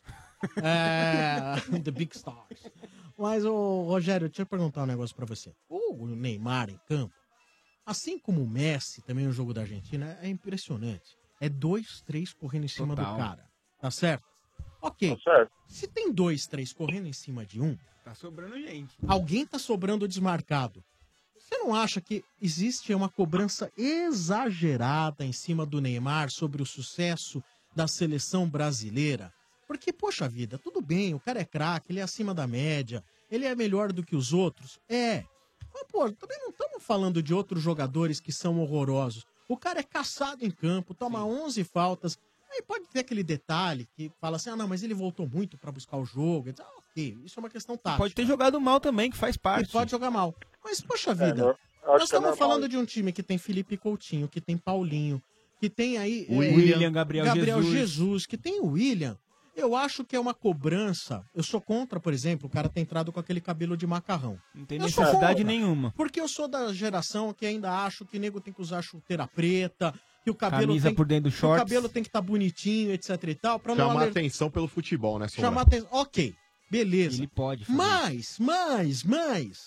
É, 0.62 1.54
the 1.84 1.90
Big 1.90 2.16
Stars. 2.16 2.70
Mas, 3.18 3.44
ô, 3.44 3.82
Rogério, 3.82 4.28
deixa 4.28 4.42
eu 4.42 4.46
perguntar 4.46 4.82
um 4.82 4.86
negócio 4.86 5.14
pra 5.14 5.26
você. 5.26 5.52
O 5.68 6.06
Neymar 6.06 6.70
em 6.70 6.78
campo, 6.88 7.14
assim 7.90 8.18
como 8.18 8.42
o 8.42 8.48
Messi, 8.48 9.02
também 9.02 9.26
no 9.26 9.32
jogo 9.32 9.52
da 9.52 9.62
Argentina, 9.62 10.18
é 10.22 10.28
impressionante. 10.28 11.18
É 11.40 11.48
dois, 11.48 12.02
três 12.02 12.32
correndo 12.32 12.64
em 12.64 12.68
cima 12.68 12.94
Total. 12.94 13.12
do 13.14 13.18
cara. 13.18 13.50
Tá 13.80 13.90
certo? 13.90 14.24
Ok. 14.80 15.16
Tá 15.16 15.22
certo. 15.22 15.52
Se 15.68 15.86
tem 15.86 16.12
dois, 16.12 16.46
três 16.46 16.72
correndo 16.72 17.06
em 17.06 17.12
cima 17.12 17.44
de 17.44 17.60
um, 17.60 17.76
Tá 18.04 18.14
sobrando 18.14 18.58
gente. 18.58 18.94
alguém 19.06 19.46
tá 19.46 19.58
sobrando 19.58 20.08
desmarcado. 20.08 20.82
Você 21.38 21.58
não 21.58 21.74
acha 21.74 22.00
que 22.00 22.22
existe 22.40 22.94
uma 22.94 23.08
cobrança 23.08 23.70
exagerada 23.76 25.24
em 25.24 25.32
cima 25.32 25.66
do 25.66 25.80
Neymar 25.80 26.30
sobre 26.30 26.62
o 26.62 26.66
sucesso 26.66 27.42
da 27.74 27.88
seleção 27.88 28.48
brasileira? 28.48 29.32
Porque, 29.66 29.92
poxa 29.92 30.28
vida, 30.28 30.58
tudo 30.58 30.80
bem, 30.80 31.14
o 31.14 31.20
cara 31.20 31.40
é 31.40 31.44
craque, 31.44 31.92
ele 31.92 32.00
é 32.00 32.02
acima 32.02 32.34
da 32.34 32.46
média, 32.46 33.04
ele 33.30 33.46
é 33.46 33.54
melhor 33.54 33.92
do 33.92 34.02
que 34.02 34.16
os 34.16 34.32
outros. 34.32 34.78
É. 34.88 35.24
Mas, 35.72 35.84
pô, 35.84 36.10
também 36.12 36.38
não 36.40 36.50
estamos 36.50 36.82
falando 36.82 37.22
de 37.22 37.32
outros 37.32 37.62
jogadores 37.62 38.20
que 38.20 38.32
são 38.32 38.60
horrorosos. 38.60 39.24
O 39.48 39.56
cara 39.56 39.80
é 39.80 39.82
caçado 39.82 40.44
em 40.44 40.50
campo, 40.50 40.94
toma 40.94 41.24
11 41.24 41.64
faltas. 41.64 42.18
Aí 42.52 42.62
pode 42.62 42.86
ter 42.88 43.00
aquele 43.00 43.22
detalhe 43.22 43.88
que 43.96 44.10
fala 44.20 44.36
assim: 44.36 44.50
ah, 44.50 44.56
não, 44.56 44.66
mas 44.66 44.82
ele 44.82 44.94
voltou 44.94 45.28
muito 45.28 45.56
pra 45.56 45.70
buscar 45.70 45.96
o 45.96 46.04
jogo. 46.04 46.52
Ah, 46.58 46.78
ok, 46.78 47.18
isso 47.24 47.38
é 47.38 47.40
uma 47.40 47.50
questão 47.50 47.76
tática. 47.76 47.98
Pode 48.02 48.14
ter 48.14 48.26
jogado 48.26 48.60
mal 48.60 48.80
também, 48.80 49.10
que 49.10 49.16
faz 49.16 49.36
parte. 49.36 49.68
E 49.68 49.72
pode 49.72 49.90
jogar 49.90 50.10
mal. 50.10 50.34
Mas, 50.64 50.80
poxa 50.80 51.12
É, 51.12 51.14
vida, 51.14 51.50
acho 51.50 51.58
nós 51.86 52.00
é 52.00 52.04
estamos 52.04 52.30
normal 52.30 52.36
falando 52.36 52.68
de 52.68 52.76
um 52.76 52.84
time 52.84 53.12
que 53.12 53.22
tem 53.22 53.38
Felipe 53.38 53.76
Coutinho, 53.76 54.28
que 54.28 54.40
tem 54.40 54.56
Paulinho, 54.56 55.22
que 55.60 55.70
tem 55.70 55.98
aí 55.98 56.26
é, 56.28 56.34
William, 56.36 56.92
Gabriel 57.24 57.62
Jesus. 57.62 57.78
Jesus, 57.78 58.26
que 58.26 58.36
tem 58.36 58.60
o 58.60 58.66
William. 58.72 59.16
Eu 59.56 59.74
acho 59.76 60.04
que 60.04 60.14
é 60.16 60.20
uma 60.20 60.32
cobrança. 60.32 61.22
Eu 61.34 61.42
sou 61.42 61.60
contra, 61.60 61.98
por 62.00 62.12
exemplo, 62.12 62.46
o 62.46 62.50
cara 62.50 62.68
ter 62.68 62.80
entrado 62.80 63.12
com 63.12 63.20
aquele 63.20 63.40
cabelo 63.40 63.76
de 63.76 63.86
macarrão. 63.86 64.38
Não 64.54 64.64
tem 64.64 64.78
Eu 64.78 64.84
necessidade 64.84 65.44
nenhuma. 65.44 65.92
Porque 65.96 66.20
eu 66.20 66.28
sou 66.28 66.48
da 66.48 66.72
geração 66.72 67.32
que 67.34 67.44
ainda 67.44 67.70
acho 67.84 68.04
que 68.06 68.18
nego 68.18 68.40
tem 68.40 68.52
que 68.54 68.60
usar 68.62 68.80
chuteira 68.82 69.26
preta, 69.26 69.92
que 70.24 70.30
o 70.30 70.34
cabelo 70.34 70.68
Camisa 70.68 70.88
tem 70.88 70.94
por 70.94 71.06
dentro 71.06 71.30
do 71.30 71.32
que 71.32 71.36
o 71.36 71.40
shorts. 71.40 71.62
cabelo 71.64 71.88
tem 71.88 72.02
que 72.02 72.08
estar 72.08 72.20
bonitinho, 72.22 72.92
etc 72.92 73.22
e 73.28 73.34
tal, 73.34 73.58
para 73.58 73.74
Chamar 73.74 74.08
atenção 74.08 74.50
pelo 74.50 74.68
futebol, 74.68 75.18
né, 75.18 75.28
Sombra? 75.28 75.42
chamar 75.50 75.62
atenção. 75.62 75.88
OK. 75.92 76.34
Beleza. 76.70 77.16
Ele 77.18 77.26
pode 77.26 77.64
fazer. 77.64 77.76
Mas, 77.76 78.36
mas, 78.38 79.02
mas. 79.02 79.58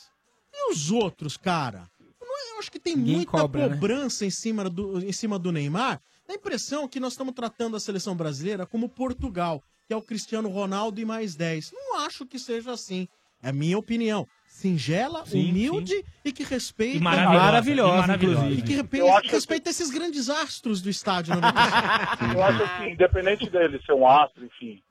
E 0.53 0.71
os 0.71 0.89
outros, 0.91 1.35
cara? 1.37 1.89
Não 2.21 2.37
é- 2.37 2.53
Eu 2.53 2.59
acho 2.59 2.71
que 2.71 2.79
tem 2.79 2.95
Ninguém 2.95 3.15
muita 3.17 3.31
cobra, 3.31 3.67
né? 3.67 3.75
cobrança 3.75 4.25
em, 4.25 4.29
cima 4.29 4.69
do, 4.69 4.99
em 5.03 5.11
cima 5.11 5.37
do 5.37 5.51
Neymar. 5.51 5.99
Dá 6.25 6.33
a 6.33 6.37
impressão 6.37 6.87
que 6.87 6.99
nós 7.01 7.13
estamos 7.13 7.33
tratando 7.33 7.75
a 7.75 7.79
seleção 7.79 8.15
brasileira 8.15 8.65
como 8.65 8.87
Portugal, 8.87 9.61
que 9.87 9.93
é 9.93 9.97
o 9.97 10.01
Cristiano 10.01 10.49
Ronaldo 10.49 10.99
e 10.99 11.05
mais 11.05 11.35
10. 11.35 11.71
Não 11.73 11.99
acho 11.99 12.25
que 12.25 12.39
seja 12.39 12.71
assim. 12.71 13.07
É 13.41 13.49
a 13.49 13.53
minha 13.53 13.77
opinião. 13.77 14.25
Singela, 14.47 15.25
Sim, 15.25 15.49
humilde 15.49 16.05
e 16.23 16.31
que 16.31 16.43
respeita. 16.43 16.97
E 16.97 16.99
maravilhosa, 17.01 17.39
Maravilhosa, 17.43 17.93
e 17.93 17.97
maravilhosa. 18.01 18.39
inclusive. 18.45 18.61
E 18.61 18.63
que 18.63 19.21
que- 19.27 19.31
respeita 19.35 19.69
esses 19.71 19.89
grandes 19.89 20.29
astros 20.29 20.81
do 20.81 20.89
estádio 20.89 21.33
95. 21.35 22.33
Eu 22.37 22.43
acho 22.43 22.63
assim, 22.63 22.89
independente 22.91 23.49
dele 23.49 23.81
ser 23.85 23.93
um 23.93 24.07
astro, 24.07 24.45
enfim, 24.45 24.81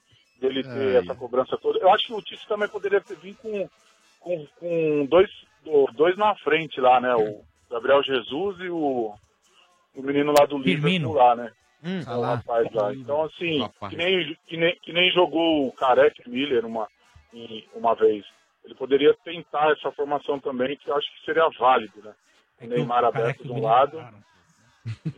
dele 0.41 0.63
ter 0.65 0.71
Ai. 0.71 0.97
essa 0.97 1.15
cobrança 1.15 1.57
toda, 1.57 1.79
eu 1.79 1.91
acho 1.95 2.07
que 2.09 2.13
o 2.13 2.21
Tício 2.21 2.47
também 2.49 2.69
poderia 2.69 3.01
ter 3.01 3.17
vindo 3.17 3.37
com, 3.37 3.69
com, 4.21 4.47
com 4.59 5.07
dois, 5.07 5.31
do- 5.65 5.87
dois 5.95 6.17
na 6.19 6.35
frente 6.37 6.81
lá, 6.81 7.01
né? 7.01 7.15
O 7.15 7.43
Gabriel 7.71 8.03
Jesus 8.03 8.59
e 8.61 8.69
o, 8.69 9.15
o 9.95 10.03
menino 10.03 10.35
lá 10.37 10.45
do. 10.45 10.59
Liverpool 10.59 11.13
lá, 11.15 11.37
né? 11.37 11.51
Hum, 11.85 12.01
o 12.07 12.23
rapaz 12.23 12.73
lá. 12.73 12.93
Então, 12.95 13.23
assim, 13.25 13.69
que 13.91 13.97
nem, 13.97 14.35
que, 14.47 14.57
nem, 14.57 14.77
que 14.77 14.93
nem 14.93 15.11
jogou 15.11 15.67
o 15.67 15.73
Careca 15.73 16.23
Miller 16.29 16.65
uma, 16.65 16.89
em- 17.33 17.69
uma 17.75 17.95
vez. 17.95 18.25
Ele 18.65 18.75
poderia 18.77 19.13
tentar 19.25 19.73
essa 19.73 19.91
formação 19.93 20.39
também, 20.39 20.77
que 20.77 20.89
eu 20.89 20.97
acho 20.97 21.13
que 21.19 21.25
seria 21.25 21.49
válido, 21.59 22.01
né? 22.03 22.15
É 22.59 22.67
Neymar 22.69 23.05
aberto 23.05 23.43
de 23.43 23.51
um 23.51 23.61
lado. 23.61 23.97
pararam. 23.97 24.23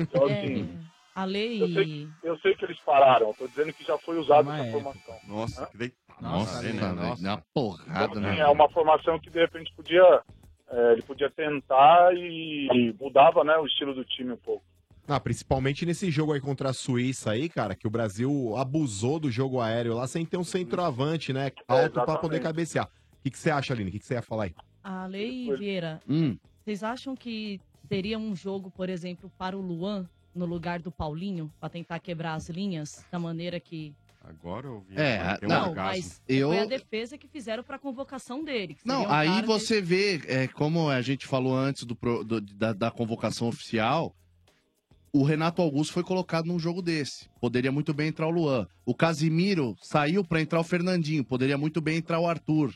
Então, 0.01 0.27
É, 0.29 0.33
assim, 0.33 0.89
a 1.15 1.25
lei. 1.25 1.61
eu 1.63 1.69
sei, 1.69 2.11
eu 2.23 2.39
sei 2.39 2.55
que 2.57 2.65
eles 2.65 2.81
pararam, 2.81 3.29
eu 3.29 3.35
tô 3.35 3.47
dizendo 3.49 3.73
que 3.75 3.85
já 3.85 3.99
foi 3.99 4.17
usada 4.19 4.49
Uma 4.49 4.55
essa 4.55 4.63
época. 4.63 4.95
formação. 4.95 5.21
Nossa, 5.25 5.67
que 5.67 5.77
deitado. 5.77 6.23
Nossa, 6.23 6.63
né? 6.63 6.73
velho, 6.73 6.97
dá 7.23 7.35
uma 7.35 7.45
porrada, 7.53 8.05
Então, 8.07 8.21
né? 8.23 8.31
assim, 8.31 8.41
é 8.41 8.49
uma 8.49 8.69
formação 8.71 9.19
que 9.21 9.31
de 9.31 9.39
repente 9.39 9.71
podia. 9.77 10.23
é, 10.71 10.93
ele 10.93 11.03
podia 11.03 11.31
tentar 11.31 12.15
e, 12.17 12.69
e 12.73 12.93
mudava 12.99 13.45
né, 13.45 13.57
o 13.59 13.67
estilo 13.67 13.95
do 13.95 14.05
time 14.07 14.33
um 14.33 14.39
pouco. 14.39 14.65
Ah, 15.07 15.21
principalmente 15.21 15.85
nesse 15.85 16.11
jogo 16.11 16.33
aí 16.33 16.41
contra 16.41 16.71
a 16.71 16.73
Suíça 16.73 17.33
aí, 17.33 17.49
cara, 17.49 17.75
que 17.75 17.87
o 17.87 17.91
Brasil 17.91 18.57
abusou 18.57 19.21
do 19.21 19.31
jogo 19.31 19.61
aéreo 19.61 19.95
lá 19.95 20.07
sem 20.07 20.25
ter 20.25 20.39
um 20.39 20.45
centroavante, 20.45 21.31
né? 21.33 21.53
Alto 21.69 21.93
pra 21.93 22.03
exatamente. 22.03 22.21
poder 22.23 22.41
cabecear. 22.41 22.87
O 23.25 23.31
que, 23.31 23.39
você 23.39 23.51
acha, 23.51 23.75
Aline? 23.75 23.91
O 23.91 23.93
que, 23.93 24.05
você 24.05 24.15
ia 24.15 24.23
falar 24.23 24.45
aí? 24.45 24.55
A 24.83 25.07
Lei 25.07 25.55
Vieira, 25.57 26.01
Hum. 26.09 26.37
vocês 26.65 26.83
acham 26.83 27.15
que 27.15 27.61
teria 27.89 28.19
um 28.19 28.35
jogo, 28.35 28.71
por 28.71 28.89
exemplo, 28.89 29.31
para 29.37 29.57
o 29.57 29.61
Luan 29.61 30.09
no 30.35 30.47
lugar 30.47 30.81
do 30.81 30.91
Paulinho, 30.91 31.53
pra 31.61 31.69
tentar 31.69 31.99
quebrar 32.01 32.35
as 32.35 32.49
linhas 32.49 33.05
da 33.11 33.19
maneira 33.19 33.61
que. 33.61 33.95
Agora 34.23 34.67
eu 34.67 34.81
vi. 34.89 34.97
É, 34.99 35.39
um 35.43 35.49
não, 35.49 35.69
orgasmo. 35.69 35.93
Mas 36.03 36.23
Eu- 36.27 36.49
foi 36.49 36.59
a 36.61 36.65
defesa 36.65 37.19
que 37.19 37.29
fizeram 37.29 37.63
pra 37.63 37.79
convocação 37.79 38.43
dele. 38.43 38.75
seria 38.83 38.99
Não, 38.99 39.05
um 39.07 39.13
aí 39.13 39.43
que- 39.43 39.47
você 39.47 39.83
vê, 39.83 40.23
é, 40.27 40.49
como 40.49 40.89
a 40.89 41.03
gente 41.03 41.27
falou 41.27 41.55
antes 41.55 41.85
do, 41.85 41.95
do- 42.25 42.41
da, 42.41 42.73
da 42.73 42.91
convocação 42.91 43.49
oficial, 43.49 44.15
o 45.15 45.23
Renato 45.23 45.63
Augusto 45.63 45.93
foi 45.93 46.03
colocado 46.03 46.47
num 46.47 46.59
jogo 46.59 46.83
desse. 46.83 47.29
Poderia 47.41 47.71
muito 47.71 47.95
bem 47.95 48.09
entrar 48.09 48.27
o 48.27 48.31
Luan. 48.31 48.67
O 48.85 48.95
Casimiro 48.95 49.77
saiu 49.81 50.25
pra 50.25 50.41
entrar 50.41 50.59
o 50.61 50.65
Fernandinho. 50.65 51.25
Poderia 51.25 51.57
muito 51.57 51.81
bem 51.81 51.97
entrar 51.99 52.19
o 52.19 52.27
Arthur. 52.27 52.75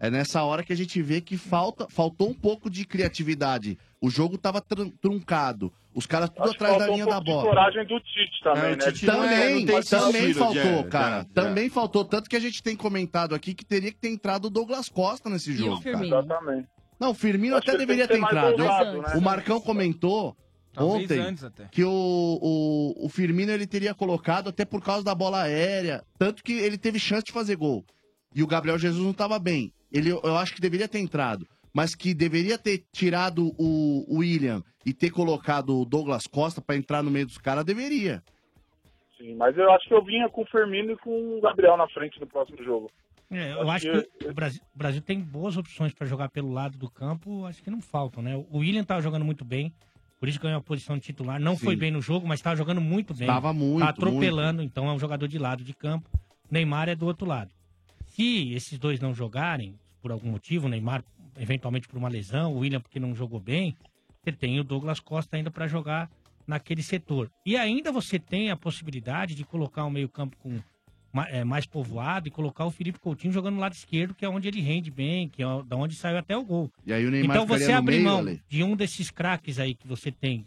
É 0.00 0.10
nessa 0.10 0.42
hora 0.42 0.64
que 0.64 0.72
a 0.72 0.76
gente 0.76 1.00
vê 1.00 1.20
que 1.20 1.36
falta, 1.36 1.86
faltou 1.88 2.28
um 2.28 2.34
pouco 2.34 2.68
de 2.68 2.84
criatividade. 2.84 3.78
O 4.00 4.10
jogo 4.10 4.36
tava 4.36 4.60
tran- 4.60 4.90
truncado. 5.00 5.72
Os 5.94 6.06
caras 6.06 6.28
tudo 6.30 6.42
Acho 6.44 6.54
atrás 6.54 6.72
da 6.72 6.78
faltou 6.80 6.94
um 6.94 6.96
linha 6.98 7.06
da 7.06 7.20
bola. 7.20 7.42
coragem 7.44 7.86
do 7.86 8.00
Tite 8.00 8.42
também, 8.42 8.62
É, 8.62 8.66
o 8.66 8.70
né? 8.70 8.76
Tite 8.78 9.06
também, 9.06 9.64
não 9.64 9.72
faz 9.74 9.88
também 9.88 10.12
sentido, 10.22 10.38
faltou, 10.38 10.62
é, 10.62 10.82
cara. 10.84 11.16
é, 11.18 11.20
é. 11.20 11.24
Também 11.32 11.68
faltou. 11.68 12.04
Tanto 12.04 12.28
que 12.28 12.34
a 12.34 12.40
gente 12.40 12.60
tem 12.62 12.74
comentado 12.74 13.34
aqui 13.34 13.54
que 13.54 13.64
teria 13.64 13.92
que 13.92 13.98
ter 13.98 14.08
entrado 14.08 14.46
o 14.46 14.50
Douglas 14.50 14.88
Costa 14.88 15.30
nesse 15.30 15.52
jogo. 15.52 15.80
cara. 15.80 16.04
Exatamente. 16.04 16.68
Não, 16.98 17.10
o 17.10 17.14
Firmino 17.14 17.56
Acho 17.56 17.68
até 17.68 17.78
deveria 17.78 18.08
ter 18.08 18.18
mais 18.18 18.32
entrado. 18.52 19.02
né? 19.02 19.12
O 19.16 19.20
Marcão 19.20 19.60
comentou 19.60 20.36
Talvez 20.72 21.04
ontem 21.04 21.20
antes 21.20 21.44
até. 21.44 21.66
que 21.66 21.84
o, 21.84 21.90
o, 21.90 23.06
o 23.06 23.08
Firmino 23.08 23.52
ele 23.52 23.66
teria 23.66 23.94
colocado 23.94 24.48
até 24.48 24.64
por 24.64 24.82
causa 24.82 25.04
da 25.04 25.14
bola 25.14 25.42
aérea. 25.42 26.02
Tanto 26.18 26.42
que 26.42 26.52
ele 26.52 26.78
teve 26.78 26.98
chance 26.98 27.24
de 27.24 27.32
fazer 27.32 27.56
gol. 27.56 27.84
E 28.34 28.42
o 28.42 28.46
Gabriel 28.46 28.78
Jesus 28.78 29.02
não 29.02 29.10
estava 29.10 29.38
bem. 29.38 29.72
Ele, 29.92 30.10
eu 30.10 30.36
acho 30.36 30.54
que 30.54 30.60
deveria 30.60 30.88
ter 30.88 30.98
entrado. 30.98 31.46
Mas 31.74 31.94
que 31.94 32.14
deveria 32.14 32.58
ter 32.58 32.84
tirado 32.92 33.52
o, 33.58 34.04
o 34.08 34.18
William 34.18 34.62
e 34.84 34.92
ter 34.92 35.10
colocado 35.10 35.80
o 35.80 35.84
Douglas 35.84 36.26
Costa 36.26 36.60
pra 36.60 36.76
entrar 36.76 37.02
no 37.02 37.10
meio 37.10 37.26
dos 37.26 37.38
caras, 37.38 37.64
deveria. 37.64 38.22
Sim, 39.18 39.34
mas 39.36 39.56
eu 39.56 39.70
acho 39.70 39.86
que 39.86 39.94
eu 39.94 40.04
vinha 40.04 40.28
com 40.28 40.42
o 40.42 40.46
Firmino 40.46 40.92
e 40.92 40.96
com 40.96 41.38
o 41.38 41.40
Gabriel 41.40 41.76
na 41.76 41.88
frente 41.88 42.18
no 42.20 42.26
próximo 42.26 42.62
jogo. 42.62 42.90
É, 43.30 43.52
eu 43.52 43.70
acho 43.70 43.90
que 43.90 44.26
o 44.28 44.34
Brasil, 44.34 44.60
o 44.74 44.78
Brasil 44.78 45.00
tem 45.00 45.18
boas 45.18 45.56
opções 45.56 45.94
para 45.94 46.06
jogar 46.06 46.28
pelo 46.28 46.52
lado 46.52 46.76
do 46.76 46.90
campo, 46.90 47.46
acho 47.46 47.62
que 47.62 47.70
não 47.70 47.80
faltam, 47.80 48.22
né? 48.22 48.36
O 48.36 48.58
William 48.58 48.84
tava 48.84 49.00
jogando 49.00 49.24
muito 49.24 49.42
bem, 49.42 49.72
por 50.22 50.28
isso 50.28 50.38
ganhou 50.38 50.58
a 50.58 50.62
posição 50.62 50.96
de 50.96 51.02
titular. 51.02 51.40
Não 51.40 51.56
Sim. 51.56 51.64
foi 51.64 51.74
bem 51.74 51.90
no 51.90 52.00
jogo, 52.00 52.28
mas 52.28 52.38
estava 52.38 52.54
jogando 52.54 52.80
muito 52.80 53.12
bem. 53.12 53.26
Tava 53.26 53.52
muito, 53.52 53.80
Tá 53.80 53.88
atropelando, 53.88 54.62
então 54.62 54.88
é 54.88 54.92
um 54.92 54.98
jogador 55.00 55.26
de 55.26 55.36
lado 55.36 55.64
de 55.64 55.74
campo. 55.74 56.08
Neymar 56.48 56.88
é 56.88 56.94
do 56.94 57.06
outro 57.06 57.26
lado. 57.26 57.50
Se 58.06 58.52
esses 58.52 58.78
dois 58.78 59.00
não 59.00 59.12
jogarem, 59.12 59.74
por 60.00 60.12
algum 60.12 60.30
motivo, 60.30 60.68
Neymar 60.68 61.02
eventualmente 61.36 61.88
por 61.88 61.98
uma 61.98 62.08
lesão, 62.08 62.52
o 62.52 62.58
William 62.58 62.80
porque 62.80 63.00
não 63.00 63.16
jogou 63.16 63.40
bem, 63.40 63.76
você 64.22 64.30
tem 64.30 64.60
o 64.60 64.62
Douglas 64.62 65.00
Costa 65.00 65.36
ainda 65.36 65.50
para 65.50 65.66
jogar 65.66 66.08
naquele 66.46 66.84
setor. 66.84 67.28
E 67.44 67.56
ainda 67.56 67.90
você 67.90 68.16
tem 68.16 68.52
a 68.52 68.56
possibilidade 68.56 69.34
de 69.34 69.42
colocar 69.42 69.84
um 69.84 69.90
meio-campo 69.90 70.36
com 70.36 70.60
mais 71.46 71.66
povoado 71.66 72.26
e 72.28 72.30
colocar 72.30 72.64
o 72.64 72.70
Felipe 72.70 72.98
Coutinho 72.98 73.32
jogando 73.32 73.54
no 73.54 73.60
lado 73.60 73.74
esquerdo, 73.74 74.14
que 74.14 74.24
é 74.24 74.28
onde 74.28 74.48
ele 74.48 74.60
rende 74.60 74.90
bem, 74.90 75.28
que 75.28 75.42
é 75.42 75.46
da 75.66 75.76
onde 75.76 75.94
saiu 75.94 76.16
até 76.18 76.36
o 76.36 76.44
gol. 76.44 76.70
E 76.86 76.92
aí 76.92 77.04
o 77.06 77.10
Neymar 77.10 77.36
então 77.36 77.46
você 77.46 77.72
abrir 77.72 77.96
meio, 77.96 78.04
mão 78.08 78.18
Ale? 78.18 78.40
de 78.48 78.62
um 78.64 78.74
desses 78.74 79.10
craques 79.10 79.58
aí 79.58 79.74
que 79.74 79.86
você 79.86 80.10
tem 80.10 80.46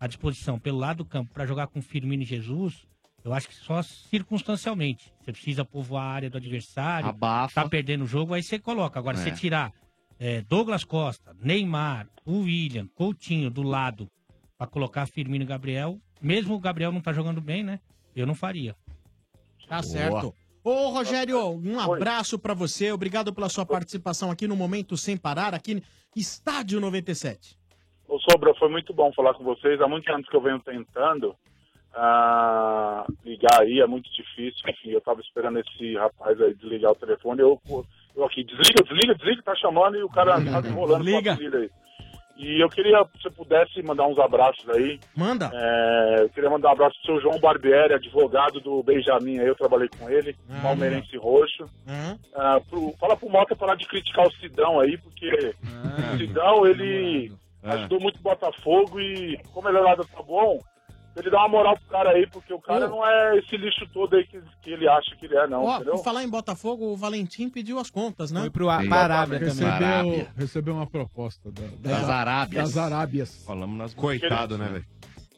à 0.00 0.06
disposição 0.06 0.58
pelo 0.58 0.78
lado 0.78 0.98
do 0.98 1.04
campo 1.04 1.32
para 1.34 1.44
jogar 1.46 1.66
com 1.66 1.82
Firmino 1.82 2.22
e 2.22 2.26
Jesus, 2.26 2.86
eu 3.24 3.32
acho 3.34 3.48
que 3.48 3.54
só 3.54 3.82
circunstancialmente. 3.82 5.12
Você 5.22 5.32
precisa 5.32 5.64
povoar 5.64 6.04
a 6.04 6.10
área 6.12 6.30
do 6.30 6.36
adversário, 6.38 7.08
Abafa. 7.08 7.54
tá 7.62 7.68
perdendo 7.68 8.04
o 8.04 8.06
jogo, 8.06 8.34
aí 8.34 8.42
você 8.42 8.58
coloca. 8.58 8.98
Agora, 8.98 9.18
É. 9.18 9.22
você 9.22 9.30
tirar 9.30 9.72
é, 10.18 10.40
Douglas 10.42 10.82
Costa, 10.84 11.36
Neymar, 11.42 12.08
o 12.24 12.40
William, 12.40 12.86
Coutinho 12.94 13.50
do 13.50 13.62
lado 13.62 14.10
para 14.56 14.66
colocar 14.66 15.06
Firmino 15.06 15.44
e 15.44 15.46
Gabriel, 15.46 15.98
mesmo 16.22 16.54
o 16.54 16.58
Gabriel 16.60 16.90
não 16.90 17.00
tá 17.02 17.12
jogando 17.12 17.40
bem, 17.40 17.62
né? 17.62 17.80
Eu 18.14 18.26
não 18.26 18.34
faria. 18.34 18.74
Tá 19.68 19.82
certo. 19.82 20.34
Ô, 20.62 20.88
Rogério, 20.88 21.38
um 21.50 21.78
abraço 21.78 22.38
pra 22.38 22.54
você. 22.54 22.90
Obrigado 22.90 23.32
pela 23.32 23.48
sua 23.48 23.64
participação 23.64 24.30
aqui 24.30 24.48
no 24.48 24.56
Momento 24.56 24.96
Sem 24.96 25.16
Parar, 25.16 25.54
aqui 25.54 25.76
no 25.76 25.82
Estádio 26.14 26.80
97. 26.80 27.56
Ô 28.08 28.18
Sobra, 28.18 28.54
foi 28.54 28.68
muito 28.68 28.92
bom 28.92 29.12
falar 29.12 29.34
com 29.34 29.44
vocês. 29.44 29.80
Há 29.80 29.86
muitos 29.86 30.12
anos 30.12 30.28
que 30.28 30.36
eu 30.36 30.40
venho 30.40 30.58
tentando 30.60 31.36
ah, 31.94 33.06
ligar 33.24 33.62
aí, 33.62 33.80
é 33.80 33.86
muito 33.86 34.10
difícil. 34.12 34.60
Enfim, 34.68 34.90
eu 34.90 35.00
tava 35.00 35.20
esperando 35.20 35.58
esse 35.58 35.94
rapaz 35.96 36.40
aí 36.40 36.54
desligar 36.54 36.92
o 36.92 36.96
telefone. 36.96 37.40
Eu, 37.40 37.60
eu 38.14 38.24
aqui, 38.24 38.44
desliga, 38.44 38.84
desliga, 38.84 39.14
desliga, 39.14 39.42
tá 39.42 39.54
chamando 39.56 39.96
e 39.96 40.02
o 40.02 40.08
cara 40.08 40.34
tá 40.34 40.60
enrolando 40.68 41.04
com 41.04 41.30
a 41.30 41.58
aí. 41.58 41.70
E 42.36 42.60
eu 42.62 42.68
queria, 42.68 43.02
se 43.16 43.22
você 43.22 43.30
pudesse, 43.30 43.82
mandar 43.82 44.06
uns 44.06 44.18
abraços 44.18 44.68
aí. 44.70 45.00
Manda. 45.16 45.50
É, 45.54 46.16
eu 46.20 46.28
queria 46.28 46.50
mandar 46.50 46.68
um 46.68 46.72
abraço 46.72 46.94
pro 47.02 47.06
seu 47.14 47.20
João 47.22 47.40
Barbieri, 47.40 47.94
advogado 47.94 48.60
do 48.60 48.82
Benjamin 48.82 49.38
aí, 49.38 49.46
eu 49.46 49.54
trabalhei 49.54 49.88
com 49.98 50.08
ele, 50.10 50.36
palmeirense 50.62 51.16
roxo. 51.16 51.64
Ah, 52.34 52.60
pro- 52.68 52.94
fala 53.00 53.16
pro 53.16 53.30
Mota 53.30 53.56
parar 53.56 53.74
de 53.74 53.86
criticar 53.86 54.26
o 54.26 54.32
Sidão 54.32 54.78
aí, 54.80 54.98
porque 54.98 55.54
o 56.14 56.18
Sidão, 56.18 56.66
ele 56.66 57.32
ajudou 57.62 58.00
muito 58.00 58.16
o 58.20 58.22
Botafogo 58.22 59.00
e 59.00 59.38
como 59.52 59.68
ele 59.68 59.78
é 59.78 59.80
lá 59.80 59.94
do 59.94 60.04
tá 60.04 60.22
bom, 60.22 60.58
ele 61.16 61.30
dá 61.30 61.38
uma 61.38 61.48
moral 61.48 61.76
pro 61.76 61.86
cara 61.88 62.10
aí, 62.10 62.26
porque 62.26 62.52
o 62.52 62.60
cara 62.60 62.86
não 62.88 63.04
é 63.06 63.38
esse 63.38 63.56
lixo 63.56 63.86
todo 63.92 64.14
aí 64.16 64.26
que, 64.26 64.40
que 64.62 64.70
ele 64.70 64.86
acha 64.88 65.16
que 65.16 65.26
ele 65.26 65.36
é, 65.36 65.46
não, 65.46 65.64
Ó, 65.64 65.80
por 65.80 66.04
falar 66.04 66.22
em 66.22 66.28
Botafogo, 66.28 66.92
o 66.92 66.96
Valentim 66.96 67.48
pediu 67.48 67.78
as 67.78 67.90
contas, 67.90 68.30
né? 68.30 68.40
Foi 68.40 68.50
pro 68.50 68.68
A- 68.68 68.82
pra 68.84 68.96
Arábia 68.98 69.38
também. 69.38 69.54
Recebeu, 69.54 70.28
recebeu 70.36 70.74
uma 70.74 70.86
proposta 70.86 71.50
da- 71.50 71.62
da- 71.62 71.98
Das 71.98 72.08
Arábias. 72.10 72.74
Das 72.74 72.76
Arábias. 72.84 73.44
Falamos 73.46 73.76
nas 73.78 73.94
Coitado, 73.94 74.58
né, 74.58 74.68
velho? 74.68 74.84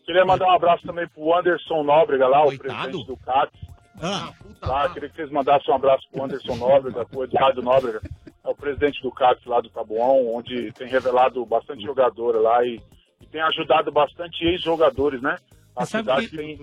Queria 0.05 0.25
mandar 0.25 0.47
um 0.47 0.53
abraço 0.55 0.87
também 0.87 1.07
pro 1.09 1.37
Anderson 1.37 1.83
Nóbrega 1.83 2.27
lá, 2.27 2.43
o 2.45 2.59
presidente 2.59 3.07
do 3.07 3.17
CAT. 3.19 3.53
Ah, 4.01 4.33
Tá, 4.61 4.89
queria 4.91 5.09
que 5.09 5.17
vocês 5.17 5.31
mandassem 5.31 5.73
um 5.73 5.77
abraço 5.77 6.05
pro 6.11 6.25
Anderson 6.25 6.57
Nóbrega, 6.57 7.05
pro 7.05 7.25
Eduardo 7.25 7.63
Nóbrega, 7.63 8.01
é 8.45 8.49
o 8.49 8.55
presidente 8.55 9.03
do 9.03 9.11
CAT 9.13 9.41
lá 9.49 9.61
do 9.61 9.69
Tabuão, 9.71 10.35
onde 10.35 10.73
tem 10.73 10.89
revelado 10.89 11.45
bastante 11.45 11.83
jogadora 11.85 12.39
lá 12.41 12.65
e, 12.65 12.81
e 13.21 13.27
tem 13.27 13.41
ajudado 13.43 13.91
bastante 13.93 14.45
ex-jogadores, 14.45 15.21
né? 15.21 15.37
A 15.79 15.87
cidade 15.87 16.29
que- 16.29 16.37
tem. 16.37 16.59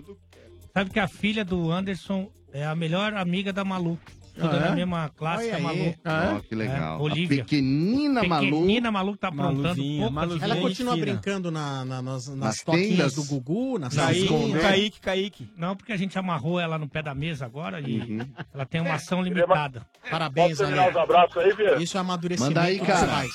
Sabe 0.74 0.90
que 0.90 1.00
a 1.00 1.08
filha 1.08 1.46
do 1.46 1.72
Anderson 1.72 2.30
é 2.52 2.66
a 2.66 2.76
melhor 2.76 3.14
amiga 3.14 3.54
da 3.54 3.64
Malu. 3.64 3.98
Tudo 4.36 4.50
Ah, 4.52 4.58
é? 4.58 4.60
na 4.60 4.72
mesma 4.76 5.08
classe 5.16 5.48
que 5.48 5.56
a. 5.56 5.60
Malu. 5.60 5.96
Ah, 6.04 6.36
é? 6.36 6.42
que 6.42 6.54
legal. 6.56 6.76
É, 6.76 7.00
A 7.00 7.02
Olivia. 7.02 7.38
pequenina 7.46 8.22
Malu. 8.22 8.46
Pequenina 8.52 8.92
Malu 8.92 9.16
tá 9.16 9.30
aprontando 9.30 9.64
Maluzinha. 9.64 10.10
vezes. 10.28 10.44
Ela 10.44 10.56
continua 10.58 10.98
brincando 10.98 11.50
na, 11.50 11.86
na- 11.86 12.02
nas, 12.02 12.28
nas, 12.28 12.36
Nas 12.38 12.58
toquinhas 12.62 12.90
tendas? 12.98 13.16
do 13.16 13.24
Gugu, 13.24 13.80
nas 13.80 13.96
Kaique. 13.96 14.52
Kaique, 14.60 15.00
Kaique. 15.00 15.50
Não, 15.56 15.74
porque 15.74 15.94
a 15.94 15.98
gente 15.98 16.20
amarrou 16.20 16.60
ela 16.60 16.78
no 16.78 16.86
pé 16.90 17.02
da 17.02 17.16
mesa 17.16 17.46
agora 17.46 17.80
e 17.80 17.98
Uhum. 18.02 18.28
ela 18.54 18.66
tem 18.66 18.82
uma 18.82 18.96
ação 18.96 19.22
limitada. 19.22 19.86
Parabéns, 20.12 20.50
Posso 20.50 20.64
terminar 20.64 20.82
Ale. 20.84 20.92
os 20.92 20.98
abraços 20.98 21.38
aí, 21.38 21.54
Vieira? 21.54 21.82
Isso 21.82 21.96
é 21.96 22.02
amadurecimento 22.02 22.56
Manda 22.56 22.68
aí, 22.68 22.80
cara. 22.80 23.08
pais. 23.08 23.32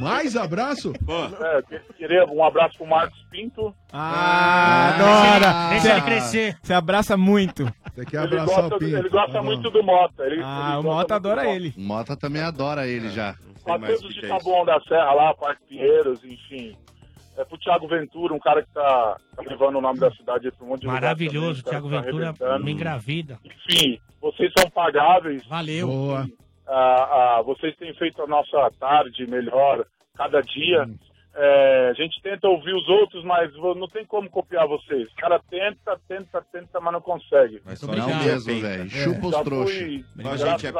Mais 0.00 0.36
abraço? 0.36 0.92
É, 0.92 1.62
que- 1.62 1.94
queria 1.94 2.24
um 2.26 2.44
abraço 2.44 2.78
pro 2.78 2.86
Marcos 2.86 3.18
Pinto. 3.28 3.74
Ah, 3.92 4.94
adora! 4.94 5.68
Deixa 5.70 5.86
Cê- 5.86 5.92
ele 5.92 6.00
crescer. 6.02 6.58
Você 6.62 6.72
abraça 6.74 7.16
muito. 7.16 7.64
Você 7.94 8.04
quer 8.06 8.24
Ele 8.24 8.38
abraçar 8.38 8.62
gosta, 8.62 8.76
o 8.76 8.78
Pinto? 8.78 8.96
ele 8.96 9.08
gosta 9.08 9.38
bom. 9.38 9.44
muito 9.44 9.70
do 9.70 9.82
Mota. 9.82 10.24
Ele, 10.24 10.40
Ah, 10.42 10.70
ele 10.70 10.78
o 10.78 10.82
Mota 10.82 11.14
adora 11.16 11.46
ele. 11.48 11.74
Mota 11.76 12.16
também 12.16 12.42
adora 12.42 12.86
ele 12.86 13.10
já. 13.10 13.34
Todos 13.64 14.00
de 14.14 14.22
Taboão 14.26 14.64
da 14.64 14.80
Serra 14.80 15.12
lá, 15.12 15.34
Parque 15.34 15.62
Pinheiros, 15.68 16.24
enfim. 16.24 16.74
É 17.36 17.44
pro 17.44 17.56
Thiago 17.58 17.86
Ventura, 17.88 18.34
um 18.34 18.38
cara 18.38 18.62
que 18.62 18.70
tá, 18.74 19.16
tá 19.36 19.42
levando 19.46 19.76
o 19.76 19.80
nome 19.80 19.98
da 20.00 20.10
cidade 20.10 20.46
aí 20.46 20.52
pra 20.52 20.66
um 20.66 20.70
monte 20.70 20.80
de 20.82 20.86
Maravilhoso, 20.86 21.62
também, 21.62 21.80
Thiago 21.80 21.90
tá- 21.90 22.00
Ventura 22.32 22.58
me 22.58 22.72
engravida. 22.72 23.38
Enfim, 23.44 23.98
vocês 24.20 24.52
são 24.58 24.68
pagáveis. 24.70 25.44
Valeu. 25.46 25.86
Boa. 25.86 26.26
Ah, 26.66 27.36
ah, 27.38 27.42
vocês 27.44 27.74
têm 27.76 27.94
feito 27.94 28.20
a 28.22 28.26
nossa 28.26 28.70
tarde 28.80 29.26
melhor 29.26 29.84
cada 30.16 30.40
dia. 30.40 30.88
É, 31.34 31.88
a 31.90 31.92
gente 31.94 32.20
tenta 32.22 32.46
ouvir 32.46 32.74
os 32.74 32.86
outros, 32.88 33.24
mas 33.24 33.50
não 33.56 33.88
tem 33.88 34.04
como 34.04 34.28
copiar 34.28 34.66
vocês. 34.68 35.10
O 35.12 35.16
cara 35.16 35.40
tenta, 35.48 35.98
tenta, 36.06 36.42
tenta, 36.52 36.78
mas 36.80 36.92
não 36.92 37.00
consegue. 37.00 37.62
Mas 37.64 37.78
só 37.78 37.86
não 37.86 38.06
mesmo, 38.18 38.60
velho. 38.60 38.90
Chupa 38.90 39.26
os 39.26 39.32
Já 39.32 39.44
trouxa. 39.44 39.74
fui, 39.78 40.04
Mas 40.14 40.42
a 40.42 40.48
gente 40.50 40.66
é. 40.66 40.72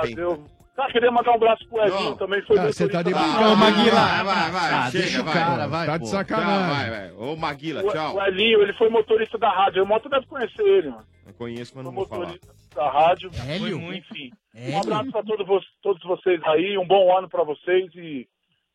Cara, 0.75 0.91
queria 0.91 1.11
mandar 1.11 1.33
um 1.33 1.35
abraço 1.35 1.69
pro 1.69 1.83
Edinho 1.87 2.17
também. 2.17 2.41
Foi 2.43 2.59
Ah, 2.59 2.65
você 2.73 2.89
tá 2.89 3.03
de 3.03 3.13
brincadeira. 3.13 3.49
Ô, 3.53 3.57
Maguila. 3.57 3.91
Vai, 4.01 4.25
vai, 4.25 4.51
vai. 4.51 4.73
Ah, 4.73 4.91
chega, 4.91 5.03
deixa 5.05 5.21
o 5.21 5.25
vai. 5.25 5.35
cara, 5.35 5.67
vai, 5.69 5.87
Tá 5.87 5.93
pô. 5.93 5.99
de 6.05 6.09
sacanagem. 6.11 6.59
Tchau, 6.59 6.75
vai, 6.77 6.91
vai. 6.91 7.13
Ô, 7.13 7.37
Maguila, 7.37 7.85
O, 7.85 7.91
tchau. 7.93 8.15
o 8.17 8.23
Elinho, 8.23 8.63
ele 8.63 8.73
foi 8.75 8.89
motorista 8.89 9.37
da 9.37 9.51
rádio. 9.51 9.83
O 9.83 9.87
Moto 9.87 10.09
deve 10.09 10.27
conhecer 10.27 10.63
ele, 10.63 10.89
mano. 10.89 11.05
Eu 11.27 11.35
conheço, 11.35 11.73
mas 11.77 11.85
Foi 11.85 11.85
não 11.85 11.93
vou 11.93 12.07
falar. 12.07 12.21
motorista 12.27 12.55
da 12.75 12.91
rádio. 12.91 13.31
Hélio? 13.47 13.93
Enfim. 13.95 14.31
Hélio? 14.55 14.75
Um 14.75 14.81
abraço 14.81 15.11
pra 15.13 15.23
todos, 15.23 15.47
vo- 15.47 15.61
todos 15.83 16.03
vocês 16.05 16.41
aí. 16.45 16.79
Um 16.79 16.87
bom 16.87 17.17
ano 17.19 17.29
pra 17.29 17.45
vocês 17.45 17.95
e 17.95 18.27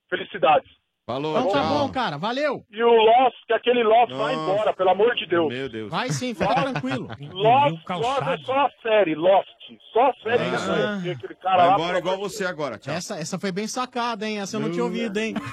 felicidades. 0.07 0.69
Falou, 1.07 1.39
Então 1.39 1.51
tá 1.53 1.63
bom, 1.63 1.89
cara. 1.89 2.17
Valeu. 2.17 2.65
E 2.69 2.83
o 2.83 2.89
Lost, 2.89 3.37
que 3.47 3.53
aquele 3.53 3.81
Lost 3.81 4.11
vai 4.11 4.33
embora, 4.33 4.73
pelo 4.73 4.89
amor 4.89 5.15
de 5.15 5.25
Deus. 5.25 5.47
Meu 5.47 5.69
Deus. 5.69 5.89
Vai 5.89 6.09
sim, 6.11 6.33
fica 6.33 6.53
tranquilo. 6.53 7.07
Lost, 7.31 7.89
Lost 7.89 8.21
é 8.27 8.37
só 8.39 8.53
a 8.65 8.69
série, 8.83 9.15
Lost. 9.15 9.47
Só 9.93 10.09
a 10.09 10.13
série 10.21 10.43
É 10.43 11.01
que 11.01 11.07
eu 11.07 11.13
aquele 11.13 11.35
cara 11.35 11.57
Vai 11.57 11.67
lá. 11.67 11.73
embora 11.75 11.97
igual 11.99 12.17
você 12.17 12.45
agora, 12.45 12.77
tchau. 12.77 12.93
Essa, 12.93 13.17
essa 13.17 13.39
foi 13.39 13.53
bem 13.53 13.69
sacada, 13.69 14.27
hein? 14.27 14.39
Essa 14.41 14.57
eu 14.57 14.59
não 14.59 14.69
tinha 14.69 14.83
ouvido, 14.83 15.17
hein? 15.17 15.33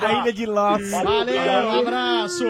A 0.00 0.12
ilha 0.12 0.32
de 0.32 0.46
Lost. 0.46 0.88
Valeu, 0.90 1.68
um 1.68 1.80
abraço. 1.80 2.44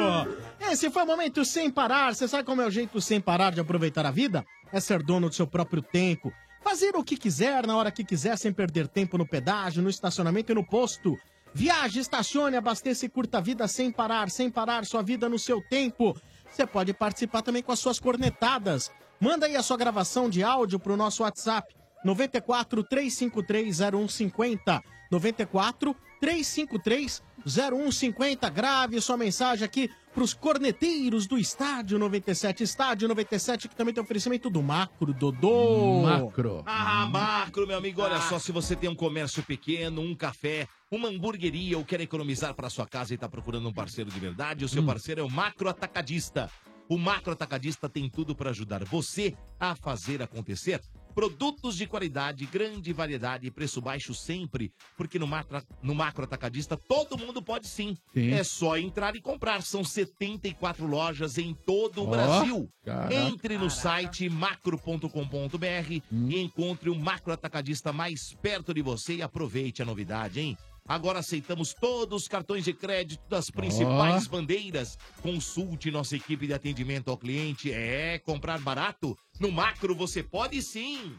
Esse 0.61 0.91
foi 0.91 1.03
o 1.03 1.07
momento 1.07 1.47
sem 1.47 1.71
parar. 1.71 2.15
Você 2.15 2.29
sabe 2.29 2.45
como 2.45 2.61
é 2.61 2.67
o 2.67 2.71
jeito 2.71 3.01
sem 3.01 3.23
parar 3.23 3.53
de 3.53 3.61
aproveitar 3.61 4.05
a 4.05 4.11
vida? 4.11 4.45
É 4.71 4.81
ser 4.81 5.03
dono 5.03 5.31
do 5.31 5.35
seu 5.35 5.47
próprio 5.47 5.81
tempo. 5.81 6.31
Fazer 6.63 6.95
o 6.95 7.03
que 7.03 7.17
quiser, 7.17 7.67
na 7.67 7.75
hora 7.75 7.91
que 7.91 8.05
quiser, 8.05 8.37
sem 8.37 8.53
perder 8.53 8.87
tempo 8.89 9.17
no 9.17 9.27
pedágio, 9.27 9.83
no 9.83 9.89
estacionamento 9.89 10.53
e 10.53 10.55
no 10.55 10.67
posto. 10.67 11.17
Viaje, 11.55 12.01
estacione, 12.01 12.57
abasteça 12.57 13.07
e 13.07 13.09
curta 13.09 13.39
a 13.39 13.41
vida 13.41 13.67
sem 13.67 13.91
parar, 13.91 14.31
sem 14.31 14.51
parar 14.51 14.85
sua 14.85 15.03
vida 15.03 15.29
no 15.29 15.39
seu 15.39 15.61
tempo. 15.69 16.17
Você 16.51 16.67
pode 16.67 16.93
participar 16.93 17.43
também 17.43 17.63
com 17.63 17.73
as 17.73 17.79
suas 17.79 17.99
cornetadas. 17.99 18.91
Manda 19.21 19.47
aí 19.47 19.57
a 19.57 19.63
sua 19.63 19.77
gravação 19.77 20.31
de 20.31 20.43
áudio 20.43 20.79
pro 20.79 20.97
nosso 20.97 21.23
WhatsApp. 21.23 21.75
94 22.05 22.85
353 22.85 23.79
0150. 23.79 24.83
94 25.11 25.97
353 26.21 27.23
0150. 27.45 28.49
Grave 28.51 29.01
sua 29.01 29.17
mensagem 29.17 29.65
aqui 29.65 29.91
pros 30.19 30.35
corneteiros 30.35 31.29
do 31.29 31.39
Estádio 31.39 31.97
97. 31.97 32.65
Estádio 32.65 33.07
97, 33.07 33.69
que 33.69 33.77
também 33.77 33.95
tem 33.95 34.03
oferecimento 34.03 34.51
do 34.51 34.61
Macro 34.61 35.15
Dodô. 35.15 36.03
Macro. 36.03 36.65
Ah, 36.67 37.07
Macro, 37.07 37.69
meu 37.69 37.79
amigo, 37.79 38.03
olha 38.03 38.21
só, 38.23 38.37
se 38.37 38.51
você 38.51 38.75
tem 38.75 38.91
um 38.91 38.97
comércio 38.97 39.45
pequeno, 39.45 40.01
um 40.01 40.17
café, 40.17 40.67
uma 40.91 41.07
hamburgueria 41.07 41.79
ou 41.79 41.85
quer 41.85 42.01
economizar 42.01 42.53
para 42.53 42.69
sua 42.69 42.85
casa 42.85 43.13
e 43.13 43.15
está 43.15 43.29
procurando 43.29 43.69
um 43.69 43.73
parceiro 43.73 44.11
de 44.11 44.19
verdade, 44.19 44.65
o 44.65 44.69
seu 44.69 44.85
parceiro 44.85 45.21
é 45.21 45.25
o 45.25 45.31
Macro 45.31 45.69
Atacadista. 45.69 46.51
O 46.89 46.99
Macro 46.99 47.35
Atacadista 47.35 47.89
tem 47.89 48.11
tudo 48.11 48.35
para 48.35 48.51
ajudar 48.51 48.83
você 48.83 49.37
a 49.61 49.77
fazer 49.77 50.21
acontecer. 50.21 50.81
Produtos 51.19 51.75
de 51.75 51.85
qualidade, 51.85 52.47
grande 52.47 52.93
variedade 52.93 53.45
e 53.45 53.51
preço 53.51 53.81
baixo 53.81 54.15
sempre, 54.15 54.73
porque 54.97 55.19
no 55.19 55.27
macro, 55.27 55.61
no 55.83 55.93
macro 55.93 56.23
Atacadista 56.23 56.77
todo 56.77 57.19
mundo 57.19 57.43
pode 57.43 57.67
sim. 57.67 57.97
Sim. 58.15 58.31
É 58.31 58.45
só 58.45 58.79
entrar 58.79 59.17
e 59.17 59.21
comprar. 59.21 59.63
São 59.63 59.83
74 59.83 60.87
lojas 60.87 61.37
em 61.37 61.53
todo 61.53 62.03
o 62.03 62.07
Ó, 62.07 62.11
Brasil. 62.11 62.71
caraca. 62.85 63.13
Entre 63.13 63.59
no 63.59 63.69
site 63.69 64.29
macro.com.br 64.29 66.03
e 66.13 66.41
encontre 66.41 66.89
o 66.89 66.95
macro 66.95 67.33
atacadista 67.33 67.93
mais 67.93 68.33
perto 68.41 68.73
de 68.73 68.81
você 68.81 69.17
e 69.17 69.23
aproveite 69.23 69.83
a 69.83 69.85
novidade, 69.85 70.39
hein? 70.39 70.57
Agora 70.89 71.19
aceitamos 71.19 71.75
todos 71.75 72.23
os 72.23 72.29
cartões 72.29 72.65
de 72.65 72.73
crédito 72.73 73.21
das 73.29 73.51
principais 73.51 74.27
bandeiras. 74.27 74.97
Consulte 75.21 75.91
nossa 75.91 76.17
equipe 76.17 76.47
de 76.47 76.55
atendimento 76.55 77.11
ao 77.11 77.19
cliente. 77.19 77.71
É 77.71 78.19
comprar 78.19 78.59
barato? 78.61 79.17
No 79.39 79.53
macro 79.53 79.95
você 79.95 80.23
pode 80.23 80.63
sim. 80.63 81.13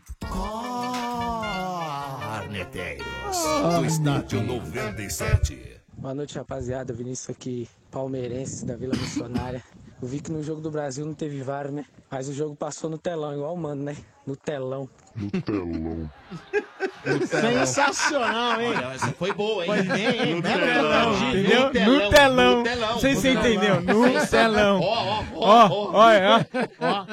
Arneteiros, 2.21 3.05
Ah, 3.63 3.77
do 3.79 3.85
estádio 3.85 4.41
97. 4.43 5.77
Boa 5.97 6.13
noite, 6.15 6.35
rapaziada. 6.37 6.91
Vinícius 6.93 7.29
aqui, 7.29 7.69
palmeirense 7.91 8.65
da 8.65 8.75
Vila 8.75 8.95
Missionária. 8.95 9.63
Eu 10.01 10.07
vi 10.07 10.19
que 10.21 10.31
no 10.31 10.41
jogo 10.41 10.61
do 10.61 10.71
Brasil 10.71 11.05
não 11.05 11.13
teve 11.13 11.41
VAR, 11.43 11.69
né? 11.71 11.85
Mas 12.09 12.27
o 12.29 12.33
jogo 12.33 12.55
passou 12.55 12.89
no 12.89 12.97
telão, 12.97 13.33
igual 13.33 13.53
o 13.53 13.57
mano, 13.57 13.83
né? 13.83 13.97
No 14.25 14.35
telão. 14.35 14.89
No 15.15 15.29
telão. 15.41 16.09
Sensacional, 17.27 18.61
hein? 18.61 18.73
Olha, 18.75 18.93
essa 18.95 19.11
foi 19.13 19.33
boa, 19.33 19.63
hein? 19.63 19.67
Foi 19.67 19.83
bem, 19.83 20.19
hein? 20.21 20.35
No 20.35 20.41
telão. 20.41 21.29
Entendeu? 21.29 21.65
No 21.65 21.71
telão. 21.71 21.93
No 21.93 22.11
telão. 22.11 22.57
No 22.57 22.63
telão. 22.63 22.89
Não 22.93 22.99
sei 22.99 23.15
se 23.15 23.21
você 23.21 23.31
entendeu. 23.31 23.81
No 23.81 24.27
telão. 24.27 24.79
Ó, 24.81 25.19
ó, 25.19 25.23
Ó, 25.33 25.67
ó, 25.69 25.91
olha, 25.93 26.47
ó. 26.79 27.05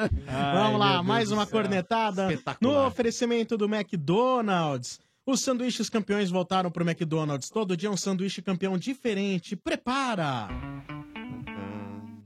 Vamos 0.53 0.79
lá, 0.79 1.01
mais 1.03 1.31
uma 1.31 1.45
cornetada. 1.45 2.27
No 2.61 2.85
oferecimento 2.85 3.57
do 3.57 3.65
McDonald's. 3.65 4.99
Os 5.25 5.41
sanduíches 5.41 5.89
campeões 5.89 6.29
voltaram 6.29 6.71
pro 6.71 6.87
McDonald's. 6.89 7.49
Todo 7.49 7.75
dia 7.75 7.91
um 7.91 7.97
sanduíche 7.97 8.41
campeão 8.41 8.77
diferente. 8.77 9.57
Prepara! 9.57 10.47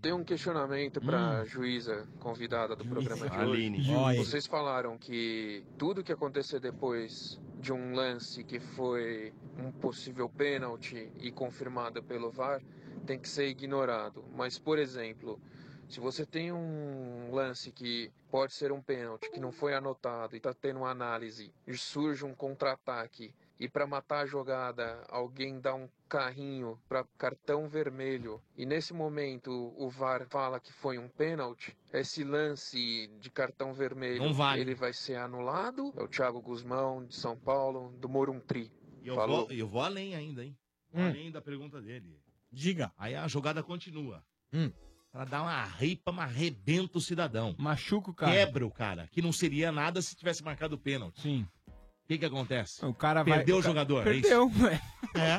Tem 0.02 0.14
um 0.14 0.24
questionamento 0.24 1.00
para 1.00 1.42
a 1.42 1.46
juíza 1.46 2.08
convidada 2.20 2.76
do 2.76 2.84
programa 2.84 3.30
de 3.30 3.38
Aline. 3.38 3.96
hoje. 3.96 4.18
Vocês 4.18 4.48
falaram 4.48 4.98
que 4.98 5.64
tudo 5.78 6.04
que 6.04 6.12
acontecer 6.12 6.60
depois 6.60 7.40
de 7.60 7.72
um 7.72 7.94
lance 7.94 8.44
que 8.44 8.60
foi 8.60 9.32
um 9.60 9.72
possível 9.72 10.28
pênalti 10.28 11.12
e 11.20 11.32
confirmado 11.32 12.02
pelo 12.02 12.32
VAR 12.32 12.64
tem 13.06 13.20
que 13.20 13.30
ser 13.30 13.48
ignorado. 13.48 14.26
Mas, 14.36 14.58
por 14.58 14.80
exemplo, 14.80 15.40
se 15.88 16.00
você 16.00 16.26
tem 16.26 16.52
um 16.52 17.30
lance 17.32 17.72
que 17.72 18.12
pode 18.32 18.54
ser 18.54 18.72
um 18.72 18.82
pênalti 18.82 19.30
que 19.30 19.40
não 19.40 19.52
foi 19.52 19.76
anotado 19.76 20.36
e 20.36 20.38
está 20.38 20.52
tendo 20.52 20.78
uma 20.78 20.90
análise 20.90 21.54
e 21.68 21.78
surge 21.78 22.26
um 22.26 22.34
contra-ataque 22.34 23.36
e 23.62 23.70
para 23.70 23.86
matar 23.86 24.22
a 24.22 24.26
jogada 24.26 25.06
alguém 25.08 25.60
dá 25.62 25.76
um 25.76 25.88
carrinho 26.10 26.80
para 26.90 27.06
cartão 27.16 27.70
vermelho 27.70 28.42
e 28.58 28.66
nesse 28.66 28.92
momento 28.92 29.52
o 29.78 29.88
VAR 29.88 30.26
fala 30.30 30.60
que 30.60 30.74
foi 30.74 30.98
um 30.98 31.08
pênalti, 31.08 31.78
esse 31.94 32.24
lance 32.24 33.08
de 33.22 33.30
cartão 33.30 33.72
vermelho 33.72 34.24
Não 34.24 34.34
vale. 34.34 34.62
ele 34.62 34.74
vai 34.74 34.92
ser 34.94 35.16
anulado? 35.18 35.94
É 35.96 36.02
o 36.02 36.08
Thiago 36.08 36.42
Guzmão 36.42 37.06
de 37.06 37.16
São 37.16 37.38
Paulo, 37.38 37.94
do 38.00 38.10
Morumbi. 38.10 38.72
E 39.04 39.08
eu 39.08 39.16
Falou. 39.16 39.46
vou, 39.46 39.52
eu 39.56 39.68
vou 39.68 39.82
além 39.82 40.16
ainda, 40.16 40.44
hein? 40.44 40.58
Vou 40.92 41.04
Hum. 41.04 41.08
Além 41.10 41.32
da 41.32 41.40
pergunta 41.42 41.80
dele. 41.82 42.20
Diga. 42.52 42.92
Aí 42.98 43.16
a 43.16 43.28
jogada 43.28 43.62
continua. 43.64 44.24
Hum. 44.52 44.72
Pra 45.12 45.24
dar 45.26 45.42
uma 45.42 45.64
ripa, 45.64 46.12
mas 46.12 46.30
arrebenta 46.30 46.98
o 46.98 47.02
cidadão. 47.02 47.54
Machuca 47.58 48.12
o 48.12 48.14
cara. 48.14 48.32
Quebra 48.32 48.66
o 48.66 48.72
cara, 48.72 49.08
que 49.12 49.22
não 49.22 49.32
seria 49.32 49.72
nada 49.72 50.02
se 50.02 50.16
tivesse 50.16 50.44
marcado 50.44 50.76
o 50.76 50.80
pênalti. 50.80 51.22
Sim. 51.22 51.48
O 52.12 52.14
que 52.14 52.18
que 52.20 52.26
acontece? 52.26 52.86
O 52.86 52.94
cara 52.94 53.24
vai- 53.24 53.38
Perdeu 53.38 53.56
o, 53.56 53.60
o 53.60 53.62
cara- 53.62 53.72
jogador, 53.74 54.04
Perdeu, 54.04 54.44
é 54.44 54.52
isso? 54.52 54.64
ué. 54.66 54.82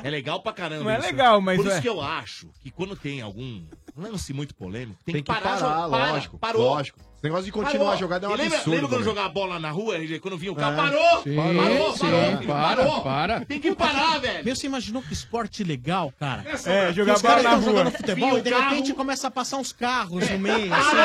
É. 0.03 0.09
legal 0.09 0.41
pra 0.41 0.51
caramba 0.53 0.83
Não 0.85 0.89
é 0.89 0.97
isso. 0.97 1.05
legal, 1.05 1.39
mas 1.39 1.57
Por 1.57 1.67
ué. 1.67 1.71
isso 1.73 1.81
que 1.83 1.87
eu 1.89 2.01
acho 2.01 2.49
que 2.61 2.71
quando 2.71 2.95
tem 2.95 3.21
algum 3.21 3.63
lance 3.95 4.33
muito 4.33 4.55
polêmico, 4.55 4.99
tem, 5.05 5.13
Tem 5.13 5.23
que 5.23 5.31
que 5.31 5.39
parar. 5.39 5.59
parar, 5.59 5.83
jo- 5.85 5.91
para, 5.91 6.11
lógico, 6.13 6.39
Parou. 6.39 6.61
lógico. 6.63 6.99
Esse 7.23 7.29
negócio 7.29 7.45
de 7.45 7.51
continuar 7.53 7.93
a 7.93 7.95
jogada 7.95 8.25
é 8.25 8.29
um 8.29 8.33
E 8.33 8.37
lembra, 8.37 8.57
absurdo 8.57 8.75
Lembra 8.75 8.89
quando 8.89 9.03
jogava 9.05 9.29
bola 9.29 9.57
na 9.57 9.71
rua, 9.71 9.95
RG, 9.95 10.19
quando 10.19 10.37
vinha 10.37 10.51
o 10.51 10.55
carro? 10.55 10.73
É. 10.73 10.75
Parou! 10.75 11.23
Sim, 11.23 11.35
parou, 11.37 11.93
sim, 11.93 11.99
parou, 11.99 12.23
filho, 12.25 12.47
para, 12.47 12.75
parou! 12.75 13.01
para. 13.01 13.45
Tem 13.45 13.59
que 13.61 13.73
parar, 13.73 14.19
velho! 14.19 14.43
Meu, 14.43 14.53
você 14.53 14.67
imaginou 14.67 15.01
que 15.01 15.13
esporte 15.13 15.63
legal, 15.63 16.13
cara? 16.19 16.43
É, 16.65 16.87
Que 16.87 16.93
jogar 16.93 17.17
bola 17.19 17.41
na 17.41 17.49
rua. 17.51 17.61
jogando 17.61 17.91
futebol 17.91 18.37
e 18.37 18.41
de 18.41 18.49
carro. 18.49 18.69
repente 18.71 18.93
começa 18.93 19.27
a 19.29 19.31
passar 19.31 19.55
uns 19.55 19.71
carros 19.71 20.29
no 20.29 20.37
meio. 20.37 20.73
assim. 20.73 20.95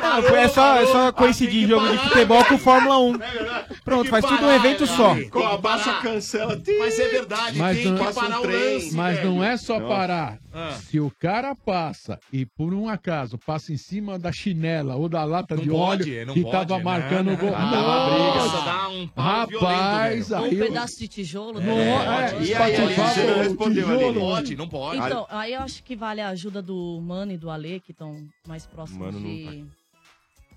Não, 0.00 0.34
é 0.34 0.48
só, 0.48 0.76
é 0.76 0.86
só 0.86 1.12
coincidir 1.12 1.68
jogo 1.68 1.88
de 1.90 1.98
futebol 1.98 2.42
com 2.46 2.56
Fórmula 2.56 2.98
1. 2.98 3.18
Pronto, 3.84 4.08
faz 4.08 4.24
tudo 4.24 4.46
um 4.46 4.50
evento 4.50 4.86
só. 4.86 5.14
Com 5.30 5.46
a 5.46 5.58
baixa 5.58 5.92
cancela. 6.00 6.58
Mas 6.78 6.98
é 6.98 7.08
verdade, 7.08 7.58
Mas 7.58 7.76
tem 7.82 7.94
que 7.94 8.14
parar 8.14 8.40
o 8.40 8.46
lance. 8.46 8.94
Mas 8.94 9.16
velho. 9.18 9.28
não 9.34 9.44
é 9.44 9.58
só 9.58 9.78
parar. 9.78 10.38
Ah. 10.54 10.72
Se 10.88 10.98
o 10.98 11.12
cara 11.20 11.54
passa 11.54 12.18
e 12.32 12.46
por 12.46 12.72
um 12.72 12.88
acaso 12.88 13.38
passa 13.38 13.72
em 13.72 13.76
cima 13.76 14.18
da 14.18 14.32
chinela 14.32 14.96
ou 14.96 15.08
da 15.08 15.22
lata 15.22 15.49
Não 15.54 15.62
de 15.62 15.70
pode, 15.70 16.10
óleo 16.16 16.26
não 16.26 16.34
que 16.34 16.42
pode, 16.42 16.52
tava 16.52 16.78
né? 16.78 16.84
marcando 16.84 17.32
o 17.32 17.36
gol. 17.36 17.52
Ah, 17.54 17.70
Nossa! 17.70 18.64
dá 18.64 18.88
um 18.88 19.10
Rapaz, 19.16 20.32
aí 20.32 20.54
um 20.54 20.58
pedaço 20.58 20.98
de 20.98 21.08
tijolo. 21.08 21.60
Não, 21.60 21.76
né? 21.76 21.90
é, 21.90 22.30
Pode. 22.30 22.44
E 22.44 22.54
aí, 22.54 22.76
você 22.76 23.24
não 23.24 23.38
respondeu, 23.38 23.84
tijolo. 23.84 24.12
Não 24.12 24.20
pode, 24.20 24.56
não 24.56 24.68
pode. 24.68 24.96
Então, 24.98 25.26
aí 25.28 25.54
eu 25.54 25.60
acho 25.60 25.82
que 25.82 25.96
vale 25.96 26.20
a 26.20 26.28
ajuda 26.28 26.62
do 26.62 27.00
Mano 27.02 27.32
e 27.32 27.36
do 27.36 27.50
Ale, 27.50 27.80
que 27.80 27.92
estão 27.92 28.22
mais 28.46 28.66
próximos 28.66 29.06
Mano 29.06 29.20
não 29.20 29.28
de. 29.28 29.64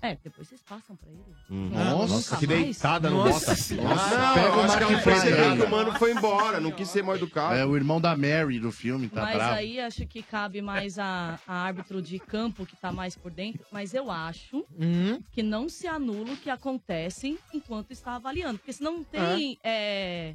É, 0.04 0.18
depois 0.22 0.46
vocês 0.48 0.62
passam 0.62 0.94
pra 0.96 1.08
ele. 1.10 1.22
Hum. 1.50 1.70
Nossa, 1.70 2.14
Nunca 2.14 2.36
que 2.36 2.46
mais? 2.46 2.62
deitada 2.62 3.08
no 3.10 3.24
Nossa, 3.24 3.54
senhora. 3.56 3.88
Nossa, 3.94 4.18
Não, 4.18 4.34
pega 4.34 4.86
o 4.86 5.02
percebeu 5.02 5.02
Pereira. 5.36 5.56
que 5.56 5.62
o 5.62 5.70
mano 5.70 5.92
foi 5.98 6.12
embora, 6.12 6.60
não 6.60 6.70
quis 6.70 6.88
ser 6.88 7.02
mal 7.02 7.16
educado. 7.16 7.54
É 7.54 7.64
o 7.64 7.74
irmão 7.74 8.00
da 8.00 8.16
Mary 8.16 8.60
do 8.60 8.70
filme, 8.70 9.08
tá 9.08 9.22
Mas 9.22 9.34
bravo. 9.36 9.54
aí 9.54 9.80
acho 9.80 10.06
que 10.06 10.22
cabe 10.22 10.60
mais 10.60 10.98
a, 10.98 11.38
a 11.46 11.54
árbitro 11.54 12.02
de 12.02 12.18
campo 12.18 12.66
que 12.66 12.76
tá 12.76 12.92
mais 12.92 13.16
por 13.16 13.30
dentro. 13.30 13.64
Mas 13.72 13.94
eu 13.94 14.10
acho 14.10 14.64
Hum. 14.78 15.22
que 15.32 15.42
não 15.42 15.68
se 15.68 15.86
anula 15.86 16.32
o 16.32 16.36
que 16.36 16.50
acontece 16.50 17.38
enquanto 17.52 17.90
está 17.90 18.16
avaliando. 18.16 18.58
Porque 18.58 18.72
senão 18.74 18.98
não 18.98 19.04
tem 19.04 19.58
é, 19.64 20.34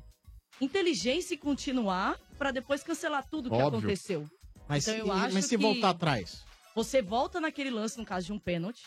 inteligência 0.59 1.35
em 1.35 1.37
continuar 1.37 2.17
pra 2.37 2.51
depois 2.51 2.83
cancelar 2.83 3.25
tudo 3.29 3.47
o 3.47 3.55
que 3.55 3.61
aconteceu. 3.61 4.27
Mas, 4.67 4.87
então 4.87 4.99
eu 4.99 5.07
e- 5.07 5.11
acho 5.19 5.33
mas 5.33 5.45
se 5.45 5.49
que 5.57 5.57
voltar 5.61 5.89
atrás? 5.91 6.43
Você 6.75 7.01
volta 7.01 7.41
naquele 7.41 7.69
lance, 7.71 7.97
no 7.97 8.05
caso 8.05 8.27
de 8.27 8.31
um 8.33 8.39
pênalti, 8.39 8.83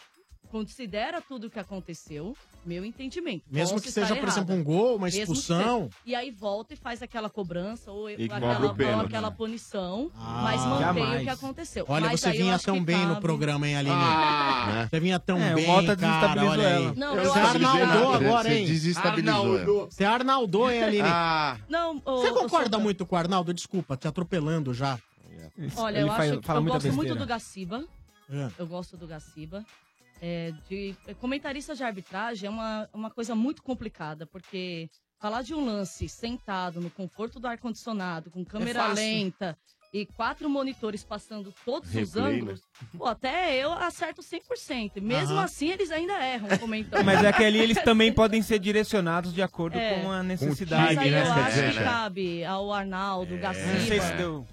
considera 0.52 1.22
tudo 1.22 1.46
o 1.46 1.50
que 1.50 1.58
aconteceu, 1.58 2.36
meu 2.64 2.84
entendimento. 2.84 3.42
Mesmo 3.50 3.70
Posso 3.76 3.82
que 3.82 3.88
estar 3.88 4.02
seja, 4.02 4.14
por 4.14 4.24
errada. 4.24 4.32
exemplo, 4.40 4.54
um 4.54 4.62
gol, 4.62 4.96
uma 4.96 5.06
Mesmo 5.06 5.16
que 5.16 5.22
expulsão. 5.32 5.84
seja. 5.84 5.96
E 6.04 6.14
aí 6.14 6.30
volta 6.30 6.74
e 6.74 6.76
faz 6.76 7.00
aquela 7.02 7.30
cobrança 7.30 7.90
ou, 7.90 8.10
E 8.10 8.28
cobra 8.28 8.50
aquela, 8.52 8.66
ou 8.68 8.74
pênalti. 8.74 9.06
aquela 9.06 9.30
punição, 9.30 10.10
Ah. 10.14 10.40
mas 10.44 10.60
mantém 10.60 10.78
Jamais. 10.86 11.20
o 11.20 11.24
que 11.24 11.30
aconteceu. 11.30 11.84
Olha, 11.88 12.06
Mas 12.08 12.20
você 12.20 12.28
aí 12.28 12.36
eu 12.36 12.42
vinha 12.42 12.54
acho 12.54 12.64
tão 12.66 12.74
que 12.76 12.84
bem 12.84 13.06
no 13.06 13.18
programa, 13.20 13.66
hein, 13.66 13.76
Aline? 13.76 13.94
Ah. 13.98 14.86
Você 14.90 15.00
vinha 15.00 15.18
tão 15.18 15.38
É, 15.40 15.52
o 15.52 15.54
bem, 15.54 15.66
Mota 15.66 15.96
cara, 15.96 16.34
desestabilizou 16.34 16.50
olha 16.52 16.76
aí. 16.76 16.96
Não, 16.96 17.14
você 17.16 17.26
eu 17.26 17.32
acho 17.32 17.40
que- 17.58 17.64
arnaldou 17.64 18.12
Você- 18.18 18.24
agora, 18.26 18.48
você 18.50 18.54
hein? 18.58 18.66
desestabilizou 18.66 19.58
ela. 19.58 19.86
Você 19.90 20.04
arnaldou, 20.04 20.70
hein, 20.70 20.82
Aline? 20.84 21.08
Ah. 21.08 21.56
Não, 21.68 21.96
ô, 22.04 22.16
Você 22.18 22.28
ô, 22.30 22.34
concorda 22.34 22.78
muito 22.78 23.06
com 23.06 23.16
o 23.16 23.18
Arnaldo? 23.18 23.54
Desculpa, 23.54 23.96
te 23.96 24.06
atropelando 24.06 24.74
já. 24.74 24.98
Olha, 25.76 25.98
Ele 25.98 26.08
eu 26.08 26.12
acho 26.12 26.40
que 26.40 26.50
eu 26.50 26.62
gosto 26.64 26.92
muito 26.92 27.14
do 27.14 27.26
Gaciba. 27.26 27.84
É. 28.30 28.48
Eu 28.58 28.66
gosto 28.66 28.96
do 28.96 29.06
Gaciba. 29.06 29.64
É, 30.24 30.52
de 30.68 30.94
comentarista 31.18 31.74
de 31.74 31.82
arbitragem 31.82 32.46
é 32.46 32.50
uma, 32.50 32.88
uma 32.94 33.10
coisa 33.10 33.34
muito 33.34 33.60
complicada, 33.60 34.24
porque 34.24 34.88
falar 35.20 35.42
de 35.42 35.52
um 35.52 35.64
lance 35.64 36.08
sentado 36.08 36.80
no 36.80 36.88
conforto 36.90 37.40
do 37.40 37.48
ar-condicionado, 37.48 38.30
com 38.30 38.44
câmera 38.44 38.80
fácil. 38.84 38.94
lenta 38.94 39.58
e 39.92 40.06
quatro 40.06 40.48
monitores 40.48 41.02
passando 41.02 41.52
todos 41.64 41.88
os 41.88 42.14
Replay, 42.14 42.36
ângulos, 42.36 42.62
pô, 42.96 43.04
até 43.06 43.56
eu 43.56 43.72
acerto 43.72 44.22
100%. 44.22 45.00
Mesmo 45.02 45.34
Aham. 45.34 45.44
assim, 45.44 45.68
eles 45.70 45.90
ainda 45.90 46.14
erram 46.24 46.48
comentando. 46.56 47.04
Mas 47.04 47.22
é 47.24 47.32
que 47.32 47.44
ali 47.44 47.58
eles 47.58 47.82
também 47.82 48.12
podem 48.12 48.42
ser 48.42 48.60
direcionados 48.60 49.34
de 49.34 49.42
acordo 49.42 49.76
É. 49.76 50.00
com 50.00 50.10
a 50.12 50.22
necessidade. 50.22 50.94
Mas 50.94 50.98
aí 50.98 51.08
eu 51.08 51.12
né? 51.14 51.30
acho 51.30 51.62
que 51.78 51.84
cabe 51.84 52.44
ao 52.44 52.72
Arnaldo, 52.72 53.36
Gaciba. 53.38 53.72
Não 53.72 53.86
sei 53.86 54.00
se 54.00 54.12
deu. 54.14 54.46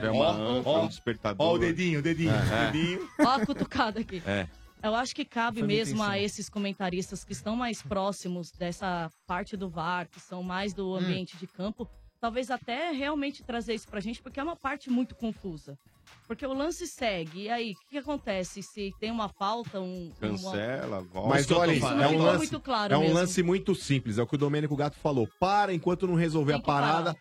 Tá 0.00 0.10
uma 0.12 0.30
âncora, 0.30 0.82
um 0.84 0.88
despertador. 0.88 1.46
Ó 1.46 1.54
o 1.54 1.58
dedinho, 1.58 1.98
o 1.98 2.02
dedinho, 2.02 2.30
É. 2.32 2.68
o 2.68 2.72
dedinho. 2.72 3.08
Ó 3.20 3.28
a 3.28 3.44
cutucada 3.46 4.00
aqui. 4.00 4.22
É. 4.26 4.46
Eu 4.82 4.94
acho 4.94 5.14
que 5.14 5.24
cabe 5.24 5.62
mesmo 5.62 6.02
a 6.02 6.18
esses 6.18 6.48
comentaristas 6.48 7.22
que 7.24 7.32
estão 7.32 7.54
mais 7.54 7.82
próximos 7.82 8.50
dessa 8.50 9.10
parte 9.26 9.56
do 9.56 9.68
VAR, 9.68 10.08
que 10.08 10.18
são 10.20 10.42
mais 10.42 10.74
do 10.74 10.94
ambiente 10.94 11.36
de 11.36 11.46
campo, 11.46 11.88
talvez 12.20 12.50
até 12.50 12.90
realmente 12.90 13.42
trazer 13.44 13.74
isso 13.74 13.86
pra 13.88 14.00
gente, 14.00 14.20
porque 14.20 14.40
é 14.40 14.42
uma 14.42 14.56
parte 14.56 14.90
muito 14.90 15.14
confusa. 15.14 15.78
Porque 16.26 16.46
o 16.46 16.52
lance 16.52 16.86
segue, 16.86 17.42
e 17.42 17.50
aí, 17.50 17.72
o 17.72 17.74
que, 17.74 17.90
que 17.90 17.98
acontece 17.98 18.62
se 18.62 18.92
tem 18.98 19.10
uma 19.10 19.28
falta, 19.28 19.80
um... 19.80 20.10
Cancela, 20.18 21.00
volta. 21.02 21.28
Mas 21.28 21.50
olha, 21.50 21.72
Isso 21.72 21.86
é 21.86 22.08
um 22.08 22.18
lance, 22.18 22.38
muito 22.38 22.60
claro 22.60 22.94
é 22.94 22.96
um 22.96 23.00
mesmo. 23.02 23.14
lance 23.14 23.42
muito 23.42 23.74
simples. 23.74 24.18
É 24.18 24.22
o 24.22 24.26
que 24.26 24.34
o 24.34 24.38
Domênico 24.38 24.76
Gato 24.76 24.96
falou. 24.96 25.28
Para 25.38 25.74
enquanto 25.74 26.06
não 26.06 26.14
resolver 26.14 26.54
a 26.54 26.60
parada. 26.60 27.16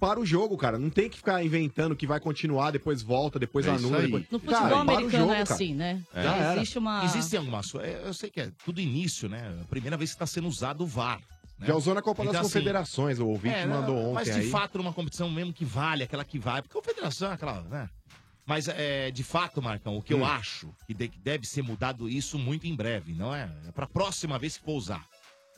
Para 0.00 0.20
o 0.20 0.26
jogo, 0.26 0.56
cara. 0.56 0.78
Não 0.78 0.90
tem 0.90 1.08
que 1.08 1.16
ficar 1.16 1.42
inventando 1.44 1.96
que 1.96 2.06
vai 2.06 2.20
continuar, 2.20 2.70
depois 2.70 3.00
volta, 3.02 3.38
depois 3.38 3.66
É 3.66 3.70
anula. 3.70 4.02
Depois... 4.02 4.24
No 4.30 4.38
futebol 4.38 4.54
Cara, 4.60 4.68
para 4.68 4.76
o 4.76 4.80
americano 4.80 5.10
jogo, 5.24 5.32
é 5.32 5.42
cara. 5.44 5.54
assim, 5.54 5.74
né? 5.74 6.02
Era. 6.12 6.56
Existe 6.56 6.78
uma... 6.78 7.04
Existem 7.04 7.38
algumas. 7.38 7.74
é, 7.76 8.02
Eu 8.04 8.12
sei 8.14 8.30
que 8.30 8.40
é 8.40 8.50
tudo 8.64 8.80
início, 8.80 9.28
né? 9.28 9.58
A 9.62 9.64
primeira 9.66 9.96
vez 9.96 10.10
que 10.10 10.16
está 10.16 10.26
sendo 10.26 10.46
usado 10.48 10.82
o 10.84 10.86
VAR. 10.86 11.20
né? 11.58 11.66
Já 11.66 11.74
usou 11.74 11.94
na 11.94 12.02
Copa 12.02 12.22
das 12.22 12.30
Então, 12.32 12.40
assim, 12.42 12.50
Confederações, 12.50 13.18
o 13.18 13.26
ouvinte 13.28 13.54
é, 13.54 13.64
mandou 13.66 13.94
não, 13.94 14.02
ontem 14.10 14.14
Mas 14.14 14.24
de 14.34 14.40
aí. 14.40 14.50
fato, 14.50 14.76
numa 14.78 14.92
competição 14.92 15.30
mesmo 15.30 15.52
que 15.52 15.64
vale, 15.64 16.02
aquela 16.02 16.24
que 16.24 16.38
vai. 16.38 16.60
Porque 16.60 16.76
a 16.76 16.80
confederação 16.82 17.30
é 17.30 17.34
aquela, 17.34 17.62
né? 17.62 17.88
Mas 18.46 18.68
é, 18.68 19.10
de 19.10 19.24
fato, 19.24 19.62
Marcão, 19.62 19.96
o 19.96 20.02
que 20.02 20.12
eu 20.12 20.18
Hum. 20.18 20.24
acho 20.26 20.68
que 20.86 20.92
de- 20.92 21.08
que 21.08 21.18
deve 21.18 21.46
ser 21.46 21.62
mudado 21.62 22.10
isso 22.10 22.38
muito 22.38 22.66
em 22.66 22.74
breve, 22.76 23.14
não 23.14 23.34
é? 23.34 23.48
É 23.66 23.72
pra 23.72 23.86
próxima 23.86 24.38
vez 24.38 24.58
que 24.58 24.64
for 24.64 24.72
usar. 24.74 25.06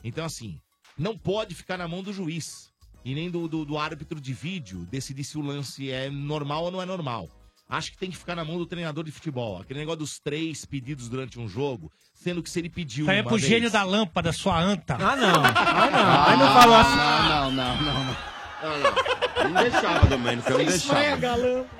Então, 0.05 0.23
assim, 0.23 0.57
não 0.97 1.17
pode 1.17 1.53
ficar 1.53 1.77
na 1.77 1.85
mão 1.87 2.01
do 2.01 2.13
juiz 2.13 2.69
e 3.05 3.13
nem 3.15 3.29
do, 3.29 3.47
do, 3.47 3.63
do 3.65 3.77
árbitro 3.77 4.19
de 4.19 4.33
vídeo 4.33 4.87
decidir 4.91 5.23
se 5.23 5.37
o 5.37 5.41
lance 5.41 5.91
é 5.91 6.09
normal 6.09 6.65
ou 6.65 6.71
não 6.71 6.81
é 6.81 6.85
normal. 6.85 7.29
Acho 7.69 7.91
que 7.91 7.97
tem 7.97 8.09
que 8.09 8.17
ficar 8.17 8.35
na 8.35 8.45
mão 8.45 8.57
do 8.57 8.65
treinador 8.65 9.03
de 9.03 9.11
futebol. 9.11 9.59
Aquele 9.61 9.79
negócio 9.79 9.99
dos 9.99 10.19
três 10.19 10.63
pedidos 10.65 11.09
durante 11.09 11.37
um 11.37 11.49
jogo, 11.49 11.91
sendo 12.13 12.41
que 12.41 12.49
se 12.49 12.59
ele 12.59 12.69
pediu. 12.69 13.03
Isso 13.03 13.11
aí 13.11 13.17
é 13.17 13.23
pro 13.23 13.35
vez- 13.35 13.45
gênio 13.45 13.69
da 13.69 13.83
lâmpada, 13.83 14.31
sua 14.31 14.57
anta. 14.59 14.95
Ah, 14.95 15.15
não. 15.17 15.43
Ah, 15.43 15.89
não. 15.91 16.23
Aí 16.23 16.37
não 16.37 16.53
falou 16.53 16.75
assim. 16.75 16.95
Não, 17.29 17.51
não, 17.51 17.81
não, 17.81 18.05
não. 18.05 18.17
Não, 18.63 18.79
não. 18.79 19.16
Não 19.43 19.63
deixava, 19.63 20.07
Domênico, 20.07 20.51
eu 20.51 20.57
não 20.57 20.65
deixava. 20.65 20.99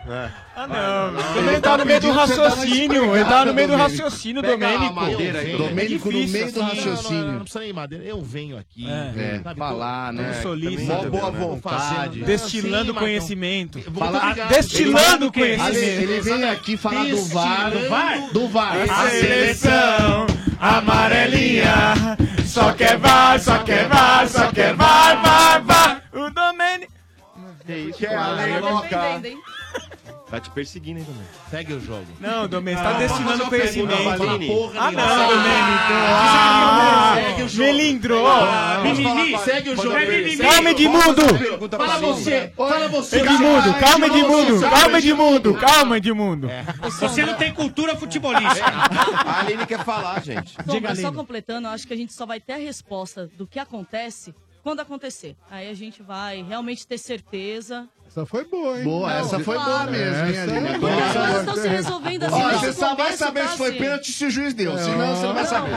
É. 0.08 0.30
Ah, 0.56 0.68
não. 0.68 1.48
Ele 1.50 1.62
tá 1.62 1.78
no 1.78 1.86
meio 1.86 2.02
do 2.02 2.12
raciocínio. 2.12 3.16
Ele 3.16 3.26
tá 3.26 3.46
no 3.46 3.54
meio 3.54 3.68
do 3.68 3.76
raciocínio, 3.76 4.42
Domênico. 4.42 4.94
madeira 4.94 5.40
aí. 5.40 5.58
Domênico 5.58 6.12
no 6.12 6.28
meio 6.28 6.52
do 6.52 6.62
raciocínio. 6.62 7.24
Não, 7.26 7.32
não 7.34 7.40
precisa 7.42 7.60
nem 7.60 7.74
madeira. 7.74 8.04
Eu 8.04 8.22
venho 8.22 8.58
aqui. 8.58 8.88
É, 8.90 9.40
sabe, 9.44 9.60
falar, 9.60 10.14
tô- 10.14 10.22
né? 10.22 10.34
solícito. 10.42 10.84
Mó 10.92 11.04
boa 11.04 11.32
vontade. 11.32 12.24
Destilando 12.24 12.94
conhecimento. 12.94 13.80
Falar-. 13.92 14.36
Destilando 14.50 15.32
conhecimento. 15.32 15.78
Ele 15.78 16.22
veio 16.22 16.52
aqui 16.52 16.78
falar 16.78 17.06
do 17.06 17.24
VAR. 17.26 17.72
Do 17.72 17.90
VAR? 17.90 18.30
Do 18.34 18.48
VAR. 18.48 18.76
A 18.90 19.10
seleção 19.10 20.28
amarelinha 20.60 22.18
só 22.46 22.72
quer 22.74 22.98
VAR, 22.98 23.40
só 23.40 23.60
quer 23.60 23.88
VAR, 23.88 24.28
só 24.28 24.52
quer 24.52 24.74
VAR, 24.74 25.22
VAR, 25.22 25.64
VAR. 25.64 26.02
Isso, 27.68 27.98
Que 28.00 28.06
é 28.06 28.10
cara? 28.10 28.22
a 28.22 28.42
Aleroca. 28.44 29.22
Tá 30.30 30.42
te 30.42 30.50
perseguindo, 30.50 31.00
hein, 31.00 31.06
Domênico? 31.06 31.34
Segue 31.50 31.74
o 31.74 31.80
jogo. 31.80 32.06
Não, 32.20 32.50
Domênico, 32.50 32.84
você 32.84 32.90
Ah, 32.90 33.08
tá 33.08 33.08
fazer 33.16 33.42
uma 33.44 33.50
conhecimento. 33.50 33.94
Aline. 34.24 34.46
Ah, 34.52 34.54
Porra 34.54 34.92
não, 34.92 35.28
Domênico. 35.30 35.94
Ah, 35.94 37.14
Segue 37.16 37.44
o 37.44 37.48
jogo. 37.50 37.64
Melindro. 37.64 38.16
Mimimi, 38.84 39.38
segue 39.40 39.70
o 39.70 39.76
jogo. 39.78 39.96
Calma, 40.42 40.72
Edmundo. 40.72 41.70
Fala 41.78 41.98
você. 42.00 42.52
Fala 42.58 42.88
você. 42.90 43.20
Edmundo, 43.22 43.74
calma, 43.80 44.06
Edmundo. 44.08 44.62
Calma, 44.70 44.98
Edmundo. 44.98 45.54
Calma, 45.56 45.98
Edmundo. 45.98 46.50
Você 47.00 47.26
não 47.26 47.36
tem 47.36 47.54
cultura 47.54 47.96
futebolística. 47.96 48.66
A 48.68 49.40
Aline 49.40 49.66
quer 49.66 49.84
falar, 49.86 50.22
gente. 50.24 50.56
Sombra, 50.66 50.94
só 50.96 51.12
completando, 51.14 51.68
eu 51.70 51.72
acho 51.72 51.88
que 51.88 51.94
a 51.94 51.98
gente 51.98 52.12
só 52.12 52.26
vai 52.26 52.42
ter 52.42 52.54
a 52.54 52.58
resposta 52.58 53.30
do 53.38 53.48
que 53.48 53.60
acontece 53.60 54.36
quando 54.68 54.82
acontecer. 54.82 55.34
Aí 55.50 55.70
a 55.70 55.74
gente 55.74 56.04
vai 56.04 56.44
realmente 56.44 56.86
ter 56.86 56.98
certeza. 56.98 57.88
Essa 58.06 58.26
foi 58.26 58.44
boa, 58.44 58.78
hein? 58.78 58.84
Boa, 58.84 59.14
essa 59.14 59.40
foi 59.40 59.56
boa 59.56 59.66
claro. 59.66 59.92
mesmo, 59.92 60.26
hein, 60.26 60.40
Aline? 60.40 60.68
é 60.68 60.80
Porque 60.80 60.86
as 60.94 61.14
boa. 61.14 61.24
coisas 61.24 61.40
estão 61.40 61.56
se 61.56 61.68
resolvendo 61.70 62.24
assim. 62.24 62.36
Ó, 62.36 62.50
desde 62.50 62.66
você 62.66 62.74
só 62.74 62.96
vai 62.96 63.14
saber 63.14 63.44
tá 63.44 63.48
se 63.50 63.58
foi 63.58 63.70
assim. 63.70 63.78
pênalti 63.78 64.12
se 64.12 64.26
o 64.26 64.30
juiz 64.30 64.54
deu. 64.54 64.78
Senão 64.78 65.16
você 65.16 65.26
não 65.26 65.34
vai 65.34 65.46
saber. 65.46 65.72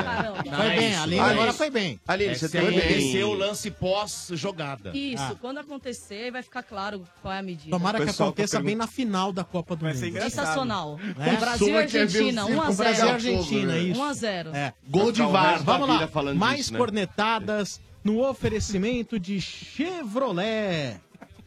Foi 0.56 0.70
bem, 0.70 0.96
Aline 0.96 1.20
agora 1.20 1.52
foi 1.52 1.70
bem. 1.70 2.00
Aline, 2.08 2.30
É, 2.32 2.34
você 2.34 2.48
tem 2.48 2.60
acontecer 2.62 3.24
o 3.24 3.32
lance 3.34 3.70
pós-jogada. 3.70 4.90
Isso, 4.92 5.22
Ah. 5.22 5.36
quando 5.40 5.58
acontecer, 5.58 6.32
vai 6.32 6.42
ficar 6.42 6.64
claro 6.64 7.06
qual 7.22 7.32
é 7.32 7.38
a 7.38 7.42
medida. 7.42 7.70
Tomara 7.70 8.00
que 8.00 8.06
tá 8.06 8.24
aconteça 8.24 8.60
bem 8.60 8.74
na 8.74 8.88
final 8.88 9.32
da 9.32 9.44
Copa 9.44 9.76
do 9.76 9.84
Mundo. 9.84 9.96
Sensacional. 9.96 10.98
É? 11.16 11.30
Com 11.30 11.36
Brasil 11.40 11.68
e 11.68 11.76
Argentina, 11.76 12.44
circo, 12.44 12.58
1 12.58 12.62
a 12.62 12.66
Com 12.66 12.72
0 12.72 12.88
Brasil 12.88 13.06
e 13.06 13.10
Argentina, 13.12 13.78
isso. 13.78 14.00
1 14.00 14.04
a 14.04 14.12
0 14.14 14.50
É. 14.56 14.72
Gol 14.88 15.12
de 15.12 15.22
VAR. 15.22 15.62
Vamos 15.62 15.88
lá. 15.88 16.08
Mais 16.34 16.70
né? 16.70 16.78
cornetadas 16.78 17.80
no 18.02 18.26
oferecimento 18.26 19.18
de 19.18 19.40
Chevrolet. 19.40 21.00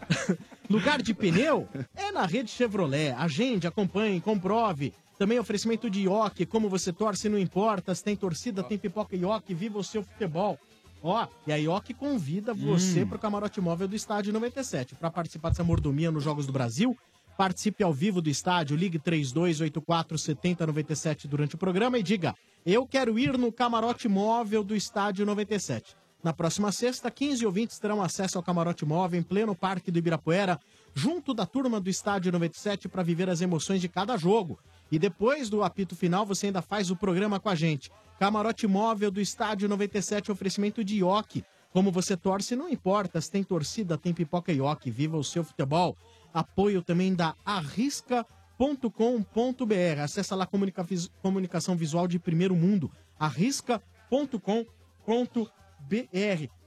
Lugar 0.70 1.02
de 1.02 1.14
pneu 1.14 1.68
é 1.96 2.12
na 2.12 2.26
rede 2.26 2.52
Chevrolet. 2.52 3.12
Agende, 3.12 3.68
acompanhe, 3.68 4.22
comprove. 4.22 4.94
Também 5.18 5.40
oferecimento 5.40 5.90
de 5.90 6.02
Ioki. 6.02 6.46
Como 6.46 6.70
você 6.70 6.92
torce, 6.92 7.30
não 7.30 7.38
importa. 7.38 7.94
Se 7.94 8.04
tem 8.04 8.16
torcida, 8.16 8.64
tem 8.64 8.78
pipoca 8.78 9.16
Ioki. 9.16 9.54
Viva 9.54 9.78
o 9.78 9.84
seu 9.84 10.04
futebol. 10.04 10.58
Ó, 11.02 11.28
e 11.46 11.52
a 11.52 11.58
Ioki 11.58 11.94
convida 11.94 12.54
você 12.54 13.06
para 13.06 13.18
o 13.18 13.20
camarote 13.20 13.60
móvel 13.60 13.88
do 13.88 13.96
Estádio 13.96 14.32
97. 14.32 14.96
Para 14.96 15.12
participar 15.12 15.50
dessa 15.50 15.64
mordomia 15.64 16.10
nos 16.10 16.24
Jogos 16.24 16.46
do 16.46 16.54
Brasil, 16.54 16.98
participe 17.38 17.84
ao 17.84 17.94
vivo 17.94 18.22
do 18.22 18.30
estádio. 18.30 18.78
Ligue 18.78 18.98
3284 18.98 20.18
7097 20.18 21.28
durante 21.28 21.56
o 21.56 21.58
programa 21.58 22.00
e 22.00 22.04
diga: 22.04 22.34
Eu 22.66 22.88
quero 22.88 23.20
ir 23.20 23.38
no 23.38 23.52
camarote 23.52 24.08
móvel 24.08 24.64
do 24.64 24.74
Estádio 24.76 25.26
97. 25.26 25.96
Na 26.24 26.32
próxima 26.32 26.72
sexta, 26.72 27.12
15 27.12 27.46
ouvintes 27.46 27.78
terão 27.78 28.02
acesso 28.02 28.38
ao 28.38 28.44
camarote 28.44 28.86
móvel 28.86 29.20
em 29.20 29.24
pleno 29.24 29.54
Parque 29.54 29.92
do 29.92 30.00
Ibirapuera, 30.00 30.58
junto 30.94 31.34
da 31.34 31.46
turma 31.46 31.82
do 31.82 31.90
Estádio 31.90 32.32
97 32.32 32.88
para 32.88 33.04
viver 33.04 33.30
as 33.30 33.42
emoções 33.42 33.82
de 33.82 33.90
cada 33.90 34.16
jogo. 34.16 34.58
E 34.90 34.98
depois 34.98 35.50
do 35.50 35.64
apito 35.64 35.98
final, 35.98 36.26
você 36.26 36.46
ainda 36.46 36.62
faz 36.62 36.90
o 36.90 36.96
programa 36.96 37.42
com 37.42 37.50
a 37.50 37.56
gente. 37.56 37.92
Camarote 38.20 38.66
móvel 38.68 39.12
do 39.12 39.20
Estádio 39.20 39.68
97, 39.68 40.32
oferecimento 40.32 40.82
de 40.82 41.00
Ioki. 41.00 41.44
Como 41.74 41.92
você 41.92 42.16
torce, 42.16 42.56
não 42.56 42.70
importa. 42.70 43.20
Se 43.20 43.30
tem 43.30 43.44
torcida, 43.44 43.98
tem 43.98 44.14
pipoca 44.14 44.54
Ioki. 44.54 44.92
Viva 44.92 45.18
o 45.18 45.24
seu 45.24 45.44
futebol. 45.44 45.98
Apoio 46.34 46.82
também 46.82 47.14
da 47.14 47.36
arrisca.com.br. 47.44 48.26
Acesse 50.02 50.34
lá 50.36 50.46
comunica- 50.46 50.86
comunicação 51.22 51.76
visual 51.76 52.08
de 52.08 52.18
primeiro 52.18 52.56
mundo. 52.56 52.90
arrisca.com.br. 53.20 55.63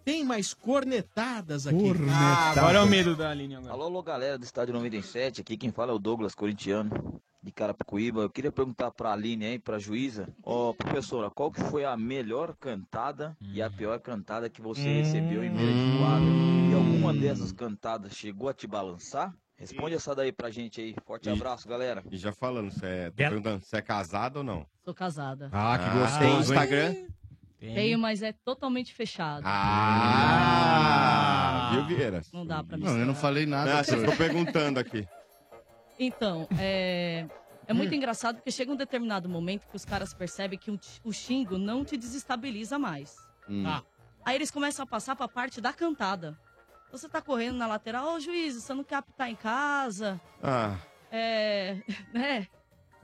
Tem 0.05 0.25
mais 0.25 0.55
cornetadas 0.55 1.67
aqui. 1.67 1.93
Ah, 2.11 2.53
agora 2.53 2.79
é 2.79 2.83
o 2.83 2.87
medo 2.87 3.17
da 3.17 3.35
linha. 3.35 3.59
Agora. 3.59 3.73
Alô, 3.73 3.85
alô, 3.85 4.03
galera 4.03 4.39
do 4.39 4.45
Estádio 4.45 4.73
97, 4.75 5.41
aqui 5.41 5.57
quem 5.57 5.73
fala 5.73 5.91
é 5.91 5.95
o 5.95 5.99
Douglas, 5.99 6.33
corintiano, 6.33 7.21
de 7.43 7.51
Carapicuíba. 7.51 8.23
Eu 8.23 8.31
queria 8.31 8.53
perguntar 8.53 8.93
pra 8.93 9.13
Aline 9.13 9.47
aí, 9.47 9.59
pra 9.59 9.81
juíza, 9.81 10.29
ó, 10.45 10.73
professora, 10.73 11.29
qual 11.29 11.51
que 11.51 11.61
foi 11.61 11.85
a 11.85 11.97
melhor 11.97 12.55
cantada 12.55 13.37
e 13.41 13.61
a 13.61 13.69
pior 13.69 13.99
cantada 13.99 14.49
que 14.49 14.63
você 14.63 15.03
recebeu 15.03 15.43
em 15.43 15.51
beira 15.51 15.73
de 15.73 15.99
quadra? 15.99 16.29
E 16.71 16.75
alguma 16.75 17.13
dessas 17.13 17.51
cantadas 17.51 18.15
chegou 18.15 18.49
a 18.49 18.55
te 18.55 18.67
balançar? 18.67 19.35
Responde 19.59 19.95
essa 19.95 20.15
daí 20.15 20.31
pra 20.31 20.51
gente 20.51 20.81
aí. 20.83 20.95
Forte 21.07 21.31
abraço, 21.31 21.67
galera. 21.67 22.05
E 22.11 22.17
já 22.19 22.31
falando, 22.31 22.71
você 22.71 22.87
é, 22.87 23.11
tô 23.11 23.17
perguntando, 23.17 23.65
você 23.65 23.79
é 23.79 23.83
casado 23.83 24.37
ou 24.37 24.45
não? 24.45 24.67
Sou 24.85 24.95
casada. 24.95 25.49
Ah, 25.51 25.79
que 25.79 25.99
gostoso, 25.99 26.19
Tem 26.19 26.31
hein? 26.31 26.41
Instagram? 26.41 26.95
Tenho, 27.75 27.99
mas 27.99 28.23
é 28.23 28.33
totalmente 28.33 28.93
fechado. 28.95 29.45
Ah! 30.67 31.71
Viu, 31.73 31.85
Vieira? 31.87 32.23
Não 32.33 32.47
dá 32.47 32.63
pra 32.63 32.77
Não, 32.77 32.87
eu 32.87 32.93
não 32.93 32.99
misturar. 32.99 33.21
falei 33.23 33.47
nada. 33.47 33.83
Você 33.83 33.97
ficou 33.99 34.17
perguntando 34.17 34.79
aqui. 34.81 35.07
Então, 35.99 36.47
é, 36.59 37.27
é 37.67 37.73
muito 37.73 37.95
engraçado 37.95 38.37
porque 38.37 38.51
chega 38.51 38.71
um 38.73 38.77
determinado 38.77 39.29
momento 39.29 39.67
que 39.67 39.75
os 39.77 39.85
caras 39.85 40.13
percebem 40.15 40.59
que 40.59 40.71
o, 40.71 41.13
xingo 41.13 41.59
não 41.59 41.85
te 41.85 41.97
desestabiliza 41.97 42.79
mais. 42.79 43.17
Hum. 43.49 43.63
Tá? 43.65 43.83
Aí 44.25 44.37
eles 44.37 44.51
começam 44.51 44.83
a 44.85 44.87
passar 44.87 45.17
pra 45.17 45.27
parte 45.29 45.61
da 45.61 45.73
cantada. 45.73 46.39
Você 46.93 47.09
tá 47.09 47.21
correndo 47.21 47.57
na 47.57 47.67
lateral, 47.67 48.15
ô 48.15 48.21
juiz, 48.21 48.55
você 48.55 48.73
não 48.75 48.85
quer 48.85 48.97
apitar 48.97 49.29
em 49.31 49.35
casa? 49.35 50.21
Ah, 50.43 50.77
É. 51.11 51.77
né? 52.13 52.47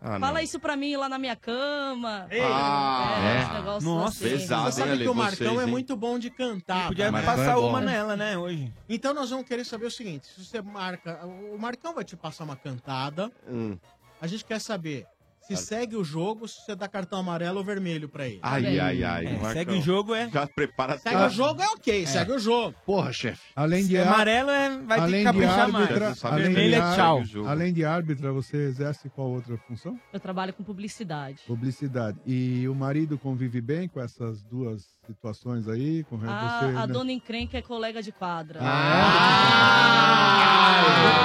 Ah 0.03 0.19
Fala 0.19 0.35
não. 0.35 0.41
isso 0.41 0.59
pra 0.59 0.77
mim 0.77 0.97
lá 0.97 1.09
na 1.09 1.19
minha 1.19 1.37
cama. 1.37 2.27
Ah, 2.31 3.19
é, 3.20 3.39
é. 3.39 3.43
esse 3.43 3.53
negócio 3.53 3.89
Nossa, 3.89 4.24
assim. 4.27 4.37
pesado, 4.37 4.65
Você 4.65 4.81
sabe 4.81 4.99
que 4.99 5.09
o 5.09 5.15
Marcão 5.15 5.55
vocês, 5.55 5.69
é 5.69 5.70
muito 5.70 5.97
bom 5.97 6.19
de 6.19 6.29
cantar. 6.29 6.89
Podia 6.89 7.12
passar 7.12 7.53
é 7.53 7.57
uma 7.57 7.81
nela, 7.81 8.16
né, 8.16 8.37
hoje. 8.37 8.73
Então 8.89 9.15
nós 9.15 9.31
vamos 9.31 9.47
querer 9.47 9.65
saber 9.65 9.87
o 9.87 9.91
seguinte: 9.91 10.27
se 10.27 10.45
você 10.45 10.61
marca. 10.61 11.24
O 11.24 11.59
Marcão 11.59 11.95
vai 11.95 12.05
te 12.05 12.16
passar 12.16 12.45
uma 12.45 12.57
cantada. 12.57 13.31
Hum. 13.49 13.79
A 14.20 14.27
gente 14.27 14.45
quer 14.45 14.61
saber 14.61 15.07
se 15.47 15.56
segue 15.56 15.97
o 15.97 16.05
jogo, 16.05 16.47
se 16.48 16.60
você 16.64 16.74
dá 16.74 16.89
cartão 16.89 17.19
amarelo 17.19 17.59
ou 17.59 17.64
vermelho 17.64 18.09
pra 18.09 18.27
ele. 18.27 18.39
Ai, 18.43 18.78
ai, 18.78 19.02
ai. 19.05 19.24
Marcão. 19.24 19.51
É, 19.51 19.52
segue 19.52 19.73
o 19.73 19.82
jogo, 19.82 20.14
é. 20.14 20.31
Já 20.31 20.47
prepara 20.47 20.98
Segue 20.98 21.16
o 21.16 21.28
jogo 21.31 21.60
é 21.62 21.69
ok, 21.69 22.06
segue 22.06 22.32
o 22.32 22.39
jogo. 22.39 22.74
Porra, 22.86 23.12
chefe. 23.12 23.40
Além 23.56 23.82
de 23.82 23.89
Se 23.89 23.97
é 23.97 24.02
amarelo, 24.06 24.51
é- 24.51 24.78
vai 24.78 25.01
ter 25.01 25.06
que 25.12 25.19
de 25.19 25.24
caprichar 25.24 25.69
mais. 25.69 25.85
árbitra, 25.86 26.14
Sabe 26.14 26.35
além, 26.35 26.47
vermelho 26.47 26.69
de 26.70 26.74
é 26.74 26.81
ar- 26.81 26.97
tchau. 26.97 27.47
além 27.47 27.73
de 27.73 27.85
árbitra, 27.85 28.32
você 28.32 28.56
exerce 28.56 29.09
qual 29.10 29.28
outra 29.31 29.56
função? 29.69 29.98
Eu 30.12 30.20
trabalho 30.20 30.52
com 30.52 30.62
publicidade. 30.62 31.40
Publicidade. 31.47 32.19
E 32.27 32.66
o 32.69 32.74
marido 32.74 33.19
convive 33.19 33.60
bem 33.60 33.89
com 33.89 34.01
essas 34.01 34.43
duas 34.44 34.85
situações 35.07 35.69
aí? 35.69 36.05
Com 36.05 36.16
A, 36.16 36.19
você, 36.20 36.65
a 36.77 36.87
né? 36.87 36.93
dona 36.93 37.11
encrenca 37.12 37.59
é 37.59 37.62
colega 37.62 38.01
de 38.03 38.12
quadra. 38.12 38.61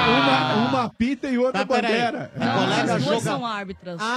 Uma, 0.07 0.53
uma 0.67 0.89
pita 0.89 1.27
e 1.27 1.37
outra 1.37 1.59
Tá, 1.59 1.65
bandeira. 1.65 2.31
Não, 2.35 2.53
colega 2.59 2.95
as 2.95 3.03
duas 3.03 3.23
joga- 3.23 3.31
são 3.37 3.45
árbitras. 3.45 3.97
Ah, 4.01 4.15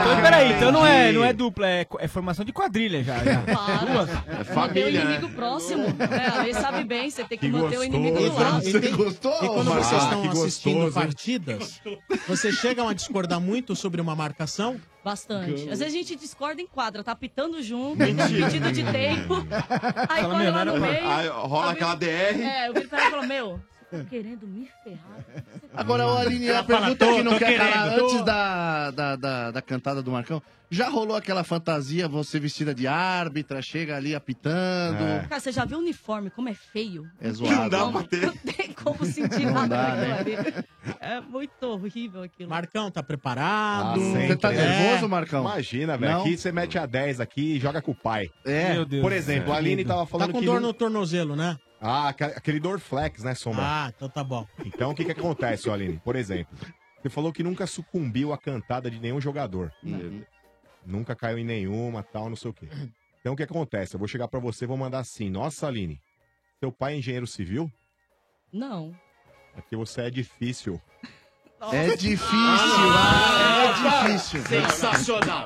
então 0.00 0.22
peraí, 0.22 0.52
então 0.54 0.72
não 0.72 0.86
é, 0.86 1.12
não 1.12 1.22
é 1.24 1.32
dupla, 1.34 1.66
é, 1.68 1.86
é 1.98 2.08
formação 2.08 2.44
de 2.44 2.52
quadrilha 2.52 3.02
já. 3.04 3.18
já. 3.22 3.40
Duas. 3.84 4.08
É 4.10 4.54
Manter 4.54 4.84
o 4.84 4.88
inimigo 4.88 5.28
próximo. 5.30 5.84
É, 6.00 6.38
a 6.38 6.42
lei 6.42 6.54
sabe 6.54 6.84
bem, 6.84 7.10
você 7.10 7.24
tem 7.24 7.38
que, 7.38 7.46
Que 7.50 7.52
manter 7.52 7.78
o 7.78 7.84
inimigo 7.84 8.16
do 8.18 8.22
gostoso. 8.30 8.50
lado. 8.50 8.68
E, 8.68 8.80
tem- 8.80 8.96
gostou, 8.96 9.34
e 9.34 9.48
quando 9.48 9.74
vocês 9.74 10.00
Ah, 10.02 10.04
estão 10.04 10.22
que 10.22 10.28
assistindo 10.28 10.84
gostoso, 10.84 11.06
partidas, 11.06 11.80
vocês 12.26 12.54
chegam 12.56 12.88
a 12.88 12.94
discordar 12.94 13.38
muito 13.40 13.76
sobre 13.76 14.00
uma 14.00 14.16
marcação? 14.16 14.80
Bastante. 15.04 15.68
Às 15.68 15.80
vezes 15.80 15.86
a 15.94 15.96
gente 15.98 16.16
discorda 16.16 16.62
em 16.62 16.66
quadra, 16.66 17.02
tá 17.02 17.14
pitando 17.14 17.60
junto, 17.62 17.98
pedido 17.98 18.72
de 18.72 18.84
tempo. 18.84 19.34
Aí 20.08 20.22
Fala, 20.22 20.34
quando 20.34 20.42
meu, 20.42 20.52
lá 20.52 20.64
no 20.64 20.80
meio. 20.80 21.08
Aí 21.08 21.28
rola 21.28 21.72
aquela 21.72 21.94
DR. 21.96 22.06
É, 22.06 22.68
eu 22.68 22.74
viro 22.74 22.88
pra 22.88 22.98
ela 23.00 23.08
e 23.08 23.10
falo, 23.10 23.26
meu, 23.26 23.60
tá 23.98 24.04
querendo 24.08 24.46
me 24.46 24.68
ferrar? 24.82 25.18
Agora, 25.74 26.06
ô 26.06 26.16
Aline, 26.18 26.48
a 26.48 26.52
Ela 26.54 26.64
fala, 26.64 26.78
pergunta 26.80 27.06
tô- 27.06 27.16
que 27.16 27.22
não 27.22 27.32
tô 27.32 27.38
quer 27.38 27.56
calar 27.56 27.72
querendo, 27.84 27.98
tô. 27.98 28.04
antes 28.06 28.24
da, 28.24 28.90
da, 28.90 29.16
da, 29.16 29.50
da 29.50 29.62
cantada 29.62 30.02
do 30.02 30.10
Marcão. 30.10 30.42
Já 30.70 30.88
rolou 30.88 31.14
aquela 31.14 31.44
fantasia, 31.44 32.08
você 32.08 32.40
vestida 32.40 32.74
de 32.74 32.86
árbitra, 32.86 33.60
chega 33.60 33.94
ali 33.94 34.14
apitando. 34.14 35.02
É. 35.02 35.26
Cara, 35.28 35.38
você 35.38 35.52
já 35.52 35.66
viu 35.66 35.76
o 35.76 35.80
uniforme, 35.82 36.30
como 36.30 36.48
é 36.48 36.54
feio? 36.54 37.06
É 37.20 37.30
zoado. 37.30 37.54
Não 37.54 37.68
dá 37.68 37.86
pra 37.92 38.02
ter. 38.04 38.22
Não 38.26 38.32
tem 38.36 38.72
como 38.72 39.04
sentir 39.04 39.44
Não 39.44 39.52
nada 39.52 39.68
dá, 39.76 39.94
daquilo 39.94 40.42
né? 40.42 40.54
ali. 40.56 40.64
É 40.98 41.20
muito 41.20 41.62
horrível 41.66 42.22
aquilo. 42.22 42.48
Marcão, 42.48 42.90
tá 42.90 43.02
preparado? 43.02 44.00
Ah, 44.00 44.26
Você 44.26 44.34
tá 44.36 44.50
né? 44.50 44.56
nervoso, 44.66 45.08
Marcão? 45.10 45.42
Imagina, 45.42 45.98
velho. 45.98 46.12
Não? 46.14 46.20
Aqui 46.22 46.38
você 46.38 46.50
mete 46.50 46.78
a 46.78 46.86
10 46.86 47.20
aqui 47.20 47.56
e 47.56 47.60
joga 47.60 47.82
com 47.82 47.90
o 47.90 47.94
pai. 47.94 48.30
É. 48.42 48.72
Meu 48.72 48.86
Deus 48.86 49.02
Por 49.02 49.12
exemplo, 49.12 49.52
a 49.52 49.56
Aline 49.58 49.84
tava 49.84 50.00
Tá 50.00 50.06
falando 50.06 50.32
com 50.32 50.40
que. 50.40 50.46
dor 50.46 50.58
não- 50.58 50.68
no 50.68 50.72
tornozelo, 50.74 51.36
né? 51.36 51.58
Ah, 51.84 52.08
aquele 52.10 52.60
Dorflex, 52.60 53.24
né, 53.24 53.34
Sombra? 53.34 53.62
Ah, 53.64 53.92
então 53.94 54.08
tá 54.08 54.22
bom. 54.22 54.46
Então 54.64 54.92
o 54.92 54.94
que 54.94 55.04
que 55.04 55.10
acontece, 55.10 55.68
Aline? 55.68 56.00
Por 56.04 56.14
exemplo, 56.14 56.56
você 57.02 57.08
falou 57.08 57.32
que 57.32 57.42
nunca 57.42 57.66
sucumbiu 57.66 58.32
à 58.32 58.38
cantada 58.38 58.88
de 58.88 59.00
nenhum 59.00 59.20
jogador. 59.20 59.72
Nunca 60.86 61.16
caiu 61.16 61.38
em 61.38 61.44
nenhuma, 61.44 62.02
tal, 62.04 62.28
não 62.28 62.36
sei 62.36 62.50
o 62.52 62.54
quê. 62.54 62.68
Então 63.20 63.32
o 63.32 63.36
que 63.36 63.42
acontece? 63.42 63.94
Eu 63.94 63.98
vou 63.98 64.06
chegar 64.06 64.28
pra 64.28 64.38
você 64.38 64.64
e 64.64 64.68
vou 64.68 64.76
mandar 64.76 65.00
assim: 65.00 65.28
Nossa, 65.28 65.66
Aline, 65.66 66.00
seu 66.60 66.70
pai 66.70 66.94
é 66.94 66.98
engenheiro 66.98 67.26
civil? 67.26 67.70
Não. 68.52 68.94
É 69.56 69.60
porque 69.60 69.76
você 69.76 70.02
é 70.02 70.10
difícil. 70.10 70.80
É 71.72 71.96
difícil, 71.96 72.28
ah, 72.32 74.04
é 74.04 74.12
difícil. 74.12 74.42
Sensacional. 74.42 75.44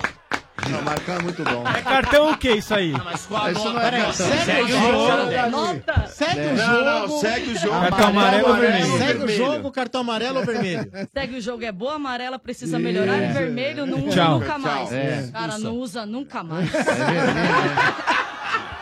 Não, 0.70 0.82
Marcão 0.82 1.14
é 1.16 1.22
muito 1.22 1.44
bom. 1.44 1.64
É 1.68 1.82
cartão 1.82 2.30
o 2.30 2.36
que 2.36 2.51
isso 2.52 2.74
aí? 2.74 2.93
Mas 3.05 3.26
com 3.26 3.36
a 3.36 3.51
Isso 3.52 3.64
não 3.64 3.80
é 3.80 3.90
né? 3.90 4.01
cartão. 4.02 4.26
Segue 4.26 4.62
o 4.62 4.68
jogo. 4.68 5.51
Nota! 5.51 6.06
Segue 6.09 6.40
o 6.40 6.55
Não, 6.55 6.66
jogo. 6.66 6.84
Não, 6.84 7.20
segue 7.20 7.51
o 7.52 7.59
jogo. 7.59 7.80
Cartão 7.80 8.09
amarelo 8.09 8.48
ou 8.48 8.55
vermelho? 8.56 8.98
Segue 8.98 9.24
o 9.24 9.28
jogo, 9.28 9.70
cartão 9.72 10.01
amarelo 10.01 10.38
ou 10.40 10.44
vermelho? 10.47 10.90
Segue 11.12 11.36
o 11.36 11.40
jogo, 11.40 11.64
é 11.64 11.72
boa, 11.72 11.94
amarela 11.94 12.38
precisa 12.38 12.78
melhorar 12.78 13.16
e 13.18 13.32
vermelho 13.32 13.86
não 13.86 13.98
usa 14.05 14.16
Tchau. 14.16 14.40
nunca 14.40 14.59
mais. 14.59 14.93
É. 14.93 15.28
Cara, 15.32 15.59
não 15.59 15.72
usa 15.76 16.05
nunca 16.06 16.43
mais. 16.43 16.74
É 16.74 16.82
vermelho, 16.82 17.26
né? 17.34 17.94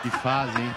Que 0.03 0.09
fase, 0.09 0.61
hein? 0.61 0.71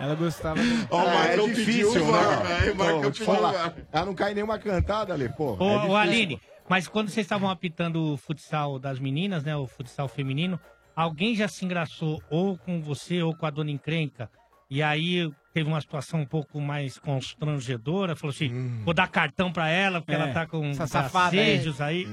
Ela 0.00 0.14
gostava. 0.16 0.58
Ó, 0.90 0.98
o 0.98 1.02
É, 1.08 1.14
Marcão 1.14 1.44
é 1.44 1.48
pediu 1.48 1.54
difícil, 1.54 2.02
o 2.02 2.06
VAR, 2.12 2.42
né? 2.42 2.70
O 2.72 2.74
Pô, 2.76 3.10
te 3.10 3.18
pediu 3.20 3.32
o 3.32 3.36
falar. 3.36 3.74
Ela 3.92 4.04
não 4.06 4.14
cai 4.14 4.34
nenhuma 4.34 4.58
cantada, 4.58 5.14
ali, 5.14 5.28
pô. 5.28 5.56
Ô, 5.60 5.96
é. 5.96 6.00
Aline, 6.02 6.40
mas 6.72 6.88
quando 6.88 7.10
vocês 7.10 7.26
estavam 7.26 7.50
apitando 7.50 8.14
o 8.14 8.16
futsal 8.16 8.78
das 8.78 8.98
meninas, 8.98 9.44
né? 9.44 9.54
O 9.54 9.66
futsal 9.66 10.08
feminino, 10.08 10.58
alguém 10.96 11.36
já 11.36 11.46
se 11.46 11.66
engraçou 11.66 12.22
ou 12.30 12.56
com 12.56 12.80
você 12.80 13.22
ou 13.22 13.36
com 13.36 13.44
a 13.44 13.50
dona 13.50 13.70
encrenca? 13.70 14.30
E 14.70 14.82
aí 14.82 15.30
teve 15.52 15.68
uma 15.68 15.82
situação 15.82 16.20
um 16.22 16.24
pouco 16.26 16.58
mais 16.62 16.98
constrangedora, 16.98 18.16
falou 18.16 18.32
assim, 18.32 18.50
Hum. 18.50 18.80
vou 18.86 18.94
dar 18.94 19.06
cartão 19.06 19.52
pra 19.52 19.68
ela, 19.68 20.00
porque 20.00 20.12
É, 20.12 20.14
ela 20.14 20.28
tá 20.32 20.46
com 20.46 20.72
safada 20.72 21.36
aí. 21.38 21.44
gracejos 21.58 21.78
aí. 21.82 22.06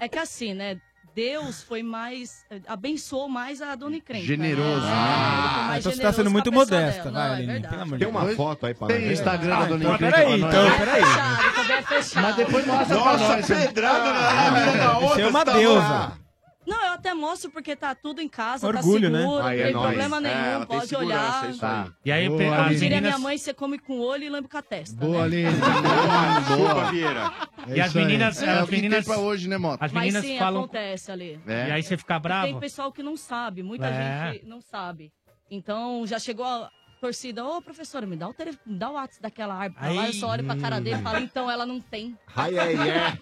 É 0.00 0.08
que 0.08 0.18
assim, 0.18 0.54
né? 0.54 0.80
Deus 1.16 1.62
foi 1.62 1.82
mais. 1.82 2.44
abençoou 2.68 3.26
mais 3.26 3.62
a 3.62 3.74
dona 3.74 3.96
encrenca. 3.96 4.26
Generoso. 4.26 4.84
né? 4.84 4.92
Ah, 4.92 5.74
então 5.78 5.90
você 5.90 6.02
tá 6.02 6.12
sendo 6.12 6.30
muito 6.30 6.52
modesta, 6.52 7.10
vai, 7.10 7.30
é 7.30 7.32
Aline. 7.36 7.52
verdade. 7.54 7.68
Pelo 7.74 7.82
amor 7.82 7.98
de 7.98 8.04
Tem 8.04 8.08
uma 8.14 8.26
foto 8.34 8.66
aí 8.66 8.74
pra 8.74 8.88
Tem? 8.88 9.12
Instagram 9.12 9.48
da 9.48 9.56
Ah, 9.56 9.64
Dona 9.64 9.76
então 9.84 9.94
Encrenca 9.94 10.16
peraí, 10.16 10.38
pra 10.40 10.48
então, 10.48 10.66
É 10.66 10.78
peraí. 10.78 11.02
fechado, 11.04 11.54
também 11.54 11.76
é 11.78 11.82
fechado. 11.82 12.22
Mas 12.22 12.36
depois 12.36 12.66
mostra 12.66 12.86
pra 12.86 12.96
Nossa, 12.96 13.36
nós. 13.36 13.48
né? 13.48 13.66
pedrada 13.66 14.12
na 14.12 14.50
mina 14.50 14.72
da 14.76 14.92
outra. 14.98 15.08
Você 15.08 15.22
é 15.22 15.26
uma 15.28 15.44
tá 15.46 15.52
deusa. 15.54 16.12
Não, 16.66 16.84
eu 16.86 16.92
até 16.94 17.14
mostro 17.14 17.50
porque 17.50 17.76
tá 17.76 17.94
tudo 17.94 18.20
em 18.20 18.28
casa, 18.28 18.66
Orgulho, 18.66 19.06
tá 19.10 19.12
né? 19.16 19.20
seguro, 19.20 19.44
Aí 19.44 19.56
não 19.58 19.62
é 19.62 19.64
tem 19.66 19.72
nóis. 19.74 19.86
problema 19.86 20.16
É, 20.16 20.20
nenhum, 20.20 20.58
tem 20.66 20.78
pode 20.78 20.96
olhar. 20.96 21.50
é 21.50 21.56
Tá. 21.56 21.92
E 22.04 22.10
aí 22.12 22.28
Boa. 22.28 22.40
Diria 22.40 22.78
meninas... 22.80 23.02
minha 23.02 23.18
mãe, 23.18 23.38
você 23.38 23.54
come 23.54 23.78
com 23.78 23.94
o 23.94 24.00
olho 24.02 24.24
e 24.24 24.28
lambe 24.28 24.48
com 24.48 24.58
a 24.58 24.62
testa. 24.62 24.96
Boa, 24.96 25.28
né? 25.28 25.46
Aline. 25.46 25.50
Chupa, 26.48 26.90
Vieira. 26.90 27.32
E 27.68 27.80
as 27.80 27.96
aí. 27.96 28.04
meninas, 28.04 28.42
É 28.42 28.50
as 28.50 28.68
tem 28.68 28.76
meninas, 28.82 29.04
pra 29.04 29.18
hoje, 29.18 29.48
né, 29.48 29.56
Mota? 29.58 29.84
as 29.84 29.92
Mas 29.92 30.02
meninas 30.04 30.24
sim, 30.24 30.38
falam... 30.38 30.62
acontece 30.64 31.10
ali. 31.12 31.40
E 31.46 31.50
É. 31.52 31.72
aí 31.72 31.82
você 31.82 31.96
fica 31.96 32.14
Tem 32.14 32.22
bravo? 32.22 32.60
pessoal 32.60 32.92
que 32.92 33.02
não 33.02 33.16
sabe, 33.16 33.62
muita 33.62 33.86
É. 33.86 34.32
gente 34.32 34.46
não 34.46 34.60
sabe. 34.60 35.12
Então 35.50 36.04
já 36.06 36.18
chegou 36.18 36.44
a 36.44 36.70
torcida, 37.00 37.44
ô 37.44 37.62
professora, 37.62 38.06
me 38.06 38.16
dá 38.16 38.28
o 38.28 38.34
telefone, 38.34 38.60
me 38.66 38.78
dá 38.78 38.90
o 38.90 38.94
WhatsApp 38.94 39.22
daquela 39.22 39.54
árbitra 39.54 39.88
lá, 39.92 40.06
eu 40.08 40.12
só 40.14 40.28
olho 40.30 40.42
pra 40.44 40.56
cara 40.56 40.80
dele 40.80 40.96
e 40.98 41.02
falo, 41.02 41.18
então 41.18 41.50
ela 41.50 41.64
não 41.64 41.80
tem. 41.80 42.18
Ai, 42.34 42.58
ai, 42.58 42.74
ai. 42.76 43.18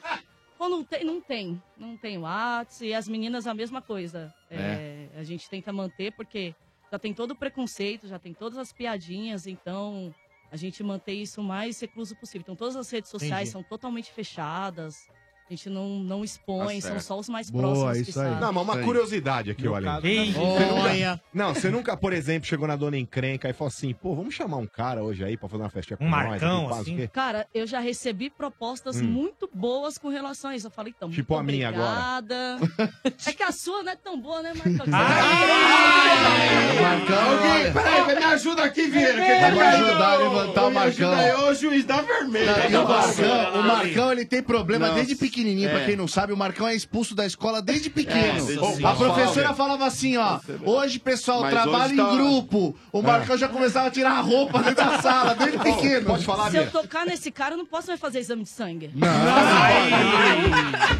Ou 0.65 0.71
não 0.71 0.83
tem, 0.83 1.05
não 1.05 1.21
tem. 1.21 1.63
Não 1.77 1.97
tem 1.97 2.17
WhatsApp. 2.17 2.87
E 2.87 2.95
as 2.95 3.07
meninas 3.07 3.47
a 3.47 3.53
mesma 3.53 3.83
coisa. 3.83 4.35
É, 4.51 5.09
a 5.15 5.23
gente 5.23 5.49
tenta 5.49 5.73
manter 5.73 6.13
porque 6.13 6.55
já 6.91 6.99
tem 6.99 7.13
todo 7.13 7.33
o 7.33 7.37
preconceito, 7.37 8.09
já 8.09 8.19
tem 8.19 8.33
todas 8.33 8.57
as 8.57 8.73
piadinhas, 8.73 9.47
então 9.47 10.15
a 10.51 10.57
gente 10.57 10.83
mantém 10.83 11.23
isso 11.23 11.41
o 11.41 11.45
mais 11.45 11.79
recluso 11.81 12.17
possível. 12.17 12.43
Então 12.43 12.57
todas 12.57 12.77
as 12.77 12.89
redes 12.91 13.11
sociais 13.11 13.49
Entendi. 13.49 13.51
são 13.51 13.63
totalmente 13.63 14.11
fechadas. 14.11 15.07
A 15.47 15.53
gente 15.53 15.69
não, 15.69 15.89
não 15.99 16.25
expõe, 16.25 16.77
Tá 16.77 16.81
são 16.89 16.91
certo. 16.93 17.03
só 17.05 17.19
os 17.19 17.29
mais 17.29 17.51
Boa, 17.51 17.63
próximos 17.65 17.93
que 18.05 18.11
isso 18.11 18.19
aí. 18.21 18.27
sabem. 18.29 18.41
Não, 18.41 18.53
mas 18.53 18.65
uma 18.65 18.77
aí. 18.79 18.85
curiosidade 18.85 19.51
aqui, 19.51 19.69
olha. 19.69 19.85
caso, 19.85 20.07
Ei, 20.07 20.33
Você 20.33 20.39
nunca, 20.39 20.75
Olha. 20.75 21.21
não, 21.35 21.55
você 21.55 21.71
nunca, 21.71 21.97
por 21.99 22.13
exemplo, 22.15 22.49
chegou 22.49 22.67
na 22.67 22.77
dona 22.77 22.97
encrenca 22.97 23.49
e 23.49 23.53
falou 23.53 23.69
assim, 23.69 23.93
pô, 23.93 24.15
vamos 24.15 24.33
chamar 24.35 24.57
um 24.57 24.67
cara 24.67 25.03
hoje 25.05 25.23
aí 25.23 25.37
pra 25.37 25.47
fazer 25.47 25.63
uma 25.63 25.69
festinha 25.69 25.99
com 25.99 26.07
Um 26.07 26.11
nós. 26.11 26.29
Marcão, 26.31 26.57
aqui, 26.61 26.69
não 26.71 26.77
o 26.79 26.81
assim? 26.81 26.97
quê. 26.97 27.09
Cara, 27.13 27.47
eu 27.53 27.67
já 27.67 27.79
recebi 27.79 28.31
propostas 28.31 28.97
Hum. 28.97 29.05
muito 29.05 29.47
boas 29.53 29.99
com 29.99 30.09
relação 30.09 30.51
a 30.51 30.57
isso. 30.57 30.67
Eu 30.67 30.71
falei, 30.71 30.95
então, 30.97 31.11
Tipo 31.11 31.35
muito 31.35 31.41
a 31.49 31.53
minha 31.53 31.69
agora. 31.69 32.19
obrigada. 32.21 32.59
é 33.27 33.33
que 33.35 33.43
a 33.43 33.53
sua 33.53 33.83
não 33.83 33.93
é 33.93 33.97
tão 33.97 34.19
boa, 34.19 34.41
né, 34.41 34.55
Marcão? 34.55 34.87
É, 34.87 36.81
Marcão, 36.81 37.73
peraí, 37.73 38.17
me 38.19 38.25
ajuda 38.25 38.65
aqui, 38.65 38.87
Vieira. 38.89 39.23
Quem 39.25 39.41
tá 39.41 39.51
Vamos 39.51 39.59
me 39.59 39.63
ajudar 39.63 39.99
a 40.07 40.13
ajudando? 40.15 40.33
levantar 40.39 40.65
o 40.67 40.71
Me 40.71 40.79
ajuda 40.79 41.17
Marcão. 41.17 41.39
aí, 41.45 41.51
ô 41.51 41.55
juiz 41.55 41.85
da 41.85 42.01
vermelha. 42.01 42.69
E 42.71 42.77
o 42.77 42.89
Marcão, 42.89 43.61
o 43.61 43.63
Marcão, 43.63 44.13
ele 44.13 44.25
tem 44.25 44.43
problema 44.43 44.91
desde 44.91 45.15
pequenininho, 45.35 45.69
É. 45.69 45.73
pra 45.73 45.85
quem 45.85 45.97
não 45.97 46.07
sabe, 46.07 46.33
o 46.33 46.37
Marcão 46.37 46.67
é 46.69 46.75
expulso 46.75 47.15
da 47.15 47.27
escola 47.27 47.61
desde 47.61 47.91
pequeno. 47.91 48.55
Nossa 48.55 48.89
a 48.89 48.95
professora 48.95 49.53
falava 49.55 49.85
assim, 49.87 50.17
ó, 50.17 50.39
hoje, 50.65 50.99
pessoal, 50.99 51.41
Mas 51.43 51.51
trabalho 51.53 51.85
hoje 51.85 51.95
em 51.95 51.97
tá- 51.97 52.11
grupo. 52.13 52.77
O 52.93 53.03
Marcão 53.03 53.35
É. 53.35 53.39
já 53.39 53.49
começava 53.49 53.89
a 53.89 53.91
tirar 53.91 54.13
a 54.13 54.21
roupa 54.21 54.63
dentro 54.63 54.85
da 54.85 55.03
sala, 55.03 55.35
desde 55.35 55.59
pequeno. 55.59 56.17
Se 56.51 56.57
eu 56.57 56.71
tocar 56.71 57.05
nesse 57.05 57.31
cara, 57.31 57.55
eu 57.55 57.59
não 57.59 57.67
posso 57.67 57.89
mais 57.89 58.01
fazer 58.01 58.21
exame 58.21 58.45
de 58.45 58.49
sangue. 58.49 58.91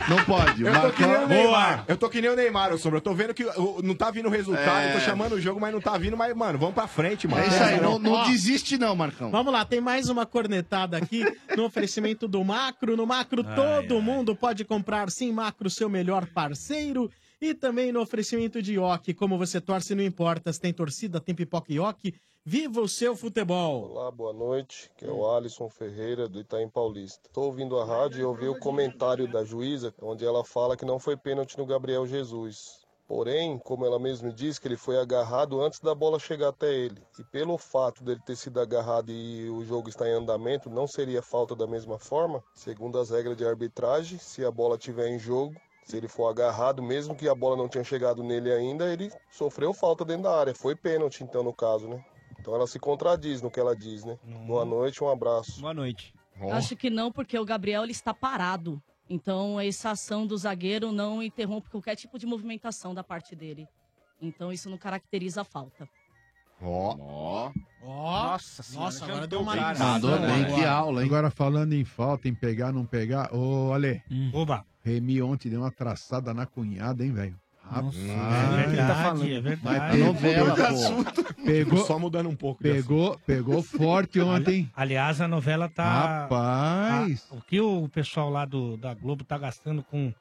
Não 0.09 0.25
pode. 0.25 0.63
Eu 0.65 0.73
tô 0.81 0.91
que 0.93 1.03
nem 1.03 1.11
o 1.11 1.19
Marcão... 1.19 1.29
Neymar. 1.29 1.85
Eu 1.89 1.97
tô 1.97 2.09
que 2.09 2.21
nem 2.21 2.31
o 2.31 2.37
Neymar, 2.37 2.73
ô 2.73 2.79
Sombra. 2.79 2.99
Eu 2.99 3.03
tô 3.03 3.15
vendo 3.15 3.35
que 3.35 3.45
não 3.83 3.95
tá 3.95 4.11
vindo 4.11 4.27
o 4.27 4.31
resultado. 4.31 4.81
É. 4.87 4.91
Eu 4.91 4.95
tô 4.95 5.01
chamando 5.01 5.33
o 5.35 5.41
jogo, 5.41 5.61
mas 5.61 5.73
não 5.73 5.81
tá 5.81 5.97
vindo. 5.99 6.17
Mas, 6.17 6.35
mano, 6.35 6.59
vamos 6.59 6.75
pra 6.75 6.87
frente, 6.87 7.27
mano. 7.29 7.43
É 7.45 7.49
isso 7.49 7.63
aí, 7.63 7.81
não, 7.81 7.99
não 7.99 8.25
desiste 8.25 8.79
não, 8.79 8.95
Marcão. 8.97 9.31
Vamos 9.31 9.53
lá, 9.53 9.65
tem 9.65 9.81
mais 9.81 10.09
uma 10.09 10.25
cornetada 10.27 10.97
aqui 10.97 11.25
no 11.57 11.65
oferecimento 11.65 12.27
do 12.29 12.43
Macro. 12.45 12.97
No 12.97 13.07
Macro, 13.07 13.43
todo 13.45 14.01
mundo 14.01 14.24
pode 14.33 14.65
comprar. 14.65 15.11
Sim, 15.11 15.33
Macro, 15.33 15.69
seu 15.69 15.89
melhor 15.89 16.25
parceiro. 16.27 17.11
E 17.41 17.53
também 17.53 17.91
no 17.91 18.01
oferecimento 18.01 18.63
de 18.63 18.75
Ioki. 18.75 19.13
Como 19.13 19.37
você 19.37 19.61
torce, 19.61 19.93
não 19.93 20.05
importa. 20.05 20.53
Se 20.53 20.61
tem 20.61 20.73
torcida, 20.73 21.21
tem 21.21 21.35
pipoca 21.35 21.73
Ioki. 21.73 22.15
Viva 22.47 22.81
o 22.81 22.89
seu 22.89 23.17
futebol. 23.17 23.91
Olá, 23.91 24.11
boa 24.13 24.33
noite. 24.33 24.89
Que 24.97 25.07
é 25.07 25.11
o 25.11 25.29
Alisson 25.29 25.69
Ferreira 25.69 26.29
do 26.29 26.39
Itaim 26.39 26.69
Paulista. 26.69 27.27
Estou 27.27 27.47
ouvindo 27.47 27.77
a 27.81 27.85
rádio 27.85 28.21
e 28.21 28.25
ouvi 28.25 28.47
o 28.47 28.59
comentário 28.61 29.27
da 29.27 29.45
juíza, 29.45 29.93
onde 30.01 30.25
ela 30.25 30.45
fala 30.45 30.77
que 30.77 30.85
não 30.85 31.01
foi 31.01 31.17
pênalti 31.17 31.59
no 31.59 31.67
Gabriel 31.67 32.07
Jesus. 32.07 32.84
Porém, 33.07 33.59
como 33.59 33.85
ela 33.85 33.99
mesma 33.99 34.33
diz, 34.33 34.59
que 34.59 34.67
ele 34.67 34.77
foi 34.77 34.99
agarrado 34.99 35.61
antes 35.61 35.79
da 35.81 35.95
bola 35.95 36.19
chegar 36.19 36.49
até 36.49 36.73
ele. 36.73 37.03
E 37.19 37.25
pelo 37.25 37.59
fato 37.59 38.03
dele 38.03 38.21
ter 38.25 38.37
sido 38.37 38.59
agarrado 38.61 39.11
e 39.13 39.49
o 39.51 39.65
jogo 39.65 39.89
está 39.89 40.09
em 40.09 40.13
andamento, 40.13 40.71
não 40.71 40.87
seria 40.87 41.21
falta 41.21 41.55
da 41.55 41.67
mesma 41.67 41.99
forma? 41.99 42.43
Segundo 42.55 42.99
as 42.99 43.11
regras 43.11 43.37
de 43.37 43.47
arbitragem, 43.47 44.19
se 44.19 44.45
a 44.45 44.51
bola 44.51 44.77
estiver 44.77 45.09
em 45.09 45.19
jogo, 45.19 45.55
se 45.85 45.99
ele 45.99 46.09
for 46.09 46.29
agarrado, 46.29 46.83
mesmo 46.83 47.15
que 47.15 47.29
a 47.29 47.35
bola 47.35 47.57
não 47.57 47.69
tinha 47.69 47.85
chegado 47.85 48.23
nele 48.23 48.51
ainda, 48.51 48.91
ele 48.91 49.13
sofreu 49.31 49.75
falta 49.75 50.03
dentro 50.05 50.23
da 50.25 50.39
área. 50.39 50.55
Foi 50.55 50.75
pênalti, 50.75 51.23
então, 51.23 51.43
no 51.43 51.53
caso, 51.53 51.87
né? 51.87 52.03
Então 52.41 52.55
ela 52.55 52.67
se 52.67 52.79
contradiz 52.79 53.43
no 53.43 53.51
que 53.51 53.61
ela 53.61 53.77
diz, 53.77 54.05
né? 54.05 54.19
Boa 54.47 54.65
noite, 54.65 55.05
um 55.05 55.11
abraço. 55.11 55.61
Boa 55.61 55.75
noite. 55.75 56.15
Acho 56.51 56.75
que 56.75 56.91
não, 56.91 57.13
porque 57.13 57.39
o 57.39 57.45
Gabriel 57.45 57.83
ele 57.83 57.93
está 57.93 58.13
parado. 58.13 58.83
Então, 59.09 59.61
essa 59.61 59.91
ação 59.91 60.27
do 60.27 60.37
zagueiro 60.37 60.91
não 60.91 61.23
interrompe 61.23 61.69
qualquer 61.69 61.95
tipo 61.95 62.19
de 62.19 62.27
movimentação 62.27 62.95
da 62.95 63.05
parte 63.05 63.37
dele. 63.37 63.69
Então, 64.21 64.53
isso 64.53 64.71
não 64.71 64.79
caracteriza 64.79 65.43
a 65.43 65.45
falta. 65.45 65.89
Ó. 66.63 67.51
Ó. 67.83 68.25
Nossa 68.31 68.63
senhora, 68.63 68.85
Nossa, 68.87 69.05
agora 69.05 69.27
deu 69.27 69.41
uma 69.41 69.55
cara. 69.55 69.79
Mandou 69.79 70.19
bem, 70.19 70.47
que 70.55 70.65
aula, 70.65 71.03
hein? 71.03 71.07
Agora 71.07 71.31
falando 71.31 71.75
em 71.75 71.85
falta, 71.85 72.29
em 72.29 72.35
pegar, 72.35 72.73
não 72.73 72.87
pegar. 72.87 73.35
Ô, 73.35 73.73
Ale. 73.73 74.03
Oba. 74.33 74.65
Remy 74.83 75.21
ontem 75.23 75.51
deu 75.51 75.61
uma 75.61 75.71
traçada 75.71 76.33
na 76.33 76.47
cunhada, 76.47 77.05
hein, 77.05 77.13
velho? 77.13 77.39
Rapaz. 77.71 77.97
é 77.97 78.67
verdade, 78.67 79.35
é 79.35 79.41
verdade. 79.41 79.79
Vai 79.79 79.99
novela, 79.99 80.55
pegou, 80.55 81.05
pô. 81.05 81.45
pegou, 81.45 81.87
Só 81.87 81.99
mudando 81.99 82.29
um 82.29 82.37
pouco. 82.37 82.63
pegou, 82.63 83.19
pegou 83.27 83.63
forte 83.63 84.21
ontem. 84.21 84.71
Aliás, 84.77 85.21
a 85.21 85.27
novela 85.29 85.69
tá. 85.69 86.23
Rapaz. 86.23 87.27
a- 87.31 87.35
o 87.35 87.41
que 87.41 87.61
o 87.61 87.89
pessoal 87.89 88.31
lá 88.31 88.45
do, 88.45 88.77
da 88.77 88.93
Globo 88.95 89.25
tá 89.25 89.39
gastando 89.39 89.83
com 89.83 90.13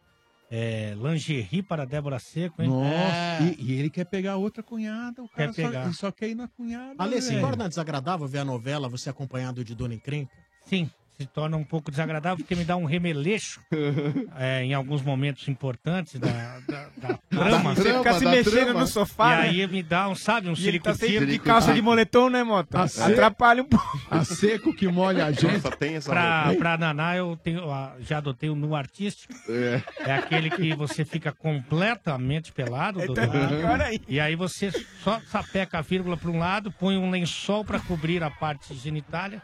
é, 0.56 0.94
lingerie 0.95 1.64
para 1.64 1.84
Débora 1.86 2.20
Seco, 2.20 2.61
hein? 2.61 2.70
Nossa, 2.70 2.94
É. 2.94 3.56
e, 3.57 3.72
e 3.72 3.80
ele 3.80 3.90
quer 3.90 4.06
pegar 4.06 4.36
outra 4.38 4.61
cunhada. 4.61 5.24
O 5.24 5.28
cara 5.28 5.52
Quer 5.52 5.61
só- 5.64 5.68
pegar. 5.70 5.94
só, 5.94 6.11
quer 6.11 6.30
ir 6.30 6.36
na 6.36 6.48
cunhada. 6.48 6.94
Ale, 6.99 7.22
se 7.22 7.30
velho. 7.30 7.41
torna 7.41 7.68
desagradável 7.68 8.28
ver 8.28 8.40
a 8.40 8.45
novela, 8.45 8.88
você 8.88 9.10
acompanhado 9.10 9.64
de 9.64 9.74
Dona 9.74 9.95
Encrenca? 9.95 10.32
Sim, 10.65 10.90
se 11.18 11.26
torna 11.27 11.57
um 11.57 11.64
pouco 11.64 11.91
desagradável 11.91 12.38
porque 12.38 12.56
me 12.56 12.65
dá 12.65 12.76
um 12.76 12.85
remeleixo 12.85 13.61
é, 14.38 14.64
em 14.64 14.73
alguns 14.73 15.02
momentos 15.02 15.48
importantes 15.48 16.19
da, 16.19 16.60
da, 16.68 16.88
da 16.98 17.19
trama. 17.30 17.76
Você 17.76 17.94
fica 17.98 18.14
se 18.14 18.26
mexendo 18.26 18.73
no 18.73 18.88
sofá, 18.88 19.48
E 19.48 19.53
né? 19.53 19.61
aí 19.64 19.68
me 19.68 19.84
dá 19.84 20.10
um, 20.10 20.15
sabe, 20.15 20.49
um 20.49 20.53
ele 20.57 20.80
tá 20.80 20.94
de 20.94 21.40
calça 21.40 21.73
de 21.73 21.81
moletom, 21.81 22.30
né, 22.30 22.44
Mota? 22.44 22.80
A 22.80 22.84
Atrapalha 22.84 23.61
um 23.64 23.65
pouco. 23.65 24.02
A 24.10 24.23
seco 24.23 24.73
que 24.73 24.88
molha 24.88 25.26
a 25.26 25.31
gente. 25.31 25.69
Tem 25.77 25.95
essa 25.95 26.10
Pra, 26.10 26.53
pra 26.57 26.77
Naná, 26.77 27.15
eu 27.15 27.38
tenho, 27.44 27.64
já 27.99 28.18
adotei 28.18 28.49
o 28.49 28.56
nu 28.56 28.76
artístico. 28.76 29.34
É. 29.49 29.81
aquele 30.11 30.49
que 30.49 30.76
você 30.76 31.03
fica 31.06 31.31
completamente 31.31 32.52
pelado. 32.52 33.02
É, 33.02 33.06
doutor. 33.06 33.27
tá 33.27 33.48
pior 33.48 33.81
aí. 33.81 34.02
E 34.07 34.19
aí 34.19 34.35
você 34.35 34.72
só 35.03 35.19
sapeca 35.27 35.80
a 35.80 35.81
vírgula 35.81 36.18
para 36.18 36.30
um 36.30 36.40
lado, 36.40 36.72
põe 36.72 36.98
um 36.98 37.10
lençol 37.10 37.64
para 37.65 37.80
cobrir 37.80 38.23
a 38.23 38.30
parte 38.30 38.73
genitália, 38.73 39.41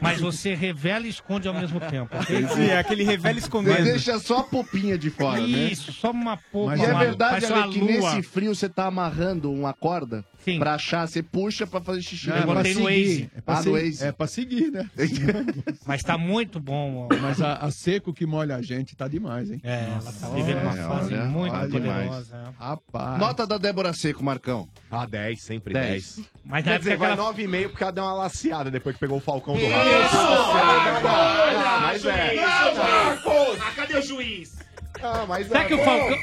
mas 0.00 0.20
você 0.20 0.54
revela 0.54 1.05
e 1.06 1.10
esconde 1.10 1.48
ao 1.48 1.54
mesmo 1.54 1.80
tempo. 1.80 2.14
Sim, 2.54 2.66
é 2.66 2.78
aquele 2.78 3.04
revela 3.04 3.38
escondendo. 3.38 3.76
Você 3.76 3.82
deixa 3.84 4.18
só 4.18 4.38
a 4.38 4.42
popinha 4.44 4.98
de 4.98 5.10
fora, 5.10 5.40
né? 5.40 5.46
Isso, 5.46 5.92
só 5.92 6.10
uma 6.10 6.36
pouca. 6.36 6.76
E 6.76 6.82
é 6.82 6.94
verdade, 6.94 7.46
Ale, 7.46 7.72
que 7.72 7.80
lua. 7.80 7.90
nesse 7.90 8.22
frio 8.22 8.54
você 8.54 8.68
tá 8.68 8.86
amarrando 8.86 9.52
uma 9.52 9.72
corda 9.72 10.24
Sim. 10.46 10.58
pra 10.58 10.74
achar, 10.74 11.06
você 11.06 11.22
puxa 11.22 11.66
pra 11.66 11.80
fazer 11.80 12.02
xixi. 12.02 12.28
Não, 12.28 12.36
é 12.36 12.42
pra 12.42 12.54
botei 12.54 12.74
no 12.74 12.84
Waze. 12.84 13.30
É 13.36 13.40
pra, 13.40 13.54
Ah, 13.54 13.56
no 13.58 13.62
seguir, 13.64 13.84
Waze. 13.84 14.04
é 14.04 14.12
pra 14.12 14.26
seguir, 14.26 14.70
né? 14.70 14.90
Mas 15.84 16.02
tá 16.02 16.16
muito 16.16 16.58
bom. 16.60 17.08
ó. 17.10 17.16
Mas 17.20 17.40
a, 17.42 17.54
a 17.54 17.70
seco 17.70 18.12
que 18.14 18.24
molha 18.24 18.56
a 18.56 18.62
gente 18.62 18.94
tá 18.96 19.08
demais, 19.08 19.50
hein? 19.50 19.60
É, 19.64 19.88
ela 20.00 20.12
tá 20.12 20.28
vivendo 20.30 20.62
uma 20.62 20.72
fase 20.72 21.14
olha, 21.14 21.24
muito 21.24 21.52
olha 21.54 21.68
poderosa. 21.68 22.00
demais. 22.24 22.32
é. 22.32 22.44
Rapaz. 22.58 23.18
Nota 23.18 23.46
da 23.46 23.58
Débora 23.58 23.92
Seco, 23.92 24.24
Marcão. 24.24 24.68
Ah, 24.90 25.04
10, 25.04 25.42
sempre 25.42 25.74
10. 25.74 26.16
10. 26.16 26.28
Mas 26.44 26.64
Quer 26.64 26.78
dizer, 26.78 26.96
vai 26.96 27.12
aquela... 27.12 27.34
9,5 27.34 27.68
porque 27.70 27.82
ela 27.82 27.92
deu 27.92 28.04
uma 28.04 28.14
laceada 28.14 28.70
depois 28.70 28.94
que 28.94 29.00
pegou 29.00 29.18
o 29.18 29.20
Falcão 29.20 29.54
do 29.54 29.60
Isso! 29.60 29.70
Olha, 29.70 31.00
Mas 31.80 32.04
é. 32.04 32.34
Marcos! 32.36 33.60
Ah, 33.60 33.72
cadê 33.74 33.98
o 33.98 34.02
juiz? 34.02 34.56
Ah, 35.06 35.24
mas 35.26 35.46
Será 35.46 35.60
é. 35.62 35.64
que 35.64 35.74
o 35.74 35.84
Falcão... 35.84 36.18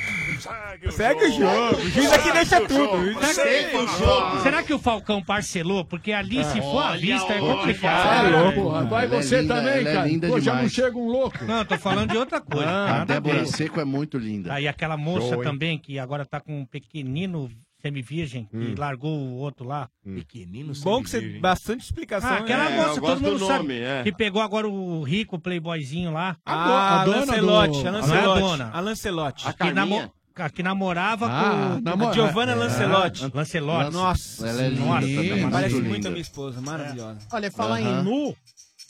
Segue 0.92 1.26
o 1.26 1.32
jogo. 1.32 1.76
O 1.78 1.90
juiz 1.90 2.12
aqui 2.12 2.32
deixa 2.32 2.62
tudo. 2.62 3.24
Segue 3.34 3.78
o 3.78 3.88
jogo. 3.88 4.42
Será 4.42 4.64
que 4.64 4.74
o 4.74 4.80
Falcão 4.80 5.24
parcelou? 5.24 5.86
Porque 5.86 6.12
ali, 6.12 6.44
se 6.44 6.60
for 6.62 6.84
à 6.84 6.98
vista, 6.98 7.34
é 7.34 7.40
complicado. 7.40 8.26
Olha. 8.26 8.38
louco. 8.38 8.90
Vai 8.90 9.06
Ela 9.06 9.16
é 9.16 9.22
você 9.22 9.42
linda, 9.42 9.56
também, 9.56 9.88
é 9.88 9.94
cara. 9.94 10.10
Pô, 10.28 10.40
já 10.40 10.62
não 10.62 10.70
chega 10.70 10.98
um 10.98 11.08
louco. 11.08 11.44
Não, 11.46 11.60
eu 11.60 11.66
tô 11.66 11.78
falando 11.78 12.12
de 12.12 12.18
outra 12.18 12.42
coisa. 12.42 12.70
Ah, 12.70 13.02
A 13.02 13.06
Débora. 13.06 13.46
Seco 13.46 13.80
é 13.80 13.86
muito 13.86 14.18
linda. 14.18 14.54
Aí 14.54 14.68
aquela 14.68 14.98
moça 14.98 15.38
também, 15.38 15.78
que 15.78 15.98
agora 15.98 16.26
tá 16.26 16.40
com 16.40 16.60
um 16.60 16.66
pequenino 16.66 17.50
semi-virgem, 17.84 18.48
Hum. 18.54 18.60
que 18.74 18.80
largou 18.80 19.12
o 19.12 19.34
outro 19.36 19.68
lá. 19.68 19.90
Pequenino 20.04 20.74
Bom 20.82 21.04
que 21.04 21.10
você... 21.10 21.40
Bastante 21.40 21.82
explicação. 21.84 22.30
Ah, 22.30 22.38
aquela 22.38 22.70
né? 22.70 22.78
É, 22.78 22.88
moça, 22.88 23.02
todo 23.02 23.22
mundo 23.22 23.40
do 23.40 23.48
sabe. 23.48 23.80
é. 23.80 24.04
Que 24.04 24.12
pegou 24.14 24.42
agora 24.42 24.68
o 24.68 25.04
rico 25.04 25.38
playboyzinho 25.40 26.12
lá. 26.12 26.38
Ah, 26.46 27.02
a 27.02 27.06
dona 27.06 27.18
Lancelotti. 27.20 27.82
do- 27.84 27.88
A 27.88 27.92
Não 27.92 28.00
é 28.00 28.02
a 28.02 28.06
Lancelotti. 28.08 28.40
dona. 28.42 28.72
A 28.74 28.80
Lancelotti. 28.80 29.48
A 29.48 29.52
Que, 29.52 29.58
Carminha. 29.60 29.86
namo... 29.86 30.14
que 30.54 30.64
namorava 30.64 31.28
Ah, 31.30 31.76
com... 31.76 31.82
namora- 31.82 32.10
A 32.12 32.14
Giovanna 32.14 32.56
Lancelotti. 32.56 33.32
Lancelotti. 33.34 33.92
Nossa. 33.94 34.48
Ela 34.48 34.62
é 34.64 34.70
Nossa, 34.70 35.06
linda. 35.06 35.30
também. 35.30 35.50
Parece 35.50 35.76
muito 35.82 36.08
a 36.08 36.12
minha 36.12 36.22
esposa. 36.22 36.62
Maravilhosa. 36.62 37.20
Olha, 37.34 37.52
falar 37.52 37.82
em 37.82 38.04
nu, 38.04 38.34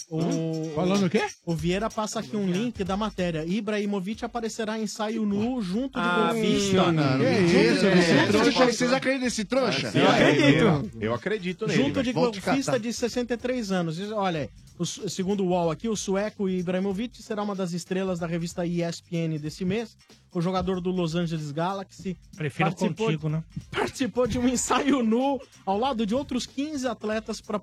o... 0.09 0.71
Falando 0.75 1.05
o 1.05 1.09
quê? 1.09 1.23
O 1.45 1.55
Vieira 1.55 1.89
passa 1.89 2.19
aqui 2.19 2.35
um 2.35 2.45
link 2.49 2.83
da 2.83 2.95
matéria. 2.97 3.45
Ibrahimovic 3.45 4.23
aparecerá 4.23 4.77
em 4.79 4.83
ensaio 4.83 5.25
nu 5.25 5.61
junto 5.61 5.99
de 5.99 6.05
Ah, 6.05 6.29
golfista. 6.33 6.91
Não, 6.91 7.19
Que 7.19 7.57
isso, 7.59 7.85
é. 7.85 8.65
Vocês 8.67 8.93
acreditam 8.93 9.25
nesse 9.25 9.45
trouxa? 9.45 9.91
Eu 9.95 10.09
acredito. 10.09 10.91
Eu 10.99 11.13
acredito 11.13 11.67
nele. 11.67 11.81
Junto 11.83 12.03
de 12.03 12.11
golfista 12.11 12.79
de 12.79 12.91
63 12.93 13.71
anos. 13.71 13.99
Olha, 14.11 14.49
o 14.77 14.85
segundo 14.85 15.43
o 15.43 15.47
UOL 15.49 15.69
aqui, 15.71 15.87
o 15.87 15.95
sueco 15.95 16.49
Ibrahimovic 16.49 17.21
será 17.21 17.43
uma 17.43 17.55
das 17.55 17.73
estrelas 17.73 18.19
da 18.19 18.27
revista 18.27 18.65
ESPN 18.65 19.37
desse 19.39 19.63
mês. 19.63 19.95
O 20.33 20.41
jogador 20.41 20.81
do 20.81 20.89
Los 20.89 21.13
Angeles 21.13 21.51
Galaxy 21.51 22.17
Prefiro 22.35 22.69
Participou- 22.69 23.05
contigo, 23.05 23.29
né? 23.29 23.43
participou 23.69 24.25
de 24.25 24.39
um 24.39 24.47
ensaio 24.47 25.03
nu 25.03 25.39
ao 25.63 25.77
lado 25.77 26.07
de 26.07 26.15
outros 26.15 26.47
15 26.47 26.87
atletas 26.87 27.39
para 27.39 27.59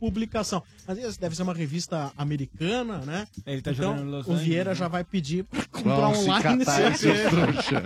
publicação. 0.00 0.62
Vezes 0.88 1.18
deve 1.18 1.36
ser 1.36 1.42
uma 1.42 1.52
revista 1.52 2.10
americana, 2.16 2.98
né? 2.98 3.26
Ele 3.46 3.60
tá 3.60 3.72
então, 3.72 3.90
jogando 3.90 4.06
em 4.06 4.10
Los 4.10 4.26
o 4.26 4.36
Vieira 4.36 4.70
né? 4.70 4.74
já 4.76 4.88
vai 4.88 5.04
pedir 5.04 5.44
para 5.44 5.64
comprar 5.66 5.96
Vão 5.96 6.14
se 6.14 6.20
online. 6.30 6.64
catar, 6.64 6.94
se- 6.96 6.98
seus 6.98 7.30
trouxa. 7.30 7.82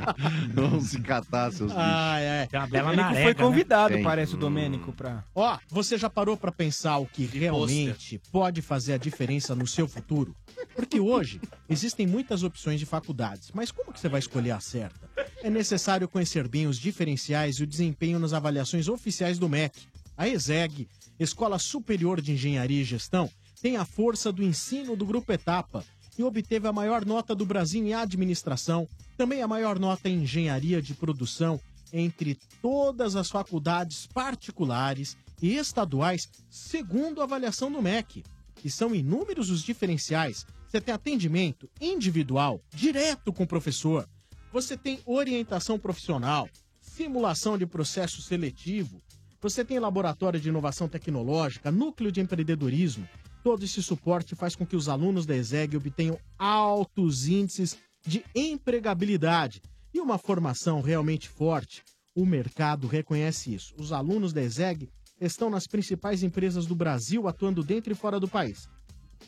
Vão 0.55 0.81
se 0.81 1.01
catar, 1.01 1.53
seus 1.53 1.73
bichos. 1.73 1.85
Ai, 1.85 2.29
ai. 2.29 2.47
Tem 2.47 2.61
uma 2.61 2.67
bela 2.69 2.89
Ele 2.91 2.97
que 2.97 3.03
narega, 3.03 3.23
foi 3.25 3.35
né? 3.35 3.43
convidado, 3.51 3.95
Tem. 3.95 4.05
parece, 4.05 4.35
o 4.35 4.39
Domênico, 4.39 4.93
pra... 4.93 5.25
Ó, 5.35 5.59
você 5.69 5.99
já 5.99 6.09
parou 6.09 6.37
pra 6.37 6.53
pensar 6.53 6.99
o 6.99 7.07
que 7.07 7.25
realmente 7.25 8.20
pode 8.31 8.63
fazer 8.63 8.95
a 8.95 8.99
diferença 8.99 9.55
no 9.55 9.67
seu 9.67 9.89
futuro? 9.89 10.35
Porque 10.75 11.01
hoje 11.01 11.41
existem 11.69 12.07
muitas 12.07 12.43
opções 12.43 12.79
de 12.79 12.87
faculdades, 12.87 13.51
mas 13.53 13.71
como 13.71 13.93
que 13.93 14.01
você 14.01 14.09
vai 14.09 14.21
escolher 14.21 14.53
a 14.53 14.61
certa? 14.61 15.09
É 15.43 15.51
necessário 15.51 16.09
conhecer 16.09 16.47
bem 16.49 16.67
os 16.67 16.79
diferenciais 16.79 17.57
e 17.57 17.63
o 17.63 17.67
desempenho 17.67 18.19
nas 18.19 18.33
avaliações 18.33 18.89
oficiais 18.89 19.39
do 19.39 19.49
MEC. 19.49 19.81
A 20.17 20.29
ESEG, 20.29 20.89
Escola 21.19 21.59
Superior 21.59 22.21
de 22.21 22.33
Engenharia 22.33 22.83
e 22.83 22.85
Gestão, 22.85 23.31
tem 23.61 23.77
a 23.77 23.85
força 23.85 24.31
do 24.33 24.43
ensino 24.43 24.97
do 24.97 25.07
Grupo 25.07 25.33
Etapa 25.33 25.85
e 26.19 26.23
obteve 26.23 26.69
a 26.69 26.73
maior 26.73 27.05
nota 27.05 27.35
do 27.35 27.47
Brasil 27.47 27.83
em 27.85 27.95
administração, 27.95 28.89
também 29.17 29.43
a 29.43 29.49
maior 29.49 29.79
nota 29.79 30.09
em 30.09 30.23
engenharia 30.23 30.83
de 30.83 30.95
produção 30.95 31.61
entre 31.93 32.39
todas 32.63 33.17
as 33.17 33.31
faculdades 33.31 34.07
particulares 34.07 35.17
e 35.43 35.57
estaduais, 35.57 36.29
segundo 36.49 37.21
a 37.21 37.25
avaliação 37.25 37.71
do 37.71 37.83
MEC. 37.83 38.25
E 38.65 38.71
são 38.71 38.95
inúmeros 38.95 39.51
os 39.51 39.63
diferenciais 39.63 40.47
Você 40.67 40.81
tem 40.81 40.95
atendimento 40.95 41.69
individual, 41.81 42.61
direto 42.73 43.33
com 43.33 43.43
o 43.43 43.47
professor. 43.47 44.09
Você 44.53 44.77
tem 44.77 45.01
orientação 45.05 45.79
profissional, 45.79 46.49
simulação 46.81 47.59
de 47.59 47.67
processo 47.67 48.23
seletivo. 48.23 49.01
Você 49.41 49.65
tem 49.65 49.79
laboratório 49.79 50.39
de 50.39 50.49
inovação 50.49 50.89
tecnológica, 50.89 51.73
núcleo 51.73 52.13
de 52.13 52.21
empreendedorismo. 52.21 53.09
Todo 53.43 53.65
esse 53.65 53.83
suporte 53.83 54.35
faz 54.35 54.55
com 54.55 54.67
que 54.67 54.77
os 54.77 54.89
alunos 54.89 55.25
da 55.25 55.35
ESEG 55.35 55.77
obtenham 55.77 56.19
altos 56.39 57.27
índices 57.27 57.79
de 58.07 58.23
empregabilidade 58.35 59.63
e 59.93 60.01
uma 60.01 60.19
formação 60.19 60.81
realmente 60.81 61.29
forte. 61.29 61.83
O 62.15 62.27
mercado 62.27 62.87
reconhece 62.87 63.55
isso. 63.55 63.75
Os 63.79 63.93
alunos 63.93 64.33
da 64.33 64.43
ESEG 64.43 64.89
estão 65.21 65.51
nas 65.51 65.67
principais 65.67 66.23
empresas 66.23 66.67
do 66.67 66.75
Brasil, 66.75 67.29
atuando 67.29 67.63
dentro 67.63 67.93
e 67.93 67.97
fora 67.97 68.19
do 68.19 68.29
país. 68.29 68.69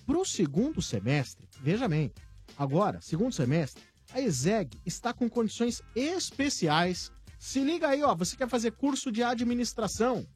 Para 0.06 0.18
o 0.18 0.24
segundo 0.24 0.80
semestre, 0.80 1.46
veja 1.60 1.86
bem, 1.86 2.10
agora, 2.56 3.00
segundo 3.00 3.32
semestre, 3.34 3.82
a 4.12 4.20
ESEG 4.20 4.78
está 4.84 5.12
com 5.12 5.28
condições 5.28 5.82
especiais. 5.94 7.10
Se 7.38 7.60
liga 7.60 7.88
aí, 7.88 8.02
ó, 8.02 8.14
você 8.14 8.36
quer 8.36 8.48
fazer 8.48 8.72
curso 8.72 9.12
de 9.12 9.22
administração, 9.22 10.26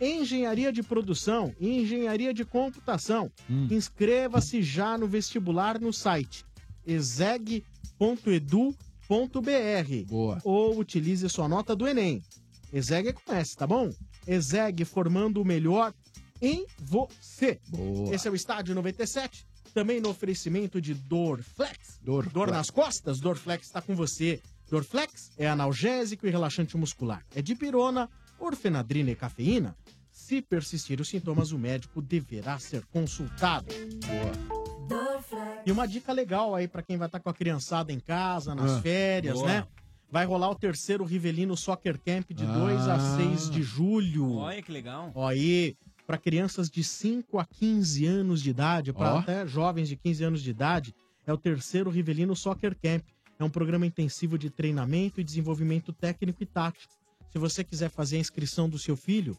engenharia 0.00 0.72
de 0.72 0.82
produção 0.82 1.54
e 1.58 1.80
engenharia 1.80 2.32
de 2.32 2.44
computação. 2.44 3.30
Inscreva-se 3.70 4.62
já 4.62 4.96
no 4.96 5.06
vestibular 5.06 5.80
no 5.80 5.92
site 5.92 6.44
exeg.edu.br. 6.86 7.64
Ou 10.44 10.78
utilize 10.78 11.28
sua 11.28 11.48
nota 11.48 11.76
do 11.76 11.86
Enem. 11.86 12.22
Exeg 12.72 13.08
é 13.08 13.12
com 13.12 13.32
S, 13.32 13.56
tá 13.56 13.66
bom? 13.66 13.90
Exeg 14.26 14.84
formando 14.84 15.40
o 15.40 15.44
melhor 15.44 15.92
em 16.40 16.66
você. 16.78 17.60
Boa. 17.68 18.14
Esse 18.14 18.28
é 18.28 18.30
o 18.30 18.34
Estádio 18.34 18.74
97. 18.74 19.46
Também 19.74 20.00
no 20.00 20.08
oferecimento 20.08 20.80
de 20.80 20.94
Dorflex. 20.94 21.98
Dor, 22.02 22.24
Dorflex. 22.24 22.52
nas 22.52 22.70
costas, 22.70 23.20
Dorflex 23.20 23.66
está 23.66 23.80
com 23.80 23.94
você. 23.94 24.40
Dorflex 24.68 25.30
é 25.38 25.48
analgésico 25.48 26.26
e 26.26 26.30
relaxante 26.30 26.76
muscular. 26.76 27.24
É 27.34 27.42
de 27.42 27.54
pirona, 27.54 28.08
orfenadrina 28.38 29.10
e 29.10 29.14
cafeína. 29.14 29.76
Se 30.10 30.42
persistir 30.42 31.00
os 31.00 31.08
sintomas, 31.08 31.52
o 31.52 31.58
médico 31.58 32.00
deverá 32.02 32.58
ser 32.58 32.84
consultado. 32.86 33.66
Boa. 34.06 35.20
E 35.64 35.70
uma 35.70 35.86
dica 35.86 36.12
legal 36.12 36.54
aí 36.54 36.66
pra 36.66 36.82
quem 36.82 36.96
vai 36.96 37.06
estar 37.06 37.20
com 37.20 37.28
a 37.28 37.34
criançada 37.34 37.92
em 37.92 38.00
casa, 38.00 38.54
nas 38.54 38.72
Ah, 38.72 38.80
férias, 38.82 39.34
boa. 39.34 39.46
né? 39.46 39.66
Vai 40.10 40.26
rolar 40.26 40.50
o 40.50 40.54
terceiro 40.54 41.04
Rivelino 41.04 41.56
Soccer 41.56 41.98
Camp 42.00 42.30
de 42.32 42.44
2 42.44 42.88
a 42.88 42.94
Ah. 42.94 43.16
6 43.16 43.48
de 43.50 43.62
julho. 43.62 44.34
Olha 44.36 44.60
que 44.60 44.72
legal. 44.72 45.12
Ó, 45.14 45.26
aí, 45.28 45.76
para 46.06 46.18
crianças 46.18 46.68
de 46.68 46.82
5 46.82 47.38
a 47.38 47.44
15 47.44 48.06
anos 48.06 48.42
de 48.42 48.50
idade, 48.50 48.92
para 48.92 49.14
Ó. 49.14 49.18
até 49.18 49.46
jovens 49.46 49.88
de 49.88 49.96
15 49.96 50.24
anos 50.24 50.42
de 50.42 50.50
idade, 50.50 50.94
é 51.26 51.32
o 51.32 51.36
terceiro 51.38 51.90
Rivelino 51.90 52.34
Soccer 52.34 52.76
Camp. 52.76 53.04
É 53.38 53.44
um 53.44 53.50
programa 53.50 53.86
intensivo 53.86 54.36
de 54.36 54.50
treinamento 54.50 55.20
e 55.20 55.24
desenvolvimento 55.24 55.92
técnico 55.92 56.42
e 56.42 56.46
tático. 56.46 56.92
Se 57.30 57.38
você 57.38 57.62
quiser 57.62 57.88
fazer 57.88 58.16
a 58.16 58.20
inscrição 58.20 58.68
do 58.68 58.78
seu 58.78 58.96
filho, 58.96 59.38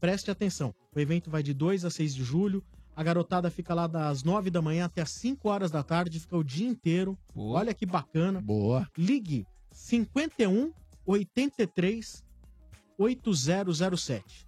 preste 0.00 0.30
atenção. 0.30 0.74
O 0.94 0.98
evento 0.98 1.30
vai 1.30 1.42
de 1.44 1.54
2 1.54 1.84
a 1.84 1.90
6 1.90 2.12
de 2.14 2.24
julho. 2.24 2.62
A 2.96 3.02
garotada 3.04 3.48
fica 3.48 3.72
lá 3.72 3.86
das 3.86 4.24
9 4.24 4.50
da 4.50 4.60
manhã 4.60 4.86
até 4.86 5.00
as 5.02 5.12
5 5.12 5.48
horas 5.48 5.70
da 5.70 5.84
tarde, 5.84 6.18
fica 6.18 6.36
o 6.36 6.42
dia 6.42 6.68
inteiro. 6.68 7.16
Olha 7.36 7.72
que 7.72 7.86
bacana. 7.86 8.40
Boa. 8.40 8.88
Ligue 8.98 9.46
51 9.78 10.72
83 11.06 12.24
8007. 12.98 14.46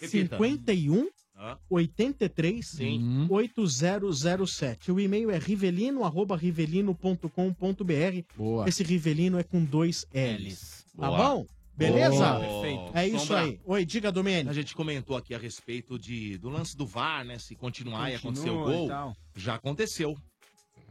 Repita. 0.00 0.36
51 0.36 1.08
Ah. 1.40 1.56
83 1.70 2.66
Sim. 2.66 3.26
8007. 3.30 4.90
O 4.90 4.98
e-mail 4.98 5.30
é 5.30 5.38
rivelino 5.38 6.02
arroba 6.02 6.36
rivelino.com.br. 6.36 8.22
Boa. 8.36 8.68
Esse 8.68 8.82
Rivelino 8.82 9.38
é 9.38 9.44
com 9.44 9.64
dois 9.64 10.04
L's. 10.12 10.84
Tá 10.96 11.06
Boa. 11.06 11.16
bom? 11.36 11.46
Beleza? 11.76 12.16
Boa. 12.32 12.40
Perfeito. 12.40 12.90
É 12.98 13.06
isso 13.06 13.18
Sombra. 13.26 13.42
aí. 13.42 13.60
Oi, 13.64 13.84
diga, 13.84 14.10
Domênico. 14.10 14.50
A 14.50 14.52
gente 14.54 14.74
comentou 14.74 15.16
aqui 15.16 15.32
a 15.32 15.38
respeito 15.38 15.96
de, 15.96 16.36
do 16.38 16.48
lance 16.48 16.76
do 16.76 16.84
VAR, 16.84 17.24
né? 17.24 17.38
Se 17.38 17.54
continuar 17.54 18.10
e 18.12 18.18
Continua 18.18 18.32
acontecer 18.32 18.50
o 18.50 18.60
e 18.72 18.76
gol. 18.76 18.88
tal. 18.88 19.16
Já 19.36 19.54
aconteceu. 19.54 20.18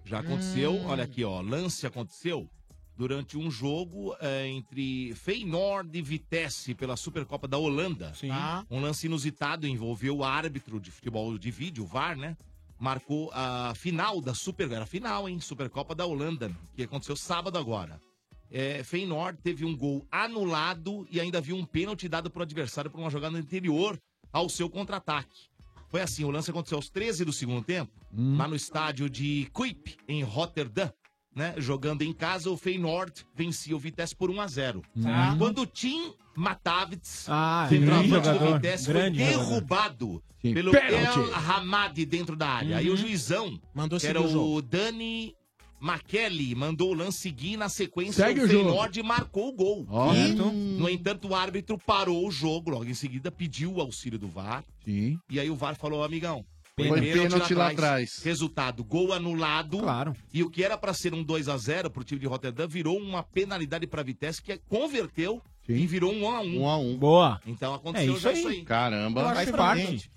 Já 0.05 0.19
aconteceu. 0.19 0.71
Hum. 0.71 0.85
Olha 0.85 1.03
aqui, 1.03 1.25
ó. 1.25 1.41
Lance 1.41 1.85
aconteceu 1.85 2.49
durante 2.97 3.37
um 3.37 3.51
jogo 3.51 4.15
é, 4.19 4.47
entre 4.47 5.13
Feyenoord 5.13 5.95
e 5.95 6.01
Vitesse 6.01 6.73
pela 6.73 6.97
Supercopa 6.97 7.47
da 7.47 7.57
Holanda. 7.57 8.11
Ah. 8.31 8.65
Um 8.71 8.81
lance 8.81 9.05
inusitado 9.05 9.67
envolveu 9.67 10.17
o 10.17 10.23
árbitro 10.23 10.79
de 10.79 10.89
futebol 10.89 11.37
de 11.37 11.51
vídeo, 11.51 11.83
o 11.83 11.87
VAR, 11.87 12.17
né? 12.17 12.35
Marcou 12.79 13.29
a 13.33 13.73
final 13.75 14.19
da 14.19 14.33
Super... 14.33 14.71
Era 14.71 14.83
a 14.83 14.87
final, 14.87 15.29
hein? 15.29 15.39
Supercopa 15.39 15.93
da 15.93 16.05
Holanda, 16.05 16.51
que 16.75 16.83
aconteceu 16.83 17.15
sábado 17.15 17.57
agora. 17.57 18.01
É, 18.49 18.83
Feyenoord 18.83 19.39
teve 19.43 19.63
um 19.63 19.75
gol 19.75 20.05
anulado 20.11 21.07
e 21.11 21.19
ainda 21.19 21.39
viu 21.39 21.55
um 21.55 21.65
pênalti 21.65 22.09
dado 22.09 22.31
pro 22.31 22.43
adversário 22.43 22.89
por 22.89 22.99
uma 22.99 23.09
jogada 23.09 23.37
anterior 23.37 23.99
ao 24.31 24.49
seu 24.49 24.69
contra-ataque. 24.69 25.49
Foi 25.89 26.01
assim, 26.01 26.23
o 26.23 26.31
lance 26.31 26.49
aconteceu 26.49 26.77
aos 26.77 26.89
13 26.89 27.23
do 27.23 27.31
segundo 27.31 27.63
tempo, 27.63 27.91
lá 28.11 28.47
no 28.47 28.55
estádio 28.55 29.09
de 29.09 29.47
Kuip, 29.53 29.97
em 30.07 30.23
Rotterdam. 30.23 30.91
Né? 31.37 31.53
Jogando 31.57 32.01
em 32.01 32.11
casa, 32.11 32.49
o 32.49 32.57
Feyenoord 32.57 33.23
vencia 33.35 33.75
o 33.75 33.79
Vitesse 33.79 34.15
por 34.15 34.31
1 34.31 34.41
a 34.41 34.47
0 34.47 34.81
Ah. 35.05 35.35
Quando 35.37 35.61
o 35.61 35.65
Tim 35.67 36.11
Matavits, 36.35 37.25
Ah, 37.29 37.67
centroavante 37.69 38.39
do 38.39 38.53
Vitesse, 38.55 38.91
foi 38.91 39.09
derrubado 39.11 40.23
Sim. 40.41 40.53
pelo 40.55 40.71
Pênalti. 40.71 41.19
El 41.19 41.35
Hamadi 41.35 42.05
dentro 42.07 42.35
da 42.35 42.47
área. 42.49 42.77
Aí 42.77 42.87
o 42.87 42.91
Uhum. 42.93 42.97
juizão, 42.97 43.61
Mandou 43.71 43.99
que 43.99 44.07
era 44.07 44.19
o 44.19 44.25
o 44.25 44.29
jogo. 44.31 44.61
Dani 44.63 45.35
McKelly, 45.79 46.55
mandou 46.55 46.89
o 46.89 46.93
lance 46.95 47.19
seguir 47.19 47.53
e 47.53 47.57
na 47.57 47.69
sequência 47.69 48.25
Segue 48.25 48.39
o 48.41 48.45
o. 48.45 48.47
Feyenoord 48.47 49.03
marcou 49.03 49.49
o 49.49 49.53
gol. 49.53 49.85
Ó. 49.89 50.11
E, 50.15 50.33
no 50.33 50.89
entanto, 50.89 51.27
o 51.27 51.35
árbitro 51.35 51.77
parou 51.77 52.27
o 52.27 52.31
jogo, 52.31 52.71
logo 52.71 52.85
em 52.85 52.95
seguida 52.95 53.29
pediu 53.31 53.73
o 53.75 53.79
auxílio 53.81 54.17
do 54.17 54.27
VAR. 54.27 54.63
Sim. 54.83 55.19
E 55.29 55.39
aí 55.39 55.51
o 55.51 55.55
VAR 55.55 55.75
falou, 55.75 56.03
amigão, 56.03 56.43
Foi 56.77 57.01
pênalti 57.01 57.55
lá 57.55 57.69
atrás. 57.71 58.21
Resultado, 58.23 58.83
gol 58.83 59.11
anulado. 59.11 59.79
Claro. 59.79 60.13
E 60.31 60.43
o 60.43 60.49
que 60.49 60.63
era 60.63 60.77
pra 60.77 60.93
ser 60.93 61.11
um 61.11 61.23
2 61.23 61.49
a 61.49 61.57
0 61.57 61.89
pro 61.89 62.03
time 62.03 62.19
de 62.19 62.27
Rotterdam 62.27 62.67
virou 62.67 62.99
uma 62.99 63.23
penalidade 63.23 63.87
pra 63.87 64.03
Vitesse 64.03 64.43
que 64.43 64.55
converteu 64.69 65.41
e 65.67 65.87
virou 65.87 66.13
um 66.13 66.23
1 66.25 66.29
a 66.29 66.39
1. 66.41 66.61
1 66.61 66.69
a 66.69 66.77
1. 66.77 66.97
Boa. 66.99 67.41
Então 67.47 67.73
aconteceu 67.73 68.11
É 68.13 68.15
isso 68.15 68.21
já 68.21 68.29
aí. 68.29 68.37
isso 68.37 68.47
aí. 68.49 68.61
Caramba. 68.63 69.21
Eu 69.21 69.25
acho 69.27 69.35
Faz 69.35 69.51
parte. 69.51 70.11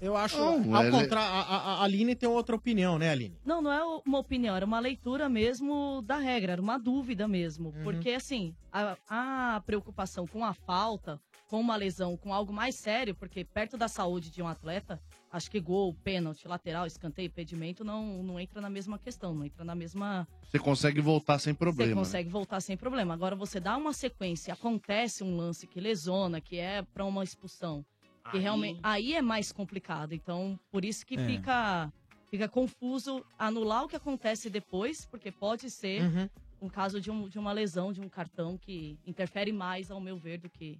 Eu 0.00 0.16
acho. 0.16 0.36
Não, 0.38 0.76
ao 0.76 0.82
ele- 0.84 0.90
contrário, 0.92 1.34
a, 1.34 1.40
a, 1.40 1.56
a 1.80 1.82
Aline 1.82 2.14
tem 2.14 2.28
outra 2.28 2.54
opinião, 2.54 2.96
né, 2.96 3.10
Aline? 3.10 3.36
Não, 3.44 3.60
não 3.60 3.72
é 3.72 3.82
uma 4.06 4.18
opinião, 4.18 4.54
era 4.54 4.64
uma 4.66 4.78
leitura 4.78 5.28
mesmo 5.28 6.00
da 6.02 6.18
regra, 6.18 6.52
era 6.52 6.62
uma 6.62 6.78
dúvida 6.78 7.26
mesmo. 7.26 7.70
Uhum. 7.70 7.82
Porque, 7.82 8.10
assim, 8.10 8.54
a, 8.72 8.96
a 9.08 9.60
preocupação 9.66 10.26
com 10.26 10.44
a 10.44 10.52
falta, 10.52 11.18
com 11.48 11.58
uma 11.60 11.74
lesão, 11.76 12.16
com 12.16 12.32
algo 12.34 12.52
mais 12.52 12.76
sério, 12.76 13.14
porque 13.14 13.44
perto 13.44 13.76
da 13.78 13.88
saúde 13.88 14.30
de 14.30 14.42
um 14.42 14.48
atleta, 14.48 15.00
acho 15.34 15.50
que 15.50 15.58
gol, 15.60 15.92
pênalti, 16.04 16.46
lateral, 16.46 16.86
escanteio, 16.86 17.26
impedimento 17.26 17.82
não, 17.84 18.22
não 18.22 18.38
entra 18.38 18.60
na 18.60 18.70
mesma 18.70 18.98
questão, 18.98 19.34
não 19.34 19.44
entra 19.44 19.64
na 19.64 19.74
mesma. 19.74 20.28
Você 20.48 20.58
consegue 20.60 21.00
voltar 21.00 21.38
sem 21.40 21.52
Você 21.52 21.58
problema. 21.58 21.90
né? 21.90 21.96
consegue 21.96 22.28
voltar 22.28 22.60
sem 22.60 22.76
problema. 22.76 23.14
Agora, 23.14 23.34
você 23.34 23.58
dá 23.58 23.76
uma 23.76 23.92
sequência, 23.92 24.54
acontece 24.54 25.24
um 25.24 25.36
lance 25.36 25.66
que 25.66 25.80
lesona, 25.80 26.40
que 26.40 26.56
é 26.56 26.82
pra 26.82 27.04
uma 27.04 27.24
expulsão. 27.24 27.84
Que 28.30 28.36
Aí- 28.36 28.42
realmente. 28.42 28.80
Aí 28.82 29.12
é 29.14 29.20
mais 29.20 29.50
complicado. 29.50 30.12
Então, 30.12 30.58
por 30.70 30.84
isso 30.84 31.04
que 31.04 31.16
É. 31.16 31.26
fica, 31.26 31.92
fica 32.30 32.48
confuso 32.48 33.24
anular 33.36 33.84
o 33.84 33.88
que 33.88 33.96
acontece 33.96 34.48
depois, 34.48 35.04
porque 35.06 35.32
pode 35.32 35.68
ser 35.68 36.00
Uhum. 36.02 36.28
um 36.62 36.68
caso 36.68 37.00
de, 37.00 37.10
um- 37.10 37.28
de 37.28 37.38
uma 37.40 37.52
lesão, 37.52 37.92
de 37.92 38.00
um 38.00 38.08
cartão 38.08 38.56
que 38.56 38.96
interfere 39.04 39.52
mais, 39.52 39.90
ao 39.90 40.00
meu 40.00 40.16
ver, 40.16 40.38
do 40.38 40.48
que. 40.48 40.78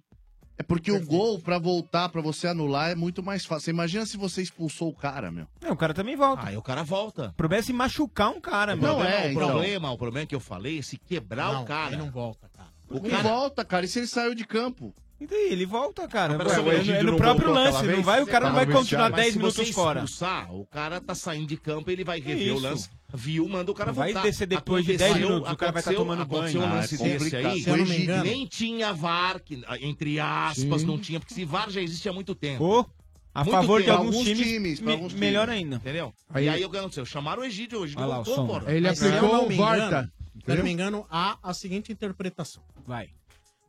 É 0.57 0.63
porque 0.63 0.91
o 0.91 1.05
gol, 1.05 1.39
pra 1.39 1.59
voltar, 1.59 2.07
pra 2.09 2.21
você 2.21 2.47
anular, 2.47 2.89
é 2.89 2.95
muito 2.95 3.21
mais 3.21 3.45
fácil. 3.45 3.65
Você 3.65 3.71
imagina 3.71 4.05
se 4.05 4.15
você 4.15 4.41
expulsou 4.41 4.89
o 4.89 4.95
cara, 4.95 5.29
meu. 5.29 5.47
Não, 5.61 5.71
o 5.71 5.77
cara 5.77 5.93
também 5.93 6.15
volta. 6.15 6.47
Aí 6.47 6.55
o 6.55 6.61
cara 6.61 6.81
volta. 6.83 7.27
O 7.29 7.33
problema 7.33 7.59
é 7.59 7.63
se 7.63 7.73
machucar 7.73 8.29
um 8.29 8.39
cara, 8.39 8.73
O 8.73 8.77
meu. 8.77 8.87
Não 8.87 8.95
problema, 8.95 9.15
é, 9.17 9.27
o 9.27 9.31
então. 9.31 9.47
problema, 9.47 9.91
o 9.91 9.97
problema 9.97 10.25
que 10.27 10.35
eu 10.35 10.39
falei 10.39 10.79
é 10.79 10.81
se 10.81 10.97
quebrar 10.97 11.51
não, 11.53 11.63
o 11.63 11.65
cara. 11.65 11.93
Ele 11.93 11.97
não 11.97 12.09
volta, 12.11 12.49
cara. 12.55 12.69
O 12.89 13.01
cara 13.01 13.23
volta, 13.23 13.65
cara. 13.65 13.85
E 13.85 13.87
se 13.87 13.99
ele 13.99 14.07
saiu 14.07 14.33
de 14.33 14.45
campo? 14.45 14.93
E 15.19 15.25
daí, 15.25 15.49
ele 15.51 15.65
volta, 15.65 16.05
cara. 16.09 16.37
Ué, 16.37 16.75
é, 16.75 16.99
é 16.99 17.03
no 17.03 17.15
próprio 17.15 17.49
lance, 17.51 17.83
não 17.85 18.03
vai, 18.03 18.21
o 18.21 18.27
cara 18.27 18.47
não 18.47 18.55
vai 18.55 18.65
continuar 18.65 19.09
Mas 19.09 19.21
10 19.21 19.33
se 19.33 19.39
você 19.39 19.61
minutos 19.61 19.75
fora. 19.75 19.99
expulsar, 20.03 20.53
o 20.53 20.65
cara 20.65 20.99
tá 20.99 21.15
saindo 21.15 21.47
de 21.47 21.55
campo, 21.55 21.89
ele 21.89 22.03
vai 22.03 22.19
rever 22.19 22.53
o 22.53 22.59
lance. 22.59 22.89
Viu, 23.13 23.47
manda 23.47 23.71
o 23.71 23.73
cara 23.73 23.91
Não 23.91 23.95
vai 23.95 24.11
voltar. 24.11 24.27
descer 24.27 24.45
depois 24.45 24.83
de 24.83 24.97
10 24.97 25.11
Aconteceu- 25.11 25.29
minutos, 25.29 25.53
o 25.53 25.55
cara 25.55 25.71
vai 25.71 25.79
estar 25.79 25.91
aconteceu- 25.91 26.15
tomando 26.17 26.27
banho. 26.27 26.39
aconteceu 26.41 26.61
um 26.61 26.65
Ah, 26.65 26.73
lance 26.75 26.95
é 26.95 26.97
desse 27.17 27.35
aí. 27.37 27.61
Se 27.61 27.69
eu 27.69 27.77
não 27.77 27.85
me 27.85 27.97
engano- 27.97 28.23
Nem 28.25 28.45
tinha 28.45 28.91
VAR, 28.91 29.39
que, 29.41 29.63
entre 29.79 30.19
aspas, 30.19 30.81
Sim. 30.81 30.87
não 30.87 30.99
tinha, 30.99 31.19
porque 31.19 31.33
se 31.33 31.45
VAR 31.45 31.69
já 31.69 31.81
existe 31.81 32.09
há 32.09 32.13
muito 32.13 32.35
tempo. 32.35 32.57
Pô, 32.57 32.85
a 33.33 33.39
Muito 33.45 33.51
favor 33.55 33.79
de 33.79 33.85
tempo. 33.85 33.97
alguns 33.97 34.15
Alguns 34.15 34.27
times, 34.29 34.47
times, 34.47 34.79
me- 34.81 34.91
alguns 34.91 35.13
melhor 35.13 35.47
times. 35.47 35.61
ainda. 35.63 35.75
Entendeu? 35.77 36.13
Aí- 36.29 36.45
e 36.45 36.49
aí 36.49 36.65
o 36.65 36.69
que 36.69 36.77
aconteceu? 36.77 37.05
Chamaram 37.05 37.41
o 37.41 37.45
Egídio, 37.45 37.79
o 37.79 37.85
Egídio 37.85 38.05
voltou. 38.05 38.61
Ele 38.67 38.87
aplicou 38.89 39.45
o 39.45 39.55
Varta. 39.55 39.85
engano, 39.85 40.11
Se 40.45 40.51
eu 40.51 40.55
não 40.57 40.63
me 40.65 40.71
engano, 40.71 41.05
há 41.09 41.37
a 41.41 41.53
seguinte 41.53 41.89
interpretação. 41.93 42.61
Vai. 42.85 43.09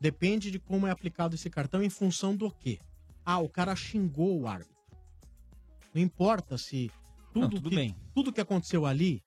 Depende 0.00 0.50
de 0.50 0.58
como 0.58 0.86
é 0.86 0.90
aplicado 0.90 1.34
esse 1.34 1.48
cartão 1.48 1.82
em 1.82 1.90
função 1.90 2.36
do 2.36 2.50
quê? 2.50 2.78
Ah, 3.24 3.38
o 3.38 3.48
cara 3.48 3.74
xingou 3.74 4.40
o 4.40 4.46
árbitro. 4.46 4.76
Não 5.94 6.02
importa 6.02 6.58
se 6.58 6.90
tudo, 7.32 7.70
que, 7.70 7.94
tudo 8.14 8.32
que 8.32 8.40
aconteceu 8.40 8.86
ali. 8.86 9.22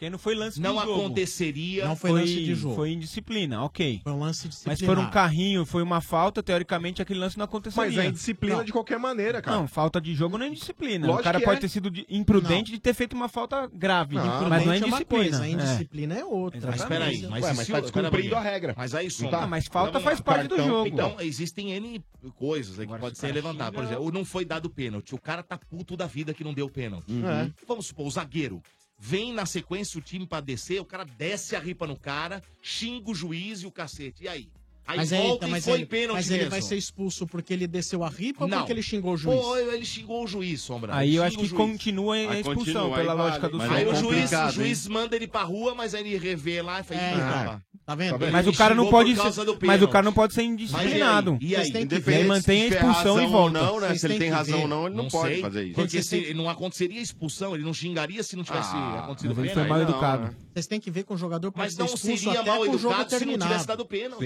Porque 0.00 0.08
não 0.08 0.18
foi 0.18 0.34
lance 0.34 0.58
Não 0.58 0.76
de 0.76 0.80
jogo. 0.80 1.00
aconteceria. 1.02 1.84
Não 1.86 1.94
foi 1.94 2.10
lance 2.10 2.34
de 2.34 2.54
jogo. 2.54 2.74
Foi 2.74 2.90
indisciplina, 2.90 3.62
ok. 3.62 4.00
Foi 4.02 4.12
um 4.14 4.18
lance 4.18 4.48
disciplinar. 4.48 4.78
Mas 4.80 4.86
foi 4.86 4.96
um 5.04 5.10
carrinho, 5.10 5.66
foi 5.66 5.82
uma 5.82 6.00
falta, 6.00 6.42
teoricamente 6.42 7.02
aquele 7.02 7.20
lance 7.20 7.36
não 7.36 7.44
aconteceria. 7.44 7.84
Mas 7.86 7.98
é 7.98 8.06
indisciplina 8.08 8.64
de 8.64 8.72
qualquer 8.72 8.98
maneira, 8.98 9.42
cara. 9.42 9.58
Não, 9.58 9.68
falta 9.68 10.00
de 10.00 10.14
jogo 10.14 10.38
não 10.38 10.46
é 10.46 10.48
indisciplina. 10.48 11.06
Lógico 11.06 11.20
o 11.20 11.24
cara 11.24 11.38
pode 11.42 11.58
é. 11.58 11.60
ter 11.60 11.68
sido 11.68 11.90
de- 11.90 12.06
imprudente 12.08 12.72
de 12.72 12.80
ter 12.80 12.94
feito 12.94 13.12
uma 13.12 13.28
falta 13.28 13.66
grave, 13.70 14.14
Não, 14.14 14.24
mas 14.24 14.64
não 14.64 14.72
é 14.72 14.78
Imprudente 14.78 14.84
uma 14.84 14.86
indisciplina. 14.88 15.22
coisa, 15.38 15.42
a 15.42 15.48
indisciplina 15.50 16.14
é 16.14 16.24
outra. 16.24 16.70
Mas 16.70 16.84
peraí, 16.86 17.26
mas, 17.28 17.44
Ué, 17.44 17.52
mas 17.52 17.66
se 17.66 17.72
tá 17.72 17.80
descumprindo 17.80 18.36
a 18.36 18.40
regra. 18.40 18.74
Mas 18.78 18.94
aí, 18.94 19.04
Não 19.04 19.10
Sombra. 19.10 19.38
tá? 19.40 19.46
mas 19.46 19.66
falta 19.66 20.00
faz 20.00 20.18
lá. 20.18 20.24
parte 20.24 20.48
do 20.48 20.56
jogo. 20.56 20.86
Então, 20.88 21.16
existem 21.20 21.72
N 21.72 22.02
coisas 22.36 22.80
aí 22.80 22.86
que 22.86 22.98
pode 22.98 23.18
ser 23.18 23.32
levantar. 23.34 23.70
Por 23.70 23.84
exemplo, 23.84 24.10
não 24.10 24.24
foi 24.24 24.46
dado 24.46 24.70
pênalti. 24.70 25.14
O 25.14 25.18
cara 25.20 25.42
tá 25.42 25.58
puto 25.58 25.94
da 25.94 26.06
vida 26.06 26.32
que 26.32 26.42
não 26.42 26.54
deu 26.54 26.70
pênalti. 26.70 27.12
Uhum. 27.12 27.28
É. 27.28 27.50
Vamos 27.68 27.88
supor, 27.88 28.06
o 28.06 28.10
zagueiro. 28.10 28.62
Vem 29.02 29.32
na 29.32 29.46
sequência 29.46 29.98
o 29.98 30.02
time 30.02 30.26
pra 30.26 30.42
descer, 30.42 30.78
o 30.78 30.84
cara 30.84 31.04
desce 31.04 31.56
a 31.56 31.58
ripa 31.58 31.86
no 31.86 31.98
cara, 31.98 32.42
xinga 32.60 33.10
o 33.10 33.14
juiz 33.14 33.62
e 33.62 33.66
o 33.66 33.72
cacete. 33.72 34.24
E 34.24 34.28
aí? 34.28 34.50
Aí 34.90 34.96
Mas, 34.96 35.12
aí, 35.12 35.18
volta 35.20 35.34
então, 35.36 35.48
e 35.48 35.50
mas 35.52 35.64
foi 35.64 35.74
ele, 35.74 35.86
pênalti 35.86 36.16
mas 36.16 36.28
ele 36.30 36.38
mesmo. 36.38 36.50
vai 36.50 36.62
ser 36.62 36.76
expulso 36.76 37.26
porque 37.26 37.52
ele 37.52 37.66
desceu 37.66 38.02
a 38.02 38.08
ripa 38.08 38.44
ou 38.44 38.50
Não. 38.50 38.58
porque 38.58 38.72
ele 38.72 38.82
xingou 38.82 39.12
o 39.14 39.16
juiz? 39.16 39.40
Pô, 39.40 39.56
ele 39.56 39.84
xingou 39.84 40.24
o 40.24 40.26
juiz, 40.26 40.60
Sombra. 40.60 40.96
Aí 40.96 41.08
Ele 41.10 41.16
eu 41.18 41.22
acho 41.22 41.38
que 41.38 41.48
continua 41.50 42.14
a 42.16 42.38
expulsão, 42.40 42.54
continua, 42.54 42.96
pela 42.96 43.12
aí 43.12 43.18
lógica 43.18 43.48
vale. 43.48 43.52
do 43.68 43.74
Aí 43.74 43.84
jogo. 43.84 43.92
o 43.96 44.00
juiz, 44.14 44.32
o 44.32 44.50
juiz 44.50 44.88
manda 44.88 45.14
ele 45.16 45.28
pra 45.28 45.42
rua, 45.42 45.74
mas 45.74 45.94
aí 45.94 46.00
ele 46.00 46.16
revê 46.18 46.60
lá 46.62 46.80
e 46.80 46.82
fala, 46.82 47.00
É, 47.00 47.10
"Ih, 47.10 47.14
então. 47.14 47.26
rapaz." 47.28 47.60
Tá 47.86 47.94
vendo? 47.96 48.18
Mas 48.30 48.46
Ele 48.46 48.54
o 48.54 48.58
cara 48.58 48.72
não 48.74 48.88
pode 48.88 49.16
ser, 49.16 49.22
mas 49.22 49.38
o 49.48 49.56
pênalti. 49.56 49.90
cara 49.90 50.04
não 50.04 50.12
pode 50.12 50.32
ser 50.32 50.42
indisciplinado. 50.42 51.32
Mas 51.32 51.42
e 51.42 51.46
aí? 51.46 51.50
E 51.50 51.56
aí? 51.56 51.68
Ele 51.70 51.80
Independente 51.82 52.26
mantém 52.28 52.62
a 52.62 52.66
expulsão 52.68 53.16
e 53.18 53.22
razão 53.24 53.28
volta. 53.30 53.58
ou 53.58 53.66
não, 53.66 53.80
né? 53.80 53.94
Se 53.96 54.06
ele 54.06 54.18
tem 54.18 54.30
razão 54.30 54.60
ou 54.62 54.68
não, 54.68 54.86
ele 54.86 54.94
não 54.96 55.08
pode 55.08 55.32
sei, 55.34 55.42
fazer 55.42 55.64
isso. 55.64 55.74
Porque 55.74 56.02
se 56.02 56.16
ele 56.16 56.34
não 56.34 56.48
aconteceria 56.48 57.00
expulsão, 57.00 57.54
ele 57.54 57.64
não 57.64 57.74
xingaria 57.74 58.22
se 58.22 58.36
não 58.36 58.44
tivesse 58.44 58.70
Ah, 58.74 59.00
acontecido 59.04 59.30
mas 59.34 59.38
ele 59.38 59.48
pênalti. 59.48 59.54
foi 59.54 59.68
mal 59.68 59.78
não, 59.78 59.88
educado. 59.90 60.36
Vocês 60.52 60.66
têm 60.68 60.78
que 60.78 60.90
ver 60.90 61.02
que 61.04 61.12
o 61.12 61.16
jogador 61.16 61.52
Mas 61.56 61.72
ser 61.72 61.78
não 61.80 61.86
expulso 61.86 62.06
seria 62.24 62.40
até 62.40 62.50
mal 62.50 62.58
com 62.58 62.62
o 62.62 62.78
jogo 62.78 62.94
educado 62.94 63.18
se 63.18 63.24
não 63.24 63.38
tivesse 63.38 63.66
dado 63.66 63.84
pênalti. 63.86 64.24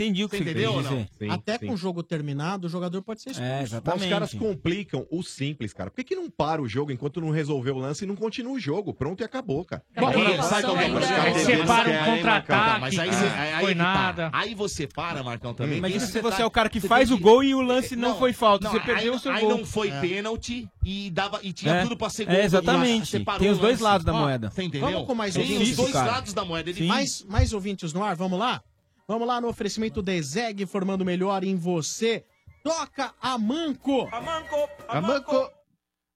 Entendi 0.00 0.24
o 0.24 0.28
que 0.28 0.36
você 0.38 0.42
entendeu 0.42 0.72
ou 0.72 0.82
não? 0.82 1.06
Sim, 1.18 1.28
até 1.30 1.58
sim. 1.58 1.66
com 1.66 1.74
o 1.74 1.76
jogo 1.76 2.02
terminado, 2.02 2.66
o 2.66 2.70
jogador 2.70 3.02
pode 3.02 3.20
ser 3.20 3.30
expulso. 3.30 3.50
É, 3.50 3.56
Mas 3.60 3.70
exatamente. 3.70 4.04
os 4.04 4.10
caras 4.10 4.34
complicam 4.34 5.06
o 5.10 5.22
simples, 5.22 5.72
cara. 5.74 5.90
Por 5.90 5.96
que, 5.96 6.04
que 6.04 6.16
não 6.16 6.30
para 6.30 6.62
o 6.62 6.68
jogo 6.68 6.90
enquanto 6.90 7.20
não 7.20 7.30
resolveu 7.30 7.76
o 7.76 7.78
lance 7.78 8.04
e 8.04 8.06
não 8.08 8.16
continua 8.16 8.52
o 8.54 8.58
jogo? 8.58 8.94
Pronto 8.94 9.20
e 9.20 9.24
acabou, 9.24 9.64
cara. 9.64 9.82
Bom, 9.94 10.10
que 10.10 10.16
é 10.16 10.20
o 10.20 10.22
problema? 10.22 10.42
Aí 10.44 10.48
separa 10.48 11.88
um 11.88 11.92
Eles 11.92 12.02
querem, 12.02 12.14
contra-ataque, 12.16 12.80
Mas 12.80 12.98
aí, 12.98 13.08
você- 13.12 13.24
aí, 13.26 13.52
aí 13.52 13.60
foi 13.64 13.72
que 13.72 13.78
tá. 13.78 13.84
nada. 13.84 14.30
Aí 14.32 14.54
você 14.54 14.86
para, 14.86 15.22
Marcão, 15.22 15.52
também. 15.54 15.78
Imagina 15.78 16.00
Porque 16.00 16.12
se 16.12 16.22
você 16.22 16.36
tá- 16.38 16.42
é 16.42 16.46
o 16.46 16.50
cara 16.50 16.68
que 16.70 16.80
você 16.80 16.88
faz 16.88 17.10
o 17.10 17.18
gol 17.18 17.44
e 17.44 17.54
o 17.54 17.60
lance 17.60 17.94
não, 17.94 18.10
Não, 18.10 18.18
foi 18.18 18.32
falta. 18.32 18.64
não, 18.64 18.72
você 18.72 18.80
perdeu 18.80 19.12
aí, 19.12 19.16
o 19.16 19.18
seu 19.18 19.32
aí 19.32 19.40
gol. 19.42 19.50
não 19.58 19.64
foi 19.66 19.90
pênalti 20.00 20.68
e, 20.84 21.10
dava, 21.10 21.40
e 21.42 21.52
tinha 21.52 21.74
É. 21.74 21.82
tudo 21.82 21.96
pra 21.96 22.08
ser 22.08 22.22
É, 22.22 22.26
gol. 22.26 22.34
do- 22.36 22.40
exatamente. 22.40 23.24
Tem 23.38 23.50
os 23.50 23.58
o 23.58 23.60
dois 23.60 23.80
lados 23.80 24.04
da 24.04 24.12
moeda. 24.12 24.50
Você 24.50 24.62
entendeu? 24.62 24.90
Vamos 24.90 25.06
com 25.06 25.14
mais 25.14 25.34
Tem 25.34 25.42
ouvintes, 25.42 25.70
os 25.70 25.76
dois 25.76 25.92
cara. 25.92 26.10
lados 26.12 26.32
da 26.32 26.44
moeda. 26.44 26.70
Ele 26.70 26.86
Mais, 26.86 27.24
mais 27.28 27.52
ouvintes 27.52 27.92
no 27.92 28.02
ar, 28.02 28.16
vamos 28.16 28.38
lá? 28.38 28.62
Vamos 29.10 29.26
lá 29.26 29.40
no 29.40 29.48
oferecimento 29.48 30.00
da 30.00 30.12
Zeg, 30.22 30.64
formando 30.66 31.04
melhor 31.04 31.42
em 31.42 31.56
você. 31.56 32.24
Toca 32.62 33.12
a 33.20 33.36
Manco. 33.36 34.02
A 34.02 34.20
Manco. 34.20 34.54
A 34.86 35.00
Manco. 35.00 35.50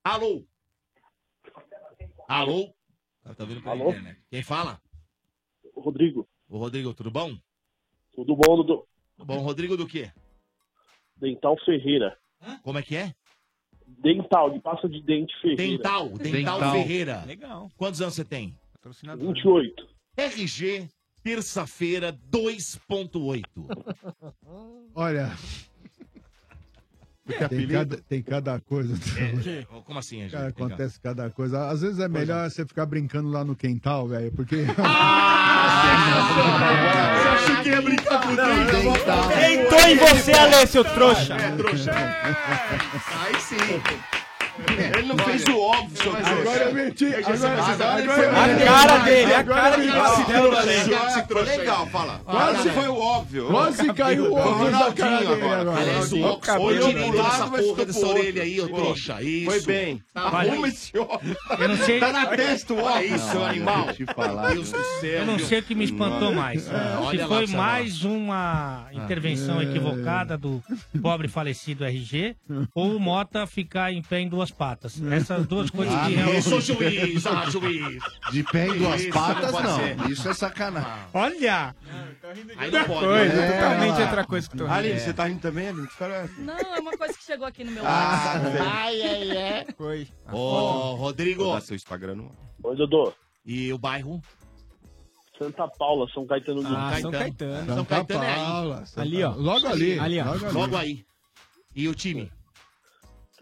Alô. 0.05 0.47
Alô. 2.29 2.73
Ah, 3.25 3.35
Tá 3.35 3.45
pela 3.45 3.69
Alô? 3.69 3.89
internet. 3.89 4.21
Quem 4.31 4.45
fala? 4.45 4.81
Rodrigo. 5.75 6.29
O 6.49 6.57
Rodrigo, 6.57 6.95
tudo 6.95 7.11
bom? 7.11 7.37
Tudo 8.15 8.37
bom, 8.37 8.59
Dudu? 8.59 8.87
Tudo 9.17 9.27
bom, 9.27 9.39
Rodrigo 9.39 9.77
do 9.77 9.89
quê? 9.89 10.13
Dental 11.17 11.57
Ferreira. 11.65 12.17
Como 12.63 12.79
é 12.79 12.83
que 12.83 12.95
é? 12.95 13.13
Dental, 13.89 14.53
de 14.53 14.61
pasta 14.61 14.89
de 14.89 15.03
dente 15.03 15.35
Ferreira. 15.41 15.79
Dental, 15.79 16.09
Dental, 16.11 16.61
Ferreira. 16.71 17.25
Legal. 17.25 17.69
Quantos 17.77 18.01
anos 18.01 18.15
você 18.15 18.25
tem? 18.25 18.57
28. 18.85 19.85
RG, 20.17 20.89
terça-feira, 21.25 22.17
2.8. 22.31 23.43
Olha. 24.95 25.33
Tem 27.49 27.67
cada, 27.67 27.97
tem 28.03 28.23
cada 28.23 28.61
coisa. 28.61 28.95
É, 29.19 29.65
como 29.83 29.99
assim? 29.99 30.29
Cara, 30.29 30.53
cada- 30.53 30.67
acontece 30.67 31.01
cada 31.01 31.31
coisa. 31.31 31.69
Às 31.71 31.81
vezes 31.81 31.99
é 31.99 32.07
melhor 32.07 32.51
você 32.51 32.67
ficar 32.67 32.85
brincando 32.85 33.31
lá 33.31 33.43
no 33.43 33.57
quintal, 33.57 34.07
velho, 34.07 34.31
porque. 34.33 34.67
Você 37.15 37.29
acha 37.29 37.63
que 37.63 37.69
ia 37.71 37.81
brincar 37.81 38.21
com 38.23 38.33
o 38.33 38.37
Deitou 39.35 39.81
em 39.81 39.97
você, 39.97 40.33
Ale, 40.33 40.67
seu 40.67 40.85
trouxa. 40.85 41.35
É, 41.35 41.57
trouxa. 41.57 41.91
Aí 41.95 43.41
sim. 43.41 43.57
Ele 44.97 45.09
não 45.09 45.19
fez 45.19 45.45
o 45.47 45.59
óbvio, 45.59 45.97
seu 45.97 46.13
trouxa. 46.13 46.31
Agora 46.31 46.65
eu 46.65 46.75
menti. 46.75 47.07
Agora, 47.07 47.35
Agora 47.35 48.03
agora 48.15 48.55
a 48.55 48.65
cara 48.65 48.99
dele, 48.99 49.35
a 49.35 49.39
Agora 49.41 49.61
cara 49.61 49.77
dele. 49.77 49.93
Se 49.93 51.23
deu, 51.25 51.43
legal, 51.43 51.87
fala. 51.89 52.21
Quase 52.25 52.71
foi 52.71 52.89
o 52.89 52.97
óbvio. 52.97 53.47
Quase 53.49 53.93
caiu 53.95 54.33
o 54.33 54.35
óculos 54.35 54.73
da 54.73 54.93
cara 54.93 55.17
dele 55.19 55.33
agora. 55.33 55.77
Aliás, 55.77 56.13
o 56.13 56.21
Ó, 56.21 56.27
óculos 56.29 56.47
cabelo 56.47 56.65
foi 56.69 56.79
de 56.79 56.85
um 56.85 56.89
tirando 56.89 57.17
lado, 57.17 57.29
essa 57.35 57.47
mas 57.47 57.61
porra 57.61 57.63
ficou 57.71 57.87
dessa 57.87 58.01
pro 58.01 58.09
orelha 58.09 58.43
aí, 58.43 58.61
ô 58.61 58.69
trouxa. 58.69 59.23
Isso. 59.23 59.51
Foi 59.51 59.61
bem. 59.63 60.03
Tá 60.15 60.21
Arruma 60.23 60.57
bom. 60.57 60.67
esse 60.67 60.99
óculos. 60.99 61.37
Eu 61.59 61.69
não 61.69 61.77
sei. 61.79 62.01
Tá 62.01 62.13
na 62.13 62.27
testa 62.27 62.75
o 62.75 62.77
Olha 62.77 62.89
óculos, 62.95 63.11
isso, 63.11 63.31
seu 63.31 63.45
animal. 63.45 63.87
Deus 64.53 64.71
do 64.73 64.85
céu. 65.01 65.11
Eu 65.11 65.27
não 65.27 65.39
sei 65.39 65.59
o 65.59 65.63
que 65.63 65.75
me 65.75 65.85
espantou 65.85 66.33
mais. 66.33 66.69
É, 66.69 67.11
Se 67.11 67.19
foi 67.27 67.47
mais 67.49 68.05
uma 68.05 68.87
intervenção 68.93 69.61
equivocada 69.61 70.39
do 70.39 70.63
pobre 71.03 71.27
falecido 71.29 71.85
RG 71.85 72.37
ou 72.75 72.97
o 72.97 73.01
Mota 73.01 73.47
ficar 73.47 73.93
em 73.93 74.01
pé 74.03 74.21
em 74.21 74.29
duas 74.29 74.44
patas. 74.51 75.01
Essas 75.13 75.47
duas 75.47 75.71
coisas 75.71 75.95
que 76.07 76.15
realmente. 76.15 76.39
Isso, 76.39 76.61
juiz. 76.61 77.27
Ah, 77.27 77.51
juiz. 77.51 78.03
De 78.33 78.43
pé 78.45 78.69
em 78.69 78.79
duas 78.79 79.01
Isso, 79.03 79.11
patas, 79.13 79.53
não 79.53 79.63
não. 79.63 80.09
Isso 80.11 80.29
é 80.29 80.35
sacanagem. 80.35 80.91
Olha! 81.13 81.75
Aí 82.57 82.71
não 82.71 82.85
pode. 82.85 83.01
Coisa, 83.07 83.35
né? 83.35 83.53
totalmente 83.53 84.01
outra 84.03 84.25
coisa 84.25 84.49
que 84.49 84.55
eu 84.55 84.59
tô 84.59 84.65
rindo. 84.65 84.75
Aline, 84.77 85.01
você 85.01 85.13
tá 85.13 85.25
rindo 85.27 85.41
também, 85.41 85.69
Aline? 85.69 85.89
É? 86.01 86.29
Não, 86.39 86.57
é 86.59 86.81
uma 86.81 86.97
coisa 86.97 87.15
que 87.15 87.25
chegou 87.25 87.47
aqui 87.47 87.65
no 87.65 87.73
meu 87.73 87.83
Ah, 87.87 88.41
WhatsApp. 88.43 88.59
Ai, 88.71 89.03
ai, 89.03 89.37
ai. 89.37 89.67
Foi. 89.77 90.09
Ô, 90.33 90.95
Rodrigo. 90.95 91.45
Vou 91.45 91.55
dar 91.55 91.61
seu 91.61 91.77
Instagram 91.77 92.15
no... 92.17 92.33
Oi, 92.63 92.77
Dodô. 92.77 93.13
E 93.45 93.73
o 93.73 93.79
bairro? 93.79 94.23
Santa 95.39 95.67
Paula, 95.67 96.07
São 96.15 96.27
Caetano 96.27 96.63
do 96.63 96.69
Ah, 96.77 96.93
Sul. 96.93 97.01
São 97.03 97.11
Caetano. 97.11 97.75
São 97.75 97.85
Caetano 97.85 98.25
é 98.25 98.29
aí. 98.29 98.35
Paula, 98.37 98.87
Santa- 98.87 99.01
Ali, 99.03 99.23
ó. 99.25 99.35
Logo 99.35 99.67
ali. 99.67 99.99
Ali, 99.99 100.21
ó. 100.21 100.25
Logo 100.25 100.45
ali. 100.47 100.55
Logo 100.55 100.77
aí. 100.77 101.05
E 101.75 101.89
o 101.89 101.95
time? 101.95 102.31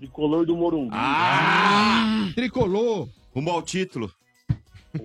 Tricolor 0.03 0.45
do 0.45 0.57
Morumbi. 0.57 0.91
Ah! 0.93 2.29
Tricolor. 2.35 3.09
Rumo 3.33 3.51
ao 3.53 3.63
título. 3.63 4.13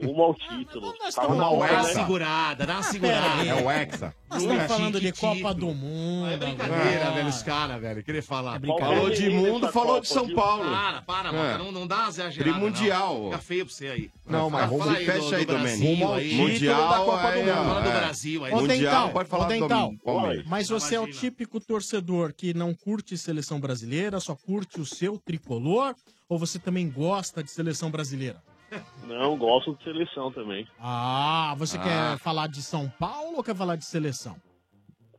Rumo 0.04 0.22
ao 0.24 0.34
título. 0.36 0.88
Nós 1.00 1.16
Tava 1.16 1.34
estamos 1.34 1.38
na 1.38 1.44
Dá 1.44 1.50
uma 1.50 1.68
né? 1.68 1.84
segurada, 1.94 2.66
dá 2.66 2.74
uma 2.74 2.84
segurada. 2.84 3.22
pera 3.22 3.42
aí. 3.42 3.48
É 3.50 3.56
o 3.56 3.72
Hexa. 3.72 4.14
Nós 4.30 4.42
estamos 4.42 4.64
falando 4.66 5.00
de 5.00 5.08
Chiquitito. 5.08 5.42
Copa 5.44 5.54
do 5.54 5.68
Mundo. 5.74 6.28
É 6.30 6.38
brincadeira, 6.38 7.12
velho, 7.12 7.28
os 7.30 7.42
caras, 7.44 7.82
velho. 7.82 8.04
Querer 8.04 8.22
falar. 8.22 8.60
Falou 8.60 9.10
de 9.10 9.30
mundo, 9.30 9.72
falou 9.72 10.02
de 10.02 10.08
São 10.10 10.28
Paulo. 10.34 10.70
Para, 10.70 11.02
para, 11.04 11.30
É. 11.30 11.32
mano. 11.32 11.64
Não, 11.66 11.72
não 11.72 11.88
dá 11.88 12.08
exagerada. 12.10 12.52
Trimundial. 12.52 13.26
Fica 13.26 13.38
feio 13.40 13.66
pra 13.66 13.74
você 13.74 13.88
aí. 13.88 14.12
Não, 14.26 14.50
mas 14.50 14.70
rumo- 14.70 14.84
fecha 14.84 14.98
aí, 15.38 15.46
Brasil 15.46 15.46
Domênico. 15.46 15.86
Rumo 15.86 16.06
ao 16.14 16.22
Mundial, 16.22 16.90
da 16.90 16.98
Copa 16.98 17.32
do 17.32 17.38
Mundo. 17.40 17.54
Fala 17.54 17.82
do 17.82 17.90
é. 17.90 18.00
Brasil 18.00 18.46
aí. 18.46 18.54
Mundial, 18.54 19.10
pode 19.10 19.30
falar 19.30 19.48
do 19.58 19.98
Palmeiras. 20.04 20.46
Mas 20.48 20.68
você 20.68 20.96
é 20.96 21.00
o 21.00 21.10
típico 21.10 21.60
torcedor 21.62 22.34
que 22.34 22.54
não 22.54 22.74
curte 22.74 23.18
seleção 23.18 23.60
brasileira, 23.60 24.20
só 24.20 24.36
curte 24.36 24.82
o 24.82 24.86
seu 24.86 25.18
tricolor? 25.18 25.96
Ou 26.30 26.38
você 26.38 26.60
também 26.60 26.90
gosta 26.90 27.42
de 27.42 27.50
seleção 27.50 27.90
brasileira? 27.90 28.44
Não, 29.08 29.38
gosto 29.38 29.76
de 29.76 29.84
seleção 29.84 30.32
também. 30.32 30.68
Ah, 30.80 31.56
você 31.58 31.78
Ah. 31.78 31.82
quer 31.82 32.18
falar 32.20 32.48
de 32.48 32.62
São 32.62 32.90
Paulo 33.00 33.38
ou 33.38 33.44
quer 33.44 33.56
falar 33.56 33.76
de 33.76 33.86
seleção? 33.86 34.36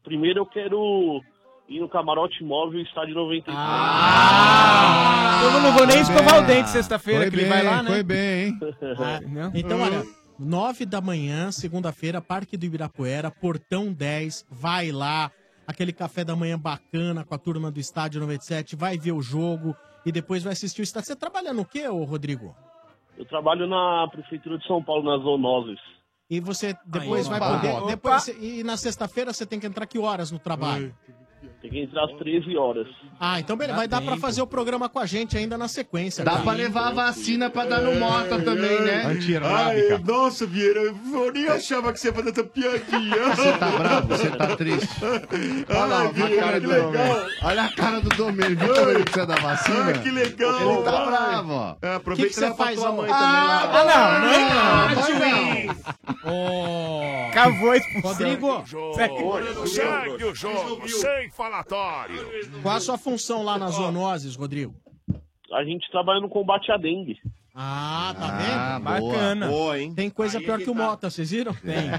Primeiro 0.05 0.40
eu 0.40 0.47
quero 0.47 1.20
ir 1.68 1.81
no 1.81 1.89
camarote 1.89 2.42
móvel 2.44 2.81
estádio 2.81 3.14
93. 3.14 3.56
Ah! 3.58 5.40
Eu 5.42 5.60
não 5.62 5.72
vou 5.72 5.86
nem 5.86 6.00
escovar 6.00 6.42
o 6.42 6.47
dente 6.47 6.68
sexta-feira, 6.70 7.22
Foi 7.22 7.31
que 7.31 7.36
bem, 7.36 7.44
ele 7.47 7.55
vai 7.55 7.62
lá, 7.62 7.82
né? 7.82 7.90
foi 7.90 8.02
bem, 8.02 8.44
hein? 8.47 8.58
Entendeu? 9.22 9.50
Então, 9.55 9.81
olha, 9.81 10.05
nove 10.39 10.84
da 10.84 11.00
manhã, 11.00 11.50
segunda-feira, 11.52 12.20
Parque 12.20 12.56
do 12.56 12.66
Ibirapuera, 12.66 13.31
Portão 13.31 13.92
10, 13.92 14.44
vai 14.50 14.90
lá, 14.90 15.31
aquele 15.66 15.92
café 15.92 16.24
da 16.24 16.34
manhã 16.34 16.58
bacana 16.58 17.24
com 17.24 17.34
a 17.34 17.39
turma 17.39 17.70
do 17.70 17.78
Estádio 17.81 18.20
97, 18.20 18.74
vai 18.76 18.98
ver 18.98 19.12
o 19.12 19.22
jogo 19.22 19.74
e 20.05 20.10
depois 20.12 20.42
vai 20.42 20.52
assistir 20.55 20.81
o 20.81 20.84
estádio. 20.84 21.06
Você 21.08 21.16
trabalha 21.16 21.52
no 21.52 21.64
quê, 21.64 21.86
ô 21.89 22.02
Rodrigo? 22.05 22.55
Eu 23.18 23.26
trabalho 23.26 23.66
na 23.66 24.06
Prefeitura 24.08 24.56
de 24.58 24.66
São 24.66 24.82
Paulo, 24.82 25.02
nas 25.02 25.20
zoonoses. 25.22 25.80
E 26.30 26.38
você 26.38 26.76
depois 26.86 27.28
Aí, 27.28 27.38
vai 27.38 27.40
opa. 27.40 27.58
poder. 27.58 27.86
Depois, 27.88 28.28
e 28.28 28.62
na 28.62 28.76
sexta-feira 28.76 29.32
você 29.32 29.44
tem 29.44 29.58
que 29.58 29.66
entrar 29.66 29.86
que 29.86 29.98
horas 29.98 30.30
no 30.30 30.38
trabalho? 30.38 30.94
Tem 31.60 31.70
que 31.72 31.80
entrar 31.80 32.04
às 32.04 32.12
13 32.18 32.56
horas. 32.56 32.86
Ah, 33.18 33.40
então 33.40 33.56
beleza. 33.56 33.72
Dá 33.74 33.78
Vai 33.78 33.88
dar 33.88 34.00
pra 34.00 34.16
fazer 34.16 34.40
o 34.40 34.46
programa 34.46 34.88
com 34.88 35.00
a 35.00 35.06
gente 35.06 35.36
ainda 35.36 35.58
na 35.58 35.66
sequência. 35.66 36.24
Dá 36.24 36.30
cara. 36.32 36.42
pra 36.44 36.52
levar 36.52 36.86
a 36.86 36.92
vacina 36.92 37.50
pra 37.50 37.64
dar 37.64 37.80
no 37.80 37.96
Mota 37.96 38.40
também, 38.40 38.80
né? 38.82 39.02
Ai, 39.42 39.98
nossa, 40.06 40.46
Vieira, 40.46 40.80
eu 40.82 41.32
nem 41.32 41.48
achava 41.48 41.92
que 41.92 41.98
você 41.98 42.08
ia 42.08 42.14
fazer 42.14 42.30
essa 42.30 42.44
piadinha. 42.44 43.34
Você 43.34 43.52
tá 43.58 43.70
bravo? 43.72 44.06
Você 44.08 44.30
tá 44.30 44.56
triste? 44.56 44.88
Olha 45.68 45.84
lá, 45.84 45.98
Ai, 46.02 46.06
a 46.06 46.10
Vieira, 46.10 46.36
cara 46.42 46.60
que 46.60 46.66
do 46.66 46.72
legal. 46.72 47.26
Olha 47.42 47.62
a 47.64 47.72
cara 47.72 48.00
do 48.02 48.08
Domênico. 48.10 48.64
Viu 48.64 48.74
como 48.74 48.90
ele 48.90 49.02
precisa 49.02 49.26
da 49.26 49.34
vacina? 49.34 49.90
Ah, 49.90 49.92
que 49.94 50.10
legal. 50.12 50.60
Ele 50.74 50.82
tá 50.84 50.98
Ai. 51.00 51.06
bravo, 51.06 51.52
ó. 51.52 51.76
É, 51.82 51.94
aproveita 51.96 52.30
que 52.32 52.38
e 52.38 52.48
você 52.48 52.54
faz 52.54 52.78
tua 52.78 52.88
a 52.88 52.92
mãe 52.92 53.10
Ah, 53.12 53.18
também 53.18 53.84
lá. 53.84 54.88
não, 54.94 55.18
não, 55.18 55.88
Oh. 56.24 57.30
Cavou 57.32 57.70
a 57.70 57.76
expulsão. 57.76 58.12
Rodrigo, 58.12 58.64
Segue 59.66 60.24
o 60.24 60.34
jogo, 60.34 60.88
sem 60.88 61.30
falatório. 61.48 62.60
qual 62.62 62.76
a 62.76 62.80
sua 62.80 62.98
função 62.98 63.42
lá 63.42 63.58
nas 63.58 63.74
zoonoses, 63.74 64.36
Rodrigo? 64.36 64.74
A 65.52 65.64
gente 65.64 65.90
trabalha 65.90 66.20
no 66.20 66.28
combate 66.28 66.70
à 66.70 66.76
dengue. 66.76 67.18
Ah, 67.54 68.14
tá 68.16 68.26
Ah, 68.28 68.78
vendo? 68.78 68.84
Bacana. 68.84 69.48
Boa, 69.48 69.80
hein? 69.80 69.94
Tem 69.94 70.08
coisa 70.10 70.38
Aí 70.38 70.44
pior 70.44 70.58
que 70.58 70.70
o 70.70 70.74
tá. 70.74 70.80
Mota, 70.80 71.10
vocês 71.10 71.30
viram? 71.30 71.52
Tem. 71.54 71.90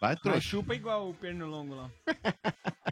Vai, 0.00 0.12
Mas 0.14 0.20
trouxa. 0.20 0.40
chupa 0.40 0.74
igual 0.74 1.10
o 1.10 1.14
pernilongo 1.14 1.74
lá. 1.74 1.90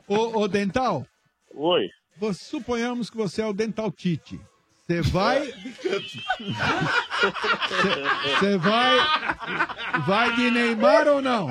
Ô, 0.06 0.40
ô, 0.40 0.48
Dental. 0.48 1.06
Oi. 1.54 1.88
suponhamos 2.34 3.08
que 3.08 3.16
você 3.16 3.40
é 3.40 3.46
o 3.46 3.52
Dental 3.54 3.90
Tite. 3.90 4.38
Você 4.90 5.02
vai. 5.02 5.46
Você 8.40 8.56
vai. 8.58 8.98
Vai 10.04 10.34
de 10.34 10.50
Neymar 10.50 11.06
ou 11.06 11.22
não? 11.22 11.46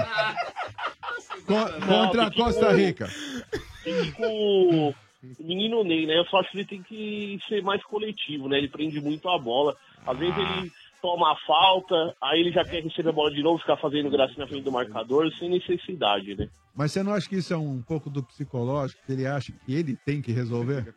Co- 1.45 1.71
contra 1.87 2.27
a 2.27 2.31
Costa 2.33 2.71
Rica. 2.73 3.07
Tem 3.83 3.93
que 4.01 4.07
ir 4.09 4.11
com 4.11 4.89
o 4.89 4.95
menino 5.39 5.83
Ney, 5.85 6.05
né? 6.05 6.17
Eu 6.19 6.25
só 6.25 6.39
acho 6.41 6.51
que 6.51 6.57
ele 6.57 6.65
tem 6.67 6.83
que 6.83 7.39
ser 7.47 7.63
mais 7.63 7.81
coletivo, 7.85 8.49
né? 8.49 8.57
Ele 8.57 8.67
prende 8.67 8.99
muito 8.99 9.29
a 9.29 9.39
bola. 9.39 9.73
Às 10.05 10.17
vezes 10.17 10.35
ele 10.37 10.69
toma 11.01 11.31
a 11.31 11.35
falta, 11.47 11.95
aí 12.21 12.41
ele 12.41 12.51
já 12.51 12.65
quer 12.65 12.83
receber 12.83 13.09
a 13.09 13.13
bola 13.13 13.31
de 13.31 13.41
novo, 13.41 13.57
ficar 13.59 13.77
fazendo 13.77 14.09
gracinha 14.09 14.39
na 14.39 14.47
frente 14.47 14.63
do 14.65 14.71
marcador, 14.71 15.31
sem 15.39 15.49
necessidade, 15.49 16.35
né? 16.35 16.49
Mas 16.75 16.91
você 16.91 17.01
não 17.03 17.13
acha 17.13 17.27
que 17.29 17.37
isso 17.37 17.53
é 17.53 17.57
um 17.57 17.81
pouco 17.81 18.09
do 18.09 18.21
psicológico, 18.21 19.01
que 19.05 19.13
ele 19.13 19.25
acha 19.25 19.53
que 19.65 19.73
ele 19.73 19.97
tem 20.05 20.21
que 20.21 20.33
resolver? 20.33 20.93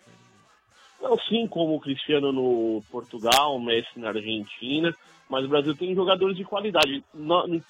Não, 1.02 1.18
sim, 1.28 1.46
como 1.48 1.74
o 1.74 1.80
Cristiano 1.80 2.30
no 2.32 2.82
Portugal, 2.90 3.56
o 3.56 3.60
Messi 3.60 3.98
na 3.98 4.08
Argentina, 4.08 4.94
mas 5.28 5.44
o 5.44 5.48
Brasil 5.48 5.74
tem 5.74 5.94
jogadores 5.94 6.36
de 6.36 6.44
qualidade. 6.44 7.04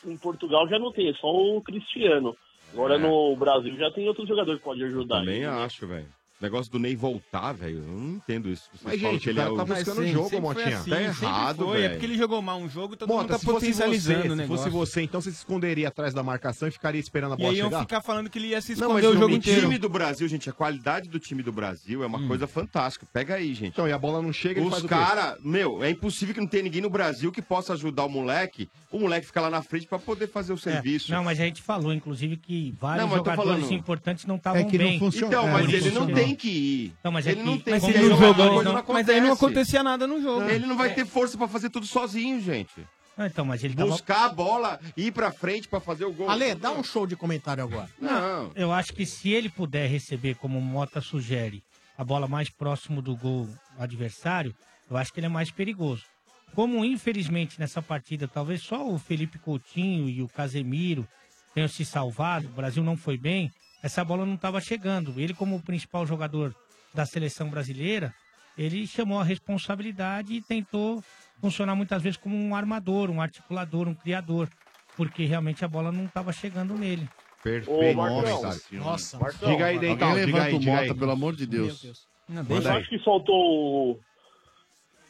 Em 0.06 0.16
Portugal 0.18 0.68
já 0.68 0.78
não 0.78 0.92
tem, 0.92 1.08
é 1.08 1.14
só 1.14 1.28
o 1.28 1.62
Cristiano. 1.62 2.36
Agora 2.72 2.96
É. 2.96 2.98
no 2.98 3.34
Brasil 3.36 3.74
já 3.76 3.90
tem 3.90 4.06
outros 4.06 4.28
jogadores 4.28 4.58
que 4.58 4.64
podem 4.64 4.84
ajudar. 4.84 5.20
Também 5.20 5.44
acho, 5.44 5.86
velho. 5.86 6.08
O 6.42 6.44
negócio 6.44 6.72
do 6.72 6.78
Ney 6.80 6.96
voltar, 6.96 7.52
velho, 7.52 7.78
eu 7.78 7.84
não 7.86 8.16
entendo 8.16 8.48
isso. 8.48 8.64
Vocês 8.72 8.82
Mas, 8.82 9.00
falam 9.00 9.12
gente, 9.12 9.22
que 9.22 9.30
ele 9.30 9.38
o 9.38 9.42
cara 9.42 9.52
é 9.52 9.56
tá 9.56 9.62
o... 9.62 9.66
buscando 9.76 9.96
Mas 10.00 10.10
o 10.10 10.12
jogo, 10.12 10.40
Motinha. 10.40 10.76
assim, 10.78 10.90
Tá 10.90 11.00
errado, 11.02 11.64
foi. 11.66 11.76
É 11.76 11.80
velho. 11.82 11.90
porque 11.92 12.06
ele 12.06 12.18
jogou 12.18 12.42
mal 12.42 12.58
um 12.58 12.68
jogo, 12.68 12.96
todo 12.96 13.08
mundo 13.08 13.28
tá 13.28 13.38
se 13.38 13.46
potencializando 13.46 14.22
você, 14.22 14.26
o 14.28 14.30
se 14.32 14.36
negócio. 14.36 14.56
fosse 14.64 14.70
você, 14.70 15.02
então 15.02 15.20
você 15.20 15.30
se 15.30 15.36
esconderia 15.36 15.86
atrás 15.86 16.12
da 16.12 16.20
marcação 16.24 16.66
e 16.66 16.72
ficaria 16.72 17.00
esperando 17.00 17.34
a 17.34 17.36
E 17.36 17.38
bola 17.38 17.50
aí 17.52 17.58
iam 17.58 17.68
chegar? 17.68 17.80
ficar 17.82 18.00
falando 18.00 18.28
que 18.28 18.40
ele 18.40 18.48
ia 18.48 18.60
se 18.60 18.70
Não, 18.74 18.88
esconder 18.88 19.02
mas 19.06 19.16
o 19.16 19.20
jogo 19.20 19.32
o 19.34 19.36
inteiro. 19.36 19.60
time 19.60 19.78
do 19.78 19.88
Brasil, 19.88 20.26
gente, 20.26 20.50
a 20.50 20.52
qualidade 20.52 21.08
do 21.08 21.20
time 21.20 21.44
do 21.44 21.52
Brasil 21.52 22.02
é 22.02 22.06
uma 22.08 22.26
coisa 22.26 22.48
fantástica. 22.48 23.06
Pega 23.12 23.36
aí, 23.36 23.54
gente. 23.54 23.68
Então, 23.74 23.86
e 23.86 23.92
a 23.92 23.98
bola 23.98 24.20
não 24.20 24.32
chega, 24.32 24.58
ele 24.58 24.66
Os 24.66 24.72
faz 24.72 24.82
o 24.84 24.88
quê? 24.88 24.94
caras, 24.96 25.38
meu, 25.44 25.80
é 25.84 25.90
impossível 25.90 26.34
que 26.34 26.40
não 26.40 26.48
tenha 26.48 26.64
ninguém 26.64 26.80
no 26.82 26.90
Brasil 26.90 27.30
que 27.30 27.40
possa 27.40 27.72
ajudar 27.74 28.04
o 28.04 28.08
moleque. 28.08 28.68
O 28.90 28.98
moleque 28.98 29.26
fica 29.26 29.40
lá 29.40 29.48
na 29.48 29.62
frente 29.62 29.86
pra 29.86 30.00
poder 30.00 30.26
fazer 30.26 30.52
o 30.52 30.58
serviço. 30.58 31.12
É, 31.12 31.16
Não, 31.16 31.22
mas 31.22 31.38
a 31.38 31.44
gente 31.44 31.62
falou, 31.62 31.94
inclusive, 31.94 32.36
que 32.36 32.74
vários 32.80 33.08
Não, 33.08 33.16
jogadores 33.16 33.48
falando- 33.60 33.72
importantes 33.72 34.24
não 34.26 34.34
estavam 34.34 34.60
É 34.62 34.64
que 34.64 34.76
não 34.76 34.84
bem. 34.86 34.98
funciona. 34.98 35.26
Então, 35.28 35.46
mas 35.46 35.72
ele 35.72 35.90
não 35.92 36.06
que- 36.08 36.12
tem 36.32 36.36
que 36.36 36.48
ir. 36.48 36.94
Não, 37.04 37.12
mas 37.12 37.26
é 37.26 37.30
Ele 37.30 37.40
que- 37.40 37.46
não 37.46 37.58
tem 37.58 37.74
mas 37.74 37.84
que 37.84 37.90
ele 37.90 37.98
não 38.00 38.08
Jogador, 38.10 38.34
jogou, 38.36 38.54
coisa 38.54 38.72
não. 38.72 38.84
Mas 38.94 39.08
aí 39.08 39.20
não 39.20 39.32
acontecia 39.32 39.82
nada 39.82 40.06
no 40.06 40.20
jogo. 40.22 40.48
Ele 40.48 40.66
não 40.66 40.76
vai 40.76 40.94
ter 40.94 41.06
força 41.06 41.36
pra 41.38 41.48
fazer 41.48 41.70
tudo 41.70 41.86
sozinho, 41.86 42.40
gente. 42.40 42.72
Ah, 43.16 43.26
então, 43.26 43.44
mas 43.44 43.62
ele 43.62 43.74
tava... 43.74 43.90
Buscar 43.90 44.24
a 44.24 44.28
bola, 44.30 44.80
ir 44.96 45.12
pra 45.12 45.30
frente 45.30 45.68
pra 45.68 45.80
fazer 45.80 46.04
o 46.06 46.12
gol. 46.12 46.30
Ale, 46.30 46.54
dá 46.54 46.70
um 46.70 46.82
show 46.82 47.06
de 47.06 47.14
comentário 47.14 47.62
agora. 47.62 47.88
Não. 48.00 48.50
Eu 48.54 48.72
acho 48.72 48.94
que 48.94 49.04
se 49.04 49.30
ele 49.30 49.50
puder 49.50 49.86
receber, 49.88 50.34
como 50.36 50.58
o 50.58 50.62
Mota 50.62 51.00
sugere, 51.02 51.62
a 51.98 52.02
bola 52.02 52.26
mais 52.26 52.48
próximo 52.48 53.02
do 53.02 53.14
gol 53.14 53.46
adversário, 53.78 54.54
eu 54.90 54.96
acho 54.96 55.12
que 55.12 55.20
ele 55.20 55.26
é 55.26 55.28
mais 55.28 55.50
perigoso. 55.50 56.04
Como, 56.54 56.84
infelizmente, 56.84 57.60
nessa 57.60 57.82
partida, 57.82 58.26
talvez 58.26 58.62
só 58.62 58.86
o 58.88 58.98
Felipe 58.98 59.38
Coutinho 59.38 60.08
e 60.08 60.22
o 60.22 60.28
Casemiro 60.28 61.06
tenham 61.54 61.68
se 61.68 61.84
salvado, 61.84 62.46
o 62.46 62.52
Brasil 62.52 62.82
não 62.82 62.96
foi 62.96 63.18
bem, 63.18 63.50
essa 63.82 64.04
bola 64.04 64.24
não 64.24 64.34
estava 64.34 64.60
chegando. 64.60 65.18
Ele, 65.20 65.34
como 65.34 65.56
o 65.56 65.62
principal 65.62 66.06
jogador 66.06 66.54
da 66.94 67.04
seleção 67.04 67.48
brasileira, 67.48 68.14
ele 68.56 68.86
chamou 68.86 69.18
a 69.18 69.24
responsabilidade 69.24 70.34
e 70.34 70.42
tentou 70.42 71.02
funcionar 71.40 71.74
muitas 71.74 72.02
vezes 72.02 72.16
como 72.16 72.36
um 72.36 72.54
armador, 72.54 73.10
um 73.10 73.20
articulador, 73.20 73.88
um 73.88 73.94
criador, 73.94 74.48
porque 74.96 75.24
realmente 75.24 75.64
a 75.64 75.68
bola 75.68 75.90
não 75.90 76.04
estava 76.04 76.32
chegando 76.32 76.74
nele. 76.74 77.08
Perfeito. 77.42 77.96
Marcão. 77.96 78.22
comentário. 78.22 78.60
Nossa. 78.72 79.18
Marcão, 79.18 79.50
Diga 79.50 79.66
aí, 79.66 79.74
Alguém 79.74 79.90
Dental, 79.90 80.10
diga 80.10 80.26
levanta 80.26 80.44
aí, 80.44 80.54
o 80.54 80.58
diga 80.60 80.72
Mota, 80.72 80.84
aí. 80.84 80.94
pelo 80.94 81.10
amor 81.10 81.34
de 81.34 81.46
Deus. 81.46 82.06
Não, 82.28 82.46
Eu 82.48 82.70
acho 82.72 82.88
que 82.88 82.98
faltou 83.02 83.34
o, 83.34 84.00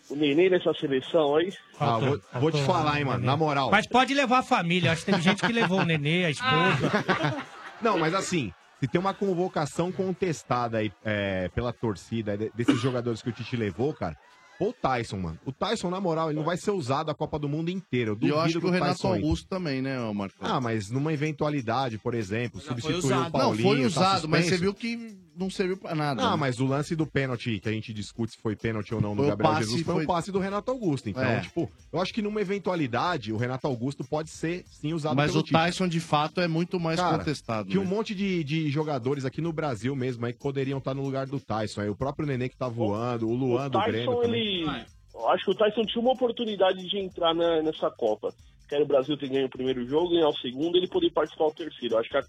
o 0.09 0.17
Nenê 0.17 0.49
nessa 0.49 0.73
seleção 0.73 1.37
aí. 1.37 1.53
Ah, 1.79 1.99
vou, 1.99 2.21
vou 2.41 2.51
te 2.51 2.63
falar, 2.63 2.99
hein, 2.99 3.05
mano, 3.05 3.23
na 3.23 3.37
moral. 3.37 3.71
Mas 3.71 3.87
pode 3.87 4.15
levar 4.15 4.39
a 4.39 4.43
família. 4.43 4.93
Acho 4.93 5.05
que 5.05 5.11
teve 5.11 5.23
gente 5.23 5.43
que 5.43 5.53
levou 5.53 5.81
o 5.81 5.85
nenê, 5.85 6.25
a 6.25 6.31
esposa. 6.31 6.91
Não, 7.83 7.99
mas 7.99 8.15
assim, 8.15 8.53
se 8.83 8.89
tem 8.89 9.01
uma 9.01 9.15
convocação 9.15 9.93
contestada 9.93 10.79
aí 10.79 10.91
é, 11.05 11.49
pela 11.55 11.73
torcida 11.73 12.37
de- 12.37 12.51
desses 12.53 12.81
jogadores 12.81 13.23
que 13.23 13.29
o 13.29 13.33
Tite 13.33 13.57
levou, 13.57 13.95
cara. 13.95 14.17
Pô, 14.59 14.71
o 14.71 14.73
Tyson, 14.73 15.19
mano. 15.19 15.39
O 15.47 15.53
Tyson, 15.53 15.89
na 15.89 16.01
moral, 16.01 16.29
ele 16.31 16.39
não 16.39 16.45
vai 16.45 16.57
ser 16.57 16.73
usado 16.73 17.11
a 17.11 17.15
Copa 17.15 17.39
do 17.39 17.49
Mundo 17.49 17.71
inteira. 17.71 18.11
Eu 18.11 18.15
E 18.15 18.19
duvido 18.19 18.37
eu 18.37 18.41
acho 18.41 18.61
que 18.61 18.67
o 18.67 18.71
Renato 18.71 18.93
Tyson. 18.95 19.15
Augusto 19.15 19.47
também, 19.49 19.81
né, 19.81 19.97
Marcos? 20.13 20.37
Ah, 20.41 20.61
mas 20.61 20.91
numa 20.91 21.13
eventualidade, 21.13 21.97
por 21.99 22.13
exemplo, 22.13 22.61
substituir 22.61 23.13
o 23.15 23.31
Paulinho. 23.31 23.65
Não, 23.65 23.73
foi 23.73 23.81
tá 23.83 23.87
usado, 23.87 24.29
mas 24.29 24.47
você 24.47 24.57
viu 24.59 24.75
que 24.75 25.17
não 25.37 25.49
serviu 25.51 25.77
pra 25.77 25.95
nada. 25.95 26.23
Ah, 26.23 26.31
né? 26.33 26.37
mas 26.37 26.61
o 26.61 26.67
lance 26.67 26.95
do 26.95 27.07
pênalti, 27.07 27.59
que 27.61 27.69
a 27.69 27.73
gente 27.73 27.93
discute 27.93 28.33
se 28.33 28.39
foi 28.39 28.55
pênalti 28.57 28.95
ou 28.95 29.01
não 29.01 29.15
no 29.15 29.23
o 29.25 29.27
Gabriel 29.29 29.57
Jesus, 29.57 29.83
foi, 29.83 29.95
foi- 29.95 30.05
um 30.05 30.07
passe 30.07 30.31
do 30.31 30.39
Renato 30.39 30.71
Augusto. 30.71 31.09
Então, 31.09 31.23
É. 31.23 31.41
tipo, 31.41 31.71
eu 31.93 32.01
acho 32.01 32.13
que 32.13 32.21
numa 32.23 32.41
eventualidade, 32.41 33.33
o 33.33 33.37
Renato 33.37 33.67
Augusto 33.67 34.05
pode 34.05 34.31
ser 34.31 34.65
sim 34.67 34.93
usado 34.93 35.17
Mas 35.17 35.33
pelo 35.33 35.43
o. 35.43 35.47
Tyson, 35.47 35.89
de 35.89 36.01
fato, 36.01 36.41
é 36.41 36.49
muito 36.49 36.79
mais 36.79 36.99
Cara, 37.01 37.19
contestado. 37.19 37.69
Tinha 37.69 37.81
um 37.81 37.85
né? 37.85 37.91
monte 37.91 38.15
de, 38.15 38.45
de 38.45 38.71
jogadores 38.71 39.25
aqui 39.25 39.41
no 39.41 39.53
Brasil 39.53 39.95
mesmo 39.97 40.25
aí 40.27 40.33
que 40.33 40.39
poderiam 40.39 40.79
estar 40.79 40.95
no 40.95 41.03
lugar 41.03 41.27
do 41.27 41.41
Tyson. 41.41 41.81
Aí 41.83 41.89
o 41.89 41.97
próprio 41.97 42.27
Nenê 42.27 42.49
que 42.49 42.57
tá 42.57 42.69
voando, 42.69 43.29
o 43.29 43.35
Luan 43.35 43.67
o 43.67 43.71
do 43.71 43.81
Grêmio 43.81 44.07
Tyson, 44.07 44.23
também. 44.23 44.63
ele. 44.63 44.85
Eu 45.15 45.29
acho 45.29 45.45
que 45.45 45.51
o 45.51 45.55
Tyson 45.55 45.83
tinha 45.85 46.01
uma 46.03 46.13
oportunidade 46.13 46.89
de 46.89 46.99
entrar 46.99 47.35
na- 47.35 47.63
nessa 47.63 47.91
Copa. 47.91 48.33
Quer 48.69 48.81
o 48.81 48.87
Brasil 48.87 49.17
ter 49.19 49.29
ganho 49.29 49.47
o 49.47 49.51
primeiro 49.51 49.87
jogo, 49.87 50.11
ganhar 50.11 50.29
o 50.29 50.37
segundo, 50.39 50.77
ele 50.79 50.89
poder 50.89 51.11
participar 51.11 51.47
do 51.49 51.55
terceiro. 51.55 51.95
Eu 51.95 51.99
acho 52.01 52.09
que 52.09 52.17
a 52.17 52.23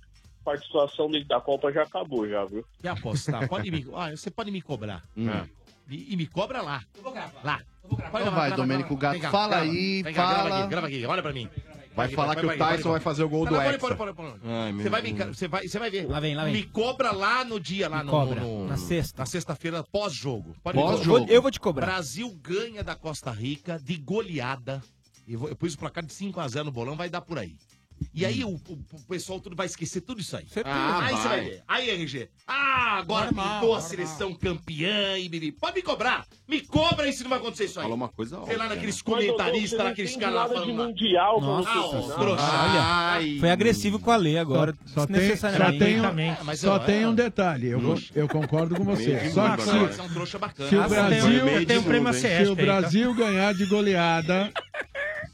participação 0.44 1.10
dele 1.10 1.26
da 1.26 1.40
Copa 1.42 1.72
já 1.72 1.84
acabou, 1.84 2.28
já, 2.28 2.44
viu? 2.46 2.64
Quer 2.82 2.90
apostar? 2.90 3.48
Pode 3.48 3.72
me, 3.72 3.86
ah, 3.96 4.12
você 4.12 4.30
pode 4.30 4.52
me 4.52 4.62
cobrar. 4.62 5.04
Hum. 5.18 5.30
E, 5.90 6.14
e 6.14 6.18
me 6.18 6.26
cobra 6.28 6.62
lá. 6.62 6.84
Lá. 7.44 7.62
Pode 7.82 7.96
Então 8.04 8.10
gravar, 8.12 8.30
vai, 8.32 8.48
grava, 8.50 8.56
Domênico 8.62 8.96
grava. 8.96 9.16
Gato, 9.18 9.22
cá, 9.24 9.32
fala 9.32 9.48
grava. 9.58 9.66
aí, 9.66 10.02
grava 10.04 10.16
fala. 10.44 10.60
aqui, 10.60 10.70
grava 10.70 10.88
aqui, 10.88 11.06
olha 11.06 11.22
pra 11.22 11.34
mim. 11.34 11.50
Vai 11.96 12.08
Aqui, 12.08 12.16
falar 12.16 12.36
que 12.36 12.44
o 12.46 12.58
Tyson 12.58 12.90
vai. 12.92 13.00
fazer 13.00 13.24
o 13.24 13.30
gol 13.30 13.46
Não, 13.46 13.52
do 13.54 13.62
Hexa. 13.62 13.78
Você 14.82 14.90
vai, 14.90 15.02
me, 15.04 15.14
você, 15.14 15.48
vai, 15.48 15.68
você 15.68 15.78
vai 15.78 15.92
ver. 15.92 16.08
Lá 16.10 16.20
vem, 16.20 16.34
lá 16.34 16.46
vem. 16.46 16.54
Me 16.54 16.64
cobra 16.64 17.12
lá 17.12 17.46
no 17.46 17.60
dia, 17.60 17.88
lá 17.88 18.04
no, 18.04 18.10
cobra, 18.10 18.42
no- 18.42 18.68
na 18.68 18.78
sexta. 18.78 19.22
Na 19.22 19.26
sexta-feira, 19.28 19.84
pós-jogo. 19.84 20.56
Pode 20.64 20.76
me 20.76 20.84
Pós-jogo. 20.84 21.28
Eu 21.30 21.40
vou 21.40 21.52
te 21.52 21.60
cobrar. 21.60 21.86
Brasil 21.86 22.30
ganha 22.42 22.84
da 22.84 22.96
Costa 22.96 23.30
Rica 23.30 23.78
de 23.80 23.96
goleada. 23.98 24.82
Eu, 25.28 25.38
vou- 25.38 25.50
eu 25.50 25.56
pus 25.56 25.76
o 25.76 25.78
placar 25.78 26.04
de 26.04 26.12
5x0 26.12 26.64
no 26.64 26.72
bolão, 26.72 26.96
vai 26.96 27.10
dar 27.10 27.22
por 27.22 27.38
aí. 27.38 27.56
E 28.14 28.26
aí 28.26 28.44
o, 28.44 28.50
o- 28.50 28.80
o 28.94 29.00
pessoal 29.08 29.40
tudo 29.40 29.56
vai 29.56 29.66
esquecer 29.66 30.02
tudo 30.02 30.22
isso 30.22 30.36
aí. 30.38 30.46
Ah, 30.66 31.00
aí 31.06 31.16
você 31.16 31.28
vai. 31.28 31.38
vai 31.40 31.50
ver. 31.50 31.64
Aí, 31.68 31.90
RG. 31.90 32.30
Ah, 32.48 32.98
agora 33.00 33.30
pintou 33.30 33.76
a 33.76 33.82
seleção 33.82 34.34
campeã 34.34 35.18
e 35.18 35.28
bibi. 35.30 35.52
Pode 35.52 35.76
me 35.76 35.82
cobrar. 35.82 36.26
Me 36.48 36.62
cobra 36.62 37.06
aí 37.06 37.14
se 37.14 37.24
não 37.24 37.30
vai 37.30 37.40
acontecer 37.40 37.66
isso 37.66 37.80
aí. 37.80 37.84
Falou 37.84 37.96
uma 37.98 38.10
coisa 38.10 38.36
Sei 38.46 38.56
lá 38.56 38.64
óbvia, 38.66 38.70
naqueles 38.76 38.96
Mas, 38.96 39.02
comentaristas, 39.02 39.70
você 39.72 39.78
não 39.78 39.84
naqueles 39.86 40.12
entende 40.12 40.26
caras 40.26 40.36
lá 40.36 40.42
nada 40.44 40.54
de 40.54 40.60
falando 40.62 40.78
lá. 40.80 40.88
mundial 40.88 41.42
Nossa, 41.42 41.70
você 41.72 41.78
Ah, 41.78 41.82
ó, 41.82 42.00
ensinar. 42.00 42.16
trouxa. 42.16 42.44
Olha, 43.18 43.40
foi 43.40 43.52
agressivo 43.52 44.00
com 44.00 44.12
a 44.12 44.16
lei 44.16 44.38
agora. 44.38 44.74
Só 44.86 45.06
tem, 45.06 45.16
só 45.16 45.20
desnecessariamente. 45.20 45.80
tem, 45.80 45.94
um, 45.96 45.98
Exatamente. 46.00 46.44
Mas 46.44 46.60
só 46.60 46.76
eu- 46.76 46.80
tem 46.82 47.02
é, 47.04 47.08
um 47.08 47.16
detalhe. 47.16 47.68
Eu, 47.70 47.82
co- 47.82 48.02
eu 48.16 48.28
concordo 48.28 48.76
com 48.76 48.84
você. 48.84 49.14
Meio 49.16 49.34
Só 49.34 49.48
de 49.48 49.58
que 49.58 49.62
mundo 49.64 49.76
agora. 49.78 49.94
Você 49.94 50.00
é 50.00 50.04
um 50.04 50.10
trouxa 50.10 50.40
bacana. 50.40 50.70
se 50.70 50.76
o 50.76 50.82
Ah, 50.82 50.88
você 50.88 50.96
tem 50.96 51.04
Brasil, 51.10 51.30
prêmio 51.32 51.50
se 52.14 52.26
o 52.28 52.52
aí, 52.52 52.56
tá? 52.56 52.62
Brasil 52.62 53.14
ganhar 53.16 53.54
de 53.54 53.66
goleada, 53.66 54.52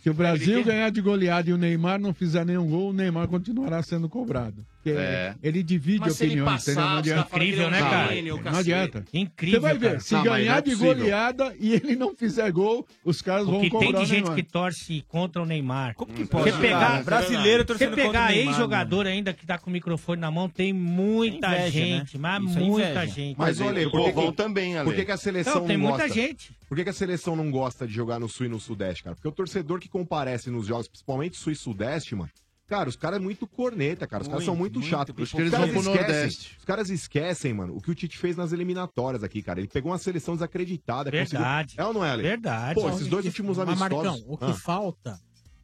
se 0.01 0.09
o 0.09 0.13
Brasil 0.13 0.63
ganhar 0.63 0.89
de 0.89 1.01
goleada 1.01 1.49
e 1.49 1.53
o 1.53 1.57
Neymar 1.57 1.99
não 1.99 2.13
fizer 2.13 2.45
nenhum 2.45 2.69
gol, 2.69 2.89
o 2.89 2.93
Neymar 2.93 3.27
continuará 3.27 3.83
sendo 3.83 4.07
cobrado. 4.07 4.65
Porque 4.82 4.98
É. 4.98 5.35
Ele 5.43 5.61
divide 5.61 5.99
Mas 5.99 6.16
se 6.16 6.24
ele 6.24 6.35
opiniões, 6.41 6.61
entendeu? 6.64 6.82
Não 6.82 6.88
passar, 6.90 7.03
você 7.03 7.11
adianta. 7.11 7.30
falando 7.30 7.43
que 7.45 7.51
ele 7.51 7.59
é 7.59 7.64
um 7.64 7.67
Incrível, 7.67 7.69
né, 7.72 7.80
cara? 7.80 8.22
Não 8.22 8.38
cacete. 8.38 8.59
adianta. 8.59 9.06
Incrível, 9.14 9.59
Você 9.59 9.67
vai 9.67 9.77
ver, 9.77 9.88
cara. 9.90 9.99
se 9.99 10.14
Não, 10.14 10.24
não 10.24 10.32
ganhar 10.32 10.58
é 10.58 10.61
de 10.61 10.72
possível. 10.72 10.95
goleada 10.95 11.56
e 11.59 11.74
ele 11.74 11.95
não 11.98 12.16
fizer 12.16 12.51
gol, 12.51 12.88
os 13.03 13.22
caras 13.22 13.45
O 13.48 13.51
vão 13.51 13.69
cobrar 13.69 13.80
tem 13.88 13.95
de 13.98 14.01
o 14.01 14.06
gente 14.06 14.16
Neymar. 14.22 14.35
que 14.35 14.43
torce 14.43 15.03
contra 15.09 15.41
o 15.41 15.45
Neymar. 15.45 15.95
Como 15.95 16.14
que 16.14 16.25
pode? 16.25 16.51
Você 16.51 16.58
pegar- 16.59 16.80
cara? 16.80 17.03
brasileiro 17.03 17.64
Você 17.64 17.66
torcendo 17.67 17.90
contra 17.90 18.03
o 18.03 18.11
pegar 18.11 18.30
Neymar, 18.30 18.48
ex-jogador 18.53 19.06
ainda 19.08 19.33
que 19.33 19.45
tá 19.45 19.58
com 19.58 19.69
o 19.69 19.74
microfone 19.74 20.22
na 20.22 20.32
mão, 20.32 20.48
tem 20.48 20.72
muita 20.72 21.48
É 21.53 21.67
inveja, 21.67 21.72
gente, 21.85 22.17
né? 22.17 22.22
mas 22.40 22.43
Isso 22.49 22.58
é 22.58 22.61
muita 22.61 22.90
inveja. 22.90 23.08
gente. 23.14 23.38
Mas 23.38 23.59
olha, 23.59 23.85
o 23.88 23.91
povão 23.91 24.32
também, 24.32 24.77
Ale. 24.77 24.85
Por 24.85 24.95
que, 24.95 25.03
que 25.03 25.11
a 25.11 25.17
seleção 25.17 25.56
Não, 25.56 25.67
tem 25.67 25.77
não 25.77 25.90
muita 25.90 26.08
gente. 26.08 26.51
Por 26.69 26.77
que, 26.77 26.83
que 26.85 26.90
a 26.90 26.93
seleção 26.93 27.35
não 27.35 27.51
gosta 27.51 27.85
de 27.85 27.93
jogar 27.93 28.17
no 28.19 28.30
Sul 28.30 28.45
e 28.45 28.49
no 28.49 28.59
Sudeste, 28.61 29.03
cara? 29.03 29.16
Porque 29.16 29.27
o 29.27 29.32
torcedor 29.32 29.80
que 29.80 29.90
comparece 29.90 30.49
nos 30.49 30.67
jogos, 30.67 30.88
principalmente 30.88 31.35
Sul 31.35 31.51
e 31.51 31.56
Sudeste, 31.56 32.16
mano, 32.16 32.30
Cara, 32.69 32.88
os 32.88 32.95
caras 32.95 33.17
é 33.19 33.22
muito 33.22 33.48
corneta, 33.48 34.06
cara. 34.06 34.22
Os 34.22 34.27
caras 34.30 34.45
são 34.45 34.56
muito, 34.56 34.75
Muito, 34.80 34.89
chatos. 34.89 35.15
Os 35.17 35.31
caras 35.31 35.48
eles 35.48 35.59
vão 35.59 35.69
pro 35.69 35.80
esquecem- 35.80 36.01
Nordeste. 36.14 36.56
Os 36.59 36.65
caras 36.65 36.89
esquecem, 36.91 37.53
mano, 37.53 37.75
o 37.75 37.81
que 37.81 37.89
o 37.89 37.95
Tite 37.95 38.17
fez 38.17 38.38
nas 38.38 38.51
eliminatórias 38.53 39.23
aqui, 39.23 39.41
cara. 39.41 39.59
Ele 39.59 39.67
pegou 39.67 39.91
uma 39.91 39.98
seleção 39.98 40.35
desacreditada. 40.35 41.09
Verdade. 41.09 41.75
conseguiu- 41.75 41.83
É 41.83 41.88
ou 41.88 41.93
não 41.93 42.06
é, 42.06 42.11
Ale? 42.11 42.22
Verdade. 42.23 42.80
Pô, 42.80 42.88
esses 42.89 43.07
dois 43.07 43.25
últimos 43.25 43.57
Mas, 43.57 43.67
amistosos... 43.67 44.06
Marcão, 44.06 44.23
o 44.27 44.38
que 44.38 44.45
Ah. 44.45 44.53
falta 44.53 45.19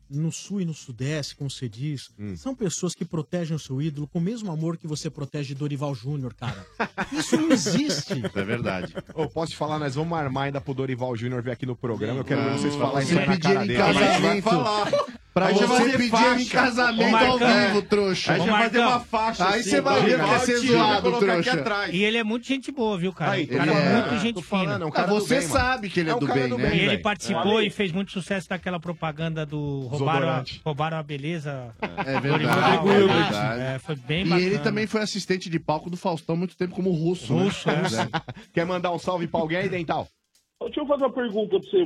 no 0.09 0.31
sul 0.31 0.61
e 0.61 0.65
no 0.65 0.73
sudeste, 0.73 1.35
como 1.35 1.49
você 1.49 1.67
diz, 1.69 2.09
Hum. 2.19 2.35
são 2.35 2.53
pessoas 2.55 2.93
que 2.95 3.03
protegem 3.05 3.55
o 3.55 3.59
seu 3.59 3.81
ídolo 3.81 4.07
com 4.07 4.19
o 4.19 4.21
mesmo 4.21 4.51
amor 4.51 4.77
que 4.77 4.85
você 4.87 5.09
protege 5.09 5.53
Dorival 5.55 5.93
Júnior, 5.95 6.33
cara. 6.33 6.65
Isso 7.11 7.35
não 7.37 7.51
existe. 7.51 8.13
É 8.35 8.43
verdade. 8.43 8.93
Ô, 9.13 9.27
posso 9.27 9.51
te 9.51 9.57
falar, 9.57 9.77
nós 9.79 9.95
vamos 9.95 10.17
armar 10.17 10.45
ainda 10.45 10.59
pro 10.61 10.73
Dorival 10.73 11.15
Júnior 11.15 11.41
vir 11.41 11.51
aqui 11.51 11.65
no 11.65 11.75
programa. 11.75 12.19
Eu 12.19 12.23
quero 12.25 12.43
ver 12.43 12.51
vocês 12.57 12.75
pra 12.75 12.87
falar 12.87 13.01
você 13.01 13.13
isso 13.13 13.25
na 13.27 13.37
cara 13.37 13.59
dele. 13.65 13.83
gente 13.83 14.21
vai 14.21 14.41
falar. 14.41 14.91
Pra 15.35 15.47
Aí 15.47 15.53
você 15.53 15.65
vai 15.67 15.89
pedir 15.97 16.09
faixa. 16.09 16.41
em 16.41 16.45
casamento 16.47 17.11
Marcão, 17.11 17.31
ao 17.33 17.37
vivo, 17.67 17.81
trouxa. 17.81 18.31
Aí 18.33 18.39
já 18.39 18.51
vai 18.51 18.69
ter 18.69 18.79
uma 18.79 18.99
faixa 19.01 19.45
Aí 19.49 19.59
assim, 19.59 19.69
você 19.69 19.81
vai 19.81 20.01
ver 20.01 20.15
que 20.23 20.29
é 20.31 20.39
ser 20.39 20.53
vai 20.59 20.67
zoado, 20.67 21.01
colocar 21.01 21.33
aqui 21.33 21.41
trouxa. 21.43 21.59
atrás. 21.59 21.93
E 21.93 22.03
ele 22.05 22.17
é 22.17 22.23
muito 22.23 22.47
gente 22.47 22.71
boa, 22.71 22.97
viu, 22.97 23.11
cara? 23.11 23.31
Aí, 23.33 23.43
o 23.43 23.47
cara 23.49 23.63
ele 23.63 23.71
é 23.71 23.83
é. 23.83 23.93
muito 24.01 24.17
gente 24.21 24.41
fina. 24.41 24.41
falando, 24.63 24.81
é 24.81 24.85
um 24.85 24.91
cara 24.91 25.07
Ah, 25.07 25.13
você 25.13 25.39
bem, 25.39 25.47
sabe 25.49 25.89
que 25.89 25.99
ele 25.99 26.09
é, 26.09 26.13
É 26.13 26.17
do 26.17 26.25
bem, 26.25 26.47
do 26.47 26.57
né? 26.57 26.69
bem, 26.69 26.79
E 26.79 26.85
ele 26.85 26.97
participou 26.99 27.43
Valeu. 27.43 27.61
e 27.63 27.69
fez 27.69 27.91
muito 27.91 28.13
sucesso 28.13 28.47
daquela 28.47 28.79
propaganda 28.79 29.45
do 29.45 29.87
roubaram 29.87 30.29
a, 30.29 30.43
roubaram 30.63 30.97
a 30.99 31.03
beleza. 31.03 31.75
É 31.81 32.21
Dorival. 32.21 32.31
verdade. 32.31 32.87
é 32.87 33.07
verdade. 33.07 33.61
É, 33.61 33.79
foi 33.79 33.95
bem 33.97 34.21
e 34.21 34.29
bacana. 34.29 34.41
ele 34.47 34.59
também 34.59 34.87
foi 34.87 35.01
assistente 35.01 35.49
de 35.49 35.59
palco 35.59 35.89
do 35.89 35.97
Faustão 35.97 36.35
há 36.35 36.37
muito 36.39 36.55
tempo 36.55 36.73
como 36.73 36.91
russo. 36.93 37.33
Russo, 37.35 37.67
né? 37.67 37.81
é. 37.83 38.31
Quer 38.53 38.65
mandar 38.65 38.93
um 38.93 38.97
salve 38.97 39.27
pra 39.27 39.41
alguém 39.41 39.57
aí, 39.57 39.67
Dental? 39.67 40.07
Deixa 40.61 40.79
eu 40.79 40.87
fazer 40.87 41.03
uma 41.03 41.13
pergunta 41.13 41.59
pra 41.59 41.69
você, 41.69 41.85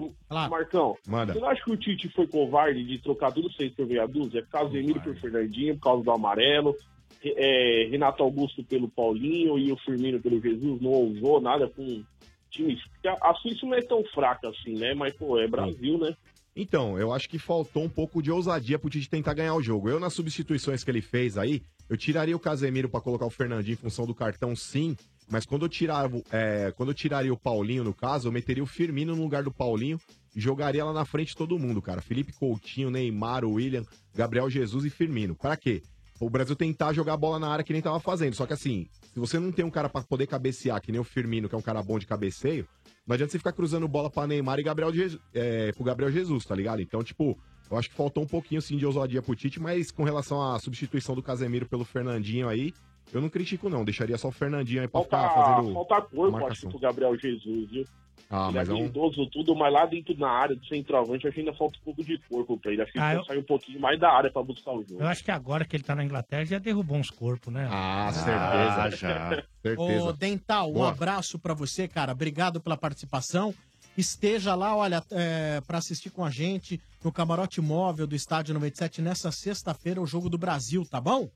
Marcão. 0.49 0.95
Manda. 1.07 1.33
Você 1.33 1.39
não 1.39 1.49
acha 1.49 1.64
que 1.64 1.72
o 1.72 1.77
Tite 1.77 2.07
foi 2.09 2.27
covarde 2.27 2.83
de 2.85 2.99
trocar 3.01 3.31
tudo 3.31 3.51
seis 3.53 3.73
por 3.73 3.85
meia 3.88 4.07
dúzia? 4.07 4.45
Casemiro 4.51 5.01
por 5.01 5.15
Fernandinho, 5.19 5.75
por 5.75 5.81
causa 5.83 6.03
do 6.03 6.11
amarelo, 6.11 6.75
Re- 7.22 7.33
é, 7.35 7.88
Renato 7.89 8.22
Augusto 8.23 8.64
pelo 8.64 8.88
Paulinho 8.88 9.57
e 9.57 9.72
o 9.72 9.77
Firmino 9.77 10.19
pelo 10.22 10.39
Jesus, 10.39 10.80
não 10.81 10.91
ousou 10.91 11.41
nada 11.41 11.67
com 11.67 12.03
times. 12.51 12.80
porque 12.91 13.07
A 13.07 13.17
a 13.31 13.33
Suíça 13.35 13.65
não 13.65 13.73
é 13.73 13.81
tão 13.81 14.03
fraca 14.14 14.48
assim, 14.49 14.75
né? 14.77 14.93
Mas, 14.93 15.14
pô, 15.15 15.38
é 15.39 15.48
Brasil, 15.48 15.98
né? 15.98 16.15
Então, 16.56 16.98
eu 16.99 17.11
acho 17.14 17.27
que 17.30 17.39
faltou 17.39 17.83
um 17.83 17.89
pouco 17.89 18.22
de 18.22 18.31
ousadia 18.31 18.77
pro 18.77 18.89
Tite 18.89 19.09
tentar 19.09 19.33
ganhar 19.33 19.56
o 19.56 19.61
jogo. 19.61 19.89
Eu, 19.89 19.99
nas 19.99 20.14
substituições 20.14 20.83
que 20.83 20.91
ele 20.91 21.01
fez 21.01 21.38
aí, 21.38 21.61
eu 21.89 21.98
tiraria 21.98 22.35
o 22.35 22.39
Casemiro 22.39 22.88
pra 22.89 23.01
colocar 23.01 23.25
o 23.25 23.30
Fernandinho 23.30 23.73
em 23.73 23.77
função 23.77 24.06
do 24.06 24.14
cartão, 24.15 24.56
sim. 24.56 24.95
Mas 25.30 25.45
quando 25.45 25.66
eu, 25.66 25.69
tirava, 25.69 26.22
é, 26.32 26.74
quando 26.75 26.90
eu 26.90 26.95
tiraria 26.95 27.32
o 27.32 27.38
Paulinho, 27.38 27.83
no 27.83 27.93
caso, 27.93 28.27
eu 28.27 28.32
meteria 28.32 28.64
o 28.64 28.67
Firmino 28.67 29.16
no 29.16 29.22
lugar 29.22 29.43
do 29.43 29.51
Paulinho 29.51 29.99
e 30.35 30.40
jogaria 30.40 30.83
lá 30.83 30.91
na 30.91 31.06
frente 31.06 31.35
todo 31.35 31.59
mundo, 31.59 31.82
cara. 31.82 32.01
Felipe 32.01 32.33
Coutinho, 32.33 32.90
Neymar, 32.90 33.45
William, 33.45 33.85
Gabriel 34.16 34.49
Jesus 34.49 34.85
e 34.85 34.90
Firmino. 34.90 35.35
Pra 35.35 35.56
quê? 35.56 35.83
O 36.19 36.30
Brasil 36.30 36.56
tentar 36.56 36.93
jogar 36.93 37.14
a 37.14 37.17
bola 37.17 37.40
na 37.40 37.48
área 37.48 37.64
que 37.64 37.72
nem 37.72 37.82
tava 37.82 37.99
fazendo. 37.99 38.33
Só 38.33 38.45
que 38.45 38.53
assim, 38.53 38.88
se 39.14 39.19
você 39.19 39.40
não 39.40 39.51
tem 39.51 39.64
um 39.64 39.69
cara 39.69 39.88
pra 39.88 40.01
poder 40.01 40.27
cabecear, 40.27 40.82
que 40.82 40.91
nem 40.91 40.99
o 40.99 41.03
Firmino, 41.03 41.48
que 41.48 41.56
é 41.56 41.58
um 41.58 41.61
cara 41.61 41.82
bom 41.82 41.98
de 41.98 42.08
cabeceio, 42.08 42.67
não 43.08 43.14
adianta 43.14 43.32
você 43.32 43.38
ficar 43.38 43.53
cruzando 43.53 43.88
bola 43.88 44.09
pra 44.09 44.27
Neymar 44.27 44.59
e 44.59 44.64
Gabriel 44.64 44.93
Jesus, 44.93 45.22
é, 45.33 45.72
pro 45.72 45.83
Gabriel 45.83 46.11
Jesus, 46.11 46.43
tá 46.43 46.56
ligado? 46.56 46.82
Então, 46.82 47.03
tipo, 47.03 47.38
eu 47.69 47.77
acho 47.77 47.90
que 47.90 47.95
faltou 47.95 48.24
um 48.24 48.27
pouquinho 48.27 48.61
sim 48.61 48.77
de 48.77 48.85
ousadia 48.85 49.22
pro 49.22 49.35
Tite, 49.35 49.59
mas 49.59 49.91
com 49.91 50.03
relação 50.03 50.41
à 50.41 50.59
substituição 50.59 51.16
do 51.16 51.24
Casemiro 51.24 51.67
pelo 51.67 51.85
Fernandinho 51.85 52.49
aí, 52.49 52.74
eu 53.13 53.21
não 53.21 53.29
critico 53.29 53.69
não, 53.69 53.83
deixaria 53.85 54.17
só 54.17 54.27
o 54.27 54.31
Fernandinho 54.31 54.81
aí 54.81 54.88
pra 54.88 55.01
Falta, 55.01 55.17
ficar 55.29 55.43
fazendo 55.55 55.73
falta 55.73 56.01
corpo, 56.01 56.23
acho, 56.27 56.31
marcação. 56.31 56.69
pro 56.69 56.79
Gabriel 56.79 57.17
Jesus, 57.17 57.69
viu? 57.69 57.85
Ah, 58.31 58.49
ele 58.49 58.57
mas 58.59 58.69
é 58.69 58.71
é 58.71 58.75
um... 58.75 58.77
habilidoso 58.77 59.25
tudo, 59.31 59.55
mas 59.55 59.73
lá 59.73 59.88
dentro 59.88 60.15
na 60.15 60.29
área 60.29 60.55
do 60.55 60.63
centroavante, 60.67 61.25
acho 61.27 61.33
que 61.33 61.39
ainda 61.39 61.53
falta 61.53 61.79
um 61.79 61.83
pouco 61.83 62.03
de 62.03 62.19
corpo 62.29 62.57
pra 62.59 62.71
ele. 62.71 62.83
Acho 62.83 62.91
que 62.91 62.99
Ah, 62.99 63.11
ele 63.13 63.21
eu- 63.21 63.25
sair 63.25 63.39
um 63.39 63.43
pouquinho 63.43 63.79
mais 63.79 63.99
da 63.99 64.11
área 64.11 64.31
pra 64.31 64.43
buscar 64.43 64.71
o 64.71 64.83
jogo. 64.83 65.01
Eu 65.01 65.07
acho 65.07 65.23
que 65.23 65.31
agora 65.31 65.65
que 65.65 65.75
ele 65.75 65.83
tá 65.83 65.95
na 65.95 66.03
Inglaterra 66.03 66.45
já 66.45 66.59
derrubou 66.59 66.95
uns 66.97 67.09
corpos, 67.09 67.51
né? 67.51 67.67
Ah, 67.71 68.11
certeza. 68.13 68.97
já. 68.97 69.43
Ô, 69.77 70.13
Dental, 70.13 70.69
um 70.69 70.73
Boa. 70.73 70.89
abraço 70.89 71.39
pra 71.39 71.55
você, 71.55 71.88
cara. 71.88 72.11
Obrigado 72.11 72.61
pela 72.61 72.77
participação. 72.77 73.51
Esteja 73.97 74.53
lá, 74.55 74.75
olha, 74.75 75.03
é, 75.11 75.59
para 75.65 75.79
assistir 75.79 76.09
com 76.11 76.23
a 76.23 76.29
gente 76.29 76.79
no 77.03 77.11
camarote 77.11 77.59
móvel 77.59 78.05
do 78.07 78.15
Estádio 78.15 78.53
97 78.53 79.01
nessa 79.01 79.31
sexta-feira, 79.31 79.99
o 80.01 80.05
Jogo 80.05 80.29
do 80.29 80.38
Brasil, 80.38 80.85
tá 80.85 81.01
bom? 81.01 81.27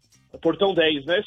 Portão 0.42 0.74
10, 0.74 1.06
né? 1.06 1.22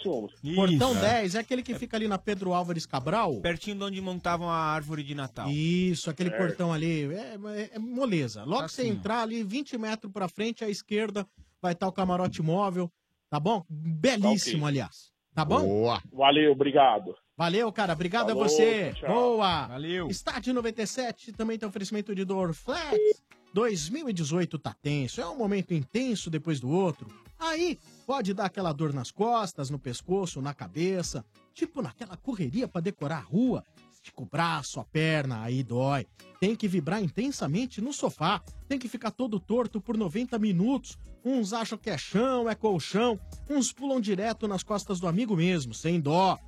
Portão 0.55 0.93
Isso. 0.93 1.01
10 1.01 1.35
é 1.37 1.39
aquele 1.39 1.63
que 1.63 1.75
fica 1.75 1.97
ali 1.97 2.09
na 2.09 2.19
Pedro 2.19 2.53
Álvares 2.53 2.85
Cabral. 2.87 3.41
Pertinho 3.41 3.77
de 3.79 3.85
onde 3.85 4.01
montavam 4.01 4.51
a 4.51 4.57
árvore 4.57 5.03
de 5.03 5.15
Natal. 5.15 5.49
Isso, 5.51 6.11
aquele 6.11 6.31
É. 6.31 6.37
portão 6.37 6.73
ali, 6.73 7.05
é, 7.15 7.37
é- 7.57 7.71
é 7.75 7.79
moleza. 7.79 8.43
Logo 8.45 8.67
que 8.67 8.73
você 8.73 8.83
Assim, 8.83 8.91
entrar 8.91 9.23
ali, 9.23 9.43
20 9.45 9.79
metros 9.79 10.13
pra 10.13 10.29
frente, 10.29 10.65
à 10.65 10.69
esquerda, 10.69 11.27
vai 11.63 11.73
estar 11.73 11.87
o 11.87 11.93
camarote 11.93 12.43
móvel, 12.43 12.91
tá 13.31 13.39
bom? 13.39 13.65
Belíssimo, 13.71 14.65
ok. 14.65 14.69
aliás. 14.69 15.11
Tá 15.35 15.45
bom? 15.45 15.61
Boa. 15.61 16.03
Valeu, 16.13 16.53
obrigado. 16.53 17.15
Valeu, 17.37 17.71
cara. 17.71 17.93
Obrigado 17.93 18.29
Falou, 18.29 18.45
a 18.45 18.49
você. 18.49 18.93
tchau. 18.95 19.09
Boa. 19.15 19.67
Valeu. 19.67 20.09
Estádio 20.09 20.55
97 20.55 21.31
também 21.33 21.59
tem 21.59 21.69
oferecimento 21.69 22.15
de 22.15 22.25
Dorflex. 22.25 23.23
2018 23.53 24.59
tá 24.59 24.75
tenso. 24.83 25.21
É 25.21 25.27
um 25.29 25.37
momento 25.37 25.73
intenso 25.75 26.31
depois 26.31 26.59
do 26.59 26.71
outro. 26.71 27.07
Aí 27.39 27.79
pode 28.07 28.33
dar 28.33 28.47
aquela 28.47 28.73
dor 28.73 28.93
nas 28.93 29.11
costas, 29.11 29.71
no 29.71 29.79
pescoço, 29.79 30.41
na 30.41 30.55
cabeça. 30.55 31.25
Tipo 31.55 31.83
naquela 31.83 32.17
correria 32.17 32.67
pra 32.67 32.81
decorar 32.81 33.19
a 33.19 33.21
rua. 33.21 33.65
Estica 33.93 34.23
o 34.23 34.27
braço, 34.27 34.79
a 34.79 34.85
perna, 34.85 35.43
aí 35.43 35.63
dói. 35.63 36.07
Tem 36.41 36.55
que 36.55 36.69
vibrar 36.69 37.03
intensamente 37.03 37.81
no 37.81 37.93
sofá. 37.93 38.43
Tem 38.69 38.79
que 38.79 38.89
ficar 38.89 39.11
todo 39.11 39.41
torto 39.41 39.81
por 39.81 39.97
90 39.97 40.39
minutos. 40.39 40.99
Uns 41.25 41.53
acham 41.53 41.77
que 41.77 41.91
é 41.91 41.99
chão, 41.99 42.49
é 42.49 42.55
colchão. 42.55 43.19
Uns 43.51 43.73
pulam 43.73 44.01
direto 44.01 44.47
nas 44.47 44.63
costas 44.63 45.01
do 45.01 45.09
amigo 45.09 45.37
mesmo, 45.37 45.75
sem 45.75 46.01
dó. 46.01 46.39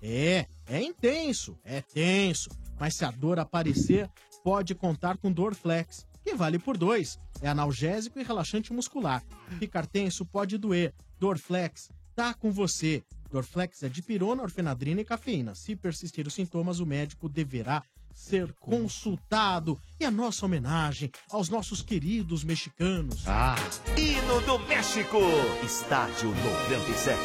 É, 0.00 0.46
é 0.66 0.80
intenso, 0.80 1.58
é 1.64 1.80
tenso. 1.80 2.50
Mas 2.78 2.94
se 2.94 3.04
a 3.04 3.10
dor 3.10 3.38
aparecer, 3.40 4.08
pode 4.44 4.74
contar 4.74 5.18
com 5.18 5.32
Dorflex, 5.32 6.06
que 6.28 6.34
vale 6.34 6.58
por 6.58 6.76
dois. 6.76 7.18
É 7.40 7.48
analgésico 7.48 8.20
e 8.20 8.22
relaxante 8.22 8.72
muscular. 8.72 9.22
Ficar 9.58 9.86
tenso 9.86 10.26
pode 10.26 10.58
doer. 10.58 10.92
Dorflex 11.18 11.90
tá 12.14 12.34
com 12.34 12.50
você. 12.50 13.02
Dorflex 13.30 13.82
é 13.82 13.88
de 13.88 14.02
pirona, 14.02 14.42
orfenadrina 14.42 15.00
e 15.00 15.04
cafeína. 15.04 15.54
Se 15.54 15.74
persistir 15.74 16.26
os 16.26 16.34
sintomas, 16.34 16.80
o 16.80 16.86
médico 16.86 17.28
deverá 17.28 17.82
ser 18.12 18.52
consultado. 18.60 19.78
E 19.98 20.04
a 20.04 20.10
nossa 20.10 20.44
homenagem 20.44 21.10
aos 21.30 21.48
nossos 21.48 21.80
queridos 21.80 22.44
mexicanos. 22.44 23.26
Ah. 23.26 23.56
Hino 23.96 24.40
do 24.42 24.58
México, 24.66 25.18
Estádio 25.64 26.34
97. 26.34 27.20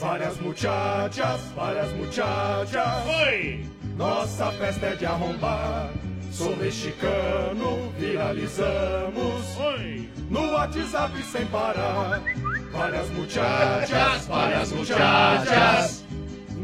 Várias 0.00 0.38
muchachas, 0.40 1.40
várias 1.54 1.92
muchachas. 1.92 3.06
Oi! 3.06 3.64
Nossa 3.96 4.50
festa 4.52 4.86
é 4.86 4.96
de 4.96 5.06
arrombar. 5.06 5.92
Sou 6.36 6.54
mexicano, 6.54 7.90
viralizamos. 7.98 9.56
Oi! 9.58 10.06
No 10.28 10.52
WhatsApp 10.52 11.22
sem 11.22 11.46
parar. 11.46 12.22
Várias 12.70 13.08
muchachas, 13.08 14.26
várias 14.26 14.70
muchachas. 14.70 16.05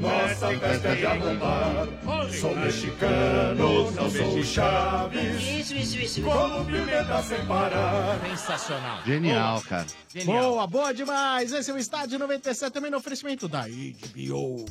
Nossa 0.02 0.58
festa 0.58 0.88
é 0.88 0.96
de 0.96 1.06
arrombar. 1.06 1.88
Sou 2.32 2.56
mexicano, 2.56 3.92
não 3.92 4.10
sou 4.10 4.38
o 4.38 4.44
Chaves. 4.44 5.40
Isso, 5.40 5.74
isso, 5.76 5.98
isso. 5.98 6.22
Como 6.22 6.64
pimenta 6.64 7.22
sem 7.22 7.46
parar. 7.46 8.20
Sensacional. 8.28 9.04
Genial, 9.06 9.62
cara. 9.62 9.86
Boa, 10.24 10.66
boa 10.66 10.92
demais. 10.92 11.52
Esse 11.52 11.70
é 11.70 11.74
o 11.74 11.78
Estádio 11.78 12.18
97, 12.18 12.72
também 12.72 12.90
no 12.90 12.96
oferecimento 12.96 13.46
da 13.46 13.62
HBO. 13.62 14.66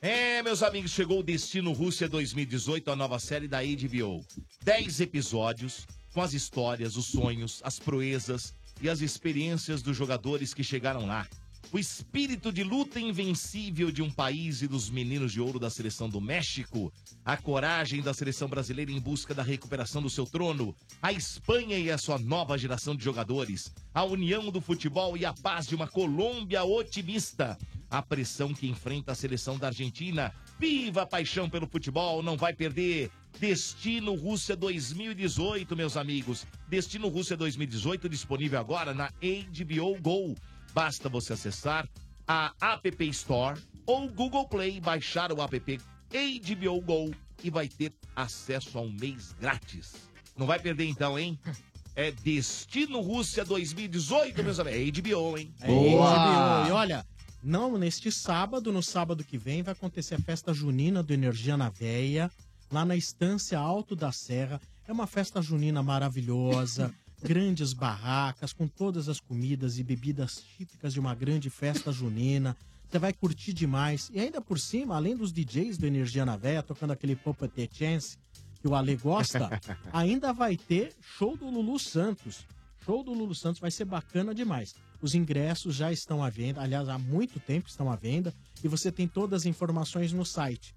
É, 0.00 0.40
meus 0.44 0.62
amigos, 0.62 0.92
chegou 0.92 1.18
o 1.18 1.22
Destino 1.24 1.72
Rússia 1.72 2.08
2018, 2.08 2.88
a 2.88 2.94
nova 2.94 3.18
série 3.18 3.48
da 3.48 3.58
HBO. 3.62 4.24
Dez 4.62 5.00
episódios 5.00 5.84
com 6.14 6.22
as 6.22 6.32
histórias, 6.32 6.96
os 6.96 7.06
sonhos, 7.06 7.60
as 7.64 7.80
proezas 7.80 8.54
e 8.80 8.88
as 8.88 9.00
experiências 9.00 9.82
dos 9.82 9.96
jogadores 9.96 10.54
que 10.54 10.62
chegaram 10.62 11.06
lá. 11.06 11.26
O 11.72 11.78
espírito 11.78 12.52
de 12.52 12.62
luta 12.62 13.00
invencível 13.00 13.90
de 13.90 14.00
um 14.00 14.10
país 14.10 14.62
e 14.62 14.68
dos 14.68 14.88
meninos 14.88 15.32
de 15.32 15.40
ouro 15.40 15.58
da 15.58 15.68
seleção 15.68 16.08
do 16.08 16.20
México, 16.20 16.92
a 17.24 17.36
coragem 17.36 18.00
da 18.00 18.14
seleção 18.14 18.48
brasileira 18.48 18.92
em 18.92 19.00
busca 19.00 19.34
da 19.34 19.42
recuperação 19.42 20.00
do 20.00 20.08
seu 20.08 20.24
trono, 20.24 20.74
a 21.02 21.12
Espanha 21.12 21.76
e 21.76 21.90
a 21.90 21.98
sua 21.98 22.18
nova 22.18 22.56
geração 22.56 22.94
de 22.94 23.02
jogadores, 23.02 23.72
a 23.92 24.04
união 24.04 24.50
do 24.50 24.60
futebol 24.60 25.16
e 25.16 25.26
a 25.26 25.34
paz 25.34 25.66
de 25.66 25.74
uma 25.74 25.88
Colômbia 25.88 26.62
otimista, 26.64 27.58
a 27.90 28.00
pressão 28.00 28.54
que 28.54 28.68
enfrenta 28.68 29.12
a 29.12 29.16
seleção 29.16 29.58
da 29.58 29.66
Argentina. 29.66 30.32
Viva 30.58 31.02
a 31.02 31.06
paixão 31.06 31.50
pelo 31.50 31.66
futebol, 31.66 32.22
não 32.22 32.36
vai 32.36 32.54
perder. 32.54 33.10
Destino 33.38 34.14
Rússia 34.14 34.56
2018, 34.56 35.76
meus 35.76 35.96
amigos. 35.96 36.46
Destino 36.68 37.08
Rússia 37.08 37.36
2018 37.36 38.08
disponível 38.08 38.58
agora 38.58 38.94
na 38.94 39.08
HBO 39.08 40.00
Go. 40.00 40.34
Basta 40.76 41.08
você 41.08 41.32
acessar 41.32 41.88
a 42.28 42.52
App 42.60 43.08
Store 43.08 43.58
ou 43.86 44.10
Google 44.10 44.46
Play, 44.46 44.78
baixar 44.78 45.32
o 45.32 45.40
app 45.40 45.80
HBO 46.10 46.80
Go 46.82 47.14
e 47.42 47.48
vai 47.48 47.66
ter 47.66 47.94
acesso 48.14 48.76
a 48.76 48.82
um 48.82 48.92
mês 48.92 49.34
grátis. 49.40 49.94
Não 50.36 50.46
vai 50.46 50.58
perder 50.58 50.84
então, 50.84 51.18
hein? 51.18 51.40
É 51.94 52.10
Destino 52.10 53.00
Rússia 53.00 53.42
2018, 53.42 54.44
meus 54.44 54.60
amigos. 54.60 54.78
É 54.78 55.00
HBO, 55.00 55.38
hein? 55.38 55.54
É 55.62 55.66
HBO. 55.66 56.68
E 56.68 56.72
olha, 56.72 57.06
não 57.42 57.78
neste 57.78 58.12
sábado, 58.12 58.70
no 58.70 58.82
sábado 58.82 59.24
que 59.24 59.38
vem, 59.38 59.62
vai 59.62 59.72
acontecer 59.72 60.16
a 60.16 60.20
festa 60.20 60.52
junina 60.52 61.02
do 61.02 61.14
Energia 61.14 61.56
na 61.56 61.70
Veia, 61.70 62.30
lá 62.70 62.84
na 62.84 62.94
Estância 62.94 63.58
Alto 63.58 63.96
da 63.96 64.12
Serra. 64.12 64.60
É 64.86 64.92
uma 64.92 65.06
festa 65.06 65.40
junina 65.40 65.82
maravilhosa, 65.82 66.94
grandes 67.26 67.72
barracas 67.72 68.52
com 68.52 68.68
todas 68.68 69.08
as 69.08 69.18
comidas 69.18 69.78
e 69.78 69.82
bebidas 69.82 70.44
típicas 70.56 70.92
de 70.92 71.00
uma 71.00 71.12
grande 71.12 71.50
festa 71.50 71.90
junina. 71.90 72.56
Você 72.88 73.00
vai 73.00 73.12
curtir 73.12 73.52
demais. 73.52 74.08
E 74.14 74.20
ainda 74.20 74.40
por 74.40 74.60
cima, 74.60 74.94
além 74.94 75.16
dos 75.16 75.32
DJs 75.32 75.76
do 75.76 75.86
Energia 75.86 76.24
na 76.24 76.36
Veia 76.36 76.62
tocando 76.62 76.92
aquele 76.92 77.16
Pop 77.16 77.48
The 77.48 77.68
Chance 77.72 78.16
que 78.60 78.68
o 78.68 78.76
Ale 78.76 78.94
gosta, 78.96 79.60
ainda 79.92 80.32
vai 80.32 80.56
ter 80.56 80.94
show 81.00 81.36
do 81.36 81.50
Lulu 81.50 81.78
Santos. 81.80 82.46
Show 82.84 83.02
do 83.02 83.12
Lulu 83.12 83.34
Santos 83.34 83.60
vai 83.60 83.72
ser 83.72 83.86
bacana 83.86 84.32
demais. 84.32 84.76
Os 85.02 85.14
ingressos 85.16 85.74
já 85.74 85.90
estão 85.90 86.22
à 86.22 86.30
venda, 86.30 86.60
aliás, 86.62 86.88
há 86.88 86.96
muito 86.96 87.40
tempo 87.40 87.68
estão 87.68 87.90
à 87.90 87.96
venda, 87.96 88.32
e 88.62 88.68
você 88.68 88.92
tem 88.92 89.08
todas 89.08 89.42
as 89.42 89.46
informações 89.46 90.12
no 90.12 90.24
site 90.24 90.74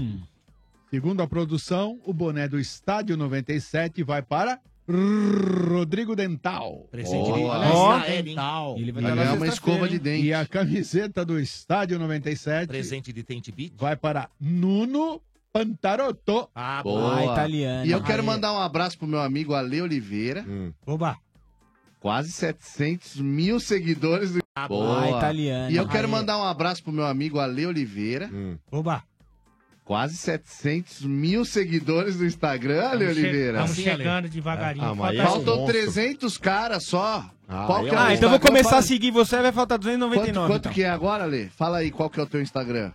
Segundo 0.91 1.23
a 1.23 1.27
produção, 1.27 2.01
o 2.05 2.12
boné 2.12 2.49
do 2.49 2.59
Estádio 2.59 3.17
97 3.17 4.02
vai 4.02 4.23
para 4.23 4.59
Rodrigo 4.89 6.17
Dental. 6.17 6.89
Presente 6.91 7.33
de- 7.33 7.41
Olha 7.44 8.23
dental. 8.25 8.77
Ele 8.77 8.91
Vai 8.91 9.02
ganhar 9.15 9.35
uma 9.35 9.47
escova 9.47 9.89
de 9.89 9.99
dente. 10.01 10.27
E 10.27 10.35
a 10.35 10.44
camiseta 10.44 11.25
do 11.25 11.39
Estádio 11.39 11.97
97 11.99 12.67
Presente 12.67 13.12
de 13.12 13.23
Tente 13.23 13.52
Beat. 13.52 13.73
vai 13.77 13.94
para 13.97 14.28
Nuno 14.41 15.20
Pantarotto. 15.52 16.49
Ah, 16.55 16.83
Boa. 16.83 17.25
italiano. 17.33 17.86
E 17.86 17.93
eu 17.93 18.02
quero 18.02 18.25
mandar 18.25 18.52
um 18.52 18.59
abraço 18.59 18.99
pro 18.99 19.07
meu 19.07 19.20
amigo 19.20 19.55
Ale 19.55 19.81
Oliveira. 19.81 20.44
Oba. 20.85 21.17
Quase 22.01 22.33
700 22.33 23.17
mil 23.20 23.60
seguidores. 23.60 24.33
Do... 24.33 24.41
Boa. 24.69 25.05
Ah, 25.05 25.10
italiano. 25.19 25.70
E 25.70 25.77
eu 25.77 25.86
quero 25.86 26.09
mandar 26.09 26.36
um 26.39 26.44
abraço 26.44 26.83
pro 26.83 26.93
meu 26.93 27.05
amigo 27.07 27.39
Ale 27.39 27.67
Oliveira. 27.67 28.28
Oba. 28.73 29.05
Quase 29.91 30.17
700 30.19 31.01
mil 31.02 31.44
seguidores 31.44 32.15
no 32.17 32.25
Instagram, 32.25 32.91
Ale 32.91 33.09
Oliveira. 33.09 33.59
tamo 33.59 33.75
chegando 33.75 34.28
devagarinho. 34.28 34.85
Ah, 34.86 34.94
mas 34.94 34.97
Falta- 34.97 35.10
aí 35.10 35.19
é 35.19 35.25
Faltam 35.27 35.67
300 35.67 36.39
caras 36.39 36.85
só. 36.85 37.25
Qual 37.49 37.83
que 37.83 37.91
é 37.93 37.99
Ah, 37.99 38.15
então 38.15 38.28
eu 38.28 38.31
vou 38.31 38.39
começar 38.39 38.69
Fala- 38.70 38.83
a 38.83 38.83
seguir 38.83 39.10
você, 39.10 39.43
vai 39.43 39.51
faltar 39.51 39.78
Quanto, 39.78 39.83
299. 39.83 40.47
quanto 40.47 40.60
então. 40.67 40.73
que 40.73 40.85
é 40.85 40.89
agora, 40.91 41.25
Ale? 41.25 41.51
Fala 41.57 41.78
aí 41.78 41.91
qual 41.91 42.09
que 42.09 42.20
é 42.20 42.23
o 42.23 42.27
teu 42.27 42.41
Instagram. 42.41 42.93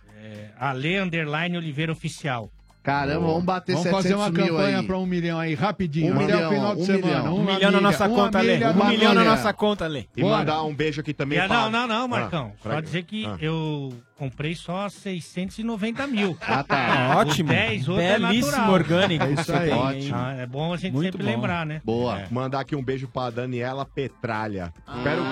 Ale 0.58 0.96
Underline 0.98 1.58
Oliveira 1.58 1.92
Oficial. 1.92 2.50
Caramba, 2.82 3.26
vamos 3.26 3.44
bater 3.44 3.72
Vamos 3.72 3.82
700 3.90 4.02
fazer 4.02 4.14
uma 4.14 4.30
mil 4.30 4.46
campanha 4.56 4.78
aí. 4.78 4.86
para 4.86 4.96
um 4.96 5.04
milhão 5.04 5.38
aí, 5.40 5.54
rapidinho. 5.54 6.14
Um 6.14 6.18
milhão, 6.18 6.48
final 6.50 6.76
de 6.76 6.82
um 6.82 6.84
semana. 6.86 7.06
milhão. 7.06 7.36
Um 7.36 7.44
milhão 7.44 7.70
na 7.72 7.80
nossa 7.80 8.08
conta, 8.08 8.40
Lê. 8.40 8.54
Um 8.64 8.88
milhão 8.88 9.12
na 9.12 9.24
nossa 9.24 9.52
conta, 9.52 9.86
Lê. 9.88 10.04
E 10.16 10.22
mandar 10.22 10.62
um 10.62 10.72
beijo 10.72 11.00
aqui 11.02 11.12
também 11.12 11.46
não, 11.48 11.68
não, 11.70 11.86
não, 11.88 12.04
Ah, 12.04 12.08
Marcão. 12.08 12.52
pra- 12.62 12.74
Só 12.76 12.80
dizer 12.80 13.02
que 13.02 13.26
Ah. 13.26 13.36
eu 13.40 13.92
comprei 14.16 14.54
só 14.54 14.88
690 14.88 16.06
mil. 16.06 16.36
Ah, 16.46 16.62
tá. 16.64 16.76
Ah, 17.12 17.18
ótimo. 17.18 17.50
O 17.50 17.54
10, 17.54 17.88
outro 17.88 18.02
é 18.02 18.18
Belíssimo 18.18 18.46
natural. 18.52 18.72
orgânico. 18.72 19.24
É 19.24 19.30
isso 19.32 19.52
aí. 19.52 19.70
Ótimo. 19.70 20.16
Ah, 20.16 20.32
é 20.34 20.46
bom 20.46 20.72
a 20.72 20.76
gente 20.76 20.92
Muito 20.94 21.04
sempre 21.12 21.24
bom. 21.24 21.30
lembrar, 21.30 21.66
né? 21.66 21.80
Boa. 21.84 22.20
É. 22.20 22.26
Mandar 22.30 22.60
aqui 22.60 22.74
um 22.74 22.82
beijo 22.82 23.08
pra 23.08 23.30
Daniela 23.30 23.84
Petralha. 23.84 24.72
Espero, 24.96 25.22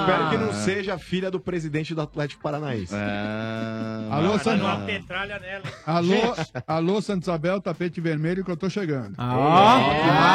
espero 0.00 0.30
que 0.30 0.36
não 0.38 0.52
seja 0.52 0.98
filha 0.98 1.30
do 1.30 1.38
presidente 1.40 1.94
do 1.94 2.00
Atlético 2.00 2.42
Paranaense. 2.42 2.94
É... 2.94 4.08
Alô, 4.10 4.38
Sandro. 4.38 4.64
uma 4.66 4.78
petralha 4.86 5.38
nela. 5.38 5.64
Alô, 5.86 6.14
alô, 6.66 7.02
Santa 7.02 7.24
Isabel, 7.24 7.60
tapete 7.60 8.00
vermelho 8.00 8.44
que 8.44 8.50
eu 8.50 8.56
tô 8.56 8.70
chegando. 8.70 9.14
Ah, 9.18 9.78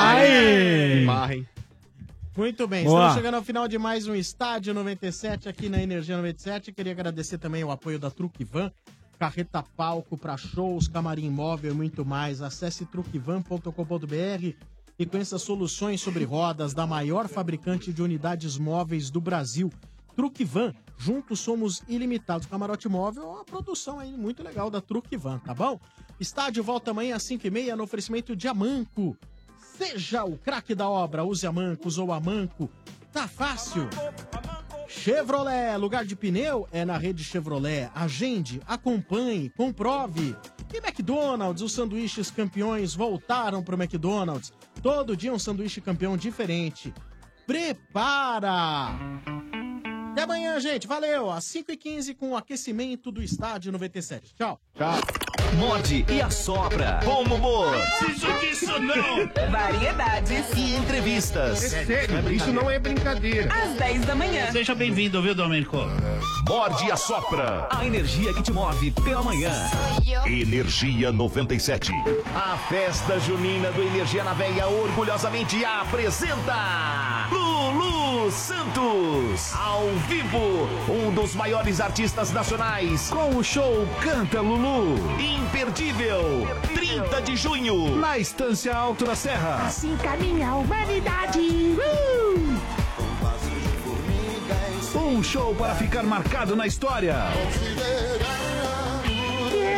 ai! 0.09 1.03
Marra, 1.05 1.35
hein? 1.35 1.47
Muito 2.35 2.65
bem, 2.65 2.85
Boa. 2.85 2.99
estamos 2.99 3.15
chegando 3.15 3.35
ao 3.35 3.43
final 3.43 3.67
de 3.67 3.77
mais 3.77 4.07
um 4.07 4.15
Estádio 4.15 4.73
97 4.73 5.49
aqui 5.49 5.67
na 5.67 5.83
Energia 5.83 6.15
97. 6.15 6.71
Queria 6.71 6.93
agradecer 6.93 7.37
também 7.37 7.61
o 7.61 7.69
apoio 7.71 7.99
da 7.99 8.09
Truque 8.09 8.45
Van, 8.45 8.71
carreta 9.19 9.61
palco 9.61 10.17
para 10.17 10.37
shows, 10.37 10.87
camarim 10.87 11.29
móvel 11.29 11.73
e 11.73 11.75
muito 11.75 12.05
mais. 12.05 12.41
Acesse 12.41 12.85
truquevan.com.br 12.85 14.55
e 14.97 15.05
conheça 15.05 15.37
soluções 15.37 15.99
sobre 15.99 16.23
rodas 16.23 16.73
da 16.73 16.87
maior 16.87 17.27
fabricante 17.27 17.91
de 17.91 18.01
unidades 18.01 18.57
móveis 18.57 19.09
do 19.09 19.19
Brasil. 19.19 19.69
Truque 20.15 20.45
Van, 20.45 20.73
juntos 20.97 21.41
somos 21.41 21.83
ilimitados. 21.85 22.47
Camarote 22.47 22.87
móvel 22.87 23.23
é 23.23 23.27
uma 23.27 23.45
produção 23.45 23.99
aí 23.99 24.15
muito 24.15 24.41
legal 24.41 24.69
da 24.69 24.79
Truque 24.79 25.17
Van, 25.17 25.39
tá 25.39 25.53
bom? 25.53 25.77
Estádio 26.17 26.63
volta 26.63 26.91
amanhã 26.91 27.17
às 27.17 27.23
5h30 27.23 27.75
no 27.75 27.83
oferecimento 27.83 28.37
de 28.37 28.47
Amanco. 28.47 29.17
Seja 29.81 30.23
o 30.23 30.37
craque 30.37 30.75
da 30.75 30.87
obra, 30.87 31.23
use 31.23 31.47
a 31.47 31.51
Manco, 31.51 31.87
usou 31.87 32.13
a 32.13 32.19
Manco. 32.19 32.69
Tá 33.11 33.27
fácil. 33.27 33.89
Chevrolet, 34.87 35.75
lugar 35.75 36.05
de 36.05 36.15
pneu 36.15 36.67
é 36.71 36.85
na 36.85 36.97
rede 36.97 37.23
Chevrolet. 37.23 37.89
Agende, 37.95 38.61
acompanhe, 38.67 39.49
comprove. 39.49 40.35
E 40.71 40.77
McDonald's, 40.77 41.63
os 41.63 41.71
sanduíches 41.71 42.29
campeões 42.29 42.93
voltaram 42.93 43.63
pro 43.63 43.75
McDonald's. 43.75 44.53
Todo 44.83 45.17
dia 45.17 45.33
um 45.33 45.39
sanduíche 45.39 45.81
campeão 45.81 46.15
diferente. 46.15 46.93
Prepara! 47.47 48.89
Até 50.11 50.21
amanhã, 50.21 50.59
gente. 50.59 50.85
Valeu! 50.85 51.31
Às 51.31 51.45
5h15 51.45 52.15
com 52.15 52.31
o 52.33 52.37
aquecimento 52.37 53.11
do 53.11 53.23
Estádio 53.23 53.71
97. 53.71 54.35
Tchau. 54.35 54.61
Tchau. 54.75 55.30
Morde 55.57 56.05
e 56.07 56.21
assopra. 56.21 56.99
Bom 57.03 57.23
humor. 57.23 57.73
Preciso 57.99 58.27
disso 58.39 58.79
não. 58.79 59.51
Variedades 59.51 60.45
e 60.55 60.75
entrevistas. 60.75 61.59
sério, 61.59 62.31
isso 62.31 62.51
não 62.51 62.69
é 62.69 62.79
brincadeira. 62.79 63.49
Às 63.53 63.77
10 63.77 64.05
da 64.05 64.15
manhã. 64.15 64.51
Seja 64.51 64.73
bem-vindo, 64.73 65.21
viu, 65.21 65.35
Domênico? 65.35 65.77
Morde 66.47 66.85
e 66.85 66.91
assopra. 66.91 67.67
A 67.69 67.85
energia 67.85 68.33
que 68.33 68.41
te 68.41 68.51
move 68.51 68.91
pela 69.03 69.21
manhã. 69.21 69.51
Energia 70.25 71.11
97. 71.11 71.91
A 72.35 72.57
festa 72.69 73.19
junina 73.19 73.71
do 73.71 73.81
Energia 73.81 74.23
na 74.23 74.33
Veia 74.33 74.67
orgulhosamente 74.67 75.63
apresenta 75.65 77.27
Lulu 77.29 78.31
Santos. 78.31 79.53
Ao 79.55 79.87
vivo, 80.07 80.67
um 80.89 81.13
dos 81.13 81.35
maiores 81.35 81.79
artistas 81.81 82.31
nacionais. 82.31 83.09
Com 83.09 83.37
o 83.37 83.43
show 83.43 83.87
Canta 84.01 84.41
Lulu. 84.41 84.95
Imperdível. 85.41 86.47
30 86.73 87.21
de 87.21 87.35
junho. 87.35 87.95
Na 87.95 88.17
Estância 88.17 88.75
Alto 88.75 89.05
da 89.05 89.15
Serra. 89.15 89.65
Assim 89.65 89.97
caminha 89.97 90.49
a 90.49 90.55
humanidade. 90.55 91.39
Uh! 91.39 92.59
Um 94.97 95.23
show 95.23 95.55
para 95.55 95.73
ficar 95.75 96.03
marcado 96.03 96.55
na 96.55 96.67
história. 96.67 97.15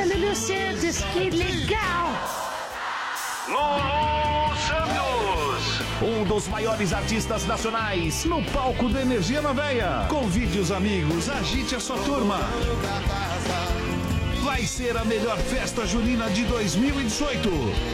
Lulu 0.05 0.35
Santos, 0.35 0.97
que 1.13 1.29
legal. 1.29 2.09
Lulu 3.47 4.55
Santos. 4.67 5.81
Um 6.01 6.23
dos 6.25 6.47
maiores 6.49 6.91
artistas 6.91 7.45
nacionais 7.45 8.25
no 8.25 8.43
palco 8.51 8.89
da 8.89 9.01
Energia 9.01 9.41
na 9.41 9.53
Veia. 9.53 10.05
Convide 10.09 10.59
os 10.59 10.71
amigos, 10.71 11.29
agite 11.29 11.75
a 11.75 11.79
sua 11.79 11.97
turma. 11.99 12.39
Vai 14.43 14.65
ser 14.65 14.97
a 14.97 15.05
melhor 15.05 15.37
festa 15.37 15.87
junina 15.87 16.29
de 16.29 16.43
2018. 16.43 17.49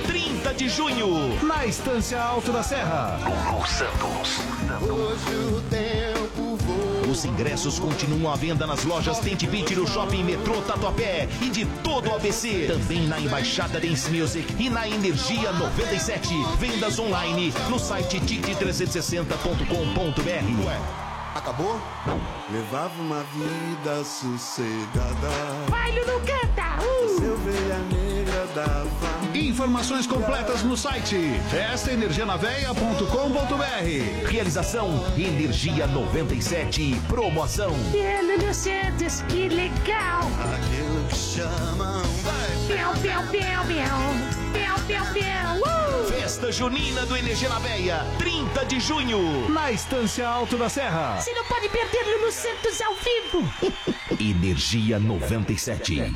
30 0.07 0.53
de 0.55 0.67
junho, 0.67 1.37
na 1.45 1.63
Estância 1.67 2.19
Alto 2.19 2.51
da 2.51 2.63
Serra. 2.63 3.19
Lulu 3.23 3.63
Santos. 3.67 4.39
Hoje 4.81 5.35
o 5.55 5.61
tempo 5.69 6.55
voa. 6.57 7.11
Os 7.11 7.23
ingressos 7.23 7.77
continuam 7.77 8.33
à 8.33 8.35
venda 8.35 8.65
nas 8.65 8.83
lojas 8.83 9.19
Tente 9.19 9.45
Beat 9.45 9.69
no 9.71 9.85
Shopping 9.87 10.23
Metrô 10.23 10.59
Tatuapé 10.61 11.29
e 11.39 11.51
de 11.51 11.65
todo 11.83 12.09
o 12.09 12.15
ABC. 12.15 12.65
Também 12.67 13.05
na 13.07 13.19
Embaixada 13.19 13.79
Dance 13.79 14.09
Music 14.09 14.51
e 14.57 14.71
na 14.71 14.87
Energia 14.87 15.51
97. 15.51 16.29
Vendas 16.57 16.97
online 16.97 17.53
no 17.69 17.77
site 17.77 18.19
tic360.com.br. 18.21 21.08
Acabou? 21.35 21.79
Levava 22.51 22.99
uma 23.01 23.23
vida 23.23 24.03
sossegada. 24.03 25.29
Vai, 25.69 25.91
Lulu, 25.91 26.19
canta. 26.21 26.81
Uh! 26.83 27.19
Seu 27.19 27.33
ovelha 27.33 27.77
negra 27.91 28.47
dava. 28.55 28.89
Informações 29.33 30.07
completas 30.07 30.63
no 30.63 30.75
site 30.75 31.15
festaenergianaveia.com.br. 31.51 34.27
Realização 34.27 34.89
Energia 35.17 35.85
97. 35.85 36.99
Promoção. 37.07 37.73
É, 37.93 38.21
Lulu 38.21 38.51
Santos, 38.53 39.21
que 39.29 39.47
legal. 39.49 40.21
Aquilo 40.55 41.03
que 41.09 41.15
chamam. 41.15 42.01
Piau, 42.67 42.93
piau, 43.01 43.23
piau, 43.27 43.65
piau. 43.65 43.99
Piau, 44.51 44.79
piau, 44.87 45.05
piau. 45.13 45.57
Uh! 45.75 45.78
Festa 46.29 46.51
Junina 46.51 47.07
do 47.07 47.17
Energia 47.17 47.49
na 47.49 47.57
Veia, 47.57 48.05
30 48.19 48.63
de 48.67 48.79
junho, 48.79 49.49
na 49.49 49.71
Estância 49.71 50.27
Alto 50.27 50.59
da 50.59 50.69
Serra. 50.69 51.19
Você 51.19 51.33
não 51.33 51.43
pode 51.45 51.67
perder 51.69 52.03
Lulu 52.03 52.31
Santos 52.31 52.79
ao 52.81 52.93
vivo. 52.93 53.73
Energia 54.21 54.99
97. 54.99 56.13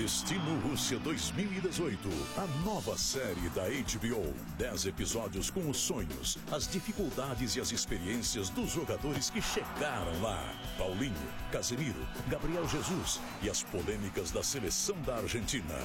Destino 0.00 0.58
Rússia 0.60 0.98
2018. 0.98 2.08
A 2.38 2.46
nova 2.64 2.96
série 2.96 3.50
da 3.50 3.64
HBO. 3.64 4.34
Dez 4.56 4.86
episódios 4.86 5.50
com 5.50 5.68
os 5.68 5.76
sonhos, 5.76 6.38
as 6.50 6.66
dificuldades 6.66 7.54
e 7.54 7.60
as 7.60 7.70
experiências 7.70 8.48
dos 8.48 8.72
jogadores 8.72 9.28
que 9.28 9.42
chegaram 9.42 10.22
lá. 10.22 10.54
Paulinho, 10.78 11.12
Casemiro, 11.52 12.08
Gabriel 12.28 12.66
Jesus 12.66 13.20
e 13.42 13.50
as 13.50 13.62
polêmicas 13.62 14.30
da 14.30 14.42
seleção 14.42 14.96
da 15.02 15.16
Argentina. 15.16 15.76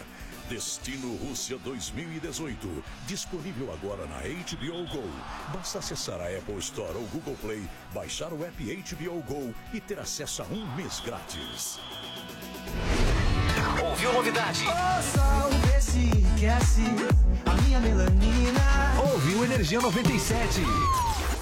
Destino 0.49 1.15
Rússia 1.17 1.57
2018. 1.57 2.83
Disponível 3.07 3.73
agora 3.73 4.05
na 4.05 4.19
HBO 4.19 4.85
Go. 4.91 5.09
Basta 5.53 5.79
acessar 5.79 6.21
a 6.21 6.27
Apple 6.27 6.59
Store 6.59 6.95
ou 6.95 7.05
Google 7.07 7.35
Play, 7.41 7.67
baixar 7.93 8.31
o 8.31 8.45
app 8.45 8.55
HBO 8.63 9.21
Go 9.23 9.53
e 9.73 9.79
ter 9.79 9.99
acesso 9.99 10.43
a 10.43 10.45
um 10.45 10.65
mês 10.75 10.99
grátis. 10.99 11.79
Ouviu 13.83 14.13
novidade? 14.13 14.63
O 14.65 15.01
sol 15.01 15.49
desse 15.71 16.25
aquece 16.35 16.81
a 17.45 17.61
minha 17.61 17.79
melanina. 17.79 18.61
Ouviu 19.11 19.43
Energia 19.45 19.81
97. 19.81 20.61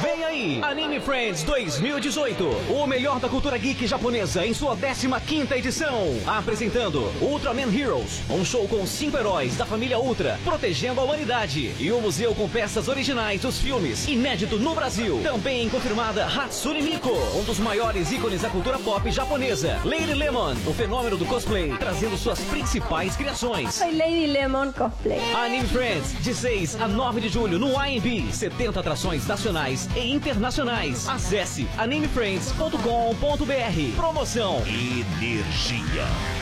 Vem 0.00 0.24
aí, 0.24 0.60
Anime 0.60 0.98
Friends 0.98 1.44
2018, 1.44 2.44
o 2.68 2.84
melhor 2.84 3.20
da 3.20 3.28
cultura 3.28 3.56
geek 3.56 3.86
japonesa 3.86 4.44
em 4.44 4.52
sua 4.52 4.76
15ª 4.76 5.52
edição, 5.52 6.18
apresentando 6.26 6.98
Ultraman 7.20 7.72
Heroes, 7.72 8.22
um 8.28 8.44
show 8.44 8.66
com 8.66 8.84
cinco 8.84 9.16
heróis 9.18 9.56
da 9.56 9.64
família 9.64 10.00
Ultra, 10.00 10.36
protegendo 10.42 11.00
a 11.00 11.04
humanidade, 11.04 11.72
e 11.78 11.92
o 11.92 12.00
museu 12.00 12.34
com 12.34 12.48
peças 12.48 12.88
originais 12.88 13.42
dos 13.42 13.60
filmes, 13.60 14.08
inédito 14.08 14.56
no 14.56 14.74
Brasil. 14.74 15.20
Também 15.22 15.68
confirmada 15.68 16.26
Hatsune 16.26 16.82
Miku, 16.82 17.16
um 17.38 17.44
dos 17.44 17.60
maiores 17.60 18.10
ícones 18.10 18.42
da 18.42 18.50
cultura 18.50 18.80
pop 18.80 19.08
japonesa. 19.12 19.80
Lady 19.84 20.12
Lemon, 20.12 20.56
o 20.66 20.74
fenômeno 20.74 21.16
do 21.16 21.24
cosplay, 21.24 21.72
trazendo 21.78 22.18
suas 22.18 22.40
principais 22.40 23.14
criações. 23.14 23.76
Soy 23.76 23.96
Lady 23.96 24.26
Lemon 24.26 24.72
Cosplay. 24.72 25.20
Anime 25.34 25.68
Friends, 25.68 26.20
de 26.20 26.34
6 26.34 26.80
a 26.80 26.88
9 26.88 27.20
de 27.20 27.28
julho 27.28 27.60
no 27.60 27.78
AMB. 27.78 28.26
70 28.32 28.80
atrações 28.80 29.24
nacionais 29.24 29.51
e 29.94 30.10
internacionais. 30.10 31.08
Acesse 31.08 31.68
animefriends.com.br. 31.78 33.96
Promoção 33.96 34.62
Energia. 34.66 36.41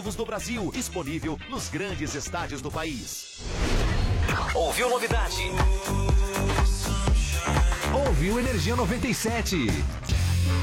do 0.00 0.24
Brasil, 0.24 0.70
disponível 0.72 1.38
nos 1.50 1.68
grandes 1.68 2.14
estádios 2.14 2.62
do 2.62 2.70
país. 2.70 3.40
Ouviu 4.54 4.88
novidade? 4.88 5.42
Ouviu 8.06 8.38
Energia 8.38 8.74
97. 8.74 9.56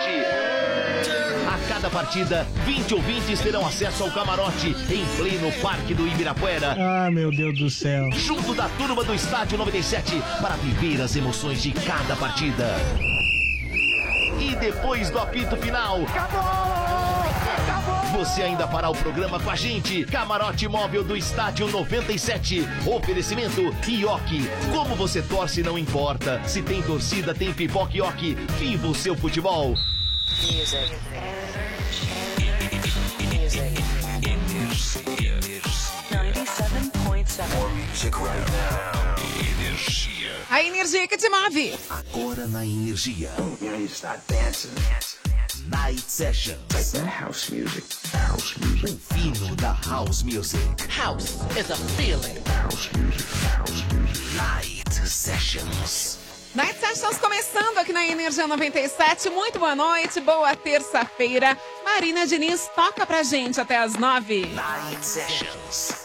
A 1.47 1.67
cada 1.67 1.89
partida, 1.89 2.45
20 2.65 2.93
ouvintes 2.93 3.39
terão 3.39 3.65
acesso 3.65 4.03
ao 4.03 4.11
camarote 4.11 4.67
em 4.67 5.05
pleno 5.17 5.51
Parque 5.61 5.93
do 5.93 6.07
Ibirapuera. 6.07 6.75
Ah, 6.77 7.09
meu 7.11 7.31
Deus 7.31 7.57
do 7.57 7.69
céu. 7.69 8.09
Junto 8.11 8.53
da 8.53 8.69
turma 8.69 9.03
do 9.03 9.13
Estádio 9.13 9.57
97 9.57 10.21
para 10.41 10.55
viver 10.57 11.01
as 11.01 11.15
emoções 11.15 11.61
de 11.61 11.71
cada 11.71 12.15
partida. 12.15 12.75
E 14.39 14.55
depois 14.55 15.09
do 15.09 15.19
apito 15.19 15.55
final. 15.57 16.01
Você 18.13 18.43
ainda 18.43 18.67
fará 18.67 18.91
o 18.91 18.95
programa 18.95 19.39
com 19.39 19.49
a 19.49 19.55
gente. 19.55 20.05
Camarote 20.05 20.67
móvel 20.67 21.03
do 21.03 21.17
Estádio 21.17 21.67
97. 21.67 22.63
Oferecimento 22.85 23.75
Ioki. 23.87 24.47
Como 24.71 24.95
você 24.95 25.19
torce 25.23 25.63
não 25.63 25.79
importa. 25.79 26.39
Se 26.47 26.61
tem 26.61 26.83
torcida, 26.83 27.33
tem 27.33 27.51
pipoca 27.51 27.97
Ioki. 27.97 28.35
Viva 28.59 28.87
o 28.87 28.93
seu 28.93 29.15
futebol. 29.15 29.73
A 40.51 40.63
energia 40.63 41.07
que 41.07 41.17
te 41.17 41.29
move. 41.29 41.79
Agora 41.89 42.45
na 42.45 42.63
Energia. 42.63 43.31
Night 45.69 45.99
Sessions. 45.99 46.93
house 47.07 47.49
music. 47.49 47.83
House 48.11 48.57
music. 48.57 48.91
O 48.91 49.13
fino 49.13 49.55
da 49.55 49.71
House 49.87 50.23
Music. 50.23 50.59
House 50.89 51.35
is 51.57 51.71
a 51.71 51.75
feeling. 51.95 52.37
House 52.45 52.89
music. 52.97 53.23
House 53.55 53.83
music. 53.93 54.35
Night 54.35 55.07
Sessions. 55.07 56.19
Night 56.53 56.77
Sessions 56.79 57.17
começando 57.17 57.77
aqui 57.77 57.93
na 57.93 58.05
Energia 58.05 58.45
97. 58.45 59.29
Muito 59.29 59.57
boa 59.57 59.75
noite, 59.75 60.19
boa 60.19 60.53
terça-feira. 60.55 61.57
Marina 61.85 62.27
Diniz 62.27 62.69
toca 62.75 63.05
pra 63.05 63.23
gente 63.23 63.61
até 63.61 63.77
as 63.77 63.95
nove. 63.95 64.45
Night 64.47 65.05
Sessions. 65.05 66.02